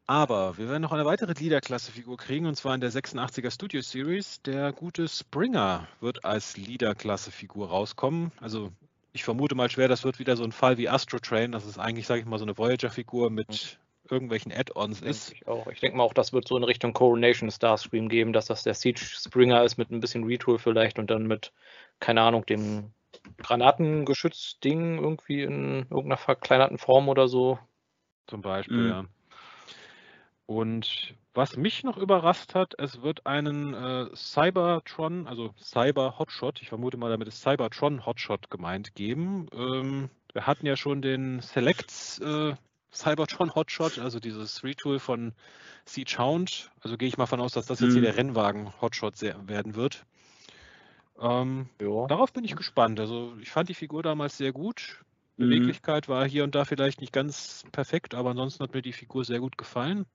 Aber 0.10 0.57
wir 0.57 0.68
werden 0.68 0.82
noch 0.82 0.91
eine 0.91 1.05
weitere 1.05 1.34
Leader-Klasse-Figur 1.34 2.18
kriegen, 2.18 2.47
und 2.47 2.55
zwar 2.55 2.74
in 2.74 2.82
der 2.82 2.89
86er 2.91 3.51
Studio 3.51 3.80
Series. 3.82 4.41
Der 4.41 4.74
gute 4.74 5.07
Springer 5.07 5.88
wird 6.01 6.26
als 6.26 6.57
Leader-Klasse-Figur 6.57 7.70
rauskommen. 7.70 8.32
Also 8.41 8.72
ich 9.14 9.24
vermute 9.24 9.53
mal 9.53 9.70
schwer, 9.70 9.88
das 9.88 10.03
wird 10.03 10.18
wieder 10.18 10.36
so 10.36 10.43
ein 10.43 10.51
Fall 10.51 10.80
wie 10.80 10.89
Astro 10.89 11.20
Train, 11.20 11.51
dass 11.51 11.64
es 11.64 11.78
eigentlich, 11.78 12.07
sage 12.07 12.22
ich 12.22 12.26
mal, 12.26 12.39
so 12.39 12.45
eine 12.45 12.57
Voyager-Figur 12.57 13.30
mit 13.30 13.78
irgendwelchen 14.10 14.51
Add-ons 14.51 15.01
ist. 15.01 15.32
Ich 15.32 15.47
auch. 15.47 15.68
Ich 15.68 15.80
denke 15.80 15.97
mal 15.97 16.05
auch, 16.05 16.16
das 16.16 16.34
wird 16.34 16.47
so 16.47 16.57
in 16.57 16.64
Richtung 16.64 16.93
Coronation 16.93 17.51
Starscream 17.51 18.10
geben, 18.10 18.34
dass 18.34 18.47
das 18.47 18.64
der 18.64 18.74
Siege 18.74 18.99
Springer 18.99 19.64
ist 19.64 19.78
mit 19.78 19.91
ein 19.91 19.99
bisschen 19.99 20.24
Retool 20.24 20.57
vielleicht 20.57 20.97
und 20.97 21.12
dann 21.12 21.28
mit, 21.28 21.53
keine 21.99 22.22
Ahnung, 22.22 22.47
dem 22.47 22.93
Granatengeschütz-Ding 23.38 24.97
irgendwie 24.97 25.43
in 25.43 25.86
irgendeiner 25.91 26.18
verkleinerten 26.18 26.80
Form 26.80 27.10
oder 27.10 27.28
so. 27.28 27.60
Zum 28.26 28.41
Beispiel, 28.41 28.76
Mhm. 28.76 28.89
ja. 28.89 29.05
Und 30.50 31.14
was 31.36 31.58
mich 31.58 31.84
noch 31.84 31.95
überrascht 31.95 32.56
hat, 32.56 32.74
es 32.80 33.04
wird 33.04 33.28
einen 33.28 33.76
äh, 33.76 34.08
Cybertron, 34.16 35.28
also 35.28 35.54
Cyber 35.60 36.18
Hotshot, 36.18 36.60
ich 36.64 36.70
vermute 36.70 36.97
mal, 36.97 37.12
damit 37.12 37.28
ist 37.28 37.43
Cybertron 37.43 38.04
Hotshot 38.04 38.50
gemeint, 38.50 38.95
geben. 38.95 39.45
Ähm, 39.54 40.10
wir 40.34 40.47
hatten 40.47 40.66
ja 40.66 40.76
schon 40.76 41.04
den 41.04 41.39
Selects 41.41 42.18
äh, 42.18 42.56
Cybertron 42.91 43.54
Hotshot, 43.54 44.00
also 44.00 44.20
dieses 44.20 44.64
Retool 44.64 44.97
von 44.97 45.34
Siege 45.86 46.16
Hound. 46.18 46.72
Also 46.82 46.97
gehe 46.97 47.08
ich 47.08 47.20
mal 47.20 47.28
von 47.28 47.41
aus, 47.41 47.52
dass 47.52 47.68
das 47.68 47.80
jetzt 47.80 47.91
hier 47.93 48.02
Mhm. 48.02 48.06
der 48.06 48.18
Rennwagen 48.18 48.82
Hotshot 48.82 49.22
werden 49.22 49.76
wird. 49.76 50.04
Ähm, 51.22 51.70
Ja. 51.80 52.08
darauf 52.08 52.34
bin 52.34 52.43
ich 52.43 52.56
gespannt. 52.56 53.00
Also 53.00 53.36
ich 53.39 53.52
fand 53.52 53.70
die 53.70 53.76
Figur 53.76 54.02
damals 54.02 54.38
sehr 54.38 54.52
gut. 54.52 55.06
Mhm. 55.40 55.50
Beweglichkeit 55.50 56.10
war 56.10 56.28
hier 56.28 56.44
und 56.44 56.54
da 56.54 56.66
vielleicht 56.66 57.00
nicht 57.00 57.14
ganz 57.14 57.64
perfekt, 57.72 58.14
aber 58.14 58.32
ansonsten 58.32 58.64
hat 58.64 58.74
mir 58.74 58.82
die 58.82 58.94
Figur 58.94 59.24
sehr 59.24 59.40
gut 59.40 59.58
gefallen. 59.58 60.06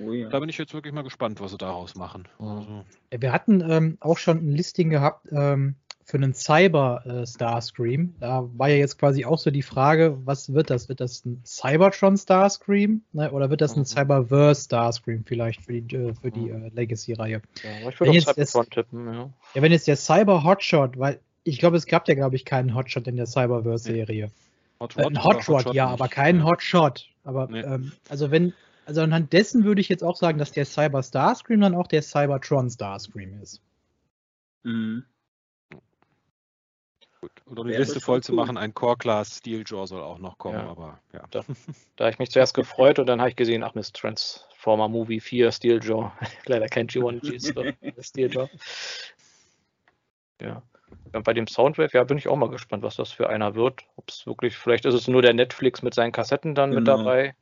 Oh 0.00 0.12
ja. 0.12 0.28
Da 0.28 0.40
bin 0.40 0.48
ich 0.48 0.58
jetzt 0.58 0.74
wirklich 0.74 0.92
mal 0.92 1.02
gespannt, 1.02 1.40
was 1.40 1.52
sie 1.52 1.58
daraus 1.58 1.94
machen. 1.94 2.26
Also, 2.38 2.84
Wir 3.10 3.32
hatten 3.32 3.62
ähm, 3.68 3.96
auch 4.00 4.18
schon 4.18 4.38
ein 4.38 4.52
Listing 4.52 4.90
gehabt 4.90 5.28
ähm, 5.30 5.76
für 6.04 6.16
einen 6.16 6.34
Cyber 6.34 7.04
äh, 7.06 7.26
Starscream. 7.26 8.14
Da 8.18 8.48
war 8.54 8.68
ja 8.68 8.76
jetzt 8.76 8.98
quasi 8.98 9.24
auch 9.24 9.38
so 9.38 9.52
die 9.52 9.62
Frage, 9.62 10.18
was 10.24 10.52
wird 10.52 10.68
das? 10.70 10.88
Wird 10.88 11.00
das 11.00 11.24
ein 11.24 11.40
Cybertron 11.44 12.16
Starscream 12.16 13.02
ne? 13.12 13.30
oder 13.30 13.50
wird 13.50 13.60
das 13.60 13.76
ein 13.76 13.80
mhm. 13.80 13.86
Cyberverse 13.86 14.64
Starscream 14.64 15.24
vielleicht 15.24 15.62
für 15.62 15.80
die, 15.80 15.94
äh, 15.94 16.14
für 16.14 16.32
die 16.32 16.50
mhm. 16.50 16.64
äh, 16.64 16.68
Legacy-Reihe? 16.70 17.40
Ja, 17.62 17.88
ich 17.88 18.00
würde 18.00 18.20
Cybertron 18.20 18.68
tippen, 18.68 19.06
ja. 19.06 19.30
Ja, 19.54 19.62
wenn 19.62 19.70
jetzt 19.70 19.86
der 19.86 19.96
Cyber 19.96 20.42
Hotshot, 20.42 20.98
weil 20.98 21.20
ich 21.44 21.58
glaube, 21.58 21.76
es 21.76 21.86
gab 21.86 22.08
ja, 22.08 22.14
glaube 22.14 22.36
ich, 22.36 22.44
keinen 22.44 22.74
Hotshot 22.74 23.06
in 23.06 23.16
der 23.16 23.26
Cyberverse-Serie. 23.26 24.30
Hot 24.82 24.96
äh, 24.96 25.06
ein 25.06 25.22
Hotshot, 25.22 25.66
Hot 25.66 25.74
ja, 25.74 25.86
aber 25.86 26.08
keinen 26.08 26.44
Hotshot. 26.44 27.08
Aber 27.24 27.46
nee. 27.46 27.60
ähm, 27.60 27.92
also 28.08 28.30
wenn, 28.30 28.52
also 28.84 29.00
anhand 29.00 29.32
dessen 29.32 29.64
würde 29.64 29.80
ich 29.80 29.88
jetzt 29.88 30.02
auch 30.02 30.16
sagen, 30.16 30.38
dass 30.38 30.50
der 30.50 30.64
Cyber 30.64 31.02
Starscream 31.02 31.60
dann 31.60 31.74
auch 31.74 31.86
der 31.86 32.02
Cybertron 32.02 32.68
Starscream 32.68 33.40
ist. 33.40 33.62
Mhm. 34.64 35.04
Gut. 37.20 37.30
Und 37.44 37.60
um 37.60 37.68
die 37.68 37.74
Liste 37.74 38.00
voll 38.00 38.20
zu 38.22 38.32
machen, 38.32 38.56
ein 38.56 38.74
Core 38.74 38.96
Class 38.96 39.38
Steel 39.38 39.62
Jaw 39.64 39.86
soll 39.86 40.02
auch 40.02 40.18
noch 40.18 40.38
kommen, 40.38 40.58
ja. 40.58 40.68
aber 40.68 40.98
ja. 41.12 41.22
Da, 41.30 41.44
da 41.94 42.04
habe 42.04 42.12
ich 42.12 42.18
mich 42.18 42.32
zuerst 42.32 42.54
gefreut 42.54 42.98
und 42.98 43.06
dann 43.06 43.20
habe 43.20 43.30
ich 43.30 43.36
gesehen, 43.36 43.62
ach 43.62 43.74
Mist, 43.74 43.94
Transformer 43.94 44.88
Movie 44.88 45.20
4 45.20 45.52
Steel 45.52 45.80
Jaw. 45.80 46.10
Leider 46.46 46.66
kein 46.66 46.88
G1 46.88 48.02
Steel 48.02 48.32
Jaw. 48.32 48.48
Ja. 50.40 50.62
Bei 51.12 51.32
dem 51.32 51.46
Soundwave, 51.46 51.90
ja, 51.92 52.04
bin 52.04 52.18
ich 52.18 52.28
auch 52.28 52.36
mal 52.36 52.48
gespannt, 52.48 52.82
was 52.82 52.96
das 52.96 53.12
für 53.12 53.28
einer 53.28 53.54
wird. 53.54 53.82
Ob 53.96 54.08
es 54.08 54.26
wirklich, 54.26 54.56
vielleicht 54.56 54.84
ist 54.84 54.94
es 54.94 55.08
nur 55.08 55.22
der 55.22 55.34
Netflix 55.34 55.82
mit 55.82 55.94
seinen 55.94 56.12
Kassetten 56.12 56.54
dann 56.54 56.70
genau. 56.70 56.80
mit 56.80 56.88
dabei, 56.88 57.34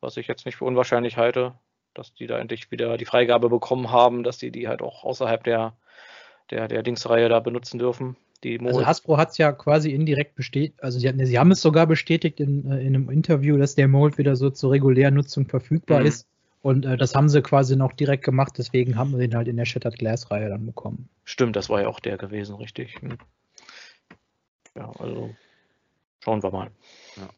was 0.00 0.16
ich 0.16 0.26
jetzt 0.26 0.46
nicht 0.46 0.56
für 0.56 0.64
unwahrscheinlich 0.64 1.16
halte, 1.16 1.54
dass 1.94 2.14
die 2.14 2.26
da 2.26 2.38
endlich 2.38 2.70
wieder 2.70 2.96
die 2.96 3.04
Freigabe 3.04 3.48
bekommen 3.48 3.90
haben, 3.90 4.22
dass 4.22 4.38
die 4.38 4.50
die 4.50 4.68
halt 4.68 4.82
auch 4.82 5.04
außerhalb 5.04 5.44
der, 5.44 5.74
der, 6.50 6.68
der 6.68 6.82
Dingsreihe 6.82 7.28
da 7.28 7.40
benutzen 7.40 7.78
dürfen. 7.78 8.16
Die 8.42 8.58
also 8.60 8.86
Hasbro 8.86 9.18
hat 9.18 9.30
es 9.30 9.38
ja 9.38 9.52
quasi 9.52 9.90
indirekt 9.90 10.34
bestätigt, 10.34 10.82
also 10.82 10.98
sie, 10.98 11.08
hatten, 11.08 11.24
sie, 11.24 11.38
haben 11.38 11.50
es 11.50 11.60
sogar 11.60 11.86
bestätigt 11.86 12.40
in, 12.40 12.70
äh, 12.70 12.80
in, 12.80 12.94
einem 12.94 13.10
Interview, 13.10 13.58
dass 13.58 13.74
der 13.74 13.86
Mold 13.86 14.16
wieder 14.16 14.34
so 14.34 14.48
zur 14.48 14.70
regulären 14.70 15.14
Nutzung 15.14 15.46
verfügbar 15.46 16.00
mhm. 16.00 16.06
ist. 16.06 16.26
Und 16.62 16.84
äh, 16.84 16.96
das 16.96 17.14
haben 17.14 17.28
sie 17.28 17.42
quasi 17.42 17.76
noch 17.76 17.92
direkt 17.92 18.24
gemacht, 18.24 18.52
deswegen 18.58 18.96
haben 18.96 19.12
wir 19.12 19.18
den 19.18 19.34
halt 19.34 19.48
in 19.48 19.56
der 19.56 19.64
Shattered 19.64 19.98
Glass-Reihe 19.98 20.48
dann 20.50 20.66
bekommen. 20.66 21.08
Stimmt, 21.24 21.56
das 21.56 21.70
war 21.70 21.82
ja 21.82 21.88
auch 21.88 22.00
der 22.00 22.18
gewesen, 22.18 22.56
richtig. 22.56 23.00
Hm. 23.00 23.18
Ja, 24.76 24.90
also 24.98 25.34
schauen 26.20 26.42
wir 26.42 26.50
mal. 26.50 26.70
Ja. 27.16 27.28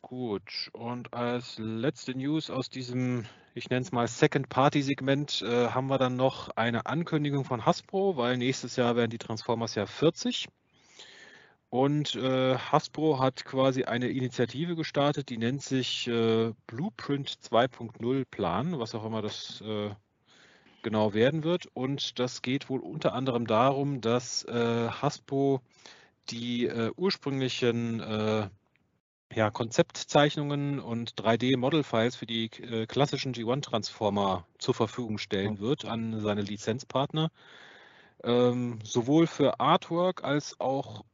Gut, 0.00 0.70
und 0.72 1.12
als 1.12 1.58
letzte 1.58 2.14
News 2.14 2.48
aus 2.48 2.70
diesem, 2.70 3.26
ich 3.54 3.68
nenne 3.70 3.82
es 3.82 3.92
mal 3.92 4.06
Second-Party-Segment, 4.06 5.42
äh, 5.42 5.68
haben 5.68 5.88
wir 5.88 5.98
dann 5.98 6.16
noch 6.16 6.50
eine 6.50 6.86
Ankündigung 6.86 7.44
von 7.44 7.66
Hasbro, 7.66 8.16
weil 8.16 8.36
nächstes 8.38 8.76
Jahr 8.76 8.96
werden 8.96 9.10
die 9.10 9.18
Transformers 9.18 9.74
ja 9.74 9.84
40. 9.84 10.46
Und 11.68 12.14
äh, 12.14 12.56
Hasbro 12.56 13.18
hat 13.18 13.44
quasi 13.44 13.84
eine 13.84 14.08
Initiative 14.08 14.76
gestartet, 14.76 15.30
die 15.30 15.38
nennt 15.38 15.62
sich 15.62 16.06
äh, 16.06 16.52
Blueprint 16.66 17.28
2.0 17.28 18.24
Plan, 18.30 18.78
was 18.78 18.94
auch 18.94 19.04
immer 19.04 19.20
das 19.20 19.60
äh, 19.62 19.90
genau 20.82 21.12
werden 21.12 21.42
wird. 21.42 21.66
Und 21.74 22.20
das 22.20 22.42
geht 22.42 22.70
wohl 22.70 22.80
unter 22.80 23.12
anderem 23.14 23.46
darum, 23.46 24.00
dass 24.00 24.44
äh, 24.44 24.88
Hasbro 24.88 25.60
die 26.30 26.66
äh, 26.66 26.92
ursprünglichen 26.96 28.00
äh, 28.00 28.48
ja, 29.34 29.50
Konzeptzeichnungen 29.50 30.78
und 30.78 31.14
3D-Model-Files 31.14 32.14
für 32.14 32.26
die 32.26 32.48
klassischen 32.48 33.34
G1-Transformer 33.34 34.46
zur 34.58 34.74
Verfügung 34.74 35.18
stellen 35.18 35.58
wird 35.58 35.84
an 35.84 36.20
seine 36.20 36.42
Lizenzpartner. 36.42 37.30
Ähm, 38.22 38.78
sowohl 38.84 39.26
für 39.26 39.58
Artwork 39.58 40.22
als 40.22 40.60
auch 40.60 41.04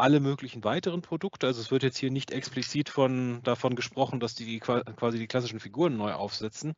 alle 0.00 0.20
möglichen 0.20 0.64
weiteren 0.64 1.02
Produkte. 1.02 1.46
Also 1.46 1.60
es 1.60 1.70
wird 1.70 1.82
jetzt 1.82 1.98
hier 1.98 2.10
nicht 2.10 2.30
explizit 2.30 2.88
von, 2.88 3.42
davon 3.42 3.76
gesprochen, 3.76 4.20
dass 4.20 4.34
die, 4.34 4.58
quasi 4.58 5.18
die 5.18 5.26
klassischen 5.26 5.60
Figuren 5.60 5.96
neu 5.96 6.12
aufsetzen. 6.12 6.74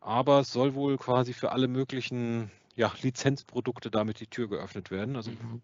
Aber 0.00 0.40
es 0.40 0.52
soll 0.52 0.74
wohl 0.74 0.98
quasi 0.98 1.32
für 1.32 1.52
alle 1.52 1.68
möglichen 1.68 2.50
ja, 2.74 2.92
Lizenzprodukte 3.02 3.90
damit 3.90 4.20
die 4.20 4.26
Tür 4.26 4.48
geöffnet 4.48 4.90
werden. 4.90 5.16
Also 5.16 5.30
mhm. 5.30 5.62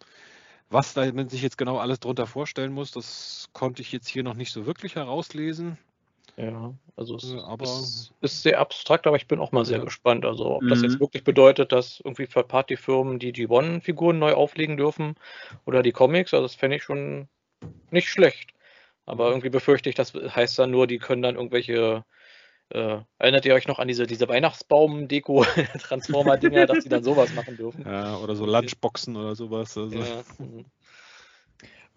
Was 0.70 0.92
da 0.92 1.10
man 1.12 1.30
sich 1.30 1.40
jetzt 1.40 1.56
genau 1.56 1.78
alles 1.78 1.98
drunter 2.00 2.26
vorstellen 2.26 2.72
muss, 2.72 2.90
das 2.90 3.48
konnte 3.54 3.80
ich 3.80 3.90
jetzt 3.90 4.06
hier 4.06 4.22
noch 4.22 4.34
nicht 4.34 4.52
so 4.52 4.66
wirklich 4.66 4.96
herauslesen. 4.96 5.78
Ja, 6.38 6.72
also 6.96 7.16
es 7.16 7.32
äh, 7.32 7.40
aber, 7.40 7.64
ist, 7.64 8.12
ist, 8.20 8.42
sehr 8.42 8.60
abstrakt, 8.60 9.08
aber 9.08 9.16
ich 9.16 9.26
bin 9.26 9.40
auch 9.40 9.50
mal 9.50 9.64
sehr 9.64 9.78
ja. 9.78 9.84
gespannt. 9.84 10.24
Also 10.24 10.56
ob 10.56 10.62
mhm. 10.62 10.68
das 10.68 10.82
jetzt 10.82 10.94
mhm. 10.94 11.00
wirklich 11.00 11.24
bedeutet, 11.24 11.72
dass 11.72 12.00
irgendwie 12.00 12.26
für 12.26 12.44
Partyfirmen 12.44 13.18
die 13.18 13.32
G1-Figuren 13.32 14.20
neu 14.20 14.34
auflegen 14.34 14.76
dürfen 14.76 15.16
oder 15.66 15.82
die 15.82 15.92
Comics, 15.92 16.32
also 16.32 16.44
das 16.44 16.54
fände 16.54 16.76
ich 16.76 16.84
schon 16.84 17.26
nicht 17.90 18.08
schlecht. 18.08 18.52
Aber 19.04 19.26
mhm. 19.26 19.32
irgendwie 19.32 19.50
befürchte 19.50 19.88
ich, 19.88 19.96
das 19.96 20.14
heißt 20.14 20.60
dann 20.60 20.70
nur, 20.70 20.86
die 20.86 20.98
können 20.98 21.22
dann 21.22 21.34
irgendwelche 21.34 22.04
äh, 22.70 22.98
erinnert 23.18 23.46
ihr 23.46 23.54
euch 23.54 23.66
noch 23.66 23.78
an 23.78 23.88
diese, 23.88 24.06
diese 24.06 24.28
Weihnachtsbaum-Deko-Transformer-Dinger, 24.28 26.66
dass 26.66 26.84
die 26.84 26.90
dann 26.90 27.02
sowas 27.02 27.32
machen 27.34 27.56
dürfen? 27.56 27.86
Ja, 27.86 28.18
oder 28.18 28.36
so 28.36 28.44
Lunchboxen 28.44 29.16
oder 29.16 29.34
sowas. 29.34 29.78
Also. 29.78 29.96
Ja. 29.96 30.22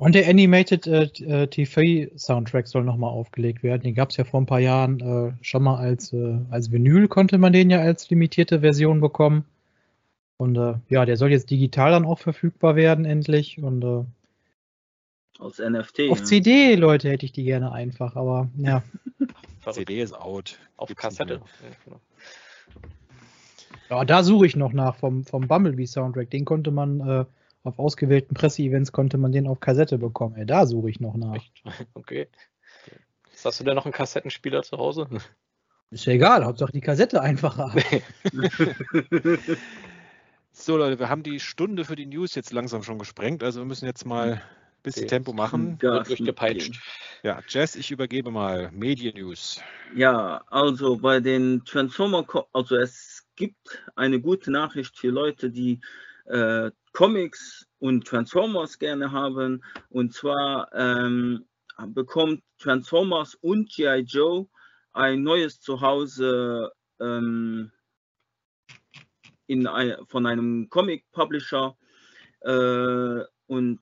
Und 0.01 0.15
der 0.15 0.27
Animated 0.27 0.87
äh, 0.87 1.03
äh 1.03 1.45
TV-Soundtrack 1.45 2.67
soll 2.67 2.83
nochmal 2.83 3.11
aufgelegt 3.11 3.61
werden. 3.61 3.83
Den 3.83 3.93
gab 3.93 4.09
es 4.09 4.17
ja 4.17 4.23
vor 4.23 4.41
ein 4.41 4.47
paar 4.47 4.59
Jahren 4.59 4.99
äh, 4.99 5.33
schon 5.43 5.61
mal 5.61 5.77
als, 5.77 6.11
äh, 6.11 6.39
als 6.49 6.71
Vinyl, 6.71 7.07
konnte 7.07 7.37
man 7.37 7.53
den 7.53 7.69
ja 7.69 7.81
als 7.81 8.09
limitierte 8.09 8.61
Version 8.61 8.99
bekommen. 8.99 9.45
Und 10.37 10.57
äh, 10.57 10.73
ja, 10.89 11.05
der 11.05 11.17
soll 11.17 11.29
jetzt 11.29 11.51
digital 11.51 11.91
dann 11.91 12.05
auch 12.05 12.17
verfügbar 12.17 12.75
werden, 12.75 13.05
endlich. 13.05 13.61
Und 13.61 13.83
äh, 13.83 14.03
aus 15.37 15.59
NFT. 15.59 16.09
Auf 16.09 16.17
ja. 16.17 16.25
CD, 16.25 16.73
Leute, 16.73 17.11
hätte 17.11 17.27
ich 17.27 17.31
die 17.31 17.43
gerne 17.43 17.71
einfach, 17.71 18.15
aber 18.15 18.49
ja. 18.57 18.81
CD 19.71 20.01
ist 20.01 20.19
out. 20.19 20.57
Auf 20.77 20.87
Gibt's 20.87 21.03
Kassette. 21.03 21.41
Genau. 21.85 22.01
Ja, 23.91 24.03
da 24.03 24.23
suche 24.23 24.47
ich 24.47 24.55
noch 24.55 24.73
nach 24.73 24.95
vom, 24.95 25.25
vom 25.25 25.47
Bumblebee 25.47 25.85
Soundtrack. 25.85 26.31
Den 26.31 26.45
konnte 26.45 26.71
man 26.71 27.01
äh, 27.01 27.25
auf 27.63 27.79
ausgewählten 27.79 28.33
Presseevents 28.33 28.91
konnte 28.91 29.17
man 29.17 29.31
den 29.31 29.47
auf 29.47 29.59
Kassette 29.59 29.97
bekommen. 29.97 30.35
Ey, 30.35 30.45
da 30.45 30.65
suche 30.65 30.89
ich 30.89 30.99
noch 30.99 31.15
nach. 31.15 31.35
Echt? 31.35 31.63
Okay. 31.93 32.27
Hast 33.43 33.59
du 33.59 33.63
denn 33.63 33.75
noch 33.75 33.85
einen 33.85 33.93
Kassettenspieler 33.93 34.61
zu 34.61 34.77
Hause? 34.77 35.07
Ist 35.89 36.05
ja 36.05 36.13
egal, 36.13 36.45
Hauptsache 36.45 36.71
die 36.71 36.81
Kassette 36.81 37.21
einfacher. 37.21 37.73
so 40.51 40.77
Leute, 40.77 40.99
wir 40.99 41.09
haben 41.09 41.23
die 41.23 41.39
Stunde 41.39 41.85
für 41.85 41.95
die 41.95 42.05
News 42.05 42.35
jetzt 42.35 42.53
langsam 42.53 42.83
schon 42.83 42.99
gesprengt, 42.99 43.43
also 43.43 43.61
wir 43.61 43.65
müssen 43.65 43.85
jetzt 43.85 44.05
mal 44.05 44.41
bisschen 44.83 45.03
okay. 45.03 45.09
Tempo 45.09 45.33
machen. 45.33 45.81
Wird 45.81 46.07
durchgepeitscht. 46.07 46.79
Ja, 47.23 47.41
Jess, 47.47 47.75
ich 47.75 47.91
übergebe 47.91 48.31
mal 48.31 48.71
Medien 48.71 49.15
News. 49.15 49.61
Ja, 49.95 50.43
also 50.47 50.97
bei 50.97 51.19
den 51.19 51.63
Transformer, 51.65 52.25
also 52.53 52.75
es 52.75 53.27
gibt 53.35 53.83
eine 53.95 54.19
gute 54.19 54.51
Nachricht 54.51 54.97
für 54.97 55.09
Leute, 55.09 55.51
die 55.51 55.79
äh, 56.25 56.71
Comics 56.93 57.67
und 57.79 58.05
Transformers 58.05 58.77
gerne 58.79 59.11
haben. 59.11 59.63
Und 59.89 60.13
zwar 60.13 60.69
ähm, 60.73 61.45
bekommt 61.87 62.43
Transformers 62.59 63.35
und 63.35 63.69
G.I. 63.69 64.01
Joe 64.01 64.47
ein 64.93 65.23
neues 65.23 65.59
Zuhause 65.61 66.71
ähm, 66.99 67.71
in 69.47 69.67
ein, 69.67 69.95
von 70.07 70.25
einem 70.25 70.69
Comic-Publisher. 70.69 71.77
Äh, 72.41 73.23
und 73.47 73.81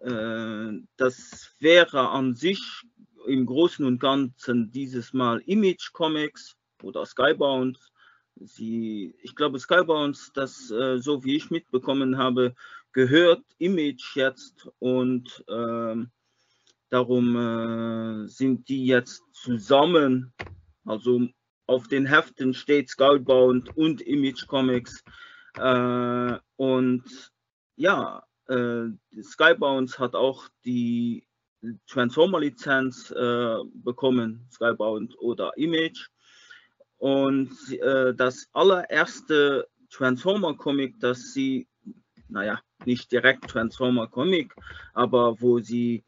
äh, 0.00 0.72
das 0.96 1.54
wäre 1.60 2.08
an 2.10 2.34
sich 2.34 2.82
im 3.26 3.46
Großen 3.46 3.84
und 3.84 4.00
Ganzen 4.00 4.70
dieses 4.70 5.12
Mal 5.12 5.40
Image 5.46 5.92
Comics 5.92 6.56
oder 6.82 7.04
Skybound. 7.04 7.78
Sie, 8.40 9.14
ich 9.22 9.34
glaube, 9.34 9.58
Skybound, 9.58 10.30
das 10.34 10.70
äh, 10.70 10.98
so 10.98 11.24
wie 11.24 11.36
ich 11.36 11.50
mitbekommen 11.50 12.18
habe, 12.18 12.54
gehört 12.92 13.42
Image 13.58 14.16
jetzt 14.16 14.68
und 14.78 15.44
äh, 15.48 15.96
darum 16.88 17.36
äh, 17.36 18.28
sind 18.28 18.68
die 18.68 18.86
jetzt 18.86 19.22
zusammen. 19.32 20.32
Also 20.84 21.28
auf 21.66 21.88
den 21.88 22.06
Heften 22.06 22.54
steht 22.54 22.88
Skybound 22.88 23.76
und 23.76 24.00
Image 24.00 24.46
Comics. 24.46 25.04
Äh, 25.56 26.38
und 26.56 27.32
ja, 27.76 28.22
äh, 28.48 28.84
Skybounds 29.22 29.98
hat 29.98 30.14
auch 30.14 30.48
die 30.64 31.28
Transformer-Lizenz 31.88 33.10
äh, 33.10 33.56
bekommen, 33.74 34.46
Skybound 34.50 35.18
oder 35.18 35.52
Image. 35.56 36.08
Und 36.98 37.56
äh, 37.80 38.14
das 38.14 38.48
allererste 38.52 39.68
Transformer-Comic, 39.90 41.00
das 41.00 41.32
sie, 41.32 41.68
naja, 42.28 42.60
nicht 42.84 43.10
direkt 43.12 43.48
Transformer-Comic, 43.48 44.54
aber 44.94 45.40
wo 45.40 45.60
sie 45.60 46.04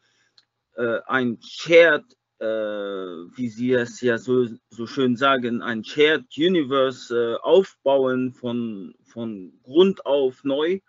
äh, 0.76 1.00
ein 1.06 1.38
Shared, 1.42 2.04
äh, 2.38 2.46
wie 2.46 3.48
sie 3.48 3.72
es 3.72 4.00
ja 4.00 4.18
so, 4.18 4.46
so 4.70 4.86
schön 4.86 5.16
sagen, 5.16 5.62
ein 5.62 5.84
Shared 5.84 6.26
Universe 6.36 7.14
äh, 7.14 7.36
aufbauen 7.42 8.32
von, 8.32 8.94
von 9.04 9.52
Grund 9.62 10.04
auf 10.06 10.42
neu 10.44 10.80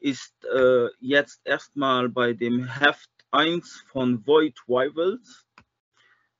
ist 0.00 0.44
äh, 0.44 0.88
jetzt 1.00 1.40
erstmal 1.44 2.08
bei 2.08 2.34
dem 2.34 2.64
Heft 2.66 3.10
1 3.30 3.84
von 3.86 4.26
Void 4.26 4.58
Rivals. 4.68 5.43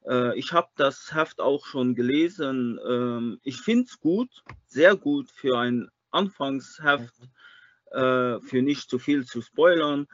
Äh, 0.07 0.39
ich 0.39 0.53
habe 0.53 0.69
das 0.77 1.15
Heft 1.15 1.41
auch 1.41 1.67
schon 1.67 1.95
gelesen. 1.95 2.79
Ähm, 2.89 3.41
ich 3.43 3.61
finde 3.61 3.85
es 3.85 3.99
gut, 4.01 4.31
sehr 4.67 4.97
gut 4.97 5.31
für 5.31 5.59
ein 5.59 5.89
Anfangsheft, 6.11 7.15
äh, 7.91 8.41
für 8.41 8.63
nicht 8.63 8.89
zu 8.91 8.99
viel 8.99 9.25
zu 9.25 9.43
spoilern. 9.43 10.07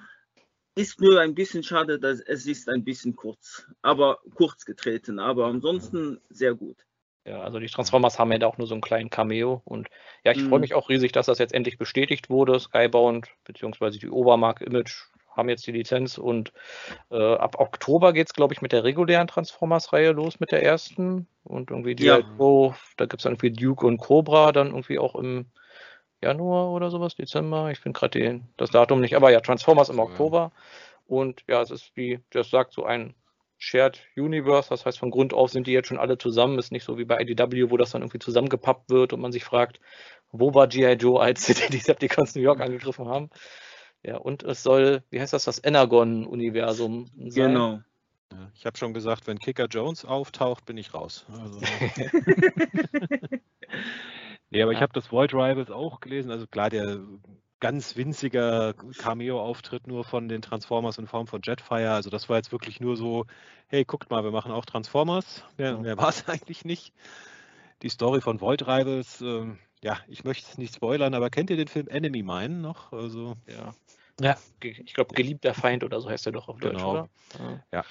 Ist 0.77 1.01
nur 1.01 1.21
ein 1.21 1.35
bisschen 1.35 1.63
schade, 1.63 1.99
dass 1.99 2.21
es 2.21 2.47
ist 2.47 2.69
ein 2.69 2.85
bisschen 2.85 3.17
kurz, 3.17 3.67
aber 3.83 4.19
kurz 4.35 4.65
getreten, 4.65 5.19
aber 5.19 5.47
ansonsten 5.47 6.21
sehr 6.31 6.55
gut. 6.55 6.79
Ja, 7.27 7.43
also 7.43 7.59
die 7.59 7.67
Transformers 7.67 8.19
haben 8.19 8.33
ja 8.33 8.39
da 8.39 8.47
auch 8.47 8.57
nur 8.57 8.67
so 8.67 8.75
einen 8.75 8.81
kleinen 8.81 9.11
Cameo 9.11 9.61
und 9.65 9.89
ja, 10.25 10.33
ich 10.33 10.41
freue 10.41 10.59
Mhm. 10.59 10.61
mich 10.61 10.75
auch 10.75 10.89
riesig, 10.89 11.13
dass 11.13 11.27
das 11.27 11.39
jetzt 11.39 11.53
endlich 11.53 11.77
bestätigt 11.77 12.31
wurde. 12.31 12.59
Skybound 12.59 13.29
bzw. 13.45 13.99
die 13.99 14.09
Obermark 14.09 14.63
Image 14.63 15.05
haben 15.33 15.49
jetzt 15.49 15.67
die 15.67 15.73
Lizenz 15.73 16.19
und 16.19 16.53
äh, 17.11 17.35
ab 17.35 17.57
Oktober 17.59 18.13
geht 18.13 18.29
es, 18.29 18.35
glaube 18.35 18.55
ich, 18.55 18.63
mit 18.63 18.73
der 18.73 18.85
regulären 18.85 19.29
Transformers-Reihe 19.29 20.13
los, 20.13 20.41
mit 20.41 20.53
der 20.53 20.63
ersten. 20.63 21.27
Und 21.45 21.71
irgendwie 21.71 21.95
die 21.95 22.05
Ja. 22.05 22.21
so, 22.39 22.75
da 22.97 23.07
gibt 23.07 23.21
es 23.21 23.25
dann 23.25 23.33
irgendwie 23.33 23.53
Duke 23.53 23.87
und 23.87 23.99
Cobra, 23.99 24.53
dann 24.53 24.69
irgendwie 24.69 24.99
auch 24.99 25.15
im 25.15 25.47
Januar 26.23 26.71
oder 26.71 26.91
sowas, 26.91 27.15
Dezember. 27.15 27.71
Ich 27.71 27.81
finde 27.81 27.99
gerade 27.99 28.41
das 28.57 28.71
Datum 28.71 29.01
nicht, 29.01 29.17
aber 29.17 29.31
ja, 29.31 29.41
Transformers 29.41 29.89
im. 29.89 29.99
Oktober. 29.99 30.53
Und 31.07 31.43
ja, 31.49 31.63
es 31.63 31.71
ist 31.71 31.97
wie 31.97 32.21
das 32.31 32.51
sagt, 32.51 32.73
so 32.73 32.85
ein 32.85 33.15
Shared 33.59 34.01
Universe, 34.17 34.71
das 34.71 34.87
heißt 34.87 34.99
von 34.99 35.11
Grund 35.11 35.35
auf 35.35 35.51
sind 35.51 35.67
die 35.67 35.73
jetzt 35.73 35.89
schon 35.89 35.99
alle 35.99 36.17
zusammen, 36.17 36.59
ist 36.59 36.73
nicht 36.73 36.85
so 36.85 36.99
wie 36.99 37.05
bei 37.05 37.21
IDW, 37.21 37.71
wo 37.71 37.77
das 37.77 37.91
dann 37.91 38.01
irgendwie 38.01 38.19
zusammengepappt 38.19 38.89
wird 38.89 39.13
und 39.13 39.21
man 39.21 39.33
sich 39.33 39.45
fragt, 39.45 39.81
wo 40.33 40.55
war 40.55 40.67
G.I. 40.67 40.93
Joe, 40.95 41.21
als 41.21 41.45
sie 41.45 41.55
die 41.69 41.71
Decepticons 41.71 42.35
New 42.35 42.43
York 42.43 42.61
angegriffen 42.61 43.09
haben. 43.09 43.31
Ja, 44.03 44.17
und 44.17 44.43
es 44.43 44.63
soll, 44.63 45.03
wie 45.11 45.21
heißt 45.21 45.33
das, 45.33 45.45
das 45.45 45.63
Energon-Universum 45.63 47.07
sein. 47.29 47.53
Genau. 47.53 47.81
Ja, 48.33 48.51
ich 48.55 48.65
habe 48.65 48.79
schon 48.79 48.95
gesagt, 48.95 49.27
wenn 49.27 49.39
Kicker 49.39 49.67
Jones 49.67 50.05
auftaucht, 50.05 50.65
bin 50.65 50.77
ich 50.79 50.95
raus. 50.95 51.27
Also, 51.29 51.59
nee, 54.51 54.63
aber 54.63 54.73
ich 54.73 54.79
Ja. 54.79 54.83
habe 54.83 54.93
das 54.93 55.11
Void 55.13 55.35
Rivals 55.35 55.71
auch 55.71 56.01
gelesen. 56.01 56.31
Also 56.31 56.47
klar, 56.47 56.71
der 56.71 57.01
ganz 57.61 57.97
winziger 57.97 58.73
Cameo-Auftritt 58.99 59.87
nur 59.87 60.05
von 60.05 60.29
den 60.29 60.41
Transformers 60.41 60.97
in 60.97 61.07
Form 61.07 61.27
von 61.27 61.43
Jetfire. 61.45 61.93
Also 61.93 62.09
das 62.09 62.29
war 62.29 62.37
jetzt 62.37 62.53
wirklich 62.53 62.81
nur 62.81 62.97
so, 62.97 63.27
hey, 63.69 63.85
guckt 63.85 64.11
mal, 64.11 64.25
wir 64.25 64.31
machen 64.31 64.51
auch 64.53 64.65
Transformers. 64.65 65.45
Mehr, 65.59 65.77
mehr 65.77 65.99
war 65.99 66.09
es 66.09 66.27
eigentlich 66.29 66.65
nicht. 66.65 66.95
Die 67.83 67.91
Story 67.91 68.21
von 68.21 68.41
Void 68.41 68.63
Rivals, 68.63 69.21
ähm, 69.21 69.59
ja, 69.83 69.99
ich 70.09 70.25
möchte 70.25 70.51
es 70.51 70.59
nicht 70.59 70.75
spoilern, 70.75 71.15
aber 71.15 71.31
kennt 71.31 71.51
ihr 71.51 71.57
den 71.57 71.69
Film 71.69 71.89
Enemy 71.89 72.23
Mine 72.23 72.57
noch? 72.61 72.93
Also 72.93 73.35
Ja. 73.47 73.73
Ja. 74.21 74.37
Ich 74.63 74.93
glaube, 74.93 75.15
geliebter 75.15 75.55
Feind 75.55 75.83
oder 75.83 76.01
so 76.01 76.11
heißt 76.11 76.27
er 76.27 76.33
doch 76.33 76.49
auf 76.49 76.59
Deutsch, 76.59 76.77
Genau. 76.77 76.91
oder? 76.93 77.09
Ja. 77.73 77.85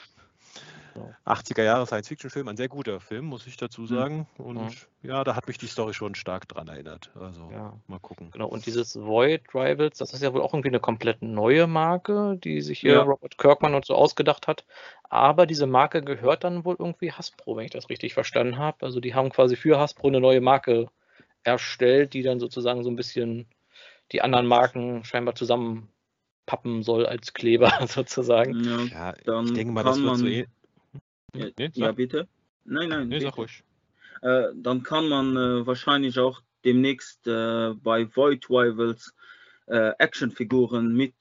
80er 1.26 1.64
Jahre 1.64 1.86
Science-Fiction-Film, 1.86 2.48
ein 2.48 2.58
sehr 2.58 2.68
guter 2.68 3.00
Film, 3.00 3.26
muss 3.26 3.48
ich 3.48 3.56
dazu 3.58 3.86
sagen. 3.86 4.28
Und 4.38 4.58
Mhm. 4.58 4.70
ja, 5.10 5.24
da 5.24 5.36
hat 5.36 5.48
mich 5.48 5.58
die 5.58 5.68
Story 5.68 5.94
schon 5.94 6.16
stark 6.16 6.48
dran 6.48 6.68
erinnert. 6.68 7.12
Also 7.16 7.50
Ja. 7.52 7.74
mal 7.88 8.00
gucken. 8.00 8.32
Genau, 8.32 8.48
und 8.48 8.66
dieses 8.66 8.96
Void 9.00 9.44
Rivals, 9.54 10.00
das 10.00 10.14
ist 10.14 10.22
ja 10.22 10.34
wohl 10.34 10.42
auch 10.42 10.54
irgendwie 10.54 10.70
eine 10.70 10.80
komplett 10.80 11.22
neue 11.22 11.68
Marke, 11.68 12.38
die 12.44 12.62
sich 12.62 12.80
hier 12.80 12.94
Ja. 12.94 13.02
Robert 13.04 13.38
Kirkman 13.38 13.76
und 13.76 13.86
so 13.86 13.96
ausgedacht 13.96 14.48
hat. 14.48 14.66
Aber 15.04 15.46
diese 15.46 15.68
Marke 15.68 16.02
gehört 16.04 16.44
dann 16.44 16.66
wohl 16.66 16.76
irgendwie 16.78 17.12
Hasbro, 17.12 17.56
wenn 17.56 17.66
ich 17.66 17.72
das 17.72 17.90
richtig 17.90 18.14
verstanden 18.14 18.58
habe. 18.58 18.86
Also 18.86 19.00
die 19.00 19.14
haben 19.14 19.30
quasi 19.30 19.56
für 19.56 19.80
Hasbro 19.80 20.08
eine 20.08 20.20
neue 20.20 20.42
Marke 20.42 20.90
erstellt, 21.44 22.14
die 22.14 22.22
dann 22.24 22.40
sozusagen 22.40 22.84
so 22.84 22.90
ein 22.90 22.96
bisschen 22.96 23.48
die 24.12 24.22
anderen 24.22 24.48
Marken 24.48 25.04
scheinbar 25.04 25.36
zusammenpappen 25.36 26.84
soll 26.84 27.06
als 27.06 27.34
Kleber 27.34 27.72
sozusagen. 27.88 28.64
Ja, 28.64 28.86
Ja, 28.86 29.16
Dann 29.26 29.46
ich 29.46 29.54
denke 29.54 29.74
mal, 29.74 29.84
das 29.84 29.98
kann 29.98 30.06
wird 30.06 30.18
so 30.18 30.24
man- 30.26 30.34
eh. 30.34 30.48
ja, 31.36 31.48
Nee, 31.58 31.70
ja 31.74 31.92
bitte. 31.92 32.28
Nein, 32.66 32.90
nein. 32.90 33.08
nee, 33.08 33.16
bitte. 33.20 33.26
sag 33.26 33.38
ruhig. 33.38 33.64
Äh, 34.22 34.48
dann 34.56 34.84
kann 34.84 35.08
man 35.08 35.36
äh, 35.38 35.66
wahrscheinlich 35.66 36.20
auch 36.20 36.42
demnächst 36.66 37.26
äh, 37.28 37.74
bei 37.76 38.08
Void 38.16 38.50
Rivals 38.50 39.14
äh, 39.68 39.92
Actionfiguren 40.00 40.94
mit 40.94 41.16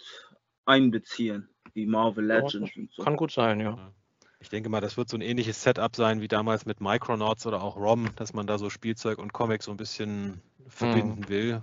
einbeziehen, 0.65 1.49
wie 1.75 1.87
Marvel 1.87 2.27
Ja, 2.29 2.37
Legends 2.41 2.77
und 2.77 2.91
so. 2.93 3.03
Kann 3.05 3.17
gut 3.17 3.31
sein, 3.31 3.61
ja. 3.61 3.93
Ich 4.41 4.51
denke 4.51 4.69
mal, 4.69 4.81
das 4.81 4.97
wird 4.97 5.09
so 5.09 5.17
ein 5.17 5.21
ähnliches 5.21 5.63
Setup 5.63 5.95
sein 5.97 6.21
wie 6.21 6.29
damals 6.29 6.65
mit 6.65 6.81
Micronauts 6.81 7.47
oder 7.47 7.63
auch 7.63 7.77
ROM, 7.77 8.15
dass 8.17 8.35
man 8.35 8.47
da 8.47 8.59
so 8.59 8.71
Spielzeug 8.71 9.19
und 9.19 9.33
Comics 9.33 9.65
so 9.65 9.73
ein 9.73 9.77
bisschen 9.77 10.41
verbinden 10.69 11.29
will. 11.29 11.63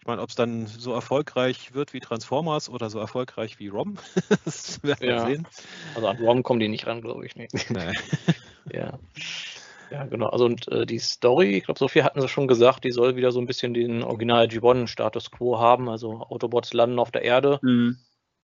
Ich 0.00 0.06
meine, 0.06 0.22
ob 0.22 0.30
es 0.30 0.34
dann 0.34 0.66
so 0.66 0.92
erfolgreich 0.92 1.74
wird 1.74 1.92
wie 1.92 2.00
Transformers 2.00 2.68
oder 2.68 2.90
so 2.90 2.98
erfolgreich 2.98 3.58
wie 3.58 3.68
ROM, 3.68 3.98
das 4.44 4.82
werden 4.82 5.00
wir 5.00 5.08
Ja. 5.08 5.26
sehen. 5.26 5.46
Also 5.94 6.08
an 6.08 6.16
ROM 6.16 6.42
kommen 6.42 6.60
die 6.60 6.68
nicht 6.68 6.86
ran, 6.86 7.02
glaube 7.02 7.26
ich. 7.26 7.36
Nee. 7.36 7.48
Nee. 7.52 7.92
Ja. 8.72 8.98
Ja, 9.90 10.06
genau. 10.06 10.28
Also 10.28 10.46
und 10.46 10.66
äh, 10.68 10.86
die 10.86 10.98
Story, 10.98 11.58
ich 11.58 11.64
glaube, 11.64 11.78
so 11.78 11.86
viel 11.88 12.04
hatten 12.04 12.22
sie 12.22 12.28
schon 12.28 12.48
gesagt, 12.48 12.84
die 12.84 12.90
soll 12.92 13.16
wieder 13.16 13.30
so 13.32 13.40
ein 13.40 13.46
bisschen 13.46 13.74
den 13.74 14.02
Original 14.02 14.46
G1-Status 14.46 15.30
quo 15.30 15.58
haben. 15.58 15.90
Also 15.90 16.20
Autobots 16.20 16.72
landen 16.72 16.98
auf 16.98 17.10
der 17.10 17.22
Erde 17.22 17.58
Mhm. 17.60 17.98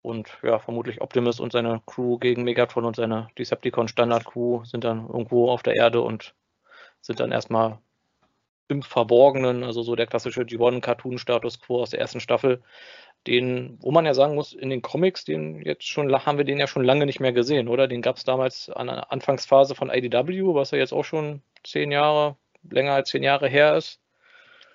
Und 0.08 0.30
ja, 0.42 0.58
vermutlich 0.60 1.02
Optimus 1.02 1.40
und 1.40 1.52
seine 1.52 1.82
Crew 1.86 2.18
gegen 2.18 2.44
Megatron 2.44 2.86
und 2.86 2.96
seine 2.96 3.28
Decepticon 3.38 3.90
Standard 3.90 4.26
Crew 4.26 4.64
sind 4.64 4.86
dann 4.86 5.08
irgendwo 5.08 5.50
auf 5.52 5.64
der 5.64 5.76
Erde 5.76 6.02
und 6.02 6.34
sind 7.02 7.20
dann 7.20 7.32
erstmal 7.34 7.78
im 8.70 8.82
Verborgenen, 8.84 9.64
also 9.64 9.82
so 9.82 9.96
der 9.96 10.08
klassische 10.08 10.42
G1-Cartoon-Status 10.42 11.60
quo 11.62 11.82
aus 11.82 11.90
der 11.90 12.00
ersten 12.00 12.20
Staffel, 12.22 12.62
den, 13.26 13.78
wo 13.82 13.92
man 13.92 14.06
ja 14.06 14.14
sagen 14.14 14.36
muss, 14.36 14.54
in 14.54 14.70
den 14.70 14.82
Comics, 14.82 15.26
den 15.26 15.62
jetzt 15.62 15.86
schon 15.88 16.14
haben 16.26 16.38
wir 16.38 16.46
den 16.46 16.58
ja 16.60 16.68
schon 16.68 16.84
lange 16.86 17.06
nicht 17.06 17.20
mehr 17.20 17.34
gesehen, 17.34 17.68
oder? 17.68 17.88
Den 17.88 18.02
gab 18.02 18.16
es 18.16 18.24
damals 18.24 18.70
an 18.70 18.88
der 18.88 19.12
Anfangsphase 19.12 19.76
von 19.76 19.90
IDW, 19.90 20.54
was 20.54 20.72
ja 20.72 20.78
jetzt 20.78 20.94
auch 20.94 21.04
schon 21.04 21.42
zehn 21.64 21.92
Jahre, 21.92 22.38
länger 22.70 22.94
als 22.94 23.10
zehn 23.10 23.24
Jahre 23.24 23.50
her 23.50 23.76
ist, 23.76 24.00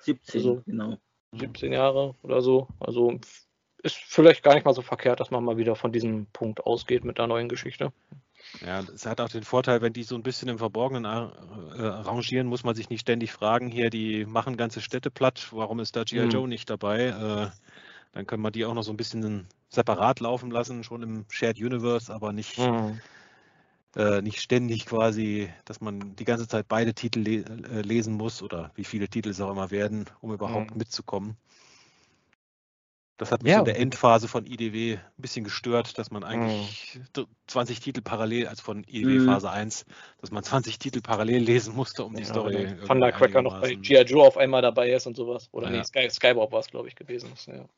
17, 0.01 0.41
Also- 0.41 0.63
genau. 0.67 0.99
17 1.35 1.73
Jahre 1.73 2.15
oder 2.23 2.43
so. 2.43 2.69
Also 2.79 3.19
ist 3.83 3.97
vielleicht 3.97 4.43
gar 4.43 4.55
nicht 4.55 4.65
mal 4.65 4.75
so 4.75 4.83
verkehrt, 4.83 5.21
dass 5.21 5.31
man 5.31 5.45
mal 5.45 5.57
wieder 5.57 5.77
von 5.77 5.93
diesem 5.93 6.27
Punkt 6.27 6.65
ausgeht 6.65 7.05
mit 7.05 7.19
der 7.19 7.27
neuen 7.27 7.49
Geschichte. 7.49 7.93
Ja, 8.65 8.81
es 8.81 9.07
hat 9.07 9.21
auch 9.21 9.29
den 9.29 9.43
Vorteil, 9.43 9.81
wenn 9.83 9.93
die 9.93 10.03
so 10.05 10.15
ein 10.15 10.23
bisschen 10.23 10.49
im 10.49 10.59
Verborgenen 10.59 11.07
ar- 11.07 11.33
äh, 11.77 11.83
arrangieren, 11.83 12.47
muss 12.47 12.65
man 12.65 12.75
sich 12.75 12.91
nicht 12.91 13.01
ständig 13.01 13.33
fragen, 13.33 13.69
hier, 13.69 13.91
die 13.91 14.25
machen 14.27 14.57
ganze 14.57 14.81
Städte 14.81 15.11
platt, 15.11 15.49
warum 15.53 15.81
ist 15.81 15.97
da 15.97 16.05
G.I. 16.05 16.25
Mhm. 16.25 16.31
Joe 16.31 16.49
nicht 16.49 16.71
dabei? 16.71 17.07
Äh, 17.09 17.51
dann 18.13 18.27
können 18.27 18.43
wir 18.43 18.51
die 18.51 18.65
auch 18.65 18.75
noch 18.75 18.83
so 18.83 18.93
ein 18.93 18.97
bisschen 18.97 19.47
separat 19.71 20.21
laufen 20.21 20.51
lassen, 20.51 20.85
schon 20.85 21.03
im 21.03 21.25
Shared 21.31 21.59
Universe, 21.59 22.13
aber 22.13 22.33
nicht, 22.33 22.59
Mhm. 22.59 23.01
äh, 23.97 24.23
nicht 24.23 24.41
ständig 24.41 24.87
quasi, 24.87 25.51
dass 25.65 25.81
man 25.81 26.15
die 26.17 26.25
ganze 26.25 26.47
Zeit 26.49 26.69
beide 26.69 26.95
Titel 26.95 27.21
le 27.21 27.45
äh, 27.71 27.83
lesen 27.83 28.15
muss 28.15 28.43
oder 28.43 28.71
wie 28.75 28.85
viele 28.85 29.09
Titel 29.09 29.31
es 29.31 29.41
auch 29.41 29.51
immer 29.51 29.71
werden, 29.71 30.07
um 30.21 30.33
überhaupt 30.33 30.71
Mhm. 30.73 30.79
mitzukommen. 30.79 31.37
Das 33.19 33.31
hat 33.31 33.43
mich 33.43 33.53
Ja, 33.53 33.59
in 33.61 33.65
der 33.67 33.79
Endphase 33.79 34.27
von 34.27 34.47
IDW 34.47 34.95
ein 34.97 35.01
bisschen 35.17 35.45
gestört, 35.45 35.99
dass 35.99 36.11
man 36.11 36.25
eigentlich 36.25 36.99
d- 37.17 37.27
20 37.47 37.81
Titel 37.81 38.01
parallel, 38.01 38.49
also 38.49 38.63
von 38.63 38.85
IDW 38.85 39.19
Mhm. 39.19 39.27
Phase 39.27 39.51
1, 39.51 39.85
dass 40.21 40.31
man 40.31 40.43
20 40.43 40.79
Titel 40.79 41.01
parallel 41.03 41.43
lesen 41.43 41.75
musste, 41.75 42.05
um 42.05 42.15
die 42.15 42.23
Ja, 42.23 42.29
Story. 42.29 42.75
Thundercracker 42.87 43.43
noch 43.43 43.61
bei 43.61 43.75
G.I. 43.75 44.03
Joe 44.03 44.27
auf 44.27 44.37
einmal 44.37 44.63
dabei 44.63 44.93
ist 44.93 45.07
und 45.07 45.17
sowas. 45.17 45.49
Oder 45.53 45.71
Ja. 45.71 45.79
nee, 45.79 45.85
Sky, 45.85 46.09
Skybob 46.11 46.51
war 46.53 46.61
es, 46.61 46.69
glaube 46.69 46.89
ich, 46.89 46.97
gewesen. 46.97 47.33
Ja. 47.47 47.69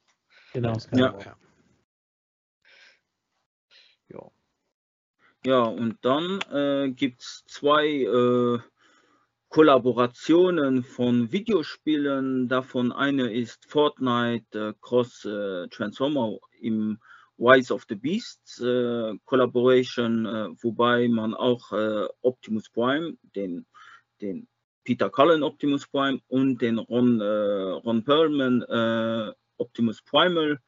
Genau. 0.53 0.79
Ja. 0.93 1.15
Ja. 1.19 1.37
Ja. 4.09 4.31
Ja, 5.47 5.63
und 5.65 5.99
dann 6.03 6.41
äh, 6.53 6.91
gibt 6.93 7.21
es 7.21 7.45
zwei 7.47 7.87
äh, 7.87 8.59
Kollaborationen 9.55 10.83
von 10.83 11.31
Videospielen. 11.31 12.49
Davon 12.49 12.91
eine 12.91 13.33
ist 13.33 13.65
Fortnite 13.67 14.59
äh, 14.59 14.75
Cross 14.81 15.27
äh, 15.27 15.69
Transformer 15.69 16.41
im 16.61 16.99
Rise 17.39 17.73
of 17.73 17.85
the 17.89 17.95
Beasts 17.95 18.59
äh, 18.59 19.13
Collaboration, 19.25 20.27
wobei 20.61 21.07
man 21.07 21.35
auch 21.35 21.71
Optimus 22.23 22.69
Prime, 22.69 23.17
den, 23.37 23.65
den 24.21 24.49
Peter 24.83 25.09
Cullen 25.09 25.45
Optimus 25.45 25.87
Prime 25.87 26.19
und 26.27 26.61
den 26.61 26.79
Ron, 26.79 27.23
Ron 27.23 28.03
Perlman 28.03 29.35
Optimus 29.57 30.03
Primal 30.03 30.59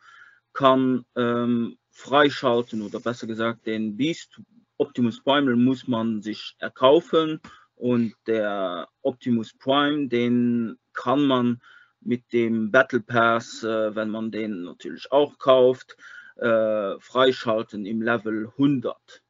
kann 0.52 1.04
ähm, 1.16 1.76
freischalten 1.90 2.82
oder 2.82 3.00
besser 3.00 3.26
gesagt 3.26 3.66
den 3.66 3.96
Beast 3.96 4.40
Optimus 4.78 5.20
Primal 5.20 5.56
muss 5.56 5.88
man 5.88 6.22
sich 6.22 6.54
erkaufen 6.60 7.40
und 7.76 8.14
der 8.26 8.88
Optimus 9.02 9.52
Prime, 9.52 10.08
den 10.08 10.78
kann 10.92 11.26
man 11.26 11.60
mit 12.00 12.32
dem 12.32 12.70
Battle 12.70 13.00
Pass, 13.00 13.62
äh, 13.62 13.94
wenn 13.94 14.10
man 14.10 14.30
den 14.30 14.64
natürlich 14.64 15.10
auch 15.12 15.38
kauft, 15.38 15.96
äh, 16.36 16.98
freischalten 17.00 17.86
im 17.86 18.02
Level 18.02 18.52
100. 18.56 19.22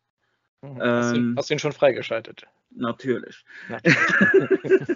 Mhm. 0.63 0.83
Hast, 0.83 1.13
du, 1.13 1.17
Ähm. 1.17 1.35
hast 1.37 1.51
du 1.51 1.55
ihn 1.55 1.59
schon 1.59 1.73
freigeschaltet? 1.73 2.47
Natürlich. 2.71 3.45
Natürlich. 3.69 4.89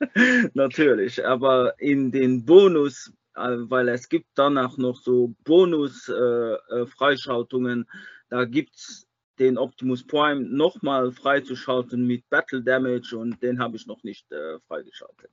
Natürlich, 0.54 1.26
aber 1.26 1.78
in 1.78 2.10
den 2.10 2.44
Bonus 2.44 3.12
äh, 3.40 3.70
weil 3.70 3.88
es 3.88 4.08
gibt 4.08 4.28
danach 4.34 4.76
noch 4.76 4.96
so 4.96 5.34
Bonus-Freischaltungen. 5.44 7.82
Äh, 7.82 7.86
da 8.28 8.44
gibt 8.44 8.74
es 8.76 9.08
den 9.40 9.56
Optimus 9.56 10.06
Prime 10.06 10.42
nochmal 10.42 11.10
freizuschalten 11.10 12.06
mit 12.06 12.28
Battle 12.28 12.62
Damage 12.62 13.16
und 13.16 13.42
den 13.42 13.58
habe 13.58 13.76
ich 13.76 13.86
noch 13.86 14.02
nicht 14.04 14.30
äh, 14.30 14.60
freigeschaltet. 14.68 15.30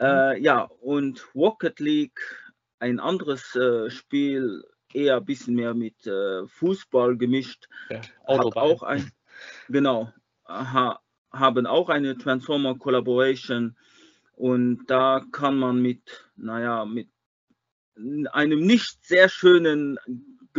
Äh, 0.00 0.40
ja, 0.40 0.62
und 0.80 1.26
Rocket 1.34 1.80
League, 1.80 2.20
ein 2.78 3.00
anderes 3.00 3.56
äh, 3.56 3.90
Spiel, 3.90 4.64
eher 4.94 5.16
ein 5.16 5.24
bisschen 5.24 5.56
mehr 5.56 5.74
mit 5.74 6.06
äh, 6.06 6.46
Fußball 6.46 7.16
gemischt, 7.16 7.68
ja, 7.90 8.00
hat 8.26 8.56
auch 8.56 8.84
ein, 8.84 9.10
genau, 9.68 10.12
ha, 10.46 11.00
haben 11.32 11.66
auch 11.66 11.88
eine 11.88 12.16
Transformer 12.16 12.78
Collaboration 12.78 13.76
und 14.36 14.86
da 14.86 15.24
kann 15.32 15.58
man 15.58 15.82
mit, 15.82 16.30
naja, 16.36 16.84
mit 16.84 17.08
einem 18.30 18.60
nicht 18.60 19.04
sehr 19.04 19.28
schönen 19.28 19.98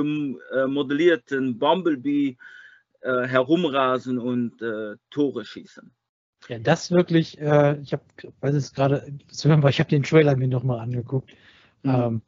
modellierten 0.04 1.58
Bumblebee 1.60 2.38
äh, 3.02 3.28
herumrasen 3.28 4.20
und 4.20 4.62
äh, 4.62 4.96
Tore 5.10 5.46
schießen. 5.46 5.92
Ja, 6.48 6.60
das 6.60 6.92
wirklich, 6.92 7.40
äh, 7.40 7.80
ich 7.82 7.94
habe, 7.94 8.04
weiß 8.42 8.56
es 8.56 8.74
gerade 8.74 9.06
ich 9.32 9.46
habe 9.80 9.90
den 9.90 10.04
Trailer 10.04 10.36
mir 10.36 10.48
nochmal 10.48 10.80
angeguckt. 10.80 11.32
Mhm. 11.84 11.90
Ähm, 11.90 12.22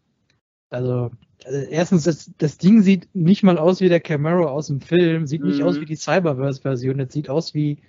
also, 0.69 1.11
also, 1.43 1.57
erstens, 1.69 2.03
das, 2.03 2.31
das 2.37 2.57
Ding 2.57 2.81
sieht 2.81 3.13
nicht 3.13 3.43
mal 3.43 3.57
aus 3.57 3.81
wie 3.81 3.89
der 3.89 3.99
Camaro 3.99 4.47
aus 4.47 4.67
dem 4.67 4.79
Film, 4.79 5.25
sieht 5.27 5.43
nicht 5.43 5.59
mhm. 5.59 5.65
aus 5.65 5.79
wie 5.79 5.85
die 5.85 5.95
Cyberverse-Version, 5.95 6.99
es 6.99 7.11
sieht 7.11 7.29
aus 7.29 7.53
wie 7.53 7.79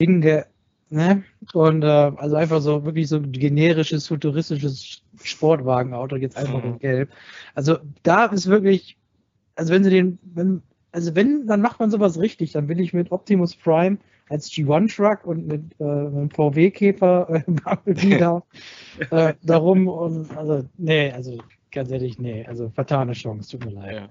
Dinge, 0.00 0.46
ne? 0.90 1.22
Und 1.52 1.82
äh, 1.82 1.86
also 1.86 2.36
einfach 2.36 2.60
so 2.60 2.84
wirklich 2.84 3.08
so 3.08 3.16
ein 3.16 3.30
generisches, 3.32 4.08
futuristisches 4.08 5.02
Sportwagenauto, 5.22 6.16
jetzt 6.16 6.36
einfach 6.36 6.64
mhm. 6.64 6.72
in 6.72 6.78
Gelb. 6.78 7.10
Also 7.54 7.78
da 8.02 8.26
ist 8.26 8.48
wirklich, 8.48 8.96
also 9.56 9.72
wenn 9.72 9.84
sie 9.84 9.90
den, 9.90 10.18
wenn, 10.22 10.62
also 10.92 11.14
wenn, 11.14 11.46
dann 11.46 11.60
macht 11.60 11.80
man 11.80 11.90
sowas 11.90 12.18
richtig, 12.18 12.52
dann 12.52 12.68
will 12.68 12.80
ich 12.80 12.94
mit 12.94 13.12
Optimus 13.12 13.54
Prime 13.56 13.98
als 14.28 14.50
G1-Truck 14.50 15.24
und 15.26 15.46
mit 15.46 15.62
äh, 15.78 15.84
einem 15.84 16.30
VW-Käfer 16.30 17.28
äh, 17.46 18.02
wieder 18.02 18.44
äh, 19.10 19.34
darum 19.42 19.88
und 19.88 20.36
also, 20.36 20.64
nee, 20.78 21.10
also 21.12 21.38
ganz 21.70 21.90
ehrlich, 21.90 22.18
nee, 22.18 22.44
also 22.46 22.70
fatale 22.70 23.12
Chance, 23.12 23.58
tut 23.58 23.66
mir 23.66 23.72
leid. 23.72 23.94
Ja. 23.94 24.08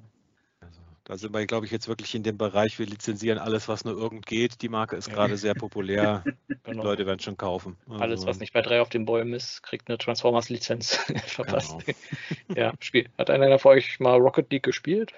Also, 0.62 0.80
da 1.04 1.18
sind 1.18 1.34
wir, 1.34 1.46
glaube 1.46 1.66
ich, 1.66 1.72
jetzt 1.72 1.88
wirklich 1.88 2.14
in 2.16 2.24
dem 2.24 2.38
Bereich, 2.38 2.78
wir 2.80 2.86
lizenzieren 2.86 3.40
alles, 3.40 3.68
was 3.68 3.84
nur 3.84 3.98
irgend 3.98 4.26
geht. 4.26 4.62
Die 4.62 4.70
Marke 4.70 4.96
ist 4.96 5.08
ja. 5.08 5.16
gerade 5.16 5.38
sehr 5.38 5.56
populär. 5.56 6.24
genau. 6.64 6.82
Die 6.82 6.88
Leute 6.88 7.06
werden 7.06 7.20
schon 7.20 7.38
kaufen. 7.38 7.76
Also, 7.90 8.04
alles, 8.04 8.26
was 8.26 8.40
nicht 8.40 8.54
bei 8.54 8.62
drei 8.62 8.82
auf 8.82 8.90
den 8.90 9.06
Bäumen 9.06 9.34
ist, 9.34 9.64
kriegt 9.64 9.90
eine 9.90 9.98
Transformers-Lizenz 9.98 10.96
verpasst. 11.26 11.84
Genau. 12.48 12.60
ja, 12.60 12.74
Spiel. 12.80 13.10
Hat 13.18 13.30
einer 13.30 13.60
von 13.60 13.74
euch 13.74 14.00
mal 14.00 14.18
Rocket 14.18 14.52
League 14.52 14.64
gespielt? 14.64 15.12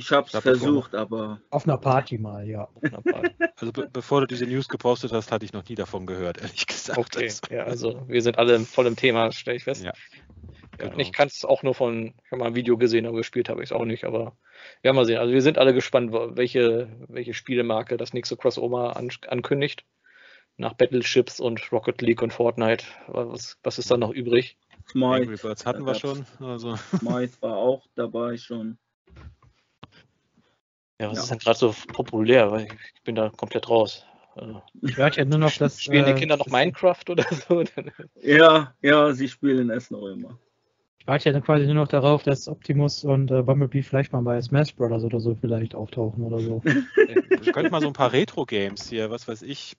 Ich 0.00 0.10
habe 0.12 0.26
es 0.32 0.36
versucht, 0.38 0.94
aber. 0.94 1.40
Auf 1.50 1.66
einer 1.66 1.76
Party 1.76 2.16
mal, 2.16 2.48
ja. 2.48 2.68
Party. 3.04 3.34
Also 3.56 3.72
be 3.72 3.88
bevor 3.92 4.22
du 4.22 4.26
diese 4.26 4.46
News 4.46 4.66
gepostet 4.68 5.12
hast, 5.12 5.30
hatte 5.30 5.44
ich 5.44 5.52
noch 5.52 5.68
nie 5.68 5.74
davon 5.74 6.06
gehört, 6.06 6.40
ehrlich 6.40 6.66
gesagt. 6.66 6.98
Okay, 6.98 7.24
also. 7.24 7.40
ja, 7.50 7.64
also 7.64 8.08
wir 8.08 8.22
sind 8.22 8.38
alle 8.38 8.58
voll 8.60 8.86
im 8.86 8.96
Thema, 8.96 9.30
stelle 9.30 9.58
ich 9.58 9.64
fest. 9.64 9.84
Ja. 9.84 9.92
Genau. 10.78 10.96
Ich 10.96 11.12
kann 11.12 11.28
es 11.28 11.44
auch 11.44 11.62
nur 11.62 11.74
von, 11.74 12.14
ich 12.24 12.32
habe 12.32 12.40
mal 12.40 12.46
ein 12.46 12.54
Video 12.54 12.78
gesehen, 12.78 13.04
aber 13.04 13.18
gespielt 13.18 13.50
habe 13.50 13.62
ich 13.62 13.68
es 13.68 13.72
auch 13.72 13.84
nicht, 13.84 14.04
aber 14.04 14.38
ja, 14.82 14.94
mal 14.94 15.04
sehen. 15.04 15.18
Also 15.18 15.34
wir 15.34 15.42
sind 15.42 15.58
alle 15.58 15.74
gespannt, 15.74 16.12
welche, 16.12 16.88
welche 17.08 17.34
Spielemarke 17.34 17.98
das 17.98 18.14
nächste 18.14 18.38
Crossover 18.38 18.96
an, 18.96 19.10
ankündigt. 19.28 19.84
Nach 20.56 20.72
Battleships 20.72 21.40
und 21.40 21.70
Rocket 21.72 22.00
League 22.00 22.22
und 22.22 22.32
Fortnite. 22.32 22.84
Was, 23.06 23.58
was 23.62 23.78
ist 23.78 23.90
da 23.90 23.98
noch 23.98 24.10
übrig? 24.10 24.58
Smite. 24.88 25.22
Angry 25.22 25.36
Birds 25.36 25.66
hatten 25.66 25.84
wir 25.84 25.94
schon. 25.94 26.24
Also. 26.38 26.76
Smite 26.76 27.32
war 27.40 27.56
auch 27.56 27.86
dabei 27.94 28.36
schon. 28.36 28.78
Ja, 31.00 31.08
was 31.08 31.16
ja. 31.16 31.22
ist 31.22 31.30
denn 31.30 31.38
gerade 31.38 31.58
so 31.58 31.74
populär? 31.92 32.50
Weil 32.52 32.68
ich 32.94 33.02
bin 33.02 33.14
da 33.14 33.30
komplett 33.30 33.70
raus. 33.70 34.04
Also, 34.34 34.62
ich 34.82 34.96
werde 34.98 35.16
ja 35.16 35.24
nur 35.24 35.38
noch 35.38 35.56
das. 35.56 35.82
Spielen 35.82 36.04
die 36.04 36.12
äh, 36.12 36.14
Kinder 36.14 36.36
noch 36.36 36.46
Minecraft 36.46 37.02
oder 37.08 37.24
so? 37.48 37.64
ja, 38.22 38.74
ja, 38.82 39.12
sie 39.12 39.28
spielen 39.28 39.70
es 39.70 39.90
noch 39.90 40.06
immer. 40.06 40.38
Ich 41.00 41.06
warte 41.06 41.30
ja 41.30 41.32
dann 41.32 41.42
quasi 41.42 41.64
nur 41.64 41.76
noch 41.76 41.88
darauf, 41.88 42.22
dass 42.22 42.46
Optimus 42.46 43.04
und 43.04 43.30
äh, 43.30 43.42
Bumblebee 43.42 43.82
vielleicht 43.82 44.12
mal 44.12 44.20
bei 44.20 44.40
Smash 44.42 44.74
Brothers 44.76 45.02
oder 45.02 45.18
so 45.18 45.34
vielleicht 45.34 45.74
auftauchen 45.74 46.22
oder 46.22 46.38
so. 46.40 46.62
Ich 47.40 47.52
könnte 47.54 47.70
mal 47.70 47.80
so 47.80 47.86
ein 47.86 47.94
paar 47.94 48.12
Retro-Games 48.12 48.90
hier, 48.90 49.10
was 49.10 49.26
weiß 49.26 49.40
ich, 49.40 49.78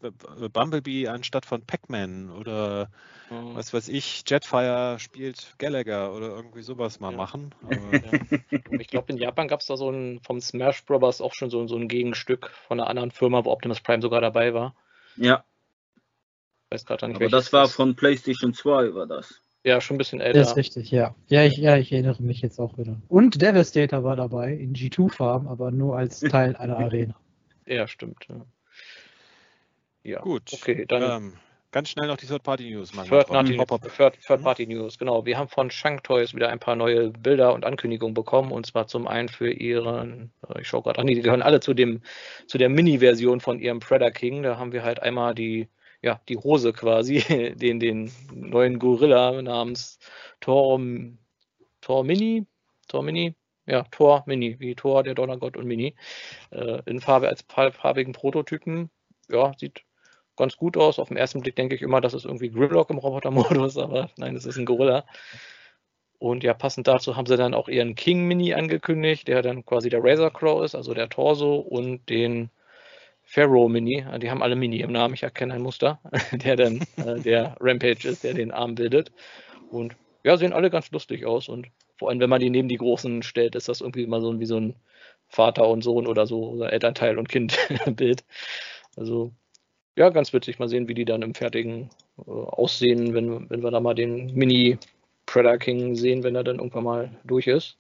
Bumblebee 0.52 1.08
anstatt 1.08 1.46
von 1.46 1.62
Pac-Man 1.62 2.32
oder 2.32 2.90
mhm. 3.30 3.56
was 3.56 3.72
weiß 3.72 3.90
ich, 3.90 4.24
Jetfire 4.28 4.98
spielt 4.98 5.54
Gallagher 5.60 6.12
oder 6.12 6.30
irgendwie 6.30 6.64
sowas 6.64 7.00
mal 7.00 7.12
ja. 7.12 7.18
machen. 7.18 7.54
Ja. 7.70 8.20
Ich 8.80 8.88
glaube, 8.88 9.12
in 9.12 9.18
Japan 9.18 9.48
gab 9.48 9.60
es 9.60 9.68
da 9.68 9.78
so 9.78 9.92
ein 9.92 10.22
vom 10.26 10.42
Smash 10.42 10.84
Brothers 10.86 11.22
auch 11.22 11.36
schon 11.36 11.52
so, 11.52 11.68
so 11.68 11.78
ein 11.78 11.88
Gegenstück 11.88 12.50
von 12.68 12.80
einer 12.80 12.90
anderen 12.90 13.12
Firma, 13.12 13.46
wo 13.46 13.52
Optimus 13.52 13.80
Prime 13.80 14.02
sogar 14.02 14.22
dabei 14.22 14.56
war. 14.56 14.76
Ja. 15.18 15.44
Ich 16.66 16.72
weiß 16.72 16.86
gerade 16.88 17.08
nicht, 17.08 17.18
Aber 17.18 17.30
das 17.30 17.54
war 17.54 17.68
von 17.68 17.96
PlayStation 17.96 18.56
2, 18.56 18.96
war 18.96 19.06
das. 19.06 19.40
Ja, 19.64 19.80
schon 19.80 19.96
ein 19.96 19.98
bisschen 20.00 20.22
älter. 20.22 20.40
Das 20.40 20.52
ist 20.52 20.58
richtig, 20.58 20.90
ja. 20.90 21.16
Ja 21.28 21.44
ich, 21.44 21.58
ja, 21.58 21.78
ich 21.78 21.92
erinnere 21.92 22.22
mich 22.24 22.42
jetzt 22.42 22.60
auch 22.60 22.78
wieder. 22.78 23.00
Und 23.10 23.42
Devastator 23.42 24.04
war 24.04 24.16
dabei 24.16 24.54
in 24.54 24.74
G2-Farm, 24.74 25.48
aber 25.48 25.72
nur 25.72 25.98
als 25.98 26.20
Teil 26.20 26.56
einer 26.56 26.78
Arena. 26.78 27.16
Ja, 27.68 27.88
stimmt. 27.88 28.26
Ja, 28.28 28.46
ja. 30.04 30.20
gut. 30.22 30.52
Okay, 30.52 30.86
dann. 30.88 31.04
Ähm, 31.04 31.34
ganz 31.72 31.90
schnell 31.90 32.08
noch 32.08 32.18
die 32.18 32.26
Third-Party-News 32.26 32.96
machen. 32.96 33.10
Third-Party-News, 33.10 34.98
genau. 34.98 35.26
Wir 35.26 35.38
haben 35.38 35.48
von 35.48 35.70
Shank 35.70 36.04
Toys 36.04 36.34
wieder 36.34 36.50
ein 36.50 36.60
paar 36.60 36.76
neue 36.76 37.12
Bilder 37.12 37.54
und 37.54 37.64
Ankündigungen 37.64 38.16
bekommen. 38.16 38.52
Und 38.52 38.66
zwar 38.66 38.88
zum 38.88 39.08
einen 39.08 39.30
für 39.30 39.52
ihren, 39.52 40.32
äh, 40.50 40.62
ich 40.62 40.68
schaue 40.68 40.82
gerade 40.82 41.00
an, 41.00 41.08
die 41.08 41.22
gehören 41.22 41.44
alle 41.44 41.60
zu, 41.60 41.76
dem, 41.76 42.02
zu 42.48 42.58
der 42.58 42.70
Mini-Version 42.70 43.40
von 43.40 43.60
ihrem 43.60 43.80
Predator 43.80 44.12
King. 44.12 44.42
Da 44.42 44.58
haben 44.58 44.72
wir 44.72 44.84
halt 44.84 45.02
einmal 45.04 45.36
die 45.36 45.70
ja, 46.02 46.20
die 46.28 46.38
Hose 46.38 46.74
quasi, 46.74 47.20
den, 47.56 47.80
den 47.80 48.12
neuen 48.34 48.80
Gorilla 48.80 49.42
namens 49.42 50.00
Tor, 50.40 50.80
Tor 51.82 52.04
Mini, 52.04 52.46
Tor 52.88 53.04
Mini, 53.04 53.36
ja, 53.68 53.84
Tor 53.92 54.24
Mini, 54.26 54.60
wie 54.60 54.76
Tor, 54.76 55.04
der 55.04 55.16
Donnergott 55.16 55.58
und 55.58 55.66
Mini, 55.66 55.96
äh, 56.52 56.82
in 56.86 57.00
Farbe 57.00 57.30
als 57.30 57.44
farbigen 57.44 58.14
Prototypen. 58.14 58.90
Ja, 59.30 59.54
sieht 59.58 59.84
ganz 60.36 60.58
gut 60.58 60.78
aus. 60.78 61.00
Auf 61.00 61.10
den 61.10 61.18
ersten 61.18 61.42
Blick 61.42 61.56
denke 61.56 61.76
ich 61.76 61.82
immer, 61.82 62.02
das 62.02 62.14
ist 62.14 62.26
irgendwie 62.26 62.50
Grimlock 62.50 62.90
im 62.90 62.98
Robotermodus, 62.98 63.78
aber 63.78 64.10
nein, 64.18 64.34
das 64.34 64.46
ist 64.46 64.58
ein 64.58 64.66
Gorilla. 64.66 65.06
Und 66.18 66.44
ja, 66.44 66.54
passend 66.54 66.88
dazu 66.88 67.16
haben 67.16 67.26
sie 67.26 67.38
dann 67.38 67.54
auch 67.54 67.68
ihren 67.68 67.96
King 67.96 68.28
Mini 68.28 68.54
angekündigt, 68.54 69.28
der 69.28 69.42
dann 69.42 69.66
quasi 69.66 69.90
der 69.90 70.04
Razor 70.04 70.32
Claw 70.32 70.64
ist, 70.64 70.76
also 70.76 70.94
der 70.94 71.10
Torso 71.10 71.56
und 71.56 72.10
den 72.10 72.52
Pharaoh 73.34 73.70
Mini, 73.70 74.06
die 74.22 74.30
haben 74.30 74.44
alle 74.44 74.58
Mini 74.58 74.82
im 74.82 74.92
Namen, 74.92 75.14
ich 75.14 75.24
erkenne 75.24 75.54
ein 75.54 75.62
Muster, 75.62 76.02
der 76.34 76.58
dann 76.58 76.82
äh, 76.98 77.18
der 77.18 77.56
Rampage 77.62 78.10
ist, 78.10 78.26
der 78.26 78.34
den 78.34 78.52
Arm 78.52 78.76
bildet. 78.76 79.14
Und 79.70 79.96
ja, 80.26 80.36
sehen 80.36 80.52
alle 80.52 80.70
ganz 80.70 80.92
lustig 80.92 81.26
aus 81.26 81.48
und 81.48 81.68
vor 81.98 82.10
allem, 82.10 82.20
wenn 82.20 82.30
man 82.30 82.42
die 82.42 82.50
neben 82.50 82.68
die 82.68 82.76
Großen 82.76 83.24
stellt, 83.24 83.56
ist 83.56 83.70
das 83.70 83.80
irgendwie 83.80 84.04
immer 84.04 84.20
so 84.20 84.38
wie 84.38 84.46
so 84.46 84.60
ein 84.60 84.76
Vater 85.30 85.70
und 85.70 85.82
Sohn 85.82 86.08
oder 86.08 86.28
so, 86.28 86.50
oder 86.50 86.74
Elternteil 86.74 87.18
und 87.18 87.30
Kind 87.30 87.58
Bild. 87.96 88.26
Also 88.98 89.32
ja, 89.98 90.10
ganz 90.10 90.34
witzig 90.34 90.60
mal 90.60 90.68
sehen, 90.68 90.90
wie 90.90 90.94
die 90.94 91.06
dann 91.06 91.22
im 91.22 91.34
fertigen 91.34 91.90
äh, 92.18 92.30
aussehen, 92.30 93.14
wenn, 93.14 93.50
wenn 93.50 93.64
wir 93.64 93.72
da 93.72 93.80
mal 93.80 93.96
den 93.96 94.34
Mini 94.34 94.78
Predator 95.26 95.58
King 95.58 95.96
sehen, 95.96 96.24
wenn 96.24 96.36
er 96.36 96.44
dann 96.44 96.58
irgendwann 96.58 96.84
mal 96.84 97.12
durch 97.24 97.48
ist. 97.48 97.78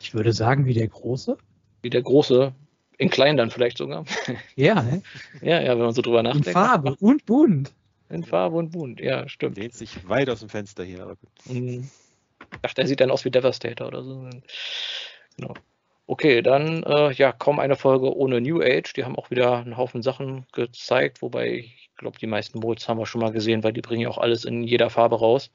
Ich 0.00 0.12
würde 0.12 0.34
sagen, 0.34 0.66
wie 0.66 0.74
der 0.74 0.88
große. 0.88 1.38
Wie 1.80 1.90
der 1.90 2.02
große, 2.02 2.52
in 3.00 3.08
klein 3.08 3.38
dann 3.38 3.50
vielleicht 3.50 3.78
sogar. 3.78 4.04
Ja, 4.56 4.74
ne? 4.82 5.02
Ja, 5.40 5.60
ja, 5.60 5.70
wenn 5.70 5.84
man 5.84 5.94
so 5.94 6.02
drüber 6.02 6.22
nachdenkt. 6.22 6.48
In 6.48 6.52
Farbe 6.52 6.96
und 7.00 7.24
bunt. 7.24 7.72
In 8.10 8.24
Farbe 8.24 8.56
und 8.56 8.72
bunt, 8.72 9.00
ja, 9.00 9.26
stimmt. 9.28 9.56
Lehnt 9.56 9.72
sich 9.72 10.06
weit 10.06 10.28
aus 10.28 10.40
dem 10.40 10.50
Fenster 10.50 10.84
hier, 10.84 11.02
aber 11.02 11.16
gut. 11.16 11.30
Mhm. 11.46 11.88
Ach, 12.62 12.74
der 12.74 12.86
sieht 12.86 13.00
dann 13.00 13.10
aus 13.10 13.24
wie 13.24 13.30
Devastator 13.30 13.86
oder 13.86 14.02
so. 14.02 14.28
Genau. 15.36 15.54
Okay, 16.06 16.42
dann 16.42 16.82
äh, 16.82 17.12
ja, 17.12 17.32
kaum 17.32 17.58
eine 17.58 17.76
Folge 17.76 18.14
ohne 18.14 18.40
New 18.40 18.60
Age. 18.60 18.92
Die 18.92 19.04
haben 19.04 19.16
auch 19.16 19.30
wieder 19.30 19.58
einen 19.58 19.78
Haufen 19.78 20.02
Sachen 20.02 20.44
gezeigt, 20.52 21.22
wobei 21.22 21.50
ich 21.50 21.90
glaube, 21.96 22.18
die 22.18 22.26
meisten 22.26 22.58
Modes 22.58 22.86
haben 22.86 22.98
wir 22.98 23.06
schon 23.06 23.22
mal 23.22 23.32
gesehen, 23.32 23.62
weil 23.64 23.72
die 23.72 23.80
bringen 23.80 24.02
ja 24.02 24.08
auch 24.08 24.18
alles 24.18 24.44
in 24.44 24.62
jeder 24.64 24.90
Farbe 24.90 25.18
raus. 25.18 25.52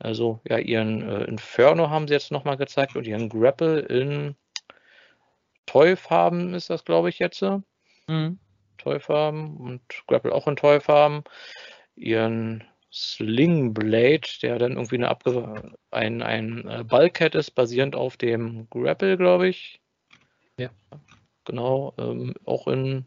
Also 0.00 0.40
ja, 0.48 0.58
ihren 0.58 1.08
äh, 1.08 1.24
Inferno 1.24 1.90
haben 1.90 2.08
sie 2.08 2.14
jetzt 2.14 2.32
nochmal 2.32 2.56
gezeigt 2.56 2.96
und 2.96 3.06
ihren 3.06 3.28
Grapple 3.28 3.80
in 3.80 4.34
Toy-Farben 5.70 6.52
ist 6.54 6.68
das, 6.68 6.84
glaube 6.84 7.10
ich, 7.10 7.20
jetzt. 7.20 7.42
Mhm. 8.08 8.40
Toy-Farben 8.78 9.56
und 9.56 9.82
Grapple 10.08 10.34
auch 10.34 10.48
in 10.48 10.56
Toy-Farben. 10.56 11.22
Ihren 11.94 12.64
Sling 12.92 13.72
Blade, 13.72 14.26
der 14.42 14.58
dann 14.58 14.72
irgendwie 14.72 14.96
eine 14.96 15.08
Abge 15.08 15.76
ein, 15.92 16.22
ein 16.22 16.66
äh, 16.66 16.82
Bulkhead 16.82 17.36
ist, 17.36 17.52
basierend 17.52 17.94
auf 17.94 18.16
dem 18.16 18.68
Grapple, 18.70 19.16
glaube 19.16 19.46
ich. 19.48 19.80
Ja. 20.58 20.70
Genau, 21.44 21.94
ähm, 21.98 22.34
auch 22.44 22.66
in 22.66 23.06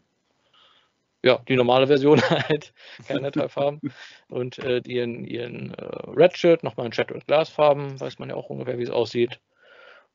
ja, 1.22 1.38
die 1.48 1.56
normale 1.56 1.86
Version 1.86 2.20
halt, 2.48 2.72
keine 3.06 3.30
drei 3.30 3.48
Farben. 3.50 3.80
Und 4.28 4.58
äh, 4.58 4.80
ihren, 4.86 5.24
ihren 5.26 5.74
äh, 5.74 5.84
Redshirt 6.16 6.62
nochmal 6.62 6.86
in 6.86 6.92
Shattered 6.92 7.26
Glass 7.26 7.50
Farben, 7.50 8.00
weiß 8.00 8.18
man 8.18 8.30
ja 8.30 8.36
auch 8.36 8.48
ungefähr, 8.48 8.78
wie 8.78 8.84
es 8.84 8.90
aussieht. 8.90 9.38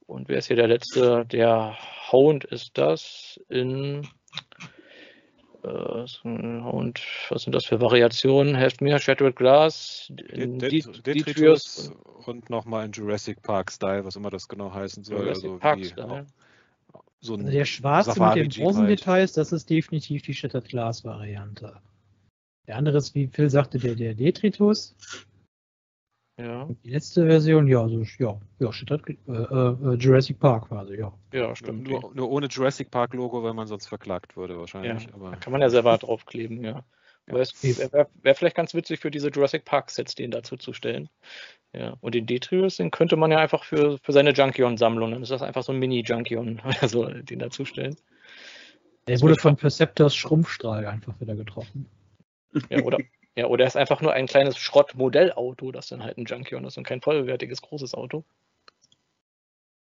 Und 0.09 0.27
wer 0.27 0.39
ist 0.39 0.47
hier 0.47 0.55
der 0.55 0.67
letzte? 0.67 1.23
Der 1.27 1.77
Hound 2.11 2.43
ist 2.43 2.79
das 2.79 3.39
in 3.47 4.07
äh, 5.63 5.67
und 5.67 7.01
was 7.29 7.43
sind 7.43 7.53
das 7.53 7.65
für 7.65 7.79
Variationen? 7.79 8.55
Helft 8.55 8.81
mir, 8.81 8.97
Shattered 8.97 9.35
Glass, 9.35 10.07
Detritus 10.09 11.91
und 12.25 12.49
nochmal 12.49 12.87
in 12.87 12.91
Jurassic 12.91 13.43
Park 13.43 13.71
Style, 13.71 14.03
was 14.03 14.15
immer 14.15 14.31
das 14.31 14.47
genau 14.47 14.73
heißen 14.73 15.03
soll. 15.03 15.19
Jurassic 15.19 15.43
also 15.43 15.59
Park 15.59 15.85
Style. 15.85 16.25
So 17.19 17.35
also 17.35 17.47
der 17.47 17.65
schwarze 17.65 18.11
Safari 18.13 18.43
mit 18.43 18.55
den 18.55 18.63
großen 18.63 18.87
halt. 18.87 18.99
Details, 18.99 19.33
das 19.33 19.51
ist 19.51 19.69
definitiv 19.69 20.23
die 20.23 20.33
Shattered 20.33 20.69
Glass 20.69 21.05
Variante. 21.05 21.79
Der 22.65 22.77
andere 22.77 22.97
ist, 22.97 23.13
wie 23.13 23.27
Phil 23.27 23.51
sagte, 23.51 23.77
der, 23.77 23.93
der 23.93 24.15
Detritus. 24.15 24.95
Ja. 26.39 26.69
Die 26.85 26.91
letzte 26.91 27.25
Version, 27.25 27.67
ja, 27.67 27.85
so, 27.89 28.01
ja, 28.17 28.39
ja, 28.59 28.71
Shattered, 28.71 29.09
äh, 29.09 29.31
äh, 29.31 29.95
Jurassic 29.95 30.39
Park 30.39 30.69
quasi, 30.69 30.95
ja. 30.95 31.11
Ja, 31.33 31.53
stimmt. 31.53 31.89
Nur, 31.89 32.11
nur, 32.15 32.29
ohne 32.29 32.47
Jurassic 32.47 32.89
Park 32.91 33.13
Logo, 33.13 33.43
weil 33.43 33.53
man 33.53 33.67
sonst 33.67 33.87
verklagt 33.87 34.37
würde 34.37 34.57
wahrscheinlich. 34.57 35.03
Ja, 35.03 35.13
aber, 35.13 35.31
da 35.31 35.35
kann 35.35 35.51
man 35.51 35.61
ja 35.61 35.69
selber 35.69 35.97
draufkleben, 35.97 36.63
ja. 36.63 36.85
Aber 37.27 37.41
es 37.41 37.61
wäre 37.61 38.07
wär 38.23 38.35
vielleicht 38.35 38.55
ganz 38.55 38.73
witzig 38.73 38.99
für 38.99 39.11
diese 39.11 39.29
Jurassic 39.29 39.65
Park 39.65 39.91
Sets, 39.91 40.15
den 40.15 40.31
dazu 40.31 40.55
zu 40.55 40.73
stellen. 40.73 41.09
Ja, 41.73 41.95
und 41.99 42.15
den 42.15 42.25
Detrius, 42.25 42.77
den 42.77 42.89
könnte 42.89 43.17
man 43.17 43.31
ja 43.31 43.37
einfach 43.37 43.63
für, 43.63 43.99
für 44.01 44.13
seine 44.13 44.31
Junkion-Sammlung, 44.31 45.11
dann 45.11 45.21
ist 45.21 45.31
das 45.31 45.43
einfach 45.43 45.61
so 45.61 45.71
ein 45.73 45.77
Mini-Junkion 45.77 46.61
oder 46.65 46.87
so, 46.87 47.05
den 47.05 47.39
dazustellen. 47.39 47.95
Der 49.07 49.21
wurde 49.21 49.35
von 49.35 49.57
Perceptors 49.57 50.15
Schrumpfstrahl 50.15 50.85
einfach 50.85 51.19
wieder 51.19 51.35
getroffen. 51.35 51.85
Ja, 52.69 52.81
oder, 52.83 52.97
ja, 53.39 53.47
oder 53.47 53.63
er 53.63 53.67
ist 53.67 53.77
einfach 53.77 54.01
nur 54.01 54.11
ein 54.11 54.27
kleines 54.27 54.57
Schrottmodellauto, 54.57 55.71
das 55.71 55.87
dann 55.87 56.03
halt 56.03 56.17
ein 56.17 56.25
Junkion 56.25 56.65
ist 56.65 56.77
und 56.77 56.83
kein 56.83 57.01
vollwertiges 57.01 57.61
großes 57.61 57.93
Auto. 57.93 58.25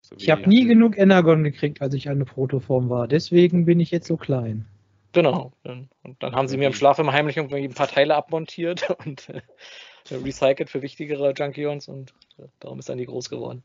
So 0.02 0.16
ich 0.18 0.30
habe 0.30 0.48
nie 0.48 0.66
genug 0.66 0.98
Energon 0.98 1.44
gekriegt, 1.44 1.82
als 1.82 1.94
ich 1.94 2.08
eine 2.08 2.24
Protoform 2.24 2.90
war. 2.90 3.10
Deswegen 3.10 3.66
bin 3.66 3.82
ich 3.82 3.92
jetzt 3.92 4.08
so 4.08 4.16
klein. 4.16 4.66
Genau. 5.12 5.52
Und 5.64 5.90
dann 6.20 6.34
haben 6.34 6.48
sie 6.48 6.56
mir 6.56 6.68
im 6.68 6.74
Schlaf 6.74 6.98
immer 6.98 7.12
heimlich 7.12 7.36
irgendwie 7.36 7.64
ein 7.66 7.74
paar 7.74 7.90
Teile 7.90 8.16
abmontiert 8.16 8.90
und 9.06 9.28
äh, 9.30 9.42
recycelt 10.10 10.70
für 10.70 10.82
wichtigere 10.82 11.34
Junkions 11.34 11.90
und 11.90 12.14
äh, 12.38 12.44
darum 12.60 12.80
ist 12.80 12.88
dann 12.88 12.98
die 12.98 13.06
groß 13.06 13.30
geworden. 13.30 13.64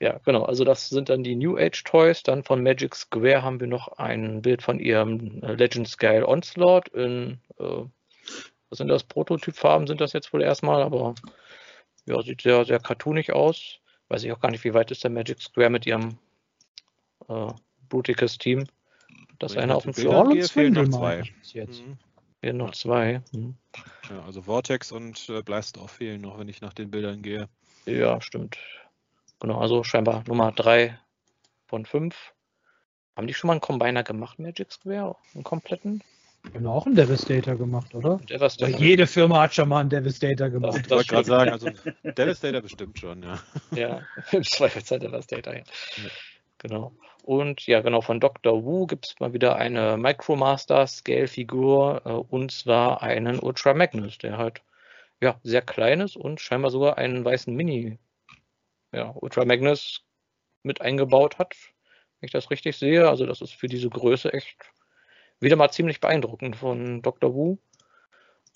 Ja, 0.00 0.20
genau. 0.24 0.42
Also 0.44 0.64
das 0.64 0.90
sind 0.90 1.08
dann 1.08 1.24
die 1.24 1.34
New 1.34 1.56
Age 1.56 1.82
Toys. 1.82 2.22
Dann 2.22 2.44
von 2.44 2.62
Magic 2.62 2.94
Square 2.94 3.42
haben 3.42 3.58
wir 3.58 3.66
noch 3.66 3.88
ein 3.98 4.42
Bild 4.42 4.62
von 4.62 4.78
ihrem 4.78 5.42
äh, 5.42 5.54
Legend 5.54 5.88
Scale 5.88 6.28
Onslaught 6.28 6.88
in, 6.88 7.40
äh, 7.58 7.84
was 8.70 8.78
sind 8.78 8.88
das? 8.88 9.04
Prototypfarben 9.04 9.86
sind 9.86 10.00
das 10.00 10.12
jetzt 10.12 10.32
wohl 10.32 10.42
erstmal, 10.42 10.82
aber 10.82 11.14
ja, 12.06 12.22
sieht 12.22 12.42
sehr, 12.42 12.64
sehr 12.64 12.80
cartoonig 12.80 13.32
aus. 13.32 13.78
Weiß 14.08 14.24
ich 14.24 14.32
auch 14.32 14.40
gar 14.40 14.50
nicht, 14.50 14.64
wie 14.64 14.74
weit 14.74 14.90
ist 14.90 15.04
der 15.04 15.10
Magic 15.10 15.40
Square 15.40 15.70
mit 15.70 15.86
ihrem 15.86 16.18
äh, 17.28 17.52
Bruticus 17.88 18.38
Team. 18.38 18.66
Das 19.38 19.56
eine 19.56 19.74
auf 19.74 19.84
dem 19.84 19.94
Floor 19.94 20.26
und 20.26 20.50
fehlen 20.50 20.74
noch 20.74 20.88
zwei. 20.88 21.22
Jetzt. 21.42 21.86
Mhm. 21.86 21.98
Fehlen 22.40 22.56
noch 22.56 22.72
zwei. 22.72 23.22
Mhm. 23.32 23.56
Ja, 24.10 24.24
also 24.24 24.42
Vortex 24.42 24.92
und 24.92 25.28
äh, 25.28 25.42
Blast 25.42 25.78
auch 25.78 25.90
fehlen 25.90 26.20
noch, 26.20 26.38
wenn 26.38 26.48
ich 26.48 26.60
nach 26.60 26.72
den 26.72 26.90
Bildern 26.90 27.22
gehe. 27.22 27.48
Ja, 27.86 28.20
stimmt. 28.20 28.58
Genau, 29.40 29.60
also 29.60 29.84
scheinbar 29.84 30.24
Nummer 30.26 30.52
3 30.52 30.98
von 31.66 31.86
5. 31.86 32.34
Haben 33.16 33.26
die 33.26 33.34
schon 33.34 33.48
mal 33.48 33.54
einen 33.54 33.60
Combiner 33.60 34.02
gemacht, 34.02 34.38
Magic 34.38 34.72
Square? 34.72 35.16
Einen 35.34 35.44
kompletten? 35.44 36.02
Wir 36.44 36.54
haben 36.54 36.66
auch 36.66 36.86
einen 36.86 36.94
Devastator 36.94 37.56
gemacht, 37.56 37.94
oder? 37.94 38.18
Devastator. 38.28 38.78
Jede 38.78 39.06
Firma 39.06 39.42
hat 39.42 39.54
schon 39.54 39.68
mal 39.68 39.80
einen 39.80 39.90
Devastator 39.90 40.48
gemacht. 40.48 40.76
Das, 40.76 40.82
das 40.82 40.84
ich 40.84 40.90
wollte 40.90 41.08
gerade 41.08 41.26
sagen, 41.26 41.50
also 41.50 41.70
Devastator 42.12 42.60
bestimmt 42.60 42.98
schon, 42.98 43.22
ja. 43.22 43.38
Ja, 43.72 44.00
im 44.32 44.42
Zweifelsfall 44.42 44.98
Devastator, 44.98 45.54
ja. 45.54 45.60
ja. 45.60 46.10
Genau. 46.58 46.92
Und 47.22 47.66
ja, 47.66 47.80
genau, 47.82 48.00
von 48.00 48.20
Dr. 48.20 48.64
Wu 48.64 48.86
gibt 48.86 49.06
es 49.06 49.20
mal 49.20 49.32
wieder 49.34 49.56
eine 49.56 49.96
Micromaster 49.98 50.86
Scale-Figur 50.86 52.02
äh, 52.04 52.08
und 52.10 52.50
zwar 52.52 53.02
einen 53.02 53.38
Ultra 53.38 53.74
Magnus, 53.74 54.16
der 54.18 54.38
halt 54.38 54.62
ja 55.20 55.38
sehr 55.42 55.62
klein 55.62 56.00
ist 56.00 56.16
und 56.16 56.40
scheinbar 56.40 56.70
sogar 56.70 56.96
einen 56.96 57.24
weißen 57.24 57.54
Mini 57.54 57.98
ja, 58.92 59.12
Ultra 59.14 59.44
Magnus 59.44 60.04
mit 60.62 60.80
eingebaut 60.80 61.38
hat, 61.38 61.54
wenn 62.20 62.26
ich 62.26 62.32
das 62.32 62.50
richtig 62.50 62.76
sehe. 62.76 63.08
Also 63.08 63.26
das 63.26 63.40
ist 63.40 63.52
für 63.52 63.68
diese 63.68 63.90
Größe 63.90 64.32
echt 64.32 64.56
wieder 65.40 65.56
mal 65.56 65.70
ziemlich 65.70 66.00
beeindruckend 66.00 66.56
von 66.56 67.02
Dr. 67.02 67.34
Wu. 67.34 67.58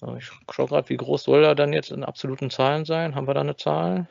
Äh, 0.02 0.18
ich 0.18 0.30
schaue 0.50 0.66
gerade, 0.66 0.88
wie 0.88 0.96
groß 0.96 1.22
soll 1.22 1.44
er 1.44 1.54
dann 1.54 1.72
jetzt 1.72 1.90
in 1.90 2.04
absoluten 2.04 2.50
Zahlen 2.50 2.84
sein? 2.84 3.14
Haben 3.14 3.26
wir 3.26 3.34
da 3.34 3.40
eine 3.40 3.56
Zahl? 3.56 4.08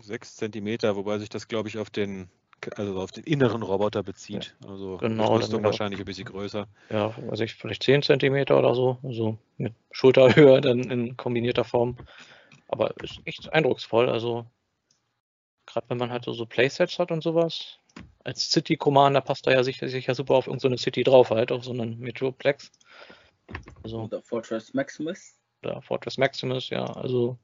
6 0.00 0.36
cm, 0.36 0.82
wobei 0.96 1.18
sich 1.18 1.28
das, 1.28 1.48
glaube 1.48 1.68
ich, 1.68 1.78
auf 1.78 1.90
den 1.90 2.28
also 2.76 2.98
auf 2.98 3.12
den 3.12 3.24
inneren 3.24 3.62
Roboter 3.62 4.02
bezieht. 4.02 4.56
Also 4.66 4.96
genau, 4.98 5.36
Rüstung 5.36 5.62
wahrscheinlich 5.62 6.00
ein 6.00 6.06
bisschen 6.06 6.24
größer. 6.24 6.66
Ja, 6.90 7.14
also 7.30 7.44
ich 7.44 7.54
vielleicht 7.54 7.82
10 7.82 8.02
cm 8.02 8.50
oder 8.50 8.74
so, 8.74 8.98
also 9.02 9.38
mit 9.56 9.74
Schulterhöhe 9.90 10.60
dann 10.60 10.80
in 10.90 11.16
kombinierter 11.16 11.64
Form. 11.64 11.96
Aber 12.68 12.94
ist 13.02 13.20
echt 13.24 13.52
eindrucksvoll. 13.52 14.08
Also 14.08 14.46
gerade 15.66 15.88
wenn 15.88 15.98
man 15.98 16.10
halt 16.10 16.24
so, 16.24 16.32
so 16.32 16.46
Playsets 16.46 16.98
hat 16.98 17.10
und 17.10 17.22
sowas. 17.22 17.78
Als 18.24 18.50
City 18.50 18.76
Commander 18.76 19.20
passt 19.20 19.46
da 19.46 19.52
ja 19.52 19.62
sicher, 19.62 19.88
sicher 19.88 20.14
super 20.14 20.34
auf 20.34 20.46
irgendeine 20.46 20.78
so 20.78 20.82
City 20.82 21.04
drauf, 21.04 21.30
halt, 21.30 21.52
auf 21.52 21.64
so 21.64 21.72
einen 21.72 21.98
Metroplex. 21.98 22.72
Also, 23.82 24.04
Oder 24.04 24.22
Fortress 24.22 24.72
Maximus. 24.72 25.34
Oder 25.62 25.82
Fortress 25.82 26.16
Maximus, 26.16 26.70
ja. 26.70 26.84
Also 26.84 27.38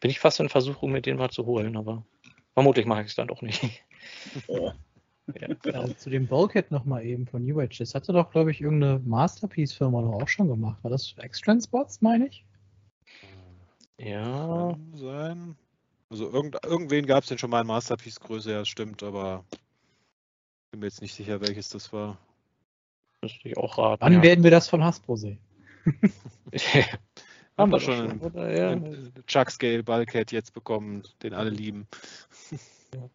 bin 0.00 0.10
ich 0.10 0.18
fast 0.18 0.40
in 0.40 0.48
Versuchung, 0.48 0.92
mir 0.92 1.00
den 1.00 1.16
mal 1.16 1.30
zu 1.30 1.46
holen, 1.46 1.76
aber 1.76 2.04
vermutlich 2.54 2.86
mache 2.86 3.02
ich 3.02 3.08
es 3.08 3.14
dann 3.14 3.28
doch 3.28 3.42
nicht. 3.42 3.62
Oh. 4.48 4.72
Ja. 5.40 5.48
Ja, 5.64 5.96
zu 5.96 6.08
dem 6.08 6.28
Bulkhead 6.28 6.70
nochmal 6.70 7.04
eben 7.04 7.26
von 7.26 7.44
New 7.44 7.58
Age. 7.58 7.78
Das 7.78 7.96
hatte 7.96 8.12
doch, 8.12 8.30
glaube 8.30 8.52
ich, 8.52 8.60
irgendeine 8.60 9.00
Masterpiece-Firma 9.00 10.00
noch 10.00 10.22
auch 10.22 10.28
schon 10.28 10.46
gemacht. 10.46 10.78
War 10.84 10.90
das 10.92 11.16
X-Transports, 11.20 12.00
meine 12.00 12.28
ich? 12.28 12.44
Ja. 13.98 14.68
Kann 14.70 14.94
sein. 14.94 15.56
Also 16.10 16.30
irgend, 16.30 16.64
irgendwen 16.64 17.06
gab 17.06 17.24
es 17.24 17.28
denn 17.28 17.38
schon 17.38 17.50
mal 17.50 17.62
in 17.62 17.66
Masterpiece-Größe, 17.66 18.52
ja, 18.52 18.64
stimmt, 18.64 19.02
aber 19.02 19.44
bin 20.76 20.80
mir 20.80 20.86
jetzt 20.88 21.00
nicht 21.00 21.14
sicher, 21.14 21.40
welches 21.40 21.70
das 21.70 21.90
war. 21.94 22.18
Müsste 23.22 23.48
ich 23.48 23.56
auch 23.56 23.78
raten. 23.78 24.02
Wann 24.02 24.12
ja. 24.12 24.22
werden 24.22 24.44
wir 24.44 24.50
das 24.50 24.68
von 24.68 24.84
Hasbro 24.84 25.16
sehen? 25.16 25.38
Haben 27.56 27.72
wir 27.72 27.80
schon 27.80 28.10
einen, 28.10 28.54
ja. 28.54 28.70
einen 28.72 29.14
Chuck 29.26 29.50
Scale 29.50 29.82
Bulkhead 29.82 30.32
jetzt 30.32 30.52
bekommen, 30.52 31.02
den 31.22 31.32
alle 31.32 31.48
lieben. 31.48 31.88
Ja. 32.94 33.08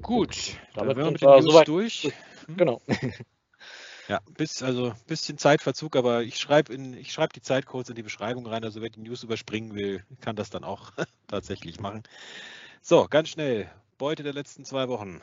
Gut, 0.00 0.56
damit 0.74 0.96
wären 0.96 1.06
wir 1.06 1.12
mit 1.12 1.20
den 1.20 1.44
News 1.44 1.64
durch. 1.64 2.10
Hm? 2.46 2.56
Genau. 2.56 2.80
Ja, 4.08 4.20
bis, 4.38 4.62
also 4.62 4.94
bisschen 5.06 5.36
Zeitverzug, 5.36 5.94
aber 5.94 6.22
ich 6.22 6.38
schreibe 6.38 6.74
ich 6.74 7.12
schreibe 7.12 7.34
die 7.34 7.42
Zeitcodes 7.42 7.90
in 7.90 7.96
die 7.96 8.02
Beschreibung 8.02 8.46
rein, 8.46 8.64
also 8.64 8.80
wer 8.80 8.88
die 8.88 9.00
News 9.00 9.22
überspringen 9.22 9.74
will, 9.74 10.02
kann 10.22 10.36
das 10.36 10.48
dann 10.48 10.64
auch 10.64 10.92
tatsächlich 11.26 11.78
machen. 11.78 12.04
So, 12.80 13.06
ganz 13.10 13.28
schnell. 13.28 13.70
Beute 13.98 14.22
der 14.22 14.32
letzten 14.32 14.64
zwei 14.64 14.88
Wochen. 14.88 15.20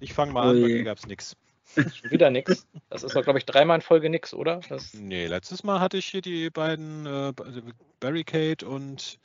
Ich 0.00 0.12
fange 0.12 0.32
mal 0.32 0.50
an, 0.50 0.60
bei 0.60 0.68
mir 0.68 0.84
gab 0.84 0.98
es 0.98 1.06
nichts. 1.06 1.36
Schon 1.74 2.10
wieder 2.10 2.30
nichts. 2.30 2.66
Das 2.88 3.04
ist 3.04 3.14
doch, 3.14 3.22
glaube 3.22 3.38
ich, 3.38 3.46
dreimal 3.46 3.76
in 3.76 3.82
Folge 3.82 4.10
nichts, 4.10 4.34
oder? 4.34 4.60
Das 4.68 4.92
nee, 4.92 5.26
letztes 5.26 5.62
Mal 5.62 5.78
hatte 5.78 5.98
ich 5.98 6.06
hier 6.06 6.20
die 6.20 6.50
beiden 6.50 7.06
äh, 7.06 7.32
also 7.40 7.60
Barricade 8.00 8.66
und 8.66 9.18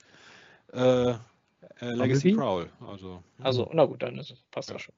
äh, 0.72 1.10
äh, 1.10 1.16
Legacy 1.82 2.34
Prowl. 2.34 2.70
Also, 2.88 3.24
also, 3.40 3.70
na 3.74 3.86
gut, 3.86 4.04
dann 4.04 4.18
ist, 4.20 4.36
passt 4.52 4.70
ja. 4.70 4.76
das 4.76 4.84
schon. 4.84 4.96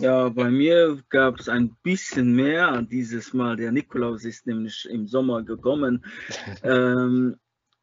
Ja, 0.00 0.28
bei 0.28 0.50
mir 0.50 1.02
gab 1.08 1.40
es 1.40 1.48
ein 1.48 1.74
bisschen 1.82 2.34
mehr 2.34 2.82
dieses 2.82 3.32
Mal. 3.32 3.56
Der 3.56 3.72
Nikolaus 3.72 4.24
ist 4.24 4.46
nämlich 4.46 4.86
im 4.90 5.06
Sommer 5.06 5.42
gekommen. 5.42 6.04
ähm, 6.62 7.38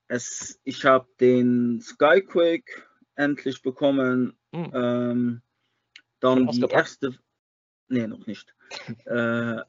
es, 0.07 0.59
ich 0.63 0.85
habe 0.85 1.07
den 1.19 1.81
Skyquake 1.81 2.83
endlich 3.15 3.61
bekommen. 3.61 4.37
Mhm. 4.51 4.71
Ähm, 4.73 5.41
dann 6.19 6.47
die 6.47 6.61
erste. 6.61 7.13
Nee, 7.87 8.07
noch 8.07 8.25
nicht. 8.27 8.55
äh, 9.05 9.61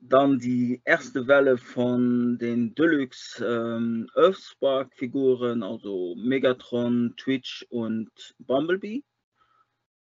dann 0.00 0.38
die 0.38 0.80
erste 0.84 1.26
Welle 1.26 1.58
von 1.58 2.38
den 2.38 2.74
Deluxe 2.74 3.44
ähm, 3.44 4.08
Earthspark-Figuren, 4.14 5.62
also 5.62 6.14
Megatron, 6.16 7.14
Twitch 7.18 7.66
und 7.68 8.10
Bumblebee. 8.38 9.04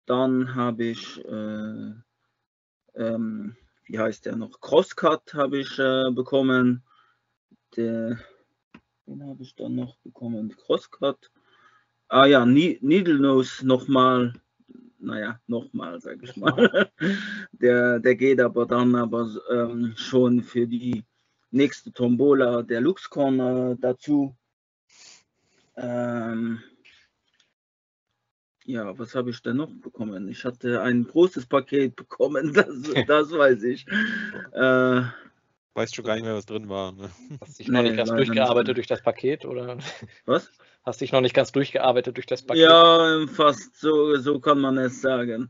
Dann 0.05 0.55
habe 0.55 0.85
ich, 0.85 1.23
äh, 1.25 1.91
ähm, 2.95 3.55
wie 3.85 3.99
heißt 3.99 4.25
der 4.25 4.37
noch? 4.37 4.61
Crosscut 4.61 5.33
habe 5.33 5.59
ich 5.59 5.77
äh, 5.77 6.09
bekommen. 6.11 6.83
Der, 7.75 8.17
den 9.05 9.23
habe 9.27 9.43
ich 9.43 9.55
dann 9.55 9.75
noch 9.75 9.97
bekommen. 9.97 10.55
Crosscut. 10.55 11.31
Ah 12.11 12.25
ja, 12.25 12.45
Needle 12.45 13.19
Nose 13.19 13.65
nochmal 13.65 14.33
naja, 15.01 15.39
nochmal, 15.47 15.99
sag 15.99 16.21
ich 16.23 16.35
mal. 16.37 16.89
Der, 17.53 17.99
der 17.99 18.15
geht 18.15 18.39
aber 18.39 18.65
dann 18.65 18.95
aber 18.95 19.29
ähm, 19.51 19.93
schon 19.95 20.43
für 20.43 20.67
die 20.67 21.03
nächste 21.51 21.91
Tombola 21.91 22.61
der 22.61 22.81
LuxCon 22.81 23.39
äh, 23.39 23.75
dazu. 23.79 24.35
Ähm, 25.75 26.61
ja, 28.65 28.97
was 28.97 29.15
habe 29.15 29.31
ich 29.31 29.41
denn 29.41 29.57
noch 29.57 29.71
bekommen? 29.73 30.27
Ich 30.29 30.45
hatte 30.45 30.81
ein 30.81 31.03
großes 31.03 31.45
Paket 31.45 31.95
bekommen, 31.95 32.53
das, 32.53 32.67
das 33.07 33.31
weiß 33.31 33.63
ich. 33.63 33.87
Äh, 34.53 35.01
Weißt 35.73 35.95
schon 35.95 36.05
gar 36.05 36.15
nicht 36.15 36.25
mehr, 36.25 36.35
was 36.35 36.45
drin 36.45 36.67
war. 36.67 36.91
Ne? 36.91 37.09
Hast 37.39 37.57
dich 37.59 37.67
noch 37.69 37.81
Nee, 37.81 37.89
nicht 37.89 37.97
ganz 37.97 38.09
durchgearbeitet 38.09 38.75
durch 38.75 38.87
das 38.87 39.01
Paket 39.01 39.45
oder 39.45 39.77
was? 40.25 40.51
Hast 40.83 41.01
dich 41.01 41.11
noch 41.11 41.21
nicht 41.21 41.35
ganz 41.35 41.51
durchgearbeitet 41.51 42.17
durch 42.17 42.25
das 42.25 42.41
Paket? 42.41 42.63
Ja, 42.63 43.25
fast 43.27 43.77
so, 43.77 44.15
so 44.17 44.39
kann 44.39 44.59
man 44.59 44.77
es 44.77 45.01
sagen. 45.01 45.49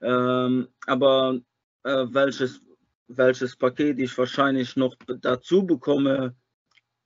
Ähm, 0.00 0.68
aber 0.86 1.38
äh, 1.84 2.06
welches, 2.08 2.60
welches 3.08 3.56
Paket 3.56 3.98
ich 3.98 4.16
wahrscheinlich 4.16 4.76
noch 4.76 4.94
dazu 5.20 5.66
bekomme, 5.66 6.34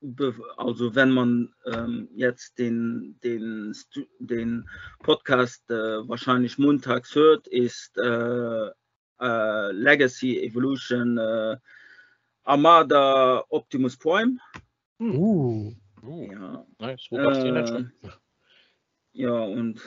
be 0.01 0.35
also 0.57 0.95
wenn 0.95 1.11
man 1.11 1.55
ähm, 1.67 2.09
jetzt 2.15 2.59
den, 2.59 3.19
den, 3.25 3.75
den 4.19 4.69
Podcast 5.03 5.69
äh, 5.71 6.07
wahrscheinlich 6.09 6.59
montags 6.59 7.15
hört, 7.15 7.47
ist 7.49 7.97
äh, 7.97 8.69
äh, 9.21 9.73
Legacy 9.73 10.41
Evolution 10.45 11.19
äh, 11.19 11.57
Armada 12.45 13.43
Optimus 13.49 13.97
Prime. 13.97 14.37
Uh, 15.01 15.73
Uh, 16.05 16.33
Ja, 16.33 16.67
Nice. 16.79 17.07
Wo 17.11 17.17
denn 17.19 17.67
schon? 17.67 17.93
äh, 18.03 18.09
Ja, 19.13 19.41
und 19.41 19.81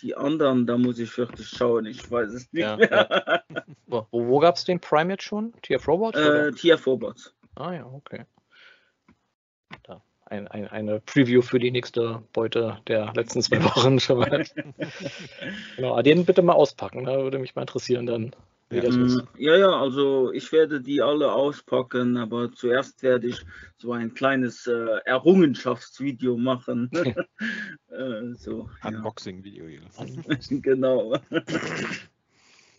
die 0.00 0.16
anderen, 0.16 0.66
da 0.66 0.78
muss 0.78 0.98
ich 0.98 1.16
wirklich 1.18 1.48
schauen, 1.48 1.86
ich 1.86 2.10
weiß 2.10 2.32
es 2.32 2.52
nicht 2.52 2.62
Ja, 2.62 2.76
mehr. 2.76 3.44
Wo, 3.86 4.06
wo, 4.10 4.26
wo 4.28 4.38
gab 4.38 4.56
es 4.56 4.64
den 4.64 4.80
Prime 4.80 5.12
jetzt 5.12 5.24
schon? 5.24 5.52
TF 5.62 5.86
Robots? 5.86 6.18
äh, 6.18 6.50
TF-Robots. 6.50 7.34
Ah 7.56 7.72
ja, 7.72 7.86
okay. 7.86 8.24
Da. 9.84 10.02
Ein, 10.26 10.48
ein, 10.48 10.66
eine 10.68 11.00
Preview 11.00 11.42
für 11.42 11.58
die 11.58 11.70
nächste 11.70 12.22
Beute 12.32 12.80
der 12.88 13.12
letzten 13.14 13.42
zwei 13.42 13.62
Wochen 13.62 14.00
schon 14.00 14.18
mal. 14.18 14.44
genau, 15.76 16.00
den 16.02 16.24
bitte 16.24 16.42
mal 16.42 16.54
auspacken, 16.54 17.04
da 17.04 17.18
würde 17.18 17.38
mich 17.38 17.54
mal 17.54 17.62
interessieren 17.62 18.06
dann, 18.06 18.34
Ja. 18.72 18.80
das 18.80 18.96
ist. 18.96 19.16
Mm, 19.16 19.28
Ja, 19.38 19.56
ja, 19.56 19.70
also 19.70 20.32
ich 20.32 20.50
werde 20.52 20.80
die 20.80 21.02
alle 21.02 21.32
auspacken, 21.32 22.16
aber 22.16 22.52
zuerst 22.52 23.02
werde 23.02 23.28
ich 23.28 23.44
so 23.76 23.92
ein 23.92 24.14
kleines 24.14 24.66
äh, 24.66 24.98
Errungenschaftsvideo 25.04 26.36
machen. 26.36 26.90
äh, 27.90 28.34
so, 28.34 28.68
ja. 28.82 28.88
Unboxing-Video 28.90 29.66
hier. 29.66 29.82
genau. 30.62 31.14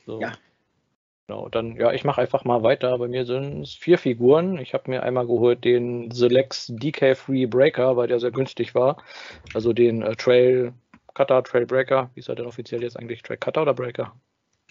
So. 0.05 0.21
Ja. 0.21 0.33
Genau, 1.27 1.49
dann, 1.49 1.75
ja, 1.77 1.91
ich 1.91 2.03
mache 2.03 2.21
einfach 2.21 2.43
mal 2.43 2.61
weiter. 2.61 2.95
Bei 2.99 3.07
mir 3.07 3.25
sind 3.25 3.63
es 3.63 3.73
vier 3.73 3.97
Figuren. 3.97 4.59
Ich 4.59 4.75
habe 4.75 4.91
mir 4.91 5.01
einmal 5.01 5.25
geholt 5.25 5.63
den 5.63 6.11
Selex 6.11 6.67
DK 6.67 7.15
Free 7.15 7.47
Breaker, 7.47 7.97
weil 7.97 8.07
der 8.07 8.19
sehr 8.19 8.29
günstig 8.29 8.75
war. 8.75 8.97
Also 9.55 9.73
den 9.73 10.03
äh, 10.03 10.15
Trail 10.15 10.73
Cutter, 11.15 11.41
Trail 11.43 11.65
Breaker. 11.65 12.11
Wie 12.13 12.19
ist 12.19 12.29
er 12.29 12.35
denn 12.35 12.45
offiziell 12.45 12.83
jetzt 12.83 12.97
eigentlich? 12.97 13.23
Trail 13.23 13.37
Cutter 13.37 13.63
oder 13.63 13.73
Breaker? 13.73 14.15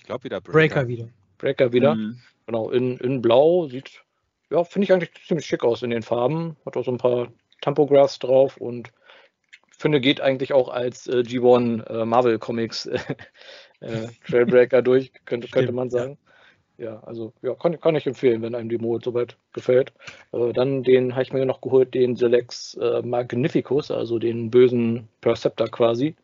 Ich 0.04 0.08
glaube 0.08 0.24
wieder 0.24 0.42
Breaker 0.42 0.86
wieder. 0.86 1.08
Breaker 1.38 1.72
wieder. 1.72 1.94
Mm, 1.94 2.20
Genau, 2.46 2.70
in, 2.70 2.98
in 2.98 3.22
Blau 3.22 3.68
sieht, 3.68 4.04
ja, 4.50 4.64
finde 4.64 4.84
ich 4.84 4.92
eigentlich 4.92 5.10
ziemlich 5.26 5.46
schick 5.46 5.64
aus 5.64 5.82
in 5.82 5.88
den 5.88 6.02
Farben. 6.02 6.56
Hat 6.66 6.76
auch 6.76 6.84
so 6.84 6.90
ein 6.90 6.98
paar 6.98 7.28
Tampographs 7.62 8.18
drauf 8.18 8.58
und 8.58 8.92
finde, 9.70 10.00
geht 10.00 10.20
eigentlich 10.20 10.52
auch 10.52 10.68
als 10.68 11.06
äh, 11.06 11.20
G1 11.20 11.86
äh, 11.86 12.04
Marvel 12.04 12.38
Comics 12.38 12.84
äh, 13.80 14.08
Trailbreaker 14.26 14.82
durch, 14.82 15.10
könnte, 15.24 15.48
könnte 15.48 15.72
man 15.72 15.88
ja. 15.88 15.98
sagen. 15.98 16.18
Ja, 16.76 17.00
also 17.04 17.32
ja, 17.40 17.54
kann, 17.54 17.80
kann 17.80 17.96
ich 17.96 18.06
empfehlen, 18.06 18.42
wenn 18.42 18.54
einem 18.54 18.68
die 18.68 18.78
Mode 18.78 19.02
soweit 19.02 19.38
gefällt. 19.54 19.94
Äh, 20.32 20.52
dann 20.52 20.82
den 20.82 21.14
habe 21.14 21.22
ich 21.22 21.32
mir 21.32 21.46
noch 21.46 21.62
geholt, 21.62 21.94
den 21.94 22.14
Selex 22.16 22.74
äh, 22.74 23.00
Magnificus, 23.00 23.90
also 23.90 24.18
den 24.18 24.50
bösen 24.50 25.08
Perceptor 25.22 25.68
quasi. 25.68 26.14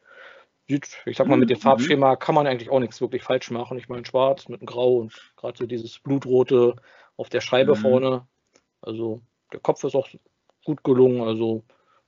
Ich 1.06 1.16
sag 1.16 1.26
mal, 1.26 1.36
mit 1.36 1.50
dem 1.50 1.58
Mhm. 1.58 1.62
Farbschema 1.62 2.16
kann 2.16 2.34
man 2.34 2.46
eigentlich 2.46 2.70
auch 2.70 2.80
nichts 2.80 3.00
wirklich 3.00 3.22
falsch 3.22 3.50
machen. 3.50 3.78
Ich 3.78 3.88
meine, 3.88 4.04
schwarz 4.04 4.48
mit 4.48 4.60
einem 4.60 4.66
Grau 4.66 4.96
und 4.96 5.12
gerade 5.36 5.58
so 5.58 5.66
dieses 5.66 5.98
Blutrote 5.98 6.76
auf 7.16 7.28
der 7.28 7.40
Scheibe 7.40 7.72
Mhm. 7.72 7.76
vorne. 7.80 8.26
Also 8.80 9.20
der 9.52 9.60
Kopf 9.60 9.84
ist 9.84 9.94
auch 9.94 10.08
gut 10.64 10.84
gelungen. 10.84 11.22
Also 11.22 11.64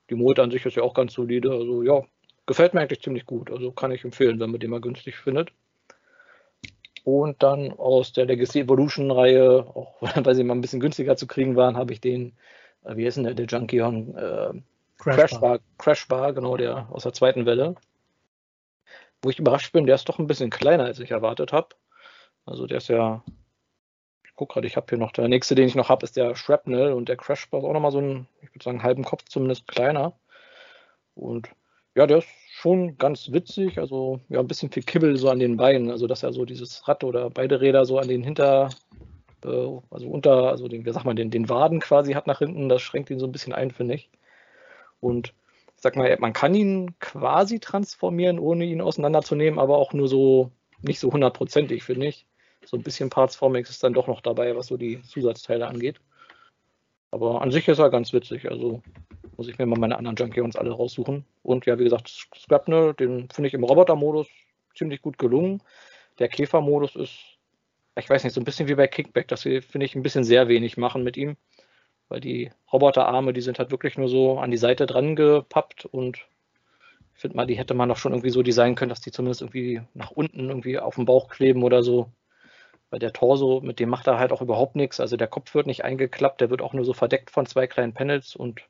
die 0.09 0.15
Mode 0.15 0.41
an 0.41 0.51
sich 0.51 0.65
ist 0.65 0.75
ja 0.75 0.83
auch 0.83 0.93
ganz 0.93 1.13
solide. 1.13 1.51
Also 1.51 1.83
ja, 1.83 2.03
gefällt 2.45 2.73
mir 2.73 2.81
eigentlich 2.81 3.01
ziemlich 3.01 3.25
gut. 3.25 3.51
Also 3.51 3.71
kann 3.71 3.91
ich 3.91 4.03
empfehlen, 4.03 4.39
wenn 4.39 4.51
man 4.51 4.59
den 4.59 4.69
mal 4.71 4.81
günstig 4.81 5.15
findet. 5.17 5.51
Und 7.03 7.43
dann 7.43 7.73
aus 7.73 8.13
der 8.13 8.25
Legacy 8.25 8.61
Evolution 8.61 9.11
Reihe, 9.11 9.65
auch 9.75 10.01
weil 10.25 10.35
sie 10.35 10.43
mal 10.43 10.55
ein 10.55 10.61
bisschen 10.61 10.79
günstiger 10.79 11.15
zu 11.17 11.27
kriegen 11.27 11.55
waren, 11.55 11.75
habe 11.75 11.91
ich 11.93 11.99
den, 12.01 12.33
äh, 12.85 12.95
wie 12.95 13.05
heißt 13.05 13.17
denn 13.17 13.25
der, 13.25 13.33
der 13.33 13.45
Junkion, 13.45 14.15
äh, 14.15 14.53
Crash 14.97 15.15
Crash 15.15 15.31
Bar. 15.31 15.39
Bar, 15.41 15.59
Crash 15.77 16.07
Bar, 16.07 16.33
genau, 16.33 16.55
der 16.55 16.87
aus 16.91 17.03
der 17.03 17.13
zweiten 17.13 17.45
Welle. 17.45 17.75
Wo 19.23 19.29
ich 19.29 19.39
überrascht 19.39 19.71
bin, 19.71 19.85
der 19.85 19.95
ist 19.95 20.07
doch 20.09 20.19
ein 20.19 20.27
bisschen 20.27 20.49
kleiner, 20.49 20.83
als 20.83 20.99
ich 20.99 21.11
erwartet 21.11 21.53
habe. 21.53 21.69
Also 22.45 22.67
der 22.67 22.77
ist 22.77 22.89
ja, 22.89 23.23
ich 24.25 24.35
gucke 24.35 24.53
gerade, 24.53 24.67
ich 24.67 24.75
habe 24.75 24.85
hier 24.89 24.97
noch, 24.97 25.13
der 25.13 25.29
nächste, 25.29 25.55
den 25.55 25.67
ich 25.67 25.75
noch 25.75 25.89
habe, 25.89 26.03
ist 26.05 26.17
der 26.17 26.35
Shrapnel 26.35 26.91
und 26.91 27.07
der 27.07 27.15
Crash 27.15 27.45
ist 27.45 27.53
auch 27.53 27.73
nochmal 27.73 27.91
so 27.91 27.99
ein, 27.99 28.27
ich 28.41 28.53
würde 28.53 28.63
sagen, 28.63 28.83
halben 28.83 29.05
Kopf 29.05 29.23
zumindest 29.29 29.67
kleiner. 29.67 30.13
Und 31.15 31.49
ja, 31.95 32.05
der 32.05 32.17
ist 32.19 32.27
schon 32.49 32.97
ganz 32.97 33.31
witzig, 33.31 33.77
also 33.79 34.19
ja, 34.29 34.39
ein 34.39 34.47
bisschen 34.47 34.71
viel 34.71 34.83
Kibbel 34.83 35.15
so 35.15 35.29
an 35.29 35.39
den 35.39 35.57
Beinen, 35.57 35.89
also 35.89 36.07
dass 36.07 36.23
er 36.23 36.33
so 36.33 36.43
dieses 36.43 36.87
Rad 36.87 37.03
oder 37.03 37.29
beide 37.29 37.61
Räder 37.61 37.85
so 37.85 37.99
an 37.99 38.07
den 38.07 38.23
Hinter, 38.23 38.69
äh, 39.45 39.47
also 39.89 40.07
unter, 40.09 40.49
also 40.49 40.67
den, 40.67 40.85
wie 40.85 40.91
sagt 40.91 41.05
man, 41.05 41.15
den, 41.15 41.31
den 41.31 41.49
Waden 41.49 41.79
quasi 41.79 42.13
hat 42.13 42.27
nach 42.27 42.39
hinten, 42.39 42.67
das 42.67 42.81
schränkt 42.81 43.09
ihn 43.09 43.19
so 43.19 43.27
ein 43.27 43.31
bisschen 43.31 43.53
ein, 43.53 43.71
finde 43.71 43.95
ich. 43.95 44.09
Und 44.99 45.33
sag 45.83 45.97
mal, 45.97 46.15
man 46.19 46.31
kann 46.31 46.55
ihn 46.55 46.97
quasi 46.99 47.59
transformieren, 47.59 48.39
ohne 48.39 48.63
ihn 48.63 48.79
auseinanderzunehmen, 48.79 49.59
aber 49.59 49.77
auch 49.77 49.91
nur 49.91 50.07
so, 50.07 50.49
nicht 50.81 50.99
so 50.99 51.11
hundertprozentig, 51.11 51.83
finde 51.83 52.07
ich. 52.07 52.25
So 52.65 52.77
ein 52.77 52.83
bisschen 52.83 53.09
Partsformix 53.09 53.69
ist 53.69 53.83
dann 53.83 53.93
doch 53.93 54.07
noch 54.07 54.21
dabei, 54.21 54.55
was 54.55 54.67
so 54.67 54.77
die 54.77 55.01
Zusatzteile 55.03 55.67
angeht. 55.67 55.99
Aber 57.11 57.41
an 57.41 57.51
sich 57.51 57.67
ist 57.67 57.79
er 57.79 57.89
ganz 57.89 58.13
witzig, 58.13 58.49
also 58.49 58.81
muss 59.35 59.49
ich 59.49 59.57
mir 59.57 59.65
mal 59.65 59.77
meine 59.77 59.97
anderen 59.97 60.15
Junkions 60.15 60.55
alle 60.55 60.71
raussuchen. 60.71 61.25
Und 61.43 61.65
ja, 61.65 61.77
wie 61.77 61.83
gesagt, 61.83 62.07
Scrapnel, 62.07 62.93
den 62.93 63.29
finde 63.29 63.49
ich 63.49 63.53
im 63.53 63.65
Roboter-Modus 63.65 64.27
ziemlich 64.75 65.01
gut 65.01 65.17
gelungen. 65.17 65.61
Der 66.17 66.29
Käfer-Modus 66.29 66.95
ist, 66.95 67.19
ich 67.97 68.09
weiß 68.09 68.23
nicht, 68.23 68.33
so 68.33 68.39
ein 68.39 68.45
bisschen 68.45 68.69
wie 68.69 68.75
bei 68.75 68.87
Kickback, 68.87 69.27
dass 69.27 69.43
wir, 69.43 69.61
finde 69.61 69.85
ich, 69.85 69.95
ein 69.95 70.03
bisschen 70.03 70.23
sehr 70.23 70.47
wenig 70.47 70.77
machen 70.77 71.03
mit 71.03 71.17
ihm. 71.17 71.35
Weil 72.09 72.19
die 72.19 72.51
Roboterarme, 72.71 73.33
die 73.33 73.41
sind 73.41 73.59
halt 73.59 73.71
wirklich 73.71 73.97
nur 73.97 74.09
so 74.09 74.37
an 74.39 74.51
die 74.51 74.57
Seite 74.57 74.85
dran 74.85 75.15
gepappt 75.15 75.85
und 75.85 76.17
ich 77.15 77.21
finde 77.21 77.37
mal, 77.37 77.45
die 77.45 77.57
hätte 77.57 77.73
man 77.73 77.89
doch 77.89 77.97
schon 77.97 78.11
irgendwie 78.11 78.29
so 78.29 78.43
designen 78.43 78.75
können, 78.75 78.89
dass 78.89 79.01
die 79.01 79.11
zumindest 79.11 79.41
irgendwie 79.41 79.81
nach 79.93 80.11
unten 80.11 80.49
irgendwie 80.49 80.79
auf 80.79 80.95
dem 80.95 81.05
Bauch 81.05 81.29
kleben 81.29 81.63
oder 81.63 81.83
so. 81.83 82.11
Weil 82.89 82.99
der 82.99 83.13
Torso, 83.13 83.61
mit 83.61 83.79
dem 83.79 83.89
macht 83.89 84.07
er 84.07 84.19
halt 84.19 84.31
auch 84.31 84.41
überhaupt 84.41 84.75
nichts. 84.75 84.99
Also 84.99 85.15
der 85.15 85.27
Kopf 85.27 85.55
wird 85.55 85.67
nicht 85.67 85.83
eingeklappt, 85.83 86.41
der 86.41 86.49
wird 86.49 86.61
auch 86.61 86.73
nur 86.73 86.85
so 86.85 86.93
verdeckt 86.93 87.31
von 87.31 87.45
zwei 87.45 87.67
kleinen 87.67 87.93
Panels 87.93 88.35
und 88.35 88.61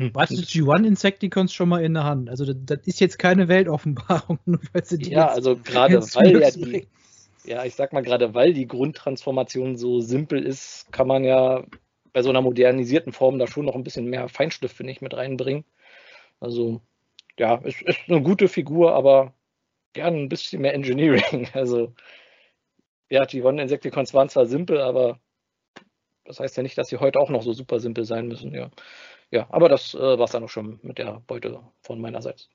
die 0.00 0.04
G1 0.08 0.84
Insecticons 0.84 1.54
schon 1.54 1.68
mal 1.68 1.84
in 1.84 1.94
der 1.94 2.04
Hand. 2.04 2.28
Also 2.28 2.44
das, 2.44 2.56
das 2.60 2.80
ist 2.86 3.00
jetzt 3.00 3.18
keine 3.18 3.48
Weltoffenbarung, 3.48 4.38
nur 4.44 4.60
weil 4.72 4.84
sie 4.84 4.98
die 4.98 5.10
Ja, 5.10 5.26
jetzt 5.26 5.36
also 5.36 5.56
gerade 5.56 6.00
weil 6.14 6.40
ja 6.40 6.50
die, 6.50 6.88
ja, 7.44 7.64
ich 7.64 7.74
sag 7.74 7.92
mal, 7.92 8.02
gerade 8.02 8.34
weil 8.34 8.52
die 8.52 8.66
Grundtransformation 8.66 9.76
so 9.76 10.00
simpel 10.00 10.44
ist, 10.44 10.90
kann 10.92 11.06
man 11.06 11.24
ja 11.24 11.64
bei 12.14 12.22
so 12.22 12.30
einer 12.30 12.40
modernisierten 12.40 13.12
Form 13.12 13.38
da 13.38 13.46
schon 13.46 13.66
noch 13.66 13.74
ein 13.74 13.84
bisschen 13.84 14.06
mehr 14.06 14.28
Feinschliff, 14.28 14.72
finde 14.72 14.92
ich, 14.92 15.02
mit 15.02 15.14
reinbringen. 15.14 15.64
Also, 16.40 16.80
ja, 17.38 17.60
es 17.64 17.82
ist 17.82 17.98
eine 18.08 18.22
gute 18.22 18.48
Figur, 18.48 18.94
aber 18.94 19.34
gerne 19.92 20.18
ein 20.18 20.28
bisschen 20.30 20.62
mehr 20.62 20.74
Engineering. 20.74 21.48
Also, 21.54 21.92
ja, 23.10 23.26
die 23.26 23.42
One 23.42 23.60
Insecticons 23.60 24.14
waren 24.14 24.28
zwar 24.28 24.46
simpel, 24.46 24.80
aber 24.80 25.20
das 26.24 26.40
heißt 26.40 26.56
ja 26.56 26.62
nicht, 26.62 26.78
dass 26.78 26.88
sie 26.88 26.98
heute 26.98 27.20
auch 27.20 27.30
noch 27.30 27.42
so 27.42 27.52
super 27.52 27.80
simpel 27.80 28.04
sein 28.04 28.28
müssen, 28.28 28.54
ja. 28.54 28.70
Ja, 29.30 29.48
aber 29.50 29.68
das 29.68 29.94
äh, 29.94 29.98
war 29.98 30.24
es 30.24 30.30
dann 30.30 30.44
auch 30.44 30.48
schon 30.48 30.78
mit 30.82 30.98
der 30.98 31.20
Beute 31.26 31.60
von 31.82 32.00
meinerseits. 32.00 32.48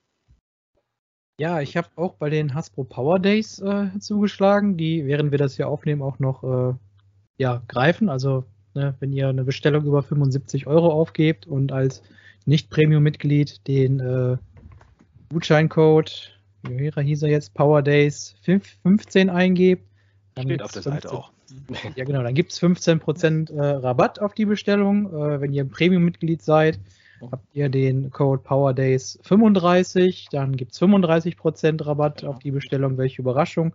Ja, 1.38 1.60
ich 1.60 1.76
habe 1.76 1.90
auch 1.98 2.15
bei 2.15 2.30
den 2.30 2.53
Hasbro 2.53 2.86
Power 2.86 3.19
Days 3.19 3.60
äh, 3.60 3.90
zugeschlagen, 3.99 4.77
die, 4.77 5.06
während 5.06 5.31
wir 5.31 5.38
das 5.38 5.57
hier 5.57 5.68
aufnehmen, 5.68 6.02
auch 6.02 6.19
noch 6.19 6.44
äh, 6.44 6.73
ja, 7.38 7.61
greifen. 7.68 8.10
Also, 8.10 8.45
ne, 8.80 8.95
wenn 8.99 9.14
ihr 9.14 9.27
eine 9.27 9.43
Bestellung 9.43 9.85
über 9.85 10.01
75 10.01 10.68
Euro 10.68 10.91
aufgebt 10.91 11.45
und 11.45 11.72
als 11.72 12.01
Nicht-Premium-Mitglied 12.45 13.68
den 13.68 13.99
äh, 13.99 14.38
Gutscheincode, 15.31 16.39
wie 16.64 16.91
hieß 16.91 17.23
er 17.23 17.30
jetzt, 17.30 17.53
Power 17.53 17.81
Days 17.81 18.35
5, 18.43 18.77
15 18.84 19.30
eingebt, 19.30 19.84
dann 20.35 20.45
Steht 20.45 20.61
auf 20.61 20.72
der 20.72 20.81
Seite 20.81 21.10
15 21.10 21.19
auch. 21.19 21.31
Ja, 21.95 22.06
genau, 22.06 22.22
dann 22.22 22.35
gibt 22.35 22.51
es 22.51 22.61
15% 22.61 23.51
äh, 23.51 23.60
Rabatt 23.60 24.19
auf 24.19 24.34
die 24.34 24.45
Bestellung. 24.45 25.07
Äh, 25.07 25.41
wenn 25.41 25.51
ihr 25.51 25.65
Premium-Mitglied 25.65 26.43
seid, 26.43 26.80
habt 27.31 27.43
ihr 27.53 27.69
den 27.69 28.11
Code 28.11 28.41
Power 28.43 28.73
Days 28.73 29.19
35, 29.23 30.27
dann 30.31 30.56
gibt 30.56 30.73
es 30.73 30.81
35% 30.81 31.85
Rabatt 31.85 32.23
auf 32.23 32.39
die 32.39 32.51
Bestellung, 32.51 32.97
welche 32.97 33.22
Überraschung. 33.22 33.73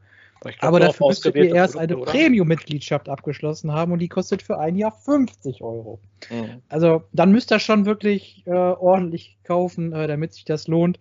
Glaub, 0.52 0.62
Aber 0.62 0.80
dafür 0.80 1.08
müsstet 1.08 1.34
ihr 1.36 1.54
erst 1.54 1.74
Produkte, 1.74 1.96
eine? 1.96 2.04
Premium-Mitgliedschaft 2.04 3.08
abgeschlossen 3.08 3.72
haben 3.72 3.92
und 3.92 3.98
die 3.98 4.08
kostet 4.08 4.42
für 4.42 4.58
ein 4.58 4.76
Jahr 4.76 4.92
50 4.92 5.62
Euro. 5.62 6.00
Mhm. 6.30 6.62
Also 6.68 7.02
dann 7.12 7.32
müsst 7.32 7.52
ihr 7.52 7.58
schon 7.58 7.86
wirklich 7.86 8.42
äh, 8.46 8.50
ordentlich 8.50 9.38
kaufen, 9.44 9.92
äh, 9.92 10.06
damit 10.06 10.34
sich 10.34 10.44
das 10.44 10.68
lohnt. 10.68 10.98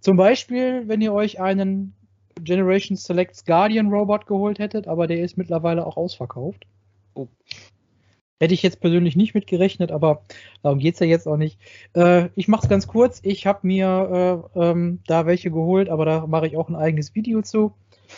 Zum 0.00 0.16
Beispiel, 0.16 0.88
wenn 0.88 1.00
ihr 1.00 1.12
euch 1.12 1.40
einen 1.40 1.94
Generation 2.40 2.96
Selects 2.96 3.44
Guardian 3.44 3.88
Robot 3.88 4.26
geholt 4.26 4.58
hättet, 4.58 4.88
aber 4.88 5.06
der 5.06 5.20
ist 5.20 5.36
mittlerweile 5.36 5.86
auch 5.86 5.96
ausverkauft. 5.96 6.64
Oh. 7.14 7.28
Hätte 8.40 8.54
ich 8.54 8.62
jetzt 8.62 8.80
persönlich 8.80 9.14
nicht 9.14 9.34
mitgerechnet, 9.34 9.92
aber 9.92 10.24
darum 10.62 10.80
geht 10.80 10.94
es 10.94 11.00
ja 11.00 11.06
jetzt 11.06 11.28
auch 11.28 11.36
nicht. 11.36 11.60
Äh, 11.94 12.30
ich 12.34 12.48
mache 12.48 12.64
es 12.64 12.68
ganz 12.68 12.88
kurz. 12.88 13.20
Ich 13.22 13.46
habe 13.46 13.64
mir 13.64 14.50
äh, 14.56 14.60
ähm, 14.60 15.00
da 15.06 15.26
welche 15.26 15.52
geholt, 15.52 15.88
aber 15.88 16.04
da 16.04 16.26
mache 16.26 16.48
ich 16.48 16.56
auch 16.56 16.68
ein 16.68 16.74
eigenes 16.74 17.14
Video 17.14 17.42
zu. 17.42 17.72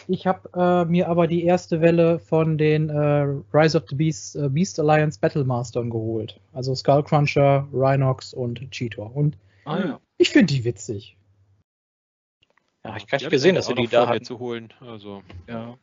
Ich 0.09 0.27
habe 0.27 0.49
äh, 0.55 0.85
mir 0.91 1.09
aber 1.09 1.27
die 1.27 1.45
erste 1.45 1.81
Welle 1.81 2.19
von 2.19 2.59
den 2.59 2.89
äh, 2.91 3.27
Rise 3.53 3.79
of 3.79 3.85
the 3.89 3.95
Beast, 3.95 4.37
äh, 4.37 4.49
Beast 4.49 4.79
Alliance 4.81 5.19
Battlemastern 5.21 5.91
geholt. 5.91 6.41
Also 6.53 6.75
Skullcruncher, 6.75 7.67
Rhinox 7.73 8.35
und 8.35 8.71
Cheetor. 8.71 9.15
Und 9.15 9.37
Ah, 9.65 9.79
ja. 9.79 10.01
ich 10.19 10.31
finde 10.31 10.53
die 10.53 10.65
witzig. 10.65 11.17
ja, 12.85 12.97
ich 12.97 13.07
Die 13.07 13.17
nicht 13.17 13.31
gesehen, 13.31 13.55
dass 13.55 13.67
sie 13.67 13.75
die 13.75 13.87
da 13.87 14.09
hatten. 14.09 14.25
zu 14.25 14.39
holen. 14.39 14.73
Also, 14.81 15.23
Ja. 15.49 15.77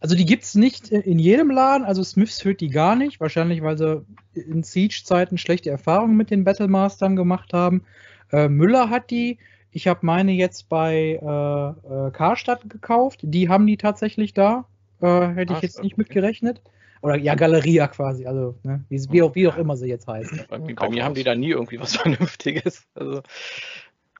Also 0.00 0.14
die 0.14 0.26
gibt's 0.26 0.54
nicht 0.54 0.90
in 0.90 1.18
jedem 1.18 1.50
Laden, 1.50 1.84
also 1.84 2.04
Smiths 2.04 2.40
führt 2.40 2.60
die 2.60 2.68
gar 2.70 2.94
nicht, 2.94 3.18
wahrscheinlich 3.18 3.62
weil 3.64 3.76
sie 3.76 4.04
in 4.32 4.62
Siege-Zeiten 4.62 5.38
schlechte 5.38 5.70
Erfahrungen 5.70 6.16
mit 6.16 6.30
den 6.30 6.44
Battlemastern 6.44 7.16
gemacht 7.16 7.52
haben. 7.52 7.82
Äh, 8.30 8.48
Müller 8.48 8.90
hat 8.90 9.10
die, 9.10 9.38
ich 9.70 9.86
habe 9.86 10.00
meine 10.02 10.32
jetzt 10.32 10.68
bei 10.68 11.18
äh, 11.20 12.06
äh, 12.06 12.10
Karstadt 12.10 12.68
gekauft, 12.68 13.20
die 13.22 13.48
haben 13.48 13.66
die 13.66 13.76
tatsächlich 13.76 14.34
da, 14.34 14.64
äh, 15.00 15.28
hätte 15.28 15.52
ich 15.52 15.60
jetzt 15.60 15.82
nicht 15.82 15.98
mitgerechnet. 15.98 16.62
Oder 17.00 17.16
ja, 17.16 17.34
Galeria 17.36 17.86
quasi, 17.86 18.26
also 18.26 18.58
ne, 18.64 18.84
wie, 18.88 19.00
wie, 19.12 19.22
auch, 19.22 19.34
wie 19.36 19.46
auch 19.46 19.56
immer 19.56 19.76
sie 19.76 19.86
jetzt 19.88 20.08
heißen. 20.08 20.46
Bei, 20.48 20.58
bei 20.58 20.88
mir 20.88 21.04
haben 21.04 21.14
die 21.14 21.22
da 21.22 21.34
nie 21.36 21.50
irgendwie 21.50 21.78
was 21.78 21.94
Vernünftiges. 21.96 22.88
Also, 22.94 23.22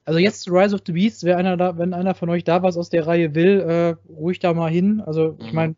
Also 0.05 0.19
jetzt 0.19 0.49
Rise 0.49 0.75
of 0.75 0.81
the 0.85 0.93
Beasts, 0.93 1.23
wer 1.23 1.37
einer 1.37 1.57
da, 1.57 1.77
wenn 1.77 1.93
einer 1.93 2.15
von 2.15 2.29
euch 2.29 2.43
da 2.43 2.63
was 2.63 2.77
aus 2.77 2.89
der 2.89 3.05
Reihe 3.05 3.35
will, 3.35 3.59
äh, 3.59 4.11
ruhig 4.11 4.39
da 4.39 4.53
mal 4.53 4.71
hin. 4.71 5.01
Also 5.01 5.37
ich 5.39 5.51
Mhm. 5.51 5.55
meine, 5.55 5.75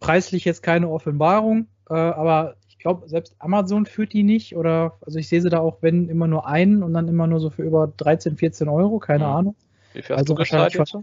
preislich 0.00 0.44
jetzt 0.44 0.62
keine 0.62 0.88
Offenbarung, 0.88 1.66
äh, 1.90 1.94
aber 1.94 2.56
glaube, 2.86 3.08
selbst 3.08 3.34
Amazon 3.40 3.84
führt 3.84 4.12
die 4.12 4.22
nicht 4.22 4.56
oder 4.56 4.94
also 5.04 5.18
ich 5.18 5.28
sehe 5.28 5.40
sie 5.40 5.50
da 5.50 5.58
auch, 5.58 5.78
wenn 5.80 6.08
immer 6.08 6.28
nur 6.28 6.46
einen 6.46 6.84
und 6.84 6.94
dann 6.94 7.08
immer 7.08 7.26
nur 7.26 7.40
so 7.40 7.50
für 7.50 7.64
über 7.64 7.92
13, 7.96 8.36
14 8.36 8.68
Euro, 8.68 9.00
keine 9.00 9.24
Mhm. 9.24 9.30
Ahnung. 9.32 9.56
wie 9.92 10.02
viel 10.02 10.14
hast 10.14 10.20
Also 10.20 10.34
du 10.34 10.38
wahrscheinlich 10.38 10.74
jetzt? 10.74 10.96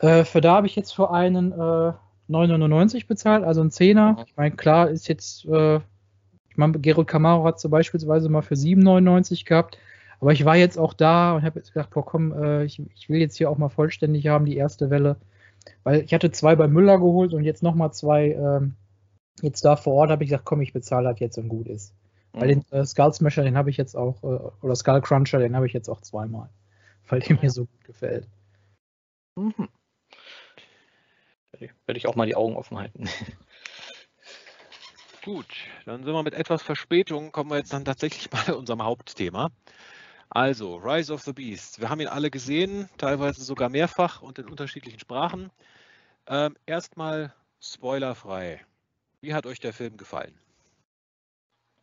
Äh, 0.00 0.24
für 0.24 0.40
da 0.40 0.54
habe 0.56 0.66
ich 0.66 0.74
jetzt 0.74 0.92
für 0.92 1.10
einen 1.12 1.52
äh, 1.52 1.92
9,99 2.28 3.06
bezahlt, 3.06 3.44
also 3.44 3.60
ein 3.62 3.70
Zehner. 3.70 4.12
Mhm. 4.14 4.24
Ich 4.26 4.36
meine, 4.36 4.56
klar 4.56 4.90
ist 4.90 5.06
jetzt, 5.08 5.44
äh, 5.44 5.76
ich 5.76 6.56
meine, 6.56 6.78
Gerald 6.80 7.06
Camaro 7.06 7.44
hat 7.44 7.60
so 7.60 7.68
beispielsweise 7.68 8.28
mal 8.28 8.42
für 8.42 8.54
7,99 8.56 9.44
gehabt. 9.44 9.78
Aber 10.18 10.32
ich 10.32 10.44
war 10.44 10.56
jetzt 10.56 10.76
auch 10.76 10.92
da 10.92 11.34
und 11.36 11.44
habe 11.44 11.60
jetzt 11.60 11.72
gedacht, 11.72 11.90
boah, 11.90 12.04
komm, 12.04 12.32
äh, 12.32 12.64
ich, 12.64 12.82
ich 12.96 13.08
will 13.08 13.20
jetzt 13.20 13.36
hier 13.36 13.48
auch 13.48 13.56
mal 13.58 13.68
vollständig 13.70 14.26
haben, 14.26 14.44
die 14.44 14.56
erste 14.56 14.90
Welle. 14.90 15.16
Weil 15.84 16.00
ich 16.00 16.12
hatte 16.12 16.30
zwei 16.32 16.56
bei 16.56 16.66
Müller 16.68 16.98
geholt 16.98 17.32
und 17.32 17.44
jetzt 17.44 17.62
nochmal 17.62 17.92
zwei 17.92 18.32
ähm, 18.32 18.74
jetzt 19.42 19.64
da 19.64 19.76
vor 19.76 19.94
Ort 19.94 20.10
habe 20.10 20.24
ich 20.24 20.30
gesagt, 20.30 20.44
komm, 20.44 20.60
ich 20.60 20.72
bezahle 20.72 21.08
das 21.08 21.20
jetzt 21.20 21.38
und 21.38 21.48
gut 21.48 21.68
ist. 21.68 21.94
Weil 22.32 22.48
den 22.48 22.64
äh, 22.70 22.84
Skull 22.84 23.12
Smasher, 23.12 23.42
den 23.42 23.56
habe 23.56 23.70
ich 23.70 23.76
jetzt 23.76 23.96
auch, 23.96 24.22
äh, 24.22 24.64
oder 24.64 24.76
Skull 24.76 25.00
Cruncher, 25.00 25.40
den 25.40 25.56
habe 25.56 25.66
ich 25.66 25.72
jetzt 25.72 25.88
auch 25.88 26.00
zweimal. 26.00 26.48
Weil 27.08 27.20
der 27.20 27.38
mir 27.40 27.50
so 27.50 27.66
gut 27.66 27.84
gefällt. 27.84 28.28
Mhm. 29.36 29.68
Werde 31.50 31.64
ich, 31.66 31.72
werde 31.86 31.98
ich 31.98 32.06
auch 32.06 32.14
mal 32.14 32.26
die 32.26 32.36
Augen 32.36 32.56
offen 32.56 32.78
halten. 32.78 33.08
Gut, 35.24 35.48
dann 35.84 36.02
sind 36.02 36.14
wir 36.14 36.22
mit 36.22 36.32
etwas 36.32 36.62
Verspätung, 36.62 37.30
kommen 37.30 37.50
wir 37.50 37.58
jetzt 37.58 37.74
dann 37.74 37.84
tatsächlich 37.84 38.32
mal 38.32 38.44
zu 38.44 38.56
unserem 38.56 38.82
Hauptthema. 38.82 39.50
Also, 40.30 40.76
Rise 40.76 41.12
of 41.12 41.22
the 41.22 41.32
Beast. 41.32 41.80
Wir 41.80 41.90
haben 41.90 42.00
ihn 42.00 42.06
alle 42.06 42.30
gesehen, 42.30 42.88
teilweise 42.96 43.42
sogar 43.42 43.68
mehrfach 43.68 44.22
und 44.22 44.38
in 44.38 44.48
unterschiedlichen 44.48 45.00
Sprachen. 45.00 45.50
Ähm, 46.26 46.56
erstmal 46.64 47.34
spoilerfrei. 47.60 48.64
Wie 49.20 49.34
hat 49.34 49.46
euch 49.46 49.60
der 49.60 49.72
Film 49.72 49.96
gefallen? 49.96 50.34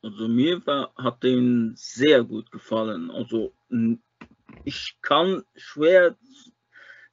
Also 0.02 0.28
mir 0.28 0.66
war, 0.66 0.94
hat 0.96 1.24
den 1.24 1.74
sehr 1.76 2.24
gut 2.24 2.52
gefallen. 2.52 3.12
Also 3.12 3.54
ich 4.64 4.98
kann 5.02 5.44
schwer 5.56 6.16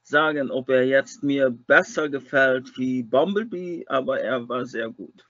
sagen, 0.03 0.51
ob 0.51 0.69
er 0.69 0.85
jetzt 0.85 1.23
mir 1.23 1.49
besser 1.49 2.09
gefällt 2.09 2.77
wie 2.77 3.03
Bumblebee, 3.03 3.85
aber 3.87 4.21
er 4.21 4.47
war 4.47 4.65
sehr 4.65 4.89
gut. 4.89 5.27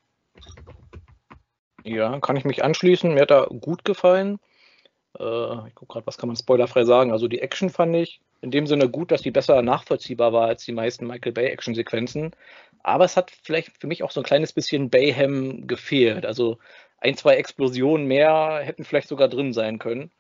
Ja, 1.84 2.20
kann 2.20 2.36
ich 2.36 2.46
mich 2.46 2.64
anschließen. 2.64 3.14
Mir 3.14 3.22
hat 3.22 3.32
er 3.32 3.48
gut 3.48 3.86
gefallen. 3.86 4.40
Äh, 5.18 5.68
ich 5.68 5.76
gucke 5.76 5.94
gerade, 5.94 6.08
was 6.08 6.18
kann 6.18 6.28
man 6.28 6.36
spoilerfrei 6.36 6.84
sagen. 6.84 7.12
Also 7.12 7.28
die 7.28 7.42
Action 7.42 7.70
fand 7.70 7.96
ich 7.96 8.22
in 8.42 8.52
dem 8.52 8.68
Sinne 8.68 8.90
gut, 8.90 9.12
dass 9.12 9.22
die 9.22 9.32
besser 9.32 9.62
nachvollziehbar 9.62 10.34
war 10.34 10.48
als 10.48 10.66
die 10.66 10.72
meisten 10.72 11.08
Michael 11.08 11.32
Bay 11.32 11.48
Action-Sequenzen. 11.48 12.32
Aber 12.86 13.04
es 13.04 13.18
hat 13.18 13.32
vielleicht 13.32 13.80
für 13.80 13.88
mich 13.88 14.04
auch 14.04 14.12
so 14.12 14.20
ein 14.20 14.26
kleines 14.26 14.54
bisschen 14.54 14.92
Bayhem 14.92 15.66
gefehlt. 15.66 16.24
Also 16.24 16.60
ein, 17.00 17.18
zwei 17.18 17.36
Explosionen 17.36 18.06
mehr 18.06 18.60
hätten 18.62 18.84
vielleicht 18.84 19.08
sogar 19.08 19.28
drin 19.28 19.54
sein 19.54 19.80
können. 19.80 20.12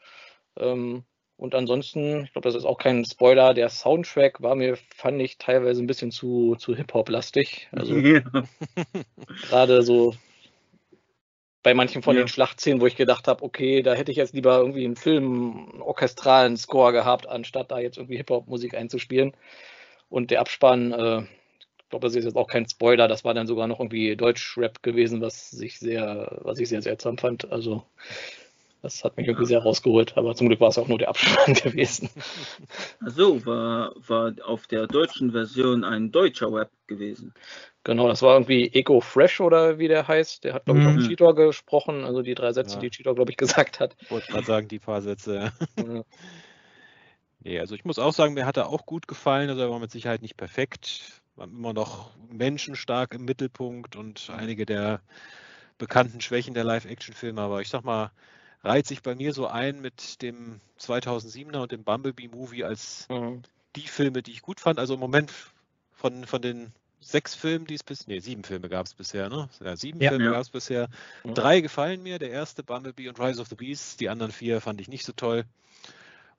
Ähm, 0.57 1.03
und 1.37 1.53
ansonsten, 1.53 2.23
ich 2.23 2.31
glaube, 2.33 2.47
das 2.47 2.55
ist 2.55 2.65
auch 2.65 2.79
kein 2.79 3.05
Spoiler, 3.05 3.53
der 3.53 3.69
Soundtrack 3.69 4.41
war 4.41 4.55
mir, 4.55 4.77
fand 4.95 5.21
ich, 5.21 5.37
teilweise 5.37 5.83
ein 5.83 5.85
bisschen 5.85 6.09
zu, 6.09 6.55
zu 6.55 6.75
Hip-Hop-lastig. 6.75 7.69
Also 7.71 7.93
Ja. 7.99 8.21
gerade 9.43 9.83
so 9.83 10.15
bei 11.61 11.75
manchen 11.75 12.01
von 12.01 12.15
Ja. 12.15 12.23
den 12.23 12.27
Schlachtszenen, 12.27 12.81
wo 12.81 12.87
ich 12.87 12.95
gedacht 12.95 13.27
habe, 13.27 13.43
okay, 13.43 13.83
da 13.83 13.93
hätte 13.93 14.09
ich 14.11 14.17
jetzt 14.17 14.33
lieber 14.33 14.57
irgendwie 14.57 14.85
einen 14.85 14.95
Film, 14.95 15.69
einen 15.71 15.81
orchestralen 15.83 16.57
Score 16.57 16.93
gehabt, 16.93 17.27
anstatt 17.27 17.69
da 17.69 17.77
jetzt 17.77 17.97
irgendwie 17.97 18.17
Hip-Hop-Musik 18.17 18.73
einzuspielen. 18.73 19.37
Und 20.09 20.31
der 20.31 20.39
Abspann, 20.39 20.91
äh, 20.93 21.23
ich 21.85 21.89
glaube, 21.91 22.07
das 22.07 22.15
ist 22.15 22.25
jetzt 22.25 22.35
auch 22.35 22.47
kein 22.47 22.67
Spoiler, 22.67 23.07
das 23.07 23.23
war 23.23 23.35
dann 23.35 23.45
sogar 23.45 23.67
noch 23.67 23.79
irgendwie 23.79 24.15
Deutsch-Rap 24.15 24.81
gewesen, 24.81 25.21
was 25.21 25.51
sich 25.51 25.77
sehr, 25.77 26.39
was 26.41 26.59
ich 26.59 26.67
sehr 26.67 26.81
seltsam 26.81 27.19
fand. 27.19 27.51
Also 27.51 27.83
das 28.81 29.03
hat 29.03 29.17
mich 29.17 29.27
irgendwie 29.27 29.45
sehr 29.45 29.59
rausgeholt, 29.61 30.17
aber 30.17 30.35
zum 30.35 30.47
Glück 30.47 30.59
war 30.59 30.69
es 30.69 30.79
auch 30.79 30.87
nur 30.87 30.97
der 30.97 31.09
Abspann 31.09 31.53
gewesen. 31.63 32.09
Also 33.01 33.45
war, 33.45 33.93
war 34.07 34.33
auf 34.43 34.65
der 34.65 34.87
deutschen 34.87 35.31
Version 35.31 35.83
ein 35.83 36.11
deutscher 36.11 36.51
Web 36.51 36.71
gewesen. 36.87 37.35
Genau, 37.83 38.07
das 38.07 38.23
war 38.23 38.33
irgendwie 38.33 38.73
Eco 38.73 38.99
Fresh 38.99 39.39
oder 39.41 39.77
wie 39.77 39.87
der 39.87 40.07
heißt. 40.07 40.43
Der 40.43 40.55
hat, 40.55 40.65
glaube 40.65 40.79
ich, 40.79 40.87
auch 40.87 40.91
Mhm. 40.91 41.01
Cheetor 41.01 41.35
gesprochen, 41.35 42.03
also 42.03 42.23
die 42.23 42.33
drei 42.33 42.51
Sätze, 42.51 42.75
Ja. 42.75 42.79
die 42.81 42.89
Cheetor, 42.89 43.13
glaube 43.13 43.29
ich, 43.29 43.37
gesagt 43.37 43.79
hat. 43.79 43.95
Ich 44.01 44.09
wollte 44.09 44.31
gerade 44.31 44.45
sagen, 44.45 44.67
die 44.67 44.79
paar 44.79 45.03
Sätze. 45.03 45.51
Ja. 45.77 46.03
Nee, 47.43 47.59
also 47.59 47.75
ich 47.75 47.85
muss 47.85 47.99
auch 47.99 48.13
sagen, 48.13 48.33
mir 48.33 48.47
hat 48.47 48.57
er 48.57 48.69
auch 48.69 48.87
gut 48.87 49.07
gefallen. 49.07 49.49
Also 49.49 49.61
er 49.61 49.69
war 49.69 49.77
mit 49.77 49.91
Sicherheit 49.91 50.23
nicht 50.23 50.35
perfekt. 50.35 51.21
War 51.35 51.47
immer 51.47 51.73
noch 51.73 52.11
menschenstark 52.31 53.13
im 53.13 53.25
Mittelpunkt 53.25 53.95
und 53.95 54.29
einige 54.29 54.65
der 54.65 55.01
bekannten 55.77 56.21
Schwächen 56.21 56.53
der 56.53 56.63
Live-Action-Filme. 56.63 57.41
Aber 57.41 57.61
ich 57.61 57.69
sag 57.69 57.83
mal, 57.83 58.11
reiht 58.63 58.87
sich 58.87 59.01
bei 59.01 59.15
mir 59.15 59.33
so 59.33 59.47
ein 59.47 59.81
mit 59.81 60.21
dem 60.21 60.61
2007er 60.79 61.61
und 61.61 61.71
dem 61.71 61.83
Bumblebee-Movie 61.83 62.63
als 62.63 63.07
Mhm. 63.09 63.43
die 63.75 63.87
Filme, 63.87 64.23
die 64.23 64.31
ich 64.31 64.41
gut 64.41 64.59
fand. 64.59 64.79
Also 64.79 64.93
im 64.93 64.99
Moment 64.99 65.31
von, 65.91 66.25
von 66.25 66.41
den 66.41 66.71
sechs 67.01 67.35
Filmen, 67.35 67.67
die 67.67 67.75
es 67.75 67.83
bis, 67.83 68.07
nee, 68.07 68.19
sieben 68.19 68.43
Filme 68.43 68.69
gab 68.69 68.85
es 68.85 68.93
bisher, 68.95 69.29
ne? 69.29 69.49
Ja, 69.59 69.75
sieben 69.75 70.01
Ja. 70.01 70.09
Filme 70.09 70.25
Ja. 70.25 70.31
gab 70.31 70.41
es 70.41 70.49
bisher. 70.49 70.89
Ja. 71.23 71.33
Drei 71.33 71.61
gefallen 71.61 72.01
mir, 72.01 72.17
der 72.17 72.31
erste 72.31 72.63
Bumblebee 72.63 73.09
und 73.09 73.19
Rise 73.19 73.41
of 73.41 73.47
the 73.49 73.55
Beast. 73.55 73.99
Die 73.99 74.09
anderen 74.09 74.31
vier 74.31 74.61
fand 74.61 74.81
ich 74.81 74.87
nicht 74.87 75.05
so 75.05 75.11
toll. 75.11 75.43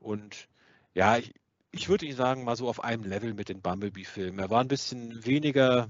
Und 0.01 0.49
ja, 0.95 1.19
ich, 1.19 1.33
ich 1.77 1.89
würde 1.89 2.07
nicht 2.07 2.17
sagen, 2.17 2.45
mal 2.45 2.57
so 2.57 2.69
auf 2.69 2.83
einem 2.85 3.05
Level 3.05 3.35
mit 3.35 3.49
den 3.49 3.61
Bumblebee-Filmen. 3.63 4.39
Er 4.41 4.51
war 4.51 4.61
ein 4.61 4.69
bisschen 4.69 5.25
weniger, 5.27 5.89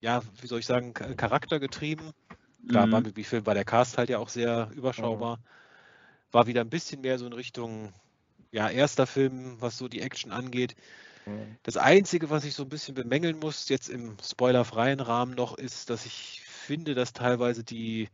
ja, 0.00 0.22
wie 0.40 0.46
soll 0.46 0.60
ich 0.60 0.66
sagen, 0.66 0.94
cha- 0.94 1.14
charaktergetrieben. 1.14 2.12
Klar, 2.68 2.86
Mhm. 2.86 2.90
Bumblebee-Film 2.92 3.46
war 3.46 3.54
der 3.54 3.64
Cast 3.64 3.98
halt 3.98 4.10
ja 4.10 4.18
auch 4.18 4.28
sehr 4.30 4.70
überschaubar. 4.74 5.40
War 6.32 6.46
wieder 6.46 6.62
ein 6.62 6.70
bisschen 6.70 7.00
mehr 7.02 7.18
so 7.18 7.26
in 7.26 7.32
Richtung, 7.32 7.92
ja, 8.52 8.68
erster 8.70 9.06
Film, 9.06 9.56
was 9.60 9.78
so 9.78 9.88
die 9.88 10.02
Action 10.02 10.32
angeht. 10.32 10.76
Mhm. 11.26 11.56
Das 11.62 11.76
Einzige, 11.76 12.30
was 12.30 12.44
ich 12.44 12.54
so 12.54 12.62
ein 12.64 12.68
bisschen 12.68 12.94
bemängeln 12.94 13.38
muss, 13.38 13.68
jetzt 13.68 13.88
im 13.88 14.16
spoilerfreien 14.22 15.00
Rahmen 15.00 15.34
noch, 15.34 15.58
ist, 15.58 15.90
dass 15.90 16.06
ich 16.06 16.42
finde, 16.46 16.94
dass 16.94 17.12
teilweise 17.12 17.64
die, 17.64 18.08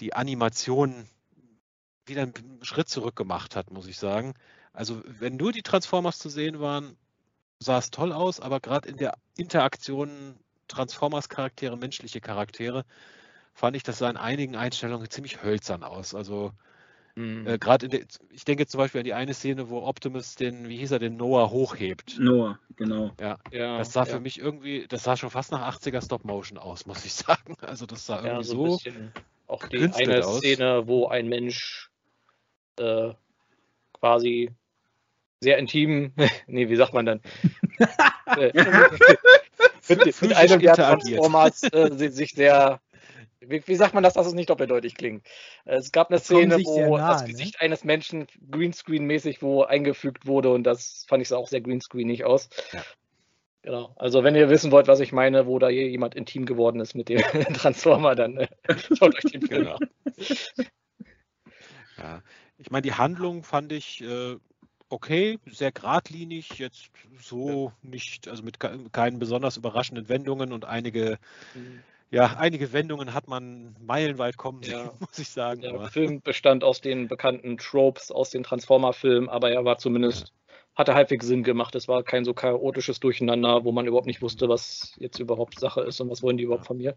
die 0.00 0.14
Animation 0.14 1.08
wieder 2.06 2.22
einen 2.22 2.34
Schritt 2.62 2.88
zurück 2.88 3.16
gemacht 3.16 3.56
hat, 3.56 3.70
muss 3.70 3.86
ich 3.86 3.98
sagen. 3.98 4.34
Also, 4.72 5.02
wenn 5.04 5.36
nur 5.36 5.52
die 5.52 5.62
Transformers 5.62 6.18
zu 6.18 6.28
sehen 6.28 6.60
waren, 6.60 6.96
sah 7.58 7.78
es 7.78 7.90
toll 7.90 8.12
aus, 8.12 8.40
aber 8.40 8.60
gerade 8.60 8.88
in 8.88 8.96
der 8.96 9.14
Interaktion 9.36 10.38
Transformers-Charaktere, 10.68 11.76
menschliche 11.76 12.20
Charaktere, 12.20 12.84
fand 13.54 13.76
ich, 13.76 13.82
das 13.82 13.98
sah 13.98 14.08
in 14.10 14.16
einigen 14.16 14.56
Einstellungen 14.56 15.10
ziemlich 15.10 15.42
hölzern 15.42 15.82
aus. 15.82 16.14
Also, 16.14 16.52
Mhm. 17.14 17.46
Äh, 17.46 17.58
Gerade 17.58 17.86
in 17.86 17.90
der, 17.90 18.00
ich 18.30 18.44
denke 18.44 18.66
zum 18.66 18.78
Beispiel 18.78 19.00
an 19.00 19.04
die 19.04 19.14
eine 19.14 19.34
Szene, 19.34 19.68
wo 19.68 19.82
Optimus 19.82 20.34
den, 20.34 20.68
wie 20.68 20.78
hieß 20.78 20.92
er, 20.92 20.98
den 20.98 21.16
Noah 21.16 21.50
hochhebt. 21.50 22.18
Noah, 22.18 22.58
genau. 22.76 23.10
Ja, 23.20 23.38
ja, 23.50 23.78
das 23.78 23.92
sah 23.92 24.04
ja. 24.04 24.06
für 24.06 24.20
mich 24.20 24.38
irgendwie, 24.38 24.86
das 24.88 25.02
sah 25.02 25.16
schon 25.16 25.30
fast 25.30 25.52
nach 25.52 25.76
80er 25.76 26.02
Stop-Motion 26.02 26.58
aus, 26.58 26.86
muss 26.86 27.04
ich 27.04 27.12
sagen. 27.14 27.56
Also 27.60 27.86
das 27.86 28.06
sah 28.06 28.24
Ja, 28.24 28.24
irgendwie 28.26 28.44
so 28.44 28.54
ein 28.54 28.58
so. 28.58 28.76
bisschen. 28.76 29.12
Auch 29.46 29.68
die 29.68 29.90
eine 29.92 30.24
aus. 30.24 30.38
Szene, 30.38 30.86
wo 30.86 31.08
ein 31.08 31.28
Mensch 31.28 31.90
äh, 32.78 33.12
quasi 33.92 34.50
sehr 35.42 35.58
intim, 35.58 36.12
nee, 36.46 36.68
wie 36.68 36.76
sagt 36.76 36.94
man 36.94 37.06
dann? 37.06 37.20
Äh, 38.38 38.52
mit, 39.88 40.22
mit 40.22 40.36
einem 40.36 40.60
der. 40.60 40.74
Transformers 40.74 41.64
äh, 41.64 41.90
sich 42.08 42.32
sehr. 42.32 42.80
Wie, 43.40 43.62
wie 43.66 43.74
sagt 43.74 43.92
man 43.92 44.02
das, 44.02 44.14
dass 44.14 44.26
es 44.26 44.32
nicht 44.32 44.48
doppeldeutig 44.48 44.94
klingt? 44.94 45.26
Äh, 45.66 45.74
Es 45.76 45.92
gab 45.92 46.08
eine 46.10 46.18
Szene, 46.20 46.58
wo 46.64 46.96
nahe, 46.96 47.12
das 47.12 47.22
ne? 47.24 47.28
Gesicht 47.28 47.60
eines 47.60 47.84
Menschen 47.84 48.26
Greenscreen-mäßig 48.50 49.42
wo 49.42 49.64
eingefügt 49.64 50.26
wurde 50.26 50.50
und 50.50 50.62
das 50.64 51.04
fand 51.08 51.20
ich 51.20 51.28
sah 51.28 51.36
auch 51.36 51.48
sehr 51.48 51.60
Greenscreenig 51.60 52.24
aus. 52.24 52.48
Ja. 52.72 52.82
Genau. 53.62 53.92
Also 53.96 54.24
wenn 54.24 54.34
ihr 54.34 54.48
wissen 54.48 54.70
wollt, 54.72 54.88
was 54.88 55.00
ich 55.00 55.12
meine, 55.12 55.46
wo 55.46 55.58
da 55.58 55.68
jemand 55.68 56.14
intim 56.14 56.46
geworden 56.46 56.80
ist 56.80 56.94
mit 56.94 57.08
dem 57.10 57.18
Transformer, 57.54 58.14
dann 58.14 58.36
äh, 58.38 58.48
schaut 58.96 59.14
euch 59.14 59.30
den 59.30 59.42
Film 59.42 59.64
Genau. 59.64 59.74
an. 59.76 59.88
Ja. 61.98 62.22
Ich 62.58 62.70
meine, 62.70 62.82
die 62.82 62.94
Handlung 62.94 63.42
fand 63.44 63.72
ich 63.72 64.00
äh, 64.02 64.36
okay, 64.92 65.38
sehr 65.46 65.72
geradlinig, 65.72 66.58
jetzt 66.58 66.90
so 67.18 67.72
nicht, 67.82 68.28
also 68.28 68.42
mit 68.42 68.60
ke- 68.60 68.78
keinen 68.92 69.18
besonders 69.18 69.56
überraschenden 69.56 70.08
Wendungen 70.08 70.52
und 70.52 70.66
einige, 70.66 71.18
ja, 72.10 72.36
einige 72.38 72.72
Wendungen 72.72 73.14
hat 73.14 73.26
man 73.26 73.74
meilenweit 73.80 74.36
kommen 74.36 74.62
Ja. 74.62 74.92
muss 75.00 75.18
ich 75.18 75.30
sagen. 75.30 75.62
Der 75.62 75.72
Aber, 75.74 75.88
Film 75.88 76.20
bestand 76.20 76.62
aus 76.62 76.80
den 76.80 77.08
bekannten 77.08 77.56
Tropes 77.56 78.10
aus 78.10 78.30
den 78.30 78.42
Transformer-Filmen, 78.42 79.28
aber 79.28 79.50
er 79.50 79.64
war 79.64 79.78
zumindest, 79.78 80.32
hatte 80.74 80.94
halbwegs 80.94 81.26
Sinn 81.26 81.42
gemacht. 81.42 81.74
Es 81.74 81.88
war 81.88 82.02
kein 82.02 82.24
so 82.24 82.34
chaotisches 82.34 83.00
Durcheinander, 83.00 83.64
wo 83.64 83.72
man 83.72 83.86
überhaupt 83.86 84.06
nicht 84.06 84.22
wusste, 84.22 84.48
was 84.48 84.94
jetzt 84.98 85.18
überhaupt 85.18 85.58
Sache 85.58 85.80
ist 85.82 86.00
und 86.00 86.10
was 86.10 86.22
wollen 86.22 86.36
die 86.36 86.44
überhaupt 86.44 86.66
von 86.66 86.76
mir. 86.76 86.96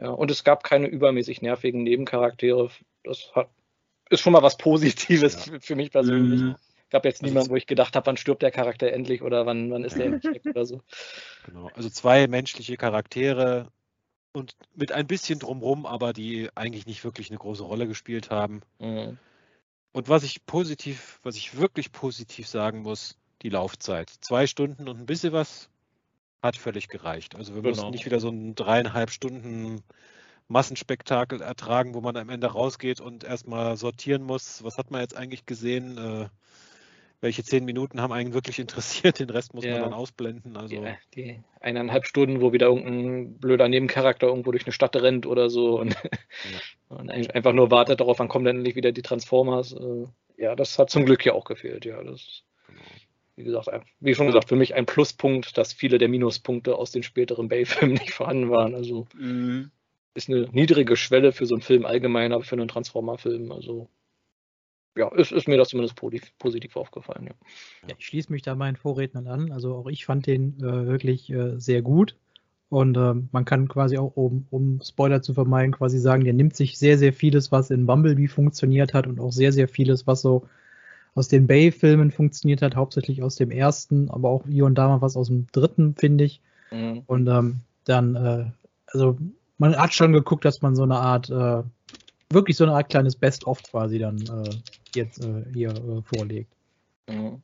Ja, 0.00 0.10
und 0.10 0.30
es 0.30 0.44
gab 0.44 0.62
keine 0.62 0.86
übermäßig 0.86 1.42
nervigen 1.42 1.82
Nebencharaktere. 1.82 2.70
Das 3.02 3.32
hat, 3.34 3.48
ist 4.10 4.20
schon 4.20 4.32
mal 4.32 4.42
was 4.42 4.56
Positives 4.56 5.46
Ja. 5.46 5.52
für, 5.54 5.60
für 5.60 5.76
mich 5.76 5.90
persönlich. 5.90 6.40
Mhm. 6.40 6.56
Gab 6.90 7.04
jetzt 7.04 7.22
Also 7.22 7.32
niemanden, 7.32 7.50
wo 7.50 7.56
ich 7.56 7.66
gedacht 7.66 7.96
habe, 7.96 8.06
wann 8.06 8.16
stirbt 8.16 8.42
der 8.42 8.50
Charakter 8.50 8.92
endlich 8.92 9.22
oder 9.22 9.46
wann, 9.46 9.70
wann 9.70 9.84
ist 9.84 9.98
der 9.98 10.06
endlich 10.06 10.44
oder 10.46 10.64
so. 10.64 10.80
genau. 11.42 11.68
Also 11.74 11.88
zwei 11.90 12.26
menschliche 12.28 12.76
Charaktere 12.76 13.70
und 14.32 14.54
mit 14.74 14.92
ein 14.92 15.06
bisschen 15.06 15.38
drumrum, 15.38 15.86
aber 15.86 16.12
die 16.12 16.50
eigentlich 16.54 16.86
nicht 16.86 17.04
wirklich 17.04 17.30
eine 17.30 17.38
große 17.38 17.62
Rolle 17.62 17.86
gespielt 17.86 18.30
haben. 18.30 18.60
Mhm. 18.78 19.18
Und 19.92 20.08
was 20.08 20.24
ich 20.24 20.44
positiv, 20.44 21.20
was 21.22 21.36
ich 21.36 21.56
wirklich 21.58 21.90
positiv 21.90 22.46
sagen 22.46 22.82
muss, 22.82 23.16
die 23.42 23.48
Laufzeit. 23.48 24.10
Zwei 24.20 24.46
Stunden 24.46 24.88
und 24.88 24.98
ein 24.98 25.06
bisschen 25.06 25.32
was 25.32 25.70
hat 26.42 26.56
völlig 26.56 26.88
gereicht. 26.88 27.34
Also 27.34 27.54
wir 27.54 27.62
Genau. 27.62 27.74
mussten 27.74 27.90
nicht 27.90 28.04
wieder 28.04 28.20
so 28.20 28.28
ein 28.28 28.54
dreieinhalb 28.54 29.10
Stunden 29.10 29.82
Massenspektakel 30.48 31.40
ertragen, 31.40 31.94
wo 31.94 32.00
man 32.00 32.16
am 32.16 32.28
Ende 32.28 32.46
rausgeht 32.48 33.00
und 33.00 33.24
erstmal 33.24 33.76
sortieren 33.76 34.22
muss, 34.22 34.62
was 34.62 34.78
hat 34.78 34.90
man 34.90 35.00
jetzt 35.00 35.16
eigentlich 35.16 35.46
gesehen, 35.46 35.98
äh, 35.98 36.28
welche 37.20 37.42
zehn 37.44 37.64
Minuten 37.64 38.00
haben 38.00 38.12
einen 38.12 38.34
wirklich 38.34 38.58
interessiert, 38.58 39.18
den 39.18 39.30
Rest 39.30 39.54
muss 39.54 39.64
Ja. 39.64 39.72
man 39.72 39.80
dann 39.82 39.92
ausblenden. 39.94 40.56
Also 40.56 40.74
Die, 40.76 40.94
die 41.14 41.40
eineinhalb 41.60 42.06
Stunden, 42.06 42.40
wo 42.40 42.52
wieder 42.52 42.66
irgendein 42.66 43.38
blöder 43.38 43.68
Nebencharakter 43.68 44.26
irgendwo 44.28 44.52
durch 44.52 44.64
eine 44.66 44.72
Stadt 44.72 44.94
rennt 44.96 45.26
oder 45.26 45.48
so 45.50 45.80
und, 45.80 45.96
und 46.88 47.10
ein- 47.10 47.30
einfach 47.30 47.52
nur 47.52 47.70
wartet 47.70 48.00
darauf, 48.00 48.18
wann 48.18 48.28
kommen 48.28 48.44
denn 48.44 48.56
endlich 48.58 48.76
wieder 48.76 48.92
die 48.92 49.02
Transformers. 49.02 49.72
Äh, 49.72 50.06
Ja, 50.38 50.54
das 50.54 50.78
hat 50.78 50.90
zum 50.90 51.06
Glück 51.06 51.24
ja 51.24 51.32
auch 51.32 51.44
gefehlt. 51.44 51.84
Ja, 51.84 52.02
das 52.02 52.42
wie 53.36 53.44
gesagt, 53.44 53.68
wie 54.00 54.14
schon 54.14 54.26
gesagt, 54.26 54.48
für 54.48 54.56
mich 54.56 54.74
ein 54.74 54.86
Pluspunkt, 54.86 55.58
dass 55.58 55.74
viele 55.74 55.98
der 55.98 56.08
Minuspunkte 56.08 56.74
aus 56.76 56.90
den 56.90 57.02
späteren 57.02 57.48
Bay-Filmen 57.48 57.94
nicht 58.00 58.12
vorhanden 58.12 58.50
waren. 58.50 58.74
Also 58.74 59.06
Mhm. 59.14 59.70
ist 60.14 60.30
eine 60.30 60.48
niedrige 60.52 60.96
Schwelle 60.96 61.32
für 61.32 61.44
so 61.44 61.54
einen 61.54 61.60
Film 61.62 61.84
allgemein, 61.84 62.32
aber 62.32 62.44
für 62.44 62.56
einen 62.56 62.68
Transformer-Film, 62.68 63.52
also 63.52 63.88
ja, 64.96 65.08
ist, 65.14 65.32
ist 65.32 65.48
mir 65.48 65.56
das 65.56 65.68
zumindest 65.68 65.96
positiv, 65.96 66.76
aufgefallen. 66.76 67.26
Ja. 67.26 67.34
Ja, 67.88 67.94
ich 67.98 68.06
schließe 68.06 68.32
mich 68.32 68.42
da 68.42 68.54
meinen 68.54 68.76
Vorrednern 68.76 69.26
an. 69.26 69.52
Also 69.52 69.74
auch 69.74 69.88
ich 69.88 70.04
fand 70.04 70.26
den 70.26 70.58
äh, 70.58 70.86
wirklich 70.86 71.30
äh, 71.30 71.58
sehr 71.58 71.82
gut. 71.82 72.16
Und 72.68 72.96
ähm, 72.96 73.28
man 73.30 73.44
kann 73.44 73.68
quasi 73.68 73.96
auch, 73.96 74.16
um, 74.16 74.46
um 74.50 74.80
Spoiler 74.82 75.22
zu 75.22 75.34
vermeiden, 75.34 75.72
quasi 75.72 75.98
sagen, 75.98 76.24
der 76.24 76.34
nimmt 76.34 76.56
sich 76.56 76.78
sehr, 76.78 76.98
sehr 76.98 77.12
vieles, 77.12 77.52
was 77.52 77.70
in 77.70 77.86
Bumblebee 77.86 78.26
funktioniert 78.26 78.92
hat 78.92 79.06
und 79.06 79.20
auch 79.20 79.30
sehr, 79.30 79.52
sehr 79.52 79.68
vieles, 79.68 80.06
was 80.06 80.20
so 80.22 80.48
aus 81.14 81.28
den 81.28 81.46
Bay-Filmen 81.46 82.10
funktioniert 82.10 82.62
hat, 82.62 82.76
hauptsächlich 82.76 83.22
aus 83.22 83.36
dem 83.36 83.50
ersten, 83.50 84.10
aber 84.10 84.28
auch 84.28 84.44
hier 84.46 84.66
und 84.66 84.74
da 84.74 84.88
mal 84.88 85.00
was 85.00 85.16
aus 85.16 85.28
dem 85.28 85.46
dritten, 85.52 85.94
finde 85.94 86.24
ich. 86.24 86.40
Mhm. 86.70 87.02
Und 87.06 87.28
ähm, 87.28 87.60
dann, 87.84 88.16
äh, 88.16 88.44
also 88.88 89.16
man 89.58 89.76
hat 89.76 89.94
schon 89.94 90.12
geguckt, 90.12 90.44
dass 90.44 90.60
man 90.60 90.74
so 90.74 90.82
eine 90.82 90.96
Art, 90.96 91.30
äh, 91.30 91.62
wirklich 92.30 92.56
so 92.56 92.64
eine 92.64 92.74
Art 92.74 92.90
kleines 92.90 93.16
Best-of 93.16 93.62
quasi 93.62 93.98
dann 93.98 94.18
äh, 94.18 94.50
jetzt 94.94 95.24
äh, 95.24 95.44
hier 95.52 95.70
äh, 95.70 96.02
vorlegt. 96.02 96.52
Mhm. 97.08 97.42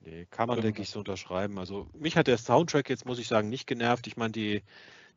Nee, 0.00 0.26
kann 0.30 0.46
man, 0.48 0.58
Ja. 0.58 0.62
denke 0.62 0.82
ich, 0.82 0.90
so 0.90 1.00
unterschreiben. 1.00 1.58
Also 1.58 1.88
mich 1.98 2.16
hat 2.16 2.28
der 2.28 2.38
Soundtrack 2.38 2.88
jetzt, 2.88 3.06
muss 3.06 3.18
ich 3.18 3.26
sagen, 3.28 3.48
nicht 3.48 3.66
genervt. 3.66 4.06
Ich 4.06 4.16
meine, 4.16 4.32
die, 4.32 4.62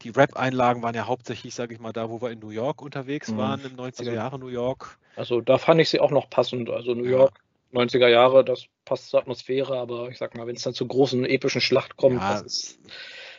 die 0.01 0.09
Rap-Einlagen 0.09 0.81
waren 0.81 0.95
ja 0.95 1.05
hauptsächlich, 1.05 1.53
sage 1.53 1.73
ich 1.75 1.79
mal, 1.79 1.93
da, 1.93 2.09
wo 2.09 2.21
wir 2.21 2.31
in 2.31 2.39
New 2.39 2.49
York 2.49 2.81
unterwegs 2.81 3.29
Mhm. 3.29 3.37
waren, 3.37 3.65
im 3.65 3.75
90er 3.75 3.99
Also- 3.99 4.11
Jahre 4.11 4.39
New 4.39 4.47
York. 4.47 4.97
Also 5.15 5.41
da 5.41 5.57
fand 5.57 5.79
ich 5.81 5.89
sie 5.89 5.99
auch 5.99 6.11
noch 6.11 6.29
passend. 6.29 6.69
Also 6.69 6.93
New 6.95 7.03
Ja. 7.03 7.11
York, 7.11 7.39
90er 7.71 8.07
Jahre, 8.07 8.43
das 8.43 8.65
passt 8.85 9.09
zur 9.09 9.19
Atmosphäre, 9.19 9.77
aber 9.77 10.09
ich 10.09 10.17
sag 10.17 10.35
mal, 10.35 10.47
wenn 10.47 10.55
es 10.55 10.63
dann 10.63 10.73
zur 10.73 10.87
großen 10.87 11.23
epischen 11.25 11.61
Schlacht 11.61 11.97
kommt, 11.97 12.19
Ja. 12.21 12.33
das 12.33 12.41
ist, 12.43 12.79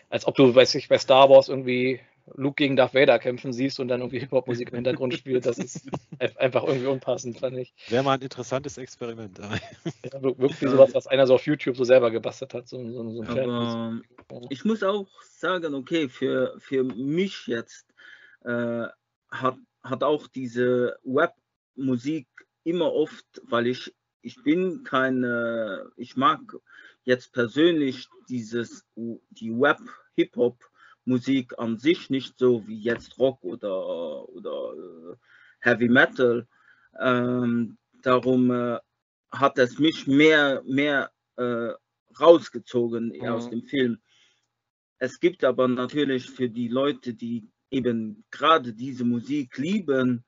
als 0.09 0.27
ob 0.27 0.36
du, 0.36 0.55
weiß 0.55 0.74
ich, 0.77 0.89
bei 0.89 0.98
Star 0.98 1.28
Wars 1.31 1.48
irgendwie 1.48 1.98
Luke 2.35 2.55
gegen 2.57 2.77
Darth 2.77 2.95
Vader 2.95 3.19
kämpfen 3.19 3.53
siehst 3.53 3.81
und 3.81 3.89
dann 3.89 4.01
irgendwie 4.01 4.19
Hip-Hop-Musik 4.21 4.69
im 4.71 4.77
Hintergrund 4.77 5.15
spielt, 5.15 5.47
das 5.47 5.59
ist 5.59 5.89
ein- 6.19 6.37
einfach 6.37 6.65
irgendwie 6.65 6.87
unpassend, 6.87 7.39
fand 7.39 7.57
ich. 7.59 7.75
Wäre 7.89 8.03
mal 8.05 8.15
ein 8.15 8.23
interessantes 8.23 8.79
Experiment. 8.79 9.39
Ja, 9.39 9.51
wir- 10.23 10.39
wirklich 10.39 10.71
sowas, 10.71 10.95
was 10.95 11.07
einer 11.07 11.27
so 11.27 11.35
auf 11.35 11.47
YouTube 11.47 11.77
so 11.77 11.85
selber 11.85 12.11
gebastelt 12.11 12.55
hat, 12.55 12.69
so, 12.69 12.79
so, 12.91 13.11
so 13.11 13.23
Aber 13.23 13.35
ich 14.51 14.65
muss 14.65 14.83
auch 14.83 15.09
sagen, 15.23 15.75
okay, 15.75 16.09
für, 16.09 16.55
für 16.59 16.85
mich 16.85 17.47
jetzt 17.47 17.87
äh, 18.45 18.87
hat, 19.31 19.57
hat 19.83 20.03
auch 20.03 20.27
diese 20.29 20.99
Webmusik 21.05 22.27
immer 22.65 22.93
oft, 22.93 23.27
weil 23.45 23.67
ich, 23.67 23.95
ich 24.23 24.43
bin 24.43 24.83
kein, 24.85 25.25
äh, 25.25 25.79
ich 25.97 26.17
mag 26.17 26.41
jetzt 27.05 27.33
persönlich 27.33 28.09
dieses, 28.29 28.85
die 28.97 29.51
Web-Hip-Hop-Musik 31.06 31.59
an 31.59 31.78
sich 31.78 32.10
nicht 32.10 32.39
so 32.39 32.66
wie 32.66 32.78
jetzt 32.81 33.18
Rock 33.18 33.43
oder, 33.43 34.28
oder 34.28 34.74
äh, 35.12 35.16
Heavy 35.60 35.89
Metal. 35.89 36.47
Ähm, 36.98 37.78
darum 38.02 38.51
äh, 38.51 38.78
hat 39.31 39.59
es 39.59 39.78
mich 39.78 40.06
mehr, 40.06 40.62
mehr 40.66 41.10
äh, 41.36 41.72
rausgezogen 42.18 43.12
Mhm. 43.14 43.28
aus 43.28 43.51
dem 43.51 43.62
Film. 43.62 43.98
Es 44.98 45.18
gibt 45.20 45.44
aber 45.44 45.68
natürlich 45.68 46.31
für 46.31 46.48
die 46.51 46.68
Leute, 46.68 47.14
die 47.14 47.48
eben 47.70 48.24
gerade 48.31 48.72
diese 48.72 49.05
Musik 49.05 49.56
lieben, 49.56 50.24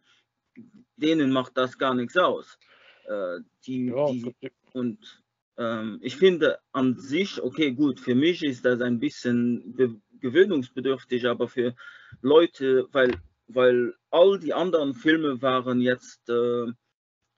denen 0.96 1.32
macht 1.32 1.56
das 1.56 1.76
gar 1.76 1.94
nichts 1.94 2.16
aus. 2.16 2.58
Äh, 3.06 3.40
die, 3.66 3.86
Ja, 3.90 4.06
die, 4.06 4.34
und 4.72 5.22
ähm, 5.58 5.98
ich 6.00 6.16
finde 6.16 6.58
an 6.72 6.96
sich, 6.98 7.42
okay, 7.42 7.72
gut, 7.72 8.00
für 8.00 8.14
mich 8.14 8.42
ist 8.42 8.64
das 8.64 8.80
ein 8.80 8.98
bisschen 9.00 9.76
gewöhnungsbedürftig, 10.22 11.26
aber 11.28 11.48
für 11.48 11.74
Leute, 12.22 12.88
weil, 12.92 13.14
weil 13.48 13.94
all 14.10 14.38
die 14.38 14.54
anderen 14.54 14.94
Filme 14.94 15.42
waren 15.42 15.80
jetzt, 15.80 16.28
äh, 16.30 16.66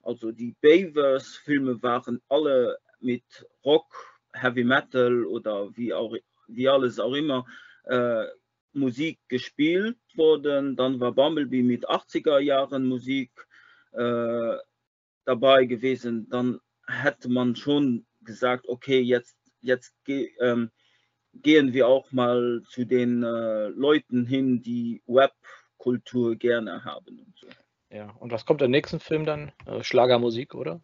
also 0.01 0.31
die 0.31 0.55
Bayverse-Filme 0.61 1.81
waren 1.83 2.21
alle 2.29 2.77
mit 2.99 3.23
Rock, 3.65 3.93
Heavy 4.33 4.63
Metal 4.63 5.25
oder 5.25 5.75
wie, 5.75 5.93
auch, 5.93 6.15
wie 6.47 6.69
alles 6.69 6.99
auch 6.99 7.13
immer 7.13 7.45
äh, 7.85 8.25
Musik 8.73 9.19
gespielt 9.27 9.97
worden. 10.15 10.75
Dann 10.75 10.99
war 10.99 11.13
Bumblebee 11.13 11.63
mit 11.63 11.87
80er 11.89 12.39
Jahren 12.39 12.85
Musik 12.85 13.31
äh, 13.93 14.57
dabei 15.23 15.65
gewesen. 15.65 16.27
Dann 16.29 16.59
hätte 16.85 17.29
man 17.29 17.55
schon 17.55 18.05
gesagt, 18.21 18.67
okay, 18.67 18.99
jetzt, 18.99 19.37
jetzt 19.61 19.95
ähm, 20.07 20.71
gehen 21.41 21.73
wir 21.73 21.87
auch 21.87 22.11
mal 22.11 22.61
zu 22.69 22.85
den 22.85 23.23
äh, 23.23 23.67
Leuten 23.67 24.25
hin, 24.25 24.61
die 24.61 25.01
Webkultur 25.07 26.35
gerne 26.35 26.83
haben. 26.83 27.19
Und 27.19 27.33
so. 27.37 27.47
Ja, 27.95 28.09
und 28.19 28.31
was 28.31 28.45
kommt 28.45 28.61
im 28.61 28.71
nächsten 28.71 28.99
Film 28.99 29.25
dann? 29.25 29.51
Äh, 29.65 29.83
Schlagermusik, 29.83 30.53
oder? 30.53 30.81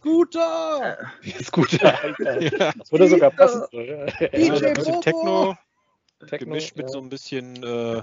Guter! 0.00 0.98
Ist 1.22 1.52
gut. 1.52 1.82
Alter. 1.82 2.40
ja, 2.58 2.72
Das 2.76 2.92
würde 2.92 3.08
sogar 3.08 3.30
passen. 3.30 3.64
Ja, 3.72 4.06
DJ 4.06 4.74
Bobo! 4.74 5.00
Techno, 5.00 5.56
Techno, 6.20 6.38
gemischt 6.38 6.76
mit 6.76 6.86
ja. 6.86 6.92
so 6.92 6.98
ein 6.98 7.08
bisschen, 7.08 7.62
äh, 7.62 8.02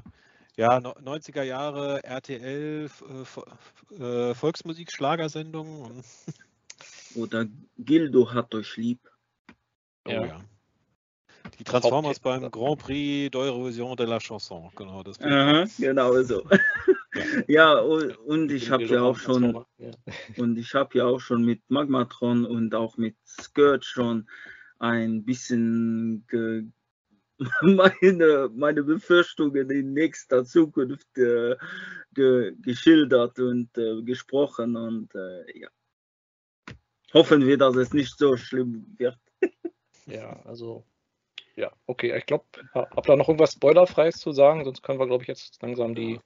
ja, 0.55 0.77
90er 0.77 1.43
Jahre 1.43 2.03
RTL 2.03 2.89
äh, 3.99 4.03
äh, 4.03 4.33
Volksmusik-Schlagersendung. 4.33 6.03
Oder 7.15 7.45
Gildo 7.77 8.33
hat 8.33 8.55
euch 8.55 8.77
lieb. 8.77 8.99
Oh 10.05 10.11
ja. 10.11 10.25
ja. 10.25 10.41
Die 11.57 11.63
Transformers 11.63 12.19
beim 12.19 12.49
Grand 12.51 12.77
Prix 12.77 13.29
d'Eurovision 13.31 13.95
de 13.95 14.05
la 14.05 14.19
Chanson, 14.19 14.69
genau 14.75 15.03
das. 15.03 15.19
Aha, 15.21 15.65
genau 15.77 16.21
so. 16.23 16.43
ja, 17.47 17.79
und, 17.79 18.17
und 18.19 18.51
ich 18.51 18.69
habe 18.69 18.83
ja 18.85 19.01
auch 19.01 19.17
schon 19.17 19.65
ja. 19.77 19.91
und 20.37 20.57
ich 20.57 20.73
habe 20.73 20.97
ja 20.97 21.05
auch 21.05 21.19
schon 21.19 21.43
mit 21.43 21.61
Magmatron 21.69 22.45
und 22.45 22.75
auch 22.75 22.97
mit 22.97 23.15
Skirt 23.25 23.85
schon 23.85 24.27
ein 24.79 25.23
bisschen 25.25 26.25
ge, 26.27 26.65
meine, 27.61 28.49
meine 28.53 28.83
Befürchtungen 28.83 29.69
in 29.69 29.93
nächster 29.93 30.45
Zukunft 30.45 31.17
äh, 31.17 31.55
ge, 32.13 32.53
geschildert 32.61 33.39
und 33.39 33.77
äh, 33.77 34.01
gesprochen 34.03 34.75
und 34.75 35.13
äh, 35.15 35.59
ja. 35.59 35.69
Hoffen 37.13 37.45
wir, 37.45 37.57
dass 37.57 37.75
es 37.75 37.91
nicht 37.91 38.17
so 38.17 38.37
schlimm 38.37 38.85
wird. 38.97 39.17
ja, 40.05 40.39
also 40.45 40.85
ja, 41.59 41.71
okay. 41.87 42.15
Ich 42.17 42.25
glaube, 42.25 42.45
habt 42.73 43.09
da 43.09 43.15
noch 43.15 43.27
irgendwas 43.27 43.53
Spoilerfreies 43.53 44.17
zu 44.17 44.31
sagen? 44.31 44.63
Sonst 44.63 44.81
können 44.81 44.99
wir, 44.99 45.07
glaube 45.07 45.23
ich, 45.23 45.27
jetzt 45.27 45.61
langsam 45.61 45.93
die. 45.93 46.19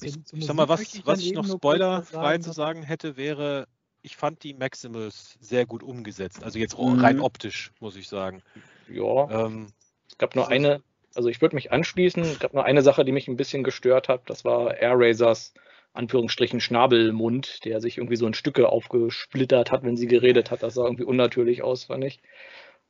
Ich, 0.00 0.16
ich 0.32 0.46
sag 0.46 0.56
mal, 0.56 0.68
was, 0.68 0.80
ich, 0.80 1.06
was 1.06 1.20
ich 1.20 1.32
noch 1.32 1.46
spoilerfrei 1.46 2.38
zu 2.38 2.52
sagen 2.52 2.82
hätte, 2.82 3.16
wäre, 3.16 3.68
ich 4.02 4.16
fand 4.16 4.42
die 4.42 4.54
Maximals 4.54 5.36
sehr 5.40 5.66
gut 5.66 5.82
umgesetzt. 5.82 6.42
Also 6.42 6.58
jetzt 6.58 6.76
mhm. 6.78 6.98
rein 6.98 7.20
optisch, 7.20 7.72
muss 7.78 7.94
ich 7.94 8.08
sagen. 8.08 8.42
Ja. 8.88 9.46
Ähm, 9.46 9.68
es 10.08 10.18
gab 10.18 10.34
nur 10.34 10.48
eine, 10.48 10.82
also 11.14 11.28
ich 11.28 11.40
würde 11.40 11.54
mich 11.54 11.72
anschließen, 11.72 12.22
es 12.22 12.38
gab 12.40 12.54
nur 12.54 12.64
eine 12.64 12.82
Sache, 12.82 13.04
die 13.04 13.12
mich 13.12 13.28
ein 13.28 13.36
bisschen 13.36 13.62
gestört 13.62 14.08
hat. 14.08 14.22
Das 14.26 14.44
war 14.44 14.76
Air 14.76 14.94
Razors 14.96 15.52
Anführungsstrichen 15.92 16.60
Schnabelmund, 16.60 17.64
der 17.64 17.80
sich 17.80 17.98
irgendwie 17.98 18.16
so 18.16 18.26
in 18.26 18.34
Stücke 18.34 18.68
aufgesplittert 18.68 19.70
hat, 19.70 19.82
wenn 19.82 19.96
sie 19.96 20.06
geredet 20.06 20.50
hat. 20.50 20.62
Das 20.62 20.74
sah 20.74 20.84
irgendwie 20.84 21.04
unnatürlich 21.04 21.62
aus, 21.62 21.84
fand 21.84 22.04
ich. 22.04 22.20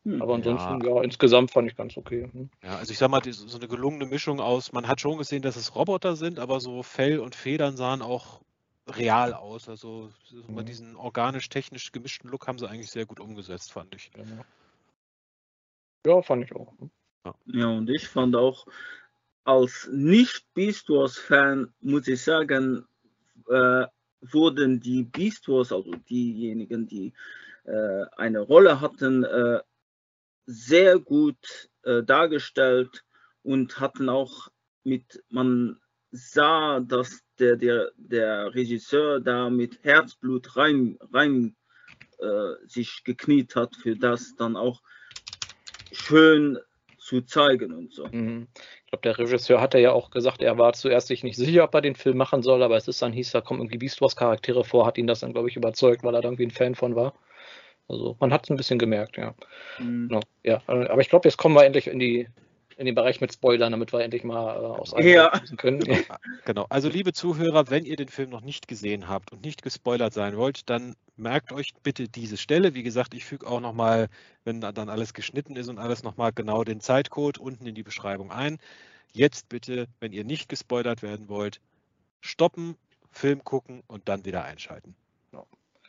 Hm. 0.06 0.22
Aber 0.22 0.36
ansonsten, 0.36 0.84
ja. 0.84 0.96
ja. 0.96 1.02
insgesamt 1.02 1.50
fand 1.50 1.68
ich 1.68 1.76
ganz 1.76 1.96
okay. 1.96 2.30
Hm. 2.32 2.48
Ja, 2.62 2.76
also 2.76 2.92
ich 2.92 2.98
sag 2.98 3.10
mal, 3.10 3.20
so 3.24 3.58
eine 3.58 3.66
gelungene 3.66 4.06
Mischung 4.06 4.38
aus, 4.38 4.72
man 4.72 4.86
hat 4.86 5.00
schon 5.00 5.18
gesehen, 5.18 5.42
dass 5.42 5.56
es 5.56 5.74
Roboter 5.74 6.14
sind, 6.14 6.38
aber 6.38 6.60
so 6.60 6.84
Fell 6.84 7.18
und 7.18 7.34
Federn 7.34 7.76
sahen 7.76 8.02
auch 8.02 8.40
real 8.88 9.34
aus. 9.34 9.68
Also 9.68 10.10
mhm. 10.46 10.64
diesen 10.64 10.94
organisch-technisch 10.94 11.90
gemischten 11.90 12.30
Look 12.30 12.46
haben 12.46 12.58
sie 12.58 12.68
eigentlich 12.68 12.92
sehr 12.92 13.04
gut 13.04 13.18
umgesetzt, 13.18 13.72
fand 13.72 13.96
ich. 13.96 14.12
Genau. 14.12 14.44
Ja, 16.06 16.22
fand 16.22 16.44
ich 16.44 16.54
auch. 16.54 16.72
Hm. 16.78 16.90
Ja, 17.24 17.34
ja 17.46 17.66
und 17.66 17.90
ich 17.90 18.06
fand 18.06 18.36
auch, 18.36 18.64
als 19.42 19.88
Nicht-Beast 19.92 20.88
Wars-Fan, 20.88 21.72
muss 21.80 22.06
ich 22.06 22.22
sagen, 22.22 22.86
äh, 23.48 23.86
wurden 24.20 24.78
die 24.78 25.02
Beast 25.02 25.48
Wars, 25.48 25.72
also 25.72 25.90
diejenigen, 26.08 26.86
die 26.86 27.12
äh, 27.64 28.04
eine 28.16 28.40
Rolle 28.40 28.80
hatten, 28.80 29.24
äh, 29.24 29.60
sehr 30.46 30.98
gut 30.98 31.68
äh, 31.82 32.02
dargestellt 32.02 33.04
und 33.42 33.80
hatten 33.80 34.08
auch 34.08 34.48
mit, 34.84 35.22
man 35.28 35.78
sah, 36.10 36.80
dass 36.80 37.20
der, 37.38 37.56
der, 37.56 37.90
der 37.96 38.54
Regisseur 38.54 39.20
da 39.20 39.50
mit 39.50 39.82
Herzblut 39.82 40.56
rein, 40.56 40.98
rein 41.12 41.56
äh, 42.18 42.66
sich 42.66 43.02
gekniet 43.04 43.56
hat, 43.56 43.76
für 43.76 43.96
das 43.96 44.36
dann 44.36 44.56
auch 44.56 44.80
schön 45.92 46.58
zu 46.98 47.22
zeigen 47.22 47.72
und 47.72 47.92
so. 47.92 48.06
Mhm. 48.06 48.48
Ich 48.84 48.90
glaube, 48.90 49.02
der 49.02 49.18
Regisseur 49.18 49.60
hatte 49.60 49.78
ja 49.78 49.92
auch 49.92 50.10
gesagt, 50.10 50.42
er 50.42 50.58
war 50.58 50.72
zuerst 50.72 51.08
sich 51.08 51.22
nicht 51.22 51.36
sicher, 51.36 51.64
ob 51.64 51.74
er 51.74 51.80
den 51.80 51.94
Film 51.94 52.16
machen 52.16 52.42
soll, 52.42 52.62
aber 52.62 52.76
es 52.76 52.88
ist 52.88 53.02
dann 53.02 53.12
hieß, 53.12 53.30
da 53.32 53.40
kommen 53.40 53.60
irgendwie 53.60 53.78
Beast 53.78 54.00
Wars 54.00 54.16
Charaktere 54.16 54.64
vor, 54.64 54.86
hat 54.86 54.98
ihn 54.98 55.06
das 55.06 55.20
dann, 55.20 55.32
glaube 55.32 55.48
ich, 55.48 55.56
überzeugt, 55.56 56.02
weil 56.02 56.14
er 56.14 56.22
da 56.22 56.28
irgendwie 56.28 56.46
ein 56.46 56.50
Fan 56.50 56.74
von 56.74 56.96
war. 56.96 57.14
Also 57.88 58.16
man 58.20 58.32
hat 58.32 58.44
es 58.44 58.50
ein 58.50 58.56
bisschen 58.56 58.78
gemerkt, 58.78 59.16
ja. 59.16 59.34
Mhm. 59.78 60.08
Genau, 60.08 60.20
ja. 60.42 60.62
Aber 60.66 61.00
ich 61.00 61.08
glaube, 61.08 61.28
jetzt 61.28 61.36
kommen 61.36 61.54
wir 61.54 61.64
endlich 61.64 61.86
in 61.86 61.98
die 61.98 62.28
in 62.76 62.84
den 62.84 62.94
Bereich 62.94 63.20
mit 63.20 63.32
Spoilern, 63.32 63.72
damit 63.72 63.92
wir 63.92 64.00
endlich 64.00 64.22
mal 64.22 64.54
äh, 64.54 64.58
aus 64.58 64.94
ja. 64.98 65.30
können. 65.56 65.80
Genau. 66.44 66.66
Also 66.68 66.88
liebe 66.88 67.12
Zuhörer, 67.12 67.70
wenn 67.70 67.84
ihr 67.84 67.96
den 67.96 68.08
Film 68.08 68.30
noch 68.30 68.42
nicht 68.42 68.68
gesehen 68.68 69.08
habt 69.08 69.32
und 69.32 69.42
nicht 69.42 69.62
gespoilert 69.62 70.12
sein 70.12 70.36
wollt, 70.36 70.68
dann 70.68 70.94
merkt 71.16 71.52
euch 71.52 71.72
bitte 71.82 72.06
diese 72.08 72.36
Stelle. 72.36 72.74
Wie 72.74 72.82
gesagt, 72.82 73.14
ich 73.14 73.24
füge 73.24 73.46
auch 73.46 73.60
nochmal, 73.60 74.08
wenn 74.44 74.60
dann 74.60 74.88
alles 74.88 75.14
geschnitten 75.14 75.56
ist 75.56 75.68
und 75.68 75.78
alles 75.78 76.02
nochmal 76.02 76.32
genau 76.32 76.62
den 76.62 76.80
Zeitcode 76.80 77.38
unten 77.38 77.66
in 77.66 77.74
die 77.74 77.82
Beschreibung 77.82 78.30
ein. 78.30 78.58
Jetzt 79.12 79.48
bitte, 79.48 79.88
wenn 79.98 80.12
ihr 80.12 80.24
nicht 80.24 80.48
gespoilert 80.48 81.02
werden 81.02 81.28
wollt, 81.28 81.60
stoppen, 82.20 82.76
Film 83.10 83.42
gucken 83.42 83.82
und 83.86 84.08
dann 84.08 84.24
wieder 84.24 84.44
einschalten. 84.44 84.94
Ja. 85.32 85.44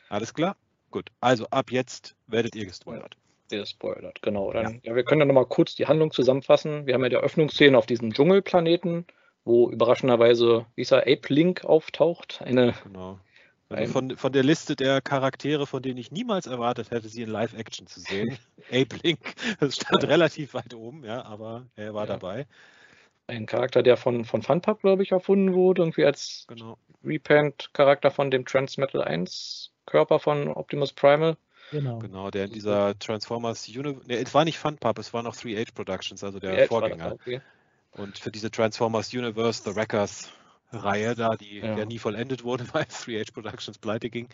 Alles 0.08 0.32
klar? 0.32 0.56
Gut, 0.90 1.10
also 1.20 1.46
ab 1.50 1.70
jetzt 1.70 2.14
werdet 2.26 2.54
ihr 2.54 2.66
gespoilert. 2.66 3.16
Gespoilert, 3.50 4.22
genau. 4.22 4.52
Dann, 4.52 4.74
ja. 4.74 4.90
ja 4.90 4.96
wir 4.96 5.04
können 5.04 5.20
dann 5.20 5.28
nochmal 5.28 5.46
kurz 5.46 5.74
die 5.74 5.86
Handlung 5.86 6.12
zusammenfassen. 6.12 6.86
Wir 6.86 6.94
haben 6.94 7.02
ja 7.02 7.08
die 7.08 7.16
Öffnungsszene 7.16 7.76
auf 7.76 7.86
diesem 7.86 8.12
Dschungelplaneten, 8.12 9.06
wo 9.44 9.70
überraschenderweise 9.70 10.66
dieser 10.76 11.00
Ape 11.00 11.32
Link 11.32 11.64
auftaucht. 11.64 12.40
Eine, 12.42 12.74
genau. 12.84 13.18
Also 13.70 13.92
von, 13.92 14.16
von 14.16 14.32
der 14.32 14.44
Liste 14.44 14.76
der 14.76 15.02
Charaktere, 15.02 15.66
von 15.66 15.82
denen 15.82 15.98
ich 15.98 16.10
niemals 16.10 16.46
erwartet 16.46 16.90
hätte, 16.90 17.08
sie 17.08 17.22
in 17.22 17.28
Live-Action 17.28 17.86
zu 17.86 18.00
sehen. 18.00 18.38
Ape 18.70 18.96
Link, 19.02 19.34
das 19.60 19.76
stand 19.76 20.02
ja. 20.02 20.08
relativ 20.08 20.54
weit 20.54 20.74
oben, 20.74 21.04
ja, 21.04 21.24
aber 21.24 21.66
er 21.76 21.92
war 21.92 22.06
ja. 22.06 22.14
dabei. 22.14 22.46
Ein 23.26 23.44
Charakter, 23.44 23.82
der 23.82 23.98
von, 23.98 24.24
von 24.24 24.40
Funpub, 24.40 24.80
glaube 24.80 25.02
ich, 25.02 25.12
erfunden 25.12 25.52
wurde, 25.52 25.82
irgendwie 25.82 26.06
als 26.06 26.46
genau. 26.48 26.78
Repent-Charakter 27.04 28.10
von 28.10 28.30
dem 28.30 28.46
Transmetal 28.46 29.02
1 29.02 29.70
Körper 29.88 30.18
von 30.18 30.48
Optimus 30.48 30.92
Primal. 30.92 31.36
Genau. 31.70 31.98
Genau, 31.98 32.30
der 32.30 32.46
in 32.46 32.52
dieser 32.52 32.98
Transformers 32.98 33.68
Universe. 33.68 34.06
Ne, 34.06 34.16
es 34.16 34.32
war 34.32 34.44
nicht 34.44 34.58
Funpub, 34.58 34.98
es 34.98 35.12
war 35.12 35.22
noch 35.22 35.34
3H 35.34 35.74
Productions, 35.74 36.24
also 36.24 36.38
der 36.38 36.66
Vorgänger. 36.66 37.12
Okay. 37.12 37.40
Und 37.92 38.18
für 38.18 38.30
diese 38.30 38.50
Transformers 38.50 39.12
Universe, 39.12 39.62
The 39.64 39.76
Wreckers 39.76 40.30
Reihe 40.70 41.14
da, 41.14 41.36
die 41.36 41.58
ja. 41.58 41.84
nie 41.84 41.98
vollendet 41.98 42.44
wurde, 42.44 42.64
weil 42.72 42.84
3H 42.84 43.32
Productions 43.32 43.78
pleite 43.78 44.10
ging. 44.10 44.28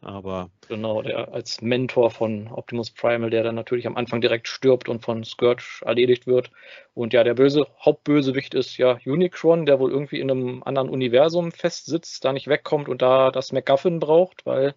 Aber. 0.00 0.50
Genau, 0.68 1.02
der 1.02 1.32
als 1.32 1.60
Mentor 1.62 2.10
von 2.10 2.48
Optimus 2.48 2.90
Primal, 2.90 3.30
der 3.30 3.42
dann 3.42 3.54
natürlich 3.54 3.86
am 3.86 3.96
Anfang 3.96 4.20
direkt 4.20 4.48
stirbt 4.48 4.88
und 4.88 5.04
von 5.04 5.24
Scourge 5.24 5.82
erledigt 5.84 6.26
wird. 6.26 6.50
Und 6.94 7.12
ja, 7.12 7.22
der 7.22 7.34
böse 7.34 7.66
Hauptbösewicht 7.84 8.54
ist 8.54 8.76
ja 8.78 8.98
Unicron, 9.04 9.66
der 9.66 9.78
wohl 9.78 9.90
irgendwie 9.90 10.20
in 10.20 10.30
einem 10.30 10.62
anderen 10.64 10.88
Universum 10.88 11.52
festsitzt, 11.52 12.24
da 12.24 12.32
nicht 12.32 12.48
wegkommt 12.48 12.88
und 12.88 13.02
da 13.02 13.30
das 13.30 13.52
MacGuffin 13.52 14.00
braucht, 14.00 14.44
weil 14.46 14.74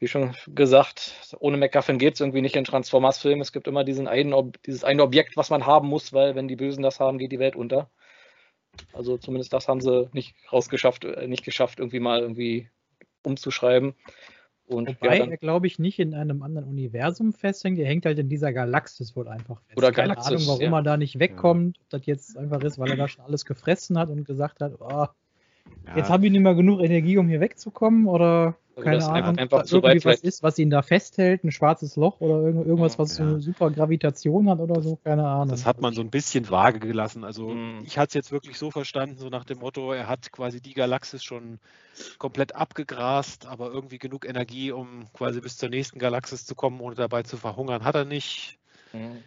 wie 0.00 0.08
schon 0.08 0.34
gesagt, 0.48 1.12
ohne 1.40 1.58
MacGuffin 1.58 1.98
geht 1.98 2.14
es 2.14 2.20
irgendwie 2.20 2.40
nicht 2.40 2.56
in 2.56 2.64
Transformers-Filmen. 2.64 3.42
Es 3.42 3.52
gibt 3.52 3.68
immer 3.68 3.84
diesen 3.84 4.08
einen, 4.08 4.52
dieses 4.64 4.82
eine 4.82 5.02
Objekt, 5.02 5.36
was 5.36 5.50
man 5.50 5.66
haben 5.66 5.88
muss, 5.88 6.14
weil 6.14 6.34
wenn 6.34 6.48
die 6.48 6.56
Bösen 6.56 6.82
das 6.82 7.00
haben, 7.00 7.18
geht 7.18 7.32
die 7.32 7.38
Welt 7.38 7.54
unter. 7.54 7.90
Also 8.92 9.18
zumindest 9.18 9.52
das 9.52 9.68
haben 9.68 9.80
sie 9.80 10.08
nicht 10.12 10.34
rausgeschafft, 10.52 11.04
äh, 11.04 11.26
nicht 11.26 11.44
geschafft, 11.44 11.78
irgendwie 11.78 12.00
mal 12.00 12.20
irgendwie 12.20 12.68
umzuschreiben. 13.22 13.94
Und 14.70 14.88
Wobei 14.88 15.18
ja, 15.18 15.26
er, 15.26 15.36
glaube 15.36 15.66
ich, 15.66 15.80
nicht 15.80 15.98
in 15.98 16.14
einem 16.14 16.44
anderen 16.44 16.68
Universum 16.68 17.32
festhängt. 17.32 17.80
Er 17.80 17.88
hängt 17.88 18.06
halt 18.06 18.20
in 18.20 18.28
dieser 18.28 18.52
Galaxis 18.52 19.16
wohl 19.16 19.26
einfach 19.26 19.60
fest. 19.62 19.76
Oder 19.76 19.90
Keine 19.90 20.10
Galaxis, 20.10 20.32
Ahnung, 20.32 20.46
warum 20.46 20.72
ja. 20.72 20.78
er 20.78 20.82
da 20.82 20.96
nicht 20.96 21.18
wegkommt. 21.18 21.78
Ob 21.80 21.90
das 21.90 22.06
jetzt 22.06 22.36
einfach 22.36 22.62
ist, 22.62 22.78
weil 22.78 22.90
er 22.90 22.96
da 22.96 23.08
schon 23.08 23.24
alles 23.24 23.44
gefressen 23.44 23.98
hat 23.98 24.10
und 24.10 24.24
gesagt 24.24 24.60
hat, 24.60 24.80
oh, 24.80 25.06
ja. 25.86 25.96
jetzt 25.96 26.08
habe 26.08 26.24
ich 26.24 26.30
nicht 26.30 26.42
mehr 26.42 26.54
genug 26.54 26.80
Energie, 26.80 27.18
um 27.18 27.28
hier 27.28 27.40
wegzukommen. 27.40 28.06
Oder 28.06 28.54
keine 28.80 29.04
Ahnung, 29.06 29.38
einfach 29.38 29.64
zu 29.64 29.76
irgendwie 29.76 30.04
was 30.04 30.20
ist, 30.20 30.42
was 30.42 30.58
ihn 30.58 30.70
da 30.70 30.82
festhält, 30.82 31.44
ein 31.44 31.52
schwarzes 31.52 31.96
Loch 31.96 32.20
oder 32.20 32.42
irgendwas, 32.42 32.98
was 32.98 33.18
ja. 33.18 33.24
so 33.24 33.30
eine 33.30 33.40
super 33.40 33.70
Gravitation 33.70 34.48
hat 34.48 34.60
oder 34.60 34.82
so, 34.82 34.96
keine 34.96 35.26
Ahnung. 35.26 35.48
Das 35.48 35.66
hat 35.66 35.80
man 35.80 35.94
so 35.94 36.00
ein 36.00 36.10
bisschen 36.10 36.48
vage 36.50 36.80
gelassen. 36.80 37.24
Also 37.24 37.48
mhm. 37.48 37.82
ich 37.84 37.98
hatte 37.98 38.08
es 38.08 38.14
jetzt 38.14 38.32
wirklich 38.32 38.58
so 38.58 38.70
verstanden, 38.70 39.16
so 39.18 39.28
nach 39.28 39.44
dem 39.44 39.58
Motto, 39.58 39.92
er 39.92 40.08
hat 40.08 40.32
quasi 40.32 40.60
die 40.60 40.74
Galaxis 40.74 41.22
schon 41.22 41.58
komplett 42.18 42.54
abgegrast, 42.54 43.46
aber 43.46 43.70
irgendwie 43.70 43.98
genug 43.98 44.26
Energie, 44.26 44.72
um 44.72 45.06
quasi 45.12 45.40
bis 45.40 45.56
zur 45.56 45.68
nächsten 45.68 45.98
Galaxis 45.98 46.46
zu 46.46 46.54
kommen, 46.54 46.80
ohne 46.80 46.94
dabei 46.94 47.22
zu 47.22 47.36
verhungern, 47.36 47.84
hat 47.84 47.94
er 47.94 48.04
nicht. 48.04 48.58
Mhm. 48.92 49.22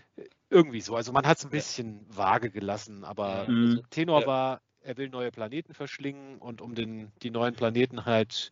Irgendwie 0.50 0.82
so. 0.82 0.96
Also 0.96 1.12
man 1.12 1.26
hat 1.26 1.38
es 1.38 1.46
ein 1.46 1.50
bisschen 1.50 2.06
ja. 2.10 2.18
vage 2.18 2.52
gelassen, 2.52 3.04
aber 3.04 3.48
mhm. 3.48 3.66
also 3.66 3.82
Tenor 3.90 4.22
ja. 4.22 4.28
war, 4.28 4.62
er 4.82 4.98
will 4.98 5.10
neue 5.10 5.32
Planeten 5.32 5.74
verschlingen 5.74 6.38
und 6.38 6.62
um 6.62 6.76
den, 6.76 7.12
die 7.22 7.32
neuen 7.32 7.56
Planeten 7.56 8.06
halt 8.06 8.52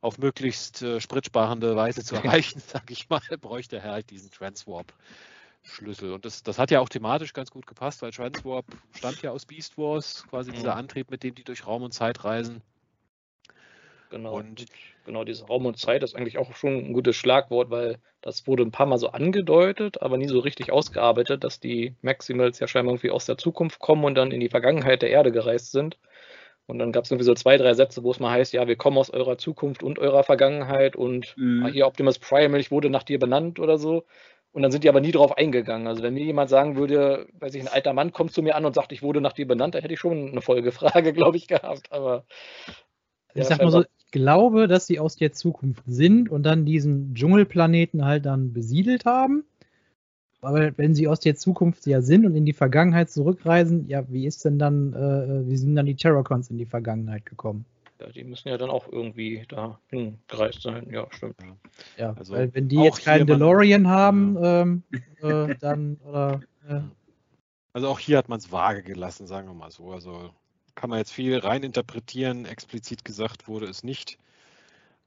auf 0.00 0.18
möglichst 0.18 0.82
äh, 0.82 1.00
spritsparende 1.00 1.76
Weise 1.76 2.04
zu 2.04 2.14
erreichen, 2.16 2.60
sage 2.60 2.92
ich 2.92 3.08
mal, 3.08 3.20
bräuchte 3.40 3.76
er 3.76 3.92
halt 3.92 4.10
diesen 4.10 4.30
Transwarp. 4.30 4.92
Schlüssel. 5.62 6.12
Und 6.14 6.24
das, 6.24 6.42
das 6.42 6.58
hat 6.58 6.70
ja 6.70 6.80
auch 6.80 6.88
thematisch 6.88 7.34
ganz 7.34 7.50
gut 7.50 7.66
gepasst, 7.66 8.00
weil 8.00 8.12
Transwarp 8.12 8.64
stammt 8.92 9.20
ja 9.22 9.30
aus 9.30 9.44
Beast 9.44 9.76
Wars, 9.76 10.24
quasi 10.28 10.50
mhm. 10.50 10.54
dieser 10.54 10.74
Antrieb, 10.74 11.10
mit 11.10 11.22
dem 11.22 11.34
die 11.34 11.44
durch 11.44 11.66
Raum 11.66 11.82
und 11.82 11.92
Zeit 11.92 12.24
reisen. 12.24 12.62
Genau. 14.10 14.34
Und 14.34 14.66
genau, 15.04 15.24
dieses 15.24 15.48
Raum 15.48 15.66
und 15.66 15.78
Zeit 15.78 16.02
ist 16.02 16.16
eigentlich 16.16 16.38
auch 16.38 16.54
schon 16.56 16.76
ein 16.76 16.92
gutes 16.92 17.14
Schlagwort, 17.14 17.70
weil 17.70 17.98
das 18.22 18.46
wurde 18.46 18.64
ein 18.64 18.72
paar 18.72 18.86
Mal 18.86 18.98
so 18.98 19.10
angedeutet, 19.10 20.02
aber 20.02 20.16
nie 20.16 20.26
so 20.26 20.40
richtig 20.40 20.72
ausgearbeitet, 20.72 21.44
dass 21.44 21.60
die 21.60 21.94
Maximals 22.02 22.58
ja 22.58 22.66
scheinbar 22.66 22.94
irgendwie 22.94 23.10
aus 23.10 23.26
der 23.26 23.38
Zukunft 23.38 23.78
kommen 23.78 24.04
und 24.04 24.16
dann 24.16 24.32
in 24.32 24.40
die 24.40 24.48
Vergangenheit 24.48 25.02
der 25.02 25.10
Erde 25.10 25.30
gereist 25.30 25.70
sind. 25.70 25.96
Und 26.70 26.78
dann 26.78 26.92
gab 26.92 27.04
es 27.04 27.10
irgendwie 27.10 27.24
so 27.24 27.34
zwei, 27.34 27.56
drei 27.56 27.74
Sätze, 27.74 28.02
wo 28.04 28.10
es 28.12 28.20
mal 28.20 28.30
heißt, 28.32 28.52
ja, 28.52 28.66
wir 28.68 28.76
kommen 28.76 28.98
aus 28.98 29.10
eurer 29.10 29.38
Zukunft 29.38 29.82
und 29.82 29.98
eurer 29.98 30.22
Vergangenheit 30.24 30.96
und 30.96 31.36
Mhm. 31.36 31.66
ah, 31.66 31.68
hier 31.68 31.86
Optimus 31.86 32.18
Prime, 32.18 32.58
ich 32.58 32.70
wurde 32.70 32.90
nach 32.90 33.02
dir 33.04 33.18
benannt 33.18 33.58
oder 33.60 33.78
so. 33.78 34.04
Und 34.52 34.62
dann 34.62 34.72
sind 34.72 34.82
die 34.84 34.88
aber 34.88 35.00
nie 35.00 35.12
drauf 35.12 35.36
eingegangen. 35.38 35.86
Also 35.86 36.02
wenn 36.02 36.14
mir 36.14 36.24
jemand 36.24 36.50
sagen 36.50 36.76
würde, 36.76 37.28
weiß 37.34 37.54
ich, 37.54 37.62
ein 37.62 37.68
alter 37.68 37.92
Mann 37.92 38.12
kommt 38.12 38.32
zu 38.32 38.42
mir 38.42 38.56
an 38.56 38.64
und 38.64 38.74
sagt, 38.74 38.90
ich 38.92 39.02
wurde 39.02 39.20
nach 39.20 39.32
dir 39.32 39.46
benannt, 39.46 39.74
dann 39.76 39.82
hätte 39.82 39.94
ich 39.94 40.00
schon 40.00 40.30
eine 40.30 40.40
Folgefrage, 40.42 41.12
glaube 41.14 41.36
ich, 41.36 41.46
gehabt. 41.48 41.92
Aber 41.92 42.24
Ich 43.34 43.42
Ja, 43.42 43.44
sag 43.46 43.62
mal 43.62 43.70
so, 43.70 43.82
ich 43.82 44.10
glaube, 44.10 44.66
dass 44.68 44.86
sie 44.86 44.98
aus 44.98 45.16
der 45.16 45.32
Zukunft 45.32 45.84
sind 45.86 46.30
und 46.30 46.42
dann 46.42 46.64
diesen 46.64 47.14
Dschungelplaneten 47.14 48.04
halt 48.04 48.26
dann 48.26 48.52
besiedelt 48.52 49.04
haben. 49.04 49.44
Aber 50.42 50.72
wenn 50.78 50.94
sie 50.94 51.06
aus 51.06 51.20
der 51.20 51.36
Zukunft 51.36 51.86
ja 51.86 52.00
sind 52.00 52.24
und 52.24 52.34
in 52.34 52.46
die 52.46 52.52
Vergangenheit 52.52 53.10
zurückreisen, 53.10 53.88
ja, 53.88 54.04
wie 54.08 54.26
ist 54.26 54.44
denn 54.44 54.58
dann, 54.58 54.94
äh, 54.94 55.48
wie 55.48 55.56
sind 55.56 55.76
dann 55.76 55.86
die 55.86 55.96
Terrorcons 55.96 56.50
in 56.50 56.58
die 56.58 56.66
Vergangenheit 56.66 57.26
gekommen? 57.26 57.66
ja, 58.00 58.08
die 58.08 58.24
müssen 58.24 58.48
ja 58.48 58.56
dann 58.56 58.70
auch 58.70 58.88
irgendwie 58.90 59.44
da 59.48 59.78
hingereist 59.88 60.62
sein. 60.62 60.88
Ja, 60.90 61.06
stimmt. 61.10 61.36
Ja, 61.96 62.14
Also 62.14 62.34
weil 62.34 62.54
wenn 62.54 62.68
die 62.68 62.82
jetzt 62.82 63.04
keinen 63.04 63.26
DeLorean 63.26 63.88
haben, 63.88 64.36
ähm, 64.40 64.82
äh, 65.20 65.54
dann 65.60 65.96
oder 66.04 66.40
äh, 66.68 66.80
Also 67.72 67.88
auch 67.88 67.98
hier 67.98 68.18
hat 68.18 68.28
man 68.28 68.38
es 68.38 68.50
vage 68.50 68.82
gelassen, 68.82 69.26
sagen 69.26 69.48
wir 69.48 69.54
mal 69.54 69.70
so. 69.70 69.92
Also 69.92 70.30
kann 70.74 70.90
man 70.90 70.98
jetzt 70.98 71.12
viel 71.12 71.38
reininterpretieren. 71.38 72.46
Explizit 72.46 73.04
gesagt 73.04 73.48
wurde 73.48 73.66
es 73.66 73.84
nicht. 73.84 74.18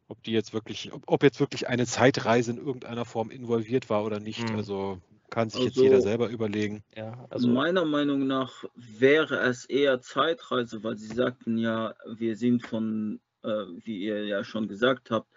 Ob 0.07 0.22
die 0.23 0.31
jetzt 0.31 0.53
wirklich, 0.53 0.93
ob, 0.93 1.03
ob 1.07 1.23
jetzt 1.23 1.39
wirklich 1.39 1.68
eine 1.68 1.88
Zeitreise 1.88 2.51
in 2.51 2.57
irgendeiner 2.57 3.05
Form 3.05 3.31
involviert 3.31 3.89
war 3.89 4.03
oder 4.03 4.19
nicht. 4.19 4.49
Hm. 4.49 4.55
Also 4.55 4.99
kann 5.34 5.49
sich 5.49 5.61
jetzt 5.64 5.77
Also- 5.77 5.84
jeder 5.84 6.01
selber 6.01 6.30
überlegen. 6.30 6.84
Ja, 6.95 7.26
also 7.31 7.47
Meiner 7.47 7.85
Meinung 7.85 8.27
nach 8.27 8.64
wäre 8.76 9.39
es 9.39 9.65
eher 9.65 9.99
Zeitreise, 9.99 10.84
weil 10.84 10.95
Sie 10.97 11.07
sagten 11.14 11.57
ja, 11.57 11.95
wir 12.05 12.35
sind 12.38 12.65
von, 12.65 13.19
äh, 13.43 13.47
wie 13.84 13.97
ihr 14.03 14.26
ja 14.26 14.43
schon 14.43 14.68
gesagt 14.68 15.10
habt, 15.10 15.27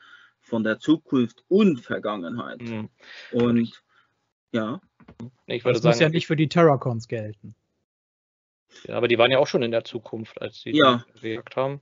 von 0.40 0.62
der 0.64 0.78
Zukunft 0.78 1.44
und 1.48 1.80
Vergangenheit. 1.80 2.60
hm, 2.60 2.90
Und 3.32 3.82
ja, 4.52 4.80
nee, 5.46 5.56
ich 5.56 5.64
würde 5.64 5.78
das 5.78 5.84
muss 5.84 5.94
sagen, 5.98 6.02
ja 6.02 6.08
nicht 6.10 6.26
für 6.26 6.36
die 6.36 6.48
Terrorcons 6.48 7.08
gelten. 7.08 7.54
ja, 8.84 8.96
aber 8.96 9.08
die 9.08 9.16
waren 9.18 9.30
ja 9.30 9.38
auch 9.38 9.46
schon 9.46 9.62
in 9.62 9.70
der 9.70 9.84
Zukunft, 9.84 10.40
als 10.42 10.60
sie 10.60 10.72
Ja. 10.76 11.04
die 11.16 11.20
gejagt 11.20 11.56
haben. 11.56 11.80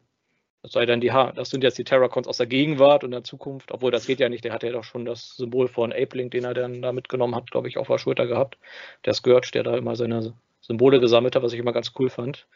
Das 0.65 0.73
sei 0.73 0.87
denn, 0.87 1.03
die 1.03 1.13
ha 1.13 1.31
das 1.31 1.51
sind 1.51 1.63
jetzt 1.63 1.77
die 1.77 1.85
Terracons 1.85 2.27
aus 2.27 2.39
der 2.39 2.47
Gegenwart 2.47 3.05
und 3.05 3.11
der 3.11 3.23
Zukunft, 3.23 3.71
obwohl 3.71 3.91
das 3.91 4.07
geht 4.07 4.19
ja 4.19 4.31
nicht, 4.31 4.45
der 4.45 4.55
hat 4.55 4.63
ja 4.63 4.73
doch 4.73 4.83
schon 4.83 5.05
das 5.05 5.37
Symbol 5.37 5.69
von 5.69 5.93
Apeling, 5.93 6.31
den 6.31 6.45
er 6.45 6.55
dann 6.55 6.81
da 6.81 6.91
mitgenommen 6.91 7.35
hat, 7.35 7.51
glaube 7.51 7.69
ich, 7.69 7.77
auf 7.77 7.89
der 7.89 7.99
Schulter 7.99 8.27
gehabt. 8.27 8.57
Der 9.05 9.13
Scourge, 9.13 9.51
der 9.53 9.63
da 9.63 9.77
immer 9.77 9.95
seine 9.95 10.33
Symbole 10.63 11.01
gesammelt 11.01 11.37
hat, 11.37 11.43
was 11.43 11.53
ich 11.53 11.59
immer 11.59 11.75
ganz 11.75 11.93
cool 11.99 12.09
fand. 12.09 12.47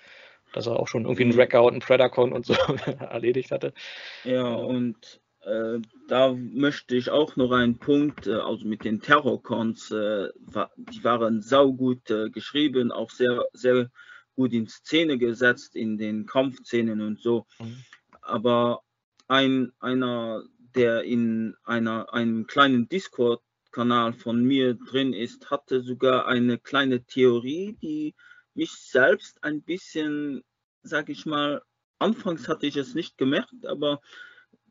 Dass 0.55 0.67
er 0.67 0.81
auch 0.81 0.89
schon 0.89 1.05
irgendwie 1.05 1.25
einen 1.25 1.37
Wrecker 1.37 1.63
und 1.63 1.73
einen 1.73 1.83
Predacon 1.83 2.33
und 2.33 2.47
so 2.47 2.55
erledigt 2.99 3.51
hatte. 3.51 3.75
ja, 4.25 4.55
und 4.55 5.21
äh, 5.43 5.79
da 6.09 6.33
möchte 6.33 6.97
ich 6.97 7.11
auch 7.11 7.37
noch 7.37 7.53
einen 7.53 7.77
Punkt, 7.77 8.27
äh, 8.27 8.37
also 8.37 8.67
mit 8.67 8.85
den 8.85 9.03
Terrorcons, 9.03 9.91
äh, 9.91 10.29
wa 10.39 10.71
die 10.79 11.05
waren 11.05 11.43
saugut 11.43 12.11
äh, 12.11 12.31
geschrieben, 12.31 12.91
auch 12.91 13.11
sehr, 13.11 13.45
sehr 13.53 13.91
gut 14.35 14.55
in 14.55 14.67
Szene 14.67 15.19
gesetzt, 15.19 15.77
in 15.77 15.99
den 15.99 16.25
Kampfszenen 16.25 17.03
und 17.03 17.21
so. 17.21 17.45
Mhm. 17.59 17.85
Aber 18.29 18.83
ein, 19.27 19.73
einer, 19.81 20.45
der 20.75 21.03
in 21.05 21.57
einer, 21.65 22.13
einem 22.13 22.47
kleinen 22.47 22.89
Discord-Kanal 22.89 24.13
von 24.13 24.45
mir 24.45 24.75
drin 24.75 25.13
ist, 25.13 25.51
hatte 25.51 25.83
sogar 25.83 26.27
eine 26.27 26.59
kleine 26.59 27.05
Theorie, 27.05 27.77
die 27.81 28.15
mich 28.55 28.73
selbst 28.73 29.43
ein 29.45 29.63
bisschen, 29.63 30.45
sag 30.83 31.09
ich 31.09 31.27
mal, 31.27 31.63
anfangs 31.99 32.49
hatte 32.49 32.67
ich 32.67 32.77
es 32.77 32.95
nicht 32.95 33.19
gemerkt, 33.19 33.67
aber 33.67 34.01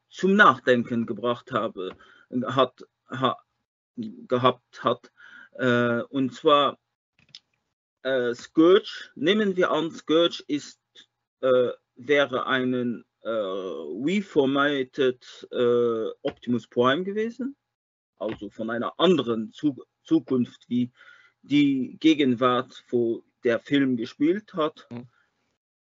zum 0.09 0.35
Nachdenken 0.35 1.05
gebracht 1.05 1.51
habe, 1.51 1.95
hat, 2.45 2.85
ha, 3.09 3.37
gehabt 3.95 4.83
hat. 4.83 5.11
Äh, 5.53 6.01
und 6.03 6.33
zwar 6.33 6.77
äh, 8.03 8.33
Scourge, 8.33 9.11
nehmen 9.15 9.55
wir 9.55 9.71
an, 9.71 9.91
Scourge 9.91 10.43
ist, 10.47 10.79
äh, 11.41 11.71
wäre 11.95 12.45
einen 12.47 13.05
reformatted 13.29 15.47
äh, 15.51 16.09
Optimus 16.21 16.67
Prime 16.67 17.03
gewesen, 17.03 17.55
also 18.17 18.49
von 18.49 18.69
einer 18.69 18.97
anderen 18.99 19.51
Zu 19.51 19.75
Zukunft 20.03 20.65
wie 20.67 20.91
die 21.41 21.97
Gegenwart, 21.99 22.83
wo 22.89 23.23
der 23.43 23.59
Film 23.59 23.97
gespielt 23.97 24.53
hat. 24.53 24.87
Mhm. 24.89 25.07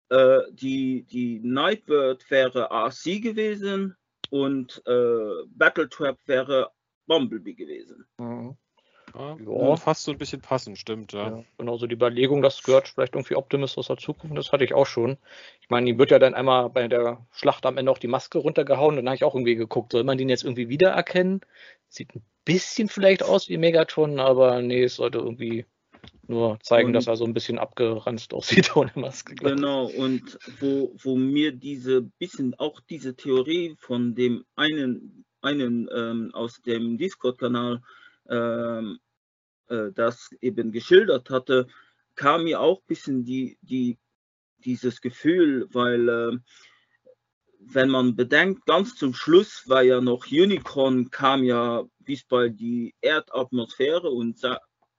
Äh, 0.10 0.42
die, 0.52 1.04
die 1.04 1.40
Nightbird 1.40 2.30
wäre 2.30 2.70
RC 2.72 3.22
gewesen 3.22 3.96
und 4.30 4.82
äh, 4.86 5.44
Battletrap 5.48 6.20
wäre 6.26 6.72
Bumblebee 7.08 7.54
gewesen. 7.54 8.06
Mhm. 8.18 8.58
Ja, 9.18 9.38
Ja. 9.40 9.76
Fast 9.78 10.04
so 10.04 10.12
ein 10.12 10.18
bisschen 10.18 10.42
passend, 10.42 10.78
stimmt. 10.78 11.14
Ja. 11.14 11.30
Ja, 11.38 11.44
genauso 11.58 11.88
die 11.88 11.96
Überlegung, 11.96 12.42
dass 12.42 12.58
Scourge 12.58 12.90
vielleicht 12.94 13.16
irgendwie 13.16 13.36
Optimus 13.36 13.78
aus 13.78 13.88
der 13.88 13.98
Zukunft, 13.98 14.38
das 14.38 14.52
hatte 14.52 14.64
ich 14.66 14.74
auch 14.74 14.86
schon. 14.86 15.18
Ich 15.62 15.70
meine, 15.70 15.90
ihm 15.90 15.98
wird 15.98 16.12
ja 16.12 16.20
dann 16.20 16.34
einmal 16.34 16.70
bei 16.70 16.88
der 16.88 17.26
Schlacht 17.32 17.66
am 17.66 17.78
Ende 17.78 17.92
auch 17.92 17.98
die 17.98 18.08
Maske 18.08 18.38
runtergehauen, 18.40 18.96
dann 18.98 19.08
habe 19.08 19.16
ich 19.16 19.24
auch 19.24 19.34
irgendwie 19.36 19.56
geguckt, 19.56 19.92
soll 19.94 20.04
man 20.04 20.18
den 20.18 20.30
jetzt 20.30 20.44
irgendwie 20.44 20.70
wiedererkennen? 20.70 21.42
Sieht 21.88 22.14
ein 22.16 22.24
bisschen 22.44 22.90
vielleicht 22.90 23.24
aus 23.24 23.48
wie 23.50 23.58
Megatron, 23.58 24.20
aber 24.20 24.62
nee, 24.62 24.84
es 24.84 24.96
sollte 24.96 25.20
irgendwie 25.20 25.66
nur 26.28 26.60
zeigen, 26.62 26.88
Und- 26.88 26.94
dass 26.94 27.08
er 27.08 27.16
so 27.16 27.26
ein 27.26 27.34
bisschen 27.34 27.58
abgeranzt 27.58 28.34
aussieht 28.34 28.76
ohne 28.76 28.92
Maske. 28.96 29.36
Genau, 29.36 29.86
und 29.86 30.38
wo, 30.60 30.94
wo 31.02 31.16
mir 31.16 31.52
diese 31.52 32.02
bisschen 32.02 32.54
auch 32.60 32.80
diese 32.82 33.16
Theorie 33.16 33.76
von 33.80 34.14
dem 34.16 34.44
einen, 34.56 35.26
einen 35.42 35.88
ähm, 35.96 36.32
aus 36.34 36.62
dem 36.62 36.98
Discord-Kanal 36.98 37.82
ähm, 38.30 39.00
äh, 39.70 39.92
das 39.94 40.30
eben 40.42 40.72
geschildert 40.72 41.30
hatte, 41.30 41.68
kam 42.16 42.46
mir 42.46 42.60
auch 42.62 42.80
ein 42.80 42.88
bisschen 42.88 43.24
die, 43.24 43.58
die, 43.62 43.98
dieses 44.60 45.02
Gefühl, 45.02 45.68
weil 45.72 46.10
äh, 46.10 46.38
wenn 47.60 47.90
man 47.90 48.16
bedenkt, 48.16 48.66
ganz 48.66 48.96
zum 48.96 49.14
Schluss 49.14 49.68
war 49.68 49.82
ja 49.82 50.02
noch 50.02 50.26
Unicron, 50.32 51.10
kam 51.10 51.44
ja 51.44 51.84
bis 52.00 52.24
bei 52.24 52.50
die 52.50 52.94
Erdatmosphäre 53.02 54.10
und 54.10 54.40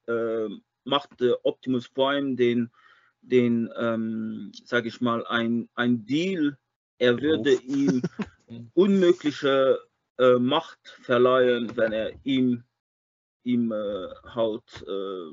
äh, 0.07 0.49
machte 0.85 1.45
Optimus 1.45 1.89
Prime 1.89 2.37
den, 2.37 2.71
den 3.21 3.71
ähm, 3.79 4.53
sage 4.65 4.89
ich 4.89 5.01
mal, 5.01 5.27
ein, 5.27 5.69
ein 5.75 6.05
Deal. 6.05 6.57
Er 6.99 7.21
würde 7.21 7.53
ihm 7.53 8.03
unmögliche 8.75 9.79
äh, 10.19 10.39
Macht 10.39 10.99
verleihen, 11.03 11.77
wenn 11.77 11.93
er 11.93 12.13
ihm, 12.25 12.65
ihm 13.47 13.73
äh, 13.73 14.09
halt 14.35 14.85
äh, 14.87 15.33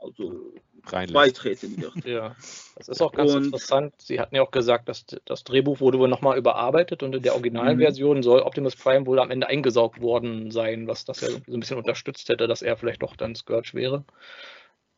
also 0.00 0.54
Reinlässt. 0.86 1.12
beitreten 1.14 1.76
wird. 1.80 1.92
Ja, 2.06 2.36
das 2.76 2.88
ist 2.88 3.02
auch 3.02 3.12
ganz 3.12 3.32
Und- 3.34 3.46
interessant. 3.46 3.94
Sie 3.98 4.20
hatten 4.20 4.36
ja 4.36 4.42
auch 4.42 4.52
gesagt, 4.52 4.88
dass 4.88 5.04
das 5.24 5.42
Drehbuch 5.42 5.80
wurde 5.80 5.98
wohl 5.98 6.08
nochmal 6.08 6.38
überarbeitet 6.38 7.02
und 7.02 7.14
in 7.16 7.22
der 7.22 7.34
originalen 7.34 7.76
Mhm. 7.78 7.82
Version 7.82 8.22
soll 8.22 8.40
Optimus 8.40 8.76
Prime 8.76 9.04
wohl 9.06 9.18
am 9.18 9.30
Ende 9.32 9.48
eingesaugt 9.48 10.00
worden 10.00 10.50
sein, 10.52 10.86
was 10.86 11.04
das 11.04 11.20
ja 11.20 11.28
so 11.30 11.36
ein 11.52 11.60
bisschen 11.60 11.78
unterstützt 11.78 12.28
hätte, 12.28 12.46
dass 12.46 12.62
er 12.62 12.76
vielleicht 12.76 13.02
doch 13.02 13.16
dann 13.16 13.34
Scourge 13.34 13.70
wäre. 13.74 14.04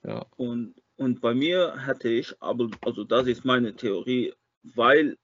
Ja, 0.04 0.26
Und, 0.36 0.74
und 0.96 1.20
bei 1.22 1.34
mir 1.34 1.74
hätte 1.86 2.08
ich, 2.10 2.34
aber 2.40 2.68
also 2.84 3.04
das 3.04 3.26
ist 3.26 3.44
meine 3.44 3.74
Theorie, 3.74 4.34
weil 4.62 5.16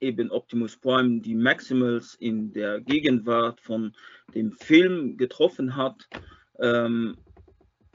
eben 0.00 0.30
Optimus 0.30 0.76
Prime 0.76 1.20
die 1.20 1.34
Maximals 1.34 2.14
in 2.14 2.52
der 2.52 2.80
Gegenwart 2.80 3.60
von 3.60 3.94
dem 4.34 4.52
Film 4.52 5.16
getroffen 5.16 5.76
hat, 5.76 6.08
ähm, 6.58 7.16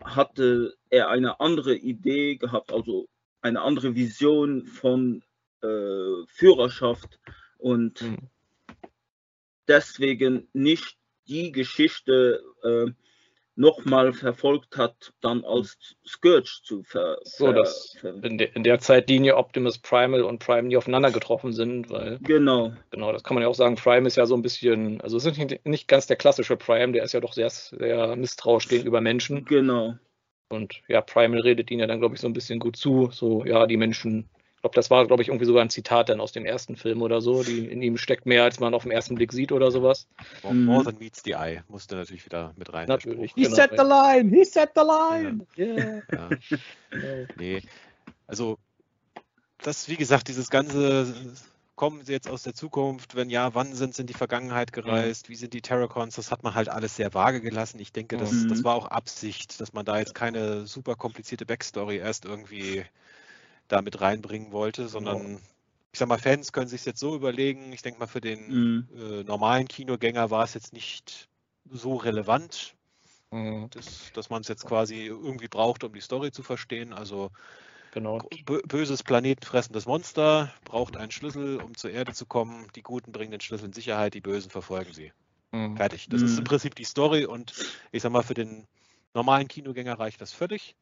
hatte 0.04 0.76
er 0.90 1.10
eine 1.10 1.40
andere 1.40 1.76
Idee 1.76 2.36
gehabt, 2.36 2.72
also 2.72 3.08
eine 3.42 3.62
andere 3.62 3.96
Vision 3.96 4.66
von 4.66 5.24
äh, 5.62 6.26
Führerschaft 6.28 7.20
und 7.58 8.00
Hm. 8.00 8.18
deswegen 9.68 10.48
nicht 10.54 10.98
die 11.28 11.52
Geschichte 11.52 12.42
äh, 12.64 12.92
nochmal 13.60 14.14
verfolgt 14.14 14.78
hat, 14.78 15.14
dann 15.20 15.44
als 15.44 15.78
Scourge 16.08 16.62
zu 16.64 16.82
ver, 16.84 17.18
so, 17.24 17.52
dass 17.52 17.98
in, 18.24 18.38
de 18.38 18.50
in 18.54 18.64
der 18.64 18.80
Zeitlinie 18.80 19.36
Optimus 19.36 19.78
Primal 19.78 20.24
und 20.24 20.40
Prime 20.40 20.70
nie 20.70 20.78
aufeinander 20.78 21.12
getroffen 21.12 21.52
sind, 21.52 21.90
weil, 21.90 22.20
Genau, 22.22 22.72
genau, 22.90 23.12
das 23.12 23.24
kann 23.24 23.36
man 23.36 23.44
ja 23.44 23.50
auch 23.50 23.56
sagen, 23.56 23.76
Prime 23.76 24.08
ist 24.08 24.16
ja 24.16 24.26
so 24.26 24.36
ein 24.36 24.42
bisschen, 24.42 25.02
also 25.02 25.18
es 25.18 25.26
ist 25.26 25.38
nicht, 25.38 25.66
nicht 25.66 25.88
ganz 25.90 26.08
der 26.08 26.16
klassische 26.16 26.56
Prime, 26.56 26.94
der 26.94 27.04
ist 27.04 27.12
ja 27.12 27.20
doch 27.20 27.34
sehr, 27.34 27.50
sehr 27.50 28.16
misstrauisch 28.16 28.70
gegenüber 28.70 29.02
Menschen. 29.02 29.44
genau. 29.46 29.96
Und 30.52 30.82
ja, 30.88 31.02
Primal 31.02 31.42
redet 31.42 31.70
ihn 31.70 31.80
ja 31.80 31.86
dann, 31.86 32.00
glaube 32.00 32.16
ich, 32.16 32.22
so 32.22 32.28
ein 32.28 32.34
bisschen 32.34 32.58
gut 32.58 32.76
zu. 32.76 33.10
So, 33.12 33.46
ja, 33.46 33.68
die 33.68 33.78
Menschen 33.78 34.28
Ich 34.60 34.62
glaube, 34.62 34.76
das 34.76 34.90
war, 34.90 35.08
glaube 35.08 35.22
ich, 35.22 35.30
irgendwie 35.30 35.46
sogar 35.46 35.62
ein 35.64 35.70
Zitat 35.70 36.10
dann 36.10 36.20
aus 36.20 36.34
dem 36.34 36.46
ersten 36.46 36.76
Film 36.76 37.02
oder 37.02 37.22
so. 37.22 37.44
Die, 37.44 37.66
in 37.66 37.82
ihm 37.82 37.98
steckt 37.98 38.26
mehr, 38.26 38.44
als 38.44 38.60
man 38.60 38.74
auf 38.74 38.84
den 38.84 38.92
ersten 38.92 39.16
Blick 39.16 39.32
sieht 39.32 39.54
oder 39.54 39.72
sowas. 39.72 40.06
More, 40.44 40.54
more 40.54 40.84
than 40.84 40.98
meets 41.00 41.22
the 41.24 41.32
eye 41.32 41.64
musste 41.70 41.96
natürlich 41.96 42.26
wieder 42.26 42.52
mit 42.58 42.74
rein. 42.74 42.90
Natürlich. 42.90 43.32
He 43.36 43.44
Genau, 43.44 43.56
set 43.56 43.72
ja. 43.72 43.78
the 43.82 43.90
line, 43.90 44.36
he 44.36 44.44
set 44.44 44.72
the 44.76 44.82
line. 44.82 45.48
Yeah. 45.58 46.02
Ja. 46.12 46.30
Nee, 47.38 47.62
also 48.28 48.58
das, 49.62 49.88
wie 49.88 49.96
gesagt, 49.96 50.28
dieses 50.28 50.50
ganze, 50.50 51.08
kommen 51.78 52.04
sie 52.04 52.12
jetzt 52.12 52.30
aus 52.30 52.44
der 52.44 52.54
Zukunft? 52.54 53.16
Wenn 53.16 53.30
ja, 53.30 53.56
wann 53.56 53.74
sind 53.74 53.96
sie 53.96 54.02
in 54.02 54.08
die 54.08 54.14
Vergangenheit 54.14 54.74
gereist? 54.74 55.30
Wie 55.30 55.36
sind 55.36 55.54
die 55.54 55.62
Terracons? 55.62 56.18
Das 56.18 56.32
hat 56.32 56.44
man 56.44 56.54
halt 56.54 56.68
alles 56.68 56.98
sehr 56.98 57.14
vage 57.14 57.40
gelassen. 57.40 57.80
Ich 57.80 57.94
denke, 57.94 58.18
das, 58.18 58.34
Mhm. 58.34 58.50
das 58.50 58.66
war 58.66 58.76
auch 58.76 58.88
Absicht, 58.88 59.62
dass 59.62 59.72
man 59.72 59.86
da 59.86 60.00
jetzt 60.00 60.16
keine 60.16 60.68
super 60.68 60.96
komplizierte 60.96 61.46
Backstory 61.46 61.96
erst 61.96 62.26
irgendwie 62.26 62.84
da 63.70 63.82
mit 63.84 64.02
reinbringen 64.02 64.52
wollte, 64.54 64.90
sondern 64.90 65.38
ich 65.94 66.00
sag 66.00 66.10
mal, 66.10 66.20
Fans 66.20 66.52
können 66.54 66.68
sich 66.70 66.86
jetzt 66.86 67.00
so 67.00 67.16
überlegen. 67.16 67.74
Ich 67.74 67.82
denke 67.84 68.00
mal, 68.00 68.08
für 68.08 68.22
den 68.22 68.56
Mhm. 68.56 68.90
äh, 68.94 69.24
normalen 69.24 69.68
Kinogänger 69.68 70.32
war 70.32 70.44
es 70.46 70.54
jetzt 70.56 70.74
nicht 70.74 71.30
so 71.70 71.96
relevant, 71.98 72.76
Mhm, 73.32 73.70
dass, 73.72 74.12
dass 74.14 74.30
man 74.30 74.42
es 74.42 74.48
jetzt 74.50 74.66
quasi 74.66 75.06
irgendwie 75.06 75.48
braucht, 75.50 75.84
um 75.84 75.94
die 75.94 76.02
Story 76.02 76.32
zu 76.32 76.44
verstehen. 76.44 76.94
Also 76.94 77.32
Genau. 77.92 78.20
Bö- 78.46 78.66
böses 78.68 79.04
planetenfressendes 79.04 79.86
Monster 79.86 80.54
braucht 80.64 80.98
einen 80.98 81.12
Schlüssel, 81.12 81.58
um 81.60 81.76
zur 81.76 81.92
Erde 81.92 82.12
zu 82.14 82.26
kommen. 82.26 82.68
Die 82.76 82.82
Guten 82.82 83.12
bringen 83.12 83.32
den 83.32 83.42
Schlüssel 83.42 83.66
in 83.66 83.74
Sicherheit, 83.74 84.14
die 84.14 84.22
Bösen 84.22 84.50
verfolgen 84.52 84.94
sie. 84.94 85.12
Mhm. 85.52 85.78
Fertig. 85.78 86.08
Das 86.10 86.24
ist 86.24 86.38
Mhm. 86.38 86.40
im 86.40 86.46
Prinzip 86.46 86.76
die 86.76 86.86
Story 86.86 87.26
und 87.26 87.54
ich 87.92 88.04
sag 88.04 88.12
mal, 88.12 88.24
für 88.24 88.36
den 88.36 88.68
normalen 89.16 89.48
Kinogänger 89.50 90.00
reicht 90.00 90.22
das 90.22 90.34
völlig. 90.34 90.76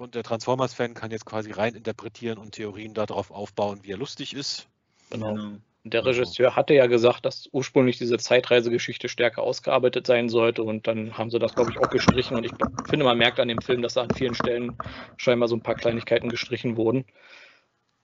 Und 0.00 0.14
der 0.14 0.22
Transformers-Fan 0.22 0.94
kann 0.94 1.10
jetzt 1.10 1.26
quasi 1.26 1.50
rein 1.50 1.74
interpretieren 1.74 2.38
und 2.38 2.52
Theorien 2.52 2.94
darauf 2.94 3.30
aufbauen, 3.30 3.80
wie 3.82 3.92
er 3.92 3.98
lustig 3.98 4.34
ist. 4.34 4.66
Genau. 5.10 5.34
Genau. 5.34 5.58
Und 5.82 5.94
Der 5.94 6.06
Regisseur 6.06 6.56
hatte 6.56 6.72
ja 6.72 6.86
gesagt, 6.86 7.26
dass 7.26 7.50
ursprünglich 7.52 7.98
diese 7.98 8.16
Zeitreisegeschichte 8.16 9.10
stärker 9.10 9.42
ausgearbeitet 9.42 10.06
sein 10.06 10.30
sollte 10.30 10.62
und 10.62 10.86
dann 10.86 11.18
haben 11.18 11.30
sie 11.30 11.38
das, 11.38 11.54
glaube 11.54 11.70
ich, 11.70 11.78
auch 11.78 11.90
gestrichen 11.90 12.36
und 12.36 12.44
ich 12.44 12.52
finde, 12.88 13.04
man 13.04 13.18
merkt 13.18 13.40
an 13.40 13.48
dem 13.48 13.60
Film, 13.60 13.82
dass 13.82 13.94
da 13.94 14.02
an 14.02 14.14
vielen 14.14 14.34
Stellen 14.34 14.76
scheinbar 15.18 15.48
so 15.48 15.56
ein 15.56 15.62
paar 15.62 15.74
Kleinigkeiten 15.74 16.30
gestrichen 16.30 16.76
wurden. 16.78 17.04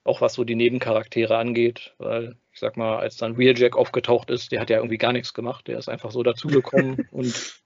Auch 0.04 0.20
was 0.20 0.34
so 0.34 0.44
die 0.44 0.54
Nebencharaktere 0.54 1.36
angeht, 1.36 1.94
weil 1.98 2.36
ich 2.52 2.60
sag 2.60 2.76
mal, 2.76 2.98
als 2.98 3.16
dann 3.16 3.38
Wheeljack 3.38 3.76
aufgetaucht 3.76 4.30
ist, 4.30 4.52
der 4.52 4.60
hat 4.60 4.70
ja 4.70 4.76
irgendwie 4.76 4.98
gar 4.98 5.12
nichts 5.12 5.32
gemacht, 5.32 5.66
der 5.66 5.78
ist 5.78 5.88
einfach 5.88 6.10
so 6.10 6.22
dazugekommen 6.22 7.08
und 7.10 7.62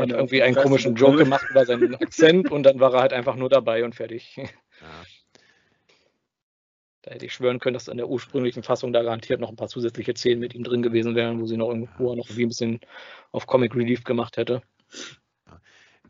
hat 0.00 0.08
Eine 0.10 0.18
irgendwie 0.18 0.42
einen 0.42 0.56
komischen. 0.56 0.94
Joke 0.94 1.18
gemacht 1.18 1.46
über 1.50 1.64
seinen 1.64 1.94
Akzent 2.00 2.50
und 2.50 2.62
dann 2.64 2.80
war 2.80 2.94
er 2.94 3.00
halt 3.00 3.12
einfach 3.12 3.36
nur 3.36 3.48
dabei 3.48 3.84
und 3.84 3.94
fertig. 3.94 4.36
Ja. 4.36 4.46
Da 7.02 7.12
hätte 7.12 7.24
ich 7.24 7.32
schwören 7.32 7.60
können, 7.60 7.74
dass 7.74 7.88
in 7.88 7.96
der 7.96 8.08
ursprünglichen 8.08 8.62
Fassung 8.62 8.92
da 8.92 9.02
garantiert 9.02 9.40
noch 9.40 9.48
ein 9.48 9.56
paar 9.56 9.68
zusätzliche 9.68 10.14
Szenen 10.14 10.40
mit 10.40 10.54
ihm 10.54 10.64
drin 10.64 10.82
gewesen 10.82 11.14
wären, 11.14 11.40
wo 11.40 11.46
sie 11.46 11.56
noch 11.56 11.68
irgendwo 11.68 12.14
noch 12.14 12.28
ein 12.28 12.48
bisschen 12.48 12.80
auf 13.32 13.46
Comic 13.46 13.74
Relief 13.74 14.04
gemacht 14.04 14.36
hätte. 14.36 14.62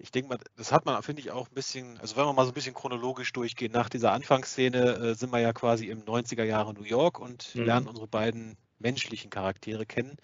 Ich 0.00 0.10
denke 0.10 0.30
mal, 0.30 0.38
das 0.56 0.72
hat 0.72 0.86
man, 0.86 1.02
finde 1.02 1.20
ich, 1.20 1.30
auch 1.30 1.48
ein 1.48 1.54
bisschen, 1.54 1.98
also 2.00 2.16
wenn 2.16 2.24
wir 2.24 2.32
mal 2.32 2.44
so 2.44 2.50
ein 2.50 2.54
bisschen 2.54 2.74
chronologisch 2.74 3.32
durchgehen, 3.32 3.70
nach 3.70 3.88
dieser 3.90 4.12
Anfangsszene 4.12 4.78
äh, 4.96 5.14
sind 5.14 5.30
wir 5.30 5.40
ja 5.40 5.52
quasi 5.52 5.88
im 5.88 6.02
90er 6.02 6.42
Jahre 6.44 6.72
New 6.72 6.84
York 6.84 7.18
und 7.20 7.54
Mhm. 7.54 7.64
lernen 7.66 7.86
unsere 7.86 8.08
beiden 8.08 8.56
menschlichen 8.78 9.30
Charaktere 9.30 9.84
kennen. 9.86 10.16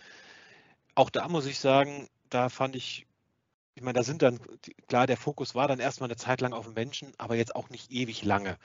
Auch 0.95 1.11
da 1.11 1.29
muss 1.29 1.45
ich 1.47 1.61
sagen, 1.61 2.09
da 2.31 2.49
fand 2.49 2.75
ich, 2.75 3.07
ich 3.77 3.83
meine, 3.83 3.95
da 3.99 4.03
sind 4.05 4.23
dann, 4.23 4.41
klar, 4.89 5.07
der 5.07 5.19
Fokus 5.19 5.55
war 5.55 5.69
dann 5.69 5.81
erstmal 5.81 6.09
eine 6.09 6.17
Zeit 6.17 6.41
lang 6.41 6.55
auf 6.55 6.65
dem 6.65 6.75
Menschen, 6.75 7.13
aber 7.19 7.37
jetzt 7.37 7.55
auch 7.55 7.69
nicht 7.71 7.91
ewig 7.93 8.25
lange. 8.25 8.57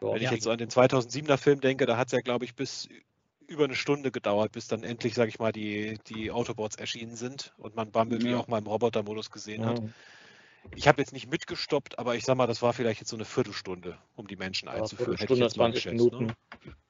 Ja, 0.00 0.08
Wenn 0.10 0.22
ich 0.22 0.30
Ja. 0.30 0.32
jetzt 0.32 0.44
so 0.44 0.50
an 0.50 0.58
den 0.58 0.70
2007er 0.70 1.38
Film 1.38 1.60
denke, 1.60 1.86
da 1.86 1.96
hat 1.96 2.08
es 2.08 2.12
ja, 2.12 2.20
glaube 2.20 2.44
ich, 2.44 2.56
bis 2.56 2.88
über 3.48 3.64
eine 3.64 3.76
Stunde 3.76 4.12
gedauert, 4.12 4.52
bis 4.52 4.68
dann 4.68 4.84
endlich, 4.84 5.14
sage 5.14 5.30
ich 5.30 5.38
mal, 5.38 5.52
die, 5.52 5.98
die 6.08 6.30
Autobots 6.32 6.76
erschienen 6.76 7.16
sind 7.16 7.54
und 7.58 7.76
man 7.76 7.92
Bumblebee 7.92 8.34
Ja. 8.34 8.36
auch 8.36 8.48
mal 8.48 8.58
im 8.58 8.66
Robotermodus 8.66 9.30
gesehen 9.30 9.66
hat. 9.66 9.80
ja, 9.80 9.92
Ich 10.74 10.88
habe 10.88 11.00
jetzt 11.02 11.12
nicht 11.12 11.30
mitgestoppt, 11.30 11.98
aber 11.98 12.16
ich 12.16 12.24
sag 12.24 12.36
mal, 12.36 12.46
das 12.46 12.62
war 12.62 12.72
vielleicht 12.74 13.00
jetzt 13.00 13.10
so 13.10 13.16
eine 13.16 13.24
Viertelstunde, 13.26 13.98
um 14.16 14.26
die 14.28 14.36
Menschen 14.36 14.68
ja, 14.70 14.74
einzuführen. 14.76 15.18
hätte 15.18 15.32
ich 15.34 15.38
Viertelstunde, 15.38 15.40
jetzt 15.40 15.56
mal 15.56 15.70
20 15.70 15.72
geschätzt, 15.72 15.90
Minuten. 15.90 16.16
Ne? 16.18 16.34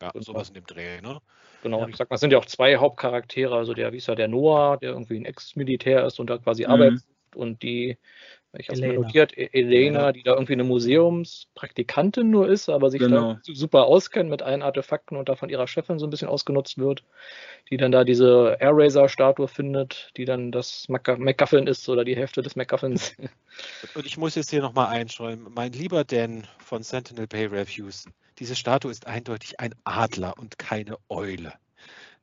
Ja, 0.03 0.13
Genau. 0.13 0.25
sowas 0.25 0.49
in 0.49 0.55
dem 0.55 0.67
Dreh, 0.67 1.01
ne? 1.03 1.21
Genau, 1.61 1.81
Ja. 1.81 1.89
ich 1.89 1.97
sag 1.97 2.09
mal, 2.11 2.15
es 2.15 2.21
sind 2.21 2.33
ja 2.33 2.39
auch 2.39 2.45
zwei 2.47 2.77
Hauptcharaktere, 2.77 3.57
also 3.57 3.75
der, 3.75 3.93
wie 3.93 3.97
ist 3.97 4.09
er, 4.09 4.15
der 4.15 4.29
Noah, 4.29 4.77
der 4.79 4.91
irgendwie 4.91 5.17
ein 5.19 5.25
Ex-Militär 5.25 6.05
ist 6.07 6.21
und 6.21 6.31
da 6.31 6.39
quasi 6.39 6.67
Mhm. 6.67 6.67
arbeitet 6.67 7.05
und 7.37 7.63
die, 7.63 7.99
ich 8.57 8.69
habe 8.69 8.81
mal 8.81 8.87
Elena. 8.87 9.01
notiert, 9.03 9.37
E- 9.37 9.51
Elena, 9.53 10.13
die 10.13 10.23
da 10.23 10.33
irgendwie 10.33 10.55
eine 10.55 10.65
Museumspraktikantin 10.65 12.31
nur 12.31 12.49
ist, 12.49 12.69
aber 12.69 12.91
sich 12.91 13.01
Genau. 13.01 13.35
da 13.35 13.41
su- 13.43 13.55
super 13.55 13.85
auskennt 13.87 14.31
mit 14.31 14.43
allen 14.43 14.63
Artefakten 14.63 15.17
und 15.17 15.29
da 15.29 15.37
von 15.37 15.49
ihrer 15.49 15.67
Chefin 15.67 15.99
so 15.99 16.07
ein 16.07 16.11
bisschen 16.11 16.29
ausgenutzt 16.29 16.79
wird, 16.79 17.05
die 17.71 17.77
dann 17.77 17.93
da 17.93 18.05
diese 18.05 18.57
Air-Razor-Statue 18.61 19.49
findet, 19.49 20.11
die 20.17 20.25
dann 20.25 20.51
das 20.53 20.89
Mac- 20.89 21.19
MacGuffin 21.19 21.67
ist 21.67 21.89
oder 21.89 22.05
die 22.05 22.17
Hälfte 22.17 22.43
des 22.43 22.57
MacGuffins. 22.57 23.15
Und 23.95 24.07
ich 24.07 24.17
muss 24.17 24.35
jetzt 24.35 24.51
hier 24.51 24.61
nochmal 24.63 24.89
einschreiben, 24.89 25.47
mein 25.55 25.73
lieber 25.73 26.05
Dan 26.05 26.47
von 26.59 26.83
Sentinel 26.83 27.27
Bay 27.27 27.47
Reviews, 27.47 28.05
diese 28.39 28.55
Statue 28.55 28.91
ist 28.91 29.07
eindeutig 29.07 29.59
ein 29.59 29.75
Adler 29.85 30.35
und 30.39 30.59
keine 30.59 30.97
Eule. 31.09 31.53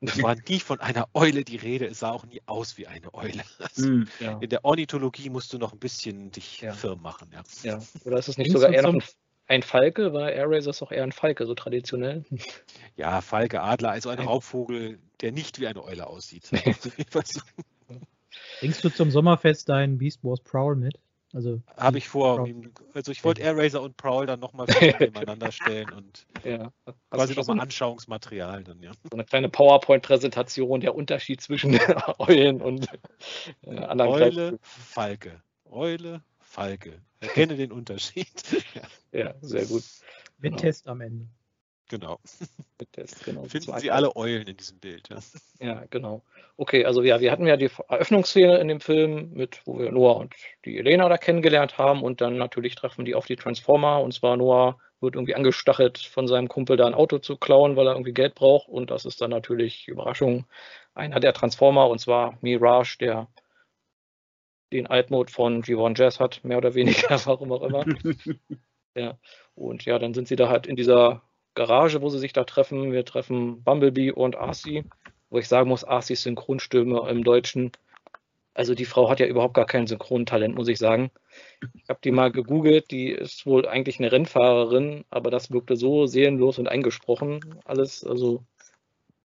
Es 0.01 0.21
war 0.21 0.35
nie 0.47 0.59
von 0.59 0.79
einer 0.79 1.07
Eule 1.13 1.43
die 1.43 1.55
Rede, 1.57 1.85
es 1.87 1.99
sah 1.99 2.11
auch 2.11 2.25
nie 2.25 2.41
aus 2.45 2.77
wie 2.77 2.87
eine 2.87 3.13
Eule. 3.13 3.43
Also 3.59 3.89
Mhm. 3.89 4.07
Ja. 4.19 4.37
in 4.39 4.49
der 4.49 4.65
Ornithologie 4.65 5.29
musst 5.29 5.53
du 5.53 5.57
noch 5.57 5.73
ein 5.73 5.79
bisschen 5.79 6.31
dich 6.31 6.61
Ja. 6.61 6.73
firm 6.73 7.01
machen. 7.01 7.29
Ja. 7.33 7.43
ja. 7.63 7.79
Oder 8.03 8.17
ist 8.17 8.27
es 8.27 8.37
nicht 8.37 8.51
sogar 8.51 8.71
eher 8.73 8.83
noch 8.83 8.93
ein, 8.93 9.03
ein 9.47 9.63
Falke, 9.63 10.13
weil 10.13 10.33
Air 10.33 10.49
Razor 10.49 10.71
ist 10.71 10.81
doch 10.81 10.91
eher 10.91 11.03
ein 11.03 11.11
Falke, 11.11 11.45
so 11.45 11.55
traditionell. 11.55 12.25
ja, 12.97 13.21
Falke, 13.21 13.61
Adler, 13.61 13.91
also 13.91 14.09
ein. 14.09 14.19
Raubvogel, 14.19 14.99
der 15.21 15.31
nicht 15.31 15.59
wie 15.59 15.67
eine 15.67 15.83
Eule 15.83 16.07
aussieht. 16.07 16.49
Bringst 18.59 18.83
du 18.83 18.89
zum 18.89 19.11
Sommerfest 19.11 19.69
deinen 19.69 19.97
Beast 19.97 20.23
Wars 20.23 20.41
Prowl 20.41 20.75
mit? 20.75 20.99
Also 21.35 21.61
Habe 21.75 21.97
ich 21.97 22.07
vor. 22.07 22.47
Also 22.93 23.11
ich 23.11 23.25
wollte 23.25 23.41
Air 23.41 23.57
Racer 23.57 23.81
und 23.81 23.97
Prowl 23.97 24.25
dann 24.25 24.39
nochmal 24.39 24.67
nebeneinander 24.81 25.51
stellen 25.51 25.91
und 25.91 26.25
Ja. 26.45 26.71
Quasi 27.09 27.35
nochmal 27.35 27.59
Anschauungsmaterial 27.59 28.63
dann, 28.63 28.81
ja. 28.81 28.91
so 29.03 29.09
eine 29.11 29.25
kleine 29.25 29.49
PowerPoint-Präsentation, 29.49 30.79
der 30.79 30.95
Unterschied 30.95 31.41
zwischen 31.41 31.77
Eulen 32.19 32.61
und 32.61 32.87
äh, 33.63 33.77
anderen 33.79 34.11
Eule, 34.11 34.19
Kleidstücken. 34.31 34.59
Falke. 34.61 35.41
Eule, 35.65 36.21
Falke. 36.39 37.01
Erkenne 37.19 37.57
den 37.57 37.73
Unterschied. 37.73 38.29
ja, 38.73 38.81
Ja, 39.19 39.35
sehr 39.41 39.65
gut. 39.65 39.83
mit 40.37 40.51
Genau. 40.51 40.57
Test 40.57 40.87
am 40.87 41.01
Ende. 41.01 41.27
Genau. 41.89 42.19
Test, 42.91 43.23
genau. 43.25 43.43
Finden 43.43 43.67
Zwei- 43.67 43.79
Sie 43.79 43.91
alle 43.91 44.15
Eulen 44.15 44.47
in 44.47 44.57
diesem 44.57 44.79
Bild. 44.79 45.09
Ja. 45.09 45.17
Ja, 45.59 45.83
genau. 45.89 46.21
Okay, 46.57 46.83
also 46.85 47.01
ja, 47.01 47.21
wir 47.21 47.31
hatten 47.31 47.47
ja 47.47 47.55
die 47.55 47.69
Eröffnungsszene 47.87 48.57
in 48.57 48.67
dem 48.67 48.81
Film, 48.81 49.31
mit, 49.33 49.61
wo 49.65 49.79
wir 49.79 49.91
Noah 49.91 50.17
und 50.17 50.35
die 50.65 50.77
Elena 50.77 51.07
da 51.07 51.17
kennengelernt 51.17 51.77
haben 51.77 52.03
und 52.03 52.19
dann 52.19 52.37
natürlich 52.37 52.75
treffen 52.75 53.05
die 53.05 53.15
auf 53.15 53.25
die 53.25 53.37
Transformer 53.37 54.01
und 54.01 54.13
zwar 54.13 54.35
Noah 54.35 54.77
wird 54.99 55.15
irgendwie 55.15 55.35
angestachelt 55.35 55.97
von 55.97 56.27
seinem 56.27 56.47
Kumpel 56.49 56.75
da 56.77 56.87
ein 56.87 56.93
Auto 56.93 57.19
zu 57.19 57.37
klauen, 57.37 57.75
weil 57.77 57.87
er 57.87 57.93
irgendwie 57.93 58.13
Geld 58.13 58.35
braucht 58.35 58.67
und 58.67 58.91
das 58.91 59.05
ist 59.05 59.21
dann 59.21 59.29
natürlich 59.29 59.87
Überraschung 59.87 60.45
einer 60.93 61.19
der 61.21 61.33
Transformer 61.33 61.87
und 61.89 61.99
zwar 61.99 62.37
Mirage, 62.41 62.97
der 62.99 63.27
den 64.73 64.87
Altmode 64.87 65.31
von 65.31 65.63
G1 65.63 65.97
Jazz 65.97 66.19
hat, 66.19 66.43
mehr 66.43 66.57
oder 66.57 66.73
weniger, 66.73 67.09
warum 67.25 67.51
auch 67.51 67.63
immer. 67.63 67.85
Ja, 68.95 69.17
und 69.53 69.85
ja, 69.85 69.99
dann 69.99 70.13
sind 70.13 70.27
sie 70.27 70.35
da 70.35 70.49
halt 70.49 70.67
in 70.67 70.75
dieser 70.75 71.21
Garage, 71.55 72.01
wo 72.01 72.09
sie 72.09 72.19
sich 72.19 72.33
da 72.33 72.43
treffen. 72.43 72.91
Wir 72.91 73.05
treffen 73.05 73.63
Bumblebee 73.63 74.11
und 74.11 74.35
Arcee, 74.35 74.83
wo 75.29 75.39
ich 75.39 75.47
sagen 75.47 75.69
muss, 75.69 75.83
Arcees 75.83 76.23
Synchronstimme 76.23 77.07
im 77.09 77.23
Deutschen. 77.23 77.71
Also 78.53 78.73
die 78.73 78.85
Frau 78.85 79.09
hat 79.09 79.19
ja 79.19 79.25
überhaupt 79.25 79.53
gar 79.53 79.65
kein 79.65 79.85
Synchrontalent, 79.85 80.55
muss 80.55 80.69
ich 80.69 80.77
sagen. 80.77 81.11
Ich 81.73 81.89
habe 81.89 81.99
die 82.03 82.11
mal 82.11 82.31
gegoogelt, 82.31 82.89
die 82.89 83.09
ist 83.09 83.45
wohl 83.45 83.67
eigentlich 83.67 83.99
eine 83.99 84.11
Rennfahrerin, 84.11 85.03
aber 85.09 85.29
das 85.29 85.51
wirkte 85.51 85.75
so 85.75 86.05
seelenlos 86.05 86.57
und 86.57 86.67
eingesprochen. 86.67 87.41
Alles, 87.65 88.05
also 88.05 88.45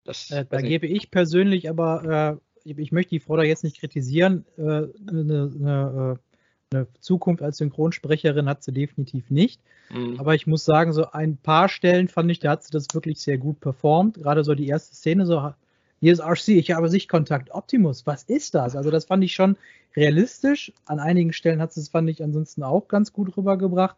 das. 0.05 0.31
Äh, 0.31 0.45
da 0.49 0.61
gebe 0.61 0.87
ich 0.87 1.11
persönlich 1.11 1.69
aber, 1.69 2.39
äh, 2.63 2.69
ich, 2.69 2.77
ich 2.77 2.91
möchte 2.93 3.09
die 3.09 3.19
Frau 3.19 3.35
da 3.35 3.43
jetzt 3.43 3.65
nicht 3.65 3.79
kritisieren, 3.79 4.45
äh, 4.57 4.61
eine, 4.61 4.89
eine, 5.09 6.17
äh, 6.17 6.26
eine 6.73 6.87
Zukunft 6.99 7.41
als 7.41 7.57
Synchronsprecherin 7.57 8.49
hat 8.49 8.63
sie 8.63 8.73
definitiv 8.73 9.29
nicht. 9.29 9.61
Mhm. 9.89 10.19
Aber 10.19 10.35
ich 10.35 10.47
muss 10.47 10.65
sagen, 10.65 10.91
so 10.93 11.11
ein 11.11 11.37
paar 11.37 11.69
Stellen 11.69 12.07
fand 12.07 12.29
ich, 12.29 12.39
da 12.39 12.51
hat 12.51 12.63
sie 12.63 12.71
das 12.71 12.87
wirklich 12.93 13.19
sehr 13.21 13.37
gut 13.37 13.59
performt. 13.59 14.15
Gerade 14.15 14.43
so 14.43 14.53
die 14.53 14.67
erste 14.67 14.95
Szene, 14.95 15.25
so, 15.25 15.53
hier 15.99 16.13
ist 16.13 16.19
RC, 16.19 16.49
ich 16.49 16.71
habe 16.71 16.89
Sichtkontakt. 16.89 17.51
Optimus, 17.51 18.05
was 18.05 18.23
ist 18.23 18.53
das? 18.53 18.75
Also 18.75 18.91
das 18.91 19.05
fand 19.05 19.23
ich 19.23 19.33
schon 19.33 19.57
realistisch. 19.95 20.73
An 20.85 20.99
einigen 20.99 21.31
Stellen 21.33 21.61
hat 21.61 21.71
sie 21.73 21.79
es, 21.79 21.89
fand 21.89 22.09
ich, 22.09 22.21
ansonsten 22.21 22.63
auch 22.63 22.87
ganz 22.87 23.13
gut 23.13 23.35
rübergebracht. 23.37 23.95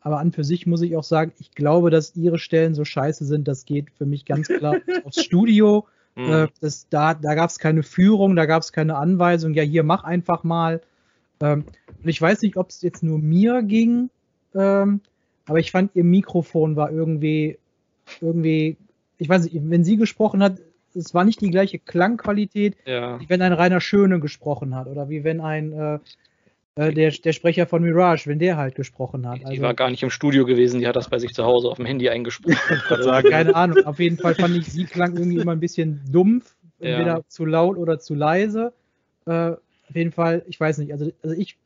Aber 0.00 0.18
an 0.18 0.32
für 0.32 0.44
sich 0.44 0.66
muss 0.66 0.82
ich 0.82 0.96
auch 0.96 1.04
sagen, 1.04 1.32
ich 1.38 1.52
glaube, 1.52 1.90
dass 1.90 2.16
ihre 2.16 2.38
Stellen 2.38 2.74
so 2.74 2.84
scheiße 2.84 3.24
sind. 3.24 3.46
Das 3.46 3.66
geht 3.66 3.90
für 3.90 4.06
mich 4.06 4.24
ganz 4.24 4.48
klar 4.48 4.76
aufs 5.04 5.22
Studio. 5.22 5.86
Mhm. 6.16 6.32
Äh, 6.32 6.48
das, 6.60 6.88
da 6.88 7.14
da 7.14 7.34
gab 7.34 7.50
es 7.50 7.58
keine 7.58 7.82
Führung, 7.82 8.34
da 8.34 8.46
gab 8.46 8.62
es 8.62 8.72
keine 8.72 8.96
Anweisung. 8.96 9.54
Ja, 9.54 9.62
hier 9.62 9.84
mach 9.84 10.02
einfach 10.02 10.42
mal. 10.42 10.80
Ähm, 11.42 11.64
und 12.02 12.08
ich 12.08 12.20
weiß 12.20 12.42
nicht, 12.42 12.56
ob 12.56 12.70
es 12.70 12.82
jetzt 12.82 13.02
nur 13.02 13.18
mir 13.18 13.62
ging, 13.62 14.10
ähm, 14.54 15.00
aber 15.46 15.58
ich 15.58 15.70
fand, 15.70 15.94
ihr 15.96 16.04
Mikrofon 16.04 16.76
war 16.76 16.90
irgendwie 16.90 17.58
irgendwie, 18.20 18.76
ich 19.18 19.28
weiß 19.28 19.44
nicht, 19.44 19.56
wenn 19.62 19.84
sie 19.84 19.96
gesprochen 19.96 20.42
hat, 20.42 20.58
es 20.94 21.14
war 21.14 21.24
nicht 21.24 21.40
die 21.40 21.50
gleiche 21.50 21.78
Klangqualität, 21.78 22.76
Ja. 22.84 23.20
wie 23.20 23.28
wenn 23.28 23.42
ein 23.42 23.52
Rainer 23.52 23.80
Schöne 23.80 24.18
gesprochen 24.20 24.74
hat 24.74 24.86
oder 24.88 25.08
wie 25.08 25.22
wenn 25.24 25.40
ein 25.40 25.72
äh, 25.72 25.98
äh, 26.76 26.92
der, 26.92 27.10
der 27.10 27.32
Sprecher 27.32 27.66
von 27.66 27.82
Mirage, 27.82 28.28
wenn 28.28 28.38
der 28.38 28.56
halt 28.56 28.74
gesprochen 28.74 29.28
hat. 29.28 29.38
Die 29.40 29.44
Also, 29.46 29.62
war 29.62 29.74
gar 29.74 29.90
nicht 29.90 30.02
im 30.02 30.10
Studio 30.10 30.44
gewesen, 30.44 30.80
die 30.80 30.86
hat 30.86 30.96
das 30.96 31.08
bei 31.08 31.18
sich 31.18 31.32
zu 31.32 31.44
Hause 31.44 31.68
auf 31.68 31.76
dem 31.76 31.86
Handy 31.86 32.08
eingesprochen. 32.08 32.54
Keine 33.28 33.54
Ahnung. 33.54 33.84
Auf 33.84 33.98
jeden 34.00 34.18
Fall 34.18 34.34
fand 34.34 34.56
ich, 34.56 34.66
sie 34.66 34.84
klang 34.84 35.16
irgendwie 35.16 35.38
immer 35.38 35.52
ein 35.52 35.60
bisschen 35.60 36.00
dumpf, 36.10 36.56
Ja. 36.80 36.96
entweder 36.98 37.28
zu 37.28 37.44
laut 37.44 37.76
oder 37.76 37.98
zu 37.98 38.14
leise. 38.14 38.72
Äh, 39.26 39.52
auf 39.90 39.96
jeden 39.96 40.12
Fall, 40.12 40.42
ich 40.46 40.58
weiß 40.58 40.78
nicht, 40.78 40.92
also, 40.92 41.10
also 41.22 41.36
ich 41.36 41.58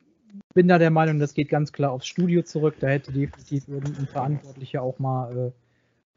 bin 0.53 0.67
da 0.67 0.77
der 0.79 0.89
Meinung, 0.91 1.19
das 1.19 1.33
geht 1.33 1.49
ganz 1.49 1.71
klar 1.71 1.91
aufs 1.91 2.07
Studio 2.07 2.41
zurück. 2.43 2.75
Da 2.79 2.87
hätte 2.87 3.11
definitiv 3.11 3.67
irgendein 3.67 4.07
Verantwortlicher 4.07 4.81
auch 4.81 4.99
mal 4.99 5.53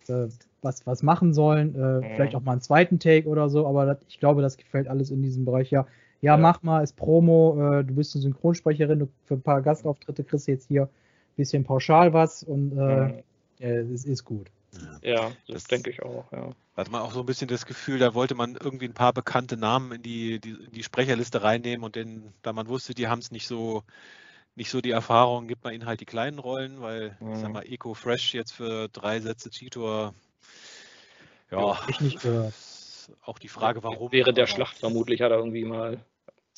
äh, 0.08 0.12
äh, 0.12 0.28
was, 0.62 0.86
was 0.86 1.02
machen 1.02 1.34
sollen. 1.34 1.74
Äh, 1.74 1.78
Mhm. 1.78 2.04
Vielleicht 2.14 2.34
auch 2.34 2.42
mal 2.42 2.52
einen 2.52 2.60
zweiten 2.60 2.98
Take 2.98 3.28
oder 3.28 3.48
so, 3.48 3.66
aber 3.66 3.86
das, 3.86 3.98
ich 4.08 4.18
glaube, 4.18 4.42
das 4.42 4.56
fällt 4.56 4.88
alles 4.88 5.10
in 5.10 5.22
diesem 5.22 5.44
Bereich. 5.44 5.70
Ja, 5.70 5.86
ja, 6.20 6.32
Ja. 6.34 6.36
mach 6.36 6.62
mal, 6.62 6.82
ist 6.82 6.96
Promo, 6.96 7.78
äh, 7.78 7.84
du 7.84 7.94
bist 7.94 8.14
eine 8.14 8.22
Synchronsprecherin, 8.22 8.98
du, 9.00 9.08
für 9.24 9.34
ein 9.34 9.42
paar 9.42 9.62
Gastauftritte 9.62 10.24
kriegst 10.24 10.48
du 10.48 10.52
jetzt 10.52 10.66
hier 10.68 10.84
ein 10.84 10.88
bisschen 11.36 11.64
pauschal 11.64 12.12
was 12.12 12.42
und 12.42 12.72
äh, 12.76 13.22
Mhm. 13.60 13.92
es 13.92 14.04
ist 14.04 14.24
gut. 14.24 14.50
Ja, 15.02 15.36
das, 15.46 15.62
Das- 15.62 15.68
denke 15.68 15.90
ich 15.90 16.02
auch, 16.02 16.30
ja. 16.32 16.54
Da 16.74 16.82
hat 16.82 16.90
man 16.90 17.02
auch 17.02 17.12
so 17.12 17.20
ein 17.20 17.26
bisschen 17.26 17.48
das 17.48 17.66
Gefühl, 17.66 17.98
da 17.98 18.14
wollte 18.14 18.34
man 18.36 18.54
irgendwie 18.54 18.86
ein 18.86 18.94
paar 18.94 19.12
bekannte 19.12 19.56
Namen 19.56 19.92
in 19.92 20.02
die, 20.02 20.40
die, 20.40 20.50
in 20.50 20.70
die 20.72 20.82
Sprecherliste 20.84 21.42
reinnehmen 21.42 21.84
und 21.84 21.96
den, 21.96 22.32
da 22.42 22.52
man 22.52 22.68
wusste, 22.68 22.94
die 22.94 23.08
haben 23.08 23.18
es 23.18 23.32
nicht 23.32 23.48
so, 23.48 23.82
nicht 24.56 24.70
so 24.70 24.80
die 24.80 24.90
Erfahrung, 24.92 25.48
gibt 25.48 25.64
man 25.64 25.74
ihnen 25.74 25.86
halt 25.86 26.00
die 26.00 26.06
kleinen 26.06 26.38
Rollen, 26.38 26.80
weil, 26.82 27.18
ich 27.32 27.38
sag 27.40 27.50
Mhm. 27.50 27.54
mal, 27.54 27.64
Eco 27.66 27.94
Fresh 27.94 28.34
jetzt 28.34 28.52
für 28.54 28.88
drei 28.90 29.20
Sätze 29.20 29.50
Cheetor, 29.50 30.14
ja, 31.50 31.80
Hab 31.80 31.88
ich 31.88 32.00
nicht 32.00 32.20
gehört. 32.20 32.54
ist 32.54 33.10
auch 33.22 33.38
die 33.38 33.48
Frage, 33.48 33.82
warum. 33.82 34.10
Während 34.12 34.38
der 34.38 34.46
Schlacht 34.46 34.76
vermutlich 34.78 35.20
hat 35.22 35.30
er 35.30 35.38
irgendwie 35.38 35.64
mal 35.64 36.04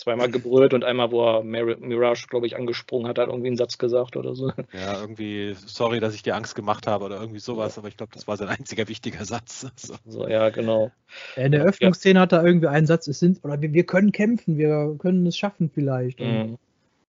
zweimal 0.01 0.31
gebrüllt 0.31 0.75
und 0.75 0.83
einmal, 0.85 1.11
wo 1.13 1.23
er 1.25 1.43
Mir- 1.45 1.77
Mirage, 1.79 2.27
glaube 2.29 2.47
ich, 2.47 2.57
angesprungen 2.57 3.07
hat, 3.09 3.19
hat 3.19 3.29
irgendwie 3.29 3.49
einen 3.49 3.57
Satz 3.57 3.79
gesagt 3.79 4.17
oder 4.17 4.35
so. 4.35 4.53
Ja, 4.73 5.01
irgendwie, 5.01 5.55
sorry, 5.55 6.01
dass 6.01 6.15
ich 6.15 6.23
dir 6.23 6.35
Angst 6.35 6.55
gemacht 6.55 6.87
habe 6.87 7.05
oder 7.05 7.21
irgendwie 7.21 7.41
sowas, 7.41 7.79
aber 7.79 7.89
ich 7.89 7.97
glaube, 7.97 8.13
das 8.15 8.27
war 8.27 8.37
sein 8.37 8.49
einziger 8.49 8.89
wichtiger 8.89 9.25
Satz. 9.25 9.67
So. 9.77 9.95
So, 10.07 10.29
ja, 10.29 10.49
genau. 10.51 10.91
Ja, 11.37 11.45
In 11.45 11.53
der 11.53 11.63
Ja. 11.63 11.67
Öffnungsszene 11.67 12.19
hat 12.21 12.33
er 12.33 12.45
irgendwie 12.45 12.69
einen 12.69 12.87
Satz, 12.87 13.07
es 13.09 13.19
sind, 13.21 13.45
oder 13.45 13.61
wir, 13.61 13.73
wir 13.73 13.85
können 13.85 14.13
kämpfen, 14.13 14.59
wir 14.59 14.97
können 14.99 15.27
es 15.27 15.37
schaffen 15.37 15.71
vielleicht. 15.71 16.21
Und, 16.21 16.29
Mhm. 16.33 16.55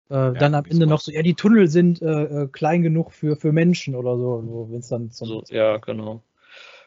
äh, 0.09 0.33
dann 0.37 0.53
am 0.55 0.65
Ende 0.65 0.85
noch 0.85 0.99
sowas. 0.99 1.05
so, 1.05 1.11
ja, 1.13 1.21
die 1.21 1.33
Tunnel 1.35 1.67
sind 1.67 2.01
äh, 2.01 2.23
äh, 2.43 2.47
klein 2.51 2.81
genug 2.83 3.11
für, 3.13 3.35
für 3.37 3.51
Menschen 3.53 3.95
oder 3.95 4.17
so, 4.17 4.43
so 4.45 4.67
wenn 4.69 4.79
es 4.79 4.89
dann 4.89 5.09
zum, 5.11 5.27
So, 5.27 5.43
ja, 5.49 5.77
genau. 5.77 6.21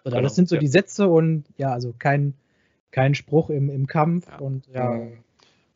oder 0.04 0.16
genau, 0.16 0.22
das 0.22 0.34
sind 0.34 0.48
so 0.48 0.56
ja. 0.56 0.60
die 0.60 0.68
Sätze 0.68 1.08
und 1.08 1.44
ja, 1.56 1.72
also 1.72 1.94
kein, 1.98 2.34
kein 2.90 3.14
Spruch 3.14 3.48
im, 3.50 3.70
im 3.70 3.86
Kampf 3.86 4.28
Ja. 4.28 4.38
und 4.38 4.66
ja. 4.68 4.90
Mhm. 4.90 5.23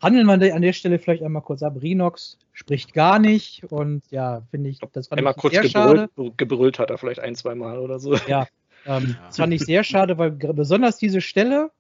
Handeln 0.01 0.27
wir 0.27 0.35
an 0.35 0.41
der- 0.41 0.55
an 0.55 0.63
der 0.63 0.73
Stelle 0.73 0.99
vielleicht 0.99 1.23
einmal 1.23 1.43
kurz 1.43 1.63
ab. 1.63 1.77
Rinox 1.81 2.39
spricht 2.53 2.93
gar 2.95 3.19
nicht 3.19 3.65
und 3.71 4.03
ja, 4.11 4.43
finde 4.51 4.71
ich, 4.71 4.79
das 4.93 5.09
fand 5.09 5.19
Einmal 5.19 5.35
ich 5.37 5.41
kurz 5.41 5.55
sehr 5.55 5.65
schade. 5.65 6.09
gebrüllt, 6.15 6.39
gebrüllt 6.39 6.79
hat 6.79 6.91
er 6.91 6.99
vielleicht 6.99 7.21
ein, 7.21 7.35
zwei 7.35 7.55
Mal 7.55 7.79
oder 7.79 7.99
so. 7.99 8.15
Ja, 8.29 8.47
ähm, 8.87 9.17
Ja. 9.19 9.27
das 9.27 9.37
fand 9.37 9.53
ich 9.53 9.63
sehr 9.65 9.83
schade, 9.85 10.17
weil 10.19 10.31
besonders 10.31 10.99
diese 10.99 11.21
Stelle, 11.21 11.71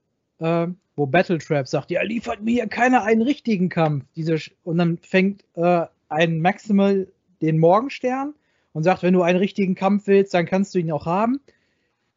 äh, 0.41 0.67
wo 0.97 1.07
Battletrap 1.07 1.69
sagt, 1.69 1.91
ja, 1.93 2.03
liefert 2.03 2.43
mir 2.43 2.67
keiner 2.67 3.05
einen 3.05 3.23
richtigen 3.23 3.69
Kampf. 3.69 4.05
Diese, 4.17 4.37
und 4.65 4.79
dann 4.79 4.99
fängt 4.99 5.45
äh, 5.55 5.87
ein 6.09 6.41
Maximal 6.41 7.07
den 7.41 7.59
Morgenstern 7.59 8.35
und 8.73 8.83
sagt, 8.83 9.05
wenn 9.05 9.15
du 9.15 9.23
einen 9.23 9.39
richtigen 9.39 9.77
Kampf 9.77 10.09
willst, 10.09 10.35
dann 10.35 10.47
kannst 10.47 10.75
du 10.75 10.79
ihn 10.81 10.91
auch 10.91 11.07
haben. 11.07 11.41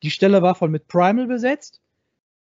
Die 0.01 0.09
Stelle 0.09 0.41
war 0.41 0.55
von 0.55 0.71
mit 0.71 0.87
Primal 0.87 1.27
besetzt. 1.27 1.79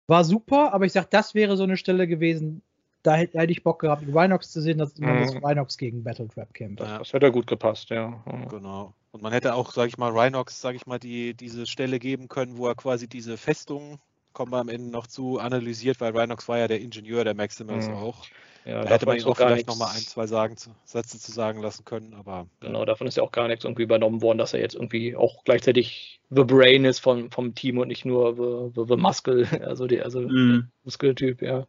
War 0.06 0.22
super, 0.24 0.74
aber 0.74 0.84
ich 0.84 0.92
sag, 0.92 1.10
das 1.10 1.34
wäre 1.34 1.56
so 1.56 1.62
eine 1.64 1.78
Stelle 1.78 2.06
gewesen, 2.06 2.60
da 3.02 3.14
hätte, 3.14 3.38
hätte 3.38 3.52
ich 3.52 3.62
Bock 3.62 3.80
gehabt, 3.80 4.04
Rhinox 4.12 4.50
zu 4.50 4.60
sehen, 4.60 4.78
dass 4.78 4.96
man 4.98 5.16
Mhm. 5.16 5.20
das 5.20 5.34
Rhinox 5.42 5.78
gegen 5.78 6.02
Battletrap 6.02 6.52
kämpft. 6.54 6.80
Ja. 6.80 6.98
Das 6.98 7.12
hätte 7.12 7.30
gut 7.32 7.46
gepasst, 7.46 7.90
ja. 7.90 8.22
Mhm. 8.26 8.48
Genau. 8.48 8.94
Und 9.12 9.22
man 9.22 9.32
hätte 9.32 9.54
auch, 9.54 9.72
sage 9.72 9.88
ich 9.88 9.98
mal, 9.98 10.10
Rhinox, 10.10 10.60
sage 10.60 10.76
ich 10.76 10.86
mal, 10.86 10.98
die, 10.98 11.34
diese 11.34 11.66
Stelle 11.66 11.98
geben 11.98 12.28
können, 12.28 12.58
wo 12.58 12.66
er 12.68 12.74
quasi 12.74 13.08
diese 13.08 13.36
Festung, 13.36 13.98
kommen 14.32 14.52
wir 14.52 14.58
am 14.58 14.68
Ende 14.68 14.90
noch 14.90 15.06
zu, 15.06 15.38
analysiert, 15.38 16.00
weil 16.00 16.16
Rhinox 16.16 16.48
war 16.48 16.58
ja 16.58 16.68
der 16.68 16.80
Ingenieur 16.80 17.24
der 17.24 17.34
Maximus 17.34 17.88
Mhm. 17.88 17.94
auch. 17.94 18.26
Ja, 18.64 18.84
Da 18.84 18.90
hätte 18.90 19.06
man 19.06 19.16
ihn 19.16 19.24
auch 19.24 19.36
vielleicht 19.36 19.66
nochmal 19.66 19.88
ein, 19.94 20.02
zwei 20.02 20.26
sagen, 20.26 20.56
Sätze 20.84 21.18
zu 21.18 21.32
sagen 21.32 21.62
lassen 21.62 21.86
können, 21.86 22.12
aber 22.12 22.46
Genau, 22.60 22.84
davon 22.84 23.06
ist 23.06 23.16
ja 23.16 23.22
auch 23.22 23.32
gar 23.32 23.48
nichts 23.48 23.64
irgendwie 23.64 23.84
übernommen 23.84 24.20
worden, 24.20 24.36
dass 24.36 24.52
er 24.52 24.60
jetzt 24.60 24.74
irgendwie 24.74 25.16
auch 25.16 25.42
gleichzeitig 25.44 26.20
The 26.28 26.44
Brain 26.44 26.84
ist 26.84 26.98
von, 26.98 27.30
vom 27.30 27.54
Team 27.54 27.78
und 27.78 27.88
nicht 27.88 28.04
nur 28.04 28.34
The, 28.36 28.72
the, 28.78 28.86
the 28.86 29.00
Muscle, 29.00 29.46
also 29.66 29.86
der 29.86 30.04
also 30.04 30.20
Mhm. 30.20 30.68
Muskeltyp, 30.84 31.40
ja. 31.40 31.66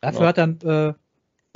Dafür 0.00 0.18
Genau. 0.18 0.28
hat 0.28 0.38
dann 0.38 0.58
äh, 0.62 0.94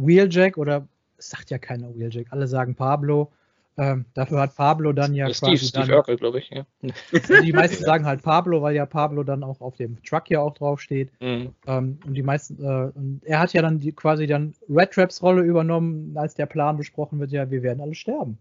Wheeljack 0.03 0.57
oder 0.57 0.87
es 1.19 1.31
sagt 1.31 1.51
ja 1.51 1.59
keiner 1.59 1.95
Wheeljack, 1.95 2.27
alle 2.31 2.47
sagen 2.47 2.75
Pablo. 2.75 3.31
Ähm, 3.79 4.05
dafür 4.15 4.41
hat 4.41 4.57
Pablo 4.57 4.93
dann 4.93 5.15
ja 5.15 5.33
Steve, 5.33 5.53
quasi 5.53 5.67
Steve 5.69 5.87
dann, 5.87 5.97
Urkel, 5.97 6.17
glaube 6.17 6.39
ich, 6.41 6.51
ja. 6.51 6.67
also 7.12 7.43
die 7.43 7.53
meisten 7.53 7.83
sagen 7.83 8.05
halt 8.05 8.21
Pablo, 8.21 8.61
weil 8.61 8.75
ja 8.75 8.85
Pablo 8.85 9.23
dann 9.23 9.43
auch 9.43 9.61
auf 9.61 9.77
dem 9.77 10.03
Truck 10.03 10.29
ja 10.29 10.41
auch 10.41 10.53
draufsteht. 10.55 11.11
Mhm. 11.21 11.55
Ähm, 11.67 11.99
und 12.05 12.15
die 12.15 12.23
meisten, 12.23 12.62
äh, 12.62 12.91
und 12.95 13.23
er 13.25 13.39
hat 13.39 13.53
ja 13.55 13.62
dann 13.62 13.79
die, 13.79 13.93
quasi 13.93 14.27
dann 14.27 14.55
Red 14.69 14.91
Traps 14.91 15.23
Rolle 15.23 15.43
übernommen, 15.43 16.15
als 16.17 16.35
der 16.35 16.47
Plan 16.47 16.77
besprochen 16.77 17.21
wird, 17.21 17.31
ja, 17.31 17.51
wir 17.51 17.62
werden 17.62 17.81
alle 17.81 17.95
sterben. 17.95 18.39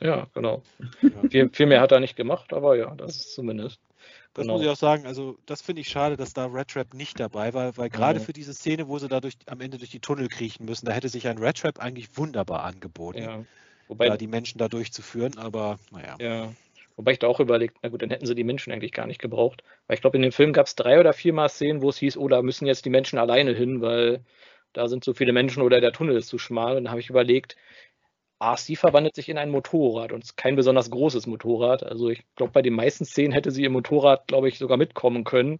Ja, 0.00 0.26
genau. 0.34 0.62
ja. 1.02 1.28
Viel, 1.30 1.50
viel 1.52 1.66
mehr 1.66 1.80
hat 1.80 1.90
er 1.90 2.00
nicht 2.00 2.14
gemacht, 2.14 2.52
aber 2.52 2.76
ja, 2.76 2.94
das 2.94 3.16
ist 3.16 3.34
zumindest. 3.34 3.80
Das 4.36 4.44
Genau. 4.44 4.54
muss 4.54 4.62
ich 4.62 4.68
auch 4.68 4.76
sagen, 4.76 5.06
also 5.06 5.38
das 5.46 5.62
finde 5.62 5.80
ich 5.80 5.88
schade, 5.88 6.16
dass 6.16 6.32
da 6.34 6.46
Red 6.46 6.68
Trap 6.68 6.92
nicht 6.94 7.18
dabei 7.18 7.54
war, 7.54 7.76
weil 7.78 7.88
gerade 7.88 8.20
Mhm. 8.20 8.24
für 8.24 8.32
diese 8.34 8.52
Szene, 8.54 8.86
wo 8.88 8.98
sie 8.98 9.08
da 9.08 9.20
durch, 9.20 9.34
am 9.46 9.60
Ende 9.60 9.78
durch 9.78 9.90
die 9.90 10.00
Tunnel 10.00 10.28
kriechen 10.28 10.66
müssen, 10.66 10.84
da 10.86 10.92
hätte 10.92 11.08
sich 11.08 11.26
ein 11.26 11.38
Red 11.38 11.56
Trap 11.58 11.78
eigentlich 11.78 12.16
wunderbar 12.18 12.62
angeboten, 12.64 13.22
Ja. 13.22 13.44
Wobei, 13.88 14.08
da 14.08 14.16
die 14.16 14.26
Menschen 14.26 14.58
da 14.58 14.68
durchzuführen, 14.68 15.38
aber 15.38 15.78
naja. 15.90 16.16
ja. 16.20 16.52
Wobei 16.96 17.12
ich 17.12 17.18
da 17.18 17.26
auch 17.28 17.40
überlegt, 17.40 17.78
na 17.82 17.90
gut, 17.90 18.00
dann 18.02 18.10
hätten 18.10 18.24
sie 18.26 18.34
die 18.34 18.44
Menschen 18.44 18.72
eigentlich 18.72 18.92
gar 18.92 19.06
nicht 19.06 19.20
gebraucht. 19.20 19.62
Weil 19.86 19.94
ich 19.96 20.00
glaube, 20.00 20.16
in 20.16 20.22
dem 20.22 20.32
Film 20.32 20.52
gab 20.54 20.66
es 20.66 20.74
drei 20.76 20.98
oder 20.98 21.12
vier 21.12 21.32
Mal 21.34 21.48
Szenen, 21.50 21.82
wo 21.82 21.90
es 21.90 21.98
hieß, 21.98 22.16
oh, 22.16 22.28
da 22.28 22.40
müssen 22.42 22.66
jetzt 22.66 22.84
die 22.86 22.90
Menschen 22.90 23.18
alleine 23.18 23.52
hin, 23.52 23.82
weil 23.82 24.24
da 24.72 24.88
sind 24.88 25.04
so 25.04 25.12
viele 25.14 25.32
Menschen 25.32 25.62
oder 25.62 25.80
der 25.80 25.92
Tunnel 25.92 26.16
ist 26.16 26.28
zu 26.28 26.38
schmal. 26.38 26.76
Und 26.76 26.84
dann 26.84 26.90
habe 26.90 27.00
ich 27.00 27.10
überlegt, 27.10 27.56
RC 28.42 28.76
verwandelt 28.76 29.14
sich 29.14 29.28
in 29.28 29.38
ein 29.38 29.50
Motorrad 29.50 30.12
und 30.12 30.22
ist 30.24 30.36
kein 30.36 30.56
besonders 30.56 30.90
großes 30.90 31.26
Motorrad. 31.26 31.82
Also 31.82 32.10
ich 32.10 32.22
glaube, 32.36 32.52
bei 32.52 32.62
den 32.62 32.74
meisten 32.74 33.04
Szenen 33.04 33.32
hätte 33.32 33.50
sie 33.50 33.62
ihr 33.62 33.70
Motorrad, 33.70 34.26
glaube 34.28 34.48
ich, 34.48 34.58
sogar 34.58 34.76
mitkommen 34.76 35.24
können. 35.24 35.58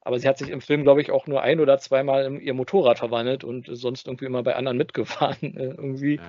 Aber 0.00 0.18
sie 0.18 0.26
hat 0.28 0.38
sich 0.38 0.48
im 0.48 0.60
Film, 0.60 0.84
glaube 0.84 1.00
ich, 1.02 1.10
auch 1.10 1.26
nur 1.26 1.42
ein 1.42 1.60
oder 1.60 1.78
zweimal 1.78 2.24
in 2.24 2.40
ihr 2.40 2.54
Motorrad 2.54 2.98
verwandelt 2.98 3.44
und 3.44 3.68
ist 3.68 3.80
sonst 3.80 4.06
irgendwie 4.06 4.24
immer 4.24 4.42
bei 4.42 4.56
anderen 4.56 4.76
mitgefahren. 4.78 5.56
Äh, 5.56 5.64
irgendwie. 5.64 6.16
Ja. 6.16 6.22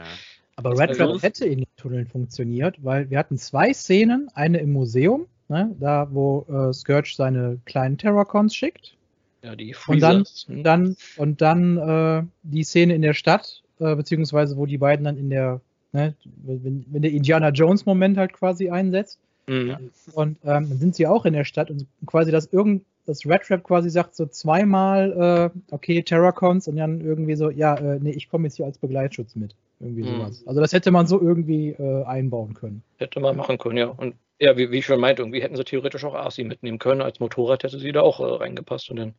Aber 0.57 0.77
Red 0.77 0.95
sonst- 0.95 1.23
hätte 1.23 1.45
in 1.45 1.59
den 1.59 1.67
Tunneln 1.77 2.05
funktioniert, 2.05 2.83
weil 2.83 3.09
wir 3.09 3.17
hatten 3.17 3.37
zwei 3.37 3.71
Szenen, 3.73 4.29
eine 4.33 4.57
im 4.59 4.73
Museum, 4.73 5.27
ne, 5.47 5.73
da 5.79 6.09
wo 6.11 6.45
äh, 6.49 6.73
Scourge 6.73 7.13
seine 7.15 7.59
kleinen 7.65 7.97
Terrorcons 7.97 8.53
schickt. 8.53 8.95
Ja, 9.41 9.55
die 9.55 9.73
Und 9.87 10.01
dann, 10.01 10.25
Freezers. 10.25 10.45
hm. 10.49 10.63
dann, 10.63 10.97
und 11.15 11.41
dann 11.41 11.77
äh, 11.77 12.23
die 12.43 12.63
Szene 12.63 12.93
in 12.93 13.01
der 13.01 13.13
Stadt, 13.13 13.63
äh, 13.79 13.95
beziehungsweise 13.95 14.57
wo 14.57 14.65
die 14.65 14.77
beiden 14.77 15.05
dann 15.05 15.15
in 15.17 15.29
der, 15.29 15.61
ne, 15.91 16.15
wenn, 16.45 16.85
wenn 16.89 17.01
der 17.01 17.11
Indiana 17.11 17.49
Jones-Moment 17.49 18.17
halt 18.17 18.33
quasi 18.33 18.69
einsetzt. 18.69 19.19
Mhm. 19.47 19.91
Und 20.13 20.37
ähm, 20.43 20.69
dann 20.69 20.77
sind 20.77 20.95
sie 20.95 21.07
auch 21.07 21.25
in 21.25 21.33
der 21.33 21.45
Stadt 21.45 21.71
und 21.71 21.87
quasi 22.05 22.31
das 22.31 22.47
irgend 22.51 22.83
das 23.09 23.25
Red 23.25 23.41
Trap 23.41 23.63
quasi 23.63 23.89
sagt 23.89 24.15
so 24.15 24.27
zweimal, 24.27 25.51
äh, 25.51 25.73
okay, 25.73 26.03
Terracons 26.03 26.67
und 26.67 26.75
dann 26.75 27.01
irgendwie 27.01 27.35
so, 27.35 27.49
ja, 27.49 27.75
äh, 27.75 27.97
nee, 27.99 28.11
ich 28.11 28.29
komme 28.29 28.45
jetzt 28.45 28.57
hier 28.57 28.65
als 28.65 28.77
Begleitschutz 28.77 29.35
mit. 29.35 29.55
Irgendwie 29.79 30.03
Mhm. 30.03 30.17
sowas. 30.17 30.43
Also 30.45 30.61
das 30.61 30.73
hätte 30.73 30.91
man 30.91 31.07
so 31.07 31.19
irgendwie 31.19 31.69
äh, 31.69 32.03
einbauen 32.03 32.53
können. 32.53 32.83
Hätte 32.97 33.19
man 33.19 33.35
machen 33.35 33.57
können, 33.57 33.77
ja. 33.77 33.87
Und 33.87 34.15
ja, 34.39 34.55
wie, 34.57 34.71
wie 34.71 34.77
ich 34.77 34.85
schon 34.85 34.99
meinte, 34.99 35.23
irgendwie 35.23 35.41
hätten 35.41 35.55
sie 35.55 35.63
theoretisch 35.63 36.03
auch 36.05 36.13
Arsi 36.13 36.43
mitnehmen 36.43 36.79
können. 36.79 37.01
Als 37.01 37.19
Motorrad 37.19 37.63
hätte 37.63 37.79
sie 37.79 37.91
da 37.91 38.01
auch 38.01 38.19
äh, 38.19 38.43
reingepasst. 38.43 38.89
Und 38.91 38.97
dann 38.97 39.13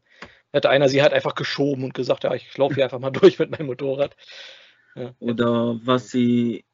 hätte 0.53 0.71
einer 0.71 0.89
sie 0.89 1.03
halt 1.03 1.13
einfach 1.13 1.35
geschoben 1.35 1.83
und 1.85 1.95
gesagt, 1.95 2.25
ja, 2.25 2.33
ich 2.35 2.57
laufe 2.57 2.77
hier 2.77 2.85
einfach 2.85 3.01
mal 3.01 3.11
durch 3.11 3.39
mit 3.39 3.51
meinem 3.51 3.67
Motorrad. 3.67 4.17
Ja. 4.95 5.15
Oder 5.19 5.81
was 5.85 6.11
sie 6.11 6.65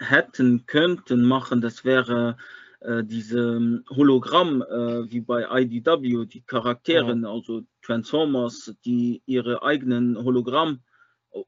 hätten, 0.00 0.66
könnten 0.66 1.24
machen, 1.24 1.60
das 1.60 1.84
wäre 1.84 2.36
äh, 2.80 3.02
diese 3.02 3.82
Hologramm, 3.90 4.62
äh, 4.62 5.10
wie 5.10 5.20
bei 5.20 5.46
IDW, 5.50 6.26
die 6.26 6.42
Charakteren, 6.42 7.24
also 7.24 7.62
Transformers, 7.82 8.74
die 8.84 9.22
ihre 9.26 9.62
eigenen 9.62 10.16
Hologramm, 10.16 10.80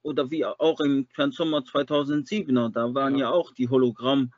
oder 0.03 0.31
wie 0.31 0.45
auch 0.45 0.81
im 0.81 1.09
Transformer 1.15 1.61
2007er, 1.61 2.71
da 2.73 2.93
waren 2.95 3.15
ja, 3.17 3.29
Ja. 3.29 3.31
auch 3.31 3.53
die 3.53 3.69
Hologramm 3.69 4.33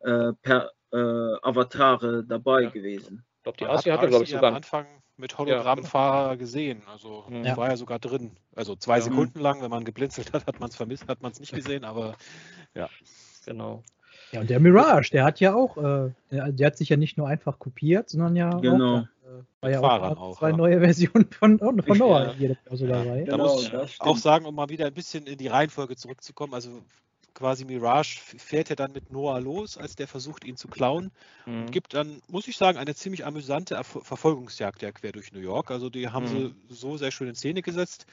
äh, 0.00 0.32
per 0.42 0.70
äh, 0.92 0.96
Avatare 0.96 2.24
dabei 2.24 2.62
Ja. 2.62 2.70
gewesen. 2.70 3.24
Ich 3.36 3.42
glaube, 3.42 3.58
die 3.58 3.66
hat 3.66 3.86
hatte, 3.86 4.08
glaube 4.08 4.24
ich, 4.24 4.30
sogar. 4.30 4.50
am 4.50 4.56
Anfang 4.56 4.86
mit 5.18 5.36
Hologrammfahrer 5.36 6.36
gesehen. 6.36 6.82
Also 6.90 7.24
Ja. 7.30 7.56
war 7.56 7.70
ja 7.70 7.76
sogar 7.76 7.98
drin. 7.98 8.36
Also 8.54 8.76
zwei 8.76 8.98
Ja. 8.98 9.02
Sekunden 9.02 9.40
lang, 9.40 9.62
wenn 9.62 9.70
man 9.70 9.84
geblinzelt 9.84 10.32
hat, 10.32 10.46
hat 10.46 10.60
man 10.60 10.70
es 10.70 10.76
vermisst, 10.76 11.08
hat 11.08 11.22
man 11.22 11.32
es 11.32 11.40
nicht 11.40 11.54
gesehen, 11.54 11.84
aber 11.84 12.16
Genau. 13.48 13.82
Ja, 14.32 14.40
und 14.40 14.50
der 14.50 14.60
Mirage, 14.60 15.10
der 15.10 15.24
hat 15.24 15.40
ja 15.40 15.54
auch, 15.54 15.78
äh, 15.78 16.12
der, 16.30 16.52
der, 16.52 16.66
hat 16.66 16.76
sich 16.76 16.90
ja 16.90 16.98
nicht 16.98 17.16
nur 17.16 17.28
einfach 17.28 17.58
kopiert, 17.58 18.10
sondern 18.10 18.36
ja 18.36 18.50
genau. 18.58 18.98
auch, 18.98 19.02
äh, 19.02 19.62
war 19.62 19.70
ja 19.70 19.80
auch, 19.80 20.18
auch, 20.18 20.38
zwei 20.38 20.50
ja. 20.50 20.56
neue 20.56 20.80
Versionen 20.80 21.30
von, 21.30 21.58
von, 21.58 21.82
von 21.82 21.98
Noah 21.98 22.34
hier 22.34 22.56
also 22.68 22.86
dabei. 22.86 23.24
Da 23.24 23.32
genau, 23.32 23.54
muss 23.54 23.68
ich 23.68 24.00
auch 24.00 24.16
sagen, 24.18 24.44
um 24.44 24.54
mal 24.54 24.68
wieder 24.68 24.86
ein 24.86 24.92
bisschen 24.92 25.26
in 25.26 25.38
die 25.38 25.46
Reihenfolge 25.46 25.96
zurückzukommen, 25.96 26.52
also 26.52 26.82
quasi 27.38 27.64
Mirage 27.64 28.18
fährt 28.20 28.68
ja 28.68 28.74
dann 28.74 28.90
mit 28.90 29.12
Noah 29.12 29.40
los, 29.40 29.78
als 29.78 29.94
der 29.94 30.08
versucht, 30.08 30.44
ihn 30.44 30.56
zu 30.56 30.66
klauen. 30.66 31.12
Mhm. 31.46 31.60
Und 31.60 31.72
gibt 31.72 31.94
dann, 31.94 32.20
muss 32.28 32.48
ich 32.48 32.56
sagen, 32.56 32.78
eine 32.78 32.96
ziemlich 32.96 33.24
amüsante 33.24 33.76
Erf 33.76 33.98
Verfolgungsjagd 34.02 34.82
ja 34.82 34.90
quer 34.90 35.12
durch 35.12 35.32
New 35.32 35.38
York. 35.38 35.70
Also 35.70 35.88
die 35.88 36.08
haben 36.08 36.24
mhm. 36.24 36.54
sie 36.68 36.74
so 36.74 36.96
sehr 36.96 37.12
schön 37.12 37.28
in 37.28 37.36
Szene 37.36 37.62
gesetzt. 37.62 38.06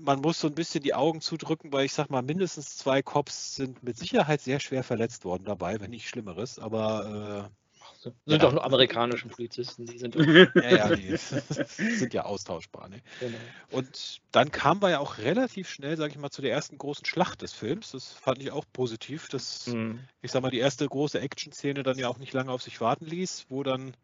Man 0.00 0.20
muss 0.20 0.40
so 0.40 0.48
ein 0.48 0.54
bisschen 0.54 0.82
die 0.82 0.94
Augen 0.94 1.20
zudrücken, 1.20 1.70
weil 1.72 1.84
ich 1.84 1.92
sag 1.92 2.08
mal, 2.08 2.22
mindestens 2.22 2.76
zwei 2.76 3.02
Cops 3.02 3.54
sind 3.54 3.82
mit 3.82 3.98
Sicherheit 3.98 4.40
sehr 4.40 4.58
schwer 4.58 4.82
verletzt 4.82 5.24
worden 5.24 5.44
dabei, 5.44 5.78
wenn 5.80 5.90
nicht 5.90 6.08
Schlimmeres. 6.08 6.58
Aber 6.58 7.50
äh, 7.52 7.69
sind 8.02 8.16
ja. 8.24 8.38
doch 8.38 8.52
nur 8.52 8.64
amerikanische 8.64 9.28
Polizisten, 9.28 9.84
die 9.84 9.98
sind. 9.98 10.14
ja, 10.54 10.70
ja, 10.70 10.96
die 10.96 11.16
sind 11.16 12.14
ja 12.14 12.24
austauschbar. 12.24 12.88
Ne? 12.88 13.02
Genau. 13.20 13.36
Und 13.70 14.22
dann 14.32 14.50
kamen 14.50 14.80
wir 14.80 14.90
ja 14.90 14.98
auch 15.00 15.18
relativ 15.18 15.68
schnell, 15.68 15.98
sage 15.98 16.12
ich 16.12 16.18
mal, 16.18 16.30
zu 16.30 16.40
der 16.40 16.50
ersten 16.50 16.78
großen 16.78 17.04
Schlacht 17.04 17.42
des 17.42 17.52
Films. 17.52 17.90
Das 17.90 18.12
fand 18.12 18.40
ich 18.40 18.52
auch 18.52 18.64
positiv, 18.72 19.28
dass, 19.28 19.66
mhm. 19.66 20.00
ich 20.22 20.32
sag 20.32 20.40
mal, 20.40 20.50
die 20.50 20.58
erste 20.58 20.88
große 20.88 21.20
Action-Szene 21.20 21.82
dann 21.82 21.98
ja 21.98 22.08
auch 22.08 22.18
nicht 22.18 22.32
lange 22.32 22.50
auf 22.50 22.62
sich 22.62 22.80
warten 22.80 23.04
ließ, 23.04 23.46
wo 23.50 23.62
dann 23.62 23.94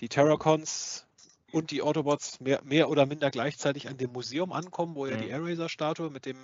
die 0.00 0.08
Terracons 0.08 1.06
und 1.52 1.70
die 1.70 1.80
Autobots 1.80 2.40
mehr, 2.40 2.60
mehr 2.64 2.90
oder 2.90 3.06
minder 3.06 3.30
gleichzeitig 3.30 3.88
an 3.88 3.96
dem 3.96 4.12
Museum 4.12 4.52
ankommen, 4.52 4.94
wo 4.94 5.06
ja 5.06 5.16
mhm. 5.16 5.22
die 5.22 5.28
Air-Razor-Statue 5.28 6.10
mit 6.10 6.26
dem 6.26 6.36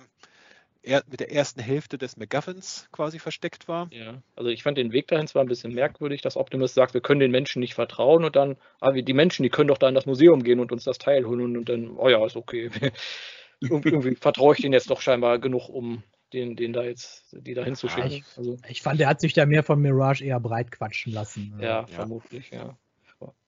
er, 0.81 1.03
mit 1.09 1.19
der 1.19 1.31
ersten 1.31 1.61
Hälfte 1.61 1.97
des 1.97 2.17
MacGuffins 2.17 2.87
quasi 2.91 3.19
versteckt 3.19 3.67
war. 3.67 3.89
Ja, 3.91 4.21
also 4.35 4.49
ich 4.49 4.63
fand 4.63 4.77
den 4.77 4.91
Weg 4.91 5.07
dahin 5.07 5.27
zwar 5.27 5.43
ein 5.43 5.47
bisschen 5.47 5.73
merkwürdig, 5.73 6.21
dass 6.21 6.37
Optimus 6.37 6.73
sagt, 6.73 6.93
wir 6.93 7.01
können 7.01 7.19
den 7.19 7.31
Menschen 7.31 7.59
nicht 7.59 7.73
vertrauen 7.73 8.23
und 8.23 8.35
dann, 8.35 8.57
ah, 8.79 8.91
die 8.91 9.13
Menschen, 9.13 9.43
die 9.43 9.49
können 9.49 9.67
doch 9.67 9.77
da 9.77 9.89
in 9.89 9.95
das 9.95 10.05
Museum 10.05 10.43
gehen 10.43 10.59
und 10.59 10.71
uns 10.71 10.83
das 10.83 10.97
Teil 10.97 11.25
holen 11.25 11.57
und 11.57 11.69
dann, 11.69 11.97
oh 11.97 12.09
ja, 12.09 12.25
ist 12.25 12.35
okay. 12.35 12.69
irgendwie 13.61 14.15
vertraue 14.15 14.55
ich 14.55 14.61
den 14.61 14.73
jetzt 14.73 14.89
doch 14.89 15.01
scheinbar 15.01 15.39
genug, 15.39 15.69
um 15.69 16.03
den, 16.33 16.55
den 16.55 16.73
da 16.73 16.83
jetzt, 16.83 17.25
die 17.31 17.53
da 17.53 17.63
hinzuschicken. 17.63 18.11
Ja, 18.11 18.17
ich, 18.17 18.37
also, 18.37 18.57
ich 18.67 18.81
fand, 18.81 18.99
der 18.99 19.07
hat 19.07 19.19
sich 19.19 19.33
da 19.33 19.45
mehr 19.45 19.63
von 19.63 19.81
Mirage 19.81 20.23
eher 20.23 20.39
breit 20.39 20.71
quatschen 20.71 21.11
lassen. 21.11 21.55
Ja, 21.59 21.81
ja. 21.81 21.87
vermutlich, 21.87 22.51
ja. 22.51 22.77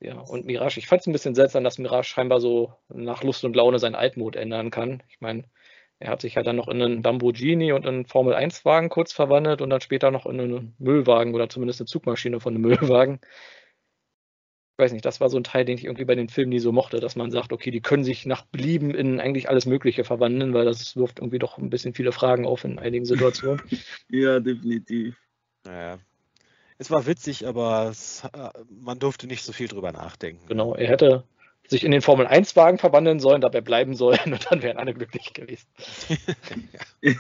Ja, 0.02 0.20
und 0.20 0.46
Mirage, 0.46 0.80
ich 0.80 0.88
fand 0.88 1.00
es 1.00 1.08
ein 1.08 1.14
bisschen 1.14 1.34
seltsam, 1.34 1.64
dass 1.64 1.78
Mirage 1.78 2.10
scheinbar 2.10 2.42
so 2.42 2.74
nach 2.90 3.24
Lust 3.24 3.46
und 3.46 3.56
Laune 3.56 3.80
seinen 3.80 3.96
Altmod 3.96 4.36
ändern 4.36 4.70
kann. 4.70 5.02
Ich 5.08 5.22
meine, 5.22 5.46
er 6.02 6.10
hat 6.10 6.22
sich 6.22 6.34
ja 6.36 6.42
dann 6.42 6.56
noch 6.56 6.68
in 6.68 6.82
einen 6.82 7.04
Lamborghini 7.04 7.74
und 7.74 7.86
einen 7.86 8.06
Formel-1-Wagen 8.06 8.90
kurz 8.90 9.14
verwandelt 9.14 9.62
und 9.62 9.70
dann 9.70 9.82
später 9.82 10.10
noch 10.10 10.26
in 10.26 10.40
einen 10.40 10.76
Müllwagen 10.80 11.36
oder 11.36 11.48
zumindest 11.48 11.80
eine 11.80 11.86
Zugmaschine 11.86 12.40
von 12.40 12.56
einem 12.56 12.64
Müllwagen. 12.64 13.20
Ich 14.74 14.84
weiß 14.84 14.94
nicht, 14.94 15.06
das 15.06 15.22
war 15.22 15.30
so 15.30 15.38
ein 15.38 15.44
Teil, 15.44 15.64
den 15.64 15.78
ich 15.78 15.86
irgendwie 15.86 16.06
bei 16.06 16.16
den 16.16 16.28
Filmen 16.28 16.50
nie 16.50 16.60
so 16.60 16.72
mochte, 16.72 17.00
dass 17.00 17.16
man 17.16 17.30
sagt, 17.30 17.54
okay, 17.54 17.70
die 17.70 17.82
können 17.82 18.04
sich 18.04 18.26
nach 18.26 18.46
Belieben 18.46 18.96
in 18.96 19.20
eigentlich 19.20 19.48
alles 19.48 19.68
Mögliche 19.68 20.04
verwandeln, 20.04 20.56
weil 20.56 20.66
das 20.66 20.96
wirft 20.98 21.20
irgendwie 21.20 21.38
doch 21.38 21.60
ein 21.60 21.70
bisschen 21.70 21.94
viele 21.94 22.12
Fragen 22.12 22.48
auf 22.48 22.64
in 22.64 22.80
einigen 22.80 23.06
Situationen. 23.06 23.62
ja, 24.10 24.40
definitiv. 24.40 25.16
Naja. 25.66 26.00
Es 26.80 26.90
war 26.90 27.06
witzig, 27.06 27.46
aber 27.46 27.90
es, 27.92 28.24
äh, 28.34 28.50
man 28.72 28.98
durfte 28.98 29.28
nicht 29.28 29.44
so 29.44 29.54
viel 29.54 29.68
drüber 29.68 29.92
nachdenken. 29.92 30.48
Genau, 30.48 30.74
er 30.74 30.88
hätte 30.88 31.26
sich 31.72 31.86
in 31.86 31.92
den 31.92 32.02
Formel-1-Wagen 32.02 32.78
verwandeln 32.78 33.20
sollen, 33.20 33.42
dabei 33.42 33.62
bleiben 33.62 33.96
sollen 33.96 34.34
und 34.34 34.46
dann 34.52 34.62
wären 34.62 34.78
alle 34.78 34.94
glücklich 34.94 35.34
gewesen. 35.34 35.68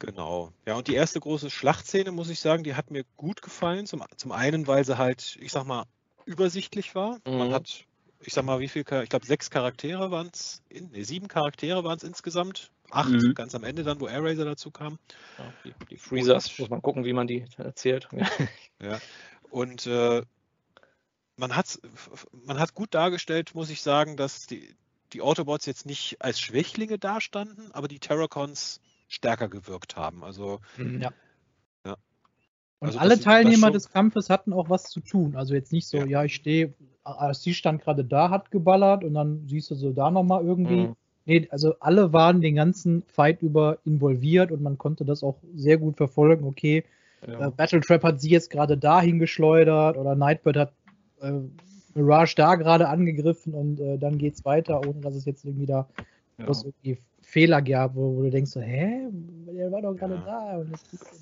Genau. 0.00 0.52
Ja, 0.66 0.74
und 0.74 0.86
die 0.86 0.94
erste 0.94 1.18
große 1.18 1.48
Schlachtszene, 1.48 2.12
muss 2.12 2.28
ich 2.28 2.38
sagen, 2.38 2.62
die 2.62 2.74
hat 2.74 2.90
mir 2.90 3.04
gut 3.16 3.40
gefallen. 3.40 3.86
Zum, 3.86 4.04
zum 4.16 4.32
einen, 4.32 4.66
weil 4.66 4.84
sie 4.84 4.98
halt, 4.98 5.38
ich 5.40 5.50
sag 5.50 5.64
mal, 5.64 5.84
übersichtlich 6.26 6.94
war. 6.94 7.20
Mhm. 7.26 7.38
Man 7.38 7.52
hat, 7.54 7.86
ich 8.20 8.34
sag 8.34 8.44
mal, 8.44 8.60
wie 8.60 8.68
viel, 8.68 8.82
ich 8.82 9.08
glaube, 9.08 9.24
sechs 9.24 9.48
Charaktere 9.48 10.10
waren 10.10 10.28
es, 10.30 10.62
nee, 10.68 11.04
sieben 11.04 11.28
Charaktere 11.28 11.84
waren 11.84 11.96
es 11.96 12.02
insgesamt. 12.02 12.70
Acht, 12.90 13.08
mhm. 13.08 13.32
ganz 13.34 13.54
am 13.54 13.64
Ende 13.64 13.82
dann, 13.82 13.98
wo 13.98 14.06
Air 14.06 14.34
dazu 14.34 14.70
kam. 14.70 14.98
Ja, 15.38 15.52
die, 15.64 15.72
die, 15.90 15.96
Freezers, 15.96 16.58
muss 16.58 16.68
man 16.68 16.82
gucken, 16.82 17.06
wie 17.06 17.14
man 17.14 17.26
die 17.26 17.46
erzählt. 17.56 18.08
ja, 18.82 19.00
und 19.48 19.86
äh, 19.86 20.22
man 21.36 21.56
hat 21.56 21.78
man 22.46 22.58
hat 22.58 22.74
gut 22.74 22.94
dargestellt, 22.94 23.54
muss 23.54 23.70
ich 23.70 23.82
sagen, 23.82 24.16
dass 24.16 24.46
die, 24.46 24.68
die 25.12 25.20
Autobots 25.20 25.66
jetzt 25.66 25.86
nicht 25.86 26.16
als 26.20 26.40
Schwächlinge 26.40 26.98
dastanden, 26.98 27.70
aber 27.72 27.88
die 27.88 27.98
Terracons 27.98 28.80
stärker 29.08 29.48
gewirkt 29.48 29.96
haben. 29.96 30.24
Also 30.24 30.60
mhm. 30.76 31.00
ja. 31.00 31.10
ja. 31.86 31.96
Und 32.80 32.88
also 32.88 32.98
alle 32.98 33.18
Teilnehmer 33.18 33.70
des 33.70 33.90
Kampfes 33.90 34.30
hatten 34.30 34.52
auch 34.52 34.68
was 34.70 34.84
zu 34.84 35.00
tun. 35.00 35.36
Also 35.36 35.54
jetzt 35.54 35.72
nicht 35.72 35.86
so, 35.86 35.98
ja, 35.98 36.06
ja 36.06 36.24
ich 36.24 36.34
stehe, 36.34 36.74
sie 37.32 37.54
stand 37.54 37.82
gerade 37.82 38.04
da, 38.04 38.30
hat 38.30 38.50
geballert 38.50 39.04
und 39.04 39.14
dann 39.14 39.46
siehst 39.48 39.70
du 39.70 39.74
so 39.74 39.92
da 39.92 40.10
nochmal 40.10 40.44
irgendwie. 40.44 40.88
Mhm. 40.88 40.96
Nee, 41.26 41.48
also 41.50 41.74
alle 41.80 42.12
waren 42.12 42.42
den 42.42 42.54
ganzen 42.54 43.02
Fight 43.06 43.40
über 43.40 43.78
involviert 43.84 44.52
und 44.52 44.62
man 44.62 44.76
konnte 44.76 45.06
das 45.06 45.22
auch 45.22 45.38
sehr 45.54 45.78
gut 45.78 45.96
verfolgen. 45.96 46.44
Okay, 46.44 46.84
ja. 47.26 47.46
äh, 47.46 47.50
Battletrap 47.50 48.02
hat 48.02 48.20
sie 48.20 48.28
jetzt 48.28 48.50
gerade 48.50 48.76
dahin 48.76 49.18
geschleudert 49.18 49.96
oder 49.96 50.14
Nightbird 50.16 50.56
hat 50.56 50.72
äh, 51.24 51.98
Mirage 51.98 52.34
da 52.36 52.56
gerade 52.56 52.88
angegriffen 52.88 53.54
und 53.54 53.80
äh, 53.80 53.98
dann 53.98 54.18
es 54.20 54.44
weiter, 54.44 54.80
ohne 54.80 55.00
dass 55.00 55.14
es 55.14 55.24
jetzt 55.24 55.44
irgendwie 55.44 55.66
da 55.66 55.88
ja. 56.38 56.46
irgendwie 56.46 56.98
Fehler 57.22 57.62
gab, 57.62 57.96
wo, 57.96 58.16
wo, 58.16 58.22
du 58.22 58.30
denkst 58.30 58.50
so, 58.50 58.60
hä, 58.60 59.08
der 59.10 59.72
war 59.72 59.82
doch 59.82 59.94
gerade 59.94 60.14
ja. 60.14 60.20
da. 60.20 60.56
Und 60.58 60.72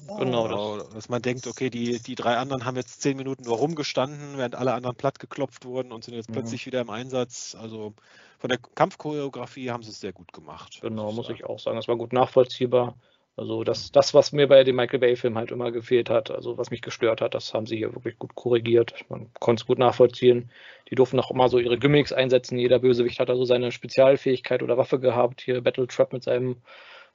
da. 0.08 0.16
Genau, 0.18 0.76
dass, 0.78 0.88
dass 0.90 1.08
man 1.08 1.22
denkt, 1.22 1.46
okay, 1.46 1.70
die, 1.70 2.00
die 2.00 2.14
drei 2.14 2.36
anderen 2.36 2.64
haben 2.64 2.76
jetzt 2.76 3.00
zehn 3.00 3.16
Minuten 3.16 3.44
nur 3.44 3.56
rumgestanden, 3.56 4.36
während 4.36 4.54
alle 4.54 4.74
anderen 4.74 4.96
platt 4.96 5.18
geklopft 5.18 5.64
wurden 5.64 5.92
und 5.92 6.04
sind 6.04 6.14
jetzt 6.14 6.28
mhm. 6.28 6.34
plötzlich 6.34 6.66
wieder 6.66 6.80
im 6.80 6.90
Einsatz. 6.90 7.56
Also 7.58 7.94
von 8.38 8.48
der 8.48 8.58
Kampfchoreografie 8.58 9.70
haben 9.70 9.82
sie 9.82 9.90
es 9.90 10.00
sehr 10.00 10.12
gut 10.12 10.32
gemacht. 10.32 10.80
Genau, 10.82 11.12
muss 11.12 11.30
ich 11.30 11.44
auch 11.44 11.58
sagen. 11.58 11.76
Das 11.76 11.88
war 11.88 11.96
gut 11.96 12.12
nachvollziehbar. 12.12 12.96
Also 13.36 13.64
das, 13.64 13.90
das, 13.92 14.12
was 14.12 14.32
mir 14.32 14.46
bei 14.46 14.62
den 14.62 14.76
Michael 14.76 15.00
Bay-Filmen 15.00 15.38
halt 15.38 15.50
immer 15.50 15.72
gefehlt 15.72 16.10
hat, 16.10 16.30
also 16.30 16.58
was 16.58 16.70
mich 16.70 16.82
gestört 16.82 17.22
hat, 17.22 17.34
das 17.34 17.54
haben 17.54 17.66
sie 17.66 17.78
hier 17.78 17.94
wirklich 17.94 18.18
gut 18.18 18.34
korrigiert. 18.34 19.06
Man 19.08 19.30
konnte 19.40 19.62
es 19.62 19.66
gut 19.66 19.78
nachvollziehen. 19.78 20.50
Die 20.90 20.96
durften 20.96 21.18
auch 21.18 21.30
immer 21.30 21.48
so 21.48 21.58
ihre 21.58 21.78
Gimmicks 21.78 22.12
einsetzen. 22.12 22.58
Jeder 22.58 22.78
Bösewicht 22.78 23.20
hat 23.20 23.30
also 23.30 23.46
seine 23.46 23.72
Spezialfähigkeit 23.72 24.62
oder 24.62 24.76
Waffe 24.76 25.00
gehabt. 25.00 25.40
Hier 25.40 25.62
Battle 25.62 25.86
Trap 25.86 26.12
mit 26.12 26.22
seinem, 26.22 26.56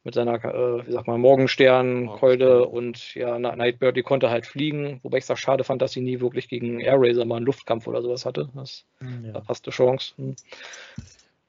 mit 0.04 0.16
seiner, 0.16 0.44
äh, 0.44 0.88
wie 0.88 0.92
sag 0.92 1.06
mal, 1.06 1.20
Morgenstern-Keule 1.20 2.66
und 2.66 3.14
ja, 3.14 3.38
Nightbird, 3.38 3.96
die 3.96 4.02
konnte 4.02 4.32
halt 4.32 4.48
fliegen. 4.48 5.00
Wobei 5.04 5.20
ich 5.20 5.26
es 5.26 5.32
auch 5.32 5.38
schade 5.38 5.64
fand, 5.64 5.84
dass 5.84 5.92
sie 5.92 6.02
nie 6.02 6.20
wirklich 6.20 6.50
gegen 6.50 6.80
Air 6.80 6.98
Razor 6.98 7.26
mal 7.26 7.36
einen 7.36 7.46
Luftkampf 7.46 7.86
oder 7.86 8.02
sowas 8.02 8.26
hatte. 8.26 8.50
Das 8.56 8.86
hm, 8.98 9.26
ja. 9.26 9.32
verpasste 9.34 9.70
Chance. 9.70 10.16
Hm. 10.18 10.36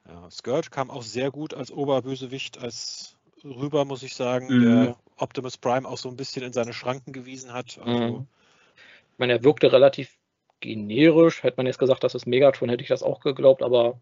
Ja, 0.07 0.31
Skirt 0.31 0.71
kam 0.71 0.91
auch 0.91 1.03
sehr 1.03 1.31
gut 1.31 1.55
als 1.55 1.71
Oberbösewicht, 1.71 2.63
als 2.63 3.18
rüber, 3.45 3.85
muss 3.85 4.03
ich 4.03 4.15
sagen, 4.15 4.47
mhm. 4.49 4.63
der 4.63 4.97
Optimus 5.17 5.57
Prime 5.57 5.89
auch 5.89 5.99
so 5.99 6.09
ein 6.09 6.17
bisschen 6.17 6.43
in 6.43 6.53
seine 6.53 6.73
Schranken 6.73 7.13
gewiesen 7.13 7.53
hat. 7.53 7.79
Also, 7.85 8.19
mhm. 8.19 8.27
Ich 9.13 9.19
meine, 9.19 9.33
er 9.33 9.45
wirkte 9.45 9.73
relativ 9.73 10.17
generisch. 10.61 11.43
Hätte 11.43 11.57
man 11.57 11.67
jetzt 11.67 11.79
gesagt, 11.79 12.05
das 12.05 12.15
ist 12.15 12.27
Megatron, 12.27 12.69
hätte 12.69 12.83
ich 12.83 12.89
das 12.89 13.03
auch 13.03 13.21
geglaubt, 13.21 13.63
aber 13.63 14.01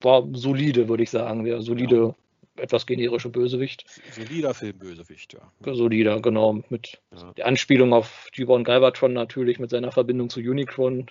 war 0.00 0.26
solide, 0.32 0.88
würde 0.88 1.02
ich 1.02 1.10
sagen. 1.10 1.44
Der 1.44 1.62
solide, 1.62 2.14
ja. 2.56 2.62
etwas 2.62 2.86
generische 2.86 3.28
Bösewicht. 3.28 3.84
Solider 4.10 4.52
Filmbösewicht, 4.54 5.34
ja. 5.34 5.74
Solider, 5.74 6.20
genau. 6.20 6.62
Mit 6.68 7.00
ja. 7.16 7.32
der 7.32 7.46
Anspielung 7.46 7.92
auf 7.92 8.28
Gibbon 8.32 8.64
Galvatron 8.64 9.12
natürlich, 9.12 9.58
mit 9.58 9.70
seiner 9.70 9.92
Verbindung 9.92 10.28
zu 10.28 10.40
Unicron. 10.40 11.06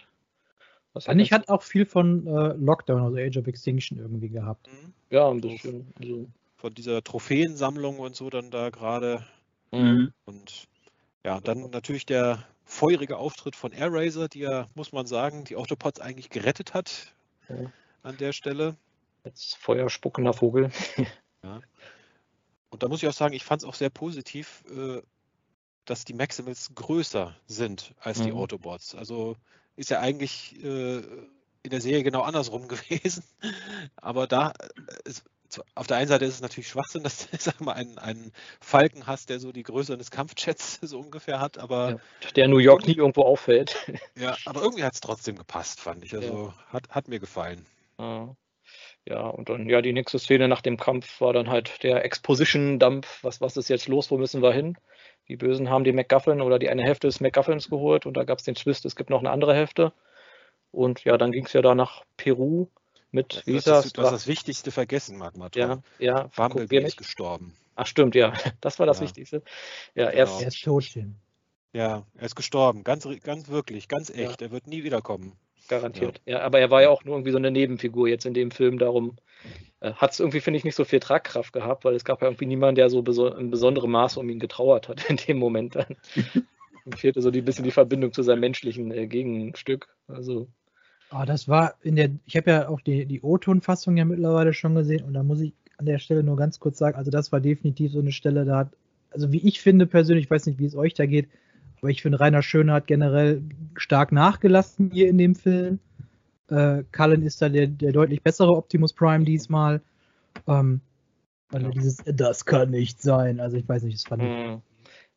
Was 0.93 1.05
Fand 1.05 1.21
ich 1.21 1.31
hat 1.31 1.47
auch 1.47 1.61
viel 1.61 1.85
von 1.85 2.27
äh, 2.27 2.53
Lockdown, 2.57 3.01
also 3.01 3.17
Age 3.17 3.37
of 3.37 3.47
Extinction 3.47 3.97
irgendwie 3.97 4.29
gehabt. 4.29 4.67
Mhm. 4.67 4.93
Ja, 5.09 5.29
ein 5.29 5.39
bisschen. 5.39 5.93
Also, 5.99 6.27
von 6.61 6.75
dieser 6.75 7.03
Trophäensammlung 7.03 7.97
und 7.97 8.15
so 8.15 8.29
dann 8.29 8.51
da 8.51 8.69
gerade. 8.69 9.25
Mhm. 9.71 10.13
Und 10.25 10.67
ja, 11.25 11.39
dann 11.41 11.71
natürlich 11.71 12.05
der 12.05 12.45
feurige 12.65 13.17
Auftritt 13.17 13.55
von 13.55 13.71
Air 13.71 13.91
Razor, 13.91 14.29
die 14.29 14.41
ja, 14.41 14.69
muss 14.75 14.91
man 14.91 15.07
sagen, 15.07 15.43
die 15.43 15.55
Autopods 15.55 15.99
eigentlich 15.99 16.29
gerettet 16.29 16.75
hat 16.75 17.13
ja. 17.49 17.71
an 18.03 18.17
der 18.17 18.31
Stelle. 18.31 18.75
Jetzt 19.23 19.57
feuerspuckender 19.57 20.33
Vogel. 20.33 20.71
ja. 21.43 21.61
Und 22.69 22.83
da 22.83 22.87
muss 22.87 23.01
ich 23.01 23.09
auch 23.09 23.13
sagen, 23.13 23.33
ich 23.33 23.43
fand 23.43 23.63
es 23.63 23.67
auch 23.67 23.75
sehr 23.75 23.89
positiv, 23.89 24.63
äh, 24.69 25.01
dass 25.85 26.05
die 26.05 26.13
Maximals 26.13 26.75
größer 26.75 27.35
sind 27.47 27.95
als 27.99 28.19
mhm. 28.19 28.25
die 28.25 28.31
Autobots. 28.33 28.93
Also 28.93 29.35
ist 29.75 29.89
ja 29.89 29.99
eigentlich 29.99 30.63
äh, 30.63 30.97
in 31.63 31.69
der 31.71 31.81
Serie 31.81 32.03
genau 32.03 32.21
andersrum 32.21 32.67
gewesen. 32.67 33.23
Aber 33.95 34.27
da, 34.27 34.53
äh, 35.05 35.11
auf 35.75 35.87
der 35.87 35.97
einen 35.97 36.07
Seite 36.07 36.25
ist 36.25 36.35
es 36.35 36.41
natürlich 36.41 36.67
Schwachsinn, 36.67 37.03
dass 37.03 37.29
du 37.29 37.37
sag 37.39 37.61
mal, 37.61 37.73
einen, 37.73 37.97
einen 37.97 38.31
Falken 38.59 39.07
hast, 39.07 39.29
der 39.29 39.39
so 39.39 39.51
die 39.51 39.63
Größe 39.63 39.93
eines 39.93 40.11
Kampfjets 40.11 40.79
so 40.81 40.99
ungefähr 40.99 41.39
hat, 41.39 41.57
aber. 41.57 41.89
Ja, 42.21 42.31
der 42.35 42.47
New 42.47 42.57
York 42.57 42.87
nie 42.87 42.95
irgendwo 42.95 43.23
auffällt. 43.23 43.91
Ja, 44.15 44.35
aber 44.45 44.61
irgendwie 44.61 44.83
hat 44.83 44.93
es 44.93 45.01
trotzdem 45.01 45.37
gepasst, 45.37 45.79
fand 45.79 46.03
ich. 46.03 46.13
Also 46.13 46.47
ja. 46.47 46.73
hat, 46.73 46.89
hat 46.89 47.07
mir 47.07 47.19
gefallen. 47.19 47.65
Ja, 49.05 49.27
und 49.27 49.49
dann, 49.49 49.67
ja, 49.67 49.81
die 49.81 49.93
nächste 49.93 50.19
Szene 50.19 50.47
nach 50.47 50.61
dem 50.61 50.77
Kampf 50.77 51.21
war 51.21 51.33
dann 51.33 51.49
halt 51.49 51.83
der 51.83 52.05
Exposition-Dump. 52.05 53.05
Was, 53.21 53.41
was 53.41 53.57
ist 53.57 53.69
jetzt 53.69 53.87
los? 53.87 54.11
Wo 54.11 54.17
müssen 54.17 54.41
wir 54.41 54.53
hin? 54.53 54.77
Die 55.27 55.37
Bösen 55.37 55.69
haben 55.69 55.83
die 55.83 55.91
MacGuffin 55.91 56.41
oder 56.41 56.59
die 56.59 56.69
eine 56.69 56.83
Hälfte 56.83 57.07
des 57.07 57.19
MacGuffins 57.19 57.69
geholt 57.69 58.05
und 58.05 58.15
da 58.17 58.23
gab 58.23 58.39
es 58.39 58.43
den 58.43 58.55
Twist, 58.55 58.85
es 58.85 58.95
gibt 58.95 59.09
noch 59.09 59.19
eine 59.19 59.31
andere 59.31 59.53
Hälfte. 59.53 59.93
Und 60.71 61.03
ja, 61.03 61.17
dann 61.17 61.31
ging 61.31 61.45
es 61.45 61.53
ja 61.53 61.61
da 61.61 61.75
nach 61.75 62.03
Peru 62.17 62.67
mit, 63.11 63.43
wie 63.45 63.53
hieß 63.53 63.65
das? 63.65 63.93
Du 63.93 64.01
hast 64.01 64.11
das 64.11 64.27
Wichtigste 64.27 64.71
vergessen, 64.71 65.17
Magma. 65.17 65.49
Ja, 65.53 65.81
ja. 65.99 66.29
Bumblebee 66.35 66.79
ist 66.79 66.97
gestorben. 66.97 67.53
Ach 67.75 67.87
stimmt, 67.87 68.15
ja. 68.15 68.33
Das 68.61 68.79
war 68.79 68.85
das 68.85 68.99
ja. 68.99 69.05
Wichtigste. 69.05 69.43
Ja, 69.95 70.11
genau. 70.11 70.39
er 70.39 70.47
ist 70.47 70.63
tot. 70.63 70.85
Ja, 71.73 72.05
er 72.15 72.25
ist 72.25 72.35
gestorben. 72.35 72.83
Ganz, 72.83 73.07
ganz 73.23 73.49
wirklich, 73.49 73.87
ganz 73.87 74.09
echt. 74.09 74.41
Ja. 74.41 74.47
Er 74.47 74.51
wird 74.51 74.67
nie 74.67 74.83
wiederkommen. 74.83 75.33
Garantiert. 75.67 76.21
Ja. 76.25 76.39
ja. 76.39 76.43
aber 76.43 76.59
er 76.59 76.69
war 76.69 76.81
ja 76.81 76.89
auch 76.89 77.03
nur 77.03 77.15
irgendwie 77.15 77.31
so 77.31 77.37
eine 77.37 77.51
Nebenfigur 77.51 78.07
jetzt 78.07 78.25
in 78.25 78.33
dem 78.33 78.51
Film. 78.51 78.77
Darum 78.77 79.17
äh, 79.79 79.93
hat 79.93 80.11
es 80.11 80.19
irgendwie, 80.19 80.41
finde 80.41 80.57
ich, 80.57 80.63
nicht 80.63 80.75
so 80.75 80.83
viel 80.83 80.99
Tragkraft 80.99 81.53
gehabt, 81.53 81.85
weil 81.85 81.95
es 81.95 82.05
gab 82.05 82.21
ja 82.21 82.27
irgendwie 82.27 82.45
niemanden, 82.45 82.75
der 82.75 82.89
so 82.89 83.01
beso 83.01 83.27
in 83.27 83.51
besonderem 83.51 83.91
Maße 83.91 84.19
um 84.19 84.29
ihn 84.29 84.39
getrauert 84.39 84.89
hat 84.89 85.05
in 85.09 85.17
dem 85.17 85.37
Moment 85.37 85.75
dann. 85.75 85.95
Ihm 86.85 86.93
fehlte 86.93 87.21
so 87.21 87.29
ein 87.29 87.45
bisschen 87.45 87.63
die 87.63 87.71
Verbindung 87.71 88.11
zu 88.11 88.23
seinem 88.23 88.39
menschlichen 88.39 88.91
äh, 88.91 89.07
Gegenstück. 89.07 89.87
Also. 90.07 90.47
Oh, 91.13 91.23
das 91.25 91.47
war 91.47 91.75
in 91.81 91.95
der, 91.95 92.09
ich 92.25 92.37
habe 92.37 92.51
ja 92.51 92.69
auch 92.69 92.81
die, 92.81 93.05
die 93.05 93.21
O-Ton-Fassung 93.21 93.97
ja 93.97 94.05
mittlerweile 94.05 94.53
schon 94.53 94.75
gesehen 94.75 95.03
und 95.03 95.13
da 95.13 95.23
muss 95.23 95.41
ich 95.41 95.53
an 95.77 95.85
der 95.85 95.99
Stelle 95.99 96.23
nur 96.23 96.37
ganz 96.37 96.59
kurz 96.59 96.77
sagen, 96.77 96.97
also 96.97 97.11
das 97.11 97.31
war 97.31 97.41
definitiv 97.41 97.91
so 97.91 97.99
eine 97.99 98.11
Stelle, 98.11 98.45
da 98.45 98.59
hat, 98.59 98.69
also 99.09 99.31
wie 99.31 99.45
ich 99.45 99.61
finde 99.61 99.87
persönlich, 99.87 100.25
ich 100.25 100.31
weiß 100.31 100.45
nicht, 100.45 100.59
wie 100.59 100.65
es 100.65 100.75
euch 100.75 100.93
da 100.93 101.05
geht, 101.05 101.27
aber 101.81 101.89
ich 101.89 102.01
finde, 102.01 102.19
Rainer 102.19 102.43
Schöne 102.43 102.73
hat 102.73 102.87
generell 102.87 103.41
stark 103.75 104.11
nachgelassen 104.11 104.91
hier 104.91 105.09
in 105.09 105.17
dem 105.17 105.33
Film. 105.33 105.79
Äh, 106.49 106.83
Cullen 106.91 107.23
ist 107.23 107.41
da 107.41 107.49
der, 107.49 107.67
der 107.67 107.91
deutlich 107.91 108.21
bessere 108.21 108.55
Optimus 108.55 108.93
Prime 108.93 109.25
diesmal. 109.25 109.81
Ähm, 110.47 110.81
weil 111.49 111.63
ja. 111.63 111.69
dieses, 111.71 111.97
das 112.05 112.45
kann 112.45 112.69
nicht 112.69 113.01
sein. 113.01 113.39
Also 113.39 113.57
ich 113.57 113.67
weiß 113.67 113.83
nicht, 113.83 113.95
das 113.95 114.03
fand 114.03 114.21
mhm. 114.21 114.27
ich. 114.27 114.70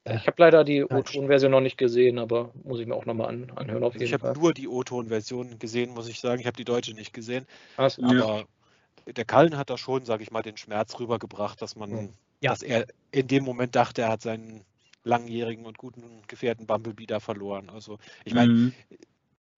Ich 0.06 0.26
habe 0.26 0.34
leider 0.36 0.64
die 0.64 0.84
O-Ton-Version 0.84 1.50
noch 1.50 1.62
nicht 1.62 1.78
gesehen, 1.78 2.18
aber 2.18 2.50
muss 2.62 2.78
ich 2.78 2.86
mir 2.86 2.94
auch 2.94 3.06
nochmal 3.06 3.28
an, 3.28 3.50
anhören 3.56 3.82
auf 3.84 3.94
jeden 3.94 4.04
ich 4.04 4.10
Fall. 4.10 4.20
Ich 4.20 4.24
habe 4.24 4.38
nur 4.38 4.52
die 4.52 4.68
O-Ton-Version 4.68 5.58
gesehen, 5.58 5.94
muss 5.94 6.08
ich 6.08 6.20
sagen. 6.20 6.40
Ich 6.40 6.46
habe 6.46 6.56
die 6.56 6.64
deutsche 6.64 6.92
nicht 6.92 7.14
gesehen. 7.14 7.46
Also, 7.78 8.02
aber 8.02 8.44
ja. 9.06 9.12
der 9.12 9.24
Kallen 9.24 9.56
hat 9.56 9.70
da 9.70 9.78
schon, 9.78 10.04
sage 10.04 10.22
ich 10.22 10.30
mal, 10.30 10.42
den 10.42 10.58
Schmerz 10.58 10.98
rübergebracht, 11.00 11.62
dass 11.62 11.74
man, 11.74 12.10
ja. 12.40 12.50
dass 12.50 12.62
er 12.62 12.86
in 13.12 13.28
dem 13.28 13.44
Moment 13.44 13.74
dachte, 13.76 14.02
er 14.02 14.10
hat 14.10 14.20
seinen 14.20 14.64
langjährigen 15.04 15.64
und 15.64 15.78
guten 15.78 16.02
Gefährten 16.28 16.66
Bumblebee 16.66 17.06
da 17.06 17.18
verloren. 17.18 17.70
Also 17.70 17.98
ich 18.24 18.34
meine, 18.34 18.52
mhm. 18.52 18.74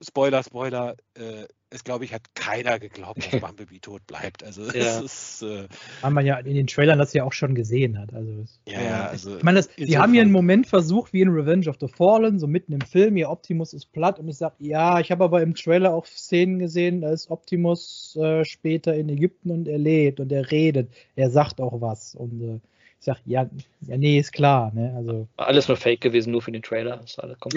Spoiler, 0.03 0.43
Spoiler, 0.43 0.97
äh, 1.15 1.47
es 1.71 1.83
glaube 1.83 2.05
ich, 2.05 2.13
hat 2.13 2.35
keiner 2.35 2.79
geglaubt, 2.79 3.19
dass 3.19 3.41
Bumblebee 3.41 3.79
tot 3.81 4.07
bleibt. 4.07 4.45
Also 4.45 4.71
ja. 4.71 5.01
ist. 5.01 5.43
Äh, 5.43 5.69
Haben 6.03 6.15
wir 6.15 6.23
ja 6.23 6.39
in 6.39 6.55
den 6.55 6.67
Trailern 6.67 6.99
das 6.99 7.13
ja 7.13 7.25
auch 7.25 7.33
schon 7.33 7.55
gesehen 7.55 7.99
hat. 7.99 8.13
Also, 8.15 8.45
ja, 8.67 8.83
ja, 8.83 9.07
also 9.07 9.37
ich 9.37 9.43
meine, 9.43 9.65
die 9.77 9.99
haben 9.99 10.13
hier 10.13 10.23
einen 10.23 10.33
Moment 10.33 10.67
versucht, 10.67 11.13
wie 11.13 11.23
in 11.23 11.29
Revenge 11.29 11.69
of 11.69 11.77
the 11.81 11.89
Fallen, 11.89 12.39
so 12.39 12.47
mitten 12.47 12.73
im 12.73 12.83
Film, 12.83 13.17
ihr 13.17 13.31
Optimus 13.31 13.73
ist 13.73 13.93
platt 13.93 14.19
und 14.19 14.29
ich 14.29 14.37
sage, 14.37 14.55
ja, 14.59 15.01
ich 15.01 15.11
habe 15.11 15.25
aber 15.25 15.43
im 15.43 15.55
Trailer 15.55 15.95
auch 15.95 16.07
Szenen 16.07 16.59
gesehen, 16.59 17.01
da 17.01 17.11
ist 17.11 17.31
Optimus 17.31 18.17
äh, 18.21 18.45
später 18.45 18.95
in 18.95 19.09
Ägypten 19.09 19.51
und 19.51 19.67
er 19.67 19.79
lebt 19.79 20.21
und 20.21 20.31
er 20.31 20.51
redet, 20.51 20.91
er 21.17 21.31
sagt 21.31 21.61
auch 21.61 21.81
was 21.81 22.15
und 22.15 22.43
äh, 22.43 22.61
ich 22.99 23.05
sag, 23.05 23.19
ja, 23.27 23.49
ja, 23.83 23.99
nee, 23.99 24.19
ist 24.19 24.33
klar. 24.33 24.73
Ne? 24.75 24.95
Also, 24.97 25.29
alles 25.37 25.69
nur 25.69 25.77
Fake 25.77 26.01
gewesen, 26.01 26.33
nur 26.33 26.43
für 26.43 26.51
den 26.51 26.63
Trailer. 26.63 26.97
Das 26.97 27.19
alles 27.19 27.39
kommt 27.39 27.55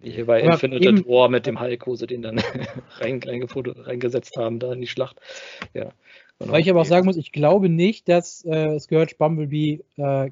Wie 0.00 0.10
hier 0.10 0.26
bei 0.26 0.40
Infinite 0.40 1.06
War 1.08 1.28
mit 1.28 1.46
dem 1.46 1.60
Hulk, 1.60 1.86
wo 1.86 1.94
sie 1.96 2.06
den 2.06 2.22
dann 2.22 2.38
rein, 3.00 3.20
reingesetzt 3.22 4.36
haben, 4.36 4.58
da 4.58 4.72
in 4.72 4.80
die 4.80 4.86
Schlacht. 4.86 5.20
Ja, 5.72 5.90
genau. 6.38 6.52
Weil 6.52 6.60
ich 6.60 6.70
aber 6.70 6.82
auch 6.82 6.86
sagen 6.86 7.06
muss, 7.06 7.16
ich 7.16 7.32
glaube 7.32 7.68
nicht, 7.68 8.08
dass 8.08 8.44
äh, 8.44 8.78
Scourge 8.78 9.14
Bumblebee 9.18 9.84
äh, 9.96 10.30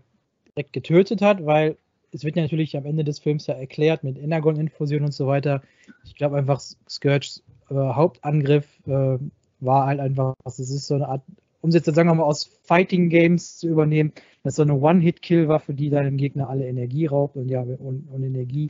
direkt 0.54 0.72
getötet 0.72 1.22
hat, 1.22 1.44
weil 1.46 1.76
es 2.12 2.24
wird 2.24 2.36
ja 2.36 2.42
natürlich 2.42 2.76
am 2.76 2.86
Ende 2.86 3.04
des 3.04 3.18
Films 3.18 3.46
ja 3.46 3.54
erklärt 3.54 4.04
mit 4.04 4.18
Energon-Infusion 4.18 5.02
und 5.02 5.12
so 5.12 5.26
weiter. 5.26 5.62
Ich 6.04 6.14
glaube 6.14 6.36
einfach, 6.36 6.60
Scourges 6.88 7.42
äh, 7.70 7.74
Hauptangriff 7.74 8.66
äh, 8.86 9.18
war 9.60 9.86
halt 9.86 9.98
einfach, 9.98 10.34
es 10.44 10.58
ist 10.58 10.86
so 10.86 10.94
eine 10.94 11.08
Art 11.08 11.22
um 11.64 11.70
es 11.70 11.76
jetzt, 11.76 11.86
sagen 11.86 12.10
wir 12.10 12.14
mal, 12.14 12.24
aus 12.24 12.44
Fighting 12.64 13.08
Games 13.08 13.56
zu 13.56 13.68
übernehmen, 13.68 14.12
das 14.42 14.52
ist 14.52 14.56
so 14.56 14.62
eine 14.64 14.74
One-Hit-Kill-Waffe, 14.74 15.72
die 15.72 15.88
deinem 15.88 16.18
Gegner 16.18 16.50
alle 16.50 16.66
Energie 16.66 17.06
raubt 17.06 17.38
und 17.38 17.48
ja, 17.48 17.62
und, 17.62 18.06
und 18.12 18.22
Energie 18.22 18.68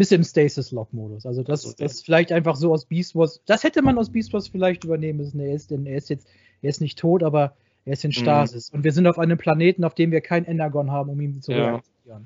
bis 0.00 0.12
im 0.12 0.24
Stasis-Lock-Modus. 0.24 1.26
Also 1.26 1.42
das, 1.42 1.66
okay. 1.66 1.74
das 1.80 2.00
vielleicht 2.00 2.32
einfach 2.32 2.56
so 2.56 2.72
aus 2.72 2.86
Beast 2.86 3.14
Wars, 3.14 3.42
das 3.44 3.64
hätte 3.64 3.82
man 3.82 3.98
aus 3.98 4.10
Beast 4.10 4.32
Wars 4.32 4.48
vielleicht 4.48 4.82
übernehmen 4.84 5.18
müssen. 5.18 5.38
Er 5.40 5.52
ist, 5.52 5.70
denn, 5.70 5.84
er 5.84 5.98
ist 5.98 6.08
jetzt, 6.08 6.26
er 6.62 6.70
ist 6.70 6.80
nicht 6.80 6.98
tot, 6.98 7.22
aber 7.22 7.54
er 7.84 7.92
ist 7.92 8.02
in 8.02 8.08
mhm. 8.08 8.14
Stasis. 8.14 8.72
Mhm. 8.72 8.78
Und 8.78 8.84
wir 8.84 8.92
sind 8.92 9.06
auf 9.06 9.18
einem 9.18 9.36
Planeten, 9.36 9.84
auf 9.84 9.94
dem 9.94 10.10
wir 10.10 10.22
kein 10.22 10.46
Energon 10.46 10.90
haben, 10.90 11.10
um 11.10 11.20
ihn 11.20 11.42
zu 11.42 11.52
ja. 11.52 11.82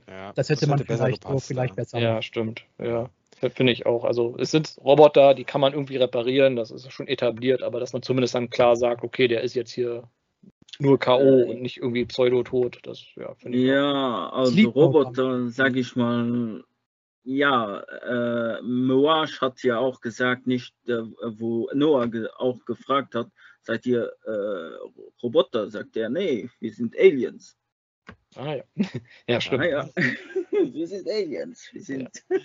Ja, 0.07 0.33
das 0.35 0.51
hätte 0.51 0.61
das 0.61 0.69
man 0.69 0.79
hätte 0.79 0.95
vielleicht, 0.95 1.23
gepasst, 1.23 1.49
vielleicht 1.49 1.73
ja. 1.73 1.75
besser 1.75 1.99
Ja, 1.99 2.23
stimmt. 2.23 2.65
Ja. 2.79 3.11
Finde 3.53 3.73
ich 3.73 3.87
auch. 3.87 4.05
Also 4.05 4.37
es 4.39 4.53
sind 4.53 4.77
Roboter, 4.85 5.35
die 5.35 5.43
kann 5.43 5.61
man 5.61 5.73
irgendwie 5.73 5.97
reparieren, 5.97 6.55
das 6.55 6.71
ist 6.71 6.93
schon 6.93 7.09
etabliert, 7.09 7.65
aber 7.65 7.81
dass 7.81 7.93
man 7.93 8.03
zumindest 8.03 8.37
dann 8.37 8.51
klar 8.51 8.77
sagt, 8.77 9.03
okay, 9.03 9.27
der 9.27 9.41
ist 9.41 9.55
jetzt 9.55 9.73
hier 9.73 10.05
nur 10.79 11.01
K.O. 11.01 11.51
und 11.51 11.61
nicht 11.61 11.79
irgendwie 11.79 12.05
Pseudotot, 12.05 12.79
das 12.85 13.05
ja, 13.17 13.35
finde 13.35 13.59
ich. 13.59 13.65
Ja, 13.65 14.29
auch. 14.29 14.39
also 14.39 14.69
Roboter, 14.71 15.49
sag 15.51 15.75
ich 15.75 15.97
mal, 15.97 16.63
ja, 17.25 17.81
äh, 17.81 18.63
Moash 18.63 19.41
hat 19.41 19.63
ja 19.63 19.79
auch 19.79 20.01
gesagt, 20.01 20.47
nicht, 20.47 20.75
äh, 20.87 21.03
wo 21.39 21.71
Noah 21.73 22.09
ge 22.09 22.29
auch 22.37 22.65
gefragt 22.65 23.15
hat, 23.15 23.29
seid 23.63 23.87
ihr 23.87 24.13
äh, 24.25 25.23
Roboter? 25.23 25.71
Sagt 25.71 25.97
er, 25.97 26.11
nee, 26.11 26.51
wir 26.61 26.73
sind 26.73 26.97
Aliens. 26.99 27.57
Ah 28.37 28.57
ja. 28.57 28.65
ja, 29.27 29.41
stimmt. 29.41 29.63
Ah, 29.63 29.67
ja. 29.67 29.89
wir 30.51 30.87
sind 30.87 31.09
Aliens, 31.09 31.69
wir 31.73 31.83
sind. 31.83 32.25
Ja. 32.29 32.39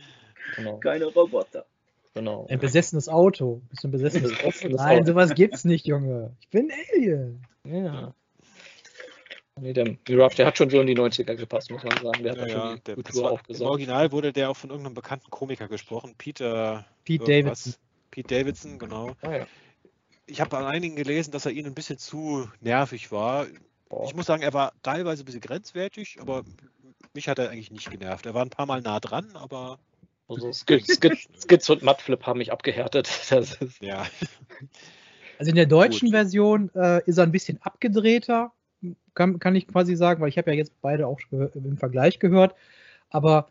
Genau. 0.55 0.77
Keine 0.79 1.05
Roboter. 1.05 1.65
Genau. 2.13 2.47
Ein 2.49 2.59
besessenes 2.59 3.07
Auto. 3.07 3.61
Bist 3.69 3.83
du 3.83 3.87
ein 3.87 3.91
besessenes 3.91 4.43
Auto? 4.43 4.75
Nein, 4.75 5.05
sowas 5.05 5.35
gibt's 5.35 5.63
nicht, 5.63 5.85
Junge. 5.85 6.35
Ich 6.39 6.49
bin 6.49 6.71
Alien. 6.93 7.45
Ja. 7.65 8.15
Nee, 9.61 9.73
der 9.73 9.97
Mirage, 10.07 10.35
der 10.37 10.47
hat 10.47 10.57
schon 10.57 10.69
so 10.69 10.79
in 10.81 10.87
die 10.87 10.95
90er 10.95 11.35
gepasst, 11.35 11.71
muss 11.71 11.83
man 11.83 11.97
sagen. 11.97 12.23
Der 12.23 12.31
hat 12.33 12.39
ja, 12.39 12.49
schon 12.49 12.75
die 12.75 12.81
der, 12.83 12.95
Kultur 12.95 13.31
aufgesaugt. 13.31 13.61
Im 13.61 13.67
Original 13.67 14.11
wurde 14.11 14.33
der 14.33 14.49
auch 14.49 14.57
von 14.57 14.69
irgendeinem 14.69 14.93
bekannten 14.93 15.29
Komiker 15.29 15.67
gesprochen, 15.67 16.15
Peter. 16.17 16.85
Pete 17.05 17.25
Davidson. 17.25 17.73
Pete 18.11 18.35
Davidson, 18.35 18.79
genau. 18.79 19.15
Ah, 19.21 19.37
ja. 19.37 19.47
Ich 20.25 20.41
habe 20.41 20.57
an 20.57 20.65
einigen 20.65 20.95
gelesen, 20.95 21.31
dass 21.31 21.45
er 21.45 21.51
ihnen 21.51 21.67
ein 21.67 21.75
bisschen 21.75 21.97
zu 21.97 22.49
nervig 22.61 23.11
war. 23.11 23.47
Boah. 23.89 24.05
Ich 24.05 24.15
muss 24.15 24.27
sagen, 24.27 24.43
er 24.43 24.53
war 24.53 24.73
teilweise 24.83 25.23
ein 25.23 25.25
bisschen 25.25 25.41
grenzwertig, 25.41 26.17
aber 26.21 26.43
mich 27.13 27.27
hat 27.27 27.39
er 27.39 27.49
eigentlich 27.49 27.71
nicht 27.71 27.89
genervt. 27.89 28.25
Er 28.25 28.35
war 28.35 28.43
ein 28.43 28.51
paar 28.51 28.67
Mal 28.67 28.81
nah 28.81 28.99
dran, 28.99 29.31
aber 29.33 29.79
also 30.27 30.51
Skits 30.53 31.69
und 31.69 31.81
Mudflip 31.81 32.25
haben 32.25 32.37
mich 32.37 32.51
abgehärtet. 32.51 33.09
ja. 33.81 34.05
Also 35.39 35.49
in 35.49 35.55
der 35.55 35.65
deutschen 35.65 36.07
Gut. 36.07 36.15
Version 36.15 36.69
äh, 36.75 37.03
ist 37.05 37.17
er 37.17 37.23
ein 37.23 37.31
bisschen 37.31 37.59
abgedrehter, 37.61 38.53
kann, 39.13 39.39
kann 39.39 39.55
ich 39.55 39.67
quasi 39.67 39.95
sagen, 39.95 40.21
weil 40.21 40.29
ich 40.29 40.37
habe 40.37 40.51
ja 40.51 40.57
jetzt 40.57 40.73
beide 40.81 41.07
auch 41.07 41.19
im 41.31 41.77
Vergleich 41.77 42.19
gehört. 42.19 42.55
Aber 43.09 43.49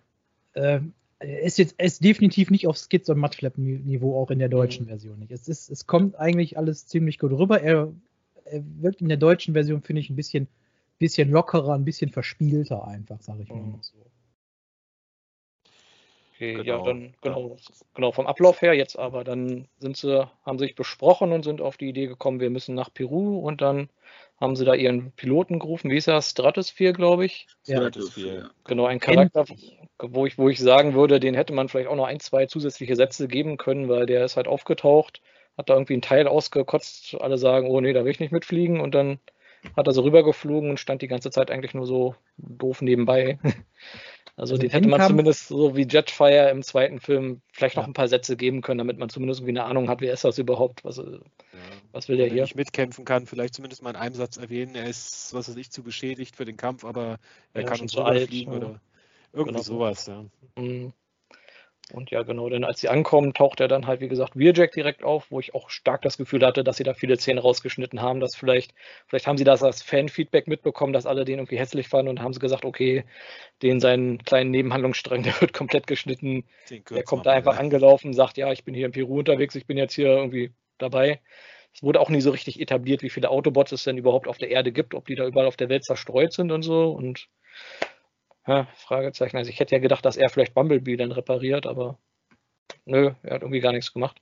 äh, 0.55 0.81
er 1.21 1.43
ist 1.43 1.59
jetzt 1.59 1.81
ist 1.81 2.05
definitiv 2.05 2.51
nicht 2.51 2.67
auf 2.67 2.79
Skits 2.79 3.09
und 3.09 3.19
Mudflap-Niveau, 3.19 4.21
auch 4.21 4.31
in 4.31 4.39
der 4.39 4.49
deutschen 4.49 4.85
mhm. 4.85 4.91
Version 4.91 5.19
nicht. 5.19 5.33
Es, 5.33 5.49
ist, 5.49 5.71
es 5.71 5.87
kommt 5.87 6.17
eigentlich 6.17 6.57
alles 6.57 6.87
ziemlich 6.87 7.19
gut 7.19 7.33
rüber. 7.33 7.61
Er, 7.61 7.93
er 8.45 8.63
wirkt 8.81 9.01
in 9.01 9.09
der 9.09 9.17
deutschen 9.17 9.55
Version, 9.55 9.83
finde 9.83 10.01
ich, 10.01 10.11
ein 10.11 10.17
bisschen, 10.17 10.47
bisschen 10.99 11.31
lockerer, 11.31 11.75
ein 11.75 11.85
bisschen 11.85 12.11
verspielter 12.11 12.87
einfach, 12.87 13.21
sage 13.21 13.43
ich 13.43 13.51
mhm. 13.51 13.73
mal 13.73 13.79
so. 13.81 13.95
Okay, 16.39 16.55
genau. 16.55 16.63
ja, 16.63 16.85
dann 16.85 17.15
genau, 17.21 17.57
genau 17.95 18.13
vom 18.13 18.29
Ablauf 18.29 18.63
her 18.63 18.73
jetzt 18.73 18.97
aber 18.97 19.25
dann 19.25 19.67
sind 19.81 19.97
sie, 19.97 20.31
haben 20.47 20.61
sich 20.61 20.77
besprochen 20.77 21.33
und 21.33 21.43
sind 21.43 21.61
auf 21.61 21.77
die 21.77 21.89
Idee 21.89 22.07
gekommen, 22.07 22.39
wir 22.39 22.49
müssen 22.49 22.77
nach 22.77 22.95
Peru 22.95 23.41
und 23.41 23.61
dann 23.61 23.89
haben 24.41 24.55
sie 24.55 24.65
da 24.65 24.75
ihren 24.75 25.11
Piloten 25.11 25.59
gerufen, 25.59 25.91
wie 25.91 25.97
ist 25.97 26.07
er, 26.07 26.23
Stratosphere, 26.23 26.93
glaube 26.93 27.25
ich. 27.25 27.49
Stratosphere. 27.65 28.51
Genau, 28.63 28.87
ein 28.87 29.01
Charakter, 29.01 29.47
wo 30.01 30.27
ich, 30.27 30.39
wo 30.39 30.49
ich 30.49 30.61
sagen 30.61 30.95
würde, 30.95 31.19
den 31.19 31.35
hätte 31.35 31.53
man 31.53 31.69
vielleicht 31.69 31.89
auch 31.89 31.97
noch 31.97 32.07
ein, 32.07 32.21
zwei 32.21 32.47
zusätzliche 32.47 32.95
Sätze 32.95 33.27
geben 33.27 33.57
können, 33.57 33.89
weil 33.89 34.07
der 34.07 34.25
ist 34.25 34.37
halt 34.37 34.47
aufgetaucht, 34.47 35.21
hat 35.57 35.69
da 35.69 35.75
irgendwie 35.75 35.95
einen 35.95 36.03
Teil 36.03 36.29
ausgekotzt, 36.29 37.21
alle 37.21 37.37
sagen, 37.37 37.69
oh 37.69 37.81
nee, 37.81 37.93
da 37.93 38.05
will 38.05 38.13
ich 38.13 38.21
nicht 38.21 38.31
mitfliegen 38.31 38.81
und 38.81 38.95
dann 38.95 39.19
hat 39.77 39.89
er 39.89 39.93
so 39.93 40.03
rübergeflogen 40.03 40.71
und 40.71 40.79
stand 40.79 41.03
die 41.03 41.09
ganze 41.09 41.33
Zeit 41.33 41.51
eigentlich 41.51 41.75
nur 41.75 41.87
so 41.87 42.15
doof 42.37 42.81
nebenbei. 42.81 43.41
Also, 44.39 44.55
also 44.55 44.63
den 44.63 44.71
hätte 44.71 44.89
man 44.89 45.01
zumindest 45.01 45.49
so 45.49 45.75
wie 45.77 45.85
Jetfire 45.89 46.51
im 46.51 46.63
zweiten 46.63 47.01
Film 47.01 47.43
vielleicht 47.53 47.75
noch 47.75 47.89
ein 47.89 47.93
paar 47.93 48.07
Sätze 48.07 48.37
geben 48.37 48.61
können, 48.61 48.79
damit 48.79 48.97
man 48.97 49.09
zumindest 49.09 49.41
irgendwie 49.41 49.59
eine 49.59 49.65
Ahnung 49.65 49.89
hat, 49.89 50.01
wer 50.01 50.13
ist 50.13 50.23
das 50.23 50.39
überhaupt, 50.39 50.85
was, 50.85 50.99
ja. 50.99 51.05
was 51.91 52.09
will 52.09 52.19
der 52.19 52.27
Wenn 52.27 52.35
hier? 52.35 52.43
Wenn 52.43 52.47
ich 52.47 52.55
mitkämpfen 52.55 53.05
kann, 53.05 53.27
vielleicht 53.27 53.55
zumindest 53.55 53.83
mal 53.83 53.91
in 53.91 53.97
einem 53.97 54.15
Satz 54.15 54.37
erwähnen, 54.37 54.77
er 54.77 54.89
ist, 54.89 55.35
was 55.35 55.49
weiß 55.49 55.57
ich, 55.57 55.73
zu 55.73 55.83
beschädigt 55.83 56.37
für 56.37 56.45
den 56.45 56.57
Kampf, 56.57 56.85
aber 56.85 57.19
er 57.53 57.63
ja, 57.63 57.67
kann 57.67 57.81
uns 57.81 57.95
fliegen 57.95 58.53
ja. 58.53 58.59
oder 58.59 58.81
irgendwie 59.33 59.55
genau. 59.55 59.63
sowas, 59.63 60.07
ja. 60.07 60.25
Mhm. 60.57 60.93
Und 61.93 62.11
ja, 62.11 62.23
genau, 62.23 62.49
denn 62.49 62.65
als 62.65 62.81
sie 62.81 62.89
ankommen, 62.89 63.33
taucht 63.33 63.61
er 63.61 63.69
dann 63.69 63.87
halt, 63.87 64.01
wie 64.01 64.09
gesagt, 64.09 64.37
Wheeljack 64.37 64.73
direkt 64.73 65.03
auf, 65.03 65.31
wo 65.31 65.41
ich 65.41 65.55
auch 65.55 65.71
stark 65.71 66.03
das 66.03 66.19
Gefühl 66.19 66.45
hatte, 66.45 66.63
dass 66.63 66.77
sie 66.77 66.85
da 66.85 66.95
viele 66.95 67.17
Szenen 67.17 67.39
rausgeschnitten 67.39 68.03
haben, 68.03 68.21
dass 68.21 68.37
vielleicht, 68.37 68.75
vielleicht 69.07 69.27
haben 69.27 69.39
sie 69.39 69.45
das 69.45 69.63
als 69.63 69.83
Fanfeedback 69.83 70.49
mitbekommen, 70.49 70.93
dass 70.93 71.07
alle 71.07 71.25
den 71.25 71.39
irgendwie 71.39 71.59
hässlich 71.59 71.89
fanden 71.89 72.11
und 72.11 72.21
haben 72.21 72.33
sie 72.35 72.41
gesagt, 72.41 72.65
okay, 72.65 73.05
den 73.63 73.81
seinen 73.81 74.19
kleinen 74.19 74.51
Nebenhandlungsstrang, 74.51 75.23
der 75.25 75.41
wird 75.41 75.53
komplett 75.53 75.87
geschnitten. 75.87 76.45
Der 76.97 77.05
kommt 77.05 77.27
da 77.27 77.33
einfach 77.33 77.59
angelaufen, 77.59 78.13
sagt, 78.13 78.37
ja, 78.37 78.53
ich 78.53 78.65
bin 78.65 78.75
hier 78.75 78.87
in 78.87 78.93
Peru 78.93 79.19
unterwegs, 79.21 79.55
ich 79.55 79.67
bin 79.67 79.79
jetzt 79.79 79.95
hier 79.95 80.09
irgendwie 80.09 80.53
dabei. 80.77 81.21
Es 81.75 81.83
wurde 81.83 82.01
auch 82.01 82.11
nie 82.11 82.21
so 82.21 82.31
richtig 82.31 82.61
etabliert, 82.61 83.03
wie 83.03 83.11
viele 83.11 83.31
Autobots 83.31 83.73
es 83.73 83.85
denn 83.85 83.99
überhaupt 83.99 84.27
auf 84.27 84.39
der 84.39 84.51
Erde 84.51 84.73
gibt, 84.73 84.95
ob 84.95 85.07
die 85.07 85.15
da 85.15 85.27
überall 85.27 85.47
auf 85.47 85.57
der 85.57 85.69
Welt 85.69 85.85
zerstreut 85.85 86.33
sind 86.33 86.51
und 86.51 86.63
so. 86.63 86.91
Und 86.91 87.29
ja, 88.49 88.67
Fragezeichen. 88.75 89.37
Also 89.37 89.51
ich 89.51 89.61
hätte 89.61 89.75
ja 89.75 89.81
gedacht, 89.81 90.05
dass 90.05 90.17
er 90.17 90.31
vielleicht 90.31 90.55
Bumblebee 90.55 90.97
dann 90.97 91.13
repariert, 91.13 91.67
aber 91.67 91.99
nö, 92.87 93.13
er 93.23 93.35
hat 93.35 93.43
irgendwie 93.43 93.61
gar 93.61 93.73
nichts 93.73 93.93
gemacht. 93.93 94.21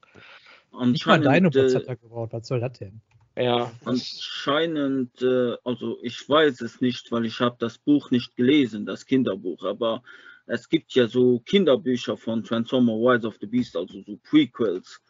Nicht 0.84 1.06
mal 1.06 1.20
deine 1.20 1.50
Bots 1.50 1.72
äh, 1.72 1.76
hat 1.76 1.86
er 1.86 1.96
gebaut. 1.96 2.32
Was 2.32 2.48
soll 2.48 2.60
das 2.60 2.78
denn? 2.78 3.00
Ja. 3.36 3.70
Anscheinend, 3.84 5.22
äh, 5.22 5.56
also 5.62 5.98
ich 6.02 6.28
weiß 6.28 6.60
es 6.62 6.80
nicht, 6.80 7.12
weil 7.12 7.24
ich 7.24 7.40
habe 7.40 7.56
das 7.58 7.78
Buch 7.78 8.10
nicht 8.10 8.34
gelesen, 8.34 8.84
das 8.84 9.06
Kinderbuch, 9.06 9.64
aber 9.64 10.02
es 10.46 10.68
gibt 10.68 10.94
ja 10.94 11.06
so 11.06 11.40
Kinderbücher 11.40 12.16
von 12.16 12.42
Transformer 12.42 12.94
Rise 12.94 13.26
of 13.26 13.36
the 13.40 13.46
Beast, 13.46 13.76
also 13.76 14.02
so 14.02 14.16
Prequels. 14.28 15.00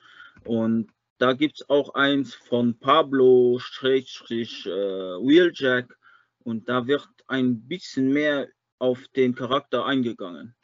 Und 0.45 0.91
da 1.19 1.33
gibt 1.33 1.61
es 1.61 1.71
auch 1.71 1.95
eins 1.95 2.35
von 2.35 2.79
Pablo 2.79 3.59
Schrägstrich 3.59 4.67
äh, 4.67 4.71
Wheeljack 4.71 5.97
und 6.45 6.69
da 6.69 6.87
wird 6.87 7.09
ein 7.29 7.67
bisschen 7.67 8.13
mehr 8.13 8.49
auf 8.79 9.07
den 9.15 9.35
Charakter 9.35 9.87
eingegangen. 9.87 10.55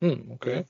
Hm, 0.00 0.30
okay. 0.30 0.66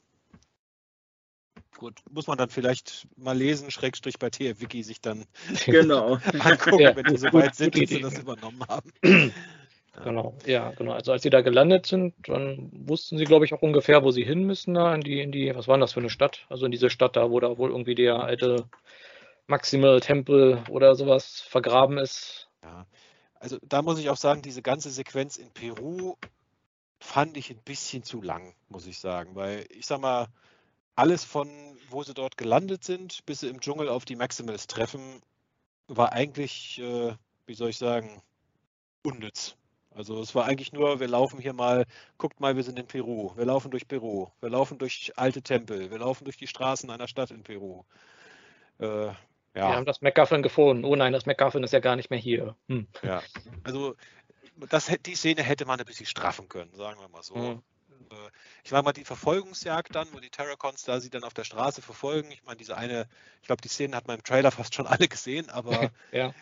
Gut, 1.77 2.01
muss 2.11 2.27
man 2.27 2.39
dann 2.39 2.51
vielleicht 2.51 3.09
mal 3.17 3.37
lesen, 3.37 3.71
Schrägstrich 3.71 4.19
bei 4.19 4.31
TF-Wiki 4.31 4.83
sich 4.83 5.01
dann 5.01 5.25
genau. 5.67 6.15
angucken, 6.39 6.81
ja, 6.81 6.95
wenn 6.95 7.05
die 7.05 7.17
so 7.17 7.33
weit 7.33 7.55
sind, 7.55 7.75
dass 7.75 7.89
sie 7.89 8.01
das 8.03 8.19
übernommen 8.19 8.63
haben. 8.69 8.93
Genau, 10.05 10.39
ja, 10.47 10.71
genau. 10.71 10.93
Also 10.93 11.13
als 11.13 11.23
sie 11.23 11.29
da 11.29 11.43
gelandet 11.43 11.85
sind, 11.85 12.15
dann 12.27 12.71
wussten 12.73 13.19
sie, 13.19 13.25
glaube 13.25 13.45
ich, 13.45 13.53
auch 13.53 13.61
ungefähr, 13.61 14.03
wo 14.03 14.11
sie 14.11 14.25
hin 14.25 14.45
müssen, 14.45 14.73
da 14.73 14.95
in 14.95 15.03
die, 15.03 15.21
in 15.21 15.33
die, 15.33 15.55
was 15.55 15.69
war 15.69 15.77
das 15.77 15.93
für 15.93 16.01
eine 16.01 16.09
Stadt? 16.09 16.47
Also 16.49 16.65
in 16.65 16.73
diese 16.73 16.89
Stadt 16.89 17.15
da, 17.15 17.31
wo 17.31 17.39
da 17.41 17.59
wohl 17.59 17.71
irgendwie 17.71 17.95
der 17.95 18.23
alte 18.23 18.71
Maximal 19.49 20.01
Tempel 20.01 20.63
oder 20.71 20.95
sowas 20.95 21.43
vergraben 21.43 21.99
ist. 21.99 22.49
Ja, 22.63 22.87
also 23.39 23.59
da 23.63 23.83
muss 23.83 23.99
ich 23.99 24.09
auch 24.09 24.17
sagen, 24.17 24.41
diese 24.41 24.63
ganze 24.63 24.89
Sequenz 24.89 25.37
in 25.37 25.51
Peru 25.51 26.17
fand 27.03 27.37
ich 27.37 27.51
ein 27.51 27.63
bisschen 27.65 28.03
zu 28.03 28.23
lang, 28.23 28.55
muss 28.69 28.87
ich 28.87 28.99
sagen. 28.99 29.35
Weil 29.35 29.67
ich 29.71 29.87
sag 29.87 30.01
mal, 30.01 30.29
alles 30.95 31.25
von 31.25 31.49
wo 31.91 32.03
sie 32.03 32.15
dort 32.15 32.37
gelandet 32.37 32.85
sind, 32.85 33.25
bis 33.27 33.41
sie 33.41 33.49
im 33.49 33.61
Dschungel 33.61 33.89
auf 33.89 34.05
die 34.05 34.17
Maximals 34.17 34.67
treffen, 34.67 35.21
war 35.89 36.13
eigentlich, 36.13 36.81
äh, 36.81 37.15
wie 37.47 37.55
soll 37.55 37.71
ich 37.71 37.79
sagen, 37.79 38.23
unnütz. 39.03 39.57
Also 39.95 40.21
es 40.21 40.35
war 40.35 40.47
eigentlich 40.47 40.73
nur, 40.73 41.01
wir 41.01 41.09
laufen 41.09 41.39
hier 41.39 41.53
mal, 41.53 41.85
guckt 42.17 42.41
mal, 42.41 42.57
wir 42.57 42.63
sind 42.63 42.79
in 42.79 42.87
Peru, 42.87 43.33
wir 43.37 43.45
laufen 43.45 43.71
durch 43.71 43.87
Peru, 43.87 44.29
wir 44.41 44.49
laufen 44.49 44.79
durch 44.79 45.13
alte 45.17 45.43
Tempel, 45.43 45.91
wir 45.91 45.99
laufen 45.99 46.25
durch 46.25 46.39
die 46.39 46.47
Straßen 46.47 46.89
einer 46.91 47.09
Stadt 47.09 47.31
in 47.31 47.43
Peru. 47.43 47.85
Äh, 48.79 49.09
ja. 49.55 49.69
Wir 49.69 49.77
haben 49.77 49.85
das 49.85 50.01
McGuffin 50.01 50.43
gefunden. 50.43 50.85
Oh 50.87 50.97
nein, 50.97 51.13
das 51.13 51.27
McGuffin 51.27 51.63
ist 51.63 51.75
ja 51.75 51.81
gar 51.81 51.97
nicht 51.97 52.09
mehr 52.09 52.19
hier. 52.19 52.57
Hm. 52.69 52.87
Ja, 53.03 53.23
also 53.65 53.97
das, 54.57 54.91
die 55.07 55.15
Szene 55.15 55.43
hätte 55.43 55.65
man 55.65 55.79
ein 55.79 55.87
bisschen 55.87 56.07
straffen 56.07 56.49
können, 56.49 56.75
sagen 56.75 57.01
wir 57.01 57.09
mal 57.09 57.23
so. 57.23 57.37
Mhm. 57.37 57.63
Ich 58.65 58.71
meine 58.73 58.83
mal 58.83 58.93
die 58.93 59.05
Verfolgungsjagd 59.05 59.95
dann, 59.95 60.13
wo 60.13 60.21
die 60.21 60.31
Terracons 60.31 60.83
da 60.83 61.01
sie 61.01 61.11
dann 61.11 61.25
auf 61.25 61.35
der 61.35 61.45
Straße 61.45 61.83
verfolgen. 61.83 62.31
Ich 62.31 62.45
meine, 62.45 62.57
diese 62.57 62.77
eine, 62.77 63.09
ich 63.41 63.47
glaube, 63.47 63.63
die 63.63 63.69
Szene 63.69 63.97
hat 63.97 64.07
man 64.07 64.17
im 64.19 64.25
Trailer 64.25 64.51
fast 64.51 64.75
schon 64.75 64.87
alle 64.87 65.09
gesehen, 65.09 65.49
aber 65.51 65.91
ja. 66.13 66.35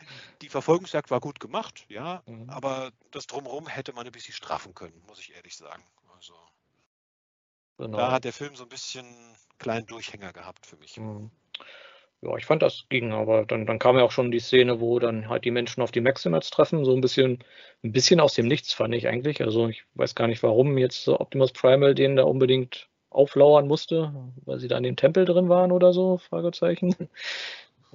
die 0.42 0.48
Verfolgungsjagd 0.48 1.10
war 1.10 1.20
gut 1.20 1.38
gemacht, 1.38 1.86
ja, 1.88 2.22
mhm. 2.26 2.50
aber 2.50 2.92
das 3.10 3.26
drumherum 3.26 3.68
hätte 3.68 3.92
man 3.92 4.06
ein 4.06 4.12
bisschen 4.12 4.34
straffen 4.34 4.74
können, 4.74 5.00
muss 5.06 5.20
ich 5.20 5.34
ehrlich 5.34 5.56
sagen. 5.56 5.84
Also 6.16 6.34
genau. 7.78 7.98
da 7.98 8.10
hat 8.10 8.24
der 8.24 8.32
Film 8.32 8.56
so 8.56 8.64
ein 8.64 8.68
bisschen 8.68 9.06
kleinen 9.58 9.86
Durchhänger 9.86 10.32
gehabt 10.32 10.66
für 10.66 10.76
mich. 10.76 10.96
Mhm 10.96 11.30
ja, 12.22 12.36
ich 12.36 12.44
fand 12.44 12.62
das 12.62 12.84
ging, 12.90 13.12
aber 13.12 13.46
dann, 13.46 13.64
dann 13.64 13.78
kam 13.78 13.96
ja 13.96 14.02
auch 14.02 14.10
schon 14.10 14.30
die 14.30 14.40
Szene, 14.40 14.80
wo 14.80 14.98
dann 14.98 15.28
halt 15.28 15.44
die 15.44 15.50
Menschen 15.50 15.82
auf 15.82 15.90
die 15.90 16.02
Maximals 16.02 16.50
treffen, 16.50 16.84
so 16.84 16.94
ein 16.94 17.00
bisschen, 17.00 17.38
ein 17.82 17.92
bisschen 17.92 18.20
aus 18.20 18.34
dem 18.34 18.46
Nichts 18.46 18.74
fand 18.74 18.94
ich 18.94 19.08
eigentlich. 19.08 19.42
Also 19.42 19.68
ich 19.68 19.84
weiß 19.94 20.14
gar 20.14 20.28
nicht, 20.28 20.42
warum 20.42 20.76
jetzt 20.76 21.08
Optimus 21.08 21.52
Primal 21.52 21.94
den 21.94 22.16
da 22.16 22.24
unbedingt 22.24 22.88
auflauern 23.08 23.66
musste, 23.66 24.12
weil 24.44 24.58
sie 24.58 24.68
da 24.68 24.76
in 24.76 24.82
dem 24.82 24.96
Tempel 24.96 25.24
drin 25.24 25.48
waren 25.48 25.72
oder 25.72 25.92
so, 25.92 26.18
Fragezeichen. 26.18 26.94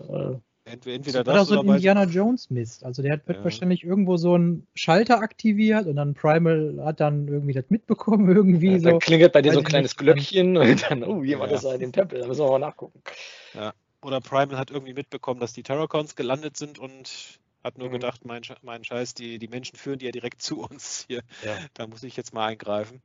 Äh, 0.09 0.35
entweder 0.65 1.23
das, 1.23 1.35
das 1.35 1.51
oder 1.51 1.61
so 1.63 1.69
ein 1.69 1.75
Indiana 1.75 2.03
Jones 2.03 2.49
Mist. 2.49 2.83
Also 2.83 3.01
der 3.01 3.21
wird 3.25 3.37
ja. 3.37 3.43
wahrscheinlich 3.45 3.85
irgendwo 3.85 4.17
so 4.17 4.33
einen 4.33 4.67
Schalter 4.73 5.21
aktiviert 5.21 5.87
und 5.87 5.95
dann 5.95 6.15
Primal 6.15 6.77
hat 6.83 6.99
dann 6.99 7.29
irgendwie 7.29 7.53
das 7.53 7.63
mitbekommen 7.69 8.29
irgendwie 8.35 8.73
ja, 8.73 8.79
so. 8.79 8.89
Dann 8.89 8.99
klingelt 8.99 9.31
bei 9.31 9.41
dir 9.41 9.53
so 9.53 9.59
ein 9.59 9.63
kleines 9.63 9.95
Glöckchen 9.95 10.57
und 10.57 10.91
dann, 10.91 11.05
oh, 11.05 11.23
jemand 11.23 11.51
ja. 11.51 11.55
ist 11.55 11.63
da 11.63 11.75
in 11.75 11.79
dem 11.79 11.93
Tempel, 11.93 12.19
da 12.19 12.27
müssen 12.27 12.43
wir 12.43 12.51
mal 12.51 12.59
nachgucken. 12.59 13.01
Ja 13.53 13.73
oder 14.05 14.21
Primal 14.21 14.57
hat 14.57 14.71
irgendwie 14.71 14.93
mitbekommen, 14.93 15.39
dass 15.39 15.53
die 15.53 15.63
Terracons 15.63 16.15
gelandet 16.15 16.57
sind 16.57 16.79
und 16.79 17.39
hat 17.63 17.77
nur 17.77 17.89
mhm. 17.89 17.93
gedacht, 17.93 18.25
mein, 18.25 18.43
mein 18.61 18.83
Scheiß, 18.83 19.15
die, 19.15 19.39
die 19.39 19.47
Menschen 19.47 19.77
führen 19.77 19.99
die 19.99 20.05
ja 20.05 20.11
direkt 20.11 20.41
zu 20.41 20.61
uns 20.61 21.05
hier. 21.07 21.21
Ja. 21.43 21.57
Da 21.73 21.87
muss 21.87 22.03
ich 22.03 22.15
jetzt 22.15 22.33
mal 22.33 22.47
eingreifen. 22.47 23.01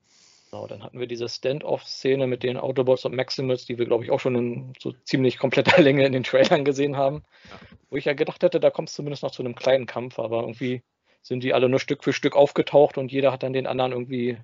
Genau, 0.51 0.67
dann 0.67 0.83
hatten 0.83 0.99
wir 0.99 1.07
diese 1.07 1.29
Stand-off-Szene 1.29 2.27
mit 2.27 2.43
den 2.43 2.57
Autobots 2.57 3.05
und 3.05 3.15
Maximals, 3.15 3.67
die 3.67 3.79
wir, 3.79 3.87
glaube 3.87 4.03
ich, 4.03 4.11
auch 4.11 4.19
schon 4.19 4.35
in 4.35 4.73
so 4.81 4.93
ziemlich 5.05 5.39
kompletter 5.39 5.81
Länge 5.83 6.05
in 6.05 6.13
den 6.13 6.25
Trailern 6.25 6.65
gesehen 6.65 6.97
haben. 6.97 7.23
Ja. 7.49 7.59
Wo 7.89 7.97
ich 7.97 8.05
ja 8.05 8.15
gedacht 8.15 8.43
hätte, 8.43 8.59
da 8.59 8.71
kommt 8.71 8.89
es 8.89 8.95
zumindest 8.95 9.23
noch 9.23 9.31
zu 9.31 9.43
einem 9.43 9.55
kleinen 9.55 9.87
Kampf, 9.87 10.19
aber 10.19 10.41
irgendwie 10.41 10.83
sind 11.23 11.45
die 11.45 11.55
alle 11.55 11.69
nur 11.69 11.79
Stück 11.79 12.03
für 12.03 12.13
Stück 12.13 12.35
aufgetaucht 12.35 12.99
und 12.99 13.13
jeder 13.13 13.31
hat 13.31 13.43
dann 13.43 13.53
den 13.53 13.67
anderen 13.67 13.93
irgendwie, 13.93 14.39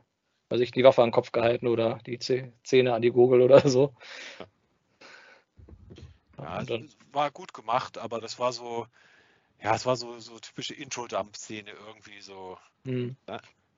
weiß 0.48 0.60
ich, 0.60 0.70
die 0.70 0.84
Waffe 0.84 1.02
an 1.02 1.08
den 1.08 1.14
Kopf 1.14 1.32
gehalten 1.32 1.66
oder 1.66 1.98
die 2.06 2.18
Zähne 2.18 2.94
an 2.94 3.02
die 3.02 3.10
Gurgel 3.10 3.40
oder 3.42 3.68
so. 3.68 3.92
Ja. 4.38 4.46
Ja, 6.38 6.44
also 6.44 6.78
war 7.12 7.30
gut 7.30 7.54
gemacht, 7.54 7.98
aber 7.98 8.20
das 8.20 8.38
war 8.38 8.52
so, 8.52 8.86
ja, 9.62 9.74
es 9.74 9.86
war 9.86 9.96
so, 9.96 10.18
so 10.18 10.38
typische 10.38 10.74
Intro-Dump-Szene 10.74 11.70
irgendwie 11.70 12.20
so. 12.20 12.58
Mhm. 12.84 13.16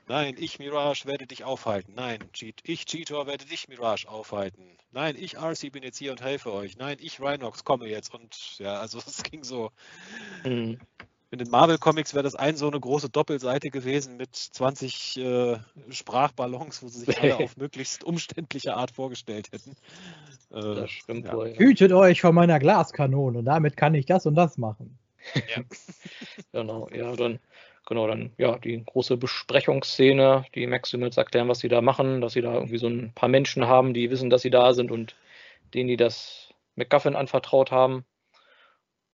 Nein, 0.08 0.36
ich 0.38 0.58
Mirage 0.58 1.04
werde 1.04 1.26
dich 1.26 1.44
aufhalten. 1.44 1.92
Nein, 1.94 2.18
Cheat, 2.32 2.60
ich 2.64 2.86
Cheetor 2.86 3.26
werde 3.26 3.44
dich 3.44 3.68
Mirage 3.68 4.08
aufhalten. 4.08 4.78
Nein, 4.90 5.16
ich 5.18 5.36
RC 5.36 5.70
bin 5.70 5.82
jetzt 5.82 5.98
hier 5.98 6.12
und 6.12 6.22
helfe 6.22 6.52
euch. 6.52 6.78
Nein, 6.78 6.96
ich 6.98 7.20
Rhinox 7.20 7.62
komme 7.62 7.86
jetzt 7.88 8.14
und 8.14 8.58
ja, 8.58 8.80
also 8.80 8.98
es 9.06 9.22
ging 9.22 9.44
so. 9.44 9.70
Mhm. 10.44 10.80
In 11.30 11.38
den 11.38 11.50
Marvel 11.50 11.76
Comics 11.76 12.14
wäre 12.14 12.22
das 12.22 12.34
ein 12.34 12.56
so 12.56 12.68
eine 12.68 12.80
große 12.80 13.10
Doppelseite 13.10 13.68
gewesen 13.68 14.16
mit 14.16 14.34
20 14.34 15.18
äh, 15.18 15.58
Sprachballons, 15.90 16.82
wo 16.82 16.88
sie 16.88 17.00
sich 17.00 17.20
alle 17.20 17.36
auf 17.36 17.58
möglichst 17.58 18.02
umständliche 18.02 18.74
Art 18.74 18.92
vorgestellt 18.92 19.52
hätten. 19.52 19.76
Äh, 20.50 20.60
das 20.60 20.90
stimmt 20.90 21.26
ja. 21.26 21.34
wohl. 21.34 21.54
Hütet 21.56 21.92
euch 21.92 22.20
vor 22.20 22.32
meiner 22.32 22.58
Glaskanone, 22.58 23.42
damit 23.42 23.76
kann 23.76 23.94
ich 23.94 24.06
das 24.06 24.26
und 24.26 24.34
das 24.34 24.58
machen. 24.58 24.98
Ja. 25.34 25.62
genau, 26.52 26.88
ja, 26.90 27.14
dann, 27.14 27.38
genau, 27.86 28.06
dann, 28.06 28.32
ja, 28.38 28.58
die 28.58 28.82
große 28.84 29.16
Besprechungsszene, 29.16 30.44
die 30.54 30.66
Maximals 30.66 31.16
erklären, 31.16 31.48
was 31.48 31.58
sie 31.58 31.68
da 31.68 31.80
machen, 31.80 32.20
dass 32.20 32.32
sie 32.32 32.40
da 32.42 32.54
irgendwie 32.54 32.78
so 32.78 32.88
ein 32.88 33.12
paar 33.14 33.28
Menschen 33.28 33.66
haben, 33.66 33.94
die 33.94 34.10
wissen, 34.10 34.30
dass 34.30 34.42
sie 34.42 34.50
da 34.50 34.72
sind 34.72 34.90
und 34.90 35.16
denen 35.74 35.88
die 35.88 35.96
das 35.96 36.54
McGuffin 36.76 37.16
anvertraut 37.16 37.70
haben. 37.70 38.04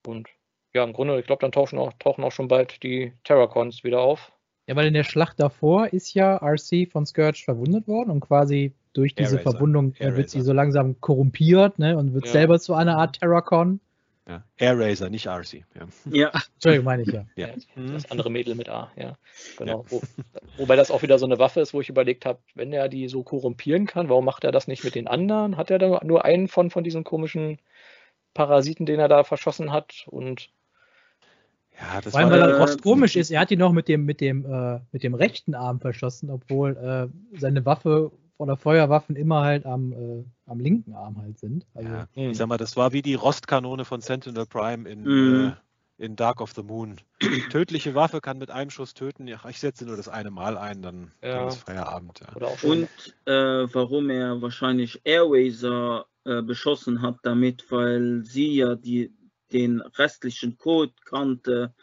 Und 0.07 0.29
ja, 0.73 0.85
im 0.85 0.93
Grunde, 0.93 1.19
ich 1.21 1.27
glaube, 1.27 1.43
dann 1.43 1.53
tauchen 1.53 1.79
auch, 1.79 1.93
tauchen 1.99 2.25
auch 2.25 2.33
schon 2.33 2.49
bald 2.49 2.83
die 2.83 3.13
Terracons 3.25 3.85
wieder 3.85 4.01
auf. 4.01 4.33
Ja, 4.67 4.77
weil 4.77 4.87
in 4.87 4.95
der 4.95 5.05
Schlacht 5.05 5.41
davor 5.41 5.93
ist 5.93 6.15
ja 6.15 6.37
RC 6.37 6.89
von 6.91 7.05
Scourge 7.05 7.43
verwundet 7.45 7.89
worden 7.89 8.11
und 8.11 8.21
quasi 8.21 8.73
durch 8.93 9.15
diese 9.15 9.37
Air 9.37 9.43
Verwundung 9.43 9.95
Air 9.99 10.17
wird 10.17 10.31
sie 10.31 10.41
so 10.41 10.53
langsam 10.53 11.01
korrumpiert 11.01 11.79
ne, 11.79 11.97
und 11.97 12.15
wird 12.15 12.27
ja. 12.27 12.33
selber 12.33 12.59
zu 12.59 12.75
einer 12.75 12.99
Art 12.99 13.21
Terracon. 13.21 13.81
Ja. 14.29 14.45
Air 14.59 14.79
Razor, 14.79 15.11
nicht 15.11 15.27
RC. 15.27 15.65
Ja, 15.75 15.89
ja. 16.11 16.31
Entschuldigung, 16.55 16.85
meine 16.85 17.03
ich 17.03 17.09
ja. 17.09 17.25
ja. 17.35 17.49
Das 17.75 18.11
andere 18.11 18.31
Mädel 18.31 18.55
mit 18.55 18.69
A, 18.69 18.91
ja. 18.97 19.17
Genau. 19.59 19.85
Wo, 19.89 20.03
wobei 20.57 20.77
das 20.77 20.91
auch 20.91 21.03
wieder 21.03 21.19
so 21.19 21.27
eine 21.27 21.39
Waffe 21.39 21.61
ist, 21.61 21.75
wo 21.75 21.81
ich 21.81 21.89
überlegt 21.89 22.25
habe, 22.27 22.39
wenn 22.55 22.73
er 22.73 22.89
die 22.89 23.09
so 23.09 23.25
korrumpieren 23.25 23.87
kann, 23.87 24.09
warum 24.09 24.25
macht 24.25 24.45
er 24.45 24.53
das 24.53 24.69
nicht 24.69 24.85
mit 24.85 24.95
den 24.95 25.09
anderen? 25.09 25.57
Hat 25.57 25.71
er 25.71 25.79
da 25.79 26.01
nur 26.05 26.25
einen 26.25 26.47
von, 26.47 26.71
von 26.71 26.85
diesen 26.85 27.03
komischen 27.03 27.59
Parasiten, 28.35 28.87
den 28.87 29.01
er 29.01 29.09
da 29.09 29.25
verschossen 29.25 29.73
hat? 29.73 30.05
Und 30.07 30.51
ja, 31.81 32.01
das 32.01 32.13
Vor 32.13 32.21
allem, 32.21 32.31
weil 32.31 32.43
er 32.43 32.61
oft 32.61 32.83
komisch 32.83 33.17
ist, 33.17 33.31
er 33.31 33.41
hat 33.41 33.51
ihn 33.51 33.59
noch 33.59 33.73
mit 33.73 33.89
dem, 33.89 34.05
mit 34.05 34.21
dem, 34.21 34.45
äh, 34.45 34.81
mit 34.93 35.03
dem 35.03 35.15
rechten 35.15 35.55
Arm 35.55 35.81
verschossen, 35.81 36.31
obwohl 36.31 36.77
äh, 36.77 37.39
seine 37.39 37.65
Waffe 37.65 38.13
oder 38.41 38.57
Feuerwaffen 38.57 39.17
immer 39.17 39.43
halt 39.43 39.67
am, 39.67 39.93
äh, 39.93 40.25
am 40.47 40.61
linken 40.61 40.95
Arm 40.95 41.21
halt 41.21 41.39
sind. 41.39 41.67
Also, 41.75 41.91
ja, 41.91 42.09
ich 42.15 42.39
sag 42.39 42.49
mal, 42.49 42.57
das 42.57 42.75
war 42.75 42.95
wie 42.95 43.03
die 43.03 43.15
Rostkanone 43.15 43.85
von 43.85 44.01
Sentinel 44.01 44.47
Prime 44.47 44.89
in, 44.89 45.03
mhm. 45.03 45.53
in 45.99 46.17
Dark 46.17 46.41
of 46.41 46.53
the 46.55 46.63
Moon. 46.63 46.97
Tödliche 47.51 47.95
Waffe 47.95 48.23
kann 48.23 48.39
mit 48.39 48.51
einem 48.51 48.71
Schuss 48.71 48.95
töten. 48.95 49.29
Ja, 49.29 49.41
ich 49.47 49.61
setze 49.61 49.85
nur 49.85 49.99
das 49.99 50.09
eine 50.09 50.31
Mal 50.31 50.57
ein, 50.57 50.81
dann, 50.81 51.13
Ja. 51.23 51.41
dann 51.41 51.49
ist 51.49 51.59
Feierabend. 51.59 52.21
Ja. 52.41 52.49
Und 52.63 52.89
äh, 53.27 53.75
warum 53.75 54.09
er 54.09 54.41
wahrscheinlich 54.41 55.03
Airwazer 55.05 56.07
äh, 56.25 56.41
beschossen 56.41 57.03
hat 57.03 57.19
damit, 57.23 57.71
weil 57.71 58.23
sie 58.25 58.57
ja 58.57 58.75
die, 58.75 59.13
den 59.53 59.83
restlichen 59.83 60.57
Code 60.57 60.95
kannte 61.05 61.75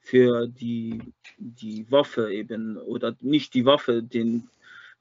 für 0.00 0.46
die, 0.46 1.12
die 1.36 1.90
Waffe 1.90 2.32
eben, 2.32 2.78
oder 2.78 3.14
nicht 3.20 3.52
die 3.52 3.66
Waffe, 3.66 4.02
den 4.02 4.48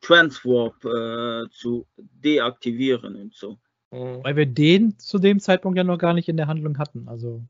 Transwarp 0.06 0.86
äh, 0.86 1.50
zu 1.50 1.86
deaktivieren 1.98 3.16
und 3.16 3.34
so. 3.34 3.58
Mhm. 3.92 4.24
Weil 4.24 4.36
wir 4.36 4.46
den 4.46 4.98
zu 5.00 5.20
dem 5.20 5.40
Zeitpunkt 5.40 5.78
ja 5.78 5.84
noch 5.84 5.98
gar 5.98 6.14
nicht 6.14 6.30
in 6.30 6.38
der 6.38 6.48
Handlung 6.48 6.78
hatten. 6.78 7.08
Also, 7.08 7.42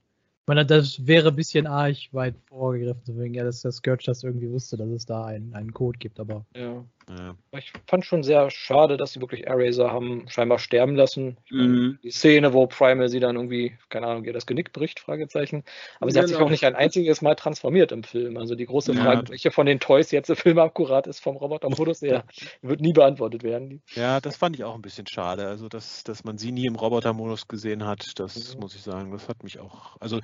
ich 0.42 0.48
meine, 0.48 0.66
das 0.66 1.06
wäre 1.06 1.30
ein 1.30 1.36
bisschen 1.36 1.68
arg 1.68 1.98
weit 2.12 2.36
vorgegriffen, 2.48 3.02
so 3.04 3.18
wegen, 3.18 3.34
ja, 3.34 3.44
dass 3.44 3.62
der 3.62 3.72
Scourge 3.72 4.04
das 4.06 4.24
irgendwie 4.24 4.50
wusste, 4.50 4.78
dass 4.78 4.90
es 4.90 5.06
da 5.06 5.26
einen, 5.26 5.54
einen 5.54 5.74
Code 5.74 5.98
gibt, 5.98 6.20
aber 6.20 6.46
Ja. 6.56 6.86
Ja. 7.08 7.36
Ich 7.60 7.72
fand 7.88 8.04
schon 8.04 8.24
sehr 8.24 8.50
schade, 8.50 8.98
dass 8.98 9.14
sie 9.14 9.22
wirklich 9.22 9.46
Eraser 9.46 9.92
haben 9.92 10.26
scheinbar 10.28 10.58
sterben 10.58 10.96
lassen. 10.96 11.38
Mhm. 11.52 12.00
Die 12.04 12.10
Szene, 12.10 12.52
wo 12.54 12.66
Primal 12.66 13.10
sie 13.10 13.20
dann 13.20 13.36
irgendwie, 13.36 13.78
keine 13.90 14.08
Ahnung, 14.08 14.26
ihr 14.26 14.34
das 14.34 14.48
Genick 14.48 14.74
bricht, 14.74 15.00
Fragezeichen. 15.00 15.64
Aber 16.00 16.10
sie 16.10 16.18
hat 16.18 16.28
sich 16.28 16.36
Genau. 16.38 16.48
auch 16.48 16.50
nicht 16.52 16.64
ein 16.66 16.74
einziges 16.76 17.22
Mal 17.22 17.36
transformiert 17.36 17.92
im 17.92 18.04
Film. 18.04 18.38
Also 18.38 18.56
die 18.56 18.66
große 18.66 18.94
Ja, 18.94 19.04
Frage, 19.04 19.22
das- 19.22 19.30
welche 19.30 19.52
von 19.52 19.68
den 19.68 19.80
Toys 19.80 20.10
jetzt 20.12 20.30
im 20.32 20.36
Film 20.36 20.58
akkurat 20.58 21.06
ist 21.06 21.20
vom 21.20 21.38
Robotermodus, 21.38 22.00
der 22.00 22.24
wird 22.64 22.82
nie 22.82 22.94
beantwortet 22.94 23.44
werden. 23.44 23.84
ja, 23.94 24.20
das 24.20 24.36
fand 24.38 24.56
ich 24.56 24.64
auch 24.64 24.74
ein 24.76 24.82
bisschen 24.82 25.06
schade. 25.08 25.46
Also, 25.48 25.70
dass, 25.70 26.04
dass 26.04 26.24
man 26.24 26.40
sie 26.40 26.52
nie 26.52 26.66
im 26.66 26.76
Robotermodus 26.76 27.48
gesehen 27.48 27.86
hat, 27.86 28.04
das 28.16 28.56
Mhm. 28.56 28.62
muss 28.62 28.76
ich 28.76 28.82
sagen, 28.82 29.12
das 29.12 29.30
hat 29.30 29.44
mich 29.44 29.60
auch. 29.60 29.96
Also, 30.00 30.20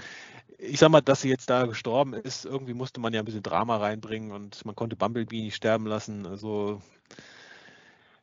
ich 0.58 0.78
sag 0.78 0.90
mal, 0.90 1.02
dass 1.02 1.22
sie 1.22 1.30
jetzt 1.30 1.50
da 1.50 1.66
gestorben 1.66 2.14
ist, 2.14 2.46
irgendwie 2.46 2.74
musste 2.76 3.00
man 3.00 3.14
ja 3.14 3.20
ein 3.22 3.26
bisschen 3.26 3.42
Drama 3.42 3.78
reinbringen 3.78 4.32
und 4.32 4.64
man 4.64 4.76
konnte 4.76 4.96
Bumblebee 4.96 5.42
nicht 5.42 5.56
sterben 5.56 5.88
lassen. 5.88 6.28
Also, 6.28 6.71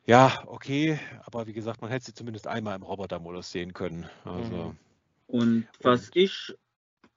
ja, 0.05 0.31
okay, 0.47 0.99
aber 1.25 1.45
wie 1.45 1.53
gesagt, 1.53 1.81
man 1.81 1.91
hätte 1.91 2.05
sie 2.05 2.13
zumindest 2.13 2.47
einmal 2.47 2.75
im 2.75 2.83
Robotermodus 2.83 3.51
sehen 3.51 3.73
können. 3.73 4.09
Also, 4.23 4.55
Mhm. 4.55 4.77
Und 5.27 5.67
was 5.81 6.09
ich 6.15 6.55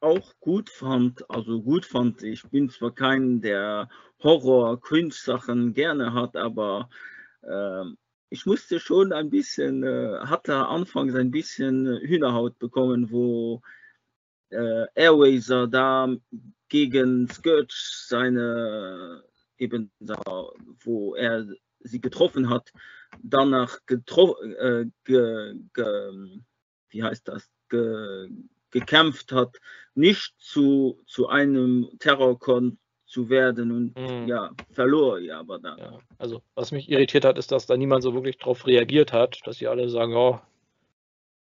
auch 0.01 0.35
gut 0.41 0.69
fand, 0.69 1.29
also 1.31 1.63
gut 1.63 1.87
fand, 1.87 2.23
ich 2.23 2.43
bin 2.51 2.69
zwar 2.69 2.95
kein, 2.95 3.41
der 3.41 3.89
Horror-Cringe-Sachen 4.23 5.73
gerne 5.73 6.13
hat, 6.13 6.37
aber 6.37 6.91
ähm, 7.49 7.97
ich 8.29 8.45
musste 8.47 8.81
schon 8.81 9.13
ein 9.13 9.31
bisschen, 9.31 9.83
äh, 9.83 10.19
hatte 10.25 10.57
anfangs 10.67 11.15
ein 11.15 11.31
bisschen 11.31 11.87
Hühnerhaut 12.01 12.59
bekommen, 12.59 13.11
wo 13.11 13.63
äh, 14.51 14.87
Airwazer 14.95 15.67
da 15.67 16.09
gegen 16.69 17.29
Scourge 17.29 17.75
seine, 18.07 19.25
eben 19.63 19.91
da, 20.01 20.21
wo 20.85 21.15
er 21.15 21.47
sie 21.81 22.01
getroffen 22.01 22.51
hat, 22.51 22.73
danach 23.23 23.79
getroffen, 23.87 24.55
äh, 24.57 24.85
ge, 25.05 25.55
ge, 25.75 26.41
wie 26.91 27.03
heißt 27.03 27.27
das, 27.29 27.49
ge, 27.69 28.29
gekämpft 28.71 29.33
hat, 29.33 29.59
nicht 29.95 30.35
zu, 30.39 31.01
zu 31.07 31.29
einem 31.29 31.89
Terrorkon 31.99 32.79
zu 33.07 33.29
werden 33.29 33.71
und 33.71 33.99
Mhm. 33.99 34.27
ja, 34.27 34.51
verlor 34.71 35.19
ja 35.19 35.41
aber 35.41 35.59
dann. 35.59 35.79
Ja, 35.79 35.99
also 36.19 36.43
was 36.55 36.73
mich 36.73 36.89
irritiert 36.91 37.25
hat, 37.27 37.37
ist, 37.37 37.53
dass 37.53 37.67
da 37.67 37.77
niemand 37.77 38.03
so 38.03 38.15
wirklich 38.15 38.39
drauf 38.39 38.67
reagiert 38.67 39.13
hat, 39.13 39.41
dass 39.45 39.59
sie 39.59 39.69
alle 39.69 39.91
sagen, 39.91 40.13
ja, 40.13 40.31
ist 40.31 40.52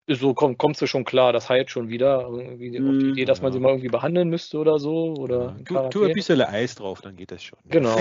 so 0.09 0.35
komm, 0.35 0.57
kommst 0.57 0.81
du 0.81 0.87
schon 0.87 1.05
klar, 1.05 1.33
das 1.33 1.49
heilt 1.49 1.71
schon 1.71 1.89
wieder. 1.89 2.29
Irgendwie 2.31 2.81
auf 2.81 2.97
die 2.99 3.07
Mhm. 3.07 3.13
Idee, 3.13 3.25
dass 3.25 3.43
man 3.43 3.51
Ja. 3.53 3.55
sie 3.55 3.61
mal 3.61 3.71
irgendwie 3.71 3.89
behandeln 3.89 4.29
müsste 4.29 4.59
oder 4.59 4.79
so. 4.79 5.15
Oder 5.15 5.57
ja, 5.69 5.89
tu, 5.89 6.05
ein 6.05 6.13
bisschen 6.13 6.41
Eis 6.43 6.77
drauf, 6.77 7.01
dann 7.01 7.17
geht 7.17 7.33
das 7.33 7.43
schon. 7.43 7.59
Genau. 7.65 7.99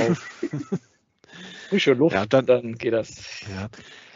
Frische 1.69 1.94
Luft, 1.94 2.15
Ja, 2.15 2.26
dann- 2.26 2.45
dann 2.45 2.76
geht 2.76 2.94
das. 2.94 3.41
Ja, 3.49 3.69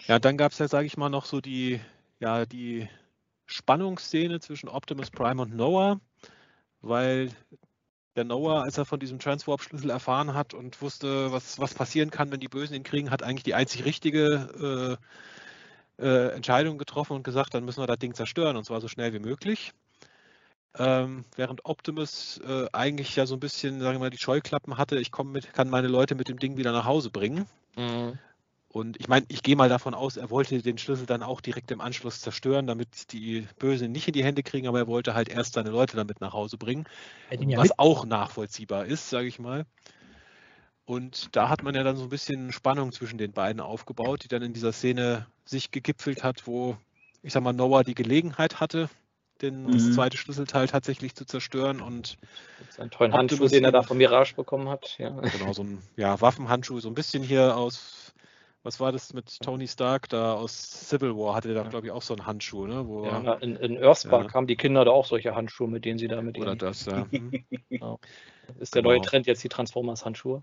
ja 0.07 0.19
dann 0.19 0.37
gab 0.37 0.51
es 0.51 0.59
ja, 0.59 0.67
sage 0.67 0.85
ich 0.85 0.97
mal, 0.97 1.09
noch 1.09 1.25
so 1.25 1.41
die, 1.41 1.79
ja, 2.19 2.45
die 2.45 2.87
Spannungsszene 3.47 4.39
zwischen 4.39 4.69
Optimus 4.69 5.09
Prime 5.09 5.41
und 5.41 5.55
Noah, 5.55 5.99
weil 6.81 7.31
der 8.15 8.23
Noah, 8.25 8.63
als 8.63 8.77
er 8.77 8.85
von 8.85 8.99
diesem 8.99 9.17
Transwarp-Schlüssel 9.17 9.89
erfahren 9.89 10.33
hat 10.35 10.53
und 10.53 10.79
wusste, 10.81 11.31
was, 11.31 11.57
was 11.59 11.73
passieren 11.73 12.11
kann, 12.11 12.31
wenn 12.31 12.39
die 12.39 12.47
Bösen 12.47 12.75
ihn 12.75 12.83
kriegen, 12.83 13.09
hat 13.09 13.23
eigentlich 13.23 13.43
die 13.43 13.55
einzig 13.55 13.85
richtige 13.85 14.97
äh, 14.99 15.05
äh, 15.99 16.29
Entscheidung 16.29 16.77
getroffen 16.77 17.13
und 17.13 17.23
gesagt, 17.23 17.53
dann 17.53 17.65
müssen 17.65 17.81
wir 17.81 17.87
das 17.87 17.99
Ding 17.99 18.13
zerstören 18.13 18.57
und 18.57 18.63
zwar 18.63 18.81
so 18.81 18.87
schnell 18.87 19.13
wie 19.13 19.19
möglich. 19.19 19.73
Ähm, 20.77 21.25
während 21.35 21.65
Optimus 21.65 22.39
äh, 22.47 22.67
eigentlich 22.73 23.15
ja 23.15 23.25
so 23.25 23.35
ein 23.35 23.39
bisschen, 23.39 23.81
sagen 23.81 23.95
wir 23.95 23.99
mal, 23.99 24.09
die 24.09 24.19
Scheuklappen 24.19 24.77
hatte, 24.77 24.99
ich 24.99 25.11
komme 25.11 25.31
mit, 25.31 25.53
kann 25.53 25.69
meine 25.69 25.87
Leute 25.87 26.15
mit 26.15 26.29
dem 26.29 26.39
Ding 26.39 26.57
wieder 26.57 26.71
nach 26.71 26.85
Hause 26.85 27.09
bringen. 27.09 27.47
Mhm. 27.75 28.19
Und 28.71 28.99
ich 28.99 29.07
meine, 29.07 29.25
ich 29.29 29.41
gehe 29.41 29.55
mal 29.55 29.67
davon 29.67 29.95
aus, 29.95 30.15
er 30.15 30.29
wollte 30.29 30.61
den 30.61 30.77
Schlüssel 30.77 31.07
dann 31.07 31.23
auch 31.23 31.41
direkt 31.41 31.71
im 31.71 31.81
Anschluss 31.81 32.21
zerstören, 32.21 32.67
damit 32.67 33.11
die 33.13 33.47
Bösen 33.57 33.91
nicht 33.91 34.07
in 34.07 34.13
die 34.13 34.23
Hände 34.23 34.43
kriegen, 34.43 34.67
aber 34.67 34.77
er 34.77 34.87
wollte 34.87 35.15
halt 35.15 35.27
erst 35.27 35.53
seine 35.53 35.71
Leute 35.71 35.95
damit 35.95 36.21
nach 36.21 36.33
Hause 36.33 36.57
bringen, 36.57 36.85
ja 37.31 37.57
was 37.57 37.69
mit, 37.69 37.79
auch 37.79 38.05
nachvollziehbar 38.05 38.85
ist, 38.85 39.09
sage 39.09 39.27
ich 39.27 39.39
mal. 39.39 39.65
Und 40.89 41.35
da 41.35 41.49
hat 41.49 41.61
man 41.61 41.75
ja 41.75 41.83
dann 41.83 41.97
so 41.97 42.01
ein 42.05 42.09
bisschen 42.09 42.51
Spannung 42.51 42.91
zwischen 42.91 43.19
den 43.19 43.31
beiden 43.31 43.61
aufgebaut, 43.61 44.23
die 44.23 44.27
dann 44.27 44.41
in 44.41 44.53
dieser 44.53 44.71
Szene 44.71 45.27
sich 45.45 45.69
gegipfelt 45.69 46.23
hat, 46.23 46.47
wo, 46.47 46.77
ich 47.21 47.31
sag 47.31 47.43
mal, 47.43 47.53
Noah 47.53 47.83
die 47.83 47.93
Gelegenheit 47.93 48.59
hatte, 48.59 48.89
den, 49.43 49.67
das 49.67 49.85
Mhm. 49.89 49.91
zweite 49.93 50.17
Schlüsselteil 50.17 50.65
tatsächlich 50.67 51.13
zu 51.13 51.25
zerstören 51.25 51.79
und 51.79 52.17
seinen 52.71 52.89
tollen 52.89 53.13
Handschuh, 53.13 53.47
den 53.47 53.65
er 53.65 53.71
da 53.71 53.83
von 53.83 53.97
Mirage 53.97 54.33
bekommen 54.33 54.67
hat. 54.67 54.97
Ja. 54.97 55.11
genau 55.11 55.53
so 55.53 55.61
ein 55.63 55.83
ja, 55.95 56.19
Waffenhandschuh, 56.21 56.79
so 56.79 56.89
ein 56.89 56.95
bisschen 56.95 57.21
hier 57.21 57.55
aus, 57.55 58.11
was 58.63 58.79
war 58.79 58.91
das 58.91 59.13
mit 59.13 59.39
Tony 59.41 59.67
Stark 59.67 60.09
da 60.09 60.33
aus 60.33 60.87
Civil 60.89 61.15
War, 61.15 61.35
hatte 61.35 61.49
der 61.49 61.57
da, 61.57 61.63
Ja. 61.65 61.69
glaube 61.69 61.85
ich, 61.85 61.91
auch 61.91 62.01
so 62.01 62.15
einen 62.15 62.25
Handschuh, 62.25 62.65
ne? 62.65 62.87
Wo 62.87 63.05
Ja, 63.05 63.35
er- 63.35 63.41
in, 63.43 63.57
in 63.57 63.77
Earthspark 63.77 64.29
Ja. 64.29 64.33
haben 64.33 64.47
die 64.47 64.55
Kinder 64.55 64.85
da 64.85 64.89
auch 64.91 65.05
solche 65.05 65.35
Handschuhe, 65.35 65.67
mit 65.67 65.85
denen 65.85 65.99
sie 65.99 66.07
da 66.07 66.19
mit 66.23 66.35
oder 66.39 66.53
ihnen. 66.53 66.57
das, 66.57 66.85
ja. 66.85 67.05
hm. 67.11 67.31
Ist 68.59 68.73
der 68.73 68.81
neue 68.81 68.97
genau. 68.97 69.07
Trend 69.07 69.27
jetzt 69.27 69.43
die 69.43 69.49
Transformers-Handschuhe? 69.49 70.41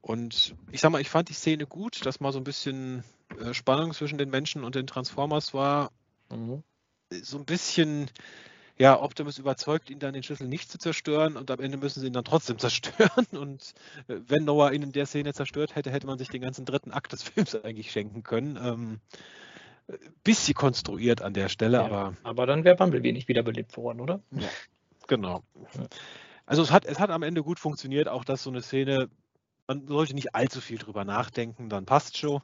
Und 0.00 0.54
ich 0.72 0.80
sag 0.80 0.90
mal, 0.90 1.00
ich 1.00 1.10
fand 1.10 1.28
die 1.28 1.34
Szene 1.34 1.66
gut, 1.66 2.06
dass 2.06 2.20
mal 2.20 2.32
so 2.32 2.38
ein 2.38 2.44
bisschen 2.44 3.04
äh, 3.38 3.52
Spannung 3.52 3.92
zwischen 3.92 4.18
den 4.18 4.30
Menschen 4.30 4.64
und 4.64 4.74
den 4.74 4.86
Transformers 4.86 5.52
war. 5.52 5.92
Mhm. 6.30 6.62
So 7.10 7.38
ein 7.38 7.44
bisschen, 7.44 8.10
ja, 8.78 9.00
Optimus 9.00 9.38
überzeugt 9.38 9.90
ihn 9.90 9.98
dann, 9.98 10.14
den 10.14 10.22
Schlüssel 10.22 10.46
nicht 10.46 10.70
zu 10.70 10.78
zerstören 10.78 11.36
und 11.36 11.50
am 11.50 11.60
Ende 11.60 11.76
müssen 11.76 12.00
sie 12.00 12.06
ihn 12.06 12.12
dann 12.12 12.24
trotzdem 12.24 12.58
zerstören. 12.60 13.26
Und 13.32 13.74
äh, 14.08 14.16
wenn 14.26 14.44
Noah 14.44 14.72
ihn 14.72 14.82
in 14.82 14.92
der 14.92 15.06
Szene 15.06 15.34
zerstört 15.34 15.74
hätte, 15.74 15.90
hätte 15.90 16.06
man 16.06 16.18
sich 16.18 16.28
den 16.28 16.40
ganzen 16.40 16.64
dritten 16.64 16.92
Akt 16.92 17.12
des 17.12 17.22
Films 17.24 17.54
eigentlich 17.54 17.90
schenken 17.92 18.22
können. 18.22 18.56
Ähm, 18.56 19.00
äh, 19.88 19.98
bisschen 20.24 20.54
konstruiert 20.54 21.20
an 21.20 21.34
der 21.34 21.50
Stelle, 21.50 21.78
Ja. 21.78 21.84
aber 21.84 22.14
Aber 22.22 22.46
dann 22.46 22.64
wäre 22.64 22.76
Bumblebee 22.76 23.12
nicht 23.12 23.28
wiederbelebt 23.28 23.76
worden, 23.76 24.00
oder? 24.00 24.20
Genau. 25.08 25.42
Ja. 25.74 25.86
Also 26.46 26.62
es 26.62 26.72
hat, 26.72 26.84
es 26.84 26.98
hat 26.98 27.10
am 27.10 27.22
Ende 27.22 27.44
gut 27.44 27.60
funktioniert, 27.60 28.08
auch 28.08 28.24
dass 28.24 28.42
so 28.42 28.50
eine 28.50 28.60
Szene, 28.60 29.08
man 29.70 29.86
sollte 29.86 30.14
nicht 30.14 30.34
allzu 30.34 30.60
viel 30.60 30.78
drüber 30.78 31.04
nachdenken, 31.04 31.68
dann 31.68 31.86
passt 31.86 32.18
schon. 32.18 32.42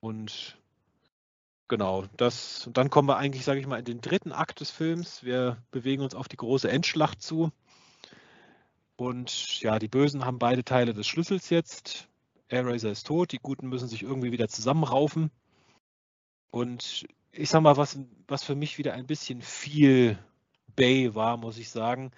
Und 0.00 0.58
genau, 1.68 2.06
das, 2.16 2.66
und 2.66 2.78
dann 2.78 2.88
kommen 2.88 3.06
wir 3.06 3.18
eigentlich, 3.18 3.44
sage 3.44 3.60
ich 3.60 3.66
mal, 3.66 3.80
in 3.80 3.84
den 3.84 4.00
dritten 4.00 4.32
Akt 4.32 4.60
des 4.60 4.70
Films. 4.70 5.22
Wir 5.24 5.62
bewegen 5.70 6.02
uns 6.02 6.14
auf 6.14 6.26
die 6.26 6.38
große 6.38 6.70
Endschlacht 6.70 7.20
zu. 7.20 7.52
Und 8.96 9.60
ja, 9.60 9.78
die 9.78 9.88
Bösen 9.88 10.24
haben 10.24 10.38
beide 10.38 10.64
Teile 10.64 10.94
des 10.94 11.06
Schlüssels 11.06 11.50
jetzt. 11.50 12.08
Airraiser 12.48 12.90
ist 12.90 13.06
tot, 13.06 13.32
die 13.32 13.38
Guten 13.38 13.68
müssen 13.68 13.88
sich 13.88 14.02
irgendwie 14.02 14.32
wieder 14.32 14.48
zusammenraufen. 14.48 15.30
Und 16.50 17.04
ich 17.30 17.50
sag 17.50 17.60
mal, 17.60 17.76
was, 17.76 17.98
was 18.26 18.42
für 18.42 18.54
mich 18.54 18.78
wieder 18.78 18.94
ein 18.94 19.06
bisschen 19.06 19.42
viel 19.42 20.18
Bay 20.76 21.14
war, 21.14 21.36
muss 21.36 21.58
ich 21.58 21.68
sagen. 21.68 22.10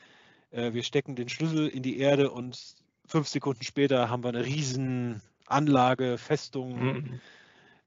Äh, 0.53 0.73
wir 0.73 0.85
stecken 0.85 1.17
den 1.17 1.29
Schlüssel 1.29 1.67
in 1.67 1.83
die 1.83 1.99
Erde 1.99 2.31
und 2.31 2.81
fünf 3.07 3.29
Sekunden 3.29 3.63
später 3.65 4.09
haben 4.11 4.23
wir 4.25 4.29
eine 4.31 4.45
riesen 4.45 5.21
Anlage, 5.47 6.19
Festung. 6.19 6.83
Mhm. 6.83 7.21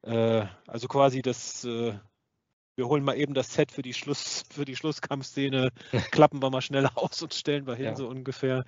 Äh, 0.04 0.46
also 0.68 0.88
quasi 0.88 1.22
das, 1.22 1.64
äh, 1.66 1.94
wir 2.76 2.88
holen 2.88 3.04
mal 3.04 3.16
eben 3.18 3.34
das 3.34 3.54
Set 3.54 3.72
für 3.72 3.82
die 3.82 3.94
Schluss, 3.94 4.44
für 4.52 4.66
die 4.66 4.76
Schlusskampfszene, 4.76 5.72
klappen 6.12 6.42
wir 6.42 6.50
mal 6.50 6.62
schnell 6.62 6.88
aus 6.96 7.22
und 7.22 7.34
stellen 7.34 7.66
wir 7.68 7.76
hin, 7.76 7.86
Ja. 7.86 7.96
so 7.96 8.08
ungefähr. 8.08 8.66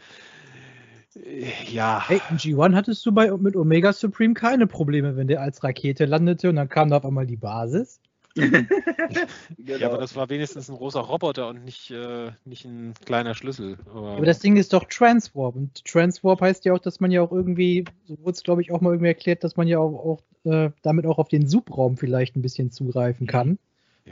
Äh, 1.15 1.51
Ja. 1.67 2.03
Hey, 2.07 2.21
in 2.29 2.37
G1 2.37 2.75
hattest 2.75 3.05
du 3.05 3.11
bei, 3.11 3.29
mit 3.31 3.55
Omega 3.55 3.93
Supreme 3.93 4.33
keine 4.33 4.67
Probleme, 4.67 5.15
wenn 5.15 5.27
der 5.27 5.41
als 5.41 5.63
Rakete 5.63 6.05
landete 6.05 6.49
und 6.49 6.55
dann 6.55 6.69
kam 6.69 6.89
da 6.89 6.97
auf 6.97 7.05
einmal 7.05 7.27
die 7.27 7.37
Basis. 7.37 7.99
Ja, 9.57 9.87
aber 9.87 9.97
das 9.97 10.15
war 10.15 10.29
wenigstens 10.29 10.69
ein 10.69 10.77
großer 10.77 10.99
Roboter 10.99 11.49
und 11.49 11.65
nicht, 11.65 11.91
äh, 11.91 12.31
nicht 12.45 12.65
ein 12.65 12.93
kleiner 13.05 13.35
Schlüssel. 13.35 13.77
Aber, 13.93 14.11
Aber 14.11 14.25
das 14.25 14.39
Ding 14.39 14.55
ist 14.55 14.73
doch 14.73 14.85
Transwarp. 14.85 15.55
Und 15.55 15.83
Transwarp 15.85 16.41
heißt 16.41 16.65
ja 16.65 16.73
auch, 16.73 16.79
dass 16.79 16.99
man 16.99 17.11
ja 17.11 17.21
auch 17.21 17.31
irgendwie, 17.31 17.85
so 18.05 18.17
wurde 18.19 18.31
es 18.31 18.43
glaube 18.43 18.61
ich 18.61 18.71
auch 18.71 18.81
mal 18.81 18.91
irgendwie 18.91 19.09
erklärt, 19.09 19.43
dass 19.43 19.57
man 19.57 19.67
ja 19.67 19.79
auch, 19.79 20.21
auch 20.45 20.51
äh, 20.51 20.71
damit 20.81 21.05
auch 21.05 21.17
auf 21.17 21.27
den 21.27 21.47
Subraum 21.47 21.97
vielleicht 21.97 22.35
ein 22.35 22.41
bisschen 22.41 22.71
zugreifen 22.71 23.27
kann. 23.27 23.59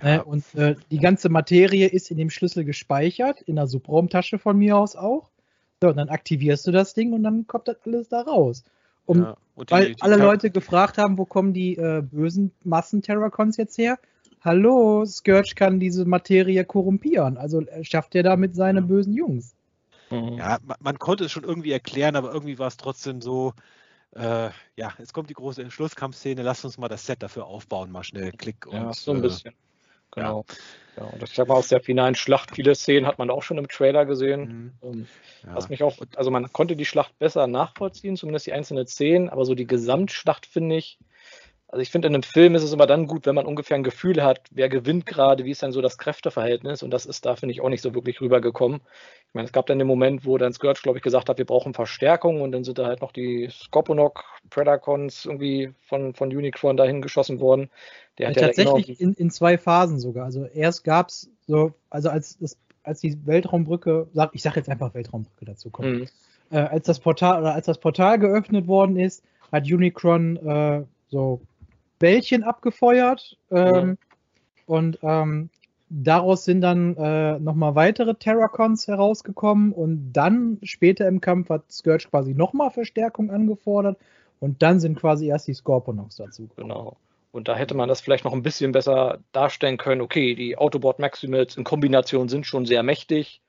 Ja. 0.03 0.21
Und 0.21 0.43
äh, 0.55 0.75
die 0.91 0.99
ganze 0.99 1.29
Materie 1.29 1.87
ist 1.87 2.11
in 2.11 2.17
dem 2.17 2.29
Schlüssel 2.29 2.65
gespeichert, 2.65 3.41
in 3.41 3.55
der 3.55 3.67
Subraumtasche 3.67 4.39
von 4.39 4.57
mir 4.57 4.77
aus 4.77 4.95
auch. 4.95 5.29
So, 5.81 5.89
und 5.89 5.97
dann 5.97 6.09
aktivierst 6.09 6.65
du 6.67 6.71
das 6.71 6.93
Ding 6.93 7.13
und 7.13 7.23
dann 7.23 7.47
kommt 7.47 7.67
das 7.67 7.77
alles 7.85 8.09
da 8.09 8.21
raus. 8.21 8.63
Um, 9.05 9.21
ja, 9.21 9.37
die, 9.57 9.71
weil 9.71 9.93
die 9.93 10.01
alle 10.01 10.17
Leute 10.17 10.49
gefragt 10.49 10.97
haben, 10.97 11.17
wo 11.17 11.25
kommen 11.25 11.53
die 11.53 11.77
äh, 11.77 12.01
bösen 12.01 12.51
Massen-Terracons 12.63 13.57
jetzt 13.57 13.77
her? 13.77 13.99
Hallo, 14.45 15.03
Scourge 15.05 15.53
kann 15.55 15.79
diese 15.79 16.05
Materie 16.05 16.63
korrumpieren. 16.63 17.35
Also 17.37 17.63
schafft 17.81 18.13
er 18.13 18.21
damit 18.21 18.55
seine 18.55 18.81
ja. 18.81 18.85
bösen 18.85 19.13
Jungs. 19.15 19.55
Mhm. 20.11 20.37
Ja, 20.37 20.59
man, 20.61 20.77
man, 20.79 20.99
konnte 20.99 21.25
es 21.25 21.31
schon 21.31 21.43
irgendwie 21.43 21.71
erklären, 21.71 22.15
aber 22.15 22.31
irgendwie 22.31 22.59
war 22.59 22.67
es 22.67 22.77
trotzdem 22.77 23.21
so, 23.21 23.53
äh, 24.15 24.49
ja, 24.75 24.93
jetzt 24.99 25.13
kommt 25.13 25.31
die 25.31 25.33
große 25.33 25.63
Entschlusskampfszene, 25.63 26.43
lass 26.43 26.63
uns 26.63 26.77
mal 26.77 26.87
das 26.87 27.07
Set 27.07 27.23
dafür 27.23 27.47
aufbauen, 27.47 27.91
mal 27.91 28.03
schnell, 28.03 28.31
Klick. 28.33 28.67
Ja, 28.71 28.83
und, 28.83 28.95
so 28.95 29.13
ein 29.13 29.17
äh, 29.17 29.21
bisschen. 29.21 29.55
Genau. 30.11 30.45
Ja. 30.95 31.03
ja. 31.03 31.09
und 31.09 31.23
ich 31.23 31.33
sag 31.33 31.47
mal, 31.47 31.55
aus 31.55 31.69
der 31.69 31.81
finalen 31.81 32.13
Schlacht, 32.13 32.53
viele 32.53 32.75
Szenen 32.75 33.07
hat 33.07 33.17
man 33.17 33.31
auch 33.31 33.41
schon 33.41 33.57
im 33.57 33.67
Trailer 33.67 34.05
gesehen. 34.05 34.73
Mhm. 34.81 34.89
Ähm, 34.89 35.07
ja. 35.43 35.55
Was 35.55 35.69
mich 35.69 35.81
auch, 35.81 35.97
also 36.15 36.29
man 36.29 36.53
konnte 36.53 36.75
die 36.75 36.85
Schlacht 36.85 37.17
besser 37.17 37.47
nachvollziehen, 37.47 38.15
zumindest 38.15 38.45
die 38.45 38.53
einzelnen 38.53 38.85
Szenen, 38.85 39.27
aber 39.27 39.43
so 39.43 39.55
die 39.55 39.65
Gesamtschlacht 39.65 40.45
finde 40.45 40.75
ich, 40.75 40.99
also 41.75 41.81
ich 41.81 41.91
finde, 41.91 42.07
in 42.07 42.13
einem 42.13 42.23
Film 42.23 42.55
ist 42.55 42.63
es 42.63 42.71
immer 42.71 42.87
dann 42.87 43.05
gut, 43.05 43.25
wenn 43.25 43.35
man 43.35 43.45
ungefähr 43.45 43.75
ein 43.75 43.83
Gefühl 43.83 44.23
hat, 44.23 44.47
wer 44.49 44.69
gewinnt 44.69 45.05
gerade, 45.05 45.43
wie 45.43 45.51
ist 45.51 45.61
dann 45.61 45.73
so 45.73 45.81
das 45.81 45.97
Kräfteverhältnis 45.97 46.83
und 46.83 46.89
das 46.89 47.05
ist 47.05 47.25
da, 47.25 47.35
finde 47.35 47.51
ich, 47.51 47.59
auch 47.59 47.67
nicht 47.67 47.81
so 47.81 47.93
wirklich 47.93 48.21
rübergekommen. 48.21 48.79
Ich 49.27 49.33
meine, 49.33 49.47
es 49.47 49.51
gab 49.51 49.65
dann 49.65 49.77
den 49.77 49.87
Moment, 49.87 50.25
wo 50.25 50.37
dann 50.37 50.53
Scourge, 50.53 50.79
glaube 50.81 50.99
ich, 50.99 51.03
gesagt 51.03 51.27
hat, 51.27 51.37
wir 51.37 51.43
brauchen 51.43 51.73
Verstärkung 51.73 52.39
und 52.39 52.53
dann 52.53 52.63
sind 52.63 52.77
da 52.77 52.85
halt 52.85 53.01
noch 53.01 53.11
die 53.11 53.49
Scorponok 53.51 54.23
Predacons 54.49 55.25
irgendwie 55.25 55.73
von, 55.81 56.13
von 56.13 56.29
Unicron 56.33 56.77
dahin 56.77 57.01
geschossen 57.01 57.41
worden. 57.41 57.69
Der 58.19 58.29
ja, 58.29 58.35
tatsächlich 58.35 59.01
in, 59.01 59.11
in 59.11 59.29
zwei 59.29 59.57
Phasen 59.57 59.99
sogar. 59.99 60.23
Also 60.23 60.45
erst 60.45 60.85
gab 60.85 61.09
es 61.09 61.29
so, 61.45 61.73
also 61.89 62.07
als, 62.07 62.57
als 62.83 63.01
die 63.01 63.17
Weltraumbrücke, 63.25 64.07
ich 64.31 64.41
sage 64.41 64.61
jetzt 64.61 64.69
einfach 64.69 64.93
Weltraumbrücke 64.93 65.43
dazu 65.43 65.71
kommt, 65.71 65.89
mhm. 65.89 66.07
äh, 66.51 66.59
als 66.59 66.85
das 66.85 67.01
Portal 67.01 67.41
oder 67.41 67.53
als 67.53 67.65
das 67.65 67.79
Portal 67.79 68.17
geöffnet 68.17 68.65
worden 68.67 68.95
ist, 68.95 69.25
hat 69.51 69.69
Unicron 69.69 70.37
äh, 70.37 70.83
so 71.09 71.41
Bällchen 71.99 72.43
abgefeuert. 72.43 73.37
Ähm, 73.51 73.97
ja. 73.97 74.15
Und 74.65 74.99
ähm, 75.03 75.49
daraus 75.89 76.45
sind 76.45 76.61
dann 76.61 76.95
äh, 76.97 77.39
nochmal 77.39 77.75
weitere 77.75 78.15
Terracons 78.15 78.87
herausgekommen 78.87 79.71
und 79.71 80.13
dann 80.13 80.59
später 80.63 81.07
im 81.07 81.21
Kampf 81.21 81.49
hat 81.49 81.71
Scourge 81.71 82.07
quasi 82.09 82.33
nochmal 82.33 82.71
Verstärkung 82.71 83.29
angefordert 83.29 83.97
und 84.39 84.61
dann 84.61 84.79
sind 84.79 84.99
quasi 84.99 85.27
erst 85.27 85.47
die 85.47 85.53
Scorponox 85.53 86.17
dazu. 86.17 86.49
Genau. 86.55 86.97
Und 87.31 87.47
da 87.49 87.55
hätte 87.55 87.75
man 87.75 87.89
das 87.89 87.99
vielleicht 88.01 88.23
noch 88.23 88.33
ein 88.33 88.43
bisschen 88.43 88.71
besser 88.71 89.19
darstellen 89.33 89.77
können. 89.77 90.01
Okay, 90.01 90.35
die 90.35 90.57
Autobot 90.57 90.99
Maximals 90.99 91.57
in 91.57 91.65
Kombination 91.65 92.29
sind 92.29 92.45
schon 92.45 92.65
sehr 92.65 92.81
mächtig. 92.81 93.41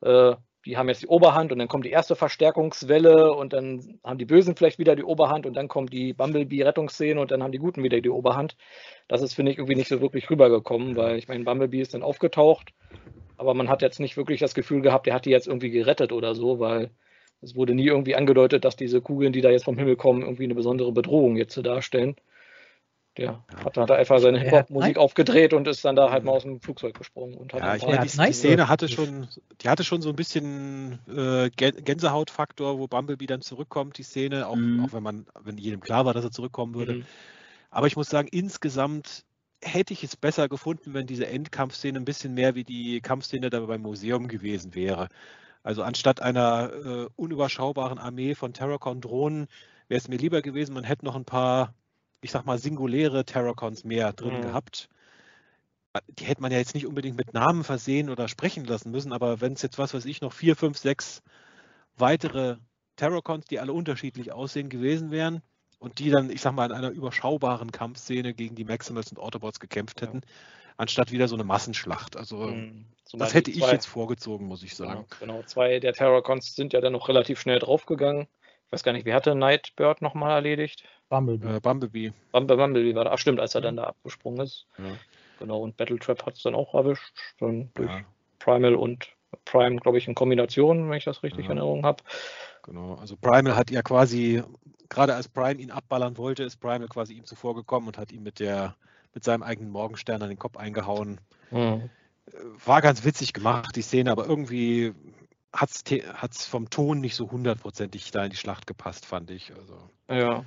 Äh, 0.00 0.36
die 0.66 0.76
haben 0.76 0.88
jetzt 0.88 1.02
die 1.02 1.06
Oberhand 1.06 1.52
und 1.52 1.60
dann 1.60 1.68
kommt 1.68 1.84
die 1.84 1.90
erste 1.90 2.16
Verstärkungswelle 2.16 3.32
und 3.32 3.52
dann 3.52 4.00
haben 4.02 4.18
die 4.18 4.24
Bösen 4.24 4.56
vielleicht 4.56 4.80
wieder 4.80 4.96
die 4.96 5.04
Oberhand 5.04 5.46
und 5.46 5.54
dann 5.54 5.68
kommt 5.68 5.92
die 5.92 6.12
Bumblebee-Rettungsszene 6.12 7.20
und 7.20 7.30
dann 7.30 7.42
haben 7.42 7.52
die 7.52 7.58
Guten 7.58 7.84
wieder 7.84 8.00
die 8.00 8.10
Oberhand. 8.10 8.56
Das 9.06 9.22
ist, 9.22 9.34
finde 9.34 9.52
ich, 9.52 9.58
irgendwie 9.58 9.76
nicht 9.76 9.88
so 9.88 10.00
wirklich 10.00 10.28
rübergekommen, 10.28 10.96
weil 10.96 11.18
ich 11.18 11.28
meine, 11.28 11.44
Bumblebee 11.44 11.80
ist 11.80 11.94
dann 11.94 12.02
aufgetaucht, 12.02 12.74
aber 13.36 13.54
man 13.54 13.68
hat 13.68 13.80
jetzt 13.80 14.00
nicht 14.00 14.16
wirklich 14.16 14.40
das 14.40 14.54
Gefühl 14.54 14.82
gehabt, 14.82 15.06
der 15.06 15.14
hat 15.14 15.24
die 15.24 15.30
jetzt 15.30 15.46
irgendwie 15.46 15.70
gerettet 15.70 16.10
oder 16.10 16.34
so, 16.34 16.58
weil 16.58 16.90
es 17.40 17.54
wurde 17.54 17.74
nie 17.74 17.86
irgendwie 17.86 18.16
angedeutet, 18.16 18.64
dass 18.64 18.74
diese 18.74 19.00
Kugeln, 19.00 19.32
die 19.32 19.42
da 19.42 19.50
jetzt 19.50 19.66
vom 19.66 19.78
Himmel 19.78 19.94
kommen, 19.94 20.22
irgendwie 20.22 20.44
eine 20.44 20.56
besondere 20.56 20.90
Bedrohung 20.90 21.36
jetzt 21.36 21.56
darstellen. 21.64 22.16
Der 23.16 23.42
hat, 23.64 23.76
hat 23.76 23.90
einfach 23.90 24.18
seine 24.18 24.40
Hip-Hop-Musik 24.40 24.98
aufgedreht 24.98 25.54
und 25.54 25.66
ist 25.66 25.84
dann 25.84 25.96
da 25.96 26.10
halt 26.10 26.24
mal 26.24 26.32
aus 26.32 26.42
dem 26.42 26.60
Flugzeug 26.60 26.96
gesprungen. 26.96 27.34
Und 27.34 27.54
hat 27.54 27.60
ja, 27.60 27.76
ich 27.76 27.86
meine, 27.86 28.00
die, 28.00 28.08
die, 28.08 28.32
Szene 28.32 28.68
hatte 28.68 28.88
schon, 28.88 29.28
die 29.62 29.68
hatte 29.68 29.84
schon 29.84 30.02
so 30.02 30.10
ein 30.10 30.16
bisschen 30.16 30.98
äh, 31.08 31.50
Gänsehautfaktor, 31.50 32.78
wo 32.78 32.86
Bumblebee 32.86 33.26
dann 33.26 33.40
zurückkommt, 33.40 33.98
die 33.98 34.02
Szene, 34.02 34.46
auch, 34.46 34.56
mhm. 34.56 34.84
auch 34.84 34.92
wenn 34.92 35.02
man, 35.02 35.26
wenn 35.42 35.56
jedem 35.56 35.80
klar 35.80 36.04
war, 36.04 36.12
dass 36.12 36.24
er 36.24 36.30
zurückkommen 36.30 36.74
würde. 36.74 36.94
Mhm. 36.94 37.06
Aber 37.70 37.86
ich 37.86 37.96
muss 37.96 38.08
sagen, 38.08 38.28
insgesamt 38.30 39.24
hätte 39.62 39.92
ich 39.92 40.04
es 40.04 40.16
besser 40.16 40.48
gefunden, 40.48 40.94
wenn 40.94 41.06
diese 41.06 41.26
Endkampfszene 41.26 41.98
ein 41.98 42.04
bisschen 42.04 42.34
mehr 42.34 42.54
wie 42.54 42.64
die 42.64 43.00
Kampfszene 43.00 43.50
da 43.50 43.60
beim 43.60 43.82
Museum 43.82 44.28
gewesen 44.28 44.74
wäre. 44.74 45.08
Also 45.62 45.82
anstatt 45.82 46.22
einer 46.22 46.70
äh, 46.72 47.08
unüberschaubaren 47.16 47.98
Armee 47.98 48.34
von 48.34 48.52
Terracon-Drohnen 48.52 49.48
wäre 49.88 49.98
es 49.98 50.08
mir 50.08 50.16
lieber 50.16 50.42
gewesen, 50.42 50.74
man 50.74 50.84
hätte 50.84 51.04
noch 51.04 51.16
ein 51.16 51.24
paar 51.24 51.74
ich 52.20 52.30
sag 52.30 52.44
mal, 52.46 52.58
singuläre 52.58 53.24
Terracons 53.24 53.84
mehr 53.84 54.12
drin 54.12 54.38
mhm. 54.38 54.42
gehabt. 54.42 54.88
Die 56.08 56.24
hätte 56.24 56.42
man 56.42 56.52
ja 56.52 56.58
jetzt 56.58 56.74
nicht 56.74 56.86
unbedingt 56.86 57.16
mit 57.16 57.32
Namen 57.32 57.64
versehen 57.64 58.10
oder 58.10 58.28
sprechen 58.28 58.64
lassen 58.64 58.90
müssen, 58.90 59.12
aber 59.12 59.40
wenn 59.40 59.54
es 59.54 59.62
jetzt, 59.62 59.78
was 59.78 59.94
weiß 59.94 60.04
ich, 60.04 60.20
noch 60.20 60.32
vier, 60.32 60.54
fünf, 60.54 60.76
sechs 60.76 61.22
weitere 61.96 62.56
Terracons, 62.96 63.46
die 63.46 63.60
alle 63.60 63.72
unterschiedlich 63.72 64.32
aussehen, 64.32 64.68
gewesen 64.68 65.10
wären 65.10 65.42
und 65.78 65.98
die 65.98 66.10
dann, 66.10 66.30
ich 66.30 66.40
sag 66.40 66.52
mal, 66.52 66.66
in 66.66 66.72
einer 66.72 66.90
überschaubaren 66.90 67.72
Kampfszene 67.72 68.34
gegen 68.34 68.56
die 68.56 68.64
Maximals 68.64 69.10
und 69.10 69.18
Autobots 69.18 69.60
gekämpft 69.60 70.02
hätten, 70.02 70.22
ja. 70.22 70.30
anstatt 70.76 71.12
wieder 71.12 71.28
so 71.28 71.36
eine 71.36 71.44
Massenschlacht. 71.44 72.16
Also 72.16 72.38
mhm. 72.38 72.86
das 73.12 73.34
hätte 73.34 73.50
ich 73.50 73.64
jetzt 73.70 73.86
vorgezogen, 73.86 74.46
muss 74.46 74.62
ich 74.62 74.74
sagen. 74.74 75.06
Genau, 75.20 75.34
genau, 75.38 75.42
zwei 75.44 75.78
der 75.78 75.92
Terracons 75.92 76.54
sind 76.54 76.72
ja 76.72 76.80
dann 76.80 76.92
noch 76.92 77.08
relativ 77.08 77.40
schnell 77.40 77.58
draufgegangen. 77.58 78.26
Ich 78.66 78.72
weiß 78.72 78.82
gar 78.82 78.92
nicht, 78.92 79.06
wer 79.06 79.14
hatte 79.14 79.34
Nightbird 79.34 80.02
nochmal 80.02 80.32
erledigt? 80.32 80.84
Bumblebee. 81.08 81.56
Äh, 81.56 81.60
Bumblebee. 81.60 82.12
Bumblebee 82.32 82.94
war 82.94 83.04
da. 83.04 83.12
Ach 83.12 83.18
stimmt, 83.18 83.40
als 83.40 83.54
er 83.54 83.60
dann 83.60 83.76
da 83.76 83.84
abgesprungen 83.84 84.40
ist. 84.40 84.66
Ja. 84.78 84.84
Genau, 85.38 85.60
und 85.60 85.76
Battletrap 85.76 86.26
hat 86.26 86.34
es 86.34 86.42
dann 86.42 86.54
auch 86.54 86.74
erwischt. 86.74 87.14
Dann 87.38 87.70
durch 87.74 87.90
ja. 87.90 88.04
Primal 88.38 88.74
und 88.74 89.08
Prime, 89.44 89.76
glaube 89.76 89.98
ich, 89.98 90.08
in 90.08 90.14
Kombination, 90.14 90.88
wenn 90.90 90.98
ich 90.98 91.04
das 91.04 91.22
richtig 91.22 91.44
ja. 91.44 91.52
in 91.52 91.58
Erinnerung 91.58 91.84
habe. 91.84 92.02
Genau, 92.62 92.94
also 92.94 93.16
Primal 93.16 93.54
hat 93.54 93.70
ja 93.70 93.82
quasi, 93.82 94.42
gerade 94.88 95.14
als 95.14 95.28
Prime 95.28 95.60
ihn 95.60 95.70
abballern 95.70 96.16
wollte, 96.16 96.42
ist 96.42 96.56
Primal 96.56 96.88
quasi 96.88 97.14
ihm 97.14 97.24
zuvor 97.24 97.54
gekommen 97.54 97.86
und 97.86 97.98
hat 97.98 98.10
ihn 98.12 98.22
mit 98.22 98.40
der 98.40 98.76
mit 99.14 99.24
seinem 99.24 99.42
eigenen 99.42 99.70
Morgenstern 99.70 100.20
an 100.20 100.28
den 100.28 100.38
Kopf 100.38 100.58
eingehauen. 100.58 101.20
Mhm. 101.50 101.88
War 102.64 102.82
ganz 102.82 103.02
witzig 103.04 103.32
gemacht, 103.32 103.74
die 103.74 103.80
Szene, 103.82 104.10
aber 104.10 104.26
irgendwie 104.26 104.92
hat 105.56 106.32
es 106.32 106.46
vom 106.46 106.70
Ton 106.70 107.00
nicht 107.00 107.14
so 107.14 107.30
hundertprozentig 107.30 108.10
da 108.10 108.24
in 108.24 108.30
die 108.30 108.36
Schlacht 108.36 108.66
gepasst, 108.66 109.06
fand 109.06 109.30
ich. 109.30 109.52
Also. 109.54 109.90
Ja. 110.08 110.44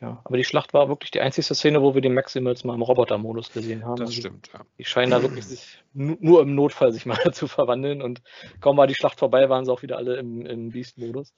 Ja, 0.00 0.18
aber 0.24 0.38
die 0.38 0.44
Schlacht 0.44 0.72
war 0.72 0.88
wirklich 0.88 1.10
die 1.10 1.20
einzige 1.20 1.54
Szene, 1.54 1.82
wo 1.82 1.94
wir 1.94 2.00
die 2.00 2.08
Maximals 2.08 2.64
mal 2.64 2.74
im 2.74 2.80
Roboter-Modus 2.80 3.52
gesehen 3.52 3.84
haben. 3.84 3.96
Das 3.96 4.08
also, 4.08 4.20
stimmt, 4.20 4.48
ja. 4.54 4.60
Die 4.78 4.84
scheinen 4.84 5.10
da 5.10 5.20
wirklich 5.20 5.44
sich 5.44 5.82
nur 5.92 6.40
im 6.40 6.54
Notfall 6.54 6.92
sich 6.92 7.04
mal 7.04 7.18
zu 7.32 7.48
verwandeln 7.48 8.00
und 8.00 8.22
kaum 8.60 8.78
war 8.78 8.86
die 8.86 8.94
Schlacht 8.94 9.18
vorbei, 9.18 9.50
waren 9.50 9.66
sie 9.66 9.72
auch 9.72 9.82
wieder 9.82 9.98
alle 9.98 10.16
im, 10.16 10.46
im 10.46 10.70
Beast-Modus. 10.70 11.34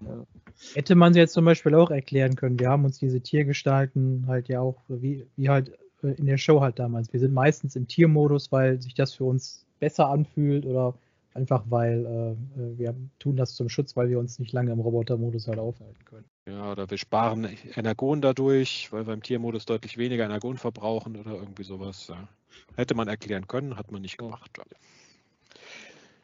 Ja. 0.00 0.24
Hätte 0.72 0.94
man 0.94 1.12
sie 1.12 1.20
jetzt 1.20 1.34
zum 1.34 1.44
Beispiel 1.44 1.74
auch 1.74 1.90
erklären 1.90 2.34
können. 2.34 2.58
Wir 2.58 2.70
haben 2.70 2.86
uns 2.86 2.98
diese 2.98 3.20
Tiergestalten 3.20 4.24
halt 4.26 4.48
ja 4.48 4.60
auch, 4.60 4.80
wie, 4.88 5.26
wie 5.36 5.50
halt 5.50 5.76
äh, 6.02 6.12
in 6.12 6.24
der 6.24 6.38
Show 6.38 6.62
halt 6.62 6.78
damals. 6.78 7.12
Wir 7.12 7.20
sind 7.20 7.34
meistens 7.34 7.76
im 7.76 7.88
Tiermodus, 7.88 8.50
weil 8.52 8.80
sich 8.80 8.94
das 8.94 9.12
für 9.12 9.24
uns 9.24 9.66
besser 9.80 10.08
anfühlt 10.08 10.64
oder 10.64 10.94
Einfach 11.34 11.64
weil 11.68 12.04
äh, 12.04 12.60
äh, 12.60 12.78
wir 12.78 12.94
tun 13.18 13.36
das 13.36 13.54
zum 13.54 13.68
Schutz, 13.68 13.96
weil 13.96 14.10
wir 14.10 14.18
uns 14.18 14.38
nicht 14.38 14.52
lange 14.52 14.70
im 14.70 14.80
Robotermodus 14.80 15.48
halt 15.48 15.58
aufhalten 15.58 16.04
können. 16.04 16.24
Ja, 16.46 16.72
oder 16.72 16.90
wir 16.90 16.98
sparen 16.98 17.48
Energon 17.74 18.20
dadurch, 18.20 18.92
weil 18.92 19.06
wir 19.06 19.14
im 19.14 19.22
Tiermodus 19.22 19.64
deutlich 19.64 19.96
weniger 19.96 20.24
Energon 20.24 20.58
verbrauchen 20.58 21.16
oder 21.16 21.32
irgendwie 21.32 21.62
sowas. 21.62 22.08
Ja. 22.08 22.28
Hätte 22.76 22.94
man 22.94 23.08
erklären 23.08 23.46
können, 23.46 23.76
hat 23.76 23.92
man 23.92 24.02
nicht 24.02 24.18
gemacht. 24.18 24.50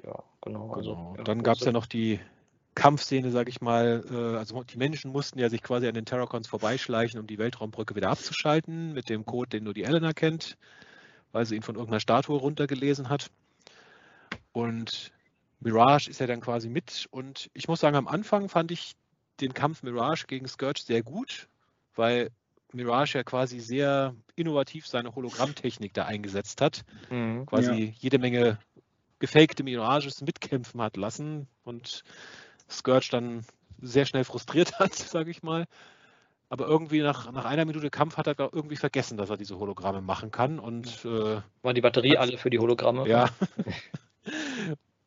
Ja, 0.05 0.23
genau. 0.43 0.73
Also, 0.73 0.95
genau. 0.95 1.15
Ja, 1.17 1.25
Dann 1.25 1.43
gab 1.43 1.57
es 1.57 1.65
ja 1.65 1.73
noch 1.73 1.87
die 1.87 2.21
Kampfszene, 2.75 3.31
sage 3.31 3.51
ich 3.51 3.61
mal. 3.61 4.05
Äh, 4.11 4.39
also 4.39 4.63
die 4.63 4.77
Menschen 4.77 5.11
mussten 5.11 5.39
ja 5.39 5.49
sich 5.49 5.63
quasi 5.63 5.89
an 5.89 5.95
den 5.95 6.05
Terracons 6.05 6.47
vorbeischleichen, 6.47 7.19
um 7.19 7.27
die 7.27 7.39
Weltraumbrücke 7.39 7.95
wieder 7.97 8.11
abzuschalten, 8.11 8.93
mit 8.93 9.09
dem 9.09 9.25
Code, 9.25 9.51
den 9.51 9.65
nur 9.65 9.75
die 9.75 9.85
Elena 9.85 10.13
kennt, 10.13 10.59
weil 11.33 11.47
sie 11.47 11.57
ihn 11.57 11.63
von 11.63 11.77
irgendeiner 11.77 12.01
Statue 12.01 12.39
runtergelesen 12.39 13.09
hat. 13.09 13.31
Und 14.59 15.13
Mirage 15.61 16.11
ist 16.11 16.19
ja 16.19 16.27
dann 16.27 16.41
quasi 16.41 16.69
mit. 16.69 17.07
Und 17.13 17.49
ich 17.55 17.69
muss 17.69 17.79
sagen, 17.79 17.95
am 17.95 18.09
Anfang 18.09 18.49
fand 18.49 18.73
ich 18.73 18.97
den 19.41 19.55
Kampf 19.55 19.85
Mirage 19.85 20.27
gegen 20.27 20.49
Scourge 20.49 20.83
sehr 20.85 21.05
gut, 21.05 21.49
weil 21.95 22.31
Mirage 22.73 23.19
ja 23.19 23.23
quasi 23.23 23.61
sehr 23.61 24.17
innovativ 24.35 24.89
seine 24.89 25.15
Hologrammtechnik 25.15 25.95
da 25.95 26.07
eingesetzt 26.07 26.61
hat. 26.61 26.85
Mhm, 27.09 27.47
quasi 27.47 27.71
ja. 27.71 27.93
jede 28.01 28.19
Menge 28.19 28.59
gefakte 29.21 29.63
Mirages 29.63 30.23
mitkämpfen 30.23 30.83
hat 30.83 30.97
lassen 30.97 31.47
und 31.63 32.03
Scourge 32.69 33.11
dann 33.13 33.45
sehr 33.81 34.07
schnell 34.07 34.25
frustriert 34.25 34.73
hat, 34.81 34.93
sage 34.97 35.31
ich 35.31 35.45
mal. 35.45 35.67
Aber 36.49 36.67
irgendwie 36.67 37.01
nach, 37.01 37.31
nach 37.31 37.45
einer 37.45 37.65
Minute 37.65 37.91
Kampf 37.91 38.17
hat 38.17 38.27
er 38.27 38.37
irgendwie 38.53 38.77
vergessen, 38.77 39.19
dass 39.19 39.31
er 39.31 39.37
diese 39.37 39.57
Hologramme 39.57 40.01
machen 40.01 40.33
kann. 40.33 40.59
Und, 40.59 41.05
äh, 41.05 41.43
War 41.63 41.75
die 41.75 41.81
Batterie 41.81 42.17
alle 42.17 42.39
für 42.39 42.51
die 42.51 42.59
Hologramme? 42.59 43.07
Ja. 43.07 43.29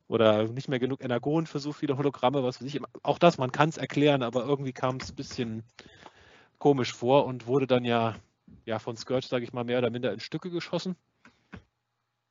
Oder 0.07 0.47
nicht 0.49 0.67
mehr 0.67 0.79
genug 0.79 1.03
Energon 1.03 1.47
für 1.47 1.59
so 1.59 1.71
viele 1.71 1.97
Hologramme, 1.97 2.43
was 2.43 2.61
weiß 2.61 2.67
ich. 2.67 2.81
Auch 3.01 3.17
das, 3.17 3.37
man 3.37 3.51
kann 3.51 3.69
es 3.69 3.77
erklären, 3.77 4.23
aber 4.23 4.43
irgendwie 4.43 4.73
kam 4.73 4.97
es 4.97 5.11
ein 5.11 5.15
bisschen 5.15 5.63
komisch 6.59 6.93
vor 6.93 7.25
und 7.25 7.47
wurde 7.47 7.65
dann 7.65 7.85
ja, 7.85 8.15
ja 8.65 8.79
von 8.79 8.97
Scourge, 8.97 9.27
sage 9.27 9.45
ich 9.45 9.53
mal, 9.53 9.63
mehr 9.63 9.79
oder 9.79 9.89
minder 9.89 10.11
in 10.11 10.19
Stücke 10.19 10.49
geschossen. 10.49 10.95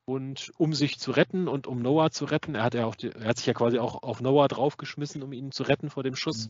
Und 0.05 0.51
um 0.57 0.73
sich 0.73 0.99
zu 0.99 1.11
retten 1.11 1.47
und 1.47 1.67
um 1.67 1.81
Noah 1.81 2.11
zu 2.11 2.25
retten, 2.25 2.55
er 2.55 2.63
hat 2.63 2.73
ja 2.73 2.85
auch, 2.85 2.95
die, 2.95 3.11
er 3.11 3.29
hat 3.29 3.37
sich 3.37 3.45
ja 3.45 3.53
quasi 3.53 3.79
auch 3.79 4.03
auf 4.03 4.21
Noah 4.21 4.47
draufgeschmissen, 4.47 5.23
um 5.23 5.31
ihn 5.31 5.51
zu 5.51 5.63
retten 5.63 5.89
vor 5.89 6.03
dem 6.03 6.15
Schuss. 6.15 6.49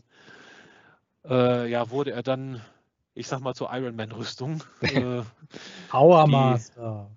Mhm. 1.24 1.30
Äh, 1.30 1.70
ja, 1.70 1.90
wurde 1.90 2.12
er 2.12 2.22
dann, 2.22 2.60
ich 3.14 3.28
sag 3.28 3.40
mal, 3.40 3.54
zur 3.54 3.72
Iron 3.72 3.96
Man 3.96 4.12
Rüstung. 4.12 4.62
Äh, 4.82 5.22
Power 5.90 6.26
Master. 6.26 7.10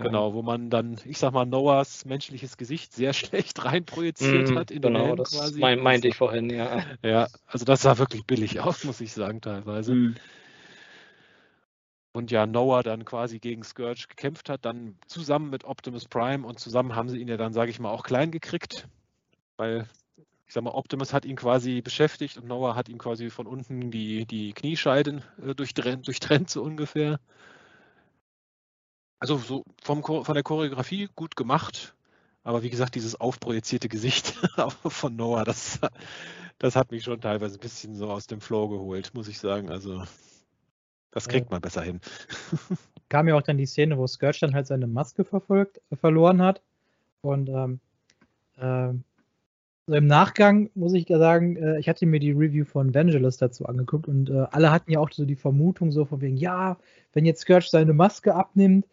Genau, 0.00 0.32
wo 0.34 0.42
man 0.42 0.70
dann, 0.70 0.98
ich 1.04 1.18
sag 1.18 1.32
mal, 1.32 1.44
Noahs 1.44 2.04
menschliches 2.04 2.56
Gesicht 2.56 2.92
sehr 2.94 3.12
schlecht 3.14 3.64
reinprojiziert 3.64 4.54
Mm, 4.54 4.56
hat 4.56 4.70
in 4.70 4.82
genau, 4.82 5.00
den 5.00 5.02
Helm 5.04 5.16
das 5.16 5.30
quasi. 5.30 5.60
mein, 5.60 5.80
meinte 5.80 6.08
ich 6.08 6.16
vorhin, 6.16 6.50
ja. 6.50 6.84
Ja, 7.04 7.28
also 7.46 7.64
das 7.64 7.82
sah 7.82 7.98
wirklich 7.98 8.24
billig 8.26 8.60
aus, 8.60 8.84
muss 8.84 9.00
ich 9.00 9.12
sagen, 9.12 9.40
teilweise. 9.40 9.94
Mhm. 9.94 10.14
Und 12.14 12.30
ja, 12.30 12.46
Noah 12.46 12.82
dann 12.82 13.04
quasi 13.04 13.38
gegen 13.38 13.62
Scourge 13.64 14.06
gekämpft 14.08 14.50
hat, 14.50 14.64
dann 14.64 14.98
zusammen 15.06 15.48
mit 15.50 15.64
Optimus 15.64 16.06
Prime 16.06 16.46
und 16.46 16.58
zusammen 16.60 16.94
haben 16.94 17.08
sie 17.08 17.18
ihn 17.18 17.28
ja 17.28 17.38
dann, 17.38 17.54
sage 17.54 17.70
ich 17.70 17.80
mal, 17.80 17.90
auch 17.90 18.02
klein 18.02 18.30
gekriegt, 18.30 18.86
weil 19.56 19.88
ich 20.46 20.52
sag 20.54 20.64
mal, 20.64 20.72
Optimus 20.72 21.14
hat 21.14 21.24
ihn 21.24 21.36
quasi 21.36 21.80
beschäftigt 21.80 22.36
und 22.36 22.46
Noah 22.46 22.76
hat 22.76 22.90
ihm 22.90 22.98
quasi 22.98 23.30
von 23.30 23.46
unten 23.46 23.90
die, 23.90 24.26
die 24.26 24.52
Kniescheiden 24.52 25.22
äh, 25.42 25.54
durchtrennt, 25.54 26.06
durchtrennt, 26.06 26.50
so 26.50 26.62
ungefähr. 26.62 27.18
Also 29.22 29.38
so 29.38 29.62
vom, 29.80 30.02
von 30.02 30.34
der 30.34 30.42
Choreografie 30.42 31.08
gut 31.14 31.36
gemacht, 31.36 31.94
aber 32.42 32.64
wie 32.64 32.70
gesagt, 32.70 32.96
dieses 32.96 33.20
aufprojizierte 33.20 33.88
Gesicht 33.88 34.34
von 34.84 35.14
Noah, 35.14 35.44
das, 35.44 35.78
das 36.58 36.74
hat 36.74 36.90
mich 36.90 37.04
schon 37.04 37.20
teilweise 37.20 37.56
ein 37.56 37.60
bisschen 37.60 37.94
so 37.94 38.10
aus 38.10 38.26
dem 38.26 38.40
Flow 38.40 38.68
geholt, 38.68 39.14
muss 39.14 39.28
ich 39.28 39.38
sagen. 39.38 39.70
Also 39.70 40.02
das 41.12 41.28
kriegt 41.28 41.52
man 41.52 41.60
besser 41.60 41.82
hin. 41.82 42.00
kam 43.10 43.28
ja 43.28 43.36
auch 43.36 43.42
dann 43.42 43.58
die 43.58 43.66
Szene, 43.66 43.96
wo 43.96 44.08
Scourge 44.08 44.38
dann 44.40 44.54
halt 44.54 44.66
seine 44.66 44.88
Maske 44.88 45.22
verfolgt, 45.22 45.80
äh, 45.90 45.94
verloren 45.96 46.42
hat. 46.42 46.60
Und 47.20 47.48
ähm, 47.48 47.78
ähm, 48.58 49.04
so 49.86 49.94
im 49.94 50.08
Nachgang 50.08 50.68
muss 50.74 50.94
ich 50.94 51.06
sagen, 51.06 51.54
äh, 51.58 51.78
ich 51.78 51.88
hatte 51.88 52.06
mir 52.06 52.18
die 52.18 52.32
Review 52.32 52.64
von 52.64 52.92
Vangelis 52.92 53.36
dazu 53.36 53.66
angeguckt 53.66 54.08
und 54.08 54.30
äh, 54.30 54.46
alle 54.50 54.72
hatten 54.72 54.90
ja 54.90 54.98
auch 54.98 55.12
so 55.12 55.24
die 55.24 55.36
Vermutung 55.36 55.92
so 55.92 56.06
von 56.06 56.20
wegen, 56.20 56.36
ja, 56.36 56.76
wenn 57.12 57.24
jetzt 57.24 57.42
Scourge 57.42 57.68
seine 57.70 57.92
Maske 57.92 58.34
abnimmt 58.34 58.84
äh, 58.86 58.88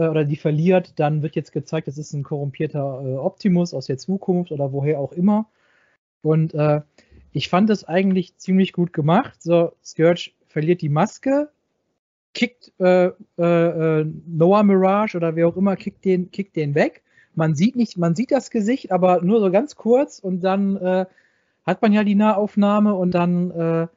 oder 0.00 0.24
die 0.24 0.36
verliert, 0.36 0.98
dann 0.98 1.22
wird 1.22 1.36
jetzt 1.36 1.52
gezeigt, 1.52 1.88
das 1.88 1.98
ist 1.98 2.12
ein 2.12 2.22
korrumpierter 2.22 3.02
äh, 3.04 3.16
Optimus 3.16 3.74
aus 3.74 3.86
der 3.86 3.98
Zukunft 3.98 4.52
oder 4.52 4.72
woher 4.72 5.00
auch 5.00 5.12
immer. 5.12 5.48
Und 6.22 6.54
äh, 6.54 6.80
ich 7.32 7.48
fand 7.48 7.70
es 7.70 7.84
eigentlich 7.84 8.36
ziemlich 8.36 8.72
gut 8.72 8.92
gemacht. 8.92 9.42
So, 9.42 9.72
Scourge 9.84 10.32
verliert 10.46 10.80
die 10.80 10.88
Maske, 10.88 11.50
kickt 12.34 12.72
äh, 12.78 13.10
äh, 13.38 14.00
äh, 14.00 14.06
Noah 14.26 14.62
Mirage 14.62 15.16
oder 15.16 15.36
wer 15.36 15.48
auch 15.48 15.56
immer, 15.56 15.76
kickt 15.76 16.04
den, 16.04 16.30
kickt 16.30 16.56
den 16.56 16.74
weg. 16.74 17.02
Man 17.34 17.54
sieht 17.54 17.76
nicht, 17.76 17.96
man 17.96 18.14
sieht 18.14 18.30
das 18.32 18.50
Gesicht, 18.50 18.90
aber 18.90 19.22
nur 19.22 19.40
so 19.40 19.50
ganz 19.50 19.76
kurz 19.76 20.18
und 20.18 20.40
dann 20.40 20.76
äh, 20.76 21.06
hat 21.64 21.82
man 21.82 21.92
ja 21.92 22.02
die 22.02 22.14
Nahaufnahme 22.14 22.94
und 22.94 23.12
dann 23.12 23.88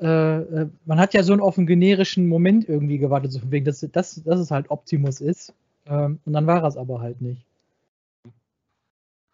äh, 0.00 0.06
äh, 0.40 0.68
man 0.84 0.98
hat 1.00 1.14
ja 1.14 1.22
so 1.22 1.32
einen 1.32 1.42
auf 1.42 1.58
einen 1.58 1.66
generischen 1.66 2.28
Moment 2.28 2.68
irgendwie 2.68 2.98
gewartet, 2.98 3.32
so 3.32 3.40
von 3.40 3.50
wegen, 3.50 3.64
dass, 3.64 3.80
dass, 3.80 4.22
dass 4.22 4.40
es 4.40 4.50
halt 4.50 4.70
Optimus 4.70 5.20
ist. 5.20 5.54
Ähm, 5.86 6.20
und 6.24 6.32
dann 6.32 6.46
war 6.46 6.62
es 6.64 6.76
aber 6.76 7.00
halt 7.00 7.20
nicht. 7.20 7.44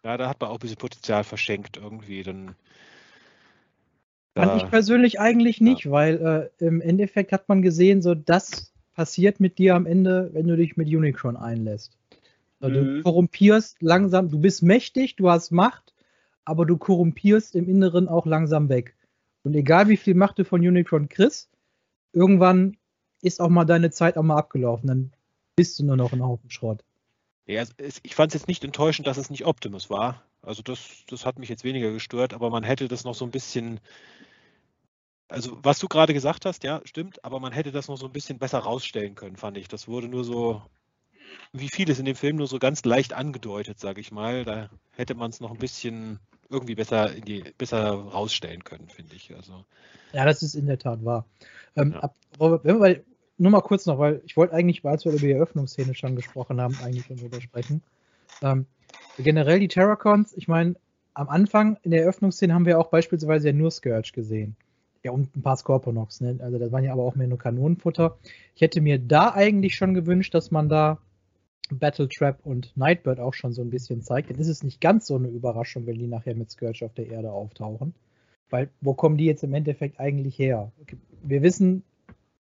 Ja, 0.05 0.17
da 0.17 0.27
hat 0.29 0.39
man 0.41 0.49
auch 0.49 0.55
ein 0.55 0.59
bisschen 0.59 0.77
Potenzial 0.77 1.23
verschenkt 1.23 1.77
irgendwie. 1.77 2.23
Dann, 2.23 2.55
Fand 4.35 4.55
ich 4.55 4.69
persönlich 4.69 5.19
eigentlich 5.19 5.61
nicht, 5.61 5.89
weil 5.89 6.51
äh, 6.59 6.65
im 6.65 6.81
Endeffekt 6.81 7.31
hat 7.31 7.47
man 7.49 7.61
gesehen, 7.61 8.01
so 8.01 8.15
das 8.15 8.71
passiert 8.95 9.39
mit 9.39 9.57
dir 9.57 9.75
am 9.75 9.85
Ende, 9.85 10.29
wenn 10.33 10.47
du 10.47 10.57
dich 10.57 10.75
mit 10.75 10.87
Unicron 10.87 11.37
einlässt. 11.37 11.97
So, 12.59 12.69
Du 12.69 12.85
Mhm. 12.85 13.03
korrumpierst 13.03 13.81
langsam, 13.81 14.29
du 14.29 14.39
bist 14.39 14.63
mächtig, 14.63 15.15
du 15.17 15.29
hast 15.29 15.51
Macht, 15.51 15.93
aber 16.45 16.65
du 16.65 16.77
korrumpierst 16.77 17.55
im 17.55 17.69
Inneren 17.69 18.07
auch 18.07 18.25
langsam 18.25 18.69
weg. 18.69 18.95
Und 19.43 19.55
egal 19.55 19.89
wie 19.89 19.97
viel 19.97 20.15
Macht 20.15 20.39
du 20.39 20.45
von 20.45 20.65
Unicron 20.65 21.09
kriegst, 21.09 21.49
irgendwann 22.13 22.77
ist 23.21 23.41
auch 23.41 23.49
mal 23.49 23.65
deine 23.65 23.91
Zeit 23.91 24.17
auch 24.17 24.23
mal 24.23 24.37
abgelaufen. 24.37 24.87
Dann 24.87 25.11
bist 25.55 25.79
du 25.79 25.85
nur 25.85 25.97
noch 25.97 26.13
ein 26.13 26.23
Haufen 26.23 26.49
Schrott. 26.49 26.83
Ja, 27.45 27.63
ich 28.03 28.15
fand 28.15 28.33
es 28.33 28.41
jetzt 28.41 28.47
nicht 28.47 28.63
enttäuschend, 28.63 29.07
dass 29.07 29.17
es 29.17 29.29
nicht 29.29 29.45
Optimus 29.45 29.89
war. 29.89 30.23
Also 30.41 30.61
das, 30.61 31.03
das 31.07 31.25
hat 31.25 31.39
mich 31.39 31.49
jetzt 31.49 31.63
weniger 31.63 31.91
gestört, 31.91 32.33
aber 32.33 32.49
man 32.49 32.63
hätte 32.63 32.87
das 32.87 33.03
noch 33.03 33.15
so 33.15 33.25
ein 33.25 33.31
bisschen. 33.31 33.79
Also 35.27 35.57
was 35.63 35.79
du 35.79 35.87
gerade 35.87 36.13
gesagt 36.13 36.45
hast, 36.45 36.63
ja, 36.63 36.81
stimmt, 36.85 37.23
aber 37.25 37.39
man 37.39 37.53
hätte 37.53 37.71
das 37.71 37.87
noch 37.87 37.97
so 37.97 38.05
ein 38.05 38.11
bisschen 38.11 38.39
besser 38.39 38.59
rausstellen 38.59 39.15
können, 39.15 39.35
fand 39.35 39.57
ich. 39.57 39.67
Das 39.67 39.87
wurde 39.87 40.07
nur 40.07 40.23
so, 40.23 40.61
wie 41.53 41.69
vieles 41.69 41.99
in 41.99 42.05
dem 42.05 42.15
Film, 42.15 42.37
nur 42.37 42.47
so 42.47 42.59
ganz 42.59 42.83
leicht 42.83 43.13
angedeutet, 43.13 43.79
sage 43.79 44.01
ich 44.01 44.11
mal. 44.11 44.43
Da 44.43 44.69
hätte 44.95 45.15
man 45.15 45.29
es 45.29 45.39
noch 45.39 45.51
ein 45.51 45.57
bisschen 45.57 46.19
irgendwie 46.49 46.75
besser 46.75 47.13
in 47.13 47.25
die, 47.25 47.43
besser 47.57 47.91
rausstellen 47.91 48.63
können, 48.63 48.89
finde 48.89 49.15
ich. 49.15 49.35
Also 49.35 49.65
Ja, 50.13 50.25
das 50.25 50.43
ist 50.43 50.55
in 50.55 50.65
der 50.67 50.79
Tat 50.79 51.03
wahr. 51.03 51.25
Ähm, 51.75 51.93
Ja. 51.93 51.99
ab, 52.01 52.15
Robert, 52.39 52.65
wenn 52.65 52.75
wir, 52.75 52.81
weil, 52.81 53.03
nur 53.37 53.51
mal 53.51 53.61
kurz 53.61 53.85
noch, 53.85 53.99
weil 53.99 54.21
ich 54.25 54.37
wollte 54.37 54.53
eigentlich, 54.53 54.85
als 54.85 55.05
wir 55.05 55.11
über 55.11 55.19
die 55.19 55.31
Eröffnungsszene 55.31 55.95
schon 55.95 56.15
gesprochen 56.15 56.61
haben, 56.61 56.77
eigentlich 56.81 57.05
schon 57.07 57.17
drüber 57.17 57.41
sprechen. 57.41 57.81
Ähm, 58.41 58.65
generell 59.17 59.59
die 59.59 59.67
Terracons, 59.67 60.33
ich 60.35 60.47
meine, 60.47 60.75
am 61.13 61.29
Anfang 61.29 61.77
in 61.83 61.91
der 61.91 62.01
Eröffnungsszene 62.01 62.53
haben 62.53 62.65
wir 62.65 62.79
auch 62.79 62.87
beispielsweise 62.87 63.47
ja 63.49 63.53
nur 63.53 63.71
Scourge 63.71 64.11
gesehen. 64.13 64.55
Ja, 65.03 65.11
und 65.11 65.35
ein 65.35 65.41
paar 65.41 65.57
Scorponox, 65.57 66.21
ne? 66.21 66.39
Also 66.41 66.57
das 66.57 66.71
waren 66.71 66.83
ja 66.83 66.93
aber 66.93 67.03
auch 67.03 67.15
mehr 67.15 67.27
nur 67.27 67.37
Kanonenfutter. 67.37 68.17
Ich 68.55 68.61
hätte 68.61 68.79
mir 68.81 68.99
da 68.99 69.33
eigentlich 69.33 69.75
schon 69.75 69.93
gewünscht, 69.93 70.33
dass 70.33 70.49
man 70.49 70.69
da 70.69 70.99
Battletrap 71.79 72.39
und 72.45 72.75
Nightbird 72.75 73.19
auch 73.19 73.33
schon 73.33 73.53
so 73.53 73.61
ein 73.61 73.69
bisschen 73.69 74.01
zeigt. 74.01 74.29
Dann 74.29 74.39
ist 74.39 74.47
es 74.47 74.63
nicht 74.63 74.81
ganz 74.81 75.07
so 75.07 75.15
eine 75.15 75.27
Überraschung, 75.27 75.85
wenn 75.85 75.97
die 75.97 76.07
nachher 76.07 76.35
mit 76.35 76.51
Scourge 76.51 76.85
auf 76.85 76.93
der 76.93 77.07
Erde 77.07 77.31
auftauchen. 77.31 77.93
Weil, 78.49 78.69
wo 78.81 78.93
kommen 78.93 79.17
die 79.17 79.25
jetzt 79.25 79.43
im 79.43 79.53
Endeffekt 79.53 79.99
eigentlich 79.99 80.37
her? 80.37 80.71
Wir 81.23 81.41
wissen, 81.41 81.83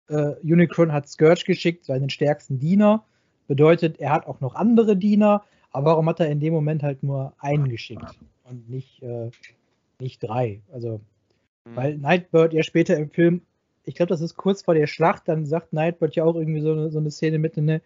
äh, 0.07 0.35
Unicron 0.43 0.91
hat 0.91 1.07
Scourge 1.07 1.43
geschickt, 1.45 1.85
seinen 1.85 2.09
stärksten 2.09 2.59
Diener. 2.59 3.03
Bedeutet, 3.47 3.99
er 3.99 4.11
hat 4.11 4.27
auch 4.27 4.41
noch 4.41 4.55
andere 4.55 4.95
Diener. 4.95 5.43
Aber 5.71 5.91
warum 5.91 6.09
hat 6.09 6.19
er 6.19 6.29
in 6.29 6.39
dem 6.39 6.53
Moment 6.53 6.83
halt 6.83 7.03
nur 7.03 7.33
einen 7.39 7.69
geschickt 7.69 8.17
und 8.43 8.69
nicht, 8.69 9.03
äh, 9.03 9.29
nicht 9.99 10.23
drei? 10.23 10.61
Also, 10.71 11.01
weil 11.65 11.97
Nightbird 11.97 12.53
ja 12.53 12.63
später 12.63 12.97
im 12.97 13.09
Film, 13.09 13.41
ich 13.83 13.95
glaube, 13.95 14.09
das 14.09 14.21
ist 14.21 14.35
kurz 14.35 14.63
vor 14.63 14.73
der 14.73 14.87
Schlacht, 14.87 15.27
dann 15.27 15.45
sagt 15.45 15.73
Nightbird 15.73 16.15
ja 16.15 16.23
auch 16.23 16.35
irgendwie 16.35 16.61
so 16.61 16.71
eine, 16.71 16.89
so 16.89 16.99
eine 16.99 17.11
Szene 17.11 17.37
mit, 17.37 17.57
ne, 17.57 17.81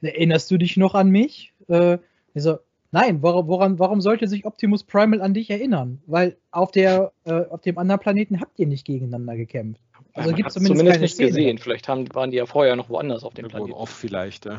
erinnerst 0.00 0.50
du 0.50 0.58
dich 0.58 0.76
noch 0.76 0.94
an 0.94 1.10
mich? 1.10 1.52
Äh, 1.68 1.98
ich 2.34 2.42
so, 2.42 2.58
nein, 2.90 3.22
woran, 3.22 3.46
woran, 3.46 3.78
warum 3.78 4.00
sollte 4.00 4.28
sich 4.28 4.44
Optimus 4.44 4.84
Primal 4.84 5.20
an 5.20 5.34
dich 5.34 5.50
erinnern? 5.50 6.00
Weil 6.06 6.36
auf, 6.50 6.70
der, 6.70 7.12
äh, 7.24 7.44
auf 7.46 7.60
dem 7.60 7.78
anderen 7.78 8.00
Planeten 8.00 8.40
habt 8.40 8.58
ihr 8.58 8.66
nicht 8.66 8.86
gegeneinander 8.86 9.36
gekämpft. 9.36 9.80
Also 10.12 10.30
man 10.30 10.36
gibt 10.36 10.52
zumindest, 10.52 10.78
zumindest 10.78 10.94
keine 10.94 11.02
nicht 11.02 11.14
Szene. 11.14 11.28
gesehen. 11.28 11.58
Vielleicht 11.58 11.88
haben, 11.88 12.14
waren 12.14 12.30
die 12.30 12.36
ja 12.36 12.46
vorher 12.46 12.76
noch 12.76 12.88
woanders 12.88 13.24
auf 13.24 13.34
dem 13.34 13.48
Planeten. 13.48 13.72
Off 13.72 13.90
vielleicht. 13.90 14.44
Ja. 14.46 14.58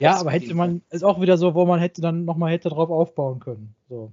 Ja, 0.00 0.16
aber 0.16 0.30
hätte 0.30 0.54
man, 0.54 0.82
ist 0.90 1.04
auch 1.04 1.20
wieder 1.20 1.36
so, 1.38 1.54
wo 1.54 1.66
man 1.66 1.80
hätte 1.80 2.00
dann 2.00 2.24
nochmal 2.24 2.52
hätte 2.52 2.68
drauf 2.68 2.90
aufbauen 2.90 3.40
können. 3.40 3.74
So. 3.88 4.12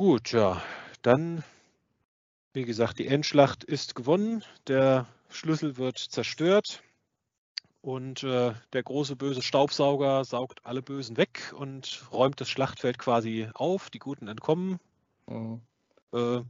Gut, 0.00 0.32
ja, 0.32 0.62
dann, 1.02 1.44
wie 2.54 2.64
gesagt, 2.64 2.98
die 2.98 3.06
Endschlacht 3.06 3.64
ist 3.64 3.94
gewonnen, 3.94 4.42
der 4.66 5.06
Schlüssel 5.28 5.76
wird 5.76 5.98
zerstört 5.98 6.82
und 7.82 8.22
äh, 8.22 8.52
der 8.72 8.82
große 8.82 9.16
böse 9.16 9.42
Staubsauger 9.42 10.24
saugt 10.24 10.64
alle 10.64 10.82
Bösen 10.82 11.16
weg 11.16 11.54
und 11.56 12.02
räumt 12.12 12.40
das 12.40 12.48
Schlachtfeld 12.48 12.98
quasi 12.98 13.48
auf, 13.54 13.90
die 13.90 13.98
Guten 13.98 14.28
entkommen. 14.28 14.78
Mhm. 15.26 15.60
Äh, 16.12 16.42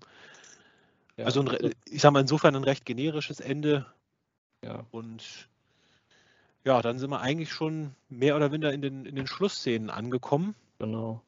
Ja, 1.17 1.26
also, 1.26 1.41
ein, 1.41 1.49
re- 1.49 1.73
ich 1.84 2.00
sage 2.00 2.12
mal, 2.12 2.20
insofern 2.20 2.57
ein 2.57 2.65
recht 2.65 2.84
generisches 2.84 3.41
Ende 3.41 3.86
ja. 4.65 4.84
und 4.91 5.49
ja, 6.65 6.83
dann 6.83 6.99
sind 6.99 7.10
wir 7.10 7.20
eigentlich 7.20 7.52
schon 7.52 7.94
mehr 8.09 8.36
oder 8.36 8.49
minder 8.49 8.73
in 8.73 8.83
den, 8.83 9.07
in 9.07 9.17
den 9.17 9.26
Schlussszenen 9.26 9.91
angekommen. 9.91 10.55
genau. 10.78 11.23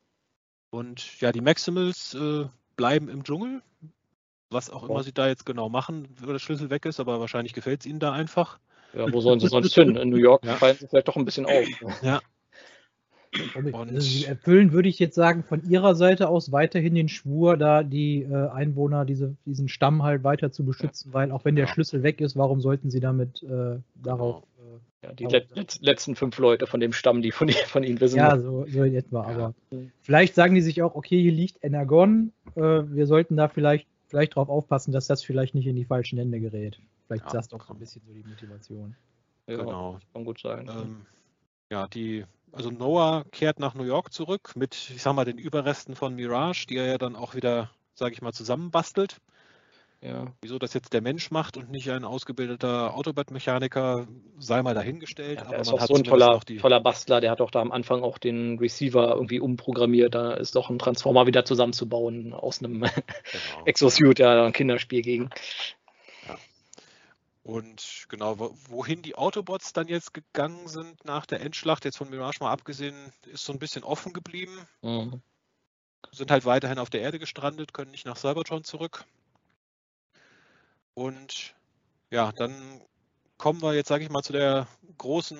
Und 0.71 1.21
ja, 1.21 1.33
die 1.33 1.43
Maximals 1.43 2.15
äh, 2.15 2.47
bleiben 2.77 3.09
im 3.11 3.25
Dschungel. 3.25 3.63
Was 4.49 4.71
auch 4.71 4.83
immer 4.85 5.03
sie 5.03 5.13
da 5.13 5.29
jetzt 5.29 5.47
genau 5.47 5.69
machen, 5.69 6.09
wenn 6.19 6.29
der 6.29 6.39
Schlüssel 6.39 6.69
weg 6.71 6.85
ist, 6.87 7.01
aber 7.01 7.21
wahrscheinlich 7.21 7.53
gefällt 7.55 7.81
es 7.81 7.87
ihnen 7.87 8.01
da 8.01 8.13
einfach. 8.13 8.59
Ja, 8.95 9.12
wo 9.12 9.21
sollen 9.21 9.41
sie 9.41 9.49
sonst 9.49 9.75
hin? 9.75 9.97
In 9.97 10.11
New 10.11 10.17
York 10.17 10.45
Ja. 10.47 10.55
fallen 10.57 10.77
sie 10.79 10.87
vielleicht 10.89 11.09
doch 11.09 11.17
ein 11.17 11.25
bisschen 11.25 11.47
auf. 11.47 11.67
Und 13.55 13.73
Und- 13.73 13.75
also 13.75 14.01
sie 14.01 14.27
erfüllen, 14.27 14.73
würde 14.73 14.91
ich 14.91 14.99
jetzt 14.99 15.15
sagen, 15.15 15.43
von 15.43 15.62
ihrer 15.69 15.95
Seite 15.95 16.29
aus 16.29 16.53
weiterhin 16.53 16.95
den 16.95 17.09
Schwur, 17.09 17.57
da 17.57 17.83
die 17.83 18.23
äh, 18.23 18.49
Einwohner 18.51 19.07
diese, 19.07 19.37
diesen 19.47 19.69
Stamm 19.71 20.03
halt 20.03 20.23
weiter 20.23 20.53
zu 20.53 20.67
beschützen, 20.67 21.15
weil 21.15 21.33
auch 21.33 21.45
wenn 21.47 21.57
der 21.57 21.65
Ja. 21.67 21.73
Schlüssel 21.73 22.03
weg 22.03 22.21
ist, 22.21 22.37
warum 22.37 22.61
sollten 22.61 22.91
sie 22.91 23.01
damit 23.01 23.43
äh, 23.43 23.79
darauf. 23.95 24.43
Äh, 24.59 25.07
Ja, 25.07 25.12
die 25.15 25.25
let 25.25 25.57
let 25.57 25.79
letzten 25.81 26.15
fünf 26.15 26.37
Leute 26.39 26.67
von 26.67 26.79
dem 26.81 26.93
Stamm, 26.93 27.23
die 27.23 27.33
von, 27.33 27.49
von 27.49 27.83
ihnen 27.85 28.01
wissen. 28.03 28.19
ja, 28.19 28.39
so, 28.39 28.67
so 28.69 28.83
in 28.85 28.95
etwa. 28.95 29.23
Ja. 29.31 29.35
Aber 29.35 29.55
vielleicht 30.03 30.35
sagen 30.35 30.55
die 30.55 30.61
sich 30.61 30.83
auch, 30.83 30.95
okay, 30.95 31.21
hier 31.23 31.33
liegt 31.33 31.57
Energon, 31.65 32.33
äh, 32.55 32.61
wir 32.61 33.07
sollten 33.07 33.39
da 33.39 33.49
vielleicht, 33.49 33.87
vielleicht 34.09 34.37
drauf 34.37 34.51
aufpassen, 34.51 34.93
dass 34.93 35.07
das 35.07 35.23
vielleicht 35.25 35.55
nicht 35.55 35.67
in 35.67 35.75
die 35.77 35.87
falschen 35.87 36.19
Hände 36.19 36.39
gerät. 36.39 36.79
Vielleicht 37.13 37.25
Ja, 37.25 37.27
ist 37.27 37.35
das 37.35 37.49
doch 37.49 37.67
so 37.67 37.75
ein 37.75 37.79
bisschen 37.79 38.03
so 38.07 38.13
die 38.13 38.25
Motivation. 38.25 38.97
Ja, 39.47 39.57
Genau. 39.57 39.99
kann 40.15 40.25
gut 40.25 40.41
sein. 40.41 40.69
Ähm, 40.69 41.07
ja, 41.71 41.87
die, 41.89 42.25
also 42.53 42.71
Noah 42.71 43.25
kehrt 43.33 43.59
nach 43.59 43.75
New 43.75 43.85
York 43.85 44.13
zurück 44.13 44.53
mit, 44.55 44.91
ich 44.95 45.03
sag 45.03 45.15
mal, 45.15 45.25
den 45.25 45.39
Überresten 45.39 45.95
von 45.95 46.15
Mirage, 46.15 46.67
die 46.67 46.77
er 46.77 46.87
ja 46.87 46.99
dann 46.99 47.17
auch 47.17 47.35
wieder, 47.35 47.71
sage 47.95 48.15
ich 48.15 48.23
mal, 48.23 48.33
zusammenbastelt. 48.33 49.21
ja. 50.01 50.33
Wieso 50.41 50.59
das 50.59 50.73
jetzt 50.73 50.95
der 50.95 51.03
Mensch 51.03 51.31
macht 51.31 51.59
und 51.59 51.71
nicht 51.71 51.91
ein 51.91 52.05
ausgebildeter 52.05 52.95
Autobad-Mechaniker, 52.95 54.07
sei 54.39 54.63
mal 54.63 54.75
dahingestellt. 54.75 55.41
Ja, 55.41 55.47
aber 55.47 55.59
ist 55.59 55.67
man 55.67 55.77
auch 55.77 55.81
hat 55.81 55.89
so 55.89 55.95
ein 55.97 56.05
toller, 56.05 56.41
die, 56.49 56.57
toller 56.57 56.81
Bastler, 56.81 57.21
der 57.21 57.31
hat 57.31 57.41
doch 57.41 57.51
da 57.51 57.61
am 57.61 57.73
Anfang 57.73 58.03
auch 58.03 58.17
den 58.17 58.59
Receiver 58.59 59.15
irgendwie 59.15 59.41
umprogrammiert. 59.41 60.15
Da 60.15 60.33
ist 60.33 60.55
doch 60.55 60.71
ein 60.71 60.79
Transformer 60.79 61.27
wieder 61.27 61.45
zusammenzubauen 61.45 62.33
aus 62.33 62.61
einem 62.61 62.81
genau. 62.81 62.91
Exosuit, 63.67 64.19
ja, 64.19 64.47
ein 64.47 64.53
Kinderspiel 64.53 65.03
gegen. 65.03 65.31
Und 67.43 68.07
genau, 68.09 68.39
wo- 68.39 68.55
wohin 68.69 69.03
die 69.03 69.17
Autobots 69.17 69.73
dann 69.73 69.89
jetzt 69.89 70.15
gegangen 70.15 70.69
sind 70.69 71.05
nach 71.05 71.27
der 71.27 71.41
Endschlacht, 71.41 71.85
jetzt 71.85 71.97
von 71.99 72.09
Mirage 72.09 72.39
mal 72.41 72.53
abgesehen, 72.53 73.12
ist 73.27 73.45
so 73.45 73.53
ein 73.53 73.59
bisschen 73.59 73.83
offen 73.83 74.12
geblieben. 74.12 74.57
Mhm. 74.83 75.21
Sind 76.12 76.31
halt 76.31 76.45
weiterhin 76.45 76.79
auf 76.79 76.91
der 76.91 77.01
Erde 77.01 77.19
gestrandet, 77.19 77.75
können 77.75 77.91
nicht 77.91 78.07
nach 78.07 78.17
Cybertron 78.17 78.62
zurück. 78.65 79.05
Und 80.95 81.55
ja, 82.11 82.33
dann 82.33 82.81
kommen 83.39 83.62
wir 83.62 83.75
jetzt, 83.75 83.89
sage 83.89 84.05
ich 84.05 84.11
mal, 84.11 84.23
zu 84.23 84.33
der 84.33 84.69
großen 84.99 85.39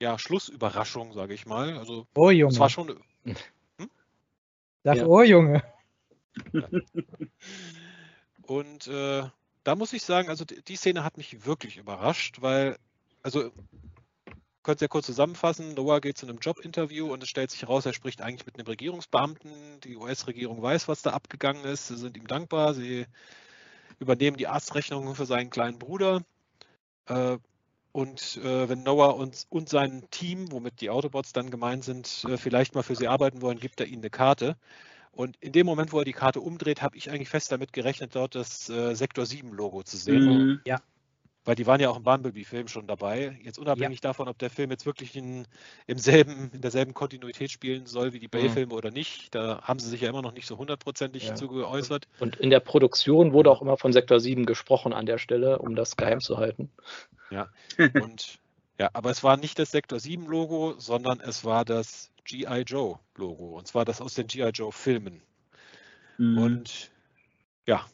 ja, 0.00 0.18
Schlussüberraschung, 0.18 1.12
sage 1.12 1.34
ich 1.34 1.46
mal. 1.46 1.78
Also 1.78 2.06
Oh 2.14 2.30
Junge. 2.30 2.58
war 2.58 2.68
schon 2.70 3.02
Sag, 4.84 4.96
Ja. 4.96 5.06
oh 5.06 5.22
Junge. 5.22 5.62
Und 8.42 8.86
äh, 8.86 9.28
da 9.66 9.74
muss 9.74 9.92
ich 9.92 10.04
sagen, 10.04 10.28
also 10.28 10.44
die, 10.44 10.76
Szene 10.76 11.02
hat 11.02 11.16
mich 11.16 11.44
wirklich 11.44 11.76
überrascht, 11.76 12.40
weil, 12.40 12.78
also, 13.24 13.50
könnt 14.62 14.80
ihr 14.80 14.86
kurz 14.86 15.06
zusammenfassen, 15.06 15.74
Noah 15.74 16.00
geht 16.00 16.16
zu 16.16 16.26
einem 16.26 16.38
Jobinterview 16.38 17.12
und 17.12 17.20
es 17.24 17.28
stellt 17.28 17.50
sich 17.50 17.62
heraus, 17.62 17.84
er 17.84 17.92
spricht 17.92 18.22
eigentlich 18.22 18.46
mit 18.46 18.54
einem 18.54 18.68
Regierungsbeamten. 18.68 19.80
Die 19.82 19.96
US-Regierung 19.96 20.62
weiß, 20.62 20.86
was 20.86 21.02
da 21.02 21.10
abgegangen 21.10 21.64
ist. 21.64 21.88
Sie 21.88 21.96
sind 21.96 22.16
ihm 22.16 22.28
dankbar. 22.28 22.74
Sie 22.74 23.06
übernehmen 23.98 24.36
die 24.36 24.46
Arztrechnungen 24.46 25.16
für 25.16 25.26
seinen 25.26 25.50
kleinen 25.50 25.80
Bruder. 25.80 26.22
Äh, 27.06 27.38
und 27.90 28.36
äh, 28.36 28.68
wenn 28.68 28.84
Noah 28.84 29.16
und, 29.16 29.46
und 29.48 29.68
sein 29.68 30.06
Team, 30.12 30.52
womit 30.52 30.80
die 30.80 30.90
Autobots 30.90 31.32
dann 31.32 31.50
gemeint 31.50 31.82
sind, 31.82 32.24
äh, 32.28 32.36
vielleicht 32.36 32.76
mal 32.76 32.82
für 32.82 32.94
sie 32.94 33.08
arbeiten 33.08 33.42
wollen, 33.42 33.58
gibt 33.58 33.80
er 33.80 33.86
ihnen 33.86 34.02
eine 34.02 34.10
Karte. 34.10 34.56
Und 35.16 35.36
in 35.40 35.52
dem 35.52 35.66
Moment, 35.66 35.92
wo 35.92 35.98
er 35.98 36.04
die 36.04 36.12
Karte 36.12 36.40
umdreht, 36.40 36.82
habe 36.82 36.96
ich 36.96 37.10
eigentlich 37.10 37.30
fest 37.30 37.50
damit 37.50 37.72
gerechnet, 37.72 38.14
dort 38.14 38.34
das 38.34 38.68
äh, 38.68 38.94
Sektor 38.94 39.24
7-Logo 39.24 39.82
zu 39.82 39.96
sehen. 39.96 40.24
Mhm. 40.24 40.60
Weil 41.46 41.54
die 41.54 41.66
waren 41.66 41.80
ja 41.80 41.88
auch 41.88 41.96
im 41.96 42.02
Bumblebee-Film 42.02 42.66
schon 42.66 42.88
dabei. 42.88 43.38
Jetzt 43.44 43.58
unabhängig 43.58 44.00
davon, 44.00 44.26
ob 44.26 44.36
der 44.36 44.50
Film 44.50 44.72
jetzt 44.72 44.84
wirklich 44.84 45.14
in, 45.14 45.46
im 45.86 45.96
selben, 45.96 46.50
in 46.52 46.60
derselben 46.60 46.92
Kontinuität 46.92 47.52
spielen 47.52 47.86
soll 47.86 48.12
wie 48.12 48.18
die 48.18 48.26
Bay-Filme 48.26 48.74
oder 48.74 48.90
nicht. 48.90 49.32
Da 49.32 49.60
haben 49.62 49.78
sie 49.78 49.88
sich 49.88 50.00
ja 50.00 50.10
immer 50.10 50.22
noch 50.22 50.32
nicht 50.32 50.46
so 50.48 50.58
hundertprozentig 50.58 51.28
Ja. 51.28 51.34
zu 51.36 51.46
geäußert. 51.46 52.08
Und 52.18 52.34
in 52.36 52.50
der 52.50 52.58
Produktion 52.58 53.32
wurde 53.32 53.50
auch 53.52 53.62
immer 53.62 53.76
von 53.76 53.92
Sektor 53.92 54.18
7 54.18 54.44
gesprochen 54.44 54.92
an 54.92 55.06
der 55.06 55.18
Stelle, 55.18 55.60
um 55.60 55.76
das 55.76 55.96
geheim 55.96 56.20
zu 56.20 56.36
halten. 56.36 56.68
Und 57.78 58.40
ja, 58.78 58.90
aber 58.92 59.10
es 59.10 59.22
war 59.22 59.36
nicht 59.36 59.58
das 59.60 59.70
Sektor 59.70 60.00
7-Logo, 60.00 60.74
sondern 60.78 61.20
es 61.20 61.44
war 61.44 61.64
das 61.64 62.10
G.I. 62.26 62.62
Joe-Logo. 62.66 63.56
Und 63.56 63.66
zwar 63.66 63.84
das 63.84 64.00
aus 64.00 64.14
den 64.14 64.26
G.I. 64.26 64.50
Joe-Filmen. 64.50 65.22
Mhm. 66.18 66.38
Und 66.38 66.90
ja, 67.66 67.86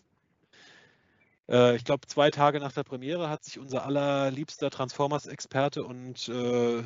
äh, 1.48 1.76
ich 1.76 1.84
glaube, 1.84 2.06
zwei 2.06 2.30
Tage 2.30 2.60
nach 2.60 2.72
der 2.72 2.84
Premiere 2.84 3.28
hat 3.28 3.44
sich 3.44 3.58
unser 3.58 3.84
allerliebster 3.84 4.70
Transformers-Experte 4.70 5.84
und 5.84 6.28
äh, 6.28 6.82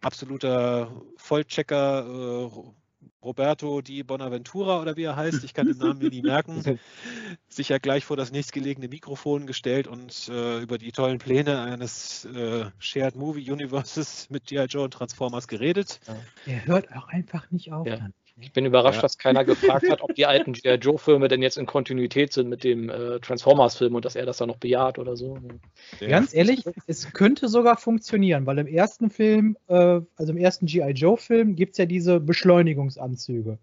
absoluter 0.00 0.92
Vollchecker 1.16 2.06
äh, 2.06 2.81
Roberto 3.22 3.80
Di 3.80 4.02
Bonaventura 4.02 4.80
oder 4.80 4.96
wie 4.96 5.04
er 5.04 5.16
heißt, 5.16 5.44
ich 5.44 5.54
kann 5.54 5.66
den 5.66 5.78
Namen 5.78 5.98
mir 5.98 6.10
nie 6.10 6.22
merken, 6.22 6.78
sich 7.48 7.68
ja 7.68 7.78
gleich 7.78 8.04
vor 8.04 8.16
das 8.16 8.32
nächstgelegene 8.32 8.88
Mikrofon 8.88 9.46
gestellt 9.46 9.86
und 9.86 10.28
äh, 10.28 10.60
über 10.60 10.78
die 10.78 10.92
tollen 10.92 11.18
Pläne 11.18 11.60
eines 11.62 12.24
äh, 12.24 12.66
Shared 12.78 13.16
Movie 13.16 13.50
Universes 13.50 14.28
mit 14.30 14.46
G.I. 14.46 14.64
Joe 14.64 14.84
und 14.84 14.92
Transformers 14.92 15.48
geredet. 15.48 16.00
Er 16.46 16.66
hört 16.66 16.94
auch 16.94 17.08
einfach 17.08 17.50
nicht 17.50 17.72
auf. 17.72 17.86
Ja. 17.86 17.96
dann. 17.96 18.14
Ich 18.40 18.52
bin 18.52 18.64
überrascht, 18.66 18.96
Ja. 18.96 19.02
dass 19.02 19.18
keiner 19.18 19.44
gefragt 19.44 19.88
hat, 19.90 20.00
ob 20.02 20.14
die 20.14 20.26
alten 20.26 20.52
G.I. 20.54 20.74
Joe-Filme 20.76 21.28
denn 21.28 21.42
jetzt 21.42 21.58
in 21.58 21.66
Kontinuität 21.66 22.32
sind 22.32 22.48
mit 22.48 22.64
dem 22.64 22.88
äh, 22.88 23.20
Transformers-Film 23.20 23.94
und 23.94 24.04
dass 24.04 24.16
er 24.16 24.26
das 24.26 24.38
dann 24.38 24.48
noch 24.48 24.56
bejaht 24.56 24.98
oder 24.98 25.16
so. 25.16 25.38
Der- 26.00 26.08
Ganz 26.08 26.34
ehrlich, 26.34 26.64
es 26.86 27.12
könnte 27.12 27.48
sogar 27.48 27.76
funktionieren, 27.76 28.46
weil 28.46 28.58
im 28.58 28.66
ersten 28.66 29.10
Film, 29.10 29.56
äh, 29.68 30.00
also 30.16 30.32
im 30.32 30.38
ersten 30.38 30.66
G.I. 30.66 30.90
Joe-Film, 30.92 31.54
gibt 31.56 31.72
es 31.72 31.78
ja 31.78 31.86
diese 31.86 32.20
Beschleunigungsanzüge. 32.20 33.58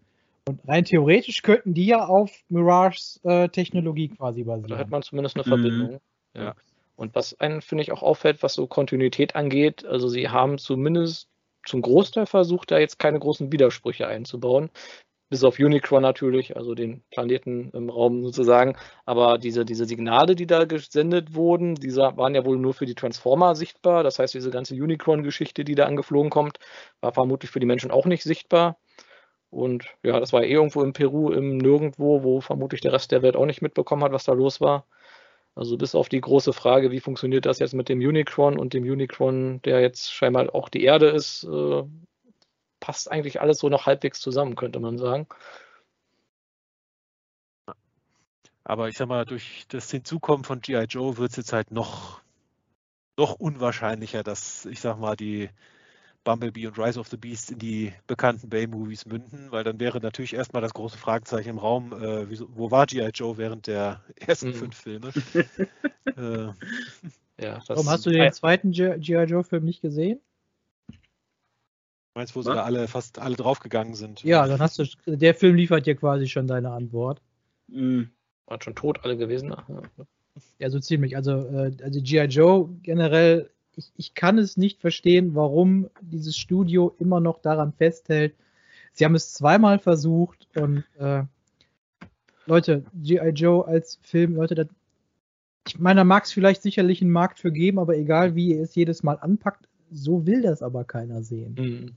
Und 0.48 0.60
rein 0.68 0.86
theoretisch 0.86 1.42
könnten 1.42 1.74
die 1.74 1.86
ja 1.88 2.06
auf 2.06 2.32
Mirages 2.50 3.20
äh, 3.24 3.50
Technologie 3.50 4.10
quasi 4.10 4.44
Da 4.44 4.54
hat 4.54 4.62
basieren. 4.64 4.90
man 4.90 5.02
zumindest 5.04 5.36
eine 5.36 5.44
Mhm. 5.46 5.50
Verbindung. 5.50 6.00
Ja. 6.36 6.56
Und 6.96 7.16
was 7.16 7.40
einen, 7.40 7.62
finde 7.62 7.84
ich, 7.84 7.92
auch 7.92 8.02
auffällt, 8.04 8.44
was 8.44 8.54
so 8.56 8.68
Kontinuität 8.68 9.36
angeht, 9.36 9.86
also 9.86 10.10
sie 10.10 10.30
haben 10.30 10.58
zumindest 10.58 11.28
zum 11.70 11.82
Großteil 11.82 12.26
versucht, 12.26 12.72
da 12.72 12.80
jetzt 12.80 13.00
keine 13.00 13.20
großen 13.20 13.52
Widersprüche 13.52 14.08
einzubauen. 14.08 14.70
Bis 15.30 15.44
auf 15.44 15.60
Unicron 15.60 16.02
natürlich, 16.02 16.58
also 16.58 16.74
den 16.74 17.04
Planeten 17.12 17.70
im 17.74 17.90
Raum 17.92 18.24
sozusagen. 18.24 18.76
Aber 19.06 19.38
diese, 19.38 19.64
diese 19.64 19.86
Signale, 19.86 20.36
die 20.36 20.48
da 20.48 20.66
gesendet 20.66 21.36
wurden, 21.36 21.76
diese 21.76 22.02
waren 22.18 22.34
ja 22.36 22.46
wohl 22.46 22.58
nur 22.58 22.74
für 22.74 22.88
die 22.88 22.96
Transformer 22.96 23.56
sichtbar. 23.56 24.04
Das 24.04 24.18
heißt, 24.20 24.34
diese 24.34 24.50
ganze 24.50 24.74
Unicron-Geschichte, 24.76 25.64
die 25.64 25.76
da 25.76 25.86
angeflogen 25.86 26.32
kommt, 26.32 26.58
war 27.02 27.14
vermutlich 27.14 27.52
für 27.52 27.60
die 27.60 27.68
Menschen 27.68 27.92
auch 27.92 28.06
nicht 28.08 28.24
sichtbar. 28.24 28.80
Und 29.52 29.86
ja, 30.04 30.20
das 30.20 30.34
war 30.34 30.44
eh 30.44 30.52
irgendwo 30.52 30.84
in 30.84 30.94
Peru, 30.94 31.32
im 31.32 31.58
Nirgendwo, 31.58 32.24
wo 32.24 32.42
vermutlich 32.42 32.82
der 32.82 32.94
Rest 32.94 33.12
der 33.12 33.22
Welt 33.22 33.36
auch 33.36 33.46
nicht 33.46 33.62
mitbekommen 33.62 34.04
hat, 34.04 34.12
was 34.12 34.26
da 34.26 34.34
los 34.34 34.62
war. 34.62 34.88
Also 35.60 35.76
bis 35.76 35.94
auf 35.94 36.08
die 36.08 36.22
große 36.22 36.54
Frage, 36.54 36.90
wie 36.90 37.02
funktioniert 37.02 37.46
das 37.46 37.60
jetzt 37.60 37.74
mit 37.74 37.90
dem 37.90 38.00
Unicron 38.00 38.58
und 38.58 38.74
dem 38.74 38.86
Unicron, 38.86 39.62
der 39.64 39.82
jetzt 39.82 40.14
scheinbar 40.14 40.56
auch 40.56 40.70
die 40.70 40.84
Erde 40.84 41.10
ist, 41.10 41.44
äh, 41.44 41.84
passt 42.80 43.12
eigentlich 43.12 43.42
alles 43.42 43.60
so 43.60 43.68
noch 43.68 43.86
halbwegs 43.86 44.22
zusammen, 44.22 44.56
könnte 44.56 44.80
man 44.80 44.98
sagen. 44.98 45.28
Aber 48.64 48.88
ich 48.88 48.96
sag 48.96 49.10
mal, 49.10 49.26
durch 49.26 49.66
das 49.68 49.92
Hinzukommen 49.92 50.46
von 50.46 50.62
G.I. 50.62 50.86
Joe 50.86 51.18
wird 51.18 51.32
es 51.32 51.36
jetzt 51.36 51.52
halt 51.52 51.72
noch, 51.72 52.22
noch 53.18 53.34
unwahrscheinlicher, 53.34 54.24
dass, 54.24 54.66
ich 54.66 54.80
sag 54.80 54.98
mal, 54.98 55.18
die 55.18 55.50
Bumblebee 56.24 56.68
und 56.68 56.78
Rise 56.78 57.00
of 57.00 57.08
the 57.08 57.18
Beast 57.18 57.52
in 57.52 57.60
die 57.60 57.94
bekannten 58.08 58.50
Bay-Movies 58.50 59.06
münden, 59.06 59.52
weil 59.52 59.64
dann 59.64 59.80
wäre 59.80 60.00
natürlich 60.00 60.34
erstmal 60.34 60.62
das 60.62 60.74
große 60.74 60.98
Fragezeichen 60.98 61.50
im 61.50 61.58
Raum, 61.58 61.94
äh, 61.94 62.30
wieso, 62.30 62.48
wo 62.56 62.72
war 62.72 62.86
G.I. 62.86 63.10
Joe 63.14 63.38
während 63.38 63.68
der 63.68 64.04
ersten 64.16 64.50
Mhm. 64.50 64.54
fünf 64.54 64.76
Filme? 64.78 65.10
äh, 66.18 67.44
Ja, 67.44 67.56
das 67.60 67.70
Warum 67.70 67.90
hast 67.90 68.06
du 68.06 68.12
den 68.12 68.32
zweiten 68.34 68.72
G.I. 68.72 69.24
Joe-Film 69.24 69.64
nicht 69.64 69.82
gesehen? 69.82 70.20
meinst 72.16 72.36
du, 72.36 72.40
wo 72.40 72.44
da 72.44 72.64
alle 72.64 72.88
fast 72.90 73.18
alle 73.20 73.36
draufgegangen 73.38 73.96
sind? 73.96 74.24
Ja, 74.24 74.46
dann 74.46 74.60
hast 74.60 74.78
du, 74.78 74.86
der 75.06 75.34
Film 75.34 75.56
liefert 75.56 75.86
dir 75.86 75.96
quasi 75.96 76.28
schon 76.28 76.48
deine 76.48 76.72
Antwort. 76.72 77.22
Mhm. 77.68 78.10
waren 78.46 78.62
schon 78.62 78.76
tot 78.76 79.00
alle 79.04 79.16
gewesen. 79.16 79.50
Ja. 79.50 79.84
Ja, 80.60 80.70
so 80.70 80.80
ziemlich. 80.80 81.16
Also, 81.16 81.32
äh, 81.46 81.72
also 81.82 82.02
G.I. 82.02 82.26
Joe 82.26 82.70
generell, 82.82 83.50
ich, 83.80 83.92
ich 83.96 84.14
kann 84.14 84.38
es 84.38 84.58
nicht 84.58 84.82
verstehen, 84.82 85.36
warum 85.36 85.90
dieses 86.02 86.38
Studio 86.38 86.94
immer 87.00 87.20
noch 87.20 87.40
daran 87.40 87.74
festhält. 87.74 88.36
Sie 88.92 89.06
haben 89.06 89.16
es 89.16 89.34
zweimal 89.34 89.80
versucht 89.80 90.48
und 90.56 90.84
äh, 91.00 91.24
Leute, 92.46 92.84
G.I. 92.94 93.30
Joe 93.30 93.66
als 93.66 94.00
Film, 94.02 94.36
Leute, 94.36 94.56
das, 94.56 94.68
ich 95.68 95.80
meine, 95.80 96.02
da 96.02 96.04
mag 96.04 96.26
es 96.26 96.32
vielleicht 96.32 96.62
sicherlich 96.62 97.02
einen 97.02 97.12
Markt 97.12 97.40
für 97.40 97.52
geben, 97.52 97.80
aber 97.80 97.96
egal 97.96 98.36
wie 98.36 98.56
ihr 98.56 98.62
es 98.62 98.76
jedes 98.76 99.04
Mal 99.04 99.16
anpackt, 99.16 99.68
so 99.92 100.26
will 100.26 100.42
das 100.42 100.62
aber 100.62 100.84
keiner 100.84 101.24
sehen. 101.24 101.56
Mhm. 101.58 101.96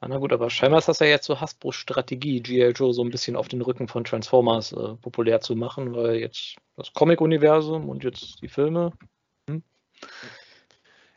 Ja, 0.00 0.08
Na 0.08 0.18
gut, 0.18 0.32
aber 0.32 0.50
scheinbar 0.50 0.78
ist 0.78 0.88
das 0.88 1.00
ja 1.00 1.06
jetzt 1.06 1.26
so 1.26 1.40
Hasbros 1.40 1.74
Strategie, 1.74 2.40
G.I. 2.40 2.70
Joe 2.70 2.92
so 2.92 3.02
ein 3.02 3.10
bisschen 3.10 3.34
auf 3.34 3.48
den 3.48 3.62
Rücken 3.62 3.88
von 3.88 4.04
Transformers 4.04 4.72
äh, 4.72 4.94
populär 5.00 5.40
zu 5.40 5.56
machen, 5.56 5.94
weil 5.94 6.16
jetzt 6.16 6.56
das 6.76 6.92
Comic-Universum 6.92 7.88
und 7.88 8.04
jetzt 8.04 8.40
die 8.42 8.48
Filme. 8.48 8.92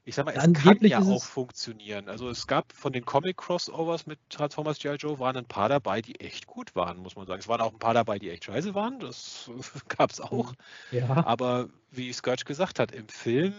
Ich 0.08 0.14
sag 0.16 0.26
mal, 0.26 0.34
es 0.34 0.44
Angeblich 0.44 0.92
kann 0.94 1.04
ja 1.08 1.14
auch 1.16 1.24
funktionieren. 1.24 2.10
Also 2.10 2.30
es 2.30 2.46
gab 2.46 2.72
von 2.74 2.94
den 2.94 3.06
Comic-Crossovers 3.06 4.06
mit 4.06 4.20
Transformers 4.30 4.78
G.I. 4.78 4.96
Joe 4.98 5.18
waren 5.18 5.36
ein 5.36 5.46
paar 5.46 5.68
dabei, 5.68 6.02
die 6.04 6.20
echt 6.20 6.46
gut 6.46 6.76
waren, 6.76 6.98
muss 6.98 7.16
man 7.16 7.26
sagen. 7.26 7.40
Es 7.40 7.48
waren 7.48 7.60
auch 7.62 7.74
ein 7.74 7.80
paar 7.80 7.96
dabei, 7.96 8.20
die 8.20 8.30
echt 8.30 8.46
scheiße 8.46 8.76
waren. 8.76 9.00
Das 9.00 9.50
gab 9.88 10.12
es 10.12 10.22
auch. 10.22 10.54
Ja. 10.92 11.26
Aber 11.26 11.70
wie 11.90 12.14
Scourge 12.14 12.44
gesagt 12.46 12.78
hat, 12.80 12.92
im 12.92 13.08
Film 13.08 13.54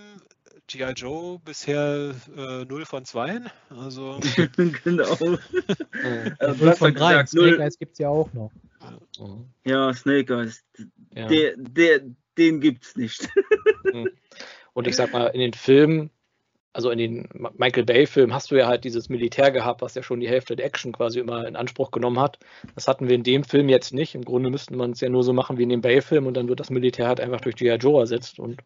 G.I. 0.68 0.92
Joe 0.92 1.40
bisher 1.40 2.14
äh, 2.36 2.64
0 2.64 2.84
von 2.84 3.04
2. 3.04 3.40
Also 3.70 4.20
genau. 4.84 5.16
Äh, 6.04 6.28
Äh, 6.38 6.46
Null 6.48 6.54
besser 6.58 6.76
von 6.76 6.94
drei. 6.94 7.10
gesagt, 7.12 7.28
Snake 7.30 7.46
null- 7.50 7.60
Eyes 7.60 7.78
gibt 7.78 7.92
es 7.94 7.98
ja 7.98 8.08
auch 8.08 8.32
noch. 8.34 8.52
Ja, 9.64 9.92
Snake 9.94 10.32
Eyes. 10.32 10.62
ja. 11.14 11.26
Der, 11.26 11.56
der, 11.56 12.00
den 12.38 12.60
gibt's 12.60 12.94
nicht. 12.96 13.28
Und 14.74 14.86
ich 14.86 14.94
sag 14.94 15.12
mal, 15.12 15.28
in 15.28 15.40
den 15.40 15.54
Filmen 15.54 16.10
also 16.76 16.90
in 16.90 16.98
den 16.98 17.28
Michael 17.56 17.86
Bay-Filmen 17.86 18.34
hast 18.34 18.50
du 18.50 18.54
ja 18.54 18.66
halt 18.66 18.84
dieses 18.84 19.08
Militär 19.08 19.50
gehabt, 19.50 19.80
was 19.80 19.94
ja 19.94 20.02
schon 20.02 20.20
die 20.20 20.28
Hälfte 20.28 20.56
der 20.56 20.66
Action 20.66 20.92
quasi 20.92 21.20
immer 21.20 21.48
in 21.48 21.56
Anspruch 21.56 21.90
genommen 21.90 22.20
hat. 22.20 22.38
Das 22.74 22.86
hatten 22.86 23.08
wir 23.08 23.14
in 23.14 23.22
dem 23.22 23.44
Film 23.44 23.70
jetzt 23.70 23.94
nicht. 23.94 24.14
Im 24.14 24.26
Grunde 24.26 24.50
müssten 24.50 24.76
man 24.76 24.90
es 24.90 25.00
ja 25.00 25.08
nur 25.08 25.24
so 25.24 25.32
machen 25.32 25.56
wie 25.56 25.62
in 25.62 25.70
dem 25.70 25.80
Bay-Film 25.80 26.26
und 26.26 26.34
dann 26.34 26.48
wird 26.48 26.60
das 26.60 26.68
Militär 26.68 27.08
halt 27.08 27.18
einfach 27.18 27.40
durch 27.40 27.56
G.I. 27.56 27.76
Joe 27.76 28.00
ersetzt 28.00 28.38
und 28.38 28.58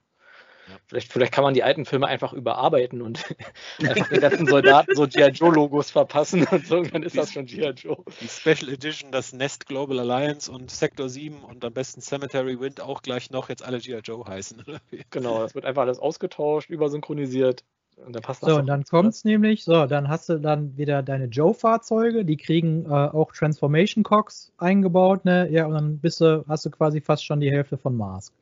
Vielleicht, 0.86 1.12
vielleicht 1.12 1.32
kann 1.32 1.42
man 1.44 1.54
die 1.54 1.64
alten 1.64 1.84
Filme 1.84 2.06
einfach 2.06 2.32
überarbeiten 2.32 3.02
und 3.02 3.24
einfach 3.80 4.08
den 4.08 4.20
ganzen 4.20 4.46
Soldaten 4.46 4.94
so 4.94 5.06
G.I. 5.06 5.28
Joe-Logos 5.28 5.90
verpassen 5.90 6.44
und 6.50 6.66
so, 6.66 6.82
dann 6.82 7.02
ist 7.02 7.16
das 7.16 7.32
schon 7.32 7.46
G.I. 7.46 7.70
Joe. 7.70 7.96
Die 8.20 8.28
Special 8.28 8.72
Edition, 8.72 9.12
das 9.12 9.32
Nest 9.32 9.66
Global 9.66 9.98
Alliance 10.00 10.50
und 10.50 10.70
Sector 10.70 11.08
7 11.08 11.42
und 11.44 11.64
am 11.64 11.72
besten 11.72 12.00
Cemetery 12.00 12.58
Wind 12.60 12.80
auch 12.80 13.02
gleich 13.02 13.30
noch 13.30 13.48
jetzt 13.48 13.64
alle 13.64 13.78
G.I. 13.78 14.00
Joe 14.02 14.24
heißen. 14.24 14.64
Genau, 15.10 15.40
das 15.40 15.54
wird 15.54 15.64
einfach 15.64 15.82
alles 15.82 15.98
ausgetauscht, 15.98 16.70
übersynchronisiert. 16.70 17.64
Und 18.04 18.14
dann 18.14 18.22
passt 18.22 18.40
so, 18.40 18.56
und 18.56 18.66
dann 18.66 18.84
kommt 18.84 19.10
es 19.10 19.24
nämlich, 19.24 19.64
so, 19.64 19.86
dann 19.86 20.08
hast 20.08 20.28
du 20.28 20.38
dann 20.38 20.76
wieder 20.76 21.02
deine 21.02 21.26
Joe-Fahrzeuge, 21.26 22.24
die 22.24 22.36
kriegen 22.36 22.84
äh, 22.86 22.88
auch 22.88 23.32
Transformation 23.32 24.02
Cox 24.04 24.52
eingebaut, 24.58 25.24
ne? 25.24 25.48
Ja, 25.50 25.66
und 25.66 25.74
dann 25.74 25.98
bist 25.98 26.20
du, 26.20 26.44
hast 26.48 26.64
du 26.64 26.70
quasi 26.70 27.00
fast 27.00 27.24
schon 27.24 27.40
die 27.40 27.50
Hälfte 27.50 27.76
von 27.76 27.96
Mask. 27.96 28.34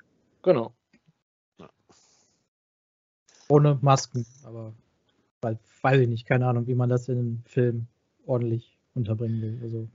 Genau. 0.42 0.72
Ohne 3.48 3.78
Masken, 3.80 4.26
aber 4.44 4.74
weil, 5.40 5.58
weiß 5.82 6.00
ich 6.00 6.08
nicht, 6.08 6.26
keine 6.26 6.46
Ahnung, 6.46 6.66
wie 6.66 6.74
man 6.74 6.88
das 6.88 7.08
in 7.08 7.18
einem 7.18 7.42
Film 7.46 7.86
ordentlich 8.26 8.76
unterbringen 8.94 9.40
will. 9.40 9.58
Also. 9.62 9.88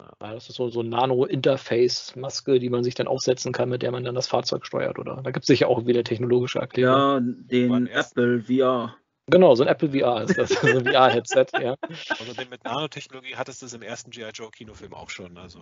Ja, 0.00 0.32
das 0.34 0.48
ist 0.48 0.56
so, 0.56 0.68
so 0.68 0.80
ein 0.80 0.88
Nano-Interface-Maske, 0.90 2.58
die 2.58 2.68
man 2.68 2.84
sich 2.84 2.94
dann 2.94 3.06
aufsetzen 3.06 3.52
kann, 3.52 3.68
mit 3.68 3.82
der 3.82 3.92
man 3.92 4.04
dann 4.04 4.14
das 4.14 4.26
Fahrzeug 4.26 4.66
steuert, 4.66 4.98
oder? 4.98 5.22
Da 5.22 5.30
gibt 5.30 5.44
es 5.44 5.46
sicher 5.46 5.68
auch 5.68 5.86
wieder 5.86 6.04
technologische 6.04 6.58
Erklärung. 6.58 6.96
Ja, 6.96 7.20
den 7.20 7.86
Apple 7.86 8.42
VR. 8.42 8.96
Genau, 9.28 9.54
so 9.54 9.64
ein 9.64 9.68
Apple 9.68 9.90
VR 9.90 10.22
ist 10.22 10.38
das, 10.38 10.50
so 10.60 10.66
ein 10.66 10.84
VR-Headset, 10.84 11.46
ja. 11.60 11.76
Also 12.18 12.34
den 12.34 12.48
mit 12.50 12.62
Nanotechnologie 12.64 13.36
hattest 13.36 13.62
du 13.62 13.66
es 13.66 13.72
im 13.72 13.82
ersten 13.82 14.10
G.I. 14.10 14.30
Joe 14.32 14.50
Kinofilm 14.50 14.94
auch 14.94 15.10
schon, 15.10 15.36
also. 15.38 15.60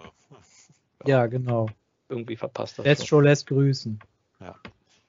Ja, 1.06 1.20
ja 1.20 1.26
genau. 1.26 1.68
Irgendwie 2.08 2.36
verpasst 2.36 2.78
das. 2.78 2.84
Destro 2.84 3.20
lässt 3.20 3.46
grüßen. 3.46 3.98
Ja. 4.40 4.54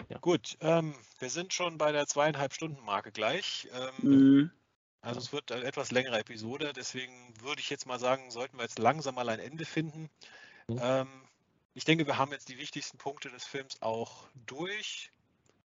Ja. 0.10 0.20
Gut, 0.20 0.58
ähm, 0.62 0.94
wir 1.20 1.30
sind 1.30 1.54
schon 1.54 1.78
bei 1.78 1.92
der 1.92 2.06
zweieinhalb 2.06 2.54
Stunden 2.54 2.84
Marke 2.86 3.12
gleich. 3.12 3.68
Ähm, 3.74 4.10
mhm. 4.10 4.52
Also 5.06 5.20
es 5.20 5.32
wird 5.32 5.52
eine 5.52 5.64
etwas 5.66 5.92
längere 5.92 6.18
Episode, 6.18 6.74
deswegen 6.74 7.14
würde 7.40 7.62
ich 7.62 7.70
jetzt 7.70 7.86
mal 7.86 8.00
sagen, 8.00 8.32
sollten 8.32 8.58
wir 8.58 8.64
jetzt 8.64 8.80
langsam 8.80 9.16
mal 9.16 9.30
ein 9.30 9.40
Ende 9.40 9.64
finden. 9.64 10.10
Mhm. 10.68 10.80
Ähm, 10.82 11.08
ich 11.76 11.86
denke, 11.86 12.08
wir 12.08 12.18
haben 12.18 12.32
jetzt 12.32 12.50
die 12.50 12.58
wichtigsten 12.58 12.98
Punkte 12.98 13.30
des 13.30 13.46
Films 13.46 13.82
auch 13.84 14.28
durch. 14.48 15.12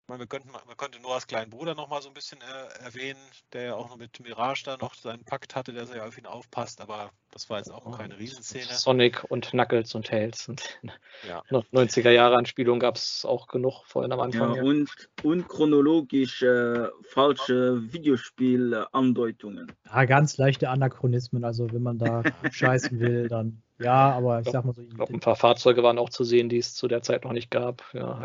Meine, 0.08 0.20
wir, 0.20 0.26
könnten, 0.28 0.52
man 0.52 0.76
könnte 0.76 1.00
Noahs 1.00 1.26
kleinen 1.26 1.50
Bruder 1.50 1.74
noch 1.74 1.88
mal 1.88 2.00
so 2.00 2.08
ein 2.08 2.14
bisschen 2.14 2.38
äh, 2.40 2.84
erwähnen, 2.84 3.18
der 3.52 3.62
ja 3.62 3.74
auch 3.74 3.88
noch 3.88 3.96
mit 3.96 4.20
Mirage 4.20 4.62
da 4.64 4.76
noch 4.76 4.94
seinen 4.94 5.24
Pakt 5.24 5.56
hatte, 5.56 5.72
dass 5.72 5.90
er 5.90 5.96
ja 5.96 6.06
auf 6.06 6.16
ihn 6.16 6.26
aufpasst, 6.26 6.80
aber 6.80 7.10
das 7.32 7.50
war 7.50 7.58
jetzt 7.58 7.72
auch 7.72 7.98
keine 7.98 8.16
Riesenszene. 8.16 8.66
Sonic 8.66 9.24
und 9.28 9.50
Knuckles 9.50 9.96
und 9.96 10.06
Tails 10.06 10.48
und 10.48 10.78
ja. 11.26 11.42
90er 11.50 12.10
Jahre 12.10 12.36
Anspielung 12.36 12.78
gab 12.78 12.94
es 12.94 13.24
auch 13.24 13.48
genug 13.48 13.84
vorhin 13.84 14.12
am 14.12 14.20
Anfang. 14.20 14.54
Ja, 14.54 14.62
und, 14.62 14.88
und 15.24 15.48
chronologisch 15.48 16.40
äh, 16.42 16.86
falsche 17.08 17.92
Videospielandeutungen. 17.92 19.72
Ja, 19.86 20.04
ganz 20.04 20.36
leichte 20.38 20.70
Anachronismen, 20.70 21.44
also 21.44 21.72
wenn 21.72 21.82
man 21.82 21.98
da 21.98 22.22
scheißen 22.52 23.00
will, 23.00 23.26
dann 23.26 23.60
ja, 23.78 24.10
aber 24.12 24.40
ich, 24.40 24.46
ich 24.46 24.52
sag 24.52 24.64
mal 24.64 24.72
so. 24.72 24.82
Ich 24.82 24.94
glaube, 24.94 25.12
ein 25.12 25.20
paar 25.20 25.36
Fahrzeuge 25.36 25.82
waren 25.82 25.98
auch 25.98 26.08
zu 26.08 26.24
sehen, 26.24 26.48
die 26.48 26.58
es 26.58 26.74
zu 26.74 26.88
der 26.88 27.02
Zeit 27.02 27.24
noch 27.24 27.32
nicht 27.32 27.50
gab. 27.50 27.82
Ja, 27.92 28.22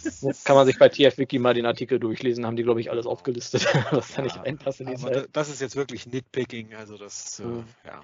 so 0.00 0.32
kann 0.44 0.56
man 0.56 0.66
sich 0.66 0.78
bei 0.78 0.88
TF-Wiki 0.88 1.38
mal 1.38 1.54
den 1.54 1.66
Artikel 1.66 2.00
durchlesen, 2.00 2.46
haben 2.46 2.56
die, 2.56 2.64
glaube 2.64 2.80
ich, 2.80 2.90
alles 2.90 3.06
aufgelistet, 3.06 3.66
was 3.92 4.14
da 4.14 4.22
nicht 4.22 4.36
reinpasst 4.38 4.80
in 4.80 4.88
die 4.88 4.96
Zeit. 4.96 5.28
Das 5.32 5.48
ist 5.48 5.60
jetzt 5.60 5.76
wirklich 5.76 6.06
Nitpicking, 6.06 6.74
also 6.74 6.98
das, 6.98 7.40
mhm. 7.44 7.64
äh, 7.84 7.88
ja. 7.88 8.02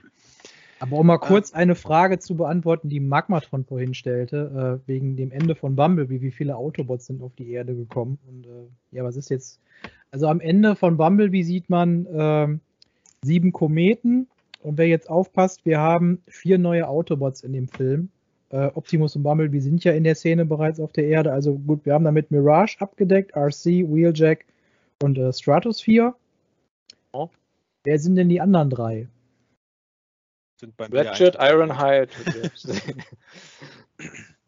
Aber 0.82 0.98
um 0.98 1.06
mal 1.06 1.18
kurz 1.18 1.50
ähm, 1.50 1.58
eine 1.58 1.74
Frage 1.76 2.18
zu 2.18 2.36
beantworten, 2.36 2.88
die 2.88 2.98
Magmatron 2.98 3.64
vorhin 3.64 3.94
stellte, 3.94 4.80
äh, 4.84 4.88
wegen 4.88 5.16
dem 5.16 5.30
Ende 5.30 5.54
von 5.54 5.76
Bumblebee, 5.76 6.20
wie 6.20 6.32
viele 6.32 6.56
Autobots 6.56 7.06
sind 7.06 7.22
auf 7.22 7.34
die 7.36 7.50
Erde 7.50 7.76
gekommen? 7.76 8.18
Und 8.26 8.46
äh, 8.46 8.96
ja, 8.96 9.04
was 9.04 9.16
ist 9.16 9.30
jetzt? 9.30 9.60
Also 10.10 10.26
am 10.26 10.40
Ende 10.40 10.74
von 10.74 10.96
Bumblebee 10.96 11.44
sieht 11.44 11.70
man 11.70 12.06
ähm, 12.12 12.60
sieben 13.22 13.52
Kometen 13.52 14.26
und 14.62 14.78
wer 14.78 14.86
jetzt 14.86 15.10
aufpasst, 15.10 15.64
wir 15.64 15.78
haben 15.78 16.22
vier 16.28 16.58
neue 16.58 16.88
Autobots 16.88 17.42
in 17.42 17.52
dem 17.52 17.68
Film. 17.68 18.10
Äh, 18.50 18.66
Optimus 18.74 19.16
und 19.16 19.22
Bumblebee 19.22 19.60
sind 19.60 19.82
ja 19.84 19.92
in 19.92 20.04
der 20.04 20.14
Szene 20.14 20.44
bereits 20.44 20.78
auf 20.78 20.92
der 20.92 21.06
Erde. 21.06 21.32
Also 21.32 21.54
gut, 21.54 21.84
wir 21.84 21.94
haben 21.94 22.04
damit 22.04 22.30
Mirage 22.30 22.76
abgedeckt, 22.80 23.34
RC, 23.34 23.64
Wheeljack 23.88 24.44
und 25.02 25.18
äh, 25.18 25.32
Stratosphere. 25.32 26.14
Oh. 27.12 27.28
Wer 27.84 27.98
sind 27.98 28.16
denn 28.16 28.28
die 28.28 28.40
anderen 28.40 28.70
drei? 28.70 29.08
Sind 30.60 30.76
bei 30.76 30.86
Ratchet, 30.86 31.36
Ironhide. 31.40 32.08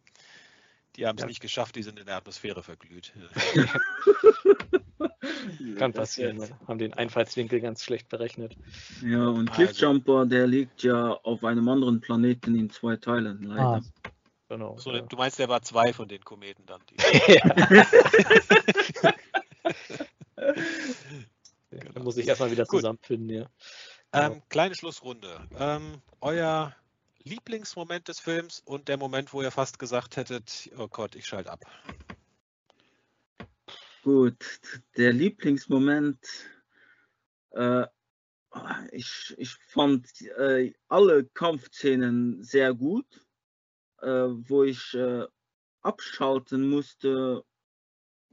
die 0.97 1.07
haben 1.07 1.17
es 1.17 1.23
ja. 1.23 1.29
nicht 1.29 1.41
geschafft, 1.41 1.77
die 1.77 1.83
sind 1.83 1.99
in 1.99 2.07
der 2.07 2.17
Atmosphäre 2.17 2.63
verglüht. 2.63 3.13
Kann 5.79 5.93
passieren. 5.93 6.39
Ne? 6.39 6.49
Haben 6.67 6.79
den 6.79 6.95
Einfallswinkel 6.95 7.61
ganz 7.61 7.83
schlecht 7.83 8.09
berechnet. 8.09 8.57
Ja, 9.03 9.29
und 9.29 9.51
also. 9.51 9.53
Cliffjumper, 9.53 10.27
der 10.27 10.47
liegt 10.47 10.83
ja 10.83 11.13
auf 11.13 11.45
einem 11.45 11.69
anderen 11.69 12.01
Planeten 12.01 12.55
in 12.55 12.71
zwei 12.71 12.97
Teilen, 12.97 13.43
leider. 13.43 13.63
Ah. 13.63 13.83
Genau, 14.49 14.77
so, 14.79 14.93
ja. 14.93 15.01
Du 15.01 15.17
meinst, 15.17 15.39
der 15.39 15.49
war 15.49 15.63
zwei 15.63 15.93
von 15.93 16.07
den 16.07 16.23
Kometen 16.23 16.67
dann? 16.67 16.81
ja. 17.29 17.85
da 21.95 22.01
muss 22.01 22.19
ich 22.19 22.29
erstmal 22.29 22.51
wieder 22.51 22.67
zusammenfinden, 22.67 23.31
ja. 23.31 23.47
Ähm, 24.13 24.43
kleine 24.49 24.75
Schlussrunde. 24.75 25.41
Ähm, 25.59 26.03
euer 26.21 26.77
Lieblingsmoment 27.25 28.09
des 28.09 28.21
Films 28.21 28.61
und 28.65 28.89
der 28.89 28.97
Moment, 28.97 29.33
wo 29.33 29.43
ihr 29.43 29.51
fast 29.51 29.79
gesagt 29.79 30.17
hättet, 30.17 30.71
oh 30.79 30.89
Gott, 30.89 31.15
ich 31.15 31.27
schalte 31.27 31.51
ab. 31.51 31.65
Gut, 34.03 34.61
der 34.97 35.13
Lieblingsmoment. 35.13 36.19
Äh, 37.51 37.87
ich, 38.93 39.35
ich 39.39 39.55
fand 39.69 40.07
äh, 40.39 40.73
alle 40.89 41.25
Kampfszenen 41.25 42.43
sehr 42.43 42.75
gut. 42.75 43.07
Äh, 44.05 44.29
wo 44.49 44.65
ich 44.65 44.93
äh, 44.93 45.27
abschalten 45.81 46.69
musste, 46.69 47.43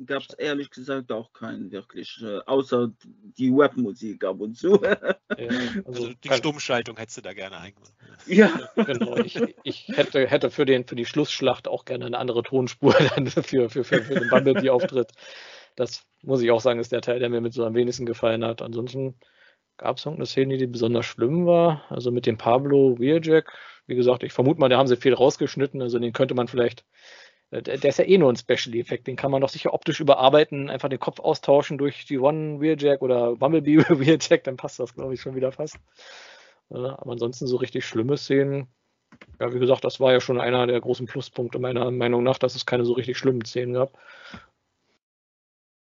gab 0.05 0.23
es 0.23 0.33
ehrlich 0.33 0.69
gesagt 0.69 1.11
auch 1.11 1.33
keinen 1.33 1.71
wirklich, 1.71 2.21
äh, 2.23 2.39
außer 2.45 2.91
die 3.37 3.51
Webmusik 3.51 4.23
ab 4.23 4.39
und 4.39 4.55
zu. 4.57 4.81
ja, 4.83 4.97
also, 5.37 5.83
also, 5.85 6.13
die 6.23 6.29
Stummschaltung 6.29 6.97
hättest 6.97 7.17
du 7.17 7.21
da 7.21 7.33
gerne 7.33 7.57
eingebaut. 7.57 7.91
Ja, 8.27 8.51
genau. 8.75 9.17
Ich, 9.17 9.39
ich, 9.63 9.87
hätte, 9.89 10.27
hätte 10.27 10.51
für, 10.51 10.65
den, 10.65 10.85
für 10.85 10.95
die 10.95 11.05
Schlussschlacht 11.05 11.67
auch 11.67 11.85
gerne 11.85 12.05
eine 12.05 12.17
andere 12.17 12.43
Tonspur 12.43 12.93
dann 13.15 13.27
für, 13.27 13.69
für, 13.69 13.83
für, 13.83 13.83
für 13.83 14.15
den 14.15 14.29
Bumblebee-Auftritt. 14.29 15.11
Das 15.75 16.03
muss 16.21 16.41
ich 16.41 16.51
auch 16.51 16.61
sagen, 16.61 16.79
ist 16.79 16.91
der 16.91 17.01
Teil, 17.01 17.19
der 17.19 17.29
mir 17.29 17.41
mit 17.41 17.53
so 17.53 17.65
am 17.65 17.75
wenigsten 17.75 18.05
gefallen 18.05 18.45
hat. 18.45 18.61
Ansonsten 18.61 19.15
gab 19.77 19.97
es 19.97 20.05
eine 20.05 20.25
Szene, 20.25 20.57
die 20.57 20.67
besonders 20.67 21.05
schlimm 21.05 21.45
war. 21.45 21.83
Also 21.89 22.11
mit 22.11 22.25
dem 22.25 22.37
Pablo 22.37 22.99
Wheeljack. 22.99 23.51
Wie 23.87 23.95
gesagt, 23.95 24.23
ich 24.23 24.33
vermute 24.33 24.59
mal, 24.59 24.69
da 24.69 24.77
haben 24.77 24.87
sie 24.87 24.97
viel 24.97 25.13
rausgeschnitten. 25.13 25.81
Also 25.81 25.99
den 25.99 26.13
könnte 26.13 26.35
man 26.35 26.47
vielleicht. 26.47 26.85
Äh, 27.51 27.61
der 27.61 27.83
ist 27.83 27.99
ja 27.99 28.05
eh 28.05 28.17
nur 28.17 28.31
ein 28.31 28.37
Special-Effekt. 28.37 29.07
Den 29.07 29.15
kann 29.15 29.31
man 29.31 29.41
doch 29.41 29.49
sicher 29.49 29.73
optisch 29.73 29.99
überarbeiten, 29.99 30.69
einfach 30.69 30.89
den 30.89 30.99
Kopf 30.99 31.19
austauschen 31.19 31.77
durch 31.77 32.05
die 32.05 32.17
One 32.17 32.59
Wheeljack 32.59 33.01
oder 33.01 33.35
Bumblebee 33.35 33.77
Wheeljack, 33.89 34.43
dann 34.43 34.57
passt 34.57 34.79
das, 34.79 34.95
glaube 34.95 35.13
ich, 35.13 35.21
schon 35.21 35.35
wieder 35.35 35.51
fast. 35.51 35.77
Äh, 36.71 36.75
aber 36.75 37.11
ansonsten 37.11 37.47
so 37.47 37.57
richtig 37.57 37.85
schlimme 37.85 38.17
Szenen. 38.17 38.67
Ja, 39.39 39.53
wie 39.53 39.59
gesagt, 39.59 39.83
das 39.83 39.99
war 39.99 40.13
ja 40.13 40.21
schon 40.21 40.39
einer 40.39 40.65
der 40.67 40.79
großen 40.79 41.05
Pluspunkte 41.05 41.59
meiner 41.59 41.91
Meinung 41.91 42.23
nach, 42.23 42.37
dass 42.37 42.55
es 42.55 42.65
keine 42.65 42.85
so 42.85 42.93
richtig 42.93 43.17
schlimmen 43.17 43.43
Szenen 43.43 43.73
gab. 43.73 43.97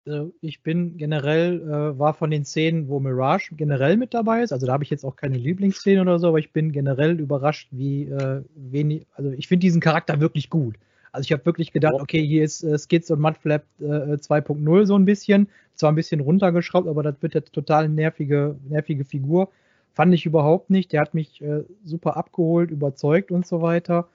Also 0.06 0.34
ich 0.42 0.62
bin 0.62 0.98
generell, 0.98 1.62
äh, 1.62 1.98
war 1.98 2.14
von 2.14 2.30
den 2.30 2.46
Szenen, 2.46 2.90
wo 2.90 3.00
Mirage 3.00 3.56
generell 3.56 3.98
mit 3.98 4.14
dabei 4.14 4.44
ist, 4.44 4.52
also 4.52 4.68
da 4.68 4.74
habe 4.74 4.84
ich 4.84 4.92
jetzt 4.92 5.04
auch 5.04 5.16
keine 5.16 5.38
Lieblingsszene 5.38 6.02
oder 6.02 6.20
so, 6.20 6.28
aber 6.28 6.38
ich 6.38 6.52
bin 6.54 6.72
generell 6.72 7.20
überrascht, 7.20 7.70
wie 7.72 8.04
äh, 8.04 8.44
wenig, 8.54 9.08
also 9.14 9.32
ich 9.32 9.48
finde 9.48 9.62
diesen 9.62 9.82
Charakter 9.82 10.20
wirklich 10.20 10.52
gut. 10.52 10.76
Also 11.16 11.28
ich 11.28 11.32
habe 11.32 11.46
wirklich 11.46 11.72
gedacht, 11.72 11.96
okay, 11.96 12.26
hier 12.26 12.44
ist 12.44 12.64
äh, 12.64 12.78
Skids 12.78 13.10
und 13.10 13.22
Mudflap 13.22 13.64
äh, 13.80 13.84
2.0 13.84 14.86
so 14.86 14.96
ein 14.96 15.06
bisschen, 15.06 15.48
zwar 15.74 15.92
ein 15.92 15.96
bisschen 15.96 16.20
runtergeschraubt, 16.20 16.88
aber 16.88 17.04
das 17.04 17.16
wird 17.22 17.34
jetzt 17.34 17.54
total 17.54 17.88
nervige, 17.88 18.58
nervige 18.68 19.06
Figur. 19.06 19.50
Fand 19.94 20.14
ich 20.14 20.26
überhaupt 20.26 20.70
nicht. 20.70 20.92
Der 20.92 21.02
hat 21.02 21.14
mich 21.14 21.42
äh, 21.42 21.64
super 21.86 22.18
abgeholt, 22.18 22.70
überzeugt 22.70 23.32
und 23.32 23.48
so 23.48 23.62
weiter. 23.62 24.10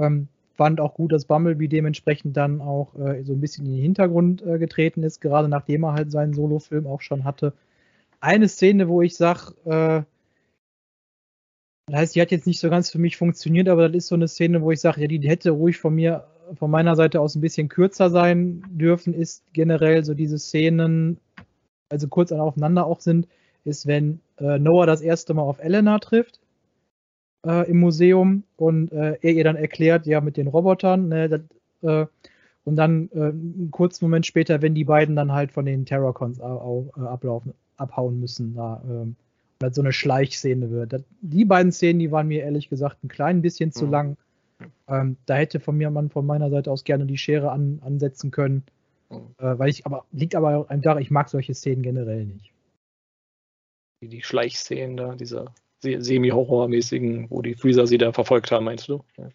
Ähm, 0.00 0.28
fand 0.54 0.80
auch 0.80 0.94
gut, 0.94 1.12
dass 1.12 1.24
Bumblebee 1.24 1.66
dementsprechend 1.66 2.36
dann 2.36 2.60
auch 2.60 2.94
äh, 2.94 3.24
so 3.24 3.32
ein 3.32 3.40
bisschen 3.40 3.66
in 3.66 3.72
den 3.72 3.82
Hintergrund 3.82 4.46
äh, 4.46 4.58
getreten 4.58 5.02
ist, 5.02 5.20
gerade 5.20 5.48
nachdem 5.48 5.84
er 5.84 5.94
halt 5.94 6.12
seinen 6.12 6.32
Solo-Film 6.32 6.86
auch 6.86 7.00
schon 7.00 7.24
hatte. 7.24 7.54
Eine 8.20 8.48
Szene, 8.48 8.88
wo 8.88 9.02
ich 9.02 9.16
sage, 9.16 9.52
äh, 9.64 10.02
das 11.88 12.00
heißt, 12.00 12.16
die 12.16 12.20
hat 12.20 12.32
jetzt 12.32 12.46
nicht 12.46 12.58
so 12.58 12.68
ganz 12.68 12.90
für 12.90 12.98
mich 12.98 13.16
funktioniert, 13.16 13.68
aber 13.68 13.88
das 13.88 13.96
ist 13.96 14.08
so 14.08 14.16
eine 14.16 14.26
Szene, 14.26 14.60
wo 14.62 14.72
ich 14.72 14.80
sage, 14.80 15.02
ja, 15.02 15.06
die 15.06 15.20
hätte 15.28 15.50
ruhig 15.50 15.78
von 15.78 15.94
mir, 15.94 16.26
von 16.54 16.70
meiner 16.70 16.96
Seite 16.96 17.20
aus 17.20 17.34
ein 17.34 17.40
bisschen 17.40 17.68
kürzer 17.68 18.10
sein 18.10 18.62
dürfen, 18.70 19.14
ist 19.14 19.44
generell 19.52 20.04
so 20.04 20.14
diese 20.14 20.38
Szenen, 20.38 21.18
also 21.88 22.08
kurz 22.08 22.32
aufeinander 22.32 22.86
auch 22.86 23.00
sind, 23.00 23.28
ist, 23.64 23.86
wenn 23.86 24.20
äh, 24.38 24.58
Noah 24.58 24.86
das 24.86 25.00
erste 25.00 25.34
Mal 25.34 25.42
auf 25.42 25.58
Elena 25.58 25.98
trifft 25.98 26.40
äh, 27.46 27.68
im 27.70 27.78
Museum 27.78 28.44
und 28.56 28.92
äh, 28.92 29.18
er 29.20 29.32
ihr 29.32 29.44
dann 29.44 29.56
erklärt, 29.56 30.06
ja, 30.06 30.20
mit 30.20 30.36
den 30.36 30.48
Robotern, 30.48 31.08
ne, 31.08 31.28
das, 31.28 31.40
äh, 31.82 32.06
und 32.64 32.76
dann 32.76 33.08
äh, 33.14 33.20
einen 33.20 33.70
kurzen 33.70 34.04
Moment 34.04 34.26
später, 34.26 34.60
wenn 34.60 34.74
die 34.74 34.84
beiden 34.84 35.14
dann 35.14 35.32
halt 35.32 35.52
von 35.52 35.64
den 35.64 35.86
Terrorcons 35.86 36.40
ablaufen, 36.40 37.54
abhauen 37.76 38.18
müssen, 38.18 38.54
da 38.54 38.82
ähm, 38.88 39.14
das 39.58 39.76
so 39.76 39.82
eine 39.82 39.92
Schleichszene 39.92 40.70
wird. 40.70 40.92
Das, 40.92 41.04
die 41.20 41.44
beiden 41.44 41.70
Szenen, 41.70 42.00
die 42.00 42.10
waren 42.10 42.26
mir 42.26 42.42
ehrlich 42.42 42.68
gesagt 42.68 43.04
ein 43.04 43.08
klein 43.08 43.40
bisschen 43.40 43.70
zu 43.70 43.86
mhm. 43.86 43.90
lang. 43.92 44.16
Ähm, 44.88 45.16
da 45.26 45.34
hätte 45.34 45.60
von 45.60 45.76
mir 45.76 45.90
man 45.90 46.10
von 46.10 46.26
meiner 46.26 46.50
Seite 46.50 46.70
aus 46.70 46.84
gerne 46.84 47.06
die 47.06 47.18
Schere 47.18 47.50
an, 47.50 47.80
ansetzen 47.84 48.30
können. 48.30 48.64
Mhm. 49.10 49.34
Äh, 49.38 49.58
weil 49.58 49.68
ich, 49.68 49.86
aber 49.86 50.06
liegt 50.12 50.34
aber 50.34 50.70
einfach, 50.70 50.96
ich 50.98 51.10
mag 51.10 51.28
solche 51.28 51.54
Szenen 51.54 51.82
generell 51.82 52.24
nicht. 52.24 52.52
Die, 54.02 54.08
die 54.08 54.22
Schleichszenen 54.22 54.96
da, 54.96 55.14
dieser 55.14 55.52
semi-horrormäßigen, 55.80 57.30
wo 57.30 57.42
die 57.42 57.54
Freezer 57.54 57.86
sie 57.86 57.98
da 57.98 58.12
verfolgt 58.12 58.50
haben, 58.50 58.64
meinst 58.64 58.88
du? 58.88 59.04
Ja. 59.16 59.28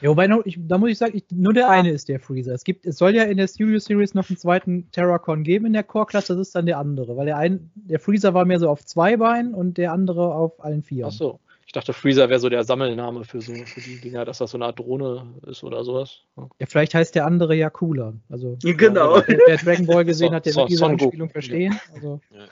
Ja, 0.00 0.10
wobei, 0.10 0.26
noch, 0.26 0.44
ich, 0.44 0.58
da 0.60 0.76
muss 0.76 0.90
ich 0.90 0.98
sagen, 0.98 1.16
ich, 1.16 1.24
nur 1.30 1.54
der 1.54 1.70
eine 1.70 1.90
ist 1.90 2.08
der 2.08 2.20
Freezer. 2.20 2.52
Es, 2.52 2.64
gibt, 2.64 2.84
es 2.84 2.98
soll 2.98 3.14
ja 3.14 3.22
in 3.22 3.36
der 3.36 3.48
Studio 3.48 3.78
Series 3.78 4.12
noch 4.12 4.28
einen 4.28 4.36
zweiten 4.36 4.90
Terracon 4.90 5.44
geben 5.44 5.66
in 5.66 5.72
der 5.72 5.84
Core-Klasse, 5.84 6.36
das 6.36 6.48
ist 6.48 6.54
dann 6.54 6.66
der 6.66 6.78
andere. 6.78 7.16
Weil 7.16 7.26
der, 7.26 7.38
ein, 7.38 7.70
der 7.74 8.00
Freezer 8.00 8.34
war 8.34 8.44
mehr 8.44 8.58
so 8.58 8.68
auf 8.68 8.84
zwei 8.84 9.16
Beinen 9.16 9.54
und 9.54 9.78
der 9.78 9.92
andere 9.92 10.34
auf 10.34 10.62
allen 10.62 10.82
vier. 10.82 11.06
Ach 11.06 11.12
so. 11.12 11.40
Ich 11.74 11.80
dachte, 11.80 11.92
Freezer 11.92 12.28
wäre 12.28 12.38
so 12.38 12.48
der 12.48 12.62
Sammelname 12.62 13.24
für, 13.24 13.40
so, 13.40 13.52
für 13.52 13.80
die 13.80 14.00
Dinger, 14.00 14.24
dass 14.24 14.38
das 14.38 14.52
so 14.52 14.58
eine 14.58 14.66
Art 14.66 14.78
Drohne 14.78 15.26
ist 15.44 15.64
oder 15.64 15.82
sowas. 15.82 16.20
Ja, 16.36 16.48
ja 16.60 16.66
vielleicht 16.66 16.94
heißt 16.94 17.16
der 17.16 17.26
andere 17.26 17.56
ja 17.56 17.68
cooler. 17.68 18.14
Also, 18.28 18.56
genau. 18.62 19.20
Der, 19.20 19.38
der 19.44 19.56
Dragon 19.56 19.84
Ball 19.84 20.04
gesehen 20.04 20.32
hat, 20.32 20.46
der 20.46 20.52
so, 20.52 20.60
wird 20.60 20.70
diese 20.70 20.86
Anspielung 20.86 21.30
verstehen. 21.30 21.80
Also. 21.92 22.20
Ja. 22.30 22.46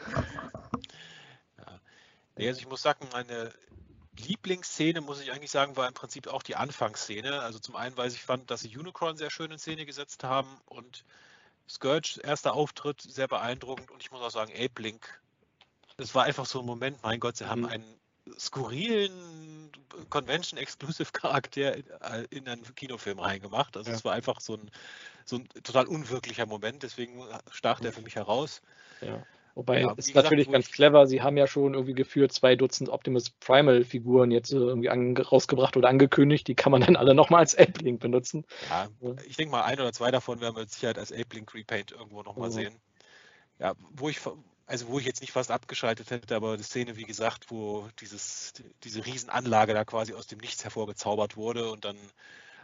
Ja. 2.36 2.48
Also 2.48 2.60
ich 2.62 2.68
muss 2.68 2.82
sagen, 2.82 3.06
meine 3.12 3.52
Lieblingsszene, 4.26 5.00
muss 5.00 5.22
ich 5.22 5.30
eigentlich 5.30 5.52
sagen, 5.52 5.76
war 5.76 5.86
im 5.86 5.94
Prinzip 5.94 6.26
auch 6.26 6.42
die 6.42 6.56
Anfangsszene. 6.56 7.42
Also 7.42 7.60
zum 7.60 7.76
einen, 7.76 7.96
weil 7.96 8.08
ich 8.08 8.20
fand, 8.20 8.50
dass 8.50 8.62
sie 8.62 8.76
Unicron 8.76 9.16
sehr 9.16 9.30
schön 9.30 9.52
in 9.52 9.58
Szene 9.60 9.86
gesetzt 9.86 10.24
haben 10.24 10.48
und 10.66 11.04
Scourge 11.68 12.18
erster 12.24 12.54
Auftritt 12.54 13.00
sehr 13.00 13.28
beeindruckend 13.28 13.92
und 13.92 14.02
ich 14.02 14.10
muss 14.10 14.20
auch 14.20 14.32
sagen, 14.32 14.52
Ape 14.52 14.82
Link, 14.82 15.22
das 15.96 16.12
war 16.12 16.24
einfach 16.24 16.44
so 16.44 16.58
ein 16.58 16.66
Moment, 16.66 17.04
mein 17.04 17.20
Gott, 17.20 17.36
sie 17.36 17.46
haben 17.46 17.60
mhm. 17.60 17.68
einen 17.68 18.01
skurrilen 18.38 19.70
Convention-Exclusive-Charakter 20.08 21.76
in 22.30 22.48
einen 22.48 22.74
Kinofilm 22.74 23.18
reingemacht. 23.18 23.76
Also 23.76 23.90
es 23.90 24.04
war 24.04 24.12
einfach 24.12 24.40
so 24.40 24.54
ein, 24.54 24.70
so 25.24 25.36
ein 25.36 25.48
total 25.62 25.86
unwirklicher 25.86 26.46
Moment, 26.46 26.82
deswegen 26.82 27.22
stach 27.50 27.80
der 27.80 27.92
für 27.92 28.02
mich 28.02 28.16
heraus. 28.16 28.62
Ja. 29.00 29.24
Wobei, 29.54 29.82
ja, 29.82 29.92
ist 29.92 30.06
gesagt, 30.06 30.24
natürlich 30.24 30.50
ganz 30.50 30.70
clever, 30.70 31.06
sie 31.06 31.20
haben 31.20 31.36
ja 31.36 31.46
schon 31.46 31.74
irgendwie 31.74 31.92
geführt 31.92 32.32
zwei 32.32 32.56
Dutzend 32.56 32.88
Optimus 32.88 33.28
Primal-Figuren 33.28 34.30
jetzt 34.30 34.50
äh, 34.52 34.56
irgendwie 34.56 34.88
rausgebracht 34.88 35.76
oder 35.76 35.90
angekündigt, 35.90 36.48
die 36.48 36.54
kann 36.54 36.72
man 36.72 36.80
dann 36.80 36.96
alle 36.96 37.14
nochmal 37.14 37.40
als 37.40 37.54
Ape-Link 37.58 38.00
benutzen. 38.00 38.46
Ja, 38.70 38.88
ich 39.26 39.36
denke 39.36 39.52
mal, 39.52 39.64
ein 39.64 39.78
oder 39.78 39.92
zwei 39.92 40.10
davon 40.10 40.40
werden 40.40 40.56
wir 40.56 40.60
mit 40.60 40.70
Sicherheit 40.70 40.98
als 40.98 41.12
Ape-Link 41.12 41.54
Repaint 41.54 41.92
irgendwo 41.92 42.22
nochmal 42.22 42.48
mhm. 42.48 42.54
sehen. 42.54 42.80
Ja, 43.58 43.74
wo 43.90 44.08
ich, 44.08 44.20
also 44.72 44.88
wo 44.88 44.98
ich 44.98 45.04
jetzt 45.04 45.20
nicht 45.20 45.32
fast 45.32 45.50
abgeschaltet 45.50 46.10
hätte, 46.10 46.34
aber 46.34 46.56
die 46.56 46.62
Szene, 46.62 46.96
wie 46.96 47.04
gesagt, 47.04 47.50
wo 47.50 47.88
dieses, 48.00 48.54
diese 48.84 49.04
Riesenanlage 49.04 49.74
da 49.74 49.84
quasi 49.84 50.14
aus 50.14 50.26
dem 50.26 50.38
Nichts 50.38 50.64
hervorgezaubert 50.64 51.36
wurde 51.36 51.70
und 51.70 51.84
dann 51.84 51.98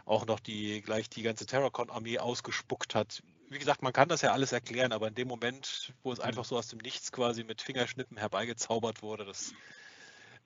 auch 0.05 0.25
noch 0.25 0.39
die 0.39 0.81
gleich 0.81 1.07
die 1.11 1.21
ganze 1.21 1.45
Terracon-Armee 1.45 2.17
ausgespuckt 2.17 2.95
hat, 2.95 3.21
wie 3.49 3.59
gesagt, 3.59 3.83
man 3.83 3.93
kann 3.93 4.09
das 4.09 4.23
ja 4.23 4.31
alles 4.31 4.51
erklären, 4.51 4.91
aber 4.91 5.07
in 5.07 5.13
dem 5.13 5.27
Moment, 5.27 5.93
wo 6.01 6.11
es 6.11 6.19
einfach 6.19 6.45
so 6.45 6.57
aus 6.57 6.67
dem 6.67 6.79
Nichts 6.79 7.11
quasi 7.11 7.43
mit 7.43 7.61
Fingerschnippen 7.61 8.17
herbeigezaubert 8.17 9.03
wurde, 9.03 9.25
das 9.25 9.53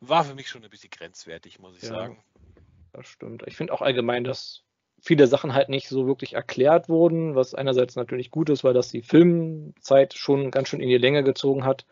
war 0.02 0.26
für 0.26 0.36
mich 0.36 0.50
schon 0.50 0.66
ein 0.66 0.70
bisschen 0.70 0.90
grenzwertig, 0.90 1.60
muss 1.60 1.78
ich 1.78 1.84
ja, 1.84 1.90
sagen. 1.90 2.22
Das 2.92 3.08
stimmt. 3.08 3.44
Ich 3.48 3.56
finde 3.56 3.72
auch 3.72 3.82
allgemein, 3.82 4.26
dass 4.26 4.64
viele 5.04 5.28
Sachen 5.28 5.54
halt 5.54 5.68
nicht 5.68 5.90
so 5.90 6.08
wirklich 6.08 6.34
erklärt 6.34 6.88
wurden, 6.88 7.36
was 7.36 7.54
einerseits 7.54 7.98
natürlich 7.98 8.32
gut 8.32 8.50
ist, 8.50 8.64
weil 8.64 8.74
das 8.74 8.88
die 8.88 9.02
Filmzeit 9.02 10.14
schon 10.14 10.50
ganz 10.50 10.70
schön 10.70 10.80
in 10.80 10.88
die 10.88 10.98
Länge 10.98 11.24
gezogen 11.24 11.66
hat. 11.66 11.86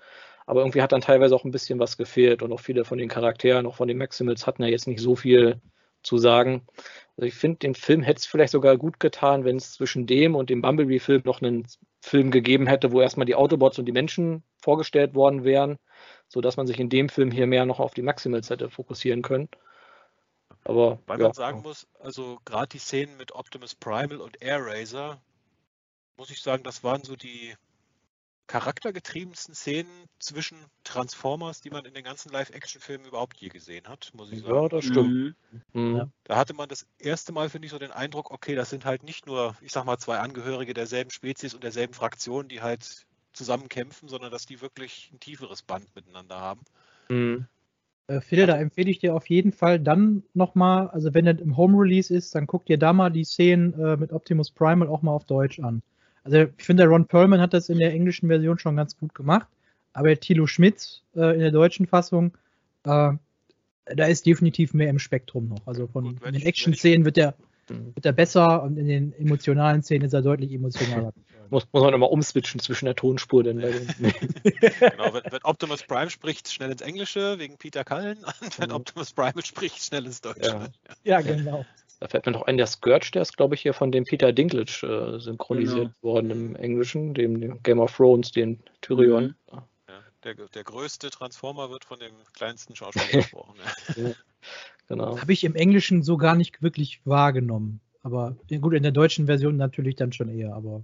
Aber 0.45 0.61
irgendwie 0.61 0.81
hat 0.81 0.93
dann 0.93 1.01
teilweise 1.01 1.35
auch 1.35 1.43
ein 1.43 1.51
bisschen 1.51 1.77
was 1.77 1.97
gefehlt 1.97 2.41
und 2.41 2.53
auch 2.53 2.61
viele 2.61 2.85
von 2.85 2.97
den 2.97 3.09
Charakteren, 3.09 3.65
auch 3.65 3.75
von 3.75 3.89
den 3.89 3.97
Maximals, 3.97 4.47
hatten 4.47 4.63
ja 4.63 4.69
jetzt 4.69 4.87
nicht 4.87 5.01
so 5.01 5.15
viel 5.17 5.59
zu 6.03 6.17
sagen. 6.17 6.65
Also 7.17 7.27
ich 7.27 7.33
finde, 7.33 7.59
den 7.59 7.75
Film 7.75 8.01
hätte 8.01 8.19
es 8.19 8.25
vielleicht 8.25 8.53
sogar 8.53 8.77
gut 8.77 8.99
getan, 8.99 9.43
wenn 9.43 9.57
es 9.57 9.73
zwischen 9.73 10.07
dem 10.07 10.35
und 10.35 10.49
dem 10.49 10.61
Bumblebee-Film 10.61 11.23
noch 11.25 11.41
einen 11.41 11.67
Film 12.01 12.31
gegeben 12.31 12.65
hätte, 12.65 12.93
wo 12.93 13.01
erstmal 13.01 13.25
die 13.25 13.35
Autobots 13.35 13.77
und 13.77 13.85
die 13.85 13.91
Menschen 13.91 14.43
vorgestellt 14.61 15.15
worden 15.15 15.43
wären, 15.43 15.77
sodass 16.29 16.55
man 16.57 16.65
sich 16.65 16.79
in 16.79 16.89
dem 16.89 17.09
Film 17.09 17.29
hier 17.29 17.45
mehr 17.45 17.65
noch 17.65 17.81
auf 17.81 17.93
die 17.93 18.01
Maximals 18.03 18.49
hätte 18.49 18.69
fokussieren 18.69 19.21
können. 19.21 19.49
Aber 20.63 20.99
weil 21.07 21.19
ja. 21.19 21.25
man 21.25 21.33
sagen 21.33 21.61
muss, 21.61 21.87
also 21.99 22.39
gerade 22.45 22.69
die 22.69 22.79
Szenen 22.79 23.17
mit 23.17 23.33
Optimus 23.33 23.75
Primal 23.75 24.21
und 24.21 24.41
Air 24.41 24.65
Razor, 24.65 25.21
muss 26.17 26.29
ich 26.29 26.41
sagen, 26.41 26.63
das 26.63 26.83
waren 26.83 27.03
so 27.03 27.15
die 27.15 27.55
charaktergetriebensten 28.51 29.55
Szenen 29.55 29.89
zwischen 30.19 30.57
Transformers, 30.83 31.61
die 31.61 31.69
man 31.69 31.85
in 31.85 31.93
den 31.93 32.03
ganzen 32.03 32.33
Live-Action-Filmen 32.33 33.07
überhaupt 33.07 33.37
je 33.37 33.47
gesehen 33.47 33.87
hat, 33.87 34.11
muss 34.13 34.29
ich 34.29 34.41
sagen. 34.41 34.53
Ja, 34.53 34.67
das 34.67 34.85
stimmt. 34.85 35.35
Mhm. 35.51 35.61
mhm. 35.71 36.11
Da 36.25 36.35
hatte 36.35 36.53
man 36.53 36.67
das 36.67 36.85
erste 36.99 37.31
Mal, 37.31 37.49
finde 37.49 37.67
ich, 37.67 37.71
so 37.71 37.79
den 37.79 37.91
Eindruck, 37.91 38.29
okay, 38.29 38.55
das 38.55 38.69
sind 38.69 38.83
halt 38.83 39.03
nicht 39.03 39.25
nur, 39.25 39.55
ich 39.61 39.71
sag 39.71 39.85
mal, 39.85 39.97
zwei 39.99 40.19
Angehörige 40.19 40.73
derselben 40.73 41.11
Spezies 41.11 41.53
und 41.53 41.63
derselben 41.63 41.93
Fraktion, 41.93 42.49
die 42.49 42.61
halt 42.61 43.05
zusammen 43.31 43.69
kämpfen, 43.69 44.09
sondern 44.09 44.31
dass 44.31 44.45
die 44.45 44.59
wirklich 44.59 45.09
ein 45.13 45.21
tieferes 45.21 45.61
Band 45.61 45.95
miteinander 45.95 46.41
haben. 46.41 46.61
Mhm. 47.07 47.47
Äh, 48.11 48.21
Phil, 48.21 48.45
da 48.45 48.57
empfehle 48.57 48.89
ich 48.89 48.99
dir 48.99 49.15
auf 49.15 49.29
jeden 49.29 49.51
Fall 49.51 49.79
dann 49.79 50.23
nochmal, 50.33 50.89
also 50.89 51.13
wenn 51.13 51.25
das 51.25 51.39
im 51.39 51.55
Home 51.55 51.77
Release 51.77 52.13
ist, 52.13 52.35
dann 52.35 52.47
guck 52.47 52.65
dir 52.65 52.77
da 52.77 52.93
mal 52.93 53.09
die 53.09 53.23
Szenen 53.23 53.73
äh, 53.79 53.95
mit 53.95 54.11
Optimus 54.11 54.51
Primal 54.51 54.87
auch 54.87 55.01
mal 55.01 55.11
auf 55.11 55.25
Deutsch 55.25 55.59
an. 55.59 55.81
Also 56.23 56.37
ich 56.39 56.63
finde, 56.63 56.85
Ron 56.85 57.07
Perlman 57.07 57.39
hat 57.39 57.53
das 57.53 57.69
in 57.69 57.79
der 57.79 57.93
englischen 57.93 58.27
Version 58.27 58.59
schon 58.59 58.75
ganz 58.75 58.97
gut 58.97 59.15
gemacht, 59.15 59.47
aber 59.93 60.15
Thilo 60.19 60.45
Schmitz 60.45 61.03
äh, 61.15 61.33
in 61.33 61.39
der 61.39 61.51
deutschen 61.51 61.87
Fassung, 61.87 62.33
äh, 62.83 63.13
da 63.85 64.05
ist 64.05 64.25
definitiv 64.25 64.73
mehr 64.73 64.89
im 64.89 64.99
Spektrum 64.99 65.47
noch. 65.47 65.65
Also 65.65 65.87
von 65.87 66.03
gut, 66.03 66.25
den 66.25 66.35
Action-Szenen 66.41 67.05
wird 67.05 67.17
der, 67.17 67.33
wird 67.67 68.05
er 68.05 68.13
besser 68.13 68.61
und 68.61 68.77
in 68.77 68.87
den 68.87 69.13
emotionalen 69.13 69.81
Szenen 69.81 70.05
ist 70.05 70.13
er 70.13 70.21
deutlich 70.21 70.51
emotionaler. 70.51 71.13
Muss, 71.51 71.67
muss 71.71 71.83
man 71.83 71.93
immer 71.93 72.09
umswitchen 72.09 72.59
zwischen 72.59 72.85
der 72.85 72.95
Tonspur. 72.95 73.43
Denn 73.43 73.59
genau, 73.59 75.13
wenn, 75.13 75.31
wenn, 75.31 75.43
Optimus 75.43 75.83
Prime 75.83 76.09
spricht, 76.09 76.51
schnell 76.51 76.71
ins 76.71 76.81
Englische 76.81 77.37
wegen 77.37 77.57
Peter 77.57 77.83
Cullen 77.83 78.19
und 78.41 78.59
wenn 78.59 78.69
mhm. 78.69 78.75
Optimus 78.75 79.13
Prime 79.13 79.41
spricht, 79.43 79.83
schnell 79.83 80.05
ins 80.05 80.21
Deutsche. 80.21 80.41
Ja, 80.41 80.69
ja 81.03 81.21
genau. 81.21 81.65
Da 81.99 82.07
fällt 82.07 82.25
mir 82.25 82.31
noch 82.31 82.47
ein, 82.47 82.57
der 82.57 82.65
Scourge, 82.65 83.11
der 83.13 83.21
ist, 83.21 83.37
glaube 83.37 83.53
ich, 83.53 83.61
hier 83.61 83.75
von 83.75 83.91
dem 83.91 84.05
Peter 84.05 84.33
Dinklage 84.33 84.87
äh, 84.87 85.19
synchronisiert 85.19 85.91
genau. 86.01 86.13
worden 86.13 86.31
im 86.31 86.55
Englischen, 86.55 87.13
dem, 87.13 87.39
dem, 87.39 87.61
Game 87.61 87.79
of 87.79 87.95
Thrones, 87.95 88.31
den 88.31 88.63
Tyrion. 88.81 89.35
Mhm. 89.51 89.61
Ja, 89.87 90.03
der, 90.23 90.33
der 90.33 90.63
größte 90.63 91.11
Transformer 91.11 91.69
wird 91.69 91.85
von 91.85 91.99
dem 91.99 92.13
kleinsten 92.33 92.75
Schauspieler 92.75 93.21
gesprochen. 93.21 93.55
ja. 93.95 94.11
Genau. 94.87 95.19
Habe 95.21 95.31
ich 95.31 95.45
im 95.45 95.55
Englischen 95.55 96.03
so 96.03 96.17
gar 96.17 96.35
nicht 96.35 96.61
wirklich 96.61 96.99
wahrgenommen. 97.05 97.79
Aber 98.03 98.35
gut, 98.59 98.73
in 98.73 98.83
der 98.83 98.91
deutschen 98.91 99.27
Version 99.27 99.57
natürlich 99.57 99.95
dann 99.95 100.11
schon 100.11 100.29
eher, 100.29 100.53
aber. 100.53 100.83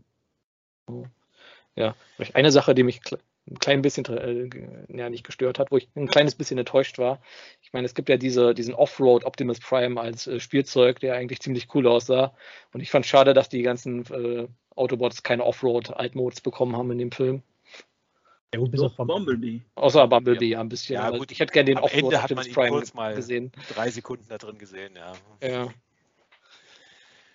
Ja, 1.75 1.95
eine 2.33 2.51
Sache, 2.51 2.73
die 2.73 2.83
mich 2.83 3.01
ein 3.49 3.59
klein 3.59 3.81
bisschen, 3.81 4.05
äh, 4.05 4.49
ja, 4.89 5.09
nicht 5.09 5.23
gestört 5.23 5.59
hat, 5.59 5.71
wo 5.71 5.77
ich 5.77 5.87
ein 5.95 6.07
kleines 6.07 6.35
bisschen 6.35 6.57
enttäuscht 6.57 6.97
war. 6.97 7.21
Ich 7.61 7.71
meine, 7.71 7.85
es 7.85 7.93
gibt 7.93 8.09
ja 8.09 8.17
diese, 8.17 8.53
diesen 8.53 8.73
Offroad 8.73 9.23
Optimus 9.25 9.59
Prime 9.59 9.99
als 9.99 10.27
äh, 10.27 10.39
Spielzeug, 10.39 10.99
der 10.99 11.15
eigentlich 11.15 11.39
ziemlich 11.39 11.73
cool 11.73 11.87
aussah. 11.87 12.33
Und 12.73 12.81
ich 12.81 12.89
fand 12.89 13.05
schade, 13.05 13.33
dass 13.33 13.47
die 13.47 13.61
ganzen 13.61 14.05
äh, 14.11 14.47
Autobots 14.75 15.23
keine 15.23 15.45
Offroad-Altmodes 15.45 16.41
bekommen 16.41 16.75
haben 16.75 16.91
in 16.91 16.97
dem 16.97 17.11
Film. 17.11 17.41
Ja, 18.53 18.59
gut, 18.59 18.71
bis 18.71 18.81
auf 18.81 18.95
Bumblebee. 18.95 19.61
Außer 19.75 20.07
Bumblebee, 20.07 20.47
ja, 20.47 20.61
ein 20.61 20.69
bisschen. 20.69 20.95
Ja, 20.95 21.09
gut, 21.11 21.31
ich 21.31 21.39
hätte 21.39 21.51
gerne 21.51 21.65
den 21.65 21.77
Offroad 21.77 22.13
Optimus 22.13 22.49
Prime 22.49 22.69
kurz 22.69 22.93
mal 22.93 23.13
gesehen. 23.13 23.51
Drei 23.73 23.89
Sekunden 23.91 24.25
da 24.29 24.37
drin 24.37 24.57
gesehen, 24.57 24.93
ja. 24.95 25.13
Ja. 25.47 25.67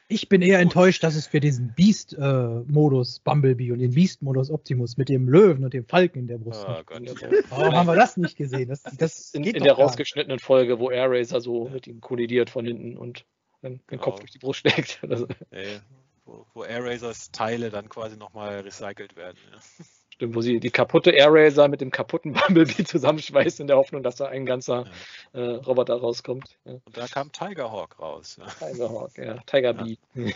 Ich 0.08 0.28
bin 0.28 0.42
eher 0.42 0.58
enttäuscht, 0.58 1.02
dass 1.02 1.14
es 1.14 1.26
für 1.26 1.40
diesen 1.40 1.72
Beast-Modus 1.74 3.18
äh, 3.18 3.20
Bumblebee 3.24 3.72
und 3.72 3.78
den 3.78 3.94
Beast-Modus 3.94 4.50
Optimus 4.50 4.96
mit 4.96 5.08
dem 5.08 5.28
Löwen 5.28 5.64
und 5.64 5.72
dem 5.72 5.86
Falken 5.86 6.20
in 6.20 6.26
der 6.26 6.38
Brust. 6.38 6.66
Oh 6.68 6.82
Warum 7.50 7.74
haben 7.74 7.86
wir 7.86 7.96
das 7.96 8.16
nicht 8.16 8.36
gesehen? 8.36 8.68
Das, 8.68 8.82
das 8.98 9.34
in, 9.34 9.44
in 9.44 9.62
der 9.62 9.72
rausgeschnittenen 9.72 10.38
Folge, 10.38 10.78
wo 10.78 10.90
Air 10.90 11.10
Racer 11.10 11.40
so 11.40 11.68
mit 11.68 11.86
ihm 11.86 12.00
kollidiert 12.00 12.50
von 12.50 12.64
hinten 12.64 12.96
und 12.96 13.24
den 13.62 13.80
genau. 13.86 14.02
Kopf 14.02 14.20
durch 14.20 14.32
die 14.32 14.38
Brust 14.38 14.60
steckt. 14.60 15.00
Also. 15.08 15.26
Nee, 15.50 15.80
wo, 16.24 16.46
wo 16.54 16.64
Air 16.64 16.84
Racers 16.84 17.30
Teile 17.30 17.70
dann 17.70 17.88
quasi 17.88 18.16
nochmal 18.16 18.60
recycelt 18.60 19.16
werden. 19.16 19.38
Ja. 19.50 19.84
Stimmt, 20.12 20.34
wo 20.34 20.42
sie 20.42 20.60
die 20.60 20.70
kaputte 20.70 21.10
Air 21.10 21.28
Racer 21.32 21.68
mit 21.68 21.80
dem 21.80 21.90
kaputten 21.90 22.32
Bumblebee 22.34 22.84
zusammenschweißen 22.84 23.62
in 23.62 23.66
der 23.66 23.76
Hoffnung, 23.78 24.02
dass 24.02 24.16
da 24.16 24.26
ein 24.26 24.44
ganzer 24.44 24.84
ja. 25.32 25.40
äh, 25.40 25.54
Roboter 25.54 25.94
rauskommt. 25.94 26.58
Ja. 26.66 26.74
Und 26.84 26.96
da 26.96 27.06
kam 27.06 27.32
Tiger 27.32 27.72
Hawk 27.72 27.98
raus. 27.98 28.38
Tiger 28.58 28.90
Hawk, 28.90 29.16
ja. 29.16 29.38
Tiger 29.46 29.72
Bee. 29.72 29.96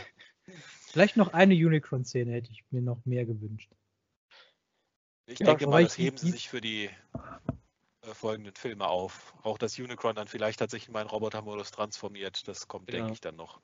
Vielleicht 0.92 1.18
noch 1.18 1.34
eine 1.34 1.54
Unicron-Szene 1.54 2.32
hätte 2.32 2.50
ich 2.50 2.64
mir 2.70 2.80
noch 2.80 3.04
mehr 3.04 3.26
gewünscht. 3.26 3.70
Ich 5.26 5.40
Ja, 5.40 5.46
denke 5.46 5.66
mal, 5.66 5.82
das 5.84 5.98
heben 5.98 6.16
sie 6.16 6.30
sich 6.30 6.48
für 6.48 6.62
die 6.62 6.86
äh, 6.86 8.14
folgenden 8.14 8.54
Filme 8.54 8.86
auf. 8.86 9.34
Auch 9.42 9.58
dass 9.58 9.78
Unicron 9.78 10.14
dann 10.14 10.28
vielleicht 10.28 10.60
tatsächlich 10.60 10.88
in 10.88 10.94
meinen 10.94 11.08
Robotermodus 11.10 11.70
transformiert, 11.70 12.48
das 12.48 12.66
kommt, 12.66 12.90
Ja. 12.90 12.98
denke 12.98 13.12
ich, 13.12 13.20
dann 13.20 13.36
noch. 13.36 13.60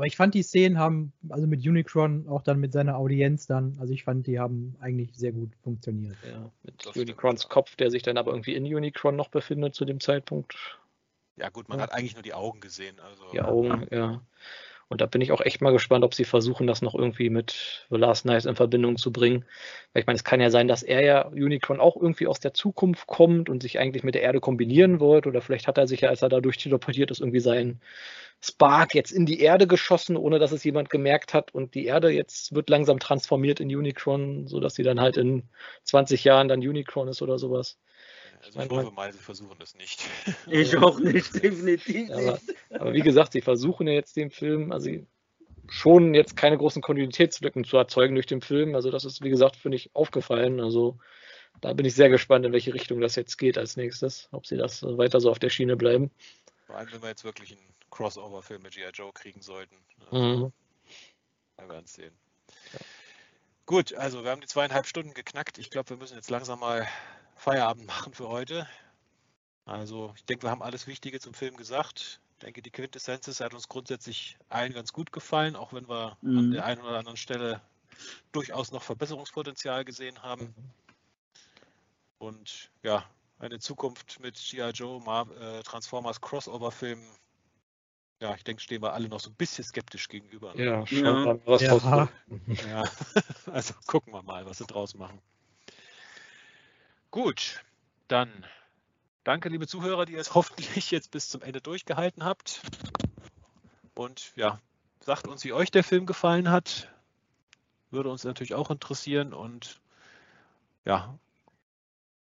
Aber 0.00 0.06
ich 0.06 0.16
fand 0.16 0.32
die 0.32 0.42
Szenen 0.42 0.78
haben, 0.78 1.12
also 1.28 1.46
mit 1.46 1.60
Unicron, 1.60 2.26
auch 2.26 2.40
dann 2.40 2.58
mit 2.58 2.72
seiner 2.72 2.96
Audienz 2.96 3.46
dann, 3.46 3.76
also 3.78 3.92
ich 3.92 4.04
fand, 4.04 4.26
die 4.26 4.40
haben 4.40 4.74
eigentlich 4.80 5.14
sehr 5.14 5.30
gut 5.30 5.50
funktioniert. 5.62 6.16
Ja, 6.26 6.50
mit 6.62 6.96
Unicrons 6.96 7.42
ja. 7.42 7.48
Kopf, 7.50 7.76
der 7.76 7.90
sich 7.90 8.02
dann 8.02 8.16
aber 8.16 8.30
irgendwie 8.30 8.54
in 8.54 8.64
Unicron 8.64 9.14
noch 9.14 9.28
befindet 9.28 9.74
zu 9.74 9.84
dem 9.84 10.00
Zeitpunkt. 10.00 10.56
Ja 11.36 11.50
gut, 11.50 11.68
man 11.68 11.76
Ja. 11.76 11.82
hat 11.82 11.92
eigentlich 11.92 12.14
nur 12.14 12.22
die 12.22 12.32
Augen 12.32 12.60
gesehen. 12.60 12.98
Also 12.98 13.24
Die 13.30 13.42
Augen, 13.42 13.86
ja. 13.90 14.22
Und 14.90 15.00
da 15.00 15.06
bin 15.06 15.20
ich 15.20 15.30
auch 15.30 15.40
echt 15.40 15.60
mal 15.62 15.70
gespannt, 15.72 16.04
ob 16.04 16.14
sie 16.14 16.24
versuchen, 16.24 16.66
das 16.66 16.82
noch 16.82 16.96
irgendwie 16.96 17.30
mit 17.30 17.86
The 17.90 17.96
Last 17.96 18.26
Night 18.26 18.44
in 18.44 18.56
Verbindung 18.56 18.96
zu 18.96 19.12
bringen. 19.12 19.44
Weil 19.92 20.00
ich 20.02 20.06
meine, 20.06 20.16
es 20.16 20.24
kann 20.24 20.40
ja 20.40 20.50
sein, 20.50 20.66
dass 20.66 20.82
er 20.82 21.02
ja 21.02 21.28
Unicron 21.28 21.78
auch 21.80 21.96
irgendwie 21.96 22.26
aus 22.26 22.40
der 22.40 22.54
Zukunft 22.54 23.06
kommt 23.06 23.48
und 23.48 23.62
sich 23.62 23.78
eigentlich 23.78 24.02
mit 24.02 24.16
der 24.16 24.22
Erde 24.22 24.40
kombinieren 24.40 24.98
wollte. 24.98 25.28
Oder 25.28 25.42
vielleicht 25.42 25.68
hat 25.68 25.78
er 25.78 25.86
sich 25.86 26.00
ja, 26.00 26.08
als 26.08 26.22
er 26.22 26.28
dadurch 26.28 26.58
teleportiert 26.58 27.12
ist, 27.12 27.20
irgendwie 27.20 27.40
seinen 27.40 27.80
Spark 28.40 28.94
jetzt 28.96 29.12
in 29.12 29.26
die 29.26 29.40
Erde 29.40 29.68
geschossen, 29.68 30.16
ohne 30.16 30.40
dass 30.40 30.50
es 30.52 30.64
jemand 30.64 30.90
gemerkt 30.90 31.34
hat. 31.34 31.54
Und 31.54 31.74
die 31.76 31.86
Erde 31.86 32.10
jetzt 32.10 32.52
wird 32.54 32.68
langsam 32.68 32.98
transformiert 32.98 33.60
in 33.60 33.74
Unicron, 33.74 34.48
sodass 34.48 34.74
sie 34.74 34.82
dann 34.82 35.00
halt 35.00 35.16
in 35.16 35.48
20 35.84 36.24
Jahren 36.24 36.48
dann 36.48 36.60
Unicron 36.60 37.06
ist 37.08 37.22
oder 37.22 37.38
sowas. 37.38 37.78
Also 38.44 38.58
mein, 38.58 38.68
ich 38.68 38.76
hoffe 38.76 38.90
mal, 38.92 39.12
sie 39.12 39.18
versuchen 39.18 39.56
das 39.58 39.74
nicht. 39.74 40.04
Ich 40.46 40.76
auch 40.76 40.98
nicht, 40.98 41.42
definitiv 41.42 42.10
Aber, 42.10 42.32
nicht. 42.32 42.54
aber 42.70 42.92
wie 42.92 43.00
gesagt, 43.00 43.32
sie 43.32 43.40
versuchen 43.40 43.86
ja 43.86 43.94
jetzt 43.94 44.16
den 44.16 44.30
Film, 44.30 44.72
also 44.72 44.90
schon 45.68 46.14
jetzt 46.14 46.36
keine 46.36 46.58
großen 46.58 46.82
Kontinuitätslücken 46.82 47.64
zu 47.64 47.76
erzeugen 47.76 48.14
durch 48.14 48.26
den 48.26 48.40
Film. 48.40 48.74
Also 48.74 48.90
das 48.90 49.04
ist, 49.04 49.22
wie 49.22 49.30
gesagt, 49.30 49.56
finde 49.56 49.76
ich 49.76 49.94
aufgefallen. 49.94 50.60
Also 50.60 50.98
da 51.60 51.72
bin 51.72 51.86
ich 51.86 51.94
sehr 51.94 52.08
gespannt, 52.08 52.44
in 52.44 52.52
welche 52.52 52.74
Richtung 52.74 53.00
das 53.00 53.14
jetzt 53.16 53.36
geht 53.36 53.56
als 53.56 53.76
nächstes. 53.76 54.28
Ob 54.32 54.46
sie 54.46 54.56
das 54.56 54.82
weiter 54.82 55.20
so 55.20 55.30
auf 55.30 55.38
der 55.38 55.50
Schiene 55.50 55.76
bleiben. 55.76 56.10
Vor 56.66 56.76
allem, 56.76 56.92
wenn 56.92 57.02
wir 57.02 57.08
jetzt 57.08 57.24
wirklich 57.24 57.52
einen 57.52 57.74
Crossover-Film 57.90 58.62
mit 58.62 58.74
G.I. 58.74 58.90
Joe 58.92 59.12
kriegen 59.12 59.42
sollten. 59.42 59.76
Mhm. 60.10 60.52
Wir 61.56 61.68
werden 61.68 61.84
es 61.84 61.94
sehen. 61.94 62.14
Gut, 63.66 63.94
also 63.94 64.24
wir 64.24 64.30
haben 64.30 64.40
die 64.40 64.46
zweieinhalb 64.48 64.86
Stunden 64.86 65.14
geknackt. 65.14 65.58
Ich 65.58 65.70
glaube, 65.70 65.90
wir 65.90 65.96
müssen 65.96 66.16
jetzt 66.16 66.30
langsam 66.30 66.58
mal 66.58 66.88
Feierabend 67.40 67.86
machen 67.86 68.12
für 68.12 68.28
heute. 68.28 68.68
Also 69.64 70.12
ich 70.14 70.24
denke, 70.26 70.44
wir 70.44 70.50
haben 70.50 70.62
alles 70.62 70.86
Wichtige 70.86 71.20
zum 71.20 71.32
Film 71.32 71.56
gesagt. 71.56 72.20
Ich 72.32 72.38
denke, 72.44 72.60
die 72.60 72.70
Quintessenz 72.70 73.28
ist, 73.28 73.40
hat 73.40 73.54
uns 73.54 73.66
grundsätzlich 73.68 74.36
allen 74.50 74.74
ganz 74.74 74.92
gut 74.92 75.10
gefallen, 75.10 75.56
auch 75.56 75.72
wenn 75.72 75.88
wir 75.88 76.18
an 76.22 76.48
Mhm. 76.48 76.50
der 76.52 76.64
einen 76.66 76.82
oder 76.82 76.98
anderen 76.98 77.16
Stelle 77.16 77.62
durchaus 78.32 78.72
noch 78.72 78.82
Verbesserungspotenzial 78.82 79.86
gesehen 79.86 80.22
haben. 80.22 80.54
Und 82.18 82.70
ja, 82.82 83.04
eine 83.38 83.58
Zukunft 83.58 84.20
mit 84.20 84.36
G.I. 84.36 84.70
Joe, 84.74 85.00
Mar 85.00 85.26
äh, 85.30 85.62
Transformers 85.62 86.20
Crossover-Filmen, 86.20 87.08
ja, 88.20 88.34
ich 88.34 88.44
denke, 88.44 88.60
stehen 88.62 88.82
wir 88.82 88.92
alle 88.92 89.08
noch 89.08 89.20
so 89.20 89.30
ein 89.30 89.34
bisschen 89.36 89.64
skeptisch 89.64 90.08
gegenüber. 90.08 90.54
Ja, 90.56 90.86
schauen 90.86 90.98
Ja. 90.98 91.12
wir 91.14 91.24
mal, 91.24 91.40
was 91.46 91.62
Ja. 91.62 92.08
Ja, 92.68 92.84
also 93.46 93.72
gucken 93.86 94.12
wir 94.12 94.22
mal, 94.22 94.44
was 94.44 94.58
sie 94.58 94.66
draus 94.66 94.94
machen. 94.94 95.22
Gut, 97.10 97.64
dann 98.06 98.46
danke, 99.24 99.48
liebe 99.48 99.66
Zuhörer, 99.66 100.06
die 100.06 100.14
es 100.14 100.34
hoffentlich 100.34 100.90
jetzt 100.90 101.10
bis 101.10 101.28
zum 101.28 101.42
Ende 101.42 101.60
durchgehalten 101.60 102.24
habt. 102.24 102.62
Und 103.94 104.32
ja, 104.36 104.60
sagt 105.00 105.26
uns, 105.26 105.44
wie 105.44 105.52
euch 105.52 105.70
der 105.70 105.84
Film 105.84 106.06
gefallen 106.06 106.50
hat. 106.50 106.88
Würde 107.90 108.10
uns 108.10 108.24
natürlich 108.24 108.54
auch 108.54 108.70
interessieren. 108.70 109.34
Und 109.34 109.80
ja, 110.84 111.18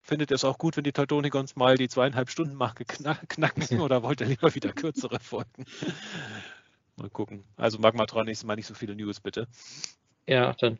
findet 0.01 0.31
ihr 0.31 0.35
es 0.35 0.45
auch 0.45 0.59
gut, 0.59 0.77
wenn 0.77 0.83
die 0.83 0.93
Teutonicons 0.93 1.55
mal 1.55 1.75
die 1.75 1.89
zweieinhalb 1.89 2.29
Stunden 2.29 2.53
Marke 2.53 2.85
knack- 2.85 3.27
knacken 3.27 3.81
oder 3.81 4.03
wollt 4.03 4.21
ihr 4.21 4.27
lieber 4.27 4.53
wieder 4.53 4.71
kürzere 4.73 5.19
Folgen? 5.19 5.65
Mal 6.97 7.09
gucken. 7.09 7.43
Also 7.57 7.79
Magmatron 7.79 8.25
nächstes 8.25 8.45
Mal 8.45 8.55
nicht 8.55 8.67
so 8.67 8.75
viele 8.75 8.95
News, 8.95 9.19
bitte. 9.19 9.47
Ja, 10.27 10.53
dann 10.53 10.77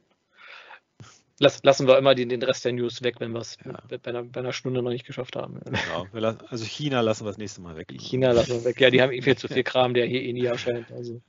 lass, 1.40 1.64
lassen 1.64 1.88
wir 1.88 1.98
immer 1.98 2.16
den, 2.16 2.30
den 2.30 2.44
Rest 2.44 2.66
der 2.66 2.74
News 2.74 3.04
weg, 3.04 3.20
wenn 3.20 3.32
wir 3.32 3.40
es 3.42 3.58
Ja. 3.66 3.80
bei, 3.88 4.10
einer, 4.10 4.24
bei 4.24 4.40
einer 4.40 4.54
Stunde 4.54 4.82
noch 4.82 4.90
nicht 4.90 5.06
geschafft 5.06 5.36
haben. 5.36 5.60
Genau, 6.12 6.36
also 6.50 6.66
China 6.66 7.02
lassen 7.02 7.26
wir 7.26 7.30
das 7.30 7.38
nächste 7.38 7.62
Mal 7.62 7.76
weg. 7.78 7.94
China 8.00 8.32
lassen 8.32 8.52
wir 8.52 8.66
weg. 8.66 8.80
Ja, 8.80 8.90
die 8.90 9.02
haben 9.02 9.12
eh 9.12 9.22
viel 9.22 9.38
zu 9.38 9.48
viel 9.48 9.64
Kram, 9.64 9.94
der 9.94 10.06
hier 10.06 10.22
eh 10.22 10.34
nie 10.34 10.46
erscheint. 10.46 10.92
Also. 10.92 11.22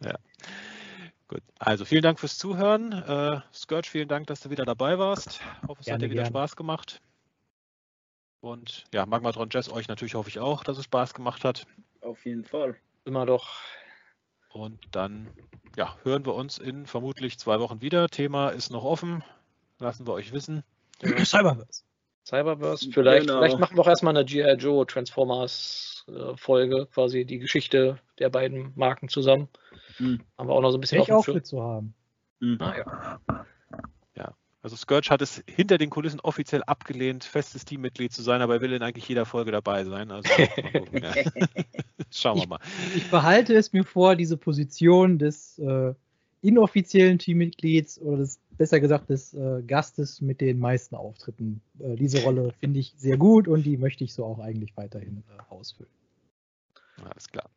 Gut, 1.29 1.43
also 1.59 1.85
vielen 1.85 2.03
Dank 2.03 2.19
fürs 2.19 2.39
Zuhören. 2.39 2.93
Äh, 2.93 3.41
Scourge, 3.53 3.89
vielen 3.91 4.09
Dank, 4.09 4.27
dass 4.29 4.41
du 4.41 4.49
wieder 4.51 4.65
dabei 4.65 4.99
warst. 4.99 5.41
Hoffe, 5.67 5.81
es 5.81 5.87
hat 5.87 5.87
Gerne, 5.87 6.05
dir 6.05 6.11
wieder 6.11 6.23
gerne. 6.23 6.31
Spaß 6.31 6.57
gemacht. 6.57 7.03
Und 8.41 8.85
ja, 8.95 9.05
Magmatron 9.05 9.49
Jazz, 9.51 9.69
euch 9.71 9.89
natürlich 9.89 10.15
hoffe 10.15 10.31
ich 10.31 10.39
auch, 10.39 10.65
dass 10.65 10.79
es 10.79 10.85
Spaß 10.85 11.13
gemacht 11.13 11.45
hat. 11.45 11.67
Auf 12.01 12.25
jeden 12.25 12.45
Fall. 12.45 12.77
Immer 13.05 13.27
doch. 13.27 13.57
Und 14.51 14.79
dann 14.93 15.29
ja, 15.77 15.97
hören 16.03 16.25
wir 16.25 16.35
uns 16.35 16.57
in 16.59 16.87
vermutlich 16.87 17.39
zwei 17.39 17.61
Wochen 17.61 17.83
wieder. 17.83 18.09
Thema 18.09 18.49
ist 18.49 18.71
noch 18.71 18.85
offen. 18.85 19.23
Lassen 19.79 20.07
wir 20.07 20.13
euch 20.13 20.33
wissen. 20.33 20.63
Cyberverse. 21.03 21.85
Cyberverse. 22.25 22.91
Vielleicht, 22.91 23.27
Genau. 23.27 23.39
vielleicht 23.39 23.59
machen 23.59 23.77
wir 23.77 23.83
auch 23.83 23.89
erstmal 23.89 24.17
eine 24.17 24.25
G.I. 24.25 24.55
Joe 24.55 24.87
Transformers 24.87 26.05
äh, 26.09 26.37
Folge, 26.37 26.87
quasi 26.93 27.25
die 27.25 27.39
Geschichte 27.39 27.99
der 28.19 28.29
beiden 28.29 28.73
Marken 28.75 29.09
zusammen. 29.09 29.49
Hm. 29.97 30.21
Haben 30.37 30.49
wir 30.49 30.55
auch 30.55 30.63
noch 30.63 30.71
so 30.71 30.79
ein 30.79 30.81
bisschen 30.81 31.03
ich 31.03 31.13
auf 31.13 31.25
dem 31.25 31.45
zu 31.45 31.63
haben. 31.63 31.95
Hm. 32.41 32.59
Ah, 32.61 32.75
ja. 32.77 33.45
Also 34.61 34.75
Scourge 34.75 35.09
hat 35.11 35.23
es 35.23 35.43
hinter 35.49 35.79
den 35.79 35.89
Kulissen 35.89 36.21
offiziell 36.21 36.63
abgelehnt, 36.65 37.23
festes 37.25 37.65
Teammitglied 37.65 38.13
zu 38.13 38.23
sein, 38.23 38.43
aber 38.43 38.57
er 38.57 38.61
will 38.61 38.73
in 38.73 38.83
eigentlich 38.83 39.09
jeder 39.09 39.25
Folge 39.25 39.53
dabei 39.53 39.85
sein. 39.85 40.11
Also 40.11 40.29
gucken, 40.73 41.03
ja. 41.03 41.15
schauen 42.11 42.41
wir 42.41 42.49
mal. 42.49 42.59
Ich 42.97 43.09
behalte 43.09 43.55
es 43.55 43.73
mir 43.73 43.85
vor, 43.85 44.17
diese 44.17 44.37
Position 44.37 45.19
des 45.19 45.59
äh, 45.61 45.95
inoffiziellen 46.43 47.19
Teammitglieds 47.19 48.01
oder 48.01 48.19
des, 48.19 48.41
besser 48.59 48.81
gesagt 48.81 49.09
des 49.09 49.33
äh, 49.35 49.63
Gastes 49.67 50.21
mit 50.21 50.41
den 50.41 50.59
meisten 50.59 50.95
Auftritten. 50.97 51.63
Äh, 51.79 51.97
diese 51.97 52.23
Rolle 52.23 52.53
finde 52.61 52.81
ich 52.81 52.93
sehr 52.97 53.17
gut 53.17 53.49
und 53.49 53.65
die 53.65 53.77
möchte 53.77 54.05
ich 54.05 54.13
so 54.13 54.25
auch 54.25 54.39
eigentlich 54.39 54.77
weiterhin 54.77 55.23
äh, 55.29 55.53
ausfüllen. 55.53 55.91
Alles 57.03 57.29
klar. 57.29 57.49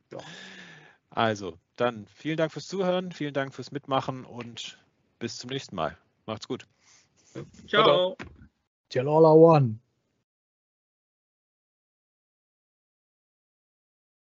Also, 1.09 1.57
dann 1.75 2.05
vielen 2.13 2.37
Dank 2.37 2.53
fürs 2.53 2.67
Zuhören, 2.67 3.11
vielen 3.11 3.33
Dank 3.33 3.53
fürs 3.53 3.71
Mitmachen 3.71 4.23
und 4.23 4.77
bis 5.19 5.37
zum 5.37 5.49
nächsten 5.49 5.75
Mal. 5.75 5.97
Macht's 6.25 6.47
gut. 6.47 6.67
Ciao. 7.67 8.15
Jalala 8.91 9.31
One. 9.31 9.79